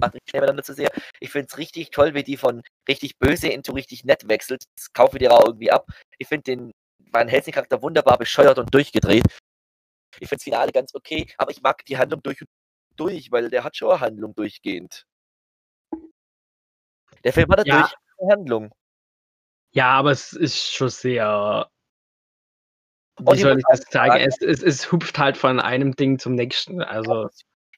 Macht 0.00 0.14
nicht 0.14 0.32
miteinander 0.34 0.62
zu 0.62 0.74
sehr. 0.74 0.90
Ich 1.20 1.30
finde 1.30 1.48
es 1.50 1.58
richtig 1.58 1.90
toll, 1.90 2.14
wie 2.14 2.22
die 2.22 2.36
von 2.36 2.62
richtig 2.88 3.18
böse 3.18 3.48
into 3.48 3.72
richtig 3.72 4.04
nett 4.04 4.28
wechselt. 4.28 4.64
Das 4.76 4.92
kaufe 4.92 5.16
ich 5.16 5.20
dir 5.20 5.32
auch 5.32 5.46
irgendwie 5.46 5.70
ab. 5.70 5.86
Ich 6.18 6.28
finde 6.28 6.44
den 6.44 6.72
Van 7.10 7.28
Helsing 7.28 7.54
Charakter 7.54 7.82
wunderbar 7.82 8.18
bescheuert 8.18 8.58
und 8.58 8.72
durchgedreht. 8.74 9.24
Ich 10.20 10.28
finde 10.28 10.36
das 10.36 10.44
Finale 10.44 10.72
ganz 10.72 10.94
okay, 10.94 11.26
aber 11.38 11.50
ich 11.50 11.62
mag 11.62 11.84
die 11.86 11.98
Handlung 11.98 12.22
durch 12.22 12.40
und 12.42 12.48
durch, 12.96 13.30
weil 13.32 13.50
der 13.50 13.64
hat 13.64 13.76
schon 13.76 13.90
eine 13.90 14.00
Handlung 14.00 14.34
durchgehend. 14.34 15.06
Der 17.24 17.32
Film 17.32 17.48
hat 17.50 17.60
eine 17.60 17.68
Ja. 17.68 17.80
durchgehende 17.80 18.32
Handlung. 18.32 18.74
ja, 19.72 19.90
aber 19.90 20.10
es 20.10 20.32
ist 20.32 20.72
schon 20.72 20.88
sehr. 20.88 21.68
Wie 23.20 23.38
soll 23.38 23.58
ich 23.58 23.64
das 23.68 23.82
sagen? 23.90 24.16
Es, 24.20 24.40
es, 24.40 24.62
es 24.62 24.90
hupft 24.90 25.18
halt 25.18 25.36
von 25.36 25.60
einem 25.60 25.94
Ding 25.94 26.18
zum 26.18 26.34
nächsten. 26.34 26.82
Also, 26.82 27.28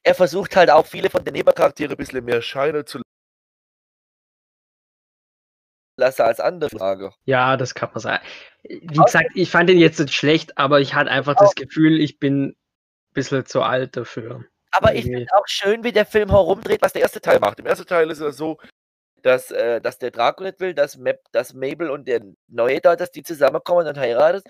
Er 0.03 0.15
versucht 0.15 0.55
halt 0.55 0.69
auch 0.69 0.85
viele 0.85 1.09
von 1.09 1.23
den 1.23 1.33
Nebencharakteren 1.33 1.91
ein 1.91 1.97
bisschen 1.97 2.23
mehr 2.23 2.41
Scheine 2.41 2.85
zu 2.85 3.01
lassen 5.97 6.23
als 6.23 6.39
andere 6.39 6.69
Frage. 6.69 7.13
ja, 7.25 7.57
das 7.57 7.73
kann 7.75 7.89
man 7.93 7.99
sagen. 7.99 8.25
Wie 8.63 8.85
gesagt, 8.97 9.31
ich 9.35 9.49
fand 9.49 9.69
den 9.69 9.77
jetzt 9.77 9.99
nicht 9.99 10.13
schlecht, 10.13 10.57
aber 10.57 10.81
ich 10.81 10.93
hatte 10.93 11.11
einfach 11.11 11.35
das 11.35 11.55
Gefühl, 11.55 11.99
ich 12.01 12.19
bin 12.19 12.49
ein 12.49 12.55
bisschen 13.13 13.45
zu 13.45 13.61
alt 13.61 13.95
dafür. 13.95 14.45
Aber 14.77 14.93
ich 14.93 15.05
finde 15.05 15.27
auch 15.33 15.47
schön, 15.47 15.83
wie 15.83 15.91
der 15.91 16.05
Film 16.05 16.29
herumdreht, 16.29 16.81
was 16.81 16.93
der 16.93 17.01
erste 17.01 17.21
Teil 17.21 17.39
macht. 17.39 17.59
Im 17.59 17.65
ersten 17.65 17.85
Teil 17.85 18.09
ist 18.11 18.19
es 18.19 18.37
so, 18.37 18.57
dass, 19.21 19.51
äh, 19.51 19.79
dass 19.81 19.97
der 19.97 20.11
Draco 20.11 20.43
nicht 20.43 20.59
will, 20.59 20.73
dass, 20.73 20.97
Map, 20.97 21.19
dass 21.31 21.53
Mabel 21.53 21.89
und 21.89 22.07
der 22.07 22.21
Neue 22.47 22.81
da, 22.81 22.95
dass 22.95 23.11
die 23.11 23.23
zusammenkommen 23.23 23.87
und 23.87 23.97
heiraten. 23.97 24.43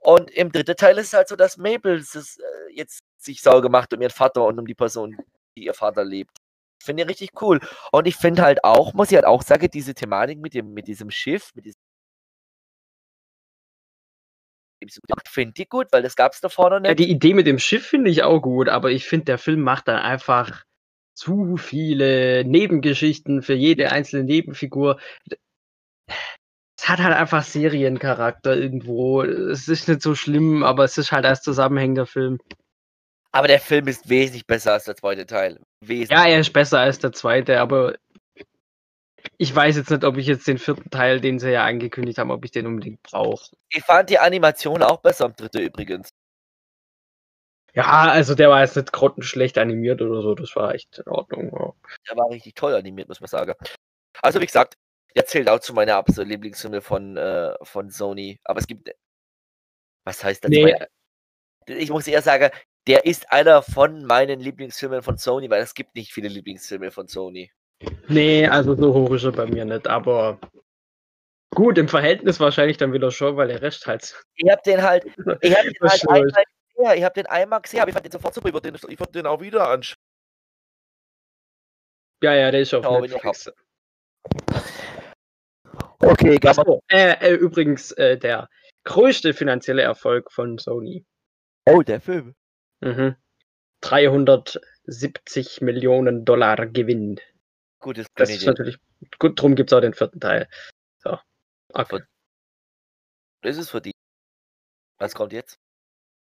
Und 0.00 0.30
im 0.30 0.52
dritten 0.52 0.76
Teil 0.76 0.96
ist 0.98 1.08
es 1.08 1.12
halt 1.12 1.28
so, 1.28 1.36
dass 1.36 1.56
Mabel 1.56 1.96
es, 1.96 2.14
äh, 2.14 2.42
jetzt 2.72 3.00
sich 3.18 3.42
Sorge 3.42 3.68
macht 3.68 3.92
um 3.92 4.00
ihren 4.00 4.10
Vater 4.10 4.44
und 4.44 4.58
um 4.58 4.66
die 4.66 4.74
Person, 4.74 5.16
die 5.56 5.64
ihr 5.64 5.74
Vater 5.74 6.04
lebt. 6.04 6.36
Finde 6.80 7.02
ich 7.02 7.08
richtig 7.08 7.42
cool. 7.42 7.60
Und 7.90 8.06
ich 8.06 8.16
finde 8.16 8.42
halt 8.42 8.62
auch, 8.64 8.94
muss 8.94 9.10
ich 9.10 9.16
halt 9.16 9.26
auch 9.26 9.42
sagen, 9.42 9.68
diese 9.72 9.94
Thematik 9.94 10.38
mit, 10.38 10.54
dem, 10.54 10.72
mit 10.72 10.86
diesem 10.86 11.10
Schiff, 11.10 11.50
mit 11.54 11.66
diesem 11.66 11.80
finde 15.28 15.54
ich 15.56 15.68
gut, 15.68 15.88
weil 15.92 16.02
das 16.02 16.16
gab 16.16 16.32
es 16.32 16.40
da 16.40 16.48
vorne 16.48 16.76
Ja, 16.76 16.80
nicht. 16.80 16.98
die 16.98 17.10
Idee 17.10 17.34
mit 17.34 17.46
dem 17.46 17.58
Schiff 17.58 17.86
finde 17.86 18.10
ich 18.10 18.22
auch 18.22 18.40
gut, 18.40 18.68
aber 18.68 18.90
ich 18.90 19.06
finde, 19.06 19.26
der 19.26 19.38
Film 19.38 19.60
macht 19.60 19.88
dann 19.88 19.98
einfach 19.98 20.64
zu 21.14 21.56
viele 21.56 22.44
Nebengeschichten 22.44 23.42
für 23.42 23.54
jede 23.54 23.90
einzelne 23.90 24.24
Nebenfigur. 24.24 25.00
Es 26.78 26.88
hat 26.88 27.00
halt 27.00 27.16
einfach 27.16 27.42
Seriencharakter 27.42 28.56
irgendwo. 28.56 29.22
Es 29.22 29.66
ist 29.66 29.88
nicht 29.88 30.00
so 30.00 30.14
schlimm, 30.14 30.62
aber 30.62 30.84
es 30.84 30.96
ist 30.96 31.10
halt 31.10 31.26
als 31.26 31.42
zusammenhängender 31.42 32.06
Film. 32.06 32.38
Aber 33.32 33.48
der 33.48 33.60
Film 33.60 33.88
ist 33.88 34.08
wesentlich 34.08 34.46
besser 34.46 34.72
als 34.74 34.84
der 34.84 34.96
zweite 34.96 35.26
Teil. 35.26 35.60
Wesentlich. 35.84 36.10
Ja, 36.10 36.26
er 36.26 36.40
ist 36.40 36.52
besser 36.52 36.78
als 36.80 36.98
der 36.98 37.12
zweite, 37.12 37.60
aber 37.60 37.94
ich 39.38 39.54
weiß 39.54 39.76
jetzt 39.76 39.90
nicht, 39.90 40.04
ob 40.04 40.16
ich 40.16 40.26
jetzt 40.26 40.46
den 40.48 40.58
vierten 40.58 40.90
Teil, 40.90 41.20
den 41.20 41.38
sie 41.38 41.50
ja 41.50 41.64
angekündigt 41.64 42.18
haben, 42.18 42.32
ob 42.32 42.44
ich 42.44 42.50
den 42.50 42.66
unbedingt 42.66 43.02
brauche. 43.02 43.56
Ich 43.70 43.84
fand 43.84 44.10
die 44.10 44.18
Animation 44.18 44.82
auch 44.82 45.00
besser 45.00 45.26
am 45.26 45.36
dritten 45.36 45.58
übrigens. 45.58 46.10
Ja, 47.72 48.10
also 48.10 48.34
der 48.34 48.48
war 48.48 48.62
jetzt 48.62 48.74
nicht 48.74 48.92
grottenschlecht 48.92 49.56
animiert 49.56 50.02
oder 50.02 50.22
so, 50.22 50.34
das 50.34 50.56
war 50.56 50.74
echt 50.74 50.98
in 50.98 51.06
Ordnung. 51.06 51.52
Ja. 51.52 51.72
Der 52.10 52.16
war 52.16 52.30
richtig 52.30 52.56
toll 52.56 52.74
animiert, 52.74 53.08
muss 53.08 53.20
man 53.20 53.28
sagen. 53.28 53.54
Also 54.20 54.40
wie 54.40 54.46
gesagt, 54.46 54.74
der 55.14 55.26
zählt 55.26 55.48
auch 55.48 55.60
zu 55.60 55.72
meiner 55.72 55.94
absoluten 55.94 56.30
Lieblingsfilme 56.30 56.80
von, 56.80 57.16
äh, 57.16 57.54
von 57.62 57.90
Sony. 57.90 58.40
Aber 58.42 58.58
es 58.58 58.66
gibt. 58.66 58.90
Was 60.04 60.24
heißt 60.24 60.44
das? 60.44 60.50
Nee, 60.50 60.74
Ich 61.66 61.90
muss 61.90 62.08
eher 62.08 62.22
sagen, 62.22 62.50
der 62.88 63.04
ist 63.04 63.30
einer 63.30 63.62
von 63.62 64.04
meinen 64.04 64.40
Lieblingsfilmen 64.40 65.02
von 65.02 65.18
Sony, 65.18 65.48
weil 65.50 65.62
es 65.62 65.74
gibt 65.74 65.94
nicht 65.94 66.12
viele 66.12 66.28
Lieblingsfilme 66.28 66.90
von 66.90 67.06
Sony. 67.06 67.52
Nee, 68.08 68.46
also 68.46 68.74
so 68.74 68.92
hoch 68.94 69.14
ist 69.14 69.24
er 69.24 69.32
bei 69.32 69.46
mir 69.46 69.64
nicht, 69.64 69.86
aber 69.86 70.38
gut, 71.54 71.78
im 71.78 71.88
Verhältnis 71.88 72.40
wahrscheinlich 72.40 72.76
dann 72.76 72.92
wieder 72.92 73.10
schon, 73.10 73.36
weil 73.36 73.48
der 73.48 73.62
Rest 73.62 73.86
halt. 73.86 74.20
Ich 74.34 74.50
hab 74.50 74.62
den 74.64 74.82
halt, 74.82 75.04
ich 75.40 75.54
hab 75.54 75.62
den 75.62 75.74
halt 75.80 76.08
einmal 76.08 76.44
gesehen, 76.74 76.98
ich 76.98 77.04
hab 77.04 77.14
den 77.14 77.26
einmal 77.26 77.60
gesehen, 77.60 77.80
aber 77.80 77.88
ich 77.88 77.94
fand 77.94 78.04
den 78.06 78.12
sofort 78.12 78.34
super, 78.34 78.48
ich 78.48 78.54
würde 78.54 78.72
den, 78.72 78.90
ich 78.90 78.98
würd 78.98 79.14
den 79.14 79.26
auch 79.26 79.40
wieder 79.40 79.68
anschauen. 79.68 79.98
Ja, 82.22 82.34
ja, 82.34 82.50
der 82.50 82.62
ist 82.62 82.74
auf 82.74 82.84
ich 82.84 83.12
Netflix. 83.12 83.52
Okay, 86.00 86.38
man, 86.42 86.58
Achso, 86.58 86.82
äh, 86.88 87.14
äh, 87.20 87.34
übrigens 87.34 87.92
äh, 87.92 88.18
der 88.18 88.48
größte 88.84 89.34
finanzielle 89.34 89.82
Erfolg 89.82 90.32
von 90.32 90.58
Sony. 90.58 91.04
oh, 91.66 91.82
der 91.82 92.00
Film. 92.00 92.34
Mhm. 92.80 93.16
370 93.82 95.60
Millionen 95.60 96.24
Dollar 96.24 96.66
Gewinn. 96.66 97.20
Gut, 97.80 97.98
das, 97.98 98.06
Das 98.14 98.30
ist 98.30 98.42
ich 98.42 98.46
natürlich 98.46 98.78
gut, 99.18 99.40
drum 99.40 99.54
gibt 99.54 99.70
es 99.70 99.76
auch 99.76 99.80
den 99.80 99.94
vierten 99.94 100.20
Teil. 100.20 100.48
So. 100.98 101.18
Okay. 101.72 102.02
das 103.42 103.56
ist 103.56 103.70
für 103.70 103.80
die. 103.80 103.92
Was 104.98 105.14
kommt 105.14 105.32
jetzt? 105.32 105.58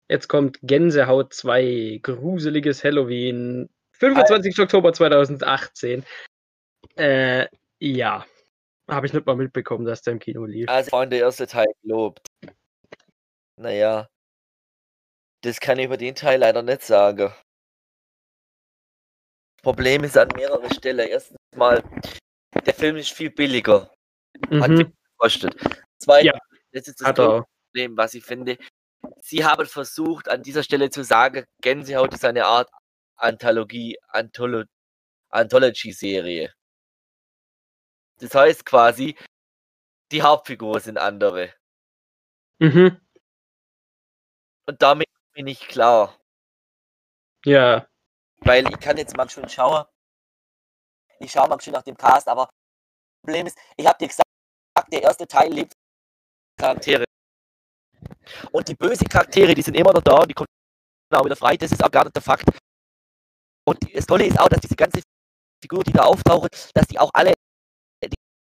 Jetzt 0.08 0.28
kommt 0.28 0.58
Gänsehaut 0.62 1.32
2, 1.32 2.00
gruseliges 2.02 2.82
Halloween, 2.84 3.70
25. 3.92 4.58
Oktober 4.58 4.92
2018. 4.92 6.04
Äh, 6.96 7.46
ja. 7.78 8.26
Habe 8.90 9.06
ich 9.06 9.12
nicht 9.12 9.24
mal 9.24 9.36
mitbekommen, 9.36 9.86
dass 9.86 10.02
der 10.02 10.12
im 10.14 10.18
Kino 10.18 10.44
lief. 10.44 10.68
Also, 10.68 10.90
vorhin 10.90 11.10
der 11.10 11.20
erste 11.20 11.46
Teil 11.46 11.66
gelobt. 11.82 12.26
Naja. 13.56 14.08
Das 15.42 15.60
kann 15.60 15.78
ich 15.78 15.86
über 15.86 15.96
den 15.96 16.14
Teil 16.14 16.40
leider 16.40 16.62
nicht 16.62 16.82
sagen. 16.82 17.32
Problem 19.62 20.04
ist 20.04 20.18
an 20.18 20.28
mehreren 20.36 20.70
Stellen. 20.74 21.08
Erstens 21.08 21.38
mal, 21.56 21.82
der 22.66 22.74
Film 22.74 22.96
ist 22.96 23.10
viel 23.12 23.30
billiger. 23.30 23.90
Hat 24.60 24.70
Mhm. 24.70 24.76
viel 24.76 24.92
gekostet. 25.12 25.54
Zweitens, 25.98 26.32
Ja, 26.32 26.38
das 26.72 26.88
ist 26.88 27.00
das 27.00 27.08
Hat. 27.08 27.16
Problem, 27.16 27.96
was 27.96 28.14
ich 28.14 28.24
finde. 28.24 28.58
Sie 29.20 29.44
haben 29.44 29.66
versucht, 29.66 30.28
an 30.28 30.42
dieser 30.42 30.62
Stelle 30.62 30.90
zu 30.90 31.04
sagen, 31.04 31.44
Gänsehaut 31.60 32.14
ist 32.14 32.24
eine 32.24 32.46
Art 32.46 32.70
Anthologie, 33.16 33.98
Antholo 34.08 34.64
Anthology-Serie. 35.30 36.52
Das 38.20 38.34
heißt 38.34 38.64
quasi, 38.64 39.16
die 40.12 40.22
Hauptfiguren 40.22 40.80
sind 40.80 40.98
andere. 40.98 41.52
Mhm. 42.60 43.00
Und 44.66 44.80
damit 44.82 45.08
bin 45.32 45.46
ich 45.48 45.60
klar. 45.66 46.18
Ja. 47.44 47.86
Weil 48.40 48.68
ich 48.68 48.78
kann 48.80 48.96
jetzt 48.96 49.16
mal 49.16 49.28
schön 49.28 49.48
schauen. 49.48 49.84
Ich 51.20 51.32
schaue 51.32 51.48
mal 51.48 51.60
schön 51.60 51.72
nach 51.72 51.82
dem 51.82 51.96
Cast, 51.96 52.28
aber 52.28 52.48
Problem 53.24 53.46
ist, 53.46 53.58
ich 53.76 53.86
habe 53.86 53.98
dir 53.98 54.08
gesagt, 54.08 54.28
der 54.92 55.02
erste 55.02 55.26
Teil 55.26 55.52
lebt 55.52 55.72
Charaktere. 56.58 57.04
Und 58.52 58.68
die 58.68 58.74
bösen 58.74 59.08
Charaktere, 59.08 59.54
die 59.54 59.62
sind 59.62 59.74
immer 59.74 59.92
noch 59.92 60.02
da 60.02 60.24
die 60.24 60.34
kommen 60.34 60.46
auch 61.10 61.24
wieder 61.24 61.36
frei, 61.36 61.56
das 61.56 61.72
ist 61.72 61.82
auch 61.82 61.90
gar 61.90 62.04
nicht 62.04 62.16
der 62.16 62.22
Fakt. 62.22 62.44
Und 63.66 63.78
das 63.94 64.06
Tolle 64.06 64.26
ist 64.26 64.38
auch, 64.38 64.48
dass 64.48 64.60
diese 64.60 64.74
ganze 64.76 65.00
Figur, 65.62 65.84
die 65.84 65.92
da 65.92 66.04
auftauchen, 66.04 66.48
dass 66.74 66.86
die 66.86 66.98
auch 66.98 67.10
alle, 67.14 67.32
die 68.02 68.14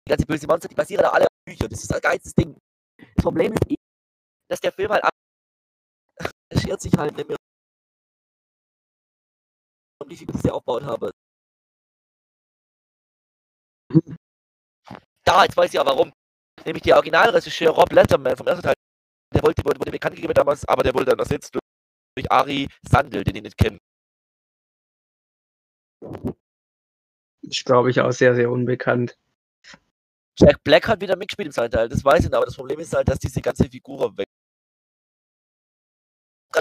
ganze 0.09 0.25
böse 0.25 0.47
Monster, 0.47 0.69
die 0.69 0.75
basieren 0.75 1.05
alle 1.05 1.25
auf 1.25 1.45
Büchern. 1.45 1.69
Das 1.69 1.83
ist 1.83 1.93
ein 1.93 2.01
geilstes 2.01 2.33
Ding. 2.35 2.57
Das 2.99 3.25
Problem 3.25 3.53
ist, 3.53 3.71
eh, 3.71 3.77
dass 4.49 4.61
der 4.61 4.73
Film 4.73 4.91
halt 4.93 5.05
es 6.51 6.63
schert 6.63 6.81
sich 6.81 6.93
halt 6.97 7.17
nicht 7.17 7.29
mehr 7.29 7.37
um 10.01 10.09
die 10.09 10.17
Figur, 10.17 10.35
die 10.35 10.41
sie 10.43 10.51
aufgebaut 10.51 10.85
habe. 10.85 11.11
Da, 15.25 15.45
jetzt 15.45 15.57
weiß 15.57 15.69
ich 15.69 15.75
ja 15.75 15.87
warum. 15.87 16.13
Nämlich 16.65 16.83
der 16.83 16.97
Originalregisseur 16.97 17.71
Rob 17.71 17.93
Letterman 17.93 18.37
vom 18.37 18.47
ersten 18.47 18.63
Teil, 18.63 18.75
der 19.35 19.43
wollte, 19.43 19.65
wurde, 19.65 19.81
wurde 19.81 19.91
bekannt 19.91 20.17
gegeben 20.17 20.35
damals, 20.35 20.67
aber 20.67 20.83
der 20.83 20.95
wurde 20.95 21.07
dann 21.07 21.19
ersetzt 21.19 21.55
durch 21.55 22.31
Ari 22.31 22.69
Sandel, 22.89 23.25
den 23.25 23.37
ich 23.37 23.43
nicht 23.43 23.57
kenne. 23.57 23.79
Ist, 27.43 27.65
glaube 27.65 27.91
ich, 27.91 28.01
auch 28.01 28.13
sehr, 28.13 28.35
sehr 28.35 28.51
unbekannt. 28.51 29.19
Jack 30.39 30.63
Black 30.65 30.89
hat 30.89 31.01
wieder 31.01 31.17
mitgespielt 31.17 31.47
im 31.47 31.53
zweiten 31.53 31.73
Teil, 31.73 31.89
das 31.89 32.05
weiß 32.05 32.21
ich 32.21 32.27
nicht, 32.27 32.35
aber 32.35 32.47
das 32.47 32.57
Problem 32.57 32.81
ist 32.81 32.95
halt, 32.95 33.09
dass 33.09 33.19
diese 33.19 33.41
ganze 33.41 33.69
Figur 33.69 34.17
weg. 34.17 34.27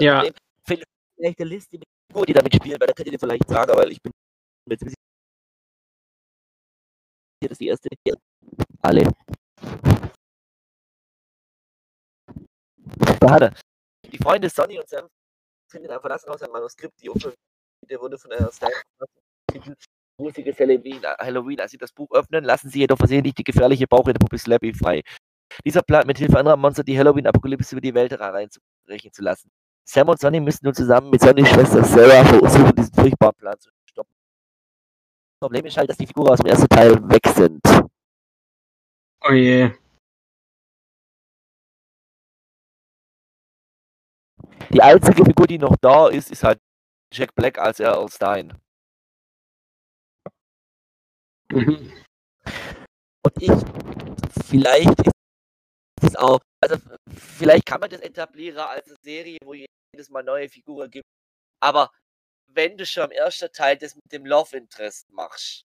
Ja. 0.00 0.20
Problem, 0.20 0.34
Vielleicht 1.16 1.40
eine 1.40 1.48
Liste 1.48 1.78
mit 1.78 1.84
Figuren, 2.08 2.26
die 2.26 2.32
da 2.32 2.42
mitspielen, 2.42 2.80
weil 2.80 2.88
da 2.88 2.92
könnt 2.92 3.06
ihr 3.06 3.12
dir 3.12 3.18
vielleicht 3.18 3.48
sagen, 3.48 3.72
weil 3.76 3.92
ich 3.92 4.02
bin 4.02 4.12
mir 4.68 4.76
dass 7.48 7.58
die 7.58 7.68
erste 7.68 7.88
alle. 8.82 9.10
Da. 13.20 13.50
Die 14.10 14.18
Freunde 14.18 14.50
Sonny 14.50 14.78
und 14.78 14.88
Sam 14.88 15.08
finden 15.70 15.90
ein 15.90 16.00
verlassen 16.00 16.28
aus 16.28 16.42
einem 16.42 16.52
Manuskript, 16.52 16.94
die 17.02 17.08
Aufschrift, 17.08 17.36
der 17.88 18.00
wurde 18.00 18.18
von 18.18 18.30
Style 18.52 18.72
Titel 19.50 19.74
Gruseliges 20.18 20.58
Halloween. 20.58 21.60
Als 21.60 21.72
sie 21.72 21.78
das 21.78 21.92
Buch 21.92 22.10
öffnen, 22.12 22.44
lassen 22.44 22.68
sie 22.68 22.80
jedoch 22.80 22.98
versehentlich 22.98 23.34
die 23.34 23.44
gefährliche 23.44 23.86
Bauch 23.86 24.06
in 24.06 24.14
der 24.14 24.20
Puppe 24.20 24.38
Slappy 24.38 24.72
frei. 24.72 25.02
Dieser 25.64 25.82
plant 25.82 26.06
mit 26.06 26.18
Hilfe 26.18 26.38
anderer 26.38 26.56
Monster 26.56 26.84
die 26.84 26.98
Halloween-Apokalypse 26.98 27.74
über 27.74 27.80
die 27.80 27.94
Welt 27.94 28.12
hereinzubrechen 28.12 29.12
zu 29.12 29.22
lassen. 29.22 29.50
Sam 29.86 30.08
und 30.08 30.18
Sonny 30.20 30.40
müssen 30.40 30.64
nun 30.64 30.74
zusammen 30.74 31.10
mit 31.10 31.20
Sonnys 31.20 31.48
Schwester 31.48 31.84
Sarah 31.84 32.24
versuchen, 32.24 32.74
diesen 32.74 32.94
furchtbaren 32.94 33.34
Plan 33.36 33.58
zu. 33.58 33.70
Das 33.70 33.83
Problem 35.40 35.66
ist 35.66 35.76
halt, 35.76 35.90
dass 35.90 35.96
die 35.96 36.06
Figuren 36.06 36.30
aus 36.32 36.38
dem 36.38 36.46
ersten 36.46 36.68
Teil 36.68 36.92
weg 37.08 37.26
sind. 37.34 37.60
Oh 39.26 39.32
je. 39.32 39.70
Die 44.72 44.82
einzige 44.82 45.24
Figur, 45.24 45.46
die 45.46 45.58
noch 45.58 45.76
da 45.80 46.08
ist, 46.08 46.30
ist 46.30 46.42
halt 46.42 46.60
Jack 47.12 47.34
Black 47.34 47.58
als 47.58 47.80
Earl 47.80 48.08
Stein. 48.08 48.58
Mhm. 51.50 51.92
Und 53.24 53.42
ich, 53.42 53.52
vielleicht 54.46 55.00
ist 55.06 55.14
es 56.02 56.16
auch, 56.16 56.40
also 56.60 56.76
vielleicht 57.08 57.66
kann 57.66 57.80
man 57.80 57.90
das 57.90 58.00
etablieren 58.00 58.58
als 58.58 58.86
eine 58.88 58.96
Serie, 59.02 59.38
wo 59.44 59.54
jedes 59.54 60.10
Mal 60.10 60.24
neue 60.24 60.48
Figuren 60.48 60.90
gibt. 60.90 61.06
Aber 61.60 61.90
wenn 62.54 62.76
du 62.76 62.86
schon 62.86 63.04
im 63.04 63.10
ersten 63.12 63.52
Teil 63.52 63.76
das 63.78 63.94
mit 63.96 64.12
dem 64.12 64.26
Love 64.26 64.56
Interest 64.56 65.10
machst 65.10 65.66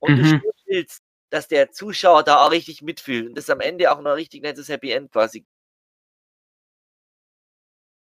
und 0.00 0.16
du 0.16 0.22
Mhm. 0.22 0.26
schon 0.26 0.52
willst, 0.66 1.02
dass 1.30 1.48
der 1.48 1.72
Zuschauer 1.72 2.22
da 2.22 2.44
auch 2.46 2.50
richtig 2.50 2.82
mitfühlt 2.82 3.28
und 3.28 3.34
das 3.36 3.50
am 3.50 3.60
Ende 3.60 3.90
auch 3.92 4.00
noch 4.00 4.14
richtig 4.14 4.42
nettes 4.42 4.68
Happy 4.68 4.92
End 4.92 5.10
quasi 5.12 5.46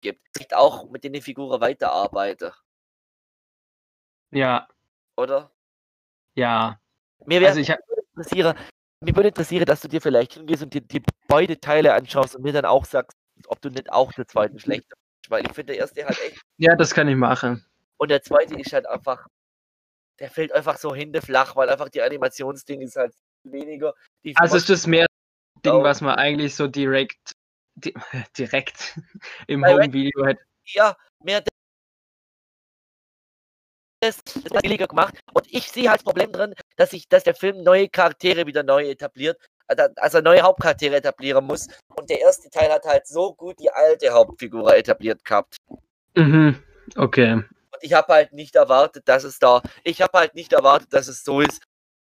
gibt, 0.02 0.20
vielleicht 0.34 0.54
auch 0.54 0.90
mit 0.90 1.04
den 1.04 1.20
Figuren 1.22 1.60
weiterarbeiten, 1.60 2.52
Ja, 4.30 4.66
oder? 5.16 5.52
ja. 6.34 6.80
Mir 7.26 7.40
wäre 7.40 7.50
Also 7.50 7.60
ich 7.60 7.70
hab, 7.70 7.78
interessieren, 8.16 8.56
mir 9.00 9.14
würde 9.16 9.28
interessieren, 9.28 9.64
dass 9.64 9.80
du 9.80 9.88
dir 9.88 10.00
vielleicht 10.00 10.34
hingehst 10.34 10.62
und 10.62 10.74
dir 10.74 10.80
die 10.80 11.02
beide 11.28 11.58
Teile 11.60 11.94
anschaust 11.94 12.36
und 12.36 12.42
mir 12.42 12.52
dann 12.52 12.64
auch 12.64 12.84
sagst, 12.84 13.16
ob 13.46 13.60
du 13.60 13.70
nicht 13.70 13.90
auch 13.92 14.12
den 14.12 14.26
zweiten 14.28 14.58
schlechter 14.58 14.96
weil 15.30 15.44
ich 15.46 15.52
finde 15.52 15.72
der 15.74 15.80
erste 15.82 16.04
halt 16.04 16.18
echt 16.20 16.40
ja, 16.58 16.74
das 16.76 16.92
kann 16.94 17.08
ich 17.08 17.16
machen. 17.16 17.64
und 17.98 18.10
der 18.10 18.22
zweite 18.22 18.54
ist 18.58 18.72
halt 18.72 18.86
einfach, 18.86 19.26
der 20.18 20.30
fällt 20.30 20.52
einfach 20.52 20.76
so 20.78 20.94
hindeflach, 20.94 21.56
weil 21.56 21.68
einfach 21.68 21.88
die 21.88 22.02
Animationsding 22.02 22.80
ist 22.80 22.96
halt 22.96 23.14
weniger. 23.44 23.94
Also 24.34 24.56
ist 24.56 24.68
das 24.70 24.86
mehr 24.86 25.06
Ding, 25.64 25.72
Oh. 25.72 25.82
was 25.82 26.00
man 26.00 26.16
eigentlich 26.16 26.54
so 26.54 26.66
direkt, 26.68 27.32
di 27.74 27.94
direkt 28.38 28.98
im 29.46 29.64
Home-Video 29.64 30.24
hätte. 30.26 30.42
ja, 30.66 30.96
mehr 31.20 31.42
das, 34.00 34.22
das 34.24 34.52
hat 34.52 34.62
billiger 34.62 34.88
gemacht. 34.88 35.14
Und 35.32 35.46
ich 35.52 35.70
sehe 35.70 35.88
halt 35.88 36.00
das 36.00 36.04
Problem 36.04 36.32
drin, 36.32 36.54
dass 36.76 36.90
sich, 36.90 37.08
dass 37.08 37.22
der 37.22 37.34
Film 37.36 37.62
neue 37.62 37.88
Charaktere 37.88 38.46
wieder 38.46 38.64
neu 38.64 38.88
etabliert, 38.90 39.38
also 39.96 40.20
neue 40.20 40.42
Hauptcharaktere 40.42 40.96
etablieren 40.96 41.44
muss. 41.44 41.68
Und 41.96 42.10
der 42.10 42.20
erste 42.20 42.50
Teil 42.50 42.70
hat 42.70 42.84
halt 42.84 43.06
so 43.06 43.34
gut 43.34 43.58
die 43.60 43.70
alte 43.70 44.10
Hauptfigur 44.10 44.74
etabliert 44.74 45.24
gehabt. 45.24 45.56
Mhm. 46.16 46.62
Okay. 46.96 47.32
Und 47.34 47.46
ich 47.80 47.92
habe 47.92 48.12
halt 48.12 48.32
nicht 48.32 48.54
erwartet, 48.56 49.08
dass 49.08 49.24
es 49.24 49.38
da, 49.38 49.62
ich 49.84 50.02
habe 50.02 50.18
halt 50.18 50.34
nicht 50.34 50.52
erwartet, 50.52 50.92
dass 50.92 51.08
es 51.08 51.24
so 51.24 51.40
ist, 51.40 51.62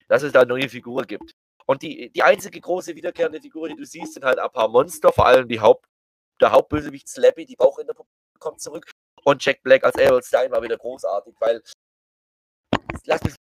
dass 0.07 0.23
es 0.23 0.31
da 0.31 0.45
neue 0.45 0.69
Figuren 0.69 1.05
gibt. 1.05 1.33
Und 1.65 1.81
die, 1.81 2.09
die 2.11 2.23
einzige 2.23 2.61
große 2.61 2.95
wiederkehrende 2.95 3.41
Figur, 3.41 3.67
die 3.67 3.75
du 3.75 3.85
siehst, 3.85 4.13
sind 4.13 4.23
halt 4.23 4.39
ein 4.39 4.49
paar 4.51 4.69
Monster, 4.69 5.11
vor 5.11 5.25
allem 5.25 5.49
die 5.49 5.59
Haupt, 5.59 5.85
der 6.39 6.51
Hauptbösewicht 6.51 7.09
Slappy, 7.09 7.45
die 7.45 7.57
Bauch 7.57 7.77
in 7.79 7.87
der 7.87 7.93
Puppe 7.93 8.09
kommt 8.39 8.61
zurück. 8.61 8.89
Und 9.23 9.43
Jack 9.43 9.61
Black 9.63 9.83
als 9.83 9.95
Errol 9.97 10.23
Stein 10.23 10.51
war 10.51 10.63
wieder 10.63 10.77
großartig, 10.77 11.35
weil 11.39 11.61
lass 13.05 13.21
mich 13.23 13.35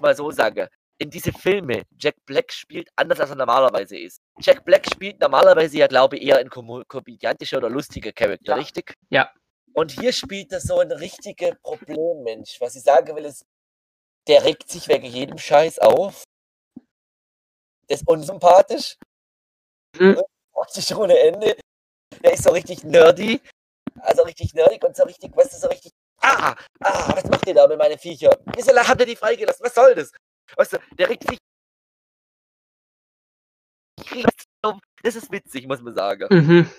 mal 0.00 0.14
so 0.14 0.30
sagen. 0.30 0.68
In 0.98 1.10
diese 1.10 1.32
Filme, 1.32 1.82
Jack 1.98 2.14
Black 2.24 2.50
spielt 2.52 2.88
anders 2.96 3.20
als 3.20 3.30
er 3.30 3.36
normalerweise 3.36 3.98
ist. 3.98 4.20
Jack 4.40 4.64
Black 4.64 4.86
spielt 4.86 5.20
normalerweise 5.20 5.76
ja, 5.76 5.86
glaube 5.86 6.16
ich, 6.16 6.22
eher 6.26 6.38
ein 6.38 6.48
kom 6.48 6.82
komödiantischer 6.88 7.58
oder 7.58 7.68
lustiger 7.68 8.12
Charakter, 8.12 8.52
Ja. 8.52 8.54
richtig? 8.54 8.94
Ja. 9.10 9.30
Und 9.74 9.92
hier 9.92 10.12
spielt 10.12 10.52
er 10.52 10.60
so 10.60 10.78
ein 10.78 10.90
richtiger 10.90 11.54
Problemmensch. 11.62 12.58
Was 12.60 12.76
ich 12.76 12.82
sagen 12.82 13.14
will, 13.14 13.26
ist, 13.26 13.44
der 14.26 14.42
regt 14.44 14.70
sich 14.70 14.88
wegen 14.88 15.04
jedem 15.04 15.36
Scheiß 15.36 15.78
auf. 15.80 16.24
Der 17.88 17.96
ist 17.96 18.08
unsympathisch. 18.08 18.96
Mhm. 19.98 20.20
Ohne 20.96 21.18
Ende. 21.18 21.56
Der 22.24 22.32
ist 22.32 22.44
so 22.44 22.50
richtig 22.50 22.84
nerdy. 22.84 23.40
Also 24.00 24.22
richtig 24.22 24.54
nerdig 24.54 24.82
und 24.82 24.96
so 24.96 25.04
richtig, 25.04 25.36
weißt 25.36 25.52
du, 25.52 25.58
so 25.58 25.68
richtig. 25.68 25.92
Ah, 26.20 26.56
ah, 26.80 27.14
was 27.14 27.24
macht 27.24 27.46
ihr 27.46 27.54
da 27.54 27.66
mit 27.66 27.78
meinen 27.78 27.98
Viecher? 27.98 28.36
Wieso 28.54 28.74
habt 28.74 29.00
ihr 29.00 29.06
die 29.06 29.16
freigelassen? 29.16 29.64
Was 29.64 29.74
soll 29.74 29.94
das? 29.94 30.10
Weißt 30.56 30.74
du, 30.74 30.78
der 30.98 31.08
regt 31.08 31.28
sich. 31.28 31.38
Das 35.02 35.16
ist 35.16 35.30
witzig, 35.32 35.66
muss 35.66 35.80
man 35.80 35.94
sagen. 35.94 36.28
Mhm. 36.30 36.70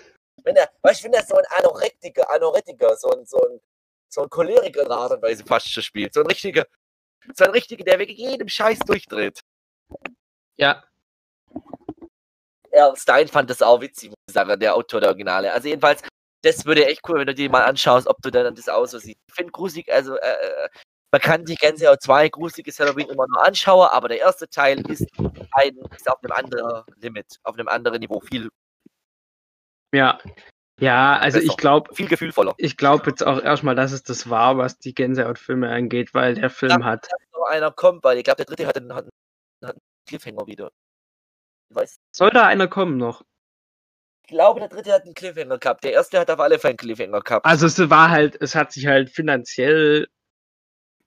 Wenn 0.44 0.56
er, 0.56 0.70
weißt 0.82 1.00
du, 1.00 1.04
wenn 1.06 1.14
er 1.14 1.24
so 1.24 1.36
ein 1.36 1.44
Anoretiker, 1.58 2.30
Anoretiker, 2.30 2.96
so 2.96 3.10
ein, 3.10 3.26
so 3.26 3.38
ein, 3.38 3.60
so 4.08 4.22
ein 4.22 4.30
Choleriker 4.30 4.82
in 4.82 4.90
Art 4.90 5.12
und 5.12 5.22
Weise 5.22 5.44
fast 5.44 5.70
schon 5.70 5.82
spielt. 5.82 6.14
So 6.14 6.20
ein 6.20 6.26
richtiger, 6.26 6.66
so 7.34 7.44
ein 7.44 7.50
richtiger, 7.50 7.84
der 7.84 7.98
wegen 7.98 8.14
jedem 8.14 8.48
Scheiß 8.48 8.78
durchdreht. 8.80 9.40
Ja. 10.56 10.84
Erl 12.70 12.96
Stein 12.96 13.28
fand 13.28 13.50
das 13.50 13.62
auch 13.62 13.80
witzig, 13.80 14.10
muss 14.10 14.16
ich 14.28 14.34
sagen, 14.34 14.58
der 14.60 14.74
Autor 14.74 15.00
der 15.00 15.10
Originale. 15.10 15.52
Also 15.52 15.68
jedenfalls, 15.68 16.02
das 16.42 16.64
würde 16.64 16.86
echt 16.86 17.00
cool, 17.08 17.18
wenn 17.18 17.26
du 17.26 17.34
dir 17.34 17.50
mal 17.50 17.64
anschaust, 17.64 18.06
ob 18.06 18.20
du 18.22 18.30
dann 18.30 18.54
das 18.54 18.68
auch 18.68 18.86
so 18.86 18.98
siehst. 18.98 19.18
Ich 19.26 19.34
finde 19.34 19.52
gruselig, 19.52 19.92
also 19.92 20.16
äh, 20.16 20.28
äh, 20.28 20.68
man 21.10 21.20
kann 21.20 21.44
die 21.44 21.54
ganze 21.54 21.90
auch 21.90 21.96
zwei 21.96 22.28
gruseliges 22.28 22.78
Halloween 22.80 23.08
immer 23.08 23.26
nur 23.28 23.44
anschauen, 23.44 23.88
aber 23.88 24.08
der 24.08 24.18
erste 24.18 24.48
Teil 24.48 24.80
ist 24.90 25.06
ein 25.52 25.76
ist 25.96 26.10
auf 26.10 26.22
einem 26.22 26.32
anderen 26.32 26.84
Limit, 26.96 27.38
auf 27.44 27.54
einem 27.54 27.68
anderen 27.68 28.00
Niveau, 28.00 28.20
viel, 28.20 28.50
Ja. 29.92 30.18
Ja, 30.80 31.18
also 31.18 31.38
Besser. 31.38 31.50
ich 31.50 31.56
glaube, 31.56 31.92
viel 31.92 32.06
gefühlvoller. 32.06 32.54
ich 32.56 32.76
glaube 32.76 33.10
jetzt 33.10 33.26
auch 33.26 33.42
erstmal, 33.42 33.74
dass 33.74 33.90
es 33.90 34.04
das 34.04 34.30
war, 34.30 34.58
was 34.58 34.78
die 34.78 34.94
Gänsehautfilme 34.94 35.68
angeht, 35.68 36.14
weil 36.14 36.34
der 36.34 36.50
Film 36.50 36.84
hat. 36.84 37.04
Dass 37.10 37.18
noch 37.32 37.48
einer 37.48 37.72
kommt, 37.72 38.04
weil 38.04 38.18
ich 38.18 38.24
glaube, 38.24 38.36
der 38.36 38.46
dritte 38.46 38.66
hat 38.66 38.76
einen, 38.76 38.94
hat 38.94 39.02
einen, 39.02 39.68
hat 39.68 39.74
einen 39.74 39.80
Cliffhanger 40.06 40.46
wieder. 40.46 40.70
Soll 42.12 42.30
da 42.30 42.46
einer 42.46 42.68
kommen 42.68 42.96
noch? 42.96 43.24
Ich 44.22 44.30
glaube, 44.30 44.60
der 44.60 44.68
dritte 44.68 44.92
hat 44.92 45.02
einen 45.02 45.14
Cliffhanger 45.14 45.58
gehabt. 45.58 45.82
Der 45.82 45.92
erste 45.92 46.20
hat 46.20 46.30
auf 46.30 46.38
alle 46.38 46.58
Fälle 46.58 46.72
einen 46.72 46.78
Cliffhanger 46.78 47.20
gehabt. 47.22 47.44
Also 47.44 47.66
es 47.66 47.90
war 47.90 48.10
halt, 48.10 48.40
es 48.40 48.54
hat 48.54 48.72
sich 48.72 48.86
halt 48.86 49.10
finanziell, 49.10 50.06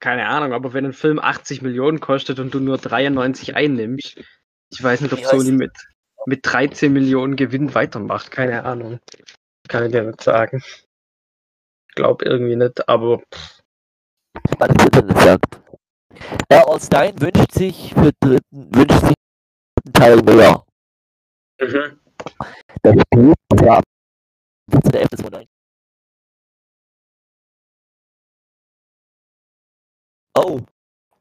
keine 0.01 0.27
Ahnung, 0.27 0.51
aber 0.51 0.73
wenn 0.73 0.85
ein 0.85 0.93
Film 0.93 1.19
80 1.19 1.61
Millionen 1.61 1.99
kostet 1.99 2.39
und 2.39 2.53
du 2.53 2.59
nur 2.59 2.77
93 2.77 3.55
einnimmst, 3.55 4.19
ich 4.71 4.83
weiß 4.83 5.01
nicht, 5.01 5.13
ob 5.13 5.23
Sony 5.23 5.51
mit, 5.51 5.71
mit 6.25 6.39
13 6.43 6.91
Millionen 6.91 7.35
Gewinn 7.35 7.73
weitermacht, 7.75 8.31
keine 8.31 8.63
Ahnung. 8.65 8.99
Kann 9.67 9.85
ich 9.85 9.91
dir 9.91 10.03
nicht 10.03 10.21
sagen. 10.21 10.63
Glaub 11.95 12.23
irgendwie 12.23 12.55
nicht, 12.55 12.89
aber 12.89 13.21
was 14.57 14.67
der 14.69 14.89
dritte 14.89 15.13
sagt. 15.19 15.61
Errol 16.49 16.80
Stein 16.80 17.21
wünscht 17.21 17.51
sich 17.51 17.93
für 17.93 18.11
dritten, 18.19 18.75
wünscht 18.75 19.01
sich 19.01 19.13
einen 19.85 19.93
Teil 19.93 20.21
mehr. 20.23 20.65
Mhm. 21.59 21.99
Der 22.83 22.91
spielt, 22.91 23.35
und 23.51 23.59
zwar 23.59 23.77
am 23.77 23.83
15.11.2009. 24.71 25.50
Oh. 30.35 30.60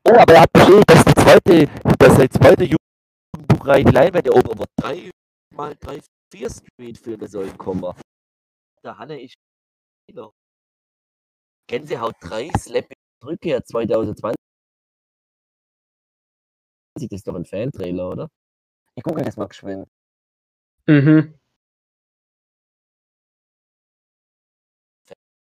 Oh, 0.06 0.14
aber 0.16 0.34
er 0.34 0.40
hat 0.42 0.52
bestätigt, 0.52 0.88
dass 0.88 1.04
die 1.04 1.14
zweite, 1.14 1.66
dass 1.98 2.18
die 2.18 2.28
zweite 2.28 2.64
Jugendbuchreihe 2.64 3.84
Leinwand 3.84 4.26
erobert 4.26 4.58
wird. 4.58 4.70
Drei 4.76 5.10
mal 5.54 5.76
drei, 5.76 6.00
vier 6.32 6.48
Screenfilme 6.48 7.28
sollen 7.28 7.56
kommen. 7.58 7.94
Der 8.84 8.96
Hanne 8.98 9.28
Spieler. 9.28 10.32
Gänsehaut 11.68 12.14
3, 12.20 12.50
Slap 12.58 12.92
Rückkehr 13.24 13.62
2020. 13.64 14.36
Das 16.94 17.08
ist 17.10 17.26
doch 17.26 17.34
ein 17.34 17.44
Fan-Trailer, 17.44 18.10
oder? 18.10 18.28
Ich 18.96 19.02
gucke 19.02 19.22
das 19.22 19.36
mal 19.36 19.48
geschwind. 19.48 19.88
Mhm. 20.86 21.38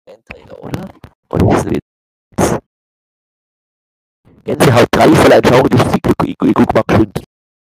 Fan-Trailer, 0.08 0.62
oder? 0.62 0.88
Und 1.28 1.42
das 1.52 1.64
wird. 1.64 1.83
Gänsehaut 4.44 4.88
3 4.92 5.14
voll 5.14 5.32
ein 5.32 5.44
schauriges 5.44 5.80
Sieg. 5.90 6.02
Ich, 6.22 6.28
ich, 6.28 6.54
guck 6.54 6.74
mal 6.74 6.82
geschwind, 6.86 7.24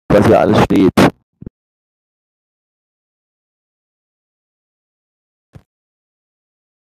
was 0.10 0.26
hier 0.26 0.40
alles 0.40 0.64
steht. 0.64 0.92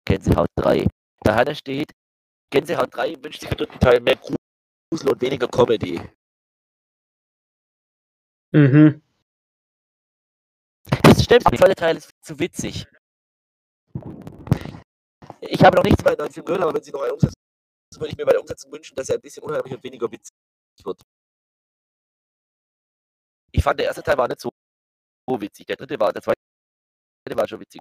Gänsehaut 0.04 0.50
3. 0.56 0.86
Da 1.22 1.34
hat 1.34 1.48
er 1.48 1.54
steht, 1.54 1.92
Gänsehaut 2.50 2.94
3 2.94 3.22
wünscht 3.22 3.40
sich 3.40 3.50
im 3.50 3.56
dritten 3.56 3.80
Teil 3.80 4.00
mehr 4.00 4.16
Grusel 4.16 5.10
und 5.10 5.20
weniger 5.22 5.48
Comedy. 5.48 6.00
Mhm. 8.52 9.00
Das 11.02 11.24
stimmt, 11.24 11.50
der 11.50 11.58
zweite 11.58 11.74
Teil 11.74 11.96
ist 11.96 12.10
zu 12.20 12.38
witzig. 12.38 12.86
Ich 15.40 15.64
habe 15.64 15.76
noch 15.76 15.84
nichts 15.84 16.02
bei 16.02 16.14
neuen 16.14 16.30
Film 16.30 16.44
gehört, 16.44 16.62
aber 16.62 16.74
wenn 16.74 16.82
sie 16.82 16.90
noch 16.90 17.02
einen 17.02 17.18
umsetzen, 17.98 18.00
würde 18.00 18.10
ich 18.12 18.16
mir 18.16 18.24
bei 18.26 18.32
der 18.32 18.40
Umsetzung 18.40 18.72
wünschen, 18.72 18.94
dass 18.96 19.08
er 19.08 19.16
ein 19.16 19.20
bisschen 19.20 19.42
unheimlich 19.42 19.74
und 19.74 19.82
weniger 19.84 20.10
witzig 20.10 20.32
wird. 20.84 21.00
Ich 23.52 23.62
fand, 23.62 23.78
der 23.80 23.86
erste 23.86 24.02
Teil 24.02 24.16
war 24.18 24.28
nicht 24.28 24.40
so 24.40 24.50
witzig. 25.28 25.66
Der 25.66 25.76
dritte 25.76 25.98
war, 25.98 26.12
der 26.12 26.22
zweite 26.22 26.36
war 27.34 27.48
schon 27.48 27.60
witzig. 27.60 27.80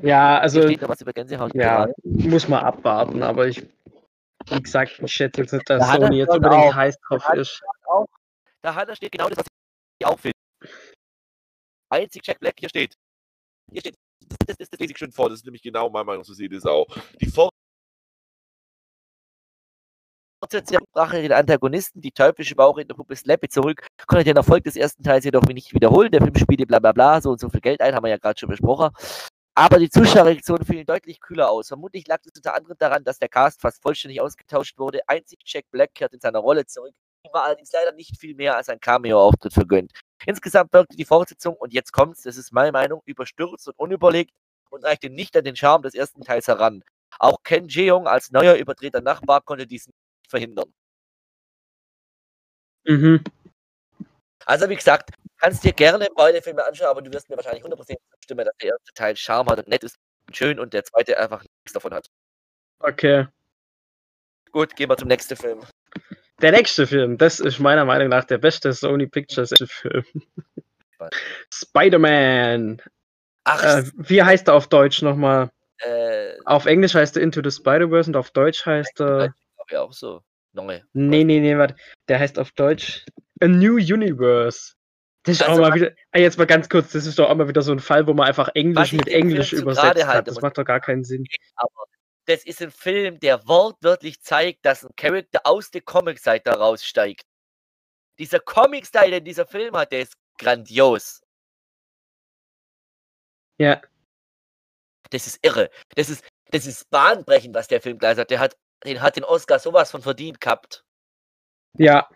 Ja, 0.00 0.38
also 0.38 0.62
steht 0.62 0.80
noch 0.80 0.88
was 0.88 1.00
über 1.00 1.12
Gänsehaut. 1.12 1.54
ja, 1.54 1.84
dran. 1.86 1.92
muss 2.02 2.48
man 2.48 2.64
abwarten, 2.64 3.22
aber 3.22 3.46
ich, 3.46 3.62
wie 4.48 4.62
gesagt, 4.62 4.98
ich 4.98 5.12
schätze 5.12 5.42
jetzt 5.42 5.52
nicht, 5.52 5.68
dass 5.68 5.80
Da 5.86 5.94
er 5.96 6.00
Sony 6.02 6.16
jetzt 6.18 6.30
unbedingt 6.30 6.62
auch- 6.62 6.74
heiß 6.74 6.96
drauf 7.06 7.24
hat 7.24 7.36
ist. 7.38 7.62
auch, 7.84 8.06
da 8.62 8.74
hat, 8.74 8.88
da 8.88 8.96
steht 8.96 9.12
genau 9.12 9.28
das, 9.28 9.38
was 9.38 9.46
ich 9.98 10.06
auch 10.06 10.18
finde. 10.18 10.36
Einzig 11.90 12.26
Jack 12.26 12.40
Black 12.40 12.54
hier 12.58 12.70
steht. 12.70 12.94
Hier 13.70 13.80
steht, 13.80 13.96
das, 14.26 14.38
das, 14.46 14.56
das, 14.56 14.70
das 14.70 14.80
lese 14.80 14.92
ich 14.92 14.98
schön 14.98 15.12
vor, 15.12 15.28
das 15.28 15.40
ist 15.40 15.44
nämlich 15.44 15.62
genau 15.62 15.90
meine 15.90 16.04
Meinung, 16.04 16.24
so 16.24 16.32
sieht 16.32 16.52
es 16.52 16.64
auch. 16.64 16.86
Die 17.20 17.26
Fortsetzung 20.42 20.84
brachte 20.92 21.22
den 21.22 21.32
Antagonisten, 21.32 22.00
die 22.00 22.10
teuflische 22.10 22.56
Bauchrednerpuppe 22.56 23.14
Slappy 23.14 23.48
zurück, 23.48 23.86
konnte 24.08 24.24
den 24.24 24.36
Erfolg 24.36 24.64
des 24.64 24.74
ersten 24.74 25.04
Teils 25.04 25.24
jedoch 25.24 25.44
nicht 25.44 25.72
wiederholen. 25.72 26.10
Der 26.10 26.20
Film 26.20 26.34
spielte 26.34 26.66
bla 26.66 26.80
bla 26.80 26.90
bla, 26.90 27.20
so 27.20 27.30
und 27.30 27.38
so 27.38 27.48
viel 27.48 27.60
Geld 27.60 27.80
ein, 27.80 27.94
haben 27.94 28.02
wir 28.02 28.10
ja 28.10 28.16
gerade 28.16 28.40
schon 28.40 28.48
besprochen. 28.48 28.90
Aber 29.54 29.78
die 29.78 29.88
Zuschauerreaktionen 29.88 30.66
fielen 30.66 30.84
deutlich 30.84 31.20
kühler 31.20 31.48
aus. 31.48 31.68
Vermutlich 31.68 32.08
lag 32.08 32.18
es 32.24 32.32
unter 32.34 32.56
anderem 32.56 32.76
daran, 32.76 33.04
dass 33.04 33.20
der 33.20 33.28
Cast 33.28 33.60
fast 33.60 33.80
vollständig 33.80 34.20
ausgetauscht 34.20 34.78
wurde. 34.78 35.00
Einzig 35.06 35.38
Jack 35.44 35.66
Black 35.70 35.94
kehrt 35.94 36.12
in 36.12 36.18
seiner 36.18 36.40
Rolle 36.40 36.66
zurück. 36.66 36.94
Ihm 37.24 37.32
war 37.32 37.44
allerdings 37.44 37.70
leider 37.70 37.92
nicht 37.92 38.18
viel 38.18 38.34
mehr 38.34 38.56
als 38.56 38.68
ein 38.68 38.80
Cameo-Auftritt 38.80 39.52
vergönnt. 39.52 39.92
Insgesamt 40.26 40.72
wirkte 40.72 40.96
die 40.96 41.04
Fortsetzung, 41.04 41.54
und 41.54 41.72
jetzt 41.72 41.92
kommt's, 41.92 42.22
das 42.22 42.36
ist 42.36 42.52
meine 42.52 42.72
Meinung, 42.72 43.00
überstürzt 43.04 43.68
und 43.68 43.78
unüberlegt 43.78 44.32
und 44.70 44.84
reichte 44.84 45.08
nicht 45.08 45.36
an 45.36 45.44
den 45.44 45.54
Charme 45.54 45.82
des 45.82 45.94
ersten 45.94 46.22
Teils 46.22 46.48
heran. 46.48 46.82
Auch 47.20 47.36
Ken 47.44 47.68
Jeong 47.68 48.08
als 48.08 48.32
neuer 48.32 48.54
überdrehter 48.54 49.02
Nachbar 49.02 49.42
konnte 49.42 49.68
dies 49.68 49.86
nicht 49.86 49.96
verhindern. 50.32 50.72
Mhm. 52.84 53.22
Also 54.44 54.68
wie 54.68 54.74
gesagt, 54.76 55.10
kannst 55.38 55.62
dir 55.62 55.72
gerne 55.72 56.08
beide 56.16 56.42
Filme 56.42 56.64
anschauen, 56.64 56.88
aber 56.88 57.02
du 57.02 57.12
wirst 57.12 57.30
mir 57.30 57.36
wahrscheinlich 57.36 57.62
100% 57.64 57.96
zustimmen, 58.16 58.44
dass 58.44 58.56
der 58.60 58.70
erste 58.70 58.92
Teil 58.94 59.16
Charme 59.16 59.48
hat 59.50 59.58
und 59.60 59.68
nett 59.68 59.84
ist 59.84 59.96
und 60.26 60.36
schön 60.36 60.58
und 60.58 60.72
der 60.72 60.82
zweite 60.84 61.16
einfach 61.18 61.42
nichts 61.42 61.72
davon 61.72 61.94
hat. 61.94 62.08
Okay. 62.80 63.28
Gut, 64.50 64.74
gehen 64.74 64.90
wir 64.90 64.96
zum 64.96 65.08
nächsten 65.08 65.36
Film. 65.36 65.60
Der 66.40 66.50
nächste 66.50 66.86
Film, 66.88 67.18
das 67.18 67.38
ist 67.38 67.60
meiner 67.60 67.84
Meinung 67.84 68.08
nach 68.08 68.24
der 68.24 68.38
beste 68.38 68.72
Sony 68.72 69.06
Pictures 69.06 69.52
Film. 69.66 70.04
Spider-Man. 71.52 72.82
Ach, 73.44 73.62
Äh, 73.62 73.84
wie 73.94 74.22
heißt 74.22 74.48
er 74.48 74.54
auf 74.54 74.68
Deutsch 74.68 75.02
nochmal? 75.02 75.50
äh, 75.78 76.34
Auf 76.44 76.66
Englisch 76.66 76.94
heißt 76.94 77.16
er 77.16 77.22
Into 77.22 77.40
the 77.44 77.50
Spider-Verse 77.50 78.10
und 78.10 78.16
auf 78.16 78.30
Deutsch 78.32 78.66
heißt 78.66 79.00
er. 79.00 79.34
Glaube 79.66 79.70
ich 79.70 79.76
auch 79.76 79.92
so. 79.92 80.22
Neu. 80.52 80.80
Nee, 80.92 81.24
nee, 81.24 81.40
nee, 81.40 81.56
warte. 81.56 81.76
Der 82.08 82.18
heißt 82.18 82.38
auf 82.38 82.52
Deutsch 82.52 83.04
A 83.40 83.48
New 83.48 83.76
Universe. 83.76 84.74
Das 85.22 85.36
ist 85.36 85.42
Also, 85.42 85.62
auch 85.62 85.68
mal 85.68 85.74
wieder. 85.74 85.92
Ah, 86.10 86.18
jetzt 86.18 86.36
mal 86.36 86.46
ganz 86.46 86.68
kurz, 86.68 86.92
das 86.92 87.06
ist 87.06 87.18
doch 87.18 87.30
auch 87.30 87.34
mal 87.34 87.48
wieder 87.48 87.62
so 87.62 87.72
ein 87.72 87.78
Fall, 87.78 88.06
wo 88.06 88.12
man 88.12 88.26
einfach 88.26 88.48
Englisch 88.54 88.92
mit 88.92 89.08
Englisch 89.08 89.52
übersetzt 89.52 90.04
hat. 90.04 90.28
Das 90.28 90.40
macht 90.40 90.58
doch 90.58 90.64
gar 90.64 90.80
keinen 90.80 91.04
Sinn. 91.04 91.24
Aber 91.54 91.84
das 92.26 92.44
ist 92.44 92.60
ein 92.60 92.70
Film, 92.70 93.18
der 93.20 93.46
wortwörtlich 93.48 94.20
zeigt, 94.20 94.64
dass 94.64 94.84
ein 94.84 94.94
Charakter 94.96 95.40
aus 95.44 95.70
der 95.70 95.82
Comic-Seite 95.82 96.50
raussteigt. 96.50 97.22
Dieser 98.18 98.40
Comic-Style, 98.40 99.10
den 99.10 99.24
dieser 99.24 99.46
Film 99.46 99.76
hat, 99.76 99.92
der 99.92 100.02
ist 100.02 100.14
grandios. 100.38 101.22
Ja. 103.58 103.80
Das 105.10 105.26
ist 105.26 105.38
irre. 105.44 105.70
Das 105.94 106.08
ist, 106.08 106.24
das 106.50 106.66
ist 106.66 106.90
bahnbrechend, 106.90 107.54
was 107.54 107.68
der 107.68 107.80
Film 107.80 107.98
gleich 107.98 108.18
hat. 108.18 108.30
Der 108.30 108.40
hat, 108.40 108.56
den 108.84 109.02
hat 109.02 109.16
den 109.16 109.24
Oscar 109.24 109.58
sowas 109.58 109.90
von 109.90 110.02
verdient 110.02 110.40
gehabt. 110.40 110.84
Ja. 111.78 112.08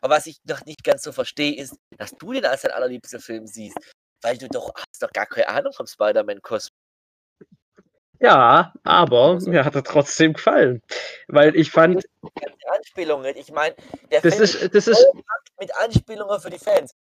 Aber 0.00 0.16
was 0.16 0.26
ich 0.26 0.38
noch 0.44 0.64
nicht 0.64 0.84
ganz 0.84 1.02
so 1.02 1.12
verstehe, 1.12 1.56
ist, 1.56 1.76
dass 1.96 2.12
du 2.12 2.32
den 2.32 2.44
als 2.44 2.62
dein 2.62 2.72
allerliebster 2.72 3.20
Film 3.20 3.46
siehst. 3.46 3.78
Weil 4.22 4.38
du 4.38 4.48
doch 4.48 4.72
hast 4.74 5.02
doch 5.02 5.12
gar 5.12 5.26
keine 5.26 5.48
Ahnung 5.48 5.72
vom 5.72 5.86
Spider-Man-Kosmos. 5.86 6.72
Ja, 8.18 8.72
aber 8.82 9.38
mir 9.40 9.64
hat 9.64 9.74
er 9.74 9.84
trotzdem 9.84 10.32
gefallen. 10.32 10.82
Weil 11.28 11.54
ich 11.54 11.70
fand, 11.70 12.04
Anspielungen. 12.74 13.36
Ich 13.36 13.52
meine, 13.52 13.74
der 14.10 14.22
das 14.22 14.34
Film 14.34 14.44
ist, 14.44 14.74
das 14.74 14.88
ist, 14.88 15.06
mit 15.60 15.74
Anspielungen 15.76 16.40
für 16.40 16.50
die 16.50 16.58
Fans. 16.58 16.92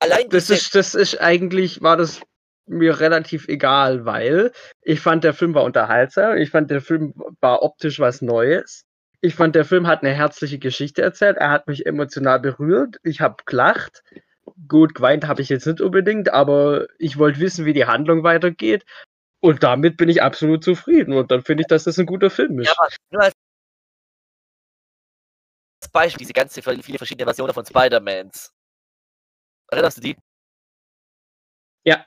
Allein 0.00 0.28
das 0.30 0.48
ist, 0.50 0.74
das 0.74 0.94
ist 0.94 1.20
eigentlich, 1.20 1.82
war 1.82 1.96
das 1.96 2.20
mir 2.66 3.00
relativ 3.00 3.48
egal, 3.48 4.04
weil 4.04 4.52
ich 4.82 5.00
fand, 5.00 5.24
der 5.24 5.34
Film 5.34 5.54
war 5.54 5.64
unterhaltsam, 5.64 6.36
ich 6.36 6.50
fand, 6.50 6.70
der 6.70 6.80
Film 6.80 7.12
war 7.40 7.62
optisch 7.62 8.00
was 8.00 8.22
Neues. 8.22 8.84
Ich 9.20 9.34
fand, 9.34 9.54
der 9.54 9.64
Film 9.64 9.86
hat 9.86 10.02
eine 10.02 10.12
herzliche 10.12 10.58
Geschichte 10.58 11.02
erzählt, 11.02 11.36
er 11.36 11.50
hat 11.50 11.68
mich 11.68 11.86
emotional 11.86 12.40
berührt, 12.40 12.96
ich 13.02 13.20
habe 13.20 13.42
gelacht. 13.46 14.02
Gut, 14.68 14.94
geweint 14.94 15.28
habe 15.28 15.40
ich 15.40 15.48
jetzt 15.48 15.66
nicht 15.66 15.80
unbedingt, 15.80 16.32
aber 16.32 16.88
ich 16.98 17.18
wollte 17.18 17.38
wissen, 17.40 17.64
wie 17.64 17.72
die 17.72 17.86
Handlung 17.86 18.24
weitergeht. 18.24 18.84
Und 19.40 19.62
damit 19.62 19.96
bin 19.96 20.08
ich 20.08 20.22
absolut 20.22 20.64
zufrieden. 20.64 21.14
Und 21.14 21.30
dann 21.30 21.42
finde 21.42 21.62
ich, 21.62 21.66
dass 21.68 21.84
das 21.84 21.98
ein 21.98 22.06
guter 22.06 22.30
Film 22.30 22.58
ist. 22.60 22.66
Ja, 22.68 22.74
aber 22.78 22.90
nur 23.10 23.22
als 23.22 23.34
Beispiel, 25.92 26.18
diese 26.18 26.32
ganze 26.32 26.62
viele 26.62 26.98
verschiedene 26.98 27.24
Versionen 27.24 27.52
von 27.52 27.66
Spider-Mans. 27.66 28.52
Erinnerst 29.68 29.98
du 29.98 30.00
die? 30.00 30.16
Ja. 31.84 32.06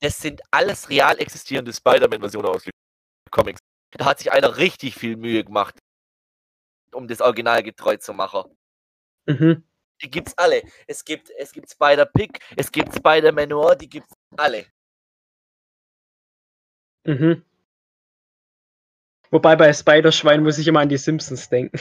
Das 0.00 0.18
sind 0.20 0.42
alles 0.50 0.88
real 0.88 1.18
existierende 1.18 1.72
Spider-Man-Versionen 1.72 2.48
aus 2.48 2.62
den 2.62 2.72
Comics. 3.30 3.60
Da 3.90 4.04
hat 4.04 4.18
sich 4.18 4.30
einer 4.32 4.56
richtig 4.56 4.94
viel 4.94 5.16
Mühe 5.16 5.44
gemacht, 5.44 5.78
um 6.92 7.08
das 7.08 7.20
Original 7.20 7.62
getreu 7.62 7.96
zu 7.96 8.12
machen. 8.12 8.56
Mhm. 9.26 9.64
Die 10.02 10.10
gibt's 10.10 10.36
alle. 10.38 10.62
Es 10.86 11.04
gibt, 11.04 11.30
es 11.30 11.52
gibt 11.52 11.70
Spider-Pig, 11.70 12.38
es 12.56 12.70
gibt 12.70 12.94
Spider-Man 12.94 13.48
Noir, 13.48 13.74
die 13.74 13.88
gibt's 13.88 14.14
alle. 14.36 14.66
Mhm. 17.04 17.44
Wobei 19.30 19.56
bei 19.56 19.72
Spider-Schwein 19.72 20.42
muss 20.42 20.58
ich 20.58 20.68
immer 20.68 20.80
an 20.80 20.88
die 20.88 20.96
Simpsons 20.96 21.48
denken. 21.48 21.78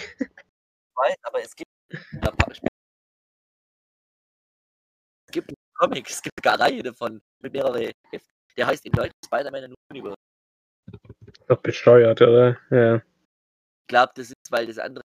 weiß, 0.96 1.16
aber 1.24 1.42
es 1.42 1.56
gibt 1.56 1.70
pa- 5.78 5.86
es 5.86 5.90
gibt 5.90 5.94
Comics, 5.94 6.12
es 6.14 6.22
gibt 6.22 6.44
gar 6.44 6.60
Reihe 6.60 6.84
davon 6.84 7.22
mit 7.40 7.54
mehrere 7.54 7.92
Heften. 8.12 8.32
Der 8.58 8.68
heißt 8.68 8.86
in 8.86 8.92
Deutsch 8.92 9.12
Spider-Man 9.26 9.64
in 9.66 9.76
Universe. 9.92 10.16
Doch 11.48 11.62
bescheuert, 11.62 12.22
oder? 12.22 12.58
Ja. 12.72 12.96
Ich 12.98 13.88
glaube, 13.88 14.12
das 14.16 14.28
ist, 14.30 14.52
weil 14.52 14.66
das 14.68 14.78
andere 14.80 15.04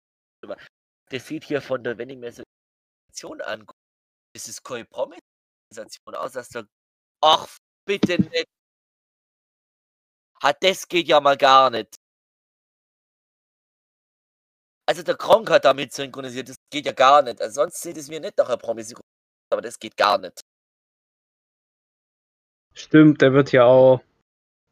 das 1.10 1.28
sieht 1.28 1.44
hier 1.44 1.62
von 1.62 1.84
der, 1.84 1.98
wenn 1.98 2.10
ich 2.10 2.18
mir 2.18 2.32
so 2.32 2.42
die 2.42 3.14
Sensation 3.14 3.42
angucke, 3.42 3.78
das 4.34 4.48
ist 4.48 4.64
keine 4.64 4.86
Promis-Sensation 4.86 6.16
aus, 6.16 6.32
dass 6.34 6.50
der 6.50 6.66
ach, 7.22 7.48
bitte 7.86 8.20
nicht. 8.22 8.46
Hat 10.42 10.64
das 10.64 10.88
geht 10.88 11.08
ja 11.08 11.20
mal 11.20 11.38
gar 11.38 11.70
nicht. 11.70 11.96
Also 14.88 15.04
der 15.04 15.16
Kronk 15.18 15.50
hat 15.50 15.66
damit 15.66 15.94
synchronisiert, 15.94 16.50
das 16.50 16.56
geht 16.72 16.86
ja 16.86 16.92
gar 16.94 17.22
nicht. 17.22 17.42
Also 17.42 17.62
sonst 17.62 17.82
sieht 17.82 17.98
es 17.98 18.08
mir 18.08 18.20
nicht 18.20 18.38
nach 18.38 18.48
einer 18.48 18.58
Promis. 18.58 18.94
aber 19.52 19.62
das 19.62 19.78
geht 19.78 19.96
gar 19.98 20.18
nicht. 20.18 20.42
Stimmt, 22.74 23.22
der 23.22 23.34
wird 23.34 23.52
ja 23.52 23.66
auch 23.66 24.02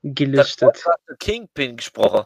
gelistet. 0.03 0.83
Kingpin 1.19 1.77
gesprochen. 1.77 2.25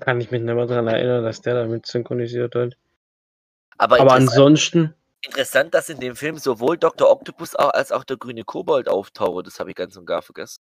Kann 0.00 0.20
ich 0.20 0.30
mich 0.30 0.40
nicht 0.40 0.54
mehr 0.54 0.66
daran 0.66 0.86
erinnern, 0.86 1.24
dass 1.24 1.40
der 1.40 1.54
damit 1.54 1.86
synchronisiert 1.86 2.54
wird. 2.54 2.76
Aber, 3.76 4.00
Aber 4.00 4.16
interessant, 4.16 4.30
ansonsten, 4.30 4.94
interessant, 5.22 5.74
dass 5.74 5.88
in 5.88 6.00
dem 6.00 6.16
Film 6.16 6.38
sowohl 6.38 6.78
Dr. 6.78 7.10
Octopus 7.10 7.56
als 7.56 7.92
auch 7.92 8.04
der 8.04 8.16
grüne 8.16 8.44
Kobold 8.44 8.88
auftauchen. 8.88 9.44
Das 9.44 9.58
habe 9.58 9.70
ich 9.70 9.76
ganz 9.76 9.96
und 9.96 10.06
gar 10.06 10.22
vergessen. 10.22 10.60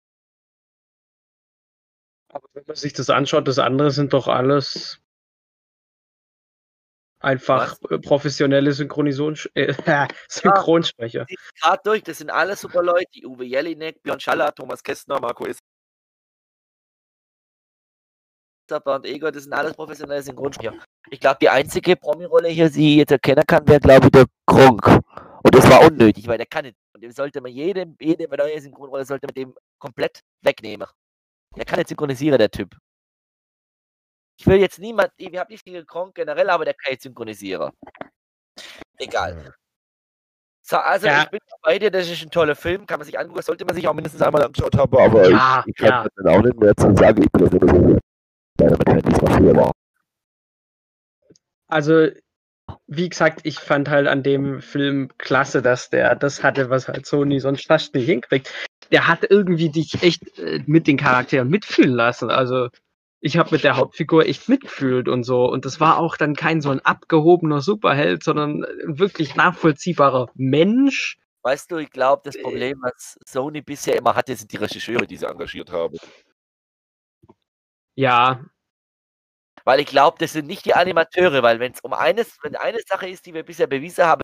aber 2.34 2.48
wenn 2.52 2.64
man 2.66 2.76
sich 2.76 2.92
das 2.92 3.10
anschaut, 3.10 3.46
das 3.46 3.60
andere 3.60 3.92
sind 3.92 4.12
doch 4.12 4.26
alles 4.26 5.00
einfach 7.24 7.76
äh, 7.90 7.98
professionelle 7.98 8.70
äh, 8.70 10.08
Synchronsprecher. 10.28 11.26
Gerade 11.60 11.80
durch, 11.84 12.02
das 12.02 12.18
sind 12.18 12.30
alles 12.30 12.60
super 12.60 12.82
Leute. 12.82 13.06
Die 13.14 13.26
Uwe 13.26 13.44
Jelinek, 13.44 14.02
Björn 14.02 14.20
Schaller, 14.20 14.54
Thomas 14.54 14.82
Kästner, 14.82 15.20
Marco 15.20 15.44
Is. 15.44 15.58
Bernd 18.66 19.04
Eger, 19.04 19.30
das 19.30 19.44
sind 19.44 19.52
alles 19.52 19.74
professionelle 19.74 20.22
Synchronsprecher. 20.22 20.74
Ich 21.10 21.20
glaube, 21.20 21.36
die 21.40 21.50
einzige 21.50 21.96
Promi-Rolle 21.96 22.48
hier, 22.48 22.70
die 22.70 22.92
ich 22.92 22.96
jetzt 22.98 23.12
erkennen 23.12 23.44
kann, 23.46 23.66
wäre, 23.68 23.80
glaube 23.80 24.06
ich, 24.06 24.12
der 24.12 24.24
Gronk. 24.46 24.86
Und 24.86 25.54
das 25.54 25.68
war 25.68 25.86
unnötig, 25.86 26.26
weil 26.26 26.38
der 26.38 26.46
kann 26.46 26.64
nicht. 26.64 26.76
Und 26.94 27.02
dem 27.02 27.12
sollte 27.12 27.42
man 27.42 27.52
jede, 27.52 27.94
jede 28.00 28.26
neue 28.34 28.58
Synchronrolle 28.58 29.04
sollte 29.04 29.26
man 29.26 29.34
dem 29.34 29.54
komplett 29.78 30.20
wegnehmen. 30.40 30.88
Der 31.56 31.66
kann 31.66 31.78
nicht 31.78 31.88
synchronisieren, 31.88 32.38
der 32.38 32.50
Typ. 32.50 32.74
Ich 34.36 34.46
will 34.46 34.56
jetzt 34.56 34.78
niemand, 34.78 35.12
ich 35.16 35.36
habe 35.36 35.52
nicht 35.52 35.62
viel 35.64 35.84
Gronk 35.84 36.14
generell, 36.14 36.50
aber 36.50 36.64
der 36.64 36.74
kann 36.74 36.96
synchronisieren. 36.98 37.70
Egal. 38.98 39.54
So, 40.62 40.76
also 40.76 41.06
Ja. 41.06 41.22
ich 41.22 41.30
bin 41.30 41.40
bei 41.62 41.78
dir, 41.78 41.90
das 41.90 42.08
ist 42.10 42.22
ein 42.22 42.30
toller 42.30 42.56
Film, 42.56 42.86
kann 42.86 42.98
man 42.98 43.06
sich 43.06 43.18
angucken, 43.18 43.42
sollte 43.42 43.64
man 43.64 43.74
sich 43.74 43.86
auch 43.86 43.92
mindestens 43.92 44.22
einmal 44.22 44.42
angeschaut 44.42 44.76
habe, 44.76 44.98
aber 45.02 45.28
Ja, 45.28 45.62
ich, 45.66 45.70
ich 45.70 45.76
kann 45.76 45.88
ja. 45.88 46.06
dann 46.16 46.28
auch 46.28 46.42
nicht 46.42 46.58
mehr 46.58 46.74
zu 46.76 46.94
sagen, 46.96 47.22
ich 47.22 47.30
bin 47.32 47.44
das 47.44 47.52
nicht 47.52 47.62
so 47.62 47.98
leider 48.58 48.78
mit 48.78 48.88
Handys, 48.88 49.18
früher 49.18 49.56
war. 49.56 49.72
Also, 51.68 52.08
wie 52.86 53.08
gesagt, 53.08 53.40
ich 53.44 53.58
fand 53.58 53.90
halt 53.90 54.06
an 54.06 54.22
dem 54.22 54.62
Film 54.62 55.10
klasse, 55.18 55.60
dass 55.60 55.90
der 55.90 56.14
das 56.16 56.42
hatte, 56.42 56.70
was 56.70 56.88
halt 56.88 57.04
Sony 57.04 57.40
sonst 57.40 57.66
fast 57.66 57.94
nicht 57.94 58.06
hinkriegt. 58.06 58.50
Der 58.90 59.06
hat 59.06 59.24
irgendwie 59.28 59.70
dich 59.70 60.02
echt 60.02 60.38
äh, 60.38 60.62
mit 60.66 60.86
den 60.86 60.96
Charakteren 60.96 61.48
mitfühlen 61.48 61.94
lassen. 61.94 62.30
Also, 62.30 62.68
ich 63.24 63.38
habe 63.38 63.48
mit 63.52 63.64
der 63.64 63.78
Hauptfigur 63.78 64.26
echt 64.26 64.50
mitgefühlt 64.50 65.08
und 65.08 65.24
so. 65.24 65.46
Und 65.46 65.64
das 65.64 65.80
war 65.80 65.98
auch 65.98 66.18
dann 66.18 66.34
kein 66.36 66.60
so 66.60 66.68
ein 66.68 66.80
abgehobener 66.80 67.62
Superheld, 67.62 68.22
sondern 68.22 68.64
ein 68.64 68.98
wirklich 68.98 69.34
nachvollziehbarer 69.34 70.28
Mensch. 70.34 71.16
Weißt 71.42 71.70
du, 71.70 71.78
ich 71.78 71.90
glaube, 71.90 72.20
das 72.26 72.36
Äh. 72.36 72.42
Problem, 72.42 72.78
was 72.82 73.18
Sony 73.24 73.62
bisher 73.62 73.96
immer 73.96 74.14
hatte, 74.14 74.36
sind 74.36 74.52
die 74.52 74.58
Regisseure, 74.58 75.06
die 75.06 75.16
sie 75.16 75.26
engagiert 75.26 75.72
habe. 75.72 75.96
Ja, 77.96 78.44
Weil 79.64 79.80
ich 79.80 79.86
glaube, 79.86 80.16
das 80.18 80.32
sind 80.32 80.46
nicht 80.46 80.64
die 80.64 80.74
Animateure, 80.74 81.42
weil 81.42 81.58
wenn 81.60 81.72
es 81.72 81.80
um 81.80 81.92
eines, 81.94 82.38
wenn 82.42 82.56
eine 82.56 82.80
Sache 82.86 83.08
ist, 83.08 83.26
die 83.26 83.34
wir 83.34 83.42
bisher 83.44 83.66
bewiesen 83.66 84.04
haben, 84.04 84.22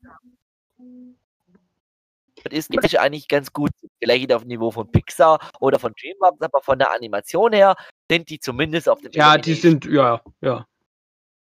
ist, 2.50 2.74
ist 2.74 2.96
eigentlich 2.98 3.28
ganz 3.28 3.52
gut. 3.52 3.70
Vielleicht 4.02 4.32
auf 4.32 4.42
dem 4.42 4.48
Niveau 4.48 4.70
von 4.70 4.90
Pixar 4.90 5.38
oder 5.60 5.78
von 5.78 5.92
DreamWorks, 6.00 6.40
aber 6.40 6.62
von 6.62 6.78
der 6.78 6.92
Animation 6.92 7.52
her 7.52 7.76
sind 8.10 8.28
die 8.28 8.40
zumindest 8.40 8.88
auf 8.88 9.00
dem 9.00 9.12
ja, 9.12 9.38
die 9.38 9.54
sind, 9.54 9.84
ja, 9.86 10.20
ja. 10.40 10.66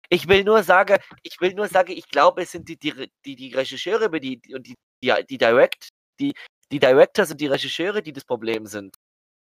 Ich 0.10 0.28
will 0.28 0.44
nur 0.44 0.64
sagen, 0.64 0.98
ich 1.24 1.40
will 1.40 1.54
nur 1.54 1.68
sagen, 1.68 1.92
ich 1.92 2.10
glaube, 2.10 2.42
es 2.42 2.52
sind 2.52 2.68
die, 2.68 2.78
die, 2.78 3.10
die, 3.26 3.36
die 3.36 3.54
Regisseure 3.54 4.10
und 4.10 4.22
die, 4.22 4.42
die, 4.42 4.76
die 5.02 5.38
Direct, 5.38 5.90
die, 6.20 6.34
die 6.72 6.80
Directors 6.80 7.32
und 7.32 7.40
die 7.40 7.48
Regisseure, 7.48 8.02
die 8.02 8.12
das 8.12 8.26
Problem 8.26 8.66
sind. 8.66 8.96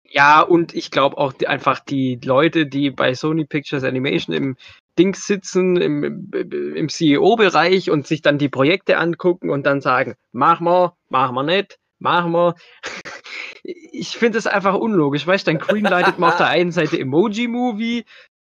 Ja, 0.03 0.41
und 0.41 0.73
ich 0.73 0.89
glaube 0.89 1.17
auch 1.17 1.33
die, 1.33 1.47
einfach 1.47 1.79
die 1.79 2.19
Leute, 2.23 2.65
die 2.65 2.91
bei 2.91 3.13
Sony 3.13 3.45
Pictures 3.45 3.83
Animation 3.83 4.35
im 4.35 4.57
Dings 4.97 5.25
sitzen, 5.25 5.77
im, 5.77 6.03
im, 6.03 6.75
im 6.75 6.89
CEO-Bereich 6.89 7.89
und 7.89 8.07
sich 8.07 8.21
dann 8.21 8.37
die 8.37 8.49
Projekte 8.49 8.97
angucken 8.97 9.49
und 9.49 9.65
dann 9.65 9.81
sagen, 9.81 10.15
machen 10.31 10.65
wir, 10.65 10.95
machen 11.09 11.35
wir 11.35 11.43
nicht, 11.43 11.77
machen 11.99 12.31
wir. 12.31 12.55
Ich 13.63 14.17
finde 14.17 14.37
es 14.37 14.47
einfach 14.47 14.73
unlogisch, 14.75 15.25
weißt 15.27 15.45
du, 15.47 15.51
dann 15.51 15.59
greenlightet 15.59 16.17
man 16.19 16.31
auf 16.31 16.37
der 16.37 16.47
einen 16.47 16.71
Seite 16.71 16.99
Emoji-Movie, 16.99 18.05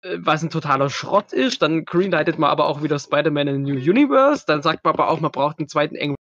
äh, 0.03 0.17
was 0.19 0.43
ein 0.43 0.49
totaler 0.49 0.89
Schrott 0.89 1.33
ist, 1.33 1.61
dann 1.61 1.85
greenlightet 1.85 2.37
man 2.39 2.49
aber 2.49 2.67
auch 2.67 2.83
wieder 2.83 2.99
Spider-Man 2.99 3.47
in 3.47 3.65
the 3.65 3.71
New 3.73 3.79
Universe, 3.79 4.43
dann 4.45 4.61
sagt 4.61 4.83
man 4.83 4.93
aber 4.93 5.09
auch, 5.09 5.19
man 5.19 5.31
braucht 5.31 5.59
einen 5.59 5.67
zweiten 5.67 5.95
Birds. 5.95 6.15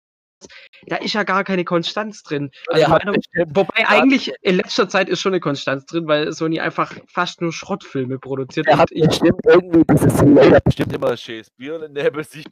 Da 0.87 0.97
ist 0.97 1.13
ja 1.13 1.23
gar 1.23 1.43
keine 1.43 1.63
Konstanz 1.63 2.21
drin. 2.21 2.51
Also 2.67 2.81
Der 2.81 2.89
meiner- 2.89 3.13
bestimmt- 3.13 3.55
Wobei 3.55 3.81
Ja. 3.81 3.87
eigentlich 3.87 4.31
in 4.41 4.57
letzter 4.57 4.87
Zeit 4.87 5.09
ist 5.09 5.21
schon 5.21 5.33
eine 5.33 5.39
Konstanz 5.39 5.85
drin, 5.85 6.07
weil 6.07 6.31
Sony 6.33 6.59
einfach 6.59 6.93
fast 7.07 7.41
nur 7.41 7.51
Schrottfilme 7.53 8.19
produziert. 8.19 8.67
Der 8.67 8.73
und 8.75 8.79
hat 8.81 8.89
bestimmt 8.89 9.39
irgendwie 9.45 9.83
dieses 9.89 10.15
Ziel, 10.17 10.53
hat 10.53 10.63
bestimmt 10.63 10.93
immer 10.93 11.17
schönes 11.17 11.49
Bier 11.51 11.87
neben 11.89 12.23
sich 12.23 12.45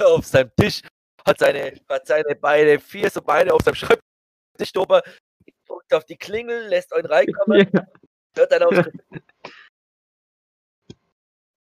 auf 0.00 0.24
seinem 0.24 0.50
Tisch, 0.56 0.80
hat 1.26 1.38
seine, 1.40 1.72
hat 1.90 2.06
seine 2.06 2.34
Beine, 2.36 2.78
vier 2.78 3.10
so 3.10 3.20
Beine 3.20 3.52
auf 3.52 3.60
seinem 3.62 3.74
Schreibtisch 3.74 4.74
oben, 4.76 5.00
drückt 5.88 5.94
auf 5.94 6.04
die 6.04 6.16
Klingel, 6.16 6.68
lässt 6.68 6.94
einen 6.94 7.06
reinkommen, 7.12 7.68
ja, 7.72 7.86
hört 8.36 8.52
dann 8.52 8.62
auf, 8.62 8.74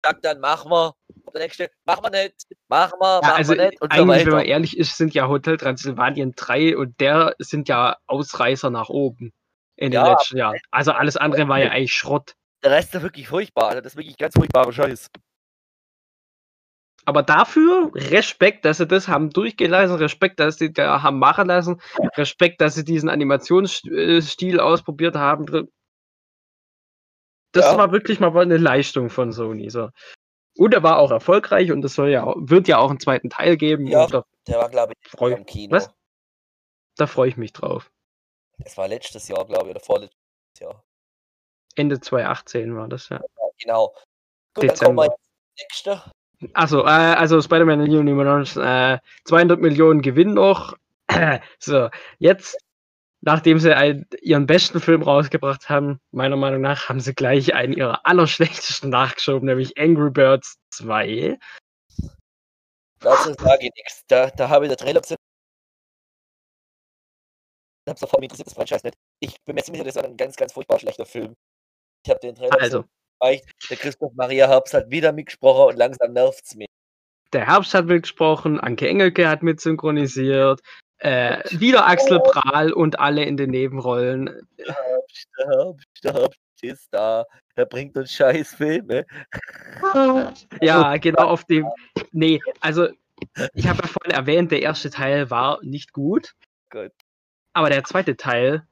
sagt 0.04 0.24
dann, 0.24 0.40
machen 0.40 0.70
wir, 0.70 0.94
der 1.34 1.42
nächste, 1.42 1.70
machen 1.84 2.04
wir 2.04 2.10
nicht, 2.10 2.46
machen 2.68 2.98
wir, 3.00 3.20
machen 3.20 3.36
also 3.36 3.54
wir 3.54 3.66
nicht 3.66 3.82
und 3.82 3.92
so 3.92 4.02
eigentlich, 4.02 4.26
wenn 4.26 4.32
man 4.32 4.44
ehrlich 4.44 4.76
ist, 4.78 4.96
sind 4.96 5.14
ja 5.14 5.28
Hotel 5.28 5.56
Transylvanien 5.56 6.32
3 6.36 6.76
und 6.76 7.00
der 7.00 7.34
sind 7.38 7.68
ja 7.68 7.96
Ausreißer 8.06 8.70
nach 8.70 8.88
oben 8.88 9.32
in 9.76 9.90
den 9.90 10.00
Ja, 10.00 10.12
letzten 10.12 10.38
Jahren. 10.38 10.58
Also 10.70 10.92
alles 10.92 11.16
andere 11.16 11.48
war 11.48 11.58
ja 11.58 11.70
eigentlich 11.70 11.92
Schrott. 11.92 12.34
Der 12.62 12.70
Rest 12.70 12.94
ist 12.94 13.02
wirklich 13.02 13.28
furchtbar, 13.28 13.68
also 13.68 13.80
das 13.80 13.92
ist 13.92 13.96
wirklich 13.98 14.16
ganz 14.16 14.34
furchtbarer 14.34 14.72
Scheiß. 14.72 15.10
Aber 17.08 17.22
dafür 17.22 17.90
Respekt, 17.94 18.64
dass 18.64 18.78
sie 18.78 18.86
das 18.86 19.06
haben 19.08 19.30
durchgehen 19.30 19.70
lassen, 19.70 19.94
Respekt, 19.94 20.40
dass 20.40 20.58
sie 20.58 20.72
da 20.72 21.02
haben 21.02 21.18
machen 21.20 21.46
lassen, 21.46 21.80
Respekt, 22.16 22.60
dass 22.60 22.74
sie 22.74 22.84
diesen 22.84 23.08
Animationsstil 23.08 24.58
ausprobiert 24.60 25.14
haben. 25.14 25.46
Das 27.52 27.64
Ja. 27.64 27.78
war 27.78 27.92
wirklich 27.92 28.18
mal 28.20 28.36
eine 28.36 28.56
Leistung 28.56 29.08
von 29.08 29.32
Sony. 29.32 29.70
So. 29.70 29.90
Und 30.58 30.74
er 30.74 30.82
war 30.82 30.98
auch 30.98 31.10
erfolgreich 31.12 31.70
und 31.70 31.84
es 31.84 31.94
soll 31.94 32.10
ja 32.10 32.26
wird 32.36 32.66
ja 32.66 32.78
auch 32.78 32.90
einen 32.90 33.00
zweiten 33.00 33.30
Teil 33.30 33.56
geben. 33.56 33.86
Ja. 33.86 34.06
Da, 34.08 34.24
Der 34.48 34.58
war, 34.58 34.68
glaube 34.68 34.92
ich, 35.00 35.10
Freu- 35.10 35.34
am 35.34 35.46
Kino. 35.46 35.72
Was? 35.76 35.90
da 36.98 37.06
freue 37.06 37.28
ich 37.28 37.36
mich 37.36 37.52
drauf. 37.52 37.90
Das 38.58 38.76
war 38.78 38.88
letztes 38.88 39.28
Jahr, 39.28 39.44
glaube 39.44 39.66
ich, 39.66 39.70
oder 39.70 39.80
vorletztes 39.80 40.18
Jahr. 40.60 40.82
Ende 41.76 42.00
2018 42.00 42.74
war 42.74 42.88
das 42.88 43.10
ja. 43.10 43.20
Genau. 43.58 43.94
Gut, 44.54 44.64
dann 44.64 44.76
kommen 44.76 44.96
wir 44.96 45.04
Dezember. 45.04 45.04
ins 45.04 45.20
nächste. 45.60 46.02
Achso, 46.52 46.80
äh, 46.84 46.90
also 46.90 47.40
Spider-Man 47.40 47.84
New 47.84 48.00
Universe, 48.00 48.60
äh, 48.62 48.98
200 49.24 49.60
Millionen 49.60 50.02
Gewinn 50.02 50.34
noch. 50.34 50.76
so, 51.58 51.88
jetzt, 52.18 52.58
nachdem 53.22 53.58
sie 53.58 53.74
ein, 53.74 54.06
ihren 54.20 54.46
besten 54.46 54.80
Film 54.80 55.02
rausgebracht 55.02 55.68
haben, 55.68 55.98
meiner 56.10 56.36
Meinung 56.36 56.60
nach, 56.60 56.88
haben 56.88 57.00
sie 57.00 57.14
gleich 57.14 57.54
einen 57.54 57.72
ihrer 57.72 58.04
allerschlechtesten 58.04 58.90
nachgeschoben, 58.90 59.46
nämlich 59.46 59.78
Angry 59.78 60.10
Birds 60.10 60.58
2. 60.70 61.38
Dazu 63.00 63.32
sage 63.34 63.66
ich 63.66 63.72
nichts. 63.74 64.04
Da, 64.06 64.30
da 64.30 64.48
habe 64.48 64.66
ich 64.66 64.70
den 64.70 64.78
Trailer 64.78 65.00
gesehen. 65.00 65.16
Ich 67.86 67.90
habe 67.90 67.98
sofort 68.00 68.22
interessiert, 68.22 68.48
das 68.48 68.54
Franchise 68.54 68.80
nicht. 68.84 68.96
Ich 69.20 69.36
bin 69.44 69.54
mir 69.54 69.62
ziemlich 69.62 69.80
sicher, 69.80 69.92
das 69.92 69.96
ist 69.96 70.04
ein 70.04 70.16
ganz, 70.16 70.36
ganz 70.36 70.52
furchtbar 70.52 70.78
schlechter 70.80 71.06
Film. 71.06 71.34
Ich 72.04 72.10
habe 72.10 72.20
den 72.20 72.34
Trailer 72.34 72.60
Also, 72.60 72.82
gesehen, 72.82 72.90
reicht. 73.20 73.44
Der 73.70 73.76
Christoph 73.76 74.12
Maria 74.14 74.48
Herbst 74.48 74.74
hat 74.74 74.90
wieder 74.90 75.12
mitgesprochen 75.12 75.70
und 75.72 75.76
langsam 75.76 76.12
nervt 76.12 76.44
es 76.44 76.54
mich. 76.54 76.68
der 77.32 77.46
Herbst 77.46 77.74
hat 77.74 77.86
mitgesprochen, 77.86 78.60
Anke 78.60 78.88
Engelke 78.88 79.28
hat 79.28 79.42
mitsynchronisiert, 79.42 80.60
äh, 80.98 81.38
wieder 81.50 81.86
Axel 81.86 82.20
Prahl 82.20 82.72
und 82.72 82.98
alle 82.98 83.24
in 83.24 83.36
den 83.36 83.50
Nebenrollen. 83.50 84.26
Der 84.58 84.74
Herbst, 84.74 85.28
der 85.38 85.46
Herbst, 85.46 85.88
der 86.04 86.12
Herbst 86.14 86.40
ist 86.62 86.88
da. 86.90 87.24
Er 87.54 87.66
bringt 87.66 87.96
uns 87.96 88.12
scheiß 88.12 88.54
Filme. 88.54 89.06
Ja, 90.60 90.96
genau 90.98 91.28
auf 91.28 91.44
dem. 91.44 91.66
Nee, 92.12 92.40
also 92.60 92.88
ich 93.54 93.66
habe 93.66 93.82
ja 93.82 93.88
vorhin 93.88 94.12
erwähnt, 94.12 94.52
der 94.52 94.62
erste 94.62 94.90
Teil 94.90 95.30
war 95.30 95.58
nicht 95.62 95.92
gut. 95.92 96.34
Gut. 96.70 96.92
Aber 97.52 97.70
der 97.70 97.84
zweite 97.84 98.16
Teil, 98.16 98.66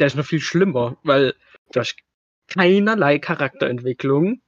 der 0.00 0.08
ist 0.08 0.16
noch 0.16 0.24
viel 0.24 0.40
schlimmer, 0.40 0.96
weil 1.04 1.34
du 1.72 1.80
hast 1.80 1.96
keinerlei 2.48 3.18
Charakterentwicklung. 3.18 4.40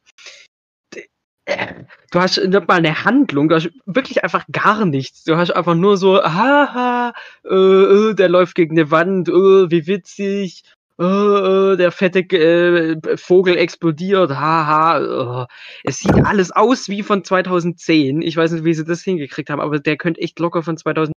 Du 2.12 2.20
hast 2.20 2.38
nicht 2.38 2.68
mal 2.68 2.78
eine 2.78 3.04
Handlung, 3.04 3.48
du 3.48 3.56
hast 3.56 3.70
wirklich 3.86 4.22
einfach 4.22 4.44
gar 4.52 4.84
nichts. 4.84 5.24
Du 5.24 5.36
hast 5.36 5.50
einfach 5.50 5.74
nur 5.74 5.96
so, 5.96 6.22
haha, 6.22 7.12
äh, 7.44 7.54
äh, 7.54 8.14
der 8.14 8.28
läuft 8.28 8.54
gegen 8.54 8.78
eine 8.78 8.90
Wand, 8.90 9.28
äh, 9.28 9.32
wie 9.70 9.86
witzig, 9.86 10.62
äh, 11.00 11.04
äh, 11.04 11.76
der 11.76 11.92
fette 11.92 12.20
äh, 12.20 13.16
Vogel 13.16 13.56
explodiert, 13.56 14.30
haha. 14.30 15.48
Es 15.84 15.98
sieht 15.98 16.14
alles 16.24 16.52
aus 16.52 16.88
wie 16.88 17.02
von 17.02 17.24
2010. 17.24 18.22
Ich 18.22 18.36
weiß 18.36 18.52
nicht, 18.52 18.64
wie 18.64 18.74
sie 18.74 18.84
das 18.84 19.02
hingekriegt 19.02 19.50
haben, 19.50 19.60
aber 19.60 19.78
der 19.80 19.96
könnte 19.96 20.20
echt 20.20 20.38
locker 20.38 20.62
von 20.62 20.76
2010 20.76 21.12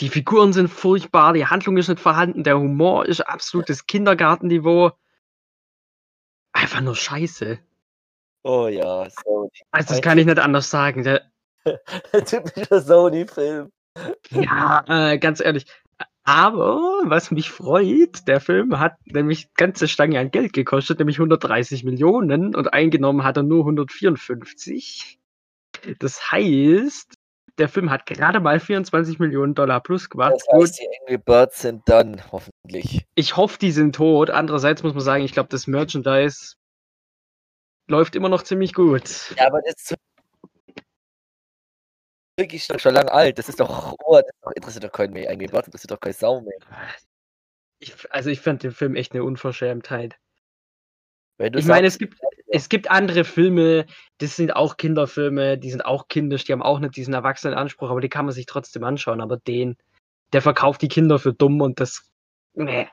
Die 0.00 0.08
Figuren 0.08 0.52
sind 0.52 0.68
furchtbar, 0.68 1.32
die 1.32 1.46
Handlung 1.46 1.76
ist 1.76 1.88
nicht 1.88 2.00
vorhanden, 2.00 2.44
der 2.44 2.58
Humor 2.58 3.06
ist 3.06 3.20
absolutes 3.20 3.86
Kindergartenniveau. 3.86 4.92
Einfach 6.52 6.80
nur 6.80 6.94
scheiße. 6.94 7.58
Oh 8.44 8.68
ja, 8.68 9.08
Sony. 9.10 9.50
Also 9.72 9.94
das 9.94 10.02
kann 10.02 10.18
ich 10.18 10.26
nicht 10.26 10.38
anders 10.38 10.70
sagen. 10.70 11.02
Der, 11.02 11.22
Typischer 12.24 12.80
Sony-Film. 12.80 13.72
ja, 14.30 14.84
äh, 14.86 15.18
ganz 15.18 15.40
ehrlich. 15.40 15.66
Aber 16.24 16.78
was 17.04 17.30
mich 17.30 17.50
freut, 17.50 18.28
der 18.28 18.40
Film 18.40 18.78
hat 18.78 18.96
nämlich 19.06 19.52
ganze 19.54 19.88
Stange 19.88 20.20
an 20.20 20.30
Geld 20.30 20.52
gekostet, 20.52 20.98
nämlich 20.98 21.18
130 21.18 21.84
Millionen 21.84 22.54
und 22.54 22.72
eingenommen 22.72 23.24
hat 23.24 23.38
er 23.38 23.42
nur 23.42 23.60
154. 23.60 25.18
Das 25.98 26.30
heißt, 26.30 27.17
der 27.58 27.68
Film 27.68 27.90
hat 27.90 28.06
gerade 28.06 28.40
mal 28.40 28.60
24 28.60 29.18
Millionen 29.18 29.54
Dollar 29.54 29.80
plus 29.82 30.08
gemacht. 30.08 30.34
Das 30.34 30.46
heißt, 30.52 30.78
die 30.78 30.88
Angry 31.00 31.18
Birds 31.18 31.60
sind 31.60 31.82
dann 31.88 32.22
hoffentlich. 32.30 33.04
Ich 33.14 33.36
hoffe, 33.36 33.58
die 33.58 33.72
sind 33.72 33.94
tot. 33.94 34.30
Andererseits 34.30 34.82
muss 34.82 34.94
man 34.94 35.02
sagen, 35.02 35.24
ich 35.24 35.32
glaube, 35.32 35.48
das 35.48 35.66
Merchandise 35.66 36.54
läuft 37.88 38.14
immer 38.16 38.28
noch 38.28 38.42
ziemlich 38.42 38.72
gut. 38.74 39.34
Ja, 39.36 39.46
aber 39.46 39.60
das 39.62 39.74
ist 39.76 39.94
wirklich 42.38 42.64
schon, 42.64 42.78
schon 42.78 42.94
lang 42.94 43.08
alt. 43.08 43.38
Das 43.38 43.48
ist 43.48 43.60
doch, 43.60 43.94
oh, 44.04 44.14
das 44.16 44.26
ist 44.26 44.42
doch- 44.42 44.52
interessiert 44.54 44.84
doch 44.84 44.92
keinen 44.92 45.12
mehr. 45.12 45.30
Angry 45.30 45.48
Birds 45.48 45.68
interessiert 45.68 45.90
doch 45.90 46.00
kein 46.00 46.12
Sau 46.12 46.40
mehr. 46.40 46.58
Ich, 47.80 47.94
also 48.12 48.30
ich 48.30 48.40
fand 48.40 48.62
den 48.62 48.72
Film 48.72 48.94
echt 48.96 49.12
eine 49.12 49.24
Unverschämtheit. 49.24 50.16
Ich 51.38 51.66
meine, 51.66 51.86
es 51.86 51.98
gibt, 51.98 52.18
es 52.50 52.68
gibt 52.68 52.90
andere 52.90 53.24
Filme, 53.24 53.86
das 54.18 54.36
sind 54.36 54.54
auch 54.56 54.76
Kinderfilme, 54.76 55.58
die 55.58 55.70
sind 55.70 55.84
auch 55.84 56.08
kindisch, 56.08 56.44
die 56.44 56.52
haben 56.52 56.62
auch 56.62 56.78
nicht 56.78 56.96
diesen 56.96 57.14
Erwachsenenanspruch, 57.14 57.90
aber 57.90 58.00
die 58.00 58.08
kann 58.08 58.24
man 58.24 58.34
sich 58.34 58.46
trotzdem 58.46 58.84
anschauen. 58.84 59.20
Aber 59.20 59.36
den, 59.36 59.76
der 60.32 60.42
verkauft 60.42 60.82
die 60.82 60.88
Kinder 60.88 61.18
für 61.18 61.32
dumm 61.32 61.60
und 61.60 61.80
das. 61.80 62.10
Nee. 62.54 62.88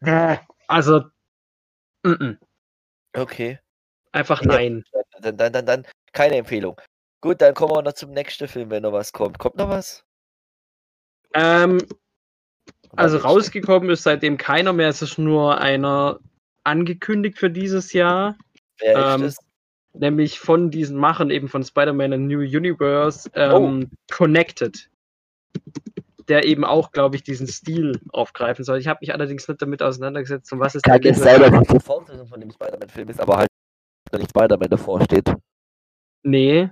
Nee. 0.00 0.38
Also. 0.68 1.04
mm 2.04 2.12
-mm. 2.12 2.38
okay, 3.16 3.58
Einfach 4.12 4.42
Ja. 4.42 4.48
nein. 4.48 4.84
dann, 5.20 5.36
dann, 5.36 5.52
dann, 5.52 5.66
dann 5.66 5.86
keine 6.12 6.36
Empfehlung. 6.36 6.80
Gut, 7.20 7.40
dann 7.40 7.54
kommen 7.54 7.74
wir 7.74 7.82
noch 7.82 7.94
zum 7.94 8.12
nächsten 8.12 8.46
Film, 8.46 8.70
wenn 8.70 8.82
noch 8.84 8.92
was 8.92 9.12
kommt. 9.12 9.38
Kommt 9.38 9.56
noch 9.56 9.68
was? 9.68 10.04
Ähm, 11.34 11.84
also 12.96 13.18
rausgekommen 13.18 13.90
ist 13.90 14.04
seitdem 14.04 14.36
keiner 14.38 14.72
mehr. 14.72 14.88
Es 14.88 15.02
ist 15.02 15.18
nur 15.18 15.60
einer 15.60 16.20
angekündigt 16.64 17.38
für 17.38 17.50
dieses 17.50 17.92
Jahr. 17.92 18.36
Wer 18.80 19.14
ähm, 19.14 19.22
ist 19.24 19.38
das? 19.38 20.00
nämlich 20.00 20.38
von 20.38 20.70
diesen 20.70 20.96
Machern 20.96 21.30
eben 21.30 21.48
von 21.48 21.64
Spider-Man 21.64 22.12
and 22.12 22.26
New 22.26 22.40
Universe 22.40 23.30
ähm, 23.34 23.90
Connected. 24.10 24.90
Der 26.28 26.44
eben 26.44 26.64
auch, 26.64 26.92
glaube 26.92 27.16
ich, 27.16 27.22
diesen 27.22 27.46
Stil 27.46 28.00
aufgreifen 28.10 28.62
soll. 28.62 28.78
Ich 28.78 28.86
habe 28.86 28.98
mich 29.00 29.14
allerdings 29.14 29.48
nicht 29.48 29.62
damit 29.62 29.82
auseinandergesetzt, 29.82 30.52
um 30.52 30.60
was 30.60 30.74
es 30.74 30.82
da 30.82 30.98
geht. 30.98 31.12
es 31.12 31.20
dass 31.20 31.68
die 31.68 31.80
Fortsetzung 31.80 32.26
von 32.26 32.40
dem 32.40 32.50
Spider-Man-Film 32.50 33.08
ist, 33.08 33.20
aber 33.20 33.38
halt 33.38 33.48
nicht 34.12 34.30
Spider-Man 34.30 34.68
davor 34.68 35.02
steht. 35.02 35.32
Nee, 36.22 36.70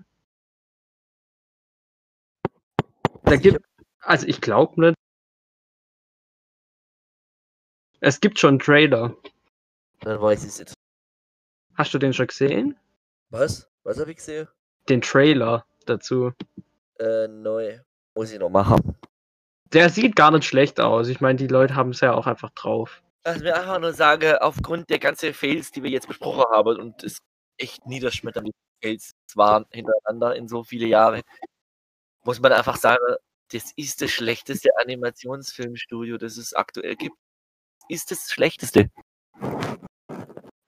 da 3.26 3.32
Also 3.32 3.42
gibt, 3.42 3.66
also 4.00 4.26
ich 4.28 4.40
glaube 4.40 4.80
nicht. 4.80 4.94
Es 8.00 8.20
gibt 8.20 8.38
schon 8.38 8.50
einen 8.50 8.58
Trailer. 8.60 9.16
Dann 10.00 10.20
weiß 10.20 10.44
ich 10.44 10.50
es 10.50 10.58
jetzt. 10.58 10.74
Hast 11.76 11.92
du 11.92 11.98
den 11.98 12.12
schon 12.12 12.26
gesehen? 12.26 12.76
Was? 13.30 13.68
Was 13.84 14.00
habe 14.00 14.10
ich 14.10 14.16
gesehen? 14.16 14.48
Den 14.88 15.02
Trailer 15.02 15.66
dazu. 15.84 16.32
Äh, 16.98 17.28
neu. 17.28 17.80
Muss 18.14 18.32
ich 18.32 18.38
noch 18.38 18.48
machen. 18.48 18.96
Der 19.72 19.90
sieht 19.90 20.16
gar 20.16 20.30
nicht 20.30 20.44
schlecht 20.44 20.80
aus. 20.80 21.08
Ich 21.08 21.20
meine, 21.20 21.36
die 21.36 21.48
Leute 21.48 21.74
haben 21.74 21.90
es 21.90 22.00
ja 22.00 22.14
auch 22.14 22.26
einfach 22.26 22.50
drauf. 22.50 23.02
Lass 23.24 23.40
mir 23.40 23.54
einfach 23.54 23.78
nur 23.80 23.92
sagen, 23.92 24.36
aufgrund 24.38 24.88
der 24.88 24.98
ganzen 24.98 25.34
Fails, 25.34 25.70
die 25.72 25.82
wir 25.82 25.90
jetzt 25.90 26.08
besprochen 26.08 26.44
haben, 26.50 26.78
und 26.78 27.02
es 27.02 27.18
echt 27.58 27.84
niederschmetternd, 27.86 28.46
viele 28.46 28.92
Fails 28.92 29.10
waren 29.34 29.66
hintereinander 29.70 30.36
in 30.36 30.48
so 30.48 30.62
viele 30.62 30.86
Jahre, 30.86 31.22
muss 32.24 32.40
man 32.40 32.52
einfach 32.52 32.76
sagen, 32.76 33.04
das 33.52 33.72
ist 33.76 34.00
das 34.00 34.10
schlechteste 34.12 34.70
Animationsfilmstudio, 34.78 36.16
das 36.16 36.36
es 36.36 36.54
aktuell 36.54 36.96
gibt. 36.96 37.16
Ist 37.88 38.10
das 38.10 38.30
schlechteste. 38.30 38.90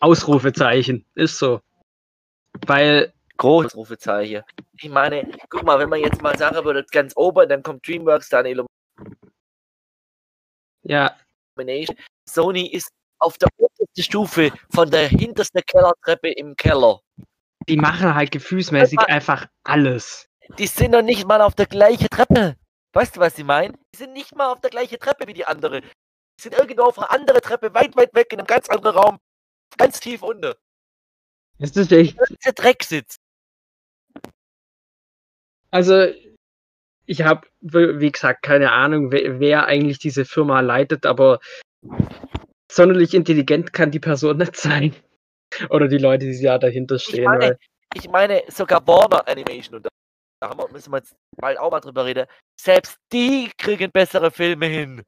Ausrufezeichen. 0.01 1.05
Ist 1.15 1.39
so. 1.39 1.60
Weil, 2.67 3.12
Großes 3.39 3.77
Rufezeichen. 3.77 4.43
Ich 4.81 4.91
meine, 4.91 5.31
guck 5.49 5.62
mal, 5.62 5.78
wenn 5.78 5.89
man 5.89 6.01
jetzt 6.01 6.20
mal 6.20 6.36
sagen 6.36 6.65
würde, 6.65 6.85
ganz 6.91 7.12
oben, 7.17 7.49
dann 7.49 7.62
kommt 7.62 7.86
DreamWorks, 7.86 8.28
dann 8.28 8.47
ja, 10.83 11.17
Illumination. 11.57 11.97
Sony 12.28 12.67
ist 12.67 12.91
auf 13.20 13.39
der 13.39 13.49
untersten 13.57 14.02
Stufe 14.02 14.51
von 14.70 14.91
der 14.91 15.09
hintersten 15.09 15.62
Kellertreppe 15.67 16.31
im 16.33 16.57
Keller. 16.57 17.01
die 17.68 17.77
machen 17.77 18.15
halt 18.15 18.31
gefühlsmäßig 18.31 18.99
einfach 19.01 19.47
alles. 19.65 20.28
Die 20.59 20.67
sind 20.67 20.93
noch 20.93 21.02
nicht 21.02 21.27
mal 21.27 21.43
auf 21.43 21.55
der 21.55 21.67
gleichen 21.67 22.09
Treppe. 22.09 22.57
Weißt 22.94 23.17
du, 23.17 23.20
was 23.20 23.39
ich 23.39 23.44
meine? 23.44 23.75
Die 23.94 23.99
sind 23.99 24.15
nicht 24.15 24.35
mal 24.35 24.51
auf 24.51 24.60
der 24.60 24.70
gleichen 24.70 24.99
Treppe 24.99 25.27
wie 25.27 25.35
die 25.35 25.44
andere. 25.44 25.83
Die 25.83 26.43
sind 26.43 26.55
irgendwo 26.55 26.85
auf 26.85 26.99
einer 26.99 27.10
anderen 27.10 27.41
Treppe, 27.43 27.75
weit, 27.75 27.94
weit 27.97 28.15
weg, 28.15 28.33
in 28.33 28.39
einem 28.39 28.47
ganz 28.47 28.68
anderen 28.68 28.97
Raum. 28.97 29.18
Ganz 29.77 30.01
tief 30.01 30.23
unten. 30.23 30.55
Ist 31.59 31.77
echt. 31.77 32.17
Dieser 32.31 32.53
Dreck 32.53 32.83
sitzt. 32.85 33.19
Also, 35.71 36.09
ich 37.07 37.23
habe, 37.23 37.47
wie 37.61 38.13
gesagt, 38.13 38.43
keine 38.43 38.73
Ahnung, 38.73 39.13
wer, 39.13 39.41
wer 39.41 39.67
eigentlich 39.67 39.99
diese 39.99 40.25
Firma 40.25 40.61
leitet, 40.61 41.05
aber 41.05 41.41
sonderlich 42.71 43.15
intelligent 43.15 43.73
kann 43.73 43.91
die 43.91 44.01
Person 44.01 44.39
nicht 44.39 44.57
sein. 44.57 44.95
Oder 45.71 45.89
die 45.89 45.99
Leute, 45.99 46.27
die 46.27 46.41
ja 46.41 46.59
dahinter 46.59 46.97
Ich 46.97 47.05
stehen. 47.05 47.25
meine, 47.25 47.41
weil, 47.41 47.59
ich 47.95 48.09
meine, 48.09 48.43
sogar 48.49 48.87
Warner 48.87 49.27
Animation, 49.27 49.77
und 49.77 49.89
da 50.41 50.49
haben 50.51 50.59
wir, 50.59 50.69
müssen 50.71 50.93
wir 50.93 50.99
jetzt 50.99 51.17
bald 51.37 51.59
auch 51.59 51.71
mal 51.71 51.81
drüber 51.81 52.05
reden, 52.05 52.27
selbst 52.61 52.97
die 53.13 53.51
kriegen 53.59 53.91
bessere 53.91 54.31
Filme 54.31 54.67
hin. 54.67 55.03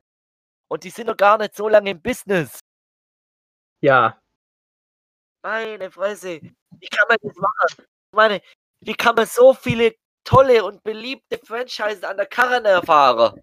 Und 0.69 0.85
die 0.85 0.91
sind 0.91 1.07
noch 1.07 1.17
gar 1.17 1.39
nicht 1.39 1.55
so 1.55 1.69
lange 1.69 1.91
im 1.91 2.01
Business. 2.01 2.61
ja, 3.83 4.20
Meine 5.43 5.91
Fresse. 5.91 6.41
Wie 6.79 6.89
kann 6.89 7.07
man 7.09 7.19
das 7.23 7.37
machen? 7.37 7.87
Ich 8.13 8.17
meine, 8.17 8.43
wie 8.85 8.95
kann 8.95 9.15
man 9.15 9.27
so 9.27 9.55
viele 9.55 9.95
tolle 10.25 10.65
und 10.65 10.83
beliebte 10.83 11.39
Franchises 11.45 12.05
an 12.05 12.17
der 12.17 12.27
Karre 12.27 12.63
erfahren? 12.65 13.41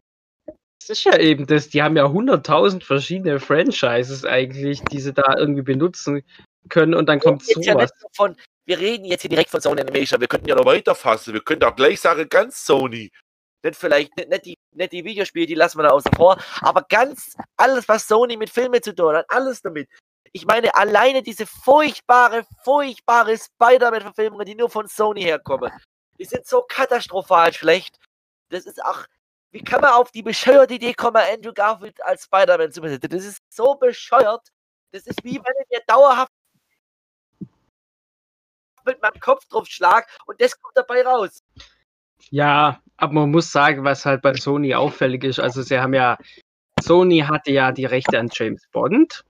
das 0.88 1.00
ist 1.00 1.04
ja 1.04 1.18
eben 1.18 1.46
das. 1.48 1.70
Die 1.70 1.82
haben 1.82 1.98
ja 1.98 2.08
hunderttausend 2.08 2.84
verschiedene 2.84 3.40
Franchises 3.40 4.24
eigentlich, 4.26 4.82
die 4.84 5.00
sie 5.00 5.14
da 5.14 5.36
irgendwie 5.38 5.64
benutzen 5.64 6.24
können 6.70 6.94
und 6.94 7.08
dann 7.08 7.20
kommt 7.20 7.44
ja 7.48 7.74
sowas. 7.74 7.92
nur 8.02 8.10
von, 8.16 8.36
wir 8.66 8.80
reden 8.80 9.06
jetzt 9.06 9.22
hier 9.22 9.30
direkt 9.30 9.50
von 9.50 9.62
Sony 9.62 9.82
Animation, 9.82 10.20
wir 10.22 10.28
könnten 10.28 10.48
ja 10.48 10.56
noch 10.56 10.66
weiterfassen, 10.66 11.34
wir 11.34 11.42
könnten 11.42 11.66
auch 11.66 11.76
gleich 11.76 12.00
sagen, 12.00 12.28
ganz 12.30 12.66
Sony. 12.66 13.12
Nicht 13.64 13.76
vielleicht, 13.76 14.16
nicht, 14.16 14.30
nicht, 14.30 14.46
die, 14.46 14.56
nicht 14.76 14.92
die 14.92 15.04
Videospiele, 15.04 15.46
die 15.46 15.56
lassen 15.56 15.78
wir 15.80 15.84
da 15.84 15.90
außer 15.90 16.12
vor, 16.16 16.38
aber 16.62 16.86
ganz 16.88 17.36
alles, 17.58 17.88
was 17.88 18.08
Sony 18.08 18.38
mit 18.38 18.50
Filmen 18.50 18.82
zu 18.82 18.94
tun 18.94 19.16
hat, 19.16 19.26
alles 19.30 19.62
damit. 19.62 19.90
Ich 20.38 20.46
meine, 20.46 20.76
alleine 20.76 21.24
diese 21.24 21.48
furchtbare, 21.48 22.46
furchtbare 22.64 23.36
Spider-Man-Verfilmungen, 23.36 24.46
die 24.46 24.54
nur 24.54 24.70
von 24.70 24.88
Sony 24.88 25.24
herkommen, 25.24 25.72
die 26.20 26.26
sind 26.26 26.46
so 26.46 26.62
katastrophal 26.62 27.52
schlecht. 27.52 27.98
Das 28.50 28.68
ist 28.68 28.80
auch, 28.86 29.08
wie 29.50 29.64
kann 29.64 29.82
man 29.82 29.94
auf 29.94 30.12
die 30.12 30.22
bescheuerte 30.22 30.76
Idee 30.76 30.94
kommen, 30.94 31.24
Andrew 31.34 31.54
Garfield 31.54 32.00
als 32.06 32.26
Spider-Man 32.26 32.72
zu 32.72 32.82
besetzen? 32.82 33.10
Das 33.10 33.26
ist 33.26 33.42
so 33.50 33.74
bescheuert. 33.74 34.48
Das 34.92 35.08
ist 35.08 35.24
wie 35.24 35.38
wenn 35.38 35.54
ich 35.72 35.80
dauerhaft 35.88 36.32
mit 38.86 39.02
meinem 39.02 39.20
Kopf 39.20 39.44
drauf 39.48 39.66
schlag 39.66 40.08
und 40.28 40.40
das 40.40 40.62
kommt 40.62 40.78
dabei 40.78 41.02
raus. 41.02 41.42
Ja, 42.30 42.80
aber 42.98 43.14
man 43.14 43.32
muss 43.32 43.52
sagen, 43.52 43.84
was 43.84 44.06
halt 44.06 44.22
bei 44.22 44.36
Sony 44.36 44.76
auffällig 44.76 45.24
ist, 45.24 45.40
also 45.40 45.64
sie 45.64 45.80
haben 45.80 45.96
ja, 45.96 46.16
Sony 46.80 47.22
hatte 47.22 47.50
ja 47.50 47.72
die 47.72 47.86
Rechte 47.86 48.20
an 48.20 48.30
James 48.32 48.68
Bond, 48.72 49.24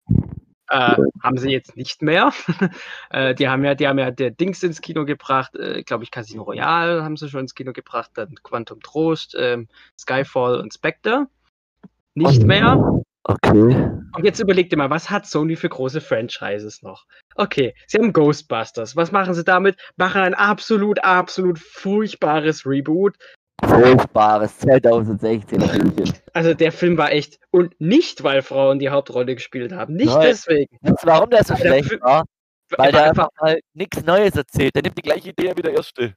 äh, 0.70 0.96
haben 1.24 1.38
sie 1.38 1.50
jetzt 1.50 1.78
nicht 1.78 2.02
mehr. 2.02 2.32
äh, 3.10 3.34
die 3.36 3.48
haben 3.48 3.64
ja, 3.64 3.76
die 3.76 3.88
haben 3.88 4.00
ja 4.00 4.12
der 4.12 4.32
Dings 4.32 4.64
ins 4.64 4.82
Kino 4.82 5.06
gebracht, 5.06 5.56
äh, 5.56 5.84
glaube 5.84 6.04
ich, 6.04 6.12
Casino 6.12 6.44
Royale 6.44 7.04
haben 7.04 7.18
sie 7.18 7.30
schon 7.30 7.42
ins 7.42 7.56
Kino 7.56 7.74
gebracht, 7.74 8.12
dann 8.16 8.36
Quantum 8.44 8.82
Trost, 8.82 9.36
ähm, 9.38 9.68
Skyfall 9.98 10.60
und 10.60 10.74
Spectre. 10.74 11.28
Nicht 12.16 12.44
mehr. 12.44 13.02
Okay. 13.30 13.92
Und 14.16 14.24
jetzt 14.24 14.40
überleg 14.40 14.70
dir 14.70 14.78
mal, 14.78 14.90
was 14.90 15.10
hat 15.10 15.26
Sony 15.26 15.58
für 15.58 15.68
große 15.68 16.00
Franchises 16.00 16.82
noch? 16.82 17.06
Okay, 17.36 17.76
sie 17.86 17.98
haben 17.98 18.14
Ghostbusters. 18.14 18.96
Was 18.96 19.12
machen 19.12 19.34
sie 19.34 19.44
damit? 19.44 19.78
Machen 19.98 20.22
ein 20.22 20.34
absolut, 20.34 21.04
absolut 21.04 21.60
furchtbares 21.60 22.66
Reboot. 22.66 23.18
Furchtbares 23.64 24.58
2016 24.60 25.62
Filmchen. 25.62 26.14
Also 26.34 26.54
der 26.54 26.72
Film 26.72 26.98
war 26.98 27.12
echt. 27.12 27.40
Und 27.50 27.80
nicht, 27.82 28.24
weil 28.24 28.42
Frauen 28.42 28.80
die 28.80 28.90
Hauptrolle 28.90 29.34
gespielt 29.36 29.72
haben. 29.72 29.96
Nicht 29.96 30.14
Nein. 30.14 30.22
deswegen. 30.22 30.78
Du, 30.82 30.94
warum 31.04 31.30
der 31.30 31.44
so 31.44 31.54
Weil 31.56 31.62
der 31.62 31.70
schlecht 31.70 31.90
Film- 31.90 32.02
war? 32.02 32.24
Weil 32.78 32.92
der 32.92 33.06
einfach 33.06 33.30
mal 33.42 33.60
nichts 33.74 34.04
Neues 34.04 34.36
erzählt. 34.36 34.76
Der 34.76 34.84
nimmt 34.84 34.98
die 34.98 35.02
gleiche 35.02 35.30
Idee 35.30 35.54
wie 35.56 35.62
der 35.62 35.74
erste. 35.74 36.14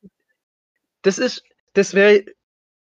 das 1.02 1.18
ist, 1.18 1.44
das 1.74 1.94
wäre, 1.94 2.24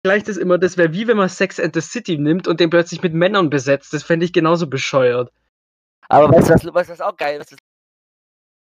vergleiche 0.03 0.25
das 0.25 0.37
immer, 0.37 0.57
das 0.57 0.75
wäre 0.77 0.91
wie 0.91 1.07
wenn 1.07 1.17
man 1.17 1.29
Sex 1.29 1.59
and 1.59 1.73
the 1.75 1.81
City 1.81 2.17
nimmt 2.17 2.47
und 2.47 2.59
den 2.59 2.69
plötzlich 2.71 3.01
mit 3.03 3.13
Männern 3.13 3.49
besetzt. 3.49 3.93
Das 3.93 4.03
fände 4.03 4.25
ich 4.25 4.33
genauso 4.33 4.67
bescheuert. 4.67 5.31
Aber 6.09 6.29
weißt 6.35 6.49
du, 6.49 6.53
was, 6.53 6.65
was, 6.73 6.89
was 6.89 7.01
auch 7.01 7.15
geil 7.15 7.39
ist? 7.39 7.55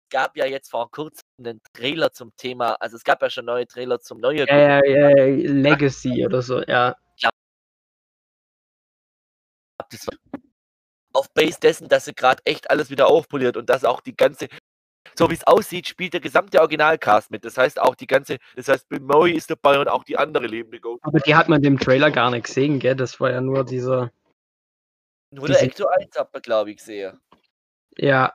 Es 0.07 0.11
gab 0.11 0.37
ja 0.37 0.45
jetzt 0.45 0.71
vor 0.71 0.89
kurzem 0.89 1.25
einen 1.37 1.59
Trailer 1.73 2.13
zum 2.13 2.33
Thema, 2.37 2.75
also 2.75 2.95
es 2.95 3.03
gab 3.03 3.21
ja 3.21 3.29
schon 3.29 3.43
neue 3.43 3.67
Trailer 3.67 3.99
zum 3.99 4.19
neuen 4.21 4.47
Ja, 4.47 4.81
ja, 4.81 4.85
ja, 4.85 5.25
Legacy 5.51 6.25
oder 6.25 6.41
so, 6.41 6.61
ja. 6.61 6.95
war 9.79 9.87
auf 11.13 11.29
Base 11.33 11.59
dessen, 11.59 11.89
dass 11.89 12.05
sie 12.05 12.13
gerade 12.13 12.41
echt 12.45 12.69
alles 12.69 12.89
wieder 12.89 13.07
aufpoliert 13.07 13.57
und 13.57 13.69
dass 13.69 13.83
auch 13.83 13.99
die 13.99 14.15
ganze, 14.15 14.47
so 15.17 15.29
wie 15.29 15.33
es 15.33 15.45
aussieht, 15.45 15.87
spielt 15.89 16.13
der 16.13 16.21
gesamte 16.21 16.61
Originalcast 16.61 17.29
mit. 17.29 17.43
Das 17.43 17.57
heißt 17.57 17.77
auch 17.81 17.95
die 17.95 18.07
ganze, 18.07 18.37
das 18.55 18.69
heißt 18.69 18.87
Bill 18.87 19.01
Murray 19.01 19.33
ist 19.33 19.49
dabei 19.49 19.77
und 19.77 19.89
auch 19.89 20.05
die 20.05 20.17
andere 20.17 20.47
lebende 20.47 20.79
Ghost. 20.79 21.03
Aber 21.03 21.19
die 21.19 21.35
hat 21.35 21.49
man 21.49 21.61
im 21.65 21.77
Trailer 21.77 22.11
gar 22.11 22.31
nicht 22.31 22.45
gesehen, 22.45 22.79
gell? 22.79 22.95
Das 22.95 23.19
war 23.19 23.31
ja 23.31 23.41
nur 23.41 23.65
dieser. 23.65 24.11
Nur 25.31 25.47
der 25.47 25.57
diese- 25.57 25.65
Ecto 25.65 25.87
1 25.87 26.15
hat 26.17 26.31
man, 26.31 26.41
glaube 26.41 26.71
ich, 26.71 26.81
sehe. 26.81 27.19
Ja. 27.97 28.33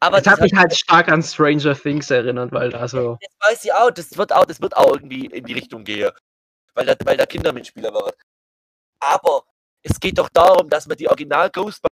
Aber 0.00 0.20
Das 0.20 0.32
hat 0.34 0.40
mich 0.40 0.54
halt 0.54 0.76
stark 0.76 1.08
an 1.08 1.22
Stranger 1.22 1.74
Things 1.74 2.10
erinnert, 2.10 2.52
weil 2.52 2.70
da 2.70 2.86
so. 2.88 3.18
das 3.20 3.50
weiß 3.50 3.64
ich 3.64 3.72
auch, 3.72 3.90
das 3.90 4.16
wird 4.16 4.32
auch, 4.32 4.44
das 4.44 4.60
wird 4.60 4.76
auch 4.76 4.94
irgendwie 4.94 5.26
in 5.26 5.44
die 5.44 5.54
Richtung 5.54 5.84
gehen. 5.84 6.10
Weil 6.74 6.86
da, 6.86 6.94
weil 7.04 7.16
da 7.16 7.26
Kindermitspieler 7.26 7.92
waren. 7.92 8.12
Aber 9.00 9.44
es 9.82 9.98
geht 10.00 10.18
doch 10.18 10.28
darum, 10.28 10.68
dass 10.68 10.86
man 10.86 10.96
die 10.96 11.08
Original 11.08 11.50
Ghostbusters 11.50 11.90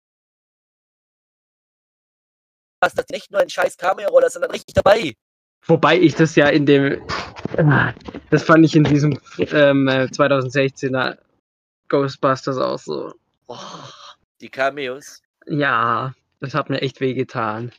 das 2.81 3.09
nicht 3.11 3.31
nur 3.31 3.41
ein 3.41 3.51
scheiß 3.51 3.77
Cameo-Roller, 3.77 4.31
sondern 4.31 4.51
richtig 4.53 4.75
dabei. 4.75 5.15
Wobei 5.67 5.99
ich 5.99 6.15
das 6.15 6.35
ja 6.37 6.49
in 6.49 6.67
dem. 6.67 7.07
Das 8.31 8.43
fand 8.43 8.65
ich 8.65 8.75
in 8.75 8.85
diesem 8.85 9.19
ähm, 9.39 9.89
äh, 9.89 10.05
2016er 10.05 11.19
Ghostbusters 11.89 12.57
auch 12.57 12.79
so. 12.79 13.13
Boah, 13.47 13.93
die 14.41 14.49
Cameos. 14.49 15.21
Ja, 15.47 16.15
das 16.41 16.55
hat 16.55 16.71
mir 16.71 16.81
echt 16.81 17.01
wehgetan. 17.01 17.73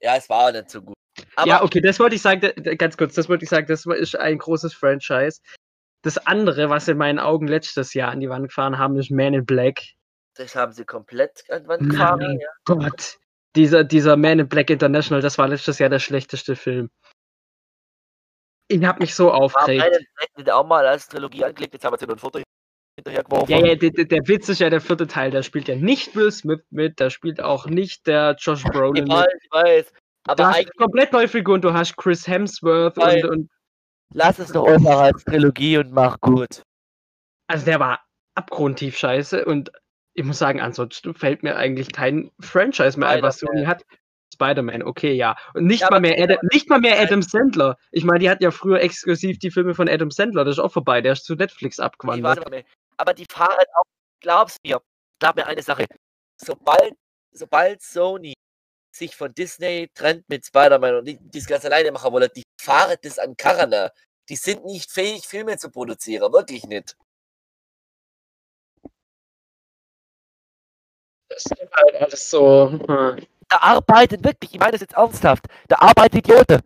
Ja, 0.00 0.16
es 0.16 0.28
war 0.28 0.48
auch 0.48 0.52
nicht 0.52 0.70
so 0.70 0.82
gut. 0.82 0.94
Aber 1.36 1.48
ja, 1.48 1.62
okay, 1.62 1.80
das 1.80 1.98
wollte 1.98 2.16
ich 2.16 2.22
sagen, 2.22 2.40
ganz 2.76 2.96
kurz, 2.96 3.14
das 3.14 3.28
wollte 3.28 3.44
ich 3.44 3.50
sagen, 3.50 3.66
das 3.66 3.86
ist 3.86 4.16
ein 4.16 4.38
großes 4.38 4.74
Franchise. 4.74 5.40
Das 6.02 6.18
andere, 6.18 6.68
was 6.68 6.86
in 6.88 6.98
meinen 6.98 7.18
Augen 7.18 7.48
letztes 7.48 7.94
Jahr 7.94 8.10
an 8.10 8.20
die 8.20 8.28
Wand 8.28 8.48
gefahren 8.48 8.78
haben, 8.78 8.98
ist 8.98 9.10
Man 9.10 9.34
in 9.34 9.46
Black. 9.46 9.80
das 10.34 10.54
haben 10.54 10.72
sie 10.72 10.84
komplett 10.84 11.44
an 11.48 11.62
die 11.62 11.68
Wand 11.68 11.82
Nein. 11.82 11.90
gefahren. 11.90 12.38
Ja. 12.40 12.48
Gott, 12.64 13.18
dieser, 13.56 13.84
dieser 13.84 14.16
Man 14.16 14.40
in 14.40 14.48
Black 14.48 14.70
International, 14.70 15.22
das 15.22 15.38
war 15.38 15.48
letztes 15.48 15.78
Jahr 15.78 15.88
der 15.88 16.00
schlechteste 16.00 16.56
Film. 16.56 16.90
Ich 18.68 18.84
hab 18.84 18.98
mich 19.00 19.14
so 19.14 19.30
aufgeregt. 19.30 19.82
einen 19.82 20.06
Black 20.36 20.54
auch 20.54 20.66
mal 20.66 20.86
als 20.86 21.08
Trilogie 21.08 21.44
angelegt, 21.44 21.74
jetzt 21.74 21.84
haben 21.84 21.94
wir 21.94 21.98
sie 21.98 22.06
nur 22.06 22.16
ein 22.16 22.18
Foto 22.18 22.40
hinterher 22.96 23.24
geworfen. 23.24 23.50
Ja, 23.50 23.58
ja, 23.66 23.74
der, 23.74 23.90
der 23.90 24.28
Witz 24.28 24.48
ist 24.48 24.60
ja 24.60 24.70
der 24.70 24.80
vierte 24.80 25.06
Teil, 25.06 25.30
da 25.30 25.42
spielt 25.42 25.68
ja 25.68 25.76
nicht 25.76 26.14
Will 26.16 26.30
Smith 26.30 26.62
mit, 26.70 27.00
da 27.00 27.10
spielt 27.10 27.40
auch 27.40 27.66
nicht 27.66 28.06
der 28.06 28.36
Josh 28.38 28.64
ich 28.64 28.70
Brolin 28.70 29.08
weiß, 29.08 29.26
mit. 29.32 29.42
ich 29.42 29.50
weiß. 29.50 29.92
Du 29.92 30.30
Aber 30.32 30.46
hast 30.48 30.56
eigentlich 30.56 30.76
komplett 30.76 31.12
neue 31.12 31.28
Figuren, 31.28 31.60
du 31.60 31.72
hast 31.72 31.96
Chris 31.96 32.26
Hemsworth 32.26 32.98
und, 32.98 33.24
und 33.24 33.50
lass 34.14 34.38
es 34.38 34.52
doch 34.52 34.66
einfach 34.66 34.98
als 35.00 35.24
Trilogie 35.24 35.78
und 35.78 35.92
mach 35.92 36.20
gut. 36.20 36.62
also 37.48 37.64
der 37.64 37.80
war 37.80 38.00
abgrundtief 38.34 38.96
scheiße 38.96 39.44
und 39.44 39.70
ich 40.14 40.24
muss 40.24 40.38
sagen, 40.38 40.60
ansonsten 40.60 41.14
fällt 41.14 41.42
mir 41.42 41.56
eigentlich 41.56 41.92
kein 41.92 42.30
Franchise 42.40 42.98
mehr 42.98 43.08
ein, 43.08 43.22
was 43.22 43.38
Sony 43.40 43.64
Spider-Man. 43.64 43.66
hat. 43.66 43.84
Spider-Man, 44.32 44.82
okay, 44.82 45.12
ja. 45.12 45.36
Und 45.54 45.66
nicht 45.66 45.80
Ja, 45.82 45.90
mal 45.90 46.00
mehr 46.00 46.16
Adam, 46.22 46.38
nicht 46.52 46.68
mal 46.68 46.80
mehr 46.80 47.00
Adam 47.00 47.22
Sandler. 47.22 47.76
Ich 47.92 48.04
meine, 48.04 48.20
die 48.20 48.30
hatten 48.30 48.42
ja 48.42 48.50
früher 48.50 48.80
exklusiv 48.80 49.38
die 49.38 49.50
Filme 49.50 49.74
von 49.74 49.88
Adam 49.88 50.10
Sandler, 50.10 50.44
das 50.44 50.56
ist 50.56 50.60
auch 50.60 50.72
vorbei, 50.72 51.00
der 51.00 51.12
ist 51.12 51.24
zu 51.24 51.34
Netflix 51.34 51.78
Ich 51.78 51.84
abgewandert. 51.84 52.44
Aber 52.96 53.14
die 53.14 53.26
fahren 53.26 53.64
auch, 53.74 53.84
glaub's 54.20 54.56
mir, 54.64 54.80
glaub 55.20 55.36
mir 55.36 55.46
eine 55.46 55.62
Sache. 55.62 55.86
Sobald, 56.40 56.94
sobald 57.32 57.82
Sony 57.82 58.34
sich 58.94 59.16
von 59.16 59.32
Disney 59.34 59.90
trennt 59.94 60.28
mit 60.28 60.46
Spider-Man 60.46 60.96
und 60.96 61.04
die 61.06 61.18
das 61.30 61.46
ganz 61.46 61.64
alleine 61.64 61.90
machen 61.92 62.12
wollen, 62.12 62.30
die 62.34 62.44
fahren 62.60 62.96
das 63.02 63.18
an 63.18 63.36
Karren. 63.36 63.90
Die 64.28 64.36
sind 64.36 64.64
nicht 64.64 64.90
fähig, 64.90 65.26
Filme 65.26 65.58
zu 65.58 65.70
produzieren. 65.70 66.32
Wirklich 66.32 66.64
nicht. 66.64 66.96
Das 71.28 71.44
ist 71.46 71.72
halt 71.72 71.94
alles 71.96 72.30
so. 72.30 72.70
hm. 72.70 73.26
Da 73.48 73.58
arbeiten 73.58 74.24
wirklich, 74.24 74.54
ich 74.54 74.58
meine 74.58 74.72
das 74.72 74.80
jetzt 74.80 74.94
ernsthaft, 74.94 75.46
da 75.68 75.76
arbeiten 75.76 76.18
Idioten. 76.18 76.62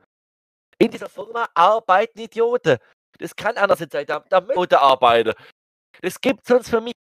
In 0.79 0.91
dieser 0.91 1.09
Firma 1.09 1.49
arbeiten 1.55 2.21
Idioten. 2.21 2.79
Das 3.19 3.35
kann 3.35 3.57
anders 3.57 3.81
nicht 3.81 3.93
sein, 3.93 4.07
da, 4.07 4.21
da 4.29 4.41
müssen 4.41 4.53
Idioten 4.53 4.75
arbeiten. 4.77 5.35
Das 6.03 6.21
gibt 6.21 6.47
sonst 6.47 6.71
für 6.71 6.81
mich 6.81 6.95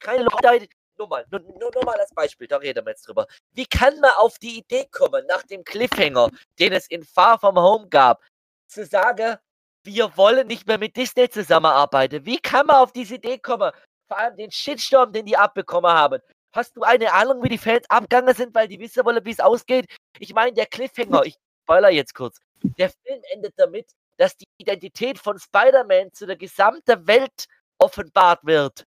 keine 0.00 0.24
Leute. 0.24 0.68
Nur 0.98 1.08
nur, 1.30 1.40
nur, 1.40 1.70
nur 1.74 1.84
mal 1.84 1.98
als 1.98 2.12
Beispiel, 2.14 2.46
da 2.46 2.58
reden 2.58 2.84
wir 2.84 2.90
jetzt 2.90 3.08
drüber. 3.08 3.26
Wie 3.52 3.66
kann 3.66 3.98
man 4.00 4.12
auf 4.18 4.38
die 4.38 4.58
Idee 4.58 4.86
kommen, 4.90 5.24
nach 5.26 5.42
dem 5.42 5.64
Cliffhanger, 5.64 6.30
den 6.58 6.72
es 6.72 6.86
in 6.88 7.02
Far 7.02 7.38
From 7.38 7.56
Home 7.56 7.88
gab, 7.88 8.22
zu 8.68 8.84
sagen, 8.84 9.36
wir 9.84 10.16
wollen 10.16 10.46
nicht 10.46 10.66
mehr 10.66 10.78
mit 10.78 10.96
Disney 10.96 11.28
zusammenarbeiten? 11.28 12.24
Wie 12.24 12.38
kann 12.38 12.66
man 12.66 12.76
auf 12.76 12.92
diese 12.92 13.14
Idee 13.16 13.38
kommen? 13.38 13.72
Vor 14.06 14.18
allem 14.18 14.36
den 14.36 14.50
Shitstorm, 14.50 15.12
den 15.12 15.26
die 15.26 15.36
abbekommen 15.36 15.90
haben. 15.90 16.20
Hast 16.54 16.76
du 16.76 16.82
eine 16.82 17.10
Ahnung, 17.12 17.42
wie 17.42 17.48
die 17.48 17.58
Fans 17.58 17.88
abgegangen 17.88 18.34
sind, 18.34 18.54
weil 18.54 18.68
die 18.68 18.78
wissen 18.78 19.04
wollen, 19.04 19.24
wie 19.24 19.30
es 19.30 19.40
ausgeht? 19.40 19.86
Ich 20.18 20.34
meine, 20.34 20.52
der 20.52 20.66
Cliffhanger, 20.66 21.24
ich 21.24 21.36
spoiler 21.64 21.90
jetzt 21.90 22.14
kurz. 22.14 22.38
Der 22.62 22.90
Film 22.90 23.22
endet 23.32 23.54
damit, 23.56 23.90
dass 24.16 24.36
die 24.36 24.46
Identität 24.58 25.18
von 25.18 25.38
Spider-Man 25.38 26.12
zu 26.12 26.26
der 26.26 26.36
gesamten 26.36 27.06
Welt 27.06 27.46
offenbart 27.78 28.44
wird. 28.44 28.86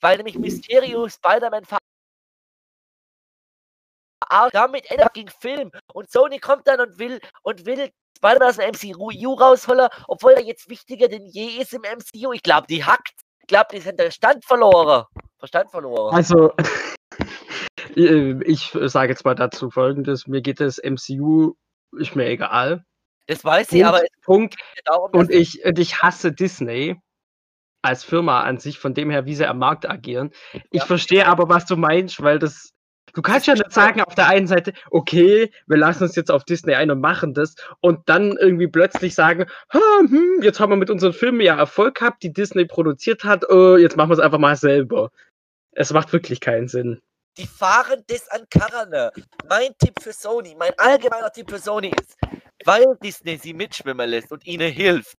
Weil 0.00 0.18
nämlich 0.18 0.38
Mysterio 0.38 1.08
Spider-Man. 1.08 1.64
Damit 4.52 4.90
endet 4.90 4.98
der 4.98 5.06
fucking 5.06 5.30
Film. 5.40 5.70
Und 5.92 6.10
Sony 6.10 6.38
kommt 6.38 6.66
dann 6.66 6.80
und 6.80 6.98
will 6.98 7.20
und 7.42 7.64
will 7.66 7.90
Spider-Man 8.16 8.48
aus 8.48 8.56
dem 8.56 8.70
MCU 8.70 9.34
rausholen, 9.34 9.88
obwohl 10.08 10.32
er 10.32 10.42
jetzt 10.42 10.68
wichtiger 10.68 11.08
denn 11.08 11.26
je 11.26 11.60
ist 11.60 11.74
im 11.74 11.82
MCU. 11.82 12.32
Ich 12.32 12.42
glaube, 12.42 12.66
die 12.66 12.84
hackt. 12.84 13.14
Ich 13.40 13.46
glaube, 13.46 13.68
die 13.72 13.80
sind 13.80 14.00
Verstand 14.00 14.44
verloren. 14.44 15.04
Verstand 15.38 15.70
verloren. 15.70 16.14
Also, 16.14 16.52
äh, 17.96 18.42
ich 18.44 18.76
sage 18.86 19.12
jetzt 19.12 19.24
mal 19.24 19.34
dazu 19.34 19.70
folgendes: 19.70 20.26
Mir 20.26 20.40
geht 20.40 20.60
das 20.60 20.78
MCU, 20.82 21.54
ist 21.92 22.16
mir 22.16 22.26
egal. 22.26 22.84
Das 23.26 23.44
weiß 23.44 23.72
ich, 23.72 23.84
aber 23.84 24.02
Punkt. 24.22 24.54
darum, 24.84 25.10
Und 25.12 25.30
ich, 25.30 25.64
und 25.64 25.78
ich 25.78 26.02
hasse 26.02 26.32
Disney 26.32 27.00
als 27.82 28.04
Firma 28.04 28.42
an 28.42 28.58
sich, 28.58 28.78
von 28.78 28.94
dem 28.94 29.10
her, 29.10 29.26
wie 29.26 29.34
sie 29.34 29.46
am 29.46 29.58
Markt 29.58 29.88
agieren. 29.88 30.30
Ich 30.70 30.80
Ja. 30.80 30.86
verstehe 30.86 31.26
aber, 31.26 31.48
was 31.48 31.66
du 31.66 31.76
meinst, 31.76 32.22
weil 32.22 32.38
das. 32.38 32.72
Du 33.14 33.22
kannst 33.22 33.46
ja 33.46 33.54
nicht 33.54 33.72
sagen, 33.72 34.02
auf 34.02 34.14
der 34.14 34.26
einen 34.28 34.46
Seite, 34.46 34.72
okay, 34.90 35.50
wir 35.66 35.76
lassen 35.78 36.02
uns 36.02 36.16
jetzt 36.16 36.30
auf 36.30 36.44
Disney 36.44 36.74
ein 36.74 36.90
und 36.90 37.00
machen 37.00 37.32
das, 37.32 37.54
und 37.80 38.00
dann 38.08 38.36
irgendwie 38.36 38.66
plötzlich 38.66 39.14
sagen, 39.14 39.46
"Ha, 39.72 39.80
hm, 40.00 40.40
jetzt 40.42 40.60
haben 40.60 40.70
wir 40.70 40.76
mit 40.76 40.90
unseren 40.90 41.12
Filmen 41.14 41.40
ja 41.40 41.56
Erfolg 41.56 41.94
gehabt, 41.94 42.22
die 42.24 42.32
Disney 42.32 42.66
produziert 42.66 43.24
hat, 43.24 43.44
äh, 43.48 43.76
jetzt 43.78 43.96
machen 43.96 44.10
wir 44.10 44.14
es 44.14 44.20
einfach 44.20 44.38
mal 44.38 44.56
selber. 44.56 45.10
Es 45.72 45.92
macht 45.92 46.12
wirklich 46.12 46.40
keinen 46.40 46.68
Sinn. 46.68 47.00
die 47.38 47.46
fahren 47.46 48.02
das 48.08 48.28
an 48.30 48.46
Karane. 48.50 49.12
Mein 49.48 49.68
Tipp 49.78 50.00
für 50.02 50.12
Sony, 50.12 50.54
mein 50.58 50.72
allgemeiner 50.78 51.30
Tipp 51.30 51.50
für 51.50 51.58
Sony 51.58 51.92
ist, 52.00 52.16
weil 52.66 52.96
Disney 53.02 53.36
sie 53.38 53.54
mitschwimmen 53.54 54.08
lässt 54.08 54.32
und 54.32 54.46
ihnen 54.46 54.72
hilft. 54.72 55.16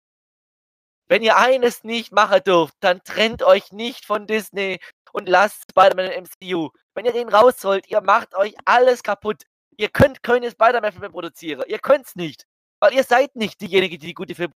Wenn 1.08 1.24
ihr 1.24 1.38
eines 1.38 1.84
nicht 1.84 2.11
machen 2.11 2.42
dürft, 2.45 2.76
dann 2.82 3.01
trennt 3.03 3.42
euch 3.42 3.72
nicht 3.72 4.06
von 4.06 4.27
Disney 4.27 4.80
und 5.14 5.30
lasst 5.30 5.72
Spider-Man 5.72 6.11
im 6.11 6.24
MCU. 6.26 6.69
Wenn 6.93 7.06
ihr 7.06 7.14
den 7.14 7.30
rausholt, 7.30 7.90
ihr 7.90 8.01
macht 8.01 8.35
euch 8.35 8.56
alles 8.66 9.03
kaputt. 9.03 9.43
Ihr 9.77 9.90
könnt 9.90 10.22
keine 10.22 10.51
Spider-Man-Filme 10.51 11.09
produzieren. 11.09 11.64
Ihr 11.67 11.80
könnt's 11.80 12.16
nicht. 12.16 12.45
Weil 12.80 12.93
ihr 12.93 13.03
seid 13.03 13.35
nicht 13.35 13.61
diejenigen, 13.61 14.00
die 14.00 14.08
die 14.08 14.14
gute 14.14 14.35
Filme 14.35 14.53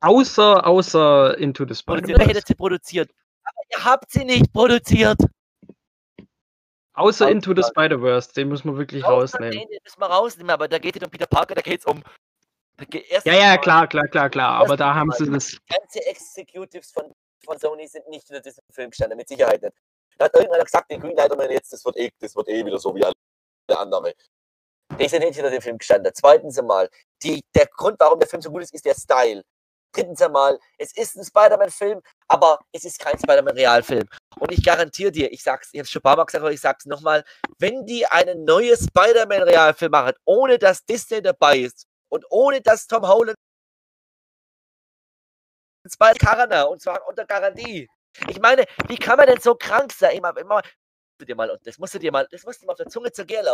Außer, 0.00 0.66
außer 0.66 1.38
Into 1.38 1.64
the 1.64 1.82
produzieren. 1.82 2.10
Ihr 2.10 2.14
Spider-Verse. 2.14 2.28
hättet 2.28 2.46
sie 2.48 2.54
produziert. 2.54 3.10
Aber 3.44 3.62
ihr 3.70 3.84
habt 3.84 4.10
sie 4.10 4.24
nicht 4.24 4.52
produziert. 4.52 5.18
Außer 6.96 7.28
Into 7.30 7.54
the 7.54 7.62
Spider-Verse, 7.62 8.32
den 8.32 8.48
muss 8.48 8.64
man 8.64 8.76
wirklich 8.78 9.04
rausnehmen. 9.04 9.50
Den 9.52 9.68
müssen 9.84 10.00
wir 10.00 10.06
rausnehmen, 10.06 10.50
aber 10.50 10.66
da 10.66 10.78
geht 10.78 10.96
es 10.96 11.02
um 11.02 11.10
Peter 11.10 11.26
Parker, 11.26 11.54
da 11.54 11.60
geht 11.60 11.80
es 11.80 11.86
um. 11.86 12.02
Ja, 13.24 13.34
ja, 13.34 13.56
klar, 13.58 13.86
klar, 13.86 14.08
klar, 14.08 14.30
klar. 14.30 14.60
Aber 14.60 14.76
da 14.76 14.94
haben 14.94 15.10
sie 15.12 15.30
das. 15.30 15.58
Ganze 15.68 16.04
Executives 16.06 16.90
von, 16.92 17.12
von 17.44 17.58
Sony 17.58 17.86
sind 17.86 18.08
nicht 18.08 18.26
hinter 18.26 18.40
diesem 18.40 18.64
Film 18.72 18.90
gestanden, 18.90 19.16
mit 19.16 19.28
Sicherheit 19.28 19.62
nicht. 19.62 19.74
Da 20.18 20.24
hat 20.26 20.34
irgendeiner 20.34 20.64
gesagt, 20.64 20.90
den 20.90 21.00
Green 21.00 21.16
Lantern 21.16 21.50
jetzt, 21.50 21.72
das 21.72 21.84
wird 21.84 21.96
eh, 21.98 22.10
das 22.18 22.34
wird 22.34 22.48
eh 22.48 22.64
wieder 22.64 22.78
so 22.78 22.94
wie 22.94 23.04
alle 23.04 23.14
anderen. 23.78 24.12
Die 24.98 25.08
sind 25.08 25.20
nicht 25.20 25.34
hinter 25.34 25.50
dem 25.50 25.60
Film 25.60 25.76
gestanden. 25.78 26.10
Zweitens 26.14 26.58
einmal, 26.58 26.88
die, 27.22 27.42
der 27.54 27.66
Grund, 27.66 27.96
warum 27.98 28.18
der 28.18 28.28
Film 28.28 28.40
so 28.40 28.50
gut 28.50 28.62
ist, 28.62 28.72
ist 28.72 28.84
der 28.84 28.94
Style. 28.94 29.42
Drittens 29.96 30.20
einmal, 30.20 30.58
es 30.76 30.94
ist 30.94 31.16
ein 31.16 31.24
Spider-Man-Film, 31.24 32.02
aber 32.28 32.58
es 32.72 32.84
ist 32.84 32.98
kein 32.98 33.18
Spider-Man-Realfilm. 33.18 34.06
Und 34.38 34.52
ich 34.52 34.62
garantiere 34.62 35.10
dir, 35.10 35.32
ich 35.32 35.42
sag's, 35.42 35.70
ich 35.72 35.80
hab's 35.80 35.90
schon 35.90 36.00
ein 36.00 36.02
paar 36.02 36.16
Mal 36.16 36.24
gesagt, 36.24 36.42
aber 36.42 36.52
ich 36.52 36.60
sag's 36.60 36.84
nochmal, 36.84 37.24
wenn 37.58 37.86
die 37.86 38.06
einen 38.06 38.44
neuen 38.44 38.76
Spider-Man-Realfilm 38.76 39.90
machen, 39.90 40.12
ohne 40.26 40.58
dass 40.58 40.84
Disney 40.84 41.22
dabei 41.22 41.60
ist 41.60 41.86
und 42.10 42.26
ohne 42.28 42.60
dass 42.60 42.86
Tom 42.86 43.08
Holland 43.08 43.36
zwei 45.88 46.12
Karana 46.14 46.64
und 46.64 46.82
zwar 46.82 47.06
unter 47.08 47.24
Garantie. 47.24 47.88
Ich 48.28 48.40
meine, 48.40 48.64
wie 48.88 48.96
kann 48.96 49.16
man 49.16 49.26
denn 49.26 49.40
so 49.40 49.54
krank 49.54 49.92
sein? 49.92 50.16
Immer, 50.16 50.36
immer, 50.36 50.60
dir 51.24 51.36
mal, 51.36 51.58
das 51.64 51.78
musst 51.78 51.94
du 51.94 51.98
dir 51.98 52.12
mal, 52.12 52.26
das 52.30 52.44
musst 52.44 52.60
du 52.60 52.66
mal 52.66 52.72
auf 52.72 52.78
der 52.78 52.88
Zunge 52.88 53.12
zergehen, 53.12 53.46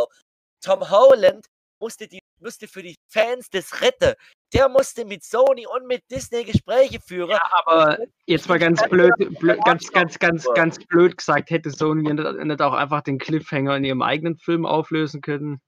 Tom 0.60 0.88
Holland 0.90 1.46
musste, 1.80 2.08
die, 2.08 2.20
musste 2.40 2.68
für 2.68 2.82
die 2.82 2.96
Fans 3.08 3.50
das 3.50 3.80
retten. 3.80 4.14
Der 4.52 4.68
musste 4.68 5.04
mit 5.04 5.24
Sony 5.24 5.66
und 5.66 5.86
mit 5.86 6.02
Disney 6.10 6.44
Gespräche 6.44 7.00
führen. 7.00 7.30
Ja, 7.30 7.40
aber 7.52 7.98
jetzt 8.26 8.48
mal 8.48 8.58
ganz 8.58 8.86
blöd, 8.88 9.12
blöd 9.38 9.58
ganz, 9.64 9.90
ganz, 9.90 10.18
ganz, 10.18 10.46
ganz 10.54 10.78
blöd 10.86 11.16
gesagt, 11.16 11.50
hätte 11.50 11.70
Sony 11.70 12.12
nicht 12.12 12.60
auch 12.60 12.74
einfach 12.74 13.00
den 13.00 13.18
Cliffhanger 13.18 13.76
in 13.76 13.84
ihrem 13.84 14.02
eigenen 14.02 14.36
Film 14.36 14.66
auflösen 14.66 15.22
können. 15.22 15.60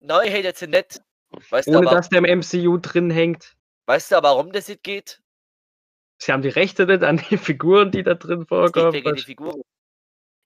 Nein, 0.00 0.30
hätte 0.30 0.56
sie 0.56 0.68
nicht. 0.68 1.00
Weißt 1.50 1.68
Ohne 1.68 1.78
aber, 1.78 1.90
dass 1.90 2.08
der 2.08 2.24
im 2.24 2.38
MCU 2.38 2.78
drin 2.78 3.10
hängt. 3.10 3.56
Weißt 3.86 4.12
du, 4.12 4.22
warum 4.22 4.52
das 4.52 4.68
nicht 4.68 4.84
geht? 4.84 5.20
Sie 6.18 6.32
haben 6.32 6.42
die 6.42 6.48
Rechte 6.48 6.86
nicht 6.86 7.02
an 7.02 7.22
die 7.30 7.36
Figuren, 7.36 7.90
die 7.90 8.02
da 8.02 8.14
drin 8.14 8.46
vorkommen. 8.46 8.92
Die 8.92 9.22
Figuren. 9.22 9.60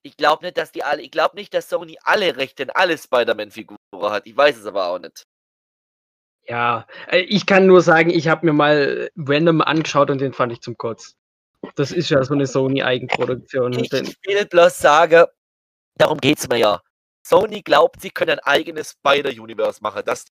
Ich 0.03 0.17
glaube 0.17 0.43
nicht, 0.43 0.57
dass 0.57 0.71
die 0.71 0.83
alle, 0.83 1.03
ich 1.03 1.11
glaube 1.11 1.35
nicht, 1.35 1.53
dass 1.53 1.69
Sony 1.69 1.97
alle 2.03 2.35
Rechte 2.35 2.63
an 2.63 2.71
alle 2.71 2.97
Spider-Man-Figuren 2.97 3.77
hat. 4.01 4.25
Ich 4.25 4.35
weiß 4.35 4.57
es 4.57 4.65
aber 4.65 4.87
auch 4.87 4.99
nicht. 4.99 5.27
Ja, 6.47 6.87
äh, 7.07 7.19
ich 7.19 7.45
kann 7.45 7.65
nur 7.65 7.81
sagen, 7.81 8.09
ich 8.09 8.27
habe 8.27 8.45
mir 8.45 8.53
mal 8.53 9.09
Venom 9.15 9.61
angeschaut 9.61 10.09
und 10.09 10.19
den 10.19 10.33
fand 10.33 10.53
ich 10.53 10.61
zum 10.61 10.77
Kotz. 10.77 11.15
Das 11.75 11.91
ist 11.91 12.09
ja 12.09 12.23
so 12.23 12.33
eine 12.33 12.47
Sony-Eigenproduktion. 12.47 13.73
Ich 13.73 13.91
will 13.91 14.45
bloß 14.45 14.77
sagen, 14.79 15.25
darum 15.95 16.17
geht's 16.17 16.47
mir 16.47 16.57
ja. 16.57 16.81
Sony 17.23 17.61
glaubt, 17.61 18.01
sie 18.01 18.09
können 18.09 18.39
ein 18.39 18.39
eigenes 18.39 18.91
Spider-Universe 18.91 19.79
machen. 19.81 20.01
Das, 20.05 20.25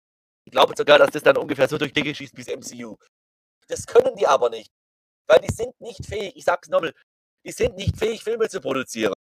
ich 0.44 0.52
glaube 0.52 0.74
sogar, 0.76 0.98
dass 0.98 1.10
das 1.10 1.22
dann 1.22 1.36
ungefähr 1.36 1.68
so 1.68 1.78
durch 1.78 1.92
Dinge 1.92 2.14
schießt 2.14 2.36
wie 2.36 2.42
das 2.42 2.56
MCU. 2.56 2.96
Das 3.68 3.86
können 3.86 4.16
die 4.16 4.26
aber 4.26 4.50
nicht. 4.50 4.72
Weil 5.28 5.38
die 5.40 5.52
sind 5.52 5.80
nicht 5.80 6.04
fähig, 6.04 6.32
ich 6.34 6.44
sag's 6.44 6.68
nochmal, 6.68 6.92
die 7.46 7.52
sind 7.52 7.76
nicht 7.76 7.96
fähig, 7.96 8.24
Filme 8.24 8.48
zu 8.48 8.60
produzieren. 8.60 9.14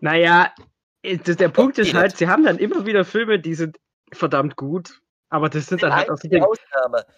Naja, 0.00 0.54
äh, 1.02 1.18
das, 1.18 1.36
der 1.36 1.50
Punkt 1.50 1.78
ist 1.78 1.92
halt, 1.92 2.16
sie 2.16 2.28
haben 2.28 2.44
dann 2.44 2.58
immer 2.58 2.86
wieder 2.86 3.04
Filme, 3.04 3.38
die 3.38 3.54
sind 3.54 3.78
verdammt 4.12 4.56
gut. 4.56 5.02
Aber 5.28 5.48
das 5.48 5.66
sind 5.66 5.82
dann 5.82 5.94
halt 5.94 6.08
auch 6.08 6.16
so 6.16 6.28
Dinge. 6.28 6.46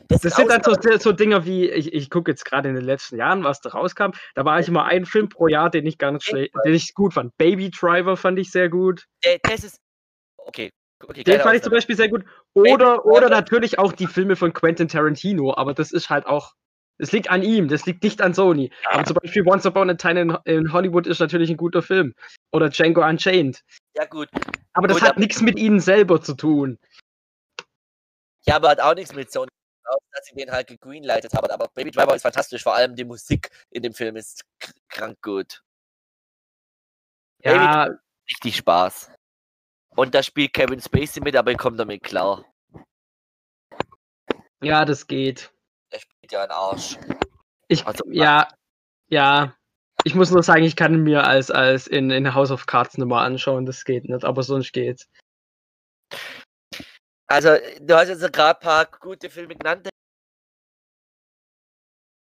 Das, 0.08 0.22
das 0.22 0.36
sind 0.36 0.50
dann 0.50 0.62
so, 0.62 0.74
so 0.98 1.12
Dinge 1.12 1.44
wie, 1.44 1.68
ich, 1.68 1.92
ich 1.92 2.08
gucke 2.08 2.30
jetzt 2.30 2.44
gerade 2.44 2.68
in 2.68 2.74
den 2.74 2.84
letzten 2.84 3.16
Jahren, 3.16 3.44
was 3.44 3.60
da 3.60 3.70
rauskam. 3.70 4.12
Da 4.34 4.44
war 4.44 4.58
ich 4.60 4.68
immer 4.68 4.84
ein 4.86 5.04
Film 5.04 5.28
pro 5.28 5.46
Jahr, 5.48 5.68
den 5.70 5.84
ich 5.84 5.98
ganz 5.98 6.24
schlecht, 6.24 6.54
den 6.64 6.74
ich 6.74 6.94
gut 6.94 7.14
fand. 7.14 7.36
Baby 7.36 7.70
Driver 7.70 8.16
fand 8.16 8.38
ich 8.38 8.50
sehr 8.50 8.70
gut. 8.70 9.04
Das 9.42 9.64
ist. 9.64 9.80
Okay. 10.38 10.70
okay 11.06 11.22
den 11.22 11.40
fand 11.40 11.56
ich 11.56 11.62
zum 11.62 11.72
Beispiel 11.72 11.96
sehr 11.96 12.08
gut. 12.08 12.24
Oder, 12.54 13.04
oder 13.04 13.28
natürlich 13.28 13.78
auch 13.78 13.92
die 13.92 14.06
Filme 14.06 14.36
von 14.36 14.54
Quentin 14.54 14.88
Tarantino, 14.88 15.54
aber 15.54 15.74
das 15.74 15.92
ist 15.92 16.08
halt 16.08 16.26
auch 16.26 16.54
es 16.98 17.12
liegt 17.12 17.30
an 17.30 17.42
ihm, 17.42 17.68
das 17.68 17.86
liegt 17.86 18.02
nicht 18.02 18.20
an 18.20 18.34
Sony. 18.34 18.70
Aber 18.90 19.04
zum 19.04 19.14
Beispiel 19.22 19.46
Once 19.46 19.64
Upon 19.64 19.88
a 19.88 19.94
Time 19.94 20.20
in, 20.20 20.36
in 20.44 20.72
Hollywood 20.72 21.06
ist 21.06 21.20
natürlich 21.20 21.48
ein 21.48 21.56
guter 21.56 21.80
Film. 21.80 22.12
Oder 22.50 22.70
Django 22.70 23.06
Unchained. 23.06 23.62
Ja, 23.96 24.04
gut. 24.04 24.28
Aber 24.72 24.88
das 24.88 24.98
gut, 24.98 25.08
hat 25.08 25.18
nichts 25.18 25.40
mit 25.40 25.58
ihnen 25.58 25.80
selber 25.80 26.20
zu 26.20 26.34
tun. 26.34 26.78
Ja, 28.46 28.56
aber 28.56 28.70
hat 28.70 28.80
auch 28.80 28.94
nichts 28.94 29.14
mit 29.14 29.30
Sony 29.30 29.48
dass 30.12 30.26
sie 30.26 30.34
den 30.34 30.50
halt 30.50 30.66
gegreenlightet 30.66 31.32
haben. 31.32 31.50
Aber 31.50 31.68
Baby 31.68 31.90
Driver 31.90 32.14
ist 32.14 32.20
fantastisch, 32.22 32.62
vor 32.62 32.74
allem 32.74 32.94
die 32.94 33.06
Musik 33.06 33.50
in 33.70 33.82
dem 33.82 33.94
Film 33.94 34.16
ist 34.16 34.44
krank 34.88 35.16
gut. 35.22 35.62
Ja. 37.42 37.86
Baby 37.86 37.98
richtig 38.30 38.56
Spaß. 38.56 39.10
Und 39.96 40.14
da 40.14 40.22
spielt 40.22 40.52
Kevin 40.52 40.80
Spacey 40.80 41.22
mit, 41.22 41.34
aber 41.36 41.52
er 41.52 41.56
kommt 41.56 41.80
damit 41.80 42.02
klar. 42.02 42.44
Ja, 44.60 44.84
das 44.84 45.06
geht 45.06 45.50
der 45.92 45.98
spielt 46.00 46.32
ja 46.32 46.42
einen 46.42 46.52
Arsch. 46.52 46.96
Ich, 47.68 47.86
also, 47.86 48.04
ja, 48.10 48.48
ja. 49.08 49.54
Ich 50.04 50.14
muss 50.14 50.30
nur 50.30 50.42
sagen, 50.42 50.62
ich 50.62 50.76
kann 50.76 51.02
mir 51.02 51.24
als, 51.24 51.50
als 51.50 51.86
in, 51.86 52.10
in 52.10 52.34
House 52.34 52.50
of 52.50 52.66
Cards 52.66 52.98
nochmal 52.98 53.26
anschauen, 53.26 53.66
das 53.66 53.84
geht 53.84 54.08
nicht, 54.08 54.24
aber 54.24 54.42
sonst 54.42 54.72
geht's. 54.72 55.08
Also, 57.28 57.50
du 57.80 57.94
hast 57.94 58.08
jetzt 58.08 58.32
gerade 58.32 58.58
ein 58.58 58.62
paar 58.62 58.86
gute 58.86 59.30
Filme 59.30 59.54
genannt. 59.54 59.88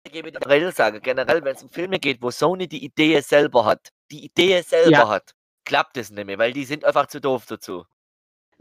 Ich 0.05 0.13
gebe 0.13 0.31
generell 0.31 0.73
sagen, 0.73 1.01
generell, 1.03 1.43
wenn 1.43 1.57
es 1.57 1.63
um 1.63 1.71
Filme 1.71 1.99
geht, 1.99 2.21
wo 2.21 2.31
Sony 2.31 2.69
die 2.69 2.85
Idee 2.85 3.21
selber 3.21 3.65
hat, 3.65 3.89
die 4.11 4.25
Idee 4.25 4.61
selber 4.61 4.91
ja. 4.91 5.09
hat, 5.09 5.35
klappt 5.65 5.97
es 5.97 6.11
nicht 6.11 6.27
mehr, 6.27 6.39
weil 6.39 6.53
die 6.53 6.65
sind 6.65 6.85
einfach 6.85 7.07
zu 7.07 7.21
doof 7.21 7.47
dazu 7.47 7.87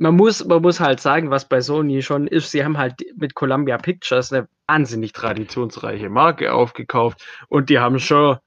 man 0.01 0.16
muss, 0.16 0.43
man 0.43 0.64
muss 0.64 0.80
halt 0.80 1.00
sagen, 1.00 1.30
was 1.30 1.48
bei 1.48 1.61
Sony 1.61 2.01
schon 2.01 2.26
ist, 2.26 2.50
sie 2.50 2.64
haben 2.64 2.80
halt 2.80 3.06
mit 3.18 3.35
Columbia 3.35 3.77
Pictures 3.77 4.34
eine 4.34 4.48
wahnsinnig 4.68 5.14
traditionsreiche 5.14 6.10
Marke 6.10 6.53
aufgekauft 6.53 7.24
und 7.50 7.69
die 7.69 7.77
haben 7.77 8.00
schon 8.00 8.40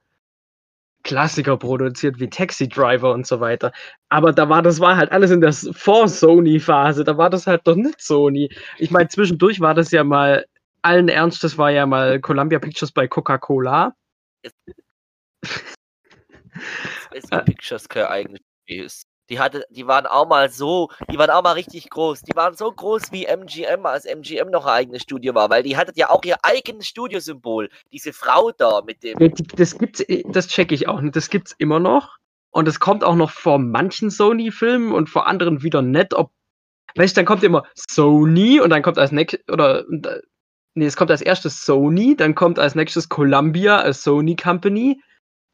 Klassiker 1.05 1.57
produziert 1.57 2.19
wie 2.19 2.29
Taxi 2.29 2.69
Driver 2.69 3.13
und 3.13 3.27
so 3.27 3.41
weiter. 3.41 3.73
Aber 4.09 4.33
da 4.33 4.49
war 4.49 4.63
das 4.63 4.81
war 4.81 4.97
halt 4.97 5.13
alles 5.13 5.31
in 5.31 5.41
der 5.41 5.53
Vor-Sony-Phase. 5.53 7.05
Da 7.05 7.17
war 7.17 7.31
das 7.31 7.47
halt 7.47 7.63
doch 7.67 7.77
nicht 7.77 8.01
Sony. 8.01 8.51
Ich 8.79 8.91
meine, 8.91 9.09
zwischendurch 9.09 9.61
war 9.61 9.75
das 9.75 9.91
ja 9.93 10.03
mal 10.03 10.45
allen 10.83 11.09
Ernst, 11.09 11.43
das 11.45 11.57
war 11.57 11.71
ja 11.71 11.87
mal 11.87 12.21
Columbia 12.21 12.59
Pictures 12.59 12.93
bei 12.93 13.09
Coca-Cola. 13.09 13.95
Pictures 17.45 17.89
kein 17.89 18.05
eigenes 18.05 18.41
ist. 18.67 19.07
Die 19.31 19.39
hatte, 19.41 19.65
die 19.71 19.87
waren 19.87 20.07
auch 20.07 20.29
mal 20.29 20.51
so, 20.51 20.91
die 21.11 21.17
waren 21.17 21.31
auch 21.31 21.43
mal 21.43 21.53
richtig 21.53 21.89
groß. 21.89 22.23
Die 22.23 22.37
waren 22.37 22.55
so 22.55 22.71
groß 22.71 23.11
wie 23.11 23.25
MGM, 23.25 23.87
als 23.87 24.05
MGM 24.05 24.51
noch 24.51 24.67
ein 24.67 24.73
eigenes 24.73 25.03
Studio 25.03 25.35
war, 25.35 25.49
weil 25.49 25.63
die 25.63 25.77
hatte 25.77 25.93
ja 25.95 26.11
auch 26.11 26.23
ihr 26.25 26.37
eigenes 26.43 26.87
Studiosymbol. 26.89 27.71
Diese 27.91 28.13
Frau 28.13 28.51
da 28.51 28.83
mit 28.85 29.03
dem. 29.03 29.17
Das 29.57 29.79
gibt's, 29.79 30.01
äh, 30.01 30.25
das 30.27 30.49
checke 30.49 30.75
ich 30.75 30.89
auch 30.89 31.01
nicht. 31.01 31.17
Das 31.17 31.31
gibt's 31.31 31.55
immer 31.59 31.81
noch. 31.81 32.19
Und 32.51 32.69
es 32.69 32.81
kommt 32.81 33.03
auch 33.03 33.17
noch 33.17 33.31
vor 33.31 33.59
manchen 33.59 34.11
Sony-Filmen 34.11 34.93
und 34.93 35.09
vor 35.09 35.27
anderen 35.27 35.63
wieder 35.63 35.83
nicht. 35.83 36.15
Ob, 36.15 36.31
weißt 36.95 37.17
du, 37.17 37.21
dann 37.21 37.27
kommt 37.27 37.43
immer 37.43 37.65
Sony 37.75 38.61
und 38.61 38.71
dann 38.71 38.83
kommt 38.83 38.99
als 38.99 39.11
nächstes, 39.11 39.41
oder, 39.51 39.81
äh, 39.89 40.21
nee, 40.75 40.87
es 40.87 40.97
kommt 40.97 41.11
als 41.11 41.23
erstes 41.23 41.65
Sony, 41.65 42.15
dann 42.15 42.35
kommt 42.35 42.59
als 42.59 42.75
nächstes 42.75 43.09
Columbia, 43.09 43.79
als 43.79 44.03
Sony 44.03 44.37
Company. 44.37 45.03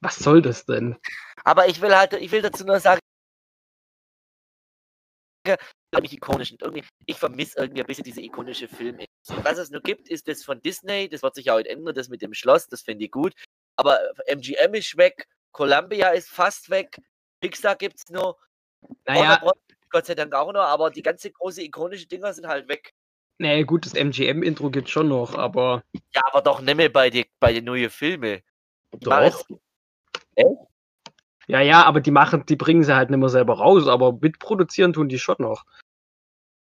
Was 0.03 0.17
soll 0.17 0.43
das 0.43 0.67
denn? 0.67 0.97
Aber 1.45 1.69
ich 1.69 1.81
will 1.81 1.95
halt, 1.95 2.13
ich 2.15 2.33
will 2.33 2.43
dazu 2.43 2.65
nur 2.67 2.81
sagen, 2.81 3.01
nicht 6.01 6.13
ikonisch. 6.13 6.53
Und 6.53 6.63
irgendwie, 6.63 6.85
ich 7.07 7.17
vermisse 7.17 7.59
irgendwie 7.59 7.81
ein 7.83 7.87
bisschen 7.87 8.05
diese 8.05 8.21
ikonische 8.21 8.69
Filme. 8.69 9.07
Was 9.43 9.59
es 9.59 9.71
nur 9.71 9.83
gibt, 9.83 10.09
ist 10.09 10.29
das 10.29 10.45
von 10.45 10.61
Disney, 10.63 11.09
das 11.09 11.23
wird 11.23 11.35
sich 11.35 11.51
auch 11.51 11.59
ändern, 11.59 11.95
das 11.95 12.09
mit 12.09 12.23
dem 12.23 12.35
Schloss, 12.35 12.69
das 12.69 12.83
finde 12.83 13.05
ich 13.05 13.11
gut. 13.11 13.35
Aber 13.77 13.99
MGM 14.27 14.75
ist 14.75 14.97
weg, 14.97 15.27
Columbia 15.53 16.11
ist 16.11 16.31
fast 16.31 16.71
weg, 16.71 16.99
Pixar 17.41 17.77
gibt 17.77 17.99
es 17.99 18.09
nur. 18.11 18.39
Naja. 19.07 19.43
Gott 19.91 20.07
sei 20.07 20.15
Dank 20.15 20.33
auch 20.35 20.53
noch, 20.53 20.61
aber 20.61 20.91
die 20.91 21.03
ganze 21.03 21.33
große 21.33 21.63
ikonische 21.63 22.07
Dinger 22.07 22.33
sind 22.33 22.47
halt 22.47 22.69
weg. 22.69 22.95
Naja, 23.39 23.63
gut, 23.65 23.87
das 23.87 23.95
MGM-Intro 23.95 24.71
gibt 24.71 24.89
schon 24.89 25.09
noch, 25.09 25.35
aber. 25.35 25.83
Ja, 26.15 26.23
aber 26.27 26.43
doch 26.43 26.61
nicht 26.61 26.77
mehr 26.77 26.91
bei 26.91 27.11
den 27.11 27.25
bei 27.41 27.53
die 27.53 27.63
neuen 27.63 27.91
Filmen. 27.91 28.43
Doch. 28.93 29.21
Echt? 29.21 29.47
Ja, 31.51 31.61
ja, 31.61 31.83
aber 31.83 32.01
die 32.01 32.13
machen, 32.13 32.45
die 32.47 32.55
bringen 32.55 32.85
sie 32.85 32.95
halt 32.95 33.11
nicht 33.11 33.19
mehr 33.19 33.29
selber 33.29 33.55
raus, 33.55 33.89
aber 33.89 34.13
mitproduzieren 34.13 34.93
tun 34.93 35.09
die 35.09 35.19
schon 35.19 35.35
noch. 35.41 35.65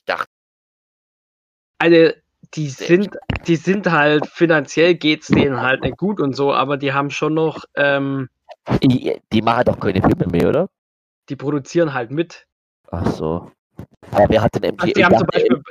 Dachte. 0.06 0.30
Also, 1.76 2.12
die 2.54 2.68
sind, 2.70 3.10
die 3.46 3.56
sind 3.56 3.90
halt, 3.90 4.26
finanziell 4.26 4.94
geht's 4.94 5.26
denen 5.26 5.60
halt 5.60 5.82
nicht 5.82 5.98
gut 5.98 6.18
und 6.18 6.34
so, 6.34 6.54
aber 6.54 6.78
die 6.78 6.94
haben 6.94 7.10
schon 7.10 7.34
noch, 7.34 7.66
ähm, 7.74 8.30
die, 8.82 9.20
die 9.30 9.42
machen 9.42 9.64
doch 9.66 9.78
keine 9.78 10.00
Filme 10.00 10.26
mehr, 10.32 10.48
oder? 10.48 10.70
Die 11.28 11.36
produzieren 11.36 11.92
halt 11.92 12.10
mit. 12.10 12.46
Ach 12.90 13.06
so. 13.06 13.52
Aber 14.12 14.30
wer 14.30 14.42
hat 14.42 14.54
denn 14.54 14.64
MGM? 14.64 14.80
Also 14.80 14.92
die, 14.94 15.04
haben 15.04 15.18
zum 15.18 15.26
Beispiel, 15.26 15.62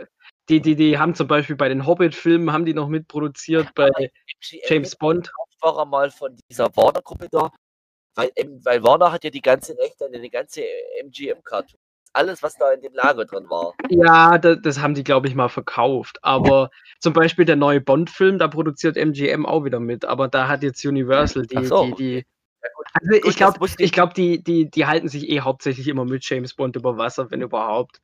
die, 0.50 0.62
die, 0.62 0.76
die 0.76 1.00
haben 1.00 1.16
zum 1.16 1.28
Beispiel 1.28 1.56
bei 1.56 1.68
den 1.68 1.88
Hobbit-Filmen 1.88 2.54
haben 2.54 2.66
die 2.66 2.76
noch 2.76 2.88
mitproduziert, 2.88 3.74
bei 3.74 3.90
James 4.68 4.96
Bond. 4.96 5.32
War 5.62 5.84
mal 5.86 6.12
von 6.12 6.38
dieser 6.48 6.68
Warner-Gruppe 6.76 7.28
da 7.32 7.52
weil, 8.20 8.60
weil 8.64 8.84
Warner 8.84 9.12
hat 9.12 9.24
ja 9.24 9.30
die 9.30 9.42
ganze 9.42 9.78
Rechte 9.78 10.06
an 10.06 10.12
die 10.12 10.30
ganze 10.30 10.62
MGM-Karte. 11.04 11.78
Alles, 12.14 12.42
was 12.42 12.56
da 12.56 12.72
in 12.72 12.82
dem 12.82 12.94
Lager 12.94 13.26
drin 13.26 13.50
war. 13.50 13.74
Ja, 13.90 14.38
das, 14.38 14.58
das 14.64 14.80
haben 14.80 14.96
die, 14.96 15.04
glaube 15.04 15.28
ich, 15.28 15.36
mal 15.36 15.50
verkauft. 15.50 16.18
Aber 16.24 16.72
zum 17.00 17.14
Beispiel 17.14 17.46
der 17.46 17.56
neue 17.56 17.82
Bond-Film, 17.82 18.40
da 18.40 18.48
produziert 18.48 18.98
MGM 18.98 19.46
auch 19.46 19.64
wieder 19.64 19.80
mit. 19.80 20.06
Aber 20.06 20.28
da 20.28 20.48
hat 20.48 20.64
jetzt 20.64 20.84
Universal 20.84 21.46
die, 21.46 21.66
so. 21.66 21.86
die, 21.86 21.96
die 21.96 22.26
also 22.94 23.30
ich 23.30 23.36
glaube, 23.36 23.66
ich 23.78 23.92
glaub, 23.92 24.14
die, 24.14 24.44
die, 24.44 24.70
die 24.70 24.86
halten 24.86 25.08
sich 25.08 25.30
eh 25.30 25.42
hauptsächlich 25.42 25.88
immer 25.88 26.06
mit 26.06 26.28
James 26.28 26.54
Bond 26.54 26.76
über 26.76 26.98
Wasser, 26.98 27.30
wenn 27.32 27.42
überhaupt. 27.42 28.02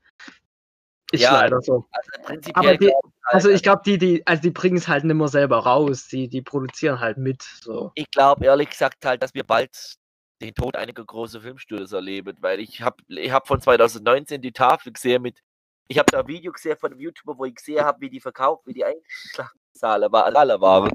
Ist 1.11 1.21
ja, 1.21 1.33
leider 1.41 1.61
so. 1.61 1.85
Also, 2.23 2.51
Aber 2.53 2.77
die, 2.77 2.91
also 3.25 3.49
ich 3.49 3.63
glaube, 3.63 3.81
die, 3.85 3.97
die, 3.97 4.25
also 4.25 4.41
die 4.41 4.51
bringen 4.51 4.77
es 4.77 4.87
halt 4.87 5.03
nicht 5.03 5.15
mehr 5.15 5.27
selber 5.27 5.59
raus, 5.59 6.07
die, 6.07 6.27
die 6.27 6.41
produzieren 6.41 6.99
halt 6.99 7.17
mit. 7.17 7.43
So. 7.43 7.91
Ich 7.95 8.09
glaube 8.11 8.45
ehrlich 8.45 8.69
gesagt 8.69 9.05
halt, 9.05 9.21
dass 9.21 9.33
wir 9.33 9.43
bald 9.43 9.95
den 10.41 10.53
Tod 10.53 10.75
einiger 10.75 11.03
großer 11.05 11.41
Filmstudios 11.41 11.91
erleben, 11.93 12.37
weil 12.41 12.59
ich 12.59 12.81
habe 12.81 12.97
ich 13.07 13.31
hab 13.31 13.47
von 13.47 13.61
2019 13.61 14.41
die 14.41 14.51
Tafel 14.51 14.91
gesehen 14.93 15.21
mit, 15.21 15.41
ich 15.87 15.97
habe 15.97 16.11
da 16.11 16.19
ein 16.21 16.27
Video 16.27 16.51
gesehen 16.51 16.77
von 16.77 16.91
einem 16.91 16.99
YouTuber, 17.01 17.37
wo 17.37 17.45
ich 17.45 17.55
gesehen 17.55 17.83
habe, 17.83 18.01
wie 18.01 18.09
die 18.09 18.19
verkauft, 18.19 18.65
wie 18.65 18.73
die 18.73 18.83
eingeschlagen 18.85 19.59
Zahlen 19.73 20.11
war, 20.11 20.25
alle 20.25 20.59
waren. 20.61 20.91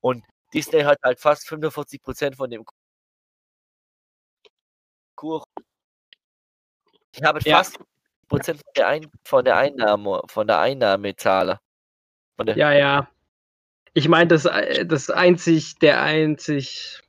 Und 0.00 0.24
Disney 0.54 0.80
hat 0.82 0.98
halt 1.02 1.20
fast 1.20 1.46
45% 1.48 2.36
von 2.36 2.50
dem 2.50 2.64
Kuchen. 5.16 5.44
Ich 7.12 7.22
habe 7.22 7.40
Ja. 7.44 7.58
fast 7.58 7.78
Prozent 8.28 8.60
von 8.62 8.72
der, 8.76 8.86
Ein 8.88 9.10
von 9.24 9.44
der 9.44 9.56
Einnahme, 9.56 10.22
von 10.28 10.46
der 10.46 10.60
Einnahmezahl. 10.60 11.58
Von 12.36 12.46
der, 12.46 12.56
Ja, 12.56 12.72
ja. 12.72 13.10
Ich 13.92 14.08
meine, 14.08 14.28
das, 14.28 14.44
äh, 14.44 14.86
das 14.86 15.10
einzig, 15.10 15.76
der 15.80 16.00
einzig, 16.00 17.00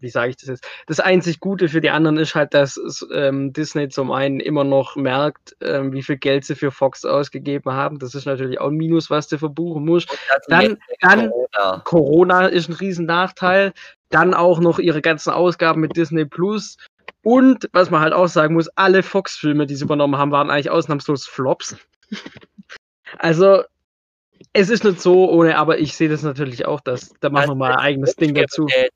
wie 0.00 0.10
sage 0.10 0.30
ich 0.30 0.36
das 0.36 0.48
jetzt? 0.48 0.66
Das 0.86 1.00
einzig 1.00 1.40
Gute 1.40 1.68
für 1.68 1.80
die 1.80 1.88
anderen 1.90 2.18
ist 2.18 2.34
halt, 2.34 2.52
dass 2.52 2.78
ähm, 3.14 3.52
Disney 3.54 3.88
zum 3.88 4.12
einen 4.12 4.38
immer 4.40 4.62
noch 4.62 4.94
merkt, 4.96 5.56
ähm, 5.62 5.92
wie 5.92 6.02
viel 6.02 6.18
Geld 6.18 6.44
sie 6.44 6.54
für 6.54 6.70
Fox 6.70 7.04
ausgegeben 7.06 7.72
haben. 7.72 7.98
Das 7.98 8.14
ist 8.14 8.26
natürlich 8.26 8.60
auch 8.60 8.68
ein 8.68 8.76
Minus, 8.76 9.08
was 9.08 9.28
du 9.28 9.38
verbuchen 9.38 9.84
musst. 9.86 10.10
Dann- 10.48 10.78
dann- 11.00 11.30
Corona. 11.30 11.80
Corona 11.84 12.46
ist 12.46 12.68
ein 12.68 12.74
riesen 12.74 13.06
Nachteil. 13.06 13.72
Dann 14.10 14.34
auch 14.34 14.60
noch 14.60 14.78
ihre 14.78 15.00
ganzen 15.00 15.30
Ausgaben 15.30 15.80
mit 15.80 15.96
Disney 15.96 16.26
Plus. 16.26 16.76
Und 17.22 17.68
was 17.72 17.90
man 17.90 18.00
halt 18.02 18.12
auch 18.12 18.28
sagen 18.28 18.54
muss, 18.54 18.68
alle 18.76 19.02
Fox-Filme, 19.02 19.66
die 19.66 19.74
sie 19.76 19.84
übernommen 19.84 20.16
haben, 20.18 20.30
waren 20.30 20.50
eigentlich 20.50 20.70
ausnahmslos 20.70 21.26
Flops. 21.26 21.76
Also, 23.18 23.62
es 24.52 24.70
ist 24.70 24.84
nicht 24.84 25.00
so 25.00 25.30
ohne, 25.30 25.56
aber 25.56 25.78
ich 25.78 25.94
sehe 25.94 26.08
das 26.08 26.22
natürlich 26.22 26.66
auch, 26.66 26.80
dass 26.80 27.12
da 27.20 27.30
machen 27.30 27.50
wir 27.50 27.54
mal 27.54 27.72
ein 27.72 27.78
eigenes 27.78 28.16
Ding 28.16 28.34
dazu. 28.34 28.66
Der, 28.66 28.88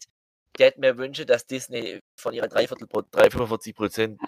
der 0.58 0.66
hätte 0.66 0.81
mir 0.81 0.97
wünsche, 0.98 1.26
dass 1.26 1.47
Disney 1.47 2.00
von 2.18 2.34
ihrer 2.34 2.48
3 2.48 2.66
45 2.66 3.74
Prozent, 3.74 4.20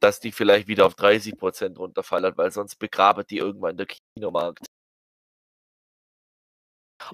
dass 0.00 0.20
die 0.20 0.32
vielleicht 0.32 0.68
wieder 0.68 0.86
auf 0.86 0.94
30 0.94 1.36
Prozent 1.38 1.78
runterfallen, 1.78 2.36
weil 2.36 2.50
sonst 2.50 2.76
begraben 2.76 3.24
die 3.28 3.38
irgendwann 3.38 3.76
der 3.76 3.86
Kinomarkt. 3.86 4.66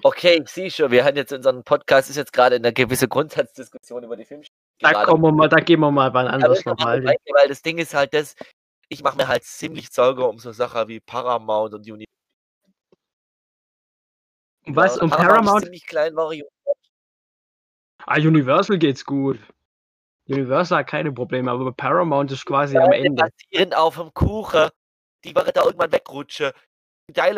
Okay, 0.03 0.41
ich 0.43 0.49
sehe 0.49 0.69
schon, 0.69 0.91
wir 0.91 1.03
haben 1.03 1.17
jetzt 1.17 1.33
unseren 1.33 1.63
Podcast, 1.63 2.09
ist 2.09 2.15
jetzt 2.15 2.33
gerade 2.33 2.57
in 2.57 2.63
einer 2.63 2.71
gewissen 2.71 3.09
Grundsatzdiskussion 3.09 4.03
über 4.03 4.15
die 4.15 4.25
Filme. 4.25 4.43
Da 4.79 5.03
kommen 5.05 5.23
wir 5.23 5.31
mal, 5.31 5.49
da 5.49 5.57
gehen 5.57 5.79
wir 5.79 5.91
mal 5.91 6.13
wann 6.13 6.27
anders 6.27 6.63
nochmal. 6.63 7.03
weil 7.03 7.47
das 7.47 7.61
Ding 7.61 7.79
ist 7.79 7.93
halt 7.93 8.13
das, 8.13 8.35
ich 8.87 9.03
mache 9.03 9.17
mir 9.17 9.27
halt 9.27 9.43
ziemlich 9.43 9.89
Sorge 9.91 10.27
um 10.27 10.37
so 10.37 10.51
Sachen 10.51 10.87
wie 10.87 10.99
Paramount 10.99 11.73
und 11.73 11.81
Universal. 11.81 12.05
Was? 14.65 14.95
Ja, 14.97 15.03
Und 15.03 15.11
ist 15.11 15.17
Paramount? 15.17 15.63
ziemlich 15.63 15.85
klein 15.85 16.15
war 16.15 16.31
ich. 16.31 16.43
Ah, 18.05 18.17
Universal 18.17 18.77
geht's 18.77 19.05
gut. 19.05 19.39
Universal 20.27 20.79
hat 20.79 20.87
keine 20.87 21.11
Probleme, 21.11 21.51
aber 21.51 21.71
Paramount 21.71 22.31
ist 22.31 22.45
quasi 22.45 22.77
am 22.77 22.91
Ende. 22.91 23.29
basieren 23.51 23.73
auf 23.73 23.95
dem 23.95 24.13
Kuchen. 24.13 24.69
Die 25.23 25.35
werden 25.35 25.51
da 25.53 25.63
irgendwann 25.63 25.91
sich 25.91 26.53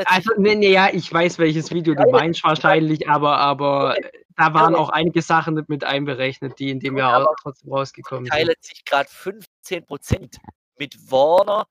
Also, 0.06 0.32
nee, 0.38 0.56
nee, 0.56 0.74
ja, 0.74 0.90
ich 0.91 1.11
weiß, 1.11 1.40
welches 1.40 1.72
Video 1.72 1.95
du 1.95 2.03
Ja, 2.03 2.09
meinst 2.11 2.43
wahrscheinlich, 2.43 3.08
aber, 3.09 3.38
aber 3.38 3.95
da 4.35 4.53
waren 4.53 4.74
Ja, 4.74 4.80
auch 4.80 4.90
einige 4.90 5.22
Sachen 5.22 5.64
mit 5.67 5.83
einberechnet, 5.83 6.59
die 6.59 6.69
in 6.69 6.80
dem 6.80 6.98
Jahr 6.98 7.27
auch 7.30 7.35
trotzdem 7.41 7.72
rausgekommen 7.74 8.25
sind. 8.25 8.33
teilen 8.33 8.56
sich 8.59 8.83
gerade 8.85 9.09
15% 9.09 10.40
mit 10.77 11.11
Warner, 11.11 11.66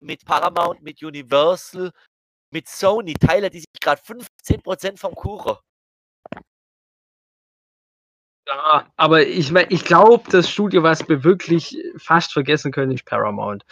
mit 0.00 0.24
Paramount, 0.24 0.82
mit 0.82 1.02
Universal, 1.02 1.92
mit 2.50 2.68
Sony. 2.68 3.14
Teilen 3.14 3.50
die 3.50 3.60
sich 3.60 3.80
gerade 3.80 4.00
15% 4.02 4.98
vom 4.98 5.14
Kuchen. 5.14 5.56
Ja, 8.48 8.86
aber 8.96 9.26
ich, 9.26 9.52
mein, 9.52 9.66
ich 9.68 9.84
glaube, 9.84 10.24
das 10.30 10.48
Studio, 10.48 10.82
was 10.82 11.06
wir 11.06 11.22
wirklich 11.22 11.76
fast 11.98 12.32
vergessen 12.32 12.72
können, 12.72 12.92
ist 12.92 13.04
Paramount. 13.04 13.64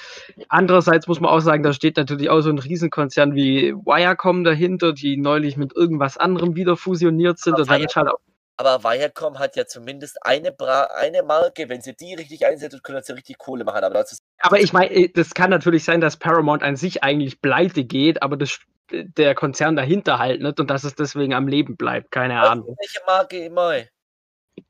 Andererseits 0.50 1.08
muss 1.08 1.18
man 1.18 1.30
auch 1.30 1.40
sagen, 1.40 1.62
da 1.62 1.72
steht 1.72 1.96
natürlich 1.96 2.28
auch 2.28 2.42
so 2.42 2.50
ein 2.50 2.58
Riesenkonzern 2.58 3.34
wie 3.34 3.72
Wirecom 3.72 4.44
dahinter, 4.44 4.92
die 4.92 5.16
neulich 5.16 5.56
mit 5.56 5.74
irgendwas 5.74 6.18
anderem 6.18 6.56
wieder 6.56 6.76
fusioniert 6.76 7.38
sind. 7.38 7.54
Aber 7.54 7.62
Und 7.62 7.70
dann 7.70 7.82
ist 7.84 7.96
halt 7.96 8.08
auch, 8.08 8.18
Aber 8.58 8.82
Viacom 8.82 9.38
hat 9.38 9.54
ja 9.56 9.66
zumindest 9.66 10.18
eine, 10.24 10.50
Bra 10.50 10.84
eine 10.94 11.22
Marke, 11.22 11.68
wenn 11.68 11.82
sie 11.82 11.94
die 11.94 12.14
richtig 12.14 12.46
einsetzt, 12.46 12.82
können 12.82 13.02
sie 13.02 13.12
richtig 13.12 13.36
Kohle 13.36 13.64
machen. 13.64 13.84
Aber 13.84 14.04
aber 14.38 14.60
ich 14.60 14.72
meine, 14.72 15.08
das 15.10 15.34
kann 15.34 15.50
natürlich 15.50 15.84
sein, 15.84 16.00
dass 16.00 16.16
Paramount 16.16 16.62
an 16.62 16.76
sich 16.76 17.02
eigentlich 17.02 17.42
pleite 17.42 17.84
geht, 17.84 18.22
aber 18.22 18.36
das, 18.36 18.58
der 18.90 19.34
Konzern 19.34 19.76
dahinter 19.76 20.18
halt 20.18 20.40
nicht 20.40 20.58
und 20.58 20.70
dass 20.70 20.84
es 20.84 20.94
deswegen 20.94 21.34
am 21.34 21.48
Leben 21.48 21.76
bleibt. 21.76 22.10
Keine 22.10 22.40
Ahnung. 22.40 22.76
welche 22.78 23.04
Marke 23.06 23.44
immer. 23.44 23.82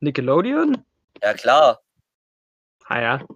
Nickelodeon? 0.00 0.84
Ja 1.22 1.34
klar. 1.34 1.80
Ah 2.86 3.00
ja. 3.00 3.26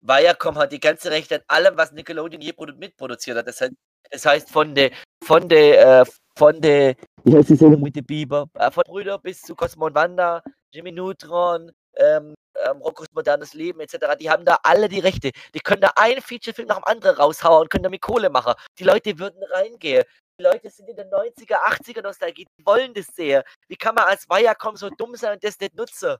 Viacom 0.00 0.56
hat 0.56 0.72
die 0.72 0.80
ganze 0.80 1.10
Rechte 1.10 1.36
an 1.36 1.42
allem, 1.46 1.76
was 1.76 1.92
Nickelodeon 1.92 2.40
je 2.40 2.52
produ 2.52 2.74
mitproduziert 2.74 3.36
hat. 3.36 3.46
Das 3.46 3.60
heißt, 3.60 3.72
das 4.10 4.26
heißt 4.26 4.50
von 4.50 4.74
der 4.74 4.90
von 5.22 5.48
der 5.48 6.00
äh, 6.00 6.04
von 6.36 6.60
der 6.60 6.96
wie 7.24 7.36
heißt 7.36 7.50
die 7.50 7.56
Sendung 7.56 7.82
mit 7.82 7.96
den 7.96 8.06
Biber? 8.06 8.48
Äh, 8.54 8.70
von 8.70 8.82
Brüder 8.86 9.18
bis 9.18 9.42
zu 9.42 9.54
Cosmo 9.54 9.86
und 9.86 9.94
Wanda, 9.94 10.42
Jimmy 10.72 10.90
Neutron, 10.92 11.70
ähm, 11.96 12.34
ähm, 12.64 12.78
Roccos 12.78 13.08
modernes 13.12 13.54
Leben 13.54 13.80
etc. 13.80 14.16
Die 14.18 14.30
haben 14.30 14.44
da 14.44 14.58
alle 14.62 14.88
die 14.88 15.00
Rechte. 15.00 15.30
Die 15.54 15.60
können 15.60 15.82
da 15.82 15.92
einen 15.96 16.22
Featurefilm 16.22 16.68
nach 16.68 16.78
dem 16.78 16.84
anderen 16.84 17.16
raushauen 17.16 17.62
und 17.62 17.70
können 17.70 17.84
damit 17.84 18.00
Kohle 18.00 18.30
machen. 18.30 18.54
Die 18.78 18.84
Leute 18.84 19.18
würden 19.18 19.42
reingehen. 19.52 20.04
Die 20.38 20.42
Leute 20.42 20.70
sind 20.70 20.88
in 20.88 20.96
den 20.96 21.08
90er, 21.08 21.56
80er 21.56 22.02
Nostalgie, 22.02 22.46
die 22.58 22.64
wollen 22.64 22.94
das 22.94 23.08
sehen. 23.08 23.42
Wie 23.68 23.76
kann 23.76 23.94
man 23.94 24.04
als 24.04 24.26
Viacom 24.26 24.76
so 24.76 24.88
dumm 24.88 25.14
sein 25.16 25.34
und 25.34 25.44
das 25.44 25.60
nicht 25.60 25.74
nutzen? 25.74 26.16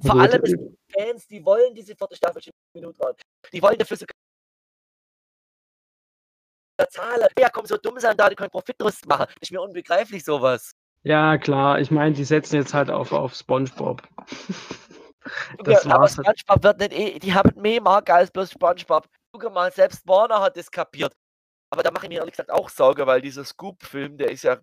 Vor 0.00 0.20
allem 0.20 0.42
es 0.44 0.52
gibt 0.52 0.78
Fans, 0.96 1.26
die 1.26 1.44
wollen 1.44 1.74
diese 1.74 1.96
vierte 1.96 2.14
Staffel 2.14 2.40
Jimmy 2.40 2.86
Neutron. 2.86 3.14
Die 3.52 3.60
wollen 3.60 3.76
dafür 3.76 3.96
sogar 3.96 4.14
zahlen. 6.88 7.26
Viacom 7.36 7.66
so 7.66 7.76
dumm 7.76 7.98
sein, 7.98 8.16
da 8.16 8.28
die 8.28 8.36
können 8.36 8.50
Profit 8.50 8.80
draus 8.80 9.00
machen. 9.06 9.26
Ist 9.40 9.50
mir 9.52 9.60
unbegreiflich 9.60 10.24
sowas. 10.24 10.72
Ja, 11.02 11.38
klar. 11.38 11.80
Ich 11.80 11.90
meine, 11.90 12.14
die 12.14 12.24
setzen 12.24 12.56
jetzt 12.56 12.74
halt 12.74 12.90
auf, 12.90 13.12
auf 13.12 13.34
SpongeBob. 13.34 14.02
Das 15.64 15.84
Ja, 15.84 15.90
aber 15.92 16.02
war's. 16.02 16.16
halt. 16.18 16.38
SpongeBob 16.40 16.62
wird 16.64 16.78
nicht 16.80 16.92
eh, 16.92 17.18
die 17.18 17.34
haben 17.34 17.60
mehr 17.60 17.80
Marke 17.82 18.14
als 18.14 18.30
bloß 18.30 18.52
SpongeBob. 18.52 19.06
Guck 19.32 19.52
mal, 19.52 19.70
selbst 19.72 20.06
Warner 20.06 20.40
hat 20.40 20.56
das 20.56 20.70
kapiert. 20.70 21.12
Aber 21.70 21.82
da 21.82 21.90
mache 21.90 22.06
ich 22.06 22.10
mir 22.10 22.18
ehrlich 22.18 22.32
gesagt 22.32 22.50
auch 22.50 22.68
Sorge, 22.70 23.06
weil 23.06 23.20
dieser 23.20 23.44
Scoop-Film, 23.44 24.16
der 24.16 24.30
ist 24.30 24.42
ja 24.42 24.58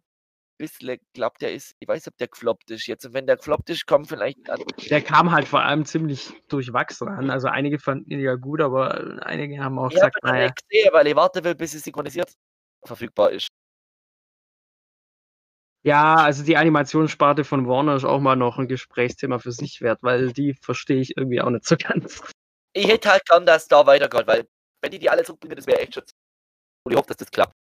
bisschen, 0.58 0.98
glaubt 1.14 1.42
der 1.42 1.54
ist, 1.54 1.76
ich 1.80 1.88
weiß 1.88 2.08
ob 2.08 2.18
der 2.18 2.28
gefloppt 2.28 2.72
ist 2.72 2.88
jetzt. 2.88 3.06
Und 3.06 3.14
wenn 3.14 3.28
der 3.28 3.38
gefloppt 3.38 3.70
ist, 3.70 3.86
kommt 3.86 4.08
vielleicht 4.08 4.50
an. 4.50 4.64
Der 4.90 5.02
kam 5.02 5.32
halt 5.32 5.48
vor 5.48 5.62
allem 5.62 5.86
ziemlich 5.86 6.34
durchwachsen 6.48 7.08
an. 7.08 7.30
Also 7.30 7.48
einige 7.48 7.80
fanden 7.80 8.12
ihn 8.12 8.20
ja 8.20 8.36
gut, 8.36 8.62
aber 8.62 9.22
einige 9.26 9.64
haben 9.64 9.80
auch 9.80 9.90
Ich 9.90 9.96
gesagt, 9.96 10.24
noch 10.24 10.32
naja. 10.32 10.46
nicht 10.46 10.68
gesehen, 10.68 10.90
weil 10.94 11.08
ich 11.08 11.16
warten 11.16 11.44
will, 11.44 11.56
bis 11.56 11.74
es 11.74 11.84
synchronisiert 11.84 12.34
verfügbar 12.84 13.32
ist. 13.32 13.48
Ja, 15.84 16.16
also 16.16 16.44
die 16.44 16.58
Animationssparte 16.58 17.44
von 17.44 17.68
Warner 17.68 17.96
ist 17.96 18.06
auch 18.06 18.20
mal 18.20 18.36
noch 18.36 18.58
ein 18.58 18.68
Gesprächsthema 18.68 19.38
für 19.38 19.52
sich 19.52 19.82
wert, 19.82 20.00
weil 20.02 20.34
die 20.34 20.56
verstehe 20.56 21.00
ich 21.00 21.16
irgendwie 21.16 21.42
auch 21.42 21.52
nicht 21.52 21.66
so 21.66 21.76
ganz. 21.80 22.24
Ich 22.74 22.88
hätte 22.88 23.12
halt 23.12 23.26
gern, 23.26 23.46
dass 23.46 23.68
da 23.68 23.86
weitergeht, 23.86 24.26
weil 24.26 24.48
wenn 24.82 24.92
die 24.92 25.00
die 25.00 25.10
alle 25.10 25.24
zurückbringen, 25.24 25.56
das 25.56 25.68
wäre 25.68 25.80
echt 25.80 25.94
schön. 25.94 26.04
Und 26.84 26.92
ich 26.92 26.98
hoffe, 26.98 27.10
dass 27.10 27.18
das 27.18 27.30
klappt. 27.30 27.54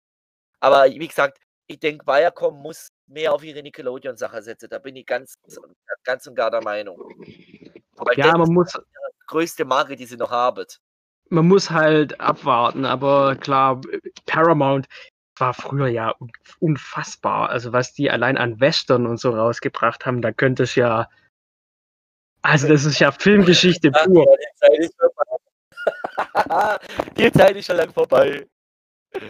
Aber 0.60 0.84
wie 0.84 1.08
gesagt, 1.08 1.38
ich 1.72 1.80
denke, 1.80 2.06
Viacom 2.06 2.60
muss 2.62 2.88
mehr 3.06 3.32
auf 3.32 3.42
ihre 3.44 3.62
Nickelodeon-Sache 3.62 4.42
setzen. 4.42 4.68
Da 4.70 4.78
bin 4.78 4.96
ich 4.96 5.06
ganz, 5.06 5.34
ganz 6.04 6.26
und 6.26 6.34
gar 6.34 6.50
der 6.50 6.62
Meinung. 6.62 6.98
Weil 7.96 8.18
Ja, 8.18 8.36
man 8.36 8.52
muss, 8.52 8.72
die 8.72 9.26
größte 9.26 9.64
Marke, 9.64 9.96
die 9.96 10.06
sie 10.06 10.16
noch 10.16 10.30
haben. 10.30 10.64
man 11.30 11.46
muss 11.48 11.70
halt 11.70 12.20
abwarten, 12.20 12.84
aber 12.84 13.36
klar, 13.36 13.80
Paramount 14.26 14.86
war 15.38 15.54
früher 15.54 15.88
ja 15.88 16.14
un- 16.20 16.30
unfassbar. 16.60 17.48
Also 17.50 17.72
was 17.72 17.94
die 17.94 18.10
allein 18.10 18.36
an 18.36 18.60
Western 18.60 19.06
und 19.06 19.18
so 19.18 19.30
rausgebracht 19.30 20.04
haben, 20.06 20.20
da 20.22 20.30
könnte 20.32 20.64
es 20.64 20.74
ja. 20.74 21.08
Also 22.42 22.68
das 22.68 22.84
ist 22.84 22.98
ja 22.98 23.10
Filmgeschichte 23.18 23.90
pur. 23.90 24.26
die 24.36 24.56
Zeit 24.58 24.78
ist 24.78 24.94
vorbei. 24.98 26.78
die 27.16 27.32
Zeit 27.32 27.56
ist 27.56 27.66
schon 27.66 27.76
lang 27.76 27.92
vorbei. 27.92 28.46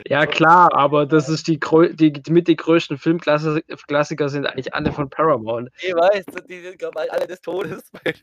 Ja 0.06 0.26
klar, 0.26 0.72
aber 0.74 1.06
das 1.06 1.28
ist 1.28 1.48
die, 1.48 1.58
die, 1.58 2.12
die 2.12 2.32
mit 2.32 2.48
die 2.48 2.56
größten 2.56 2.98
Filmklassiker 2.98 4.28
sind 4.28 4.46
eigentlich 4.46 4.72
alle 4.74 4.92
von 4.92 5.10
Paramount. 5.10 5.70
Ich 5.80 5.94
weiß, 5.94 6.24
die 6.48 6.60
sind 6.60 6.78
ich, 6.78 7.12
alle 7.12 7.26
des 7.26 7.40
Todes, 7.40 7.90
weil 8.04 8.14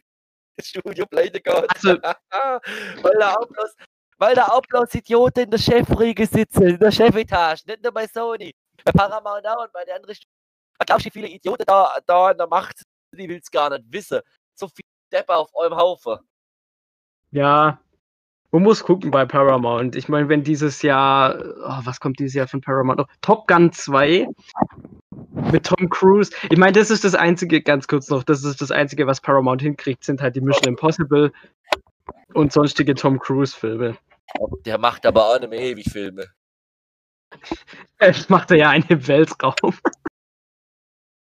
das 0.56 0.68
Studio 0.68 1.06
pleite. 1.06 1.42
Also- 1.46 1.98
weil 3.04 3.22
auch 3.24 3.48
bloß, 3.48 3.76
weil 4.18 4.36
bloß 4.68 4.96
Idioten 4.96 5.42
in 5.42 5.52
der 5.52 5.58
Chefriege 5.58 6.26
sitzen, 6.26 6.64
in 6.64 6.80
der 6.80 6.92
Chefetage, 6.92 7.64
nicht 7.68 7.84
nur 7.84 7.92
bei 7.92 8.08
Sony. 8.08 8.54
Bei 8.86 8.92
Paramount 8.92 9.46
auch 9.48 9.64
und 9.64 9.74
bei 9.74 9.84
den 9.84 9.96
anderen 9.96 10.16
Studios. 10.16 10.34
Glaubst 10.86 11.06
du, 11.06 11.08
wie 11.08 11.12
viele 11.12 11.28
Idioten 11.28 11.66
da, 11.68 11.98
da 12.06 12.32
in 12.32 12.38
der 12.38 12.48
Macht? 12.48 12.84
Die 13.12 13.28
will 13.28 13.40
es 13.40 13.52
gar 13.52 13.70
nicht 13.70 13.84
wissen. 13.90 14.22
So 14.56 14.68
viel 14.68 14.86
Deppe 15.12 15.36
auf 15.36 15.50
eurem 15.54 15.76
Haufen. 15.76 16.20
Ja, 17.32 17.82
man 18.52 18.64
muss 18.64 18.84
gucken 18.84 19.12
bei 19.12 19.26
Paramount. 19.26 19.96
Ich 19.96 20.10
meine, 20.10 20.28
wenn 20.30 20.44
dieses 20.44 20.82
Jahr, 20.82 21.38
oh, 21.40 21.80
was 21.84 22.00
kommt 22.00 22.20
dieses 22.20 22.34
Jahr 22.34 22.48
von 22.48 22.62
Paramount 22.62 23.00
noch? 23.00 23.08
Top 23.22 23.48
Gun 23.48 23.72
2 23.72 24.28
mit 25.52 25.66
Tom 25.66 25.90
Cruise. 25.90 26.32
Ich 26.50 26.58
meine, 26.58 26.74
das 26.74 26.90
ist 26.90 27.04
das 27.04 27.16
Einzige, 27.16 27.62
ganz 27.62 27.88
kurz 27.88 28.10
noch, 28.10 28.24
das 28.24 28.44
ist 28.44 28.62
das 28.62 28.72
Einzige, 28.72 29.06
was 29.08 29.22
Paramount 29.22 29.62
hinkriegt, 29.62 30.04
sind 30.04 30.22
halt 30.22 30.36
die 30.36 30.42
Mission 30.42 30.70
Impossible 30.70 31.32
und 32.34 32.52
sonstige 32.52 32.96
Tom 32.96 33.20
Cruise-Filme. 33.20 33.98
Der 34.66 34.78
macht 34.78 35.06
aber 35.06 35.26
auch 35.26 35.40
nicht 35.40 35.50
mehr 35.50 35.62
ewig 35.62 35.90
Filme. 35.92 36.28
Ich 38.02 38.30
machte 38.30 38.56
ja 38.56 38.70
einen 38.70 38.86
im 38.88 39.08
Weltraum. 39.08 39.76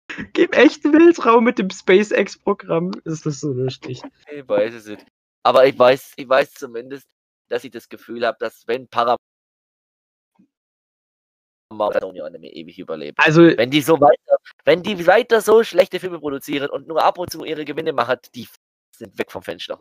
Gib 0.34 0.56
echten 0.56 0.94
Weltraum 0.94 1.44
mit 1.44 1.58
dem 1.60 1.70
SpaceX-Programm. 1.70 2.92
Ist 3.04 3.26
das 3.26 3.40
so 3.40 3.52
lustig? 3.52 4.04
Ich 4.32 4.48
weiß 4.48 4.74
es 4.76 4.86
nicht. 4.86 5.06
Aber 5.48 5.66
ich 5.66 5.80
weiß, 5.80 6.12
ich 6.18 6.28
weiß 6.28 6.56
zumindest, 6.56 7.08
dass 7.48 7.64
ich 7.64 7.72
das 7.72 7.88
Gefühl 7.88 8.28
habe, 8.28 8.36
dass 8.38 8.68
wenn 8.68 8.86
Paramount 8.90 9.22
Sony 12.02 12.20
Anime 12.20 12.52
ewig 12.52 12.78
überlebt. 12.78 13.18
Also, 13.18 13.44
Wenn 13.44 13.72
die 13.72 13.80
so 13.80 13.94
weiter, 14.02 14.38
wenn 14.66 14.84
die 14.84 15.08
weiter 15.08 15.40
so 15.40 15.64
schlechte 15.64 16.02
Filme 16.02 16.20
produzieren 16.20 16.70
und 16.70 16.90
nur 16.90 17.02
ab 17.02 17.18
und 17.18 17.32
zu 17.32 17.46
ihre 17.46 17.64
Gewinne 17.64 17.94
machen, 17.94 18.18
die 18.36 18.46
sind 18.94 19.18
weg 19.18 19.32
vom 19.32 19.42
Fenster. 19.42 19.80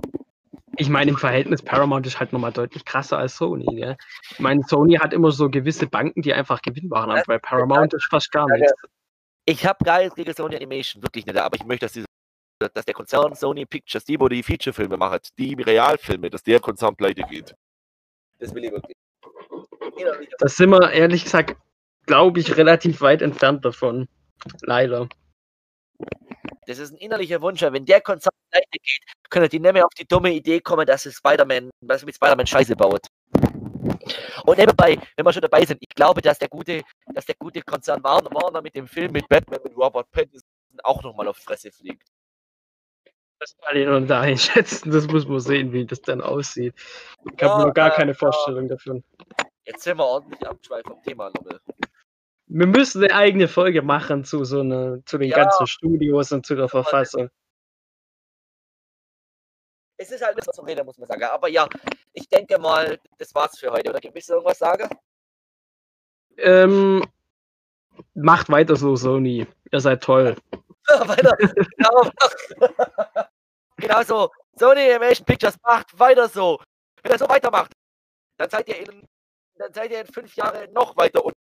ich 0.77 0.89
meine, 0.89 1.11
im 1.11 1.17
Verhältnis 1.17 1.63
Paramount 1.63 2.07
ist 2.07 2.21
halt 2.21 2.33
nochmal 2.33 2.53
deutlich 2.53 2.85
krasser 2.85 3.19
als 3.19 3.37
Sony. 3.37 3.67
Gell? 3.67 3.97
Ich 4.31 4.39
meine, 4.39 4.63
Sony 4.63 4.95
hat 4.95 5.13
immer 5.13 5.33
so 5.33 5.51
gewisse 5.51 5.89
Banken, 5.89 6.23
die 6.23 6.33
einfach 6.33 6.63
Gewinn 6.63 6.87
machen, 6.87 7.11
aber 7.11 7.25
bei 7.27 7.39
Paramount 7.41 7.93
ist 7.93 8.07
fast 8.09 8.31
gar 8.31 8.49
nichts. 8.51 8.73
Ich 9.47 9.67
habe 9.67 9.85
gar 9.85 9.99
nichts 9.99 10.15
gegen 10.15 10.33
Sony 10.33 10.55
Animation, 10.55 11.03
wirklich 11.03 11.27
nicht, 11.27 11.37
aber 11.37 11.57
ich 11.57 11.65
möchte, 11.65 11.87
dass, 11.87 11.93
diese, 11.93 12.06
dass 12.59 12.85
der 12.85 12.95
Konzern 12.95 13.35
Sony 13.35 13.67
Pictures, 13.67 14.05
die, 14.05 14.19
wo 14.19 14.29
die 14.29 14.43
Feature-Filme 14.43 14.97
macht, 14.97 15.37
die 15.39 15.55
Realfilme, 15.55 16.31
dass 16.31 16.43
der 16.43 16.61
Konzern 16.61 16.97
pleite 16.97 17.23
geht. 17.23 17.55
Das 18.39 18.55
will 18.55 18.65
ich 18.65 18.73
wirklich. 18.73 18.97
Innerlich- 19.97 20.31
Da 20.39 20.49
sind 20.49 20.71
wir 20.71 20.91
ehrlich 20.93 21.25
gesagt, 21.25 21.57
glaube 22.07 22.41
ich, 22.41 22.57
relativ 22.57 23.01
weit 23.01 23.23
entfernt 23.23 23.65
davon. 23.65 24.09
Leider. 24.63 25.09
Das 26.67 26.79
ist 26.79 26.93
ein 26.93 26.99
innerlicher 26.99 27.41
Wunsch, 27.41 27.63
wenn 27.63 27.85
der 27.85 28.01
Konzern 28.01 28.33
pleite 28.51 28.69
geht, 28.73 29.01
können 29.31 29.49
die 29.49 29.61
nicht 29.61 29.73
mehr 29.73 29.85
auf 29.87 29.95
die 29.95 30.07
dumme 30.07 30.33
Idee 30.33 30.61
kommen, 30.61 30.87
dass 30.87 31.07
es 31.07 31.17
Spider-Man, 31.17 31.71
sie 31.81 32.05
mit 32.07 32.15
Spider-Man 32.15 32.47
Scheiße 32.47 32.75
baut. 32.77 33.07
Und 34.45 34.59
nebenbei, 34.59 34.99
wenn 35.17 35.25
wir 35.25 35.33
schon 35.33 35.43
dabei 35.43 35.65
sind, 35.65 35.79
ich 35.81 35.89
glaube, 35.95 36.21
dass 36.21 36.39
der 36.39 36.49
gute, 36.49 36.83
dass 37.15 37.25
der 37.25 37.35
gute 37.39 37.63
Konzern 37.63 38.03
Warner, 38.03 38.31
Warner 38.33 38.63
mit 38.63 38.75
dem 38.75 38.87
Film 38.87 39.13
mit 39.13 39.29
Batman 39.29 39.61
mit 39.65 39.77
Robert 39.77 40.11
Pattinson 40.11 40.43
auch 40.83 41.03
nochmal 41.03 41.29
auf 41.29 41.39
Fresse 41.39 41.71
fliegt. 41.73 42.07
Ich 43.41 43.87
noch 43.87 44.01
nicht 44.01 44.11
einschätzen. 44.13 44.91
Das 44.91 45.07
muss 45.09 45.27
man 45.27 45.41
sehen, 45.41 45.73
wie 45.73 45.85
das 45.85 46.01
dann 46.01 46.21
aussieht. 46.21 46.75
Ich 47.25 47.43
habe 47.43 47.61
Ja, 47.61 47.67
noch 47.67 47.75
gar 47.75 47.93
äh, 47.93 47.97
keine 47.97 48.13
ja. 48.13 48.17
Vorstellung 48.19 48.69
davon. 48.69 49.05
Jetzt 49.65 49.83
sind 49.83 49.99
wir 49.99 50.05
ordentlich 50.05 50.47
abgeschweift 50.47 50.87
vom 50.87 51.03
Thema, 51.03 51.31
Lommel. 51.37 51.61
Wir 52.49 52.67
müssen 52.67 53.03
eine 53.03 53.15
eigene 53.15 53.49
Folge 53.49 53.83
machen 53.83 54.25
zu 54.25 54.45
so 54.45 54.61
einer, 54.61 55.05
zu 55.05 55.19
den 55.19 55.31
Ja. 55.31 55.37
ganzen 55.37 55.67
Studios 55.67 56.33
und 56.33 56.47
zu 56.47 56.55
der 56.55 56.69
Verfassung. 56.69 57.29
Es 59.99 60.11
ist 60.11 60.25
halt 60.25 60.37
nicht 60.37 60.55
so 60.55 60.63
reden, 60.63 60.85
muss 60.87 60.99
man 60.99 61.09
sagen. 61.09 61.25
Aber 61.25 61.49
ja, 61.49 61.69
ich 62.13 62.29
denke 62.29 62.59
mal, 62.59 62.99
das 63.19 63.35
war's 63.35 63.59
für 63.59 63.71
heute. 63.71 63.91
Oder 63.91 63.99
gibt 63.99 64.17
es 64.17 64.29
irgendwas 64.29 64.59
sagen? 64.59 64.89
Ähm, 66.37 67.03
macht 68.15 68.49
weiter 68.51 68.77
so, 68.77 68.95
Sony. 68.95 69.47
Ihr 69.73 69.81
seid 69.81 70.03
toll. 70.03 70.37
weiter. 71.09 71.37
Genau, 71.37 72.11
genau 73.77 74.03
so. 74.03 74.31
Sony 74.59 74.81
Animation 74.91 75.25
Pictures 75.27 75.57
macht 75.63 75.99
weiter 75.99 76.29
so. 76.29 76.61
Wenn 77.03 77.13
er 77.13 77.19
so 77.19 77.29
weitermacht, 77.29 77.73
dann 78.39 78.49
seid 78.51 78.69
ihr 78.69 78.79
in, 78.79 79.05
dann 79.59 79.73
seid 79.73 79.91
ihr 79.91 80.01
in 80.01 80.07
fünf 80.07 80.35
Jahren 80.37 80.73
noch 80.73 80.97
weiter 80.97 81.25
unten 81.25 81.37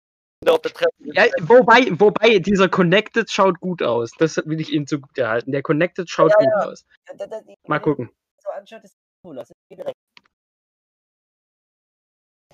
auf 0.48 0.62
der 0.62 0.72
Treppe. 0.74 0.92
Ja, 1.00 1.26
wobei, 1.42 1.88
wobei, 2.00 2.40
dieser 2.40 2.70
Connected 2.70 3.30
schaut 3.30 3.60
gut 3.60 3.84
aus. 3.84 4.12
Das 4.18 4.38
will 4.38 4.60
ich 4.62 4.72
ihm 4.72 4.88
zugute 4.88 5.28
halten. 5.28 5.52
Der 5.52 5.62
Connected 5.62 6.10
schaut 6.10 6.32
Ja, 6.32 6.38
gut 6.38 6.48
ja. 6.48 6.70
aus. 6.70 6.86
Da- 7.18 7.28
da- 7.28 7.42
die- 7.42 7.56
Mal 7.68 7.80
gucken. 7.80 8.10
So 8.44 8.50
anschaut, 8.52 8.84
ist 8.84 8.96
cool. 9.26 9.36
Das 9.36 9.50
ist 9.50 9.56
direkt. 9.70 9.96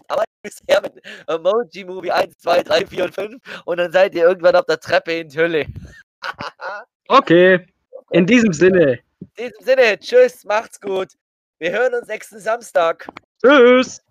Aber 0.09 0.23
bisher 0.43 0.81
mit 0.81 1.01
Emoji 1.27 1.83
Movie 1.85 2.11
1, 2.11 2.33
2, 2.39 2.63
3, 2.63 2.85
4 2.87 3.05
und 3.05 3.13
5 3.15 3.61
und 3.65 3.77
dann 3.77 3.91
seid 3.91 4.15
ihr 4.15 4.23
irgendwann 4.23 4.55
auf 4.55 4.65
der 4.65 4.79
Treppe 4.79 5.13
in 5.19 5.29
die 5.29 5.37
Hölle. 5.37 5.65
Okay. 7.07 7.65
In 8.11 8.25
diesem 8.25 8.53
Sinne. 8.53 8.99
In 9.19 9.49
diesem 9.49 9.63
Sinne, 9.63 9.99
tschüss, 9.99 10.43
macht's 10.45 10.79
gut. 10.79 11.09
Wir 11.59 11.71
hören 11.71 11.93
uns 11.93 12.07
nächsten 12.07 12.39
Samstag. 12.39 13.07
Tschüss. 13.41 14.01